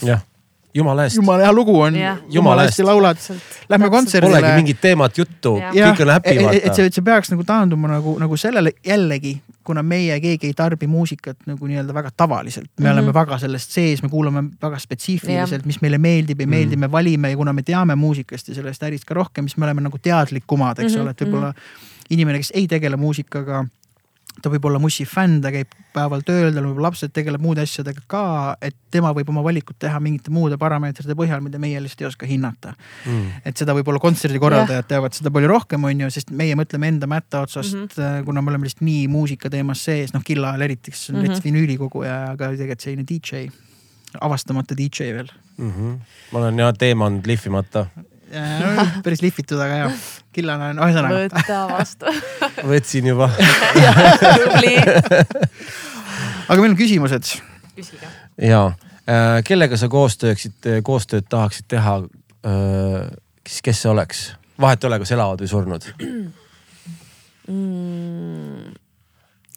jumala 0.75 1.05
eest. 1.07 1.19
jumala 1.19 1.45
hea 1.45 1.53
lugu 1.55 1.75
on. 1.79 1.95
Jumala 2.31 2.65
hästi 2.67 2.83
laulad, 2.87 3.21
lähme 3.69 3.89
kontserdile. 3.89 4.39
Polegi 4.39 4.59
mingit 4.59 4.81
teemat 4.83 5.17
juttu, 5.17 5.55
kõik 5.59 6.03
on 6.05 6.13
happy 6.15 6.33
et, 6.33 6.37
et 6.37 6.45
vaata. 6.45 6.75
see, 6.75 6.91
et 6.91 6.99
see 6.99 7.07
peaks 7.07 7.31
nagu 7.33 7.47
taanduma 7.47 7.91
nagu, 7.95 8.17
nagu 8.21 8.39
sellele 8.39 8.75
jällegi, 8.87 9.37
kuna 9.63 9.83
meie 9.83 10.19
keegi 10.19 10.47
ei 10.47 10.53
tarbi 10.53 10.87
muusikat 10.87 11.37
nagu 11.45 11.67
nii-öelda 11.67 11.93
väga 11.93 12.09
tavaliselt, 12.17 12.65
me 12.67 12.71
mm 12.79 12.83
Mhm. 12.83 12.87
-hmm. 12.87 12.93
oleme 13.01 13.13
väga 13.13 13.37
sellest 13.37 13.71
sees, 13.71 14.03
me 14.03 14.09
kuulame 14.09 14.43
väga 14.61 14.79
spetsiifiliselt, 14.79 15.65
mis 15.65 15.81
meile 15.81 15.97
meeldib, 15.97 16.39
ei 16.39 16.45
meeldi, 16.45 16.75
me 16.75 16.91
valime 16.91 17.29
ja 17.29 17.37
kuna 17.37 17.53
me 17.53 17.61
teame 17.63 17.95
muusikast 17.95 18.47
ja 18.47 18.55
sellest 18.55 18.83
ärist 18.83 19.05
ka 19.05 19.13
rohkem, 19.13 19.47
siis 19.47 19.57
me 19.57 19.65
oleme 19.65 19.81
nagu 19.81 19.97
teadlikumad, 19.97 20.79
eks 20.79 20.93
Mhm, 20.93 21.01
ole, 21.01 21.09
et 21.11 21.21
võib-olla 21.21 21.53
inimene, 22.09 22.37
kes 22.39 22.51
ei 22.55 22.67
tegele 22.67 22.95
muusikaga 22.97 23.65
ta 24.41 24.49
võib 24.51 24.65
olla 24.69 24.79
Mussi 24.79 25.03
fänn, 25.07 25.41
ta 25.43 25.51
käib 25.53 25.73
päeval 25.91 26.23
tööl, 26.25 26.51
tal 26.55 26.65
võib 26.69 26.79
lapsed, 26.85 27.11
tegeleb 27.13 27.41
muude 27.43 27.63
asjadega 27.65 28.03
ka, 28.09 28.23
et 28.63 28.75
tema 28.93 29.11
võib 29.15 29.29
oma 29.33 29.43
valikut 29.43 29.75
teha 29.81 29.99
mingite 30.03 30.31
muude 30.33 30.57
parameetrite 30.61 31.15
põhjal, 31.19 31.43
mida 31.43 31.59
meie 31.61 31.81
lihtsalt 31.83 32.05
ei 32.05 32.09
oska 32.09 32.29
hinnata 32.29 32.73
mm.. 32.77 33.41
et 33.45 33.59
seda 33.59 33.75
võib-olla 33.75 34.01
kontserdikorraldajad 34.03 34.87
teavad 34.87 35.17
seda 35.17 35.33
palju 35.35 35.51
rohkem, 35.51 35.87
on 35.89 36.05
ju, 36.05 36.11
sest 36.15 36.31
meie 36.35 36.55
mõtleme 36.59 36.93
enda 36.93 37.09
mätta 37.11 37.43
otsast 37.45 37.75
mm. 37.75 37.89
-hmm. 37.97 38.23
kuna 38.29 38.41
me 38.41 38.53
oleme 38.53 38.69
lihtsalt 38.69 38.85
nii 38.87 39.07
muusika 39.11 39.51
teemas 39.51 39.83
sees, 39.83 40.15
noh 40.15 40.23
Killa 40.23 40.53
ajal 40.53 40.67
eriti, 40.69 40.95
kes 40.95 41.09
on 41.09 41.15
mm. 41.15 41.19
-hmm. 41.19 41.27
näiteks 41.27 41.45
vinüülikoguja, 41.45 42.21
aga 42.31 42.53
tegelikult 42.55 42.87
selline 42.87 43.07
DJ, 43.09 43.49
avastamata 44.21 44.77
DJ 44.77 45.11
veel. 45.17 45.31
Mm 45.57 45.71
-hmm. 45.71 45.99
ma 46.31 46.39
olen 46.39 46.59
jah 46.59 46.73
teemanud 46.77 47.27
lihvimata, 47.27 47.87
päris 49.03 49.21
lihvitud, 49.23 49.59
aga 49.59 49.79
jah, 49.83 50.03
Killal 50.35 50.61
on, 50.69 50.81
ühesõnaga. 50.85 51.21
võta 51.25 51.59
vastu 51.71 52.13
võtsin 52.71 53.09
juba 53.11 53.27
tubli. 54.41 54.75
aga 56.47 56.59
meil 56.59 56.71
on 56.71 56.77
küsimused. 56.79 57.33
küsige. 57.75 58.11
ja 58.41 58.61
äh, 58.71 59.39
kellega 59.47 59.79
sa 59.79 59.91
koostööksid, 59.91 60.69
koostööd 60.87 61.27
tahaksid 61.31 61.69
teha 61.71 61.97
äh,. 62.47 63.09
kes, 63.43 63.61
kes 63.65 63.83
see 63.85 63.91
oleks, 63.91 64.27
vahet 64.61 64.83
ei 64.83 64.91
ole, 64.91 65.01
kas 65.03 65.15
elavad 65.17 65.43
või 65.43 65.51
surnud. 65.51 65.89
mm. 67.47 68.80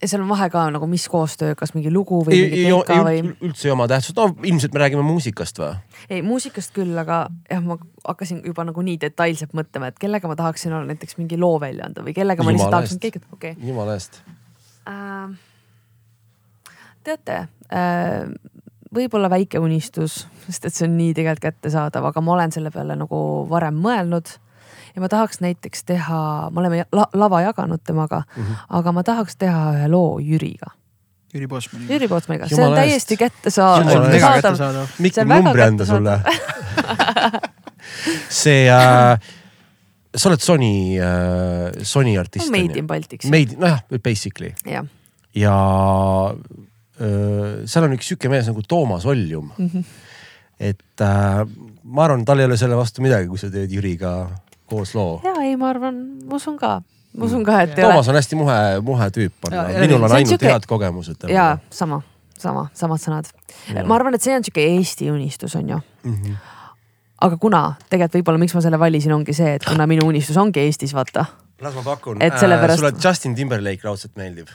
Ja 0.05 0.11
seal 0.11 0.23
on 0.25 0.29
vahe 0.29 0.49
ka 0.53 0.67
nagu, 0.75 0.87
mis 0.91 1.07
koostöö, 1.09 1.55
kas 1.59 1.73
mingi 1.77 1.93
lugu 1.93 2.21
või 2.27 2.37
mingi 2.45 2.67
deka 2.69 2.99
või? 3.07 3.23
üldse 3.49 3.69
ei 3.69 3.73
oma 3.73 3.87
tähtsust, 3.91 4.19
no 4.21 4.29
ilmselt 4.45 4.77
me 4.77 4.83
räägime 4.83 5.05
muusikast 5.07 5.61
või? 5.63 5.73
ei, 6.11 6.21
muusikast 6.27 6.75
küll, 6.77 6.93
aga 7.01 7.25
jah, 7.51 7.65
ma 7.65 7.79
hakkasin 8.05 8.43
juba 8.45 8.67
nagu 8.69 8.85
nii 8.85 8.99
detailselt 9.01 9.57
mõtlema, 9.57 9.91
et 9.91 10.01
kellega 10.03 10.29
ma 10.31 10.37
tahaksin 10.39 10.77
olla 10.77 10.93
näiteks 10.93 11.19
mingi 11.21 11.41
loo 11.41 11.57
välja 11.63 11.89
anda 11.89 12.05
või 12.05 12.17
kellega 12.17 12.45
ma 12.45 12.53
lihtsalt 12.55 12.77
tahaksin 12.77 13.03
keegi, 13.03 13.25
okei 13.33 13.57
okay. 13.57 13.69
jumala 13.71 13.97
eest. 13.97 14.21
äh,. 14.91 15.33
teate 17.09 17.41
äh,, 17.73 18.29
võib-olla 18.95 19.33
väike 19.33 19.63
unistus, 19.63 20.25
sest 20.47 20.69
et 20.69 20.77
see 20.77 20.89
on 20.89 20.99
nii 21.01 21.15
tegelikult 21.17 21.49
kättesaadav, 21.49 22.13
aga 22.13 22.25
ma 22.25 22.37
olen 22.37 22.53
selle 22.55 22.71
peale 22.75 22.99
nagu 22.99 23.19
varem 23.51 23.81
mõelnud 23.81 24.37
ja 24.95 25.03
ma 25.03 25.09
tahaks 25.09 25.41
näiteks 25.41 25.85
teha, 25.85 26.51
me 26.51 26.61
oleme 26.63 26.85
la 26.93 27.07
lava 27.15 27.41
jaganud 27.41 27.83
temaga 27.85 28.23
mm. 28.23 28.43
-hmm. 28.43 28.65
aga 28.69 28.93
ma 28.93 29.03
tahaks 29.03 29.37
teha 29.37 29.73
ühe 29.75 29.89
loo 29.89 30.19
Jüriga, 30.19 30.71
Jüri 31.35 31.49
Postmani. 31.49 31.87
Jüri 31.91 32.09
Pootsmaniga, 32.09 32.49
see 32.49 32.63
on 32.63 32.77
täiesti 32.79 33.17
kättesaadav. 33.19 34.93
Mikk 35.03 35.17
numbri 35.27 35.63
anda 35.63 35.87
sulle. 35.87 36.21
see 38.43 38.69
äh,, 38.71 39.19
sa 40.15 40.29
oled 40.31 40.41
Sony 40.41 40.99
äh,, 40.99 41.83
Sony 41.83 42.19
artist. 42.19 42.51
Made 42.55 42.79
in 42.79 42.87
Baltics. 42.87 43.27
Made, 43.27 43.59
nojah, 43.59 43.83
basically 44.03 44.55
jah, 44.65 44.87
ja 45.35 45.55
öö, 47.01 47.67
seal 47.67 47.89
on 47.89 47.97
üks 47.97 48.13
sihuke 48.13 48.31
mees 48.31 48.47
nagu 48.51 48.63
Toomas 48.63 49.07
Oljum 49.11 49.51
mm. 49.57 49.65
Mhm. 49.67 49.85
et 50.61 51.03
äh, 51.03 51.43
ma 51.83 52.07
arvan, 52.07 52.25
tal 52.25 52.41
ei 52.41 52.47
ole 52.47 52.57
selle 52.61 52.79
vastu 52.79 53.03
midagi, 53.03 53.27
kui 53.29 53.41
sa 53.41 53.51
teed 53.53 53.73
Jüriga 53.75 54.15
koos 54.71 54.95
loo. 54.95 55.21
ja 55.25 55.35
ei, 55.43 55.57
ma 55.61 55.69
arvan, 55.75 55.99
ma 56.29 56.37
usun 56.41 56.57
ka, 56.61 56.81
ma 57.17 57.25
usun 57.29 57.45
ka, 57.45 57.61
et 57.67 57.79
ei 57.79 57.85
Toomas 57.85 58.09
on 58.09 58.15
hästi 58.21 58.37
muhe, 58.41 58.57
muhe 58.83 59.11
tüüp 59.15 59.49
on 59.51 59.59
minul 59.81 60.03
on 60.03 60.13
ainult 60.19 60.43
head 60.43 60.67
kogemused 60.71 61.25
ole. 61.25 61.33
ja 61.33 61.59
sama, 61.71 62.01
sama, 62.39 62.67
samad 62.75 63.01
sõnad 63.03 63.31
ma 63.87 63.95
arvan, 63.99 64.15
et 64.17 64.23
see 64.25 64.35
on 64.37 64.45
sihuke 64.45 64.65
Eesti 64.77 65.11
unistus 65.13 65.57
on 65.61 65.69
ju 65.77 65.81
Mm 66.05 66.15
-hmm. 66.15 66.35
aga 67.25 67.37
kuna 67.41 67.75
tegelikult 67.91 68.15
võib-olla, 68.21 68.39
miks 68.39 68.55
ma 68.55 68.61
selle 68.61 68.79
valisin, 68.79 69.13
ongi 69.13 69.33
see, 69.33 69.55
et 69.55 69.65
kuna 69.65 69.87
minu 69.87 70.07
unistus 70.07 70.37
ongi 70.37 70.61
Eestis, 70.61 70.93
vaata. 70.95 71.25
las 71.61 71.75
ma 71.75 71.83
pakun, 71.83 72.17
Et 72.23 72.35
sellepärast- 72.35 72.77
sulle 72.77 72.93
Justin 73.05 73.35
Timberlake 73.35 73.81
raudselt 73.85 74.17
meeldib. 74.17 74.49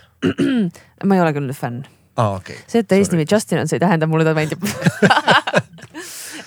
ma 1.05 1.15
ei 1.15 1.21
ole 1.21 1.33
küll 1.33 1.53
fänn. 1.53 1.83
aa, 2.17 2.35
okei. 2.35 2.55
see, 2.67 2.79
et 2.79 2.87
ta 2.87 2.95
Eesti 2.95 3.15
nimi 3.15 3.25
Justin 3.31 3.59
on, 3.59 3.67
see 3.67 3.75
ei 3.77 3.79
tähenda, 3.79 4.07
mulle 4.07 4.23
ta 4.25 4.33
meeldib 4.33 4.61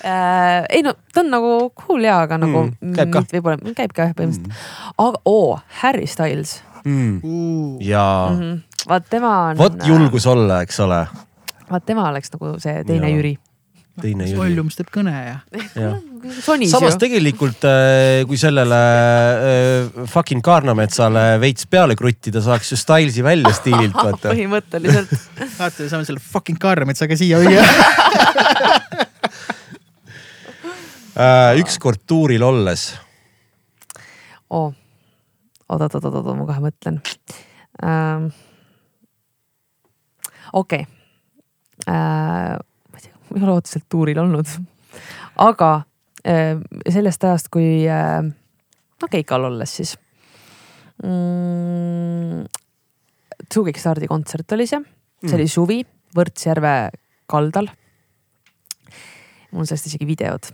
Äh, 0.02 0.64
ei 0.74 0.82
no 0.82 0.97
ta 1.14 1.22
on 1.22 1.31
nagu 1.31 1.50
cool 1.78 2.02
ja, 2.02 2.16
aga 2.26 2.39
nagu 2.42 2.64
Mm, 2.72 2.94
käib 2.97 3.12
ka. 3.14 3.20
mitte 3.22 3.36
võib-olla, 3.39 3.74
käib 3.78 3.92
ka 3.94 4.08
jah 4.08 4.14
põhimõtteliselt 4.18 4.48
mm.. 4.48 4.97
aga 4.98 5.20
oo, 5.31 5.60
Harry 5.82 6.06
Styles 6.10 6.58
Mm. 6.82 7.20
jaa 7.78 8.31
mm, 8.31 8.40
-hmm. 8.40 8.56
vaat 8.89 9.05
tema 9.10 9.31
on. 9.52 9.58
vot 9.58 9.76
julgus 9.86 10.26
olla, 10.26 10.62
eks 10.66 10.81
ole. 10.82 11.06
vaat 11.70 11.86
tema 11.86 12.08
oleks 12.08 12.32
nagu 12.34 12.56
see 12.58 12.82
teine 12.84 13.06
Jaa. 13.10 13.16
Jüri. 13.16 13.39
teine 14.02 14.26
Jüri. 14.26 14.39
Volumes 14.40 14.74
teeb 14.81 14.90
kõne 14.90 15.14
ja. 15.14 15.36
sonis 16.47 16.70
samas 16.74 16.97
ju. 16.97 16.98
tegelikult, 17.05 17.62
kui 18.26 18.36
sellele 18.42 18.82
äh, 18.82 20.02
fucking 20.10 20.42
Kaarnametsale 20.42 21.39
veits 21.40 21.66
peale 21.70 21.94
kruttida, 21.94 22.42
saaks 22.42 22.72
ju 22.74 22.76
Stylesi 22.82 23.22
välja 23.22 23.55
stiililt, 23.55 23.94
vaata. 23.94 24.31
põhimõtteliselt. 24.34 25.14
vaata, 25.58 25.86
saame 25.86 26.05
selle 26.10 26.18
fucking 26.32 26.58
Kaarnametsaga 26.58 27.16
siia 27.16 27.39
viia. 27.39 27.62
Äh, 31.12 31.58
ükskord 31.60 32.07
tuuril 32.08 32.41
olles, 32.41 32.86
oo, 34.49 34.70
oot, 35.68 35.82
oot, 35.84 35.94
oot, 35.99 36.07
oot, 36.08 36.15
oot, 36.16 36.39
ma 36.39 36.47
kohe 36.49 36.62
mõtlen 36.65 36.97
ähm,. 37.84 38.31
okei 40.57 40.86
okay. 40.86 40.89
äh,. 41.84 42.57
ma 42.57 42.97
ei 42.97 43.05
tea, 43.05 43.12
ma 43.28 43.36
ei 43.36 43.44
ole 43.44 43.58
otseselt 43.58 43.84
tuuril 43.92 44.23
olnud, 44.24 44.55
aga 45.44 45.70
äh, 46.24 46.57
sellest 46.89 47.28
ajast, 47.28 47.52
kui 47.52 47.84
äh, 47.84 48.24
no 48.24 49.12
Keikal 49.12 49.50
olles 49.50 49.76
siis 49.82 49.92
mm,. 51.05 52.49
Two 53.52 53.68
Kickstardi 53.68 54.08
kontsert 54.08 54.57
oli 54.57 54.65
see, 54.65 54.81
see 55.26 55.36
oli 55.36 55.50
suvi 55.50 55.82
Võrtsjärve 56.16 56.74
kaldal. 57.28 57.68
mul 59.52 59.60
on 59.60 59.68
sellest 59.68 59.92
isegi 59.92 60.08
videod, 60.08 60.49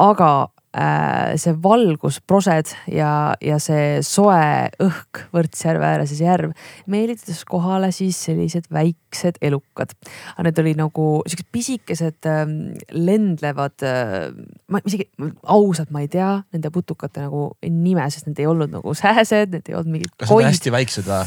aga 0.00 0.30
äh, 0.76 1.36
see 1.40 1.54
valgus, 1.62 2.20
prosed 2.26 2.72
ja, 2.90 3.34
ja 3.42 3.58
see 3.62 4.00
soe 4.06 4.70
õhk 4.82 5.24
Võrtsjärve 5.34 5.86
ääres, 5.86 6.12
see 6.14 6.26
järv 6.26 6.54
meelitas 6.90 7.42
kohale 7.48 7.90
siis 7.94 8.18
sellised 8.28 8.70
väiksed 8.72 9.40
elukad. 9.44 9.94
aga 10.36 10.46
need 10.48 10.62
oli 10.62 10.74
nagu 10.78 11.08
siuksed 11.26 11.50
pisikesed 11.52 12.30
ähm, 12.30 12.56
lendlevad 12.94 13.86
äh,, 13.86 14.30
ma 14.70 14.82
isegi 14.84 15.08
ausalt, 15.44 15.90
ma 15.90 16.04
ei 16.04 16.10
tea 16.12 16.32
nende 16.52 16.72
putukate 16.74 17.26
nagu 17.26 17.50
nime, 17.66 18.06
sest 18.10 18.30
need 18.30 18.42
ei 18.42 18.50
olnud 18.50 18.72
nagu 18.78 18.94
sääsed, 18.96 19.56
need 19.56 19.70
ei 19.70 19.78
olnud 19.78 19.98
mingid 19.98 20.14
kas 20.16 20.28
need 20.28 20.36
on 20.36 20.42
koid 20.42 20.50
hästi 20.52 20.74
väiksed 20.78 21.10
või? 21.10 21.24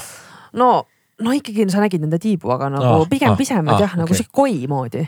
no, 0.59 0.71
no 1.23 1.35
ikkagi 1.35 1.67
sa 1.71 1.83
nägid 1.83 2.03
nende 2.03 2.19
tiibu, 2.21 2.51
aga 2.55 2.71
nagu 2.73 3.03
Ah, 3.03 3.09
pigem 3.09 3.33
ah, 3.33 3.39
pisemad 3.39 3.75
ah, 3.75 3.77
ah, 3.77 3.85
jah, 3.85 3.99
nagu 3.99 4.15
sihuke 4.17 4.33
koi 4.33 4.63
moodi, 4.71 5.03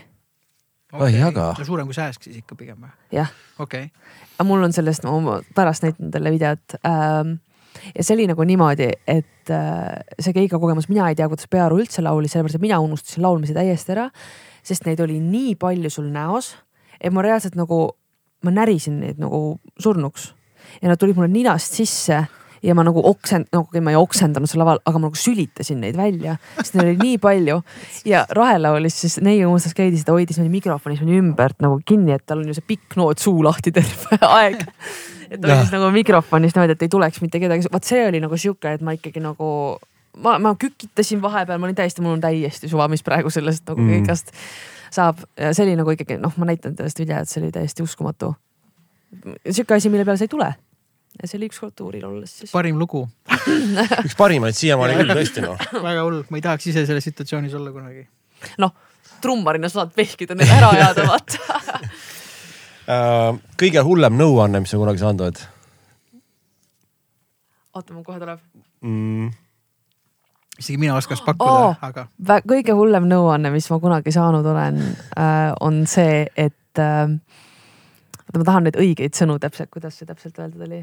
Oi, 0.96 1.16
aga. 1.22 1.50
no 1.58 1.66
suurem 1.66 1.88
kui 1.88 1.96
sääsk 1.96 2.24
siis 2.24 2.38
ikka 2.40 2.56
pigem 2.58 2.78
või? 2.80 2.92
jah. 3.14 3.32
okei 3.58 3.88
okay.. 3.88 4.14
aga 4.36 4.46
mul 4.48 4.64
on 4.64 4.74
sellest, 4.76 5.04
ma 5.04 5.40
pärast 5.56 5.84
näitan 5.84 6.12
teile 6.14 6.32
videot 6.34 6.76
ähm,. 6.88 7.36
ja 7.92 8.04
see 8.04 8.16
oli 8.16 8.28
nagu 8.30 8.46
niimoodi, 8.48 8.88
et 9.06 9.52
äh, 9.52 9.92
see 10.18 10.34
Keika 10.36 10.60
kogemus, 10.62 10.88
mina 10.92 11.10
ei 11.10 11.18
tea, 11.18 11.28
kuidas 11.28 11.50
Pearu 11.52 11.80
üldse 11.82 12.04
laulis, 12.04 12.32
sellepärast 12.32 12.60
et 12.60 12.64
mina 12.64 12.80
unustasin 12.84 13.26
laulmise 13.26 13.56
täiesti 13.56 13.96
ära. 13.96 14.08
sest 14.66 14.88
neid 14.88 15.00
oli 15.04 15.20
nii 15.20 15.54
palju 15.60 15.92
sul 15.92 16.08
näos, 16.12 16.54
et 17.00 17.12
ma 17.12 17.24
reaalselt 17.26 17.58
nagu, 17.58 17.82
ma 18.44 18.54
närisin 18.54 19.00
neid 19.04 19.20
nagu 19.22 19.60
surnuks 19.78 20.32
ja 20.82 20.90
nad 20.90 20.98
tulid 21.00 21.16
mulle 21.18 21.30
ninast 21.32 21.76
sisse 21.76 22.24
ja 22.66 22.74
ma 22.74 22.82
nagu 22.86 23.00
oksend-, 23.06 23.46
no 23.54 23.62
okei, 23.64 23.80
ma 23.84 23.92
ei 23.94 23.98
oksendanud 24.00 24.50
seal 24.50 24.60
laval, 24.64 24.80
aga 24.82 24.98
ma 24.98 25.06
nagu 25.06 25.18
sülitasin 25.20 25.78
neid 25.84 25.96
välja, 25.98 26.36
sest 26.58 26.74
neid 26.76 26.88
oli 26.92 26.96
nii 27.04 27.18
palju. 27.22 27.60
ja 28.10 28.24
Rahela 28.34 28.72
oli 28.74 28.90
siis 28.90 29.18
neiu 29.22 29.52
mustas 29.54 29.74
käidis, 29.78 30.02
ta 30.06 30.16
hoidis 30.16 30.40
meil 30.42 30.50
mikrofonis 30.52 31.02
ümbert 31.06 31.60
nagu 31.62 31.78
kinni, 31.86 32.12
et 32.16 32.26
tal 32.26 32.42
on 32.42 32.50
ju 32.50 32.56
see 32.58 32.66
pikk 32.74 32.96
noot 32.98 33.22
suu 33.22 33.44
lahti 33.46 33.72
terve 33.76 34.18
aeg. 34.40 34.64
et 35.30 35.40
ta 35.40 35.52
hoidis 35.54 35.74
nagu 35.76 35.90
mikrofonis 35.94 36.56
niimoodi, 36.56 36.74
et 36.78 36.86
ei 36.88 36.92
tuleks 36.96 37.22
mitte 37.22 37.40
kedagi, 37.42 37.70
vot 37.72 37.84
see 37.86 38.02
oli 38.08 38.20
nagu 38.24 38.36
sihuke, 38.40 38.76
et 38.78 38.82
ma 38.86 38.96
ikkagi 38.98 39.22
nagu 39.22 39.50
ma, 40.22 40.38
ma 40.42 40.54
kükitasin 40.58 41.20
vahepeal, 41.22 41.60
ma 41.60 41.68
olin 41.70 41.76
täiesti, 41.78 42.02
mul 42.02 42.16
on 42.16 42.24
täiesti 42.24 42.70
suva, 42.72 42.88
mis 42.88 43.02
praegu 43.06 43.30
sellest 43.30 43.66
nagu 43.68 43.82
Mm. 43.84 43.92
kõigest 44.00 44.32
saab 44.96 45.18
ja 45.36 45.50
see 45.54 45.66
oli 45.66 45.74
nagu 45.76 45.92
ikkagi 45.92 46.16
noh, 46.22 46.32
ma 46.40 46.46
näitan 46.48 46.72
seda 46.78 46.88
videot, 47.02 47.28
see 47.28 47.42
oli 47.42 47.50
täiesti 47.52 47.82
uskumatu. 47.84 48.34
sihuke 49.50 49.74
asi, 49.76 49.90
mille 49.92 50.04
peale 50.04 50.16
sa 50.18 50.24
ei 50.24 50.28
tule. 50.32 50.48
Ja 51.20 51.30
see 51.30 51.38
oli 51.40 51.48
ükskord 51.50 51.76
tuuril 51.78 52.04
olles 52.08 52.34
siis. 52.42 52.52
parim 52.52 52.78
lugu, 52.80 53.06
üks 54.06 54.16
parimaid 54.18 54.58
siiamaani 54.58 54.98
küll 55.00 55.16
tõesti 55.16 55.44
noh. 55.44 55.56
väga 55.88 56.04
hull, 56.04 56.22
ma 56.30 56.40
ei 56.40 56.44
tahaks 56.44 56.70
ise 56.72 56.86
selles 56.88 57.08
situatsioonis 57.08 57.56
olla 57.58 57.72
kunagi. 57.74 58.06
noh, 58.62 58.76
trummarina 59.24 59.70
sa 59.72 59.82
saad 59.82 59.96
vehkida 59.96 60.38
need 60.38 60.52
ära 60.58 60.74
ajada, 60.76 61.08
vaata. 61.12 61.42
Äh, 62.86 63.32
kõige 63.58 63.82
hullem 63.82 64.14
nõuanne, 64.14 64.60
mis 64.62 64.70
sa 64.70 64.78
kunagi 64.78 65.00
saanud 65.02 65.24
oled 65.24 65.40
oota, 67.76 67.94
mul 67.94 68.04
kohe 68.04 68.20
tuleb. 68.20 68.40
mm,? 68.80 69.30
isegi 70.58 70.78
mina 70.80 70.96
oskaks 70.96 71.20
pakkuda 71.24 71.56
oh., 71.68 71.82
aga 71.84 72.06
kõige 72.48 72.76
hullem 72.76 73.08
nõuanne, 73.10 73.52
mis 73.52 73.68
ma 73.72 73.80
kunagi 73.82 74.14
saanud 74.14 74.46
olen 74.52 74.80
äh,, 74.80 75.52
on 75.60 75.82
see, 75.90 76.24
et 76.36 76.80
äh,. 76.80 77.04
oota, 78.24 78.38
ma 78.38 78.46
tahan 78.48 78.68
neid 78.68 78.80
õigeid 78.80 79.18
sõnu 79.18 79.38
täpselt, 79.42 79.70
kuidas 79.72 79.98
see 79.98 80.08
täpselt 80.08 80.38
öeldud 80.40 80.64
oli. 80.68 80.80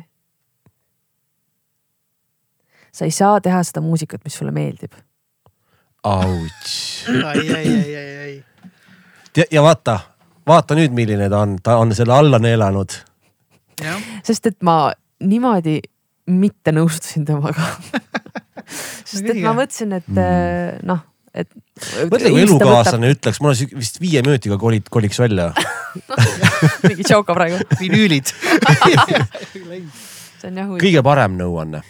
Sa 2.94 3.08
ei 3.08 3.14
saa 3.14 3.42
teha 3.42 3.62
seda 3.66 3.82
muusikat, 3.84 4.22
mis 4.26 4.38
sulle 4.38 4.54
meeldib. 4.56 4.94
Auts. 6.04 7.06
ai, 7.08 7.40
ai, 7.40 7.56
ai, 7.56 7.96
ai, 7.96 8.18
ai. 8.24 8.34
ja, 9.38 9.46
ja 9.52 9.64
vaata, 9.64 10.00
vaata 10.48 10.76
nüüd, 10.78 10.92
milline 10.96 11.30
ta 11.32 11.40
on, 11.46 11.56
ta 11.64 11.78
on 11.80 11.96
selle 11.96 12.14
alla 12.16 12.40
neelanud. 12.44 12.98
sest 14.24 14.52
et 14.52 14.60
ma 14.68 14.92
niimoodi 15.24 15.80
mitte 16.34 16.76
nõustusin 16.76 17.26
temaga. 17.28 17.66
sest 19.10 19.24
et 19.24 19.42
ma 19.42 19.56
mõtlesin, 19.56 19.96
et 19.98 20.20
äh, 20.20 20.76
noh, 20.88 21.02
et. 21.34 21.50
mõtle, 22.12 22.30
kui 22.36 22.44
elukaaslane 22.44 23.16
ütleks, 23.16 23.42
ma 23.42 23.54
olen 23.54 23.80
vist 23.80 24.00
viie 24.04 24.22
minutiga 24.28 24.60
kolid, 24.60 24.92
koliks 24.92 25.24
välja. 25.24 25.50
mingi 26.90 27.08
tšauka 27.08 27.36
praegu, 27.36 27.64
vinüülid. 27.80 28.28
see 30.44 30.52
on 30.52 30.60
jah 30.60 30.68
huvitav. 30.68 30.84
kõige 30.84 31.04
parem 31.06 31.40
nõuanne 31.40 31.86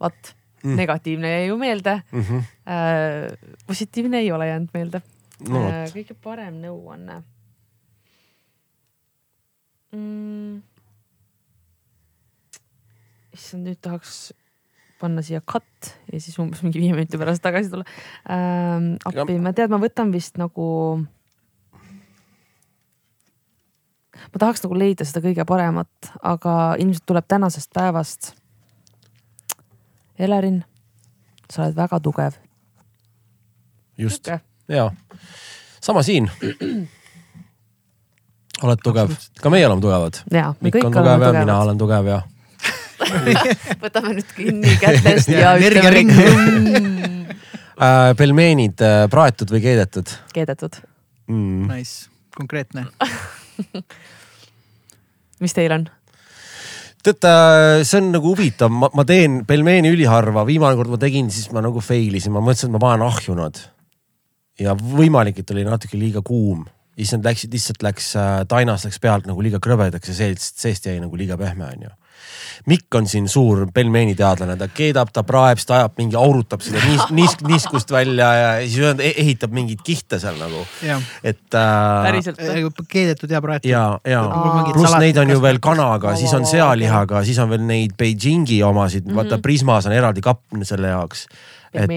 vot, 0.00 0.34
Mm. 0.64 0.78
negatiivne 0.80 1.28
jäi 1.28 1.46
ju 1.46 1.56
meelde 1.60 2.02
mm. 2.12 2.20
-hmm. 2.20 2.44
äh,. 2.72 3.56
positiivne 3.66 4.18
ei 4.18 4.32
ole 4.32 4.46
jäänud 4.48 4.68
meelde 4.74 5.02
no 5.48 5.60
äh, 5.68 5.90
kõige 5.92 6.14
parem 6.22 6.54
nõuanne 6.62 7.18
mm.. 9.92 10.62
issand, 13.34 13.68
nüüd 13.68 13.80
tahaks 13.84 14.32
panna 15.00 15.24
siia 15.24 15.42
cut 15.44 15.90
ja 16.12 16.20
siis 16.20 16.38
umbes 16.40 16.62
mingi 16.64 16.80
viie 16.80 16.94
minuti 16.96 17.20
pärast 17.20 17.44
tagasi 17.44 17.72
tulla 17.72 17.84
ähm,. 18.30 18.94
appi, 19.04 19.36
ma 19.42 19.52
tean, 19.52 19.72
ma 19.74 19.80
võtan 19.82 20.12
vist 20.14 20.38
nagu. 20.40 20.66
ma 24.14 24.38
tahaks 24.38 24.64
nagu 24.64 24.80
leida 24.80 25.04
seda 25.04 25.20
kõige 25.26 25.44
paremat, 25.48 26.14
aga 26.22 26.74
ilmselt 26.80 27.04
tuleb 27.10 27.28
tänasest 27.28 27.72
päevast. 27.74 28.32
Elerin, 30.18 30.62
sa 31.50 31.64
oled 31.64 31.76
väga 31.76 32.00
tugev. 32.00 32.36
just, 33.98 34.28
ja 34.68 34.90
sama 35.80 36.02
siin. 36.02 36.30
oled 38.62 38.78
tugev, 38.84 39.10
ka 39.40 39.50
meie 39.50 39.66
oleme 39.66 39.82
tugevad. 39.82 40.22
Mikk 40.60 40.84
on 40.84 40.92
tugev 40.92 41.26
ja 41.26 41.32
mina 41.40 41.58
olen 41.62 41.78
tugev 41.78 42.06
ja 42.06 42.22
võtame 43.82 44.14
nüüd 44.16 44.30
kinni 44.36 44.76
kätest 44.80 45.28
ja, 45.32 45.54
ütleme 45.58 46.04
äh,. 47.74 48.12
pelmeenid 48.18 48.80
äh, 48.84 49.04
praetud 49.10 49.50
või 49.50 49.60
keedetud 49.64 50.12
keedetud. 50.34 50.78
mm.? 51.26 51.66
Nice, 51.72 52.08
konkreetne. 52.36 52.86
mis 55.42 55.56
teil 55.56 55.74
on? 55.74 55.88
teate, 57.04 57.32
see 57.86 58.00
on 58.00 58.10
nagu 58.14 58.32
huvitav, 58.32 58.72
ma, 58.72 58.90
ma 58.96 59.04
teen 59.08 59.42
pelmeeni 59.48 59.92
üliharva, 59.94 60.44
viimane 60.48 60.78
kord 60.78 60.92
ma 60.94 61.00
tegin, 61.00 61.30
siis 61.32 61.50
ma 61.54 61.62
nagu 61.64 61.82
fail 61.84 62.16
isin, 62.18 62.34
ma 62.34 62.42
mõtlesin, 62.44 62.70
et 62.70 62.76
ma 62.76 62.82
panen 62.82 63.06
ahju 63.06 63.36
nad. 63.38 63.60
ja 64.60 64.76
võimalik, 64.78 65.40
et 65.42 65.50
oli 65.50 65.64
natuke 65.66 65.98
liiga 65.98 66.22
kuum, 66.22 66.62
siis 66.94 67.10
nad 67.16 67.26
läksid, 67.26 67.50
lihtsalt 67.54 67.82
läks 67.82 68.12
äh,, 68.20 68.44
tainas 68.50 68.86
läks 68.86 69.00
pealt 69.02 69.26
nagu 69.26 69.42
liiga 69.42 69.58
krõbedaks 69.62 70.12
ja 70.12 70.18
seest, 70.20 70.60
seest 70.62 70.86
jäi 70.86 71.00
nagu 71.02 71.18
liiga 71.18 71.38
pehme, 71.40 71.66
onju. 71.74 71.90
Mikk 72.70 72.94
on 72.98 73.08
siin 73.10 73.28
suur 73.28 73.66
pelmeeni 73.74 74.14
teadlane, 74.18 74.56
ta 74.60 74.68
keedab, 74.72 75.10
ta 75.14 75.22
praeb, 75.26 75.58
siis 75.60 75.68
ta 75.68 75.78
ajab 75.80 75.98
mingi, 76.00 76.16
aurutab 76.18 76.62
seda 76.64 76.80
niisk, 76.84 77.12
niisk, 77.18 77.44
niiskust 77.48 77.92
välja 77.94 78.30
ja 78.38 78.48
siis 78.66 78.94
e- 78.98 79.14
ehitab 79.24 79.52
mingeid 79.56 79.82
kihte 79.84 80.18
seal 80.22 80.38
nagu, 80.40 80.64
et 81.24 81.58
äh,. 81.58 82.70
keedetud 82.88 83.30
ja 83.30 83.42
praetud. 83.44 83.68
ja, 83.70 83.84
ja 84.08 84.22
pluss 84.72 84.96
neid 85.00 85.18
on 85.22 85.30
ju 85.34 85.42
veel 85.42 85.60
kanaga, 85.64 86.16
siis 86.20 86.32
on 86.36 86.46
sealihaga, 86.48 87.24
siis 87.26 87.38
on 87.42 87.52
veel 87.52 87.66
neid 87.66 87.96
Beijingi 87.98 88.62
omasid, 88.62 89.06
vaata 89.10 89.36
Mhm. 89.36 89.42
Prismas 89.42 89.86
on 89.86 89.92
eraldi 89.92 90.22
kapp 90.24 90.42
selle 90.62 90.88
jaoks. 90.88 91.26
et 91.74 91.90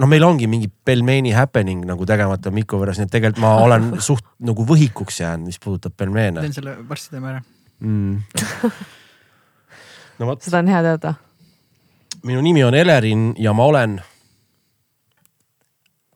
noh, 0.00 0.08
meil 0.08 0.24
ongi 0.24 0.48
mingi 0.50 0.70
pelmeeni 0.84 1.32
happening 1.36 1.84
nagu 1.88 2.06
tegemata 2.08 2.50
Miku 2.54 2.80
võrras, 2.80 2.98
nii 3.00 3.08
et 3.08 3.12
tegelikult 3.12 3.42
ma 3.44 3.56
olen 3.64 3.90
suht 4.08 4.24
nagu 4.38 4.64
võhikuks 4.66 5.20
jäänud, 5.22 5.50
mis 5.50 5.60
puudutab 5.62 5.96
pelmeene 5.96 6.40
teen 6.40 6.56
selle, 6.56 6.76
varsti 6.88 7.16
teeme 7.16 7.34
ära. 7.34 7.42
mm. 7.80 8.16
no 10.20 10.30
vot, 10.30 10.44
seda 10.44 10.60
on 10.60 10.70
hea 10.70 10.82
teada. 10.84 11.14
minu 12.28 12.42
nimi 12.44 12.64
on 12.66 12.76
Elerin 12.76 13.30
ja 13.40 13.54
ma 13.56 13.66
olen, 13.70 13.98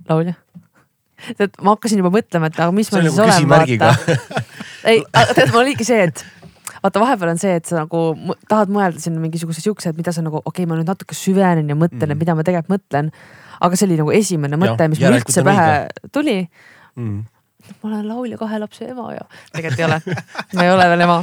laulja. 0.09 0.37
tead, 1.39 1.57
ma 1.65 1.75
hakkasin 1.75 2.03
juba 2.03 2.13
mõtlema, 2.15 2.51
et 2.51 2.61
aga 2.61 2.71
mis 2.77 2.91
see 2.93 3.01
ma 3.01 3.09
siis 3.09 3.21
olen, 3.25 3.51
vaata.. 3.51 3.93
ei, 4.93 5.05
tead, 5.33 5.51
mul 5.51 5.63
oligi 5.65 5.87
see, 5.89 6.03
et 6.11 6.25
vaata, 6.85 7.01
vahepeal 7.01 7.33
on 7.33 7.41
see, 7.41 7.55
et 7.61 7.71
sa 7.71 7.81
nagu 7.83 8.05
tahad 8.51 8.73
mõelda 8.73 9.01
sinna 9.01 9.23
mingisuguse 9.23 9.65
siukse, 9.65 9.93
et 9.93 10.01
mida 10.01 10.13
sa 10.15 10.25
nagu, 10.25 10.43
okei 10.43 10.65
okay,, 10.65 10.71
ma 10.71 10.79
nüüd 10.79 10.91
natuke 10.91 11.17
süvenen 11.17 11.73
ja 11.73 11.79
mõtlen 11.79 12.05
mm., 12.11 12.17
et 12.17 12.25
mida 12.25 12.37
ma 12.37 12.45
tegelikult 12.47 12.77
mõtlen. 12.77 13.13
aga 13.65 13.79
see 13.79 13.89
oli 13.89 14.01
nagu 14.03 14.13
esimene 14.13 14.59
mõte, 14.61 14.91
mis 14.93 15.01
mul 15.01 15.21
üldse 15.21 15.47
pähe 15.47 15.71
tuli. 16.13 16.43
mm.. 17.01 17.23
Ma 17.83 17.91
olen 17.91 18.07
laulja 18.09 18.39
kahe 18.41 18.59
lapse 18.63 18.87
ema 18.89 19.11
ja 19.15 19.25
tegelikult 19.55 19.81
ei 19.81 19.87
ole, 19.89 19.99
ma 20.55 20.65
ei 20.67 20.73
ole 20.73 20.87
veel 20.93 21.05
ema. 21.07 21.19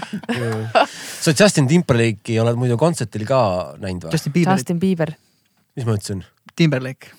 sa 1.23 1.33
Justin 1.33 1.69
Timberlake'i 1.69 2.37
oled 2.41 2.59
muidu 2.59 2.77
kontsertil 2.81 3.25
ka 3.29 3.41
näinud 3.81 4.07
või? 4.07 4.13
Justin 4.17 4.35
Bieber, 4.35 4.57
Justin 4.57 4.79
Bieber. 4.81 5.15
mis 5.77 5.87
ma 5.87 5.97
ütlesin? 5.97 6.23
Timberlake. 6.55 7.13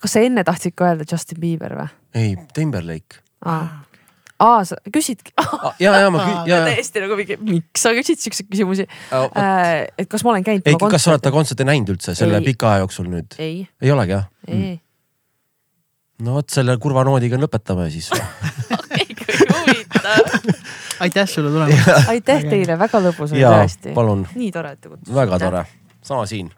kas 0.00 0.16
sa 0.16 0.22
enne 0.24 0.44
tahtsid 0.46 0.76
ka 0.76 0.92
öelda 0.92 1.08
Justin 1.10 1.40
Bieber 1.42 1.76
või? 1.78 1.88
ei, 2.14 2.36
Timberlake. 2.56 3.20
aa, 3.44 3.66
aa, 4.44 4.62
sa 4.68 4.78
küsidki 4.92 5.34
ja, 5.82 5.94
ja 6.04 6.10
ma 6.12 6.22
kü-, 6.26 6.38
ja, 6.50 6.60
ja. 6.60 6.62
täiesti 6.68 7.02
nagu 7.04 7.18
mingi, 7.18 7.38
miks 7.40 7.84
sa 7.86 7.94
küsid 7.96 8.22
siukseid 8.22 8.50
küsimusi 8.50 8.88
Oh, 9.14 9.28
et 9.98 10.08
kas 10.10 10.24
ma 10.26 10.34
olen 10.34 10.46
käinud 10.46 10.68
ei, 10.70 10.78
kas 10.80 11.06
sa 11.06 11.14
oled 11.14 11.24
ta 11.24 11.32
kontserte 11.34 11.66
näinud 11.68 11.94
üldse 11.96 12.16
selle 12.18 12.40
Ei. 12.42 12.48
pika 12.52 12.72
aja 12.74 12.84
jooksul 12.84 13.10
nüüd? 13.10 13.36
ei, 13.42 13.64
ei 13.82 13.94
olegi 13.94 14.16
jah? 14.16 14.26
ei, 14.48 14.74
no 16.22 16.38
vot 16.38 16.50
selle 16.50 16.76
kurva 16.78 17.04
noodiga 17.06 17.38
lõpetame 17.40 17.90
siis. 17.90 18.10
aitäh 21.04 21.28
sulle 21.28 21.50
tulemast. 21.50 22.08
aitäh 22.08 22.44
teile, 22.48 22.78
väga 22.78 23.00
lõbus 23.08 23.32
oli 23.34 23.42
tõesti. 23.42 23.94
nii 24.34 24.52
tore, 24.54 24.76
et 24.76 24.80
te 24.80 24.92
kutsusite. 24.92 25.16
väga 25.16 25.40
tore, 25.42 25.64
sama 26.02 26.26
siin 26.30 26.52